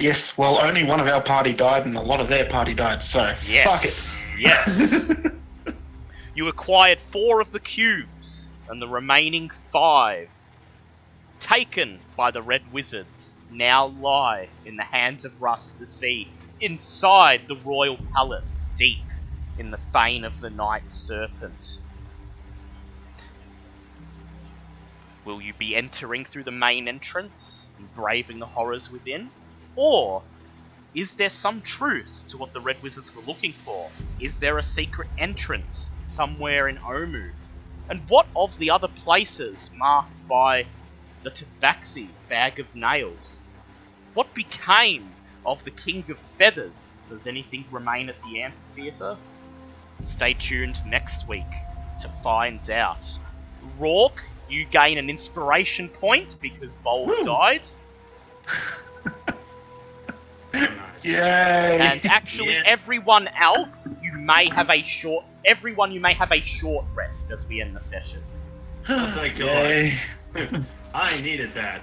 Yes, 0.00 0.36
well, 0.36 0.58
only 0.60 0.84
one 0.84 1.00
of 1.00 1.06
our 1.06 1.22
party 1.22 1.52
died 1.52 1.86
and 1.86 1.96
a 1.96 2.00
lot 2.00 2.20
of 2.20 2.28
their 2.28 2.46
party 2.46 2.74
died, 2.74 3.02
so 3.02 3.34
Yes. 3.46 3.64
fuck 3.64 3.84
it. 3.84 4.40
Yes. 4.40 5.10
you 6.34 6.48
acquired 6.48 6.98
four 6.98 7.40
of 7.40 7.50
the 7.52 7.60
cubes, 7.60 8.48
and 8.68 8.80
the 8.80 8.88
remaining 8.88 9.50
five, 9.70 10.28
taken 11.42 12.00
by 12.16 12.30
the 12.30 12.40
Red 12.40 12.62
Wizards, 12.70 13.36
now 13.50 13.84
lie 13.86 14.50
in 14.64 14.76
the 14.76 14.84
hands 14.84 15.24
of 15.24 15.40
Russ 15.40 15.74
the 15.76 15.84
Sea, 15.86 16.30
inside 16.60 17.42
the 17.48 17.60
royal 17.64 17.98
palace, 18.14 18.62
deep 18.76 19.04
in 19.58 19.72
the 19.72 19.78
fane 19.78 20.24
of 20.24 20.38
the 20.38 20.50
Night 20.50 20.84
Serpent. 20.86 21.64
Will 25.24 25.42
you 25.42 25.52
be 25.52 25.74
entering 25.74 26.24
through 26.24 26.44
the 26.44 26.52
main 26.52 26.86
entrance 26.86 27.68
and 27.76 27.92
braving 27.92 28.38
the 28.38 28.46
horrors 28.46 28.88
within? 28.88 29.32
Or 29.76 30.22
is 30.94 31.16
there 31.16 31.30
some 31.30 31.60
truth 31.60 32.24
to 32.28 32.38
what 32.38 32.52
the 32.52 32.60
Red 32.60 32.76
Wizards 32.82 33.14
were 33.14 33.22
looking 33.22 33.52
for? 33.52 33.90
Is 34.20 34.38
there 34.38 34.58
a 34.58 34.62
secret 34.62 35.08
entrance 35.18 35.90
somewhere 35.96 36.68
in 36.68 36.78
Omu? 36.88 37.30
And 37.88 38.08
what 38.08 38.28
of 38.36 38.56
the 38.58 38.70
other 38.70 38.88
places 38.88 39.70
marked 39.74 40.22
by 40.28 40.68
the 41.22 41.30
Tabaxi 41.30 42.08
Bag 42.28 42.58
of 42.58 42.74
Nails? 42.74 43.42
What 44.14 44.32
became 44.34 45.10
of 45.46 45.62
the 45.64 45.70
King 45.70 46.04
of 46.10 46.18
Feathers? 46.38 46.92
Does 47.08 47.26
anything 47.26 47.64
remain 47.70 48.08
at 48.08 48.16
the 48.24 48.42
amphitheatre? 48.42 49.16
Stay 50.02 50.34
tuned 50.34 50.80
next 50.86 51.26
week 51.28 51.46
to 52.00 52.08
find 52.22 52.68
out. 52.70 53.06
Rourke, 53.78 54.22
you 54.48 54.64
gain 54.66 54.98
an 54.98 55.08
inspiration 55.08 55.88
point 55.88 56.36
because 56.40 56.76
Bold 56.76 57.08
Woo. 57.08 57.22
died. 57.22 57.64
Nice. 60.52 60.68
Yay! 61.04 61.78
And 61.80 62.04
actually, 62.06 62.54
Yeah. 62.54 62.62
everyone 62.66 63.28
else, 63.28 63.96
you 64.02 64.12
may 64.12 64.48
have 64.50 64.70
a 64.70 64.82
short. 64.84 65.24
Everyone, 65.44 65.90
you 65.92 66.00
may 66.00 66.14
have 66.14 66.30
a 66.32 66.40
short 66.42 66.84
rest 66.94 67.30
as 67.30 67.46
we 67.48 67.60
end 67.60 67.74
the 67.76 67.80
session. 67.80 68.22
Oh, 68.88 69.12
thank 69.14 69.38
God. 69.38 70.64
Yay. 70.94 71.00
I 71.00 71.20
needed 71.22 71.54
that. 71.54 71.82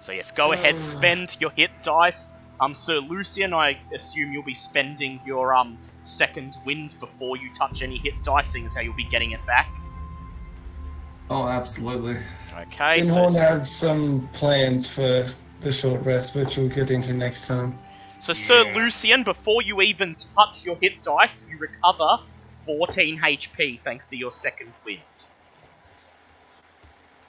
So 0.00 0.12
yes, 0.12 0.30
go 0.30 0.52
ahead, 0.52 0.76
Uh. 0.76 0.78
spend 0.78 1.36
your 1.40 1.50
hit 1.50 1.70
dice. 1.82 2.28
Um, 2.60 2.74
Sir 2.74 2.98
Lucian, 3.00 3.52
I 3.52 3.78
assume 3.94 4.32
you'll 4.32 4.42
be 4.42 4.54
spending 4.54 5.20
your 5.26 5.54
um 5.54 5.78
second 6.04 6.56
wind 6.64 6.96
before 7.00 7.36
you 7.36 7.52
touch 7.54 7.82
any 7.82 7.98
hit 7.98 8.14
dice, 8.22 8.50
seeing 8.52 8.64
as 8.66 8.74
how 8.74 8.80
you'll 8.80 8.94
be 8.94 9.08
getting 9.08 9.32
it 9.32 9.44
back. 9.46 9.68
Oh, 11.28 11.48
absolutely. 11.48 12.18
Okay, 12.56 13.02
so, 13.02 13.14
Zinhorn 13.14 13.34
has 13.34 13.70
some 13.72 14.28
plans 14.32 14.86
for 14.88 15.28
the 15.60 15.72
short 15.72 16.04
rest, 16.04 16.34
which 16.36 16.56
we'll 16.56 16.68
get 16.68 16.90
into 16.90 17.12
next 17.12 17.46
time. 17.46 17.76
so 18.20 18.32
Sir 18.32 18.62
Lucian, 18.74 19.24
before 19.24 19.60
you 19.62 19.82
even 19.82 20.16
touch 20.36 20.64
your 20.64 20.76
hit 20.80 21.02
dice, 21.02 21.42
you 21.50 21.58
recover 21.58 22.18
14 22.64 23.18
HP 23.18 23.80
thanks 23.82 24.06
to 24.06 24.16
your 24.16 24.30
second 24.32 24.72
wind. 24.84 25.00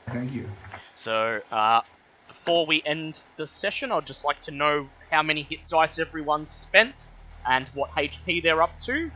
Thank 0.10 0.32
you. 0.34 0.50
So, 0.96 1.42
uh, 1.52 1.82
before 2.28 2.66
we 2.66 2.82
end 2.86 3.24
the 3.36 3.48
session, 3.48 3.92
I'd 3.92 4.06
just 4.08 4.24
like 4.26 4.42
to 4.42 4.52
know 4.52 4.90
how 5.12 5.22
many 5.24 5.44
hit 5.44 5.60
dice 5.70 6.00
everyone's 6.00 6.52
spent 6.52 7.08
and 7.48 7.68
what 7.70 7.92
HP 7.92 8.42
they're 8.42 8.62
up 8.62 8.78
to. 8.82 9.12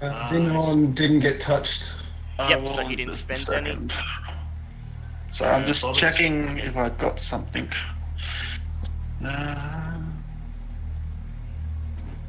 Uh, 0.00 0.08
Nice. 0.08 0.32
Zinhorn 0.32 0.94
didn't 0.94 1.20
get 1.20 1.40
touched. 1.40 1.92
I 2.38 2.50
Yep, 2.50 2.62
will 2.62 2.74
so 2.74 2.82
he 2.84 2.96
didn't 2.96 3.14
spend 3.14 3.48
a 3.48 3.56
any. 3.56 3.88
So 5.32 5.46
I'm 5.46 5.64
just 5.66 5.82
Bob's- 5.82 5.98
checking 5.98 6.58
if 6.58 6.76
I 6.76 6.88
got 6.90 7.20
something. 7.20 7.68
Uh, 9.24 10.00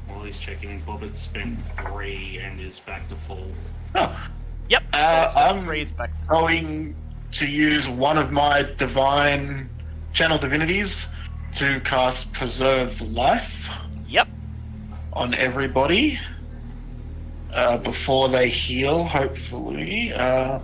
While 0.07 0.23
he's 0.23 0.37
checking, 0.37 0.81
Bobbit 0.83 1.15
spent 1.17 1.59
three 1.87 2.37
and 2.39 2.59
is 2.61 2.79
back 2.79 3.07
to 3.09 3.15
full. 3.27 3.51
oh, 3.95 4.27
Yep, 4.67 4.83
Uh, 4.93 4.97
so 4.97 5.25
it's 5.25 5.33
got 5.33 5.55
I'm- 5.55 5.65
three 5.65 5.85
back 5.97 6.17
to 6.17 6.25
going 6.25 6.95
to 7.33 7.45
use 7.45 7.87
one 7.87 8.17
of 8.17 8.31
my 8.31 8.63
divine 8.77 9.69
channel 10.13 10.37
divinities 10.37 11.07
to 11.55 11.81
cast 11.81 12.33
Preserve 12.33 12.99
Life 13.01 13.69
Yep, 14.07 14.27
on 15.13 15.33
everybody 15.33 16.19
uh, 17.53 17.77
before 17.77 18.29
they 18.29 18.49
heal, 18.49 19.03
hopefully. 19.03 20.13
Uh, 20.13 20.59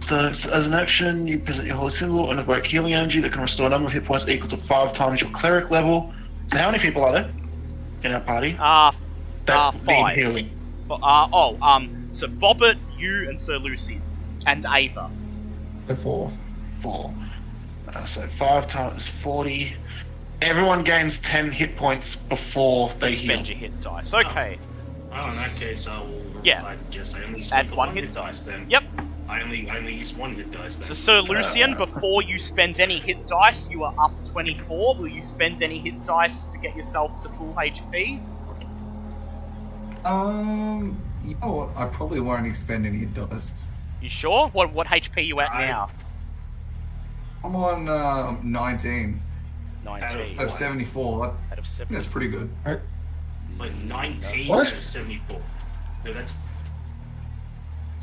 so, 0.00 0.16
as 0.26 0.44
an 0.66 0.74
action, 0.74 1.26
you 1.26 1.38
present 1.40 1.66
your 1.66 1.76
holy 1.76 1.90
symbol 1.92 2.30
and 2.30 2.40
evoke 2.40 2.64
healing 2.66 2.94
energy 2.94 3.20
that 3.20 3.32
can 3.32 3.42
restore 3.42 3.66
a 3.66 3.70
number 3.70 3.86
of 3.88 3.92
hit 3.92 4.04
points 4.04 4.28
equal 4.28 4.48
to 4.50 4.56
five 4.56 4.92
times 4.94 5.20
your 5.20 5.30
cleric 5.30 5.70
level. 5.70 6.12
So 6.50 6.58
how 6.58 6.70
many 6.70 6.82
people 6.82 7.04
are 7.04 7.12
there 7.12 7.30
in 8.04 8.12
our 8.12 8.20
party 8.20 8.56
uh, 8.58 8.92
that 9.46 9.56
uh, 9.56 9.72
need 9.72 9.84
five. 9.84 10.16
healing? 10.16 10.50
but, 10.88 11.00
uh, 11.02 11.26
oh, 11.32 11.58
um, 11.60 11.90
so 12.12 12.26
Bobbit, 12.26 12.78
you, 12.98 13.28
and 13.28 13.40
Sir 13.40 13.58
Lucian, 13.58 14.02
and 14.46 14.64
Ava. 14.70 15.10
Before. 15.86 16.30
Four. 16.82 17.12
Uh, 17.92 18.04
so 18.06 18.26
five 18.38 18.68
times 18.68 19.08
forty. 19.22 19.74
Everyone 20.42 20.84
gains 20.84 21.18
ten 21.20 21.50
hit 21.50 21.76
points 21.76 22.14
before 22.16 22.92
they 23.00 23.12
heal. 23.12 23.32
Spend 23.34 23.48
your 23.48 23.58
hit 23.58 23.80
dice. 23.80 24.14
Okay, 24.14 24.58
Oh, 25.12 25.24
in 25.28 25.36
that 25.36 25.50
case, 25.56 25.86
I 25.88 26.00
will. 26.02 26.22
Yeah. 26.44 26.64
I 26.64 26.76
guess 26.92 27.14
I 27.14 27.24
only 27.24 27.40
add 27.40 27.46
spent 27.46 27.70
the 27.70 27.74
one 27.76 27.96
hit 27.96 28.12
dice. 28.12 28.44
then. 28.44 28.66
Yep, 28.70 28.84
I 29.28 29.42
only 29.42 29.68
I 29.68 29.78
only 29.78 29.94
use 29.94 30.12
one 30.12 30.34
hit 30.36 30.52
dice. 30.52 30.76
Then. 30.76 30.86
So, 30.86 30.94
Sir 30.94 31.20
Lucian, 31.22 31.76
before 31.76 32.22
you 32.22 32.38
spend 32.38 32.78
any 32.78 32.98
hit 33.00 33.26
dice, 33.26 33.68
you 33.70 33.82
are 33.82 33.94
up 33.98 34.12
24. 34.26 34.94
Will 34.96 35.08
you 35.08 35.22
spend 35.22 35.62
any 35.62 35.78
hit 35.80 36.04
dice 36.04 36.44
to 36.46 36.58
get 36.58 36.76
yourself 36.76 37.18
to 37.22 37.28
full 37.30 37.54
HP? 37.54 38.20
Um, 40.04 41.02
you 41.28 41.36
know 41.40 41.52
what? 41.52 41.76
I 41.76 41.86
probably 41.86 42.20
won't 42.20 42.46
expend 42.46 42.86
any 42.86 43.06
dice. 43.06 43.50
You 44.00 44.08
sure? 44.08 44.48
What 44.48 44.72
what 44.72 44.86
HP 44.86 45.26
you 45.26 45.40
at 45.40 45.50
I- 45.50 45.66
now? 45.66 45.90
I'm 47.44 47.54
on 47.54 47.88
uh, 47.88 48.36
19 48.42 49.22
19. 49.84 50.38
of 50.40 50.52
74. 50.52 51.36
Out 51.52 51.58
of 51.58 51.66
7. 51.66 51.94
That's 51.94 52.06
pretty 52.06 52.28
good. 52.28 52.50
like 53.58 53.72
19 53.74 54.48
What? 54.48 54.66
out 54.66 54.72
of 54.72 54.78
74. 54.78 55.40
No, 56.04 56.12
that's 56.12 56.32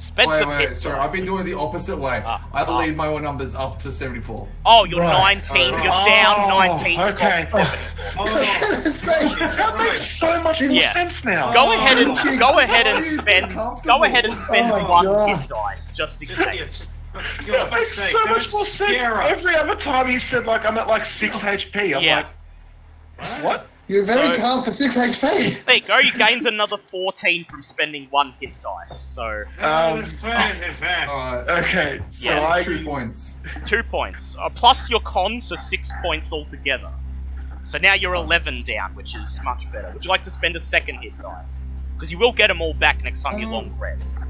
Spend 0.05 0.29
wait, 0.31 0.39
some 0.39 0.49
wait, 0.49 0.69
hit 0.69 0.77
sorry. 0.77 0.99
I've 0.99 1.11
been 1.11 1.25
doing 1.25 1.45
the 1.45 1.57
opposite 1.57 1.97
way. 1.97 2.21
Ah, 2.23 2.47
I 2.53 2.63
ah. 2.63 2.77
lead 2.77 2.95
my 2.95 3.17
numbers 3.17 3.55
up 3.55 3.79
to 3.79 3.91
74. 3.91 4.47
Oh, 4.65 4.85
you're 4.85 5.01
Right. 5.01 5.35
19. 5.43 5.73
Oh, 5.73 5.83
You're 5.83 5.91
oh, 5.91 6.05
down 6.05 6.49
19. 6.49 6.97
to 6.99 7.05
okay. 7.13 7.45
47. 7.45 7.67
oh, 8.19 8.25
That 9.57 9.75
makes 9.77 10.19
so 10.19 10.41
much 10.41 10.61
more 10.61 10.69
Yeah. 10.69 10.93
sense 10.93 11.25
now. 11.25 11.51
Go 11.53 11.71
ahead 11.73 11.97
and 11.97 12.11
Oh, 12.11 12.37
go 12.37 12.59
ahead 12.59 12.85
and 12.87 12.99
are 12.99 13.09
so 13.09 13.21
spend 13.21 13.55
go 13.83 14.03
ahead 14.03 14.25
and 14.25 14.37
spend 14.39 14.71
Oh 14.71 14.79
my 14.79 14.89
one 14.89 15.05
God. 15.05 15.39
hit 15.39 15.49
dice 15.49 15.89
just 15.91 16.21
in 16.21 16.27
just 16.29 16.41
case. 16.41 16.55
yes. 16.55 16.91
That 17.47 17.71
makes 17.71 17.95
so 17.97 18.11
don't 18.11 18.29
much 18.29 18.51
more 18.53 18.65
sense. 18.65 19.01
us. 19.01 19.31
Every 19.31 19.55
other 19.55 19.75
time 19.75 20.07
he 20.07 20.19
said 20.19 20.45
like 20.45 20.65
I'm 20.65 20.77
at 20.77 20.87
like 20.87 21.05
six 21.05 21.37
HP, 21.37 21.95
I'm 21.95 22.03
Yeah. 22.03 22.27
like, 23.17 23.43
what? 23.43 23.67
You're 23.87 24.03
very 24.03 24.35
So- 24.35 24.41
calm 24.41 24.63
for 24.63 24.71
6 24.71 24.95
HP. 24.97 25.57
There 25.65 25.75
you 25.75 25.81
go. 25.81 25.97
You 25.99 26.11
gained 26.13 26.45
another 26.47 26.77
14 26.77 27.45
from 27.49 27.61
spending 27.61 28.07
one 28.09 28.33
hit 28.39 28.53
dice. 28.59 28.97
So 28.99 29.43
Um, 29.59 30.03
Alright. 30.23 31.49
Okay, 31.49 31.99
so 32.09 32.25
Yeah, 32.25 32.47
I 32.49 32.63
Two 32.63 32.83
points. 32.83 33.33
two 33.65 33.83
points 33.83 34.35
uh, 34.39 34.49
plus 34.49 34.89
your 34.89 35.01
con, 35.01 35.39
so 35.41 35.55
six 35.55 35.91
points 36.01 36.31
altogether. 36.33 36.89
So 37.63 37.77
now 37.77 37.93
you're 37.93 38.15
11 38.15 38.63
down, 38.63 38.95
which 38.95 39.15
is 39.15 39.39
much 39.43 39.71
better. 39.71 39.91
Would 39.93 40.03
you 40.05 40.09
like 40.09 40.23
to 40.23 40.31
spend 40.31 40.55
a 40.55 40.61
second 40.61 40.99
hit 41.01 41.17
dice? 41.19 41.65
Because 41.95 42.11
you 42.11 42.17
will 42.19 42.33
get 42.33 42.47
them 42.47 42.61
all 42.61 42.73
back 42.73 43.03
next 43.03 43.21
time 43.21 43.39
you 43.39 43.45
Um, 43.45 43.51
long 43.51 43.75
rest. 43.79 44.23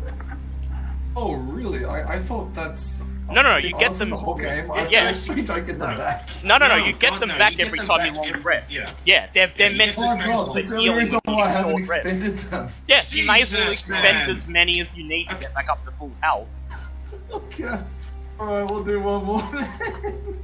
Oh, 1.16 1.34
really? 1.34 1.86
I, 1.86 2.16
I 2.16 2.20
thought 2.20 2.54
that's. 2.54 3.02
No, 3.28 3.42
no, 3.42 3.52
no, 3.54 3.58
you 3.58 3.72
get 3.78 3.94
them- 3.94 4.02
in 4.04 4.10
the 4.12 4.18
whole 4.18 4.36
game. 4.36 4.72
I 4.72 4.88
Yeah. 4.88 5.12
thought 5.14 5.36
don't 5.36 5.48
get 5.66 5.80
them 5.80 5.80
No. 5.92 5.98
back. 5.98 6.30
No, 6.44 6.58
no, 6.58 6.68
no. 6.68 6.78
No, 6.78 6.86
You 6.86 6.94
get 6.94 7.20
them 7.20 7.30
no, 7.30 7.38
back 7.38 7.56
get 7.56 7.66
every 7.68 7.80
them 7.80 7.88
time 7.88 7.98
back 8.00 8.08
you 8.12 8.14
long 8.14 8.28
every- 8.28 8.42
rest. 8.42 8.72
yeah. 8.74 8.90
Yeah, 9.06 9.28
they're, 9.34 9.52
they're 9.58 9.72
you 9.72 9.78
meant 9.78 9.98
get 9.98 10.02
to 10.04 10.08
Oh, 10.08 10.54
them 10.54 10.68
the 10.68 10.76
only 10.76 10.90
reason 10.90 11.20
why 11.26 11.34
I 11.46 11.52
haven't 11.52 11.72
short 11.72 11.90
rest. 11.90 12.06
expended 12.06 12.38
them. 12.52 12.70
Yes, 12.88 13.14
you 13.14 13.26
may 13.26 13.42
as 13.42 13.52
well 13.52 13.62
Jesus, 13.72 13.80
expend 13.80 14.04
man. 14.18 14.30
as 14.30 14.48
many 14.48 14.80
as 14.82 14.96
you 14.96 15.04
need 15.08 15.28
to 15.30 15.36
get 15.36 15.54
back 15.56 15.70
up 15.70 15.82
to 15.84 15.92
full 15.92 16.12
health. 16.22 16.48
Okay. 17.32 17.64
Alright, 18.40 18.70
we'll 18.70 18.84
do 18.84 19.00
one 19.00 19.26
more. 19.26 19.44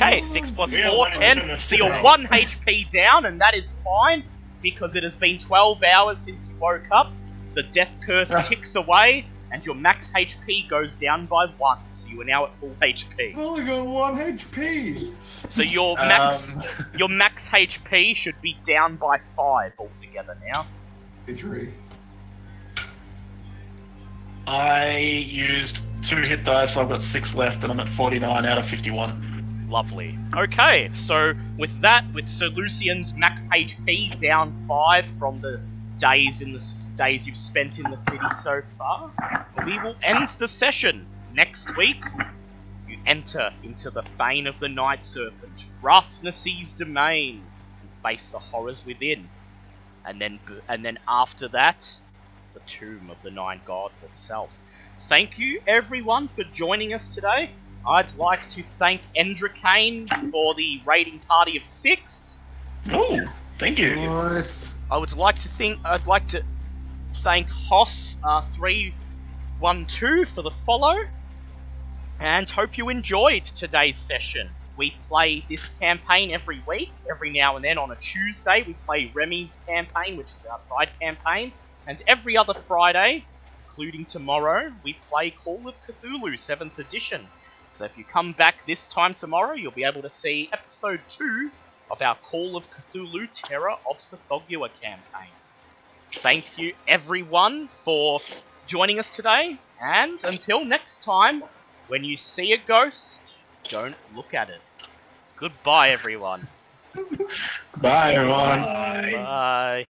Okay, 0.00 0.22
6 0.22 0.50
plus 0.50 0.72
Yeah, 0.72 0.88
4, 0.90 0.98
one 0.98 1.10
10. 1.12 1.38
addition 1.38 1.58
So 1.60 1.76
you're 1.76 2.02
1 2.02 2.26
HP 2.26 2.90
down, 2.90 3.26
and 3.26 3.40
that 3.40 3.54
is 3.54 3.74
fine 3.84 4.24
because 4.62 4.96
it 4.96 5.02
has 5.02 5.16
been 5.16 5.38
12 5.38 5.82
hours 5.84 6.18
since 6.18 6.48
you 6.48 6.56
woke 6.56 6.86
up. 6.90 7.12
The 7.54 7.62
death 7.64 7.90
curse 8.00 8.32
ticks 8.48 8.74
away, 8.74 9.26
and 9.52 9.64
your 9.66 9.74
max 9.74 10.10
HP 10.12 10.68
goes 10.68 10.96
down 10.96 11.26
by 11.26 11.46
1. 11.46 11.78
So 11.92 12.08
you 12.08 12.20
are 12.22 12.24
now 12.24 12.46
at 12.46 12.58
full 12.58 12.74
HP. 12.80 13.32
I've 13.32 13.38
only 13.38 13.64
got 13.64 13.86
one 13.86 14.16
HP. 14.16 15.12
So 15.48 15.62
your 15.62 15.96
max 15.96 16.56
Um, 16.56 16.62
your 16.98 17.08
max 17.08 17.48
HP 17.48 18.16
should 18.16 18.40
be 18.40 18.56
down 18.64 18.96
by 18.96 19.18
5 19.36 19.72
altogether 19.78 20.36
now. 20.46 20.66
Three. 21.36 21.72
I 24.46 24.96
used 24.98 25.78
two 26.08 26.16
hit 26.16 26.44
dice, 26.44 26.74
so 26.74 26.80
I've 26.80 26.88
got 26.88 27.02
six 27.02 27.34
left, 27.34 27.62
and 27.62 27.72
I'm 27.72 27.78
at 27.78 27.88
49 27.90 28.44
out 28.44 28.58
of 28.58 28.66
51. 28.66 29.66
Lovely. 29.68 30.18
Okay, 30.36 30.90
so 30.94 31.32
with 31.58 31.80
that, 31.80 32.04
with 32.12 32.28
Sir 32.28 32.48
Lucian's 32.48 33.14
max 33.14 33.48
HP 33.48 34.18
down 34.20 34.64
five 34.68 35.04
from 35.18 35.40
the 35.40 35.60
days 36.02 36.40
in 36.40 36.52
the 36.52 36.58
days 36.96 37.28
you've 37.28 37.38
spent 37.38 37.78
in 37.78 37.88
the 37.88 37.96
city 37.96 38.26
so 38.42 38.60
far, 38.76 39.12
we 39.64 39.78
will 39.78 39.94
end 40.02 40.28
the 40.38 40.48
session 40.48 41.06
next 41.32 41.76
week. 41.76 42.04
You 42.88 42.98
enter 43.06 43.52
into 43.62 43.88
the 43.88 44.02
Fane 44.18 44.48
of 44.48 44.58
the 44.58 44.68
Night 44.68 45.04
Serpent, 45.04 45.66
Ras 45.80 46.18
Nsi's 46.18 46.72
domain, 46.72 47.44
and 47.80 47.90
face 48.02 48.28
the 48.28 48.40
horrors 48.40 48.84
within, 48.84 49.30
and 50.04 50.20
then 50.20 50.40
and 50.68 50.84
then 50.84 50.98
after 51.06 51.46
that, 51.48 52.00
the 52.52 52.60
Tomb 52.66 53.08
of 53.08 53.22
the 53.22 53.30
Nine 53.30 53.60
Gods 53.64 54.02
itself. 54.02 54.52
Thank 55.02 55.38
you 55.38 55.62
everyone 55.68 56.26
for 56.26 56.42
joining 56.42 56.92
us 56.94 57.06
today. 57.06 57.52
I'd 57.86 58.12
like 58.16 58.48
to 58.50 58.64
thank 58.76 59.02
Endra 59.16 59.54
Kane 59.54 60.08
for 60.32 60.54
the 60.54 60.80
raiding 60.84 61.20
party 61.20 61.56
of 61.56 61.64
six. 61.64 62.36
Oh, 62.92 63.20
thank 63.60 63.78
you. 63.78 63.94
Nice. 63.94 64.74
I 64.92 64.98
would 64.98 65.16
like 65.16 65.38
to 65.38 65.48
think 65.48 65.80
I'd 65.86 66.06
like 66.06 66.28
to 66.28 66.42
thank 67.22 67.48
Hoss 67.48 68.14
uh, 68.22 68.42
three 68.42 68.94
one 69.58 69.86
two 69.86 70.26
for 70.26 70.42
the 70.42 70.50
follow, 70.50 70.94
and 72.20 72.50
hope 72.50 72.76
you 72.76 72.90
enjoyed 72.90 73.44
today's 73.44 73.96
session. 73.96 74.50
We 74.76 74.90
play 75.08 75.46
this 75.48 75.70
campaign 75.80 76.30
every 76.30 76.62
week. 76.68 76.92
Every 77.10 77.30
now 77.30 77.56
and 77.56 77.64
then 77.64 77.78
on 77.78 77.90
a 77.90 77.96
Tuesday, 77.96 78.64
we 78.66 78.74
play 78.74 79.10
Remy's 79.14 79.56
campaign, 79.66 80.18
which 80.18 80.34
is 80.34 80.44
our 80.44 80.58
side 80.58 80.90
campaign, 81.00 81.52
and 81.86 82.02
every 82.06 82.36
other 82.36 82.52
Friday, 82.52 83.24
including 83.66 84.04
tomorrow, 84.04 84.72
we 84.84 84.98
play 85.08 85.30
Call 85.30 85.66
of 85.66 85.76
Cthulhu 85.88 86.34
7th 86.34 86.78
edition. 86.78 87.30
So 87.70 87.86
if 87.86 87.96
you 87.96 88.04
come 88.04 88.34
back 88.34 88.66
this 88.66 88.86
time 88.86 89.14
tomorrow, 89.14 89.54
you'll 89.54 89.72
be 89.72 89.84
able 89.84 90.02
to 90.02 90.10
see 90.10 90.50
episode 90.52 91.00
2 91.08 91.50
of 91.92 92.02
our 92.02 92.16
Call 92.16 92.56
of 92.56 92.66
Cthulhu 92.70 93.28
Terror 93.34 93.76
of 93.88 93.98
Tsathoggua 93.98 94.70
campaign. 94.80 95.32
Thank 96.14 96.58
you 96.58 96.72
everyone 96.88 97.68
for 97.84 98.20
joining 98.66 98.98
us 98.98 99.14
today, 99.14 99.58
and 99.80 100.18
until 100.24 100.64
next 100.64 101.02
time, 101.02 101.42
when 101.88 102.04
you 102.04 102.16
see 102.16 102.52
a 102.52 102.58
ghost, 102.58 103.20
don't 103.68 103.96
look 104.14 104.32
at 104.34 104.48
it. 104.48 104.62
Goodbye 105.36 105.90
everyone. 105.90 106.48
Bye, 107.76 108.14
everyone. 108.14 108.62
Bye. 109.12 109.84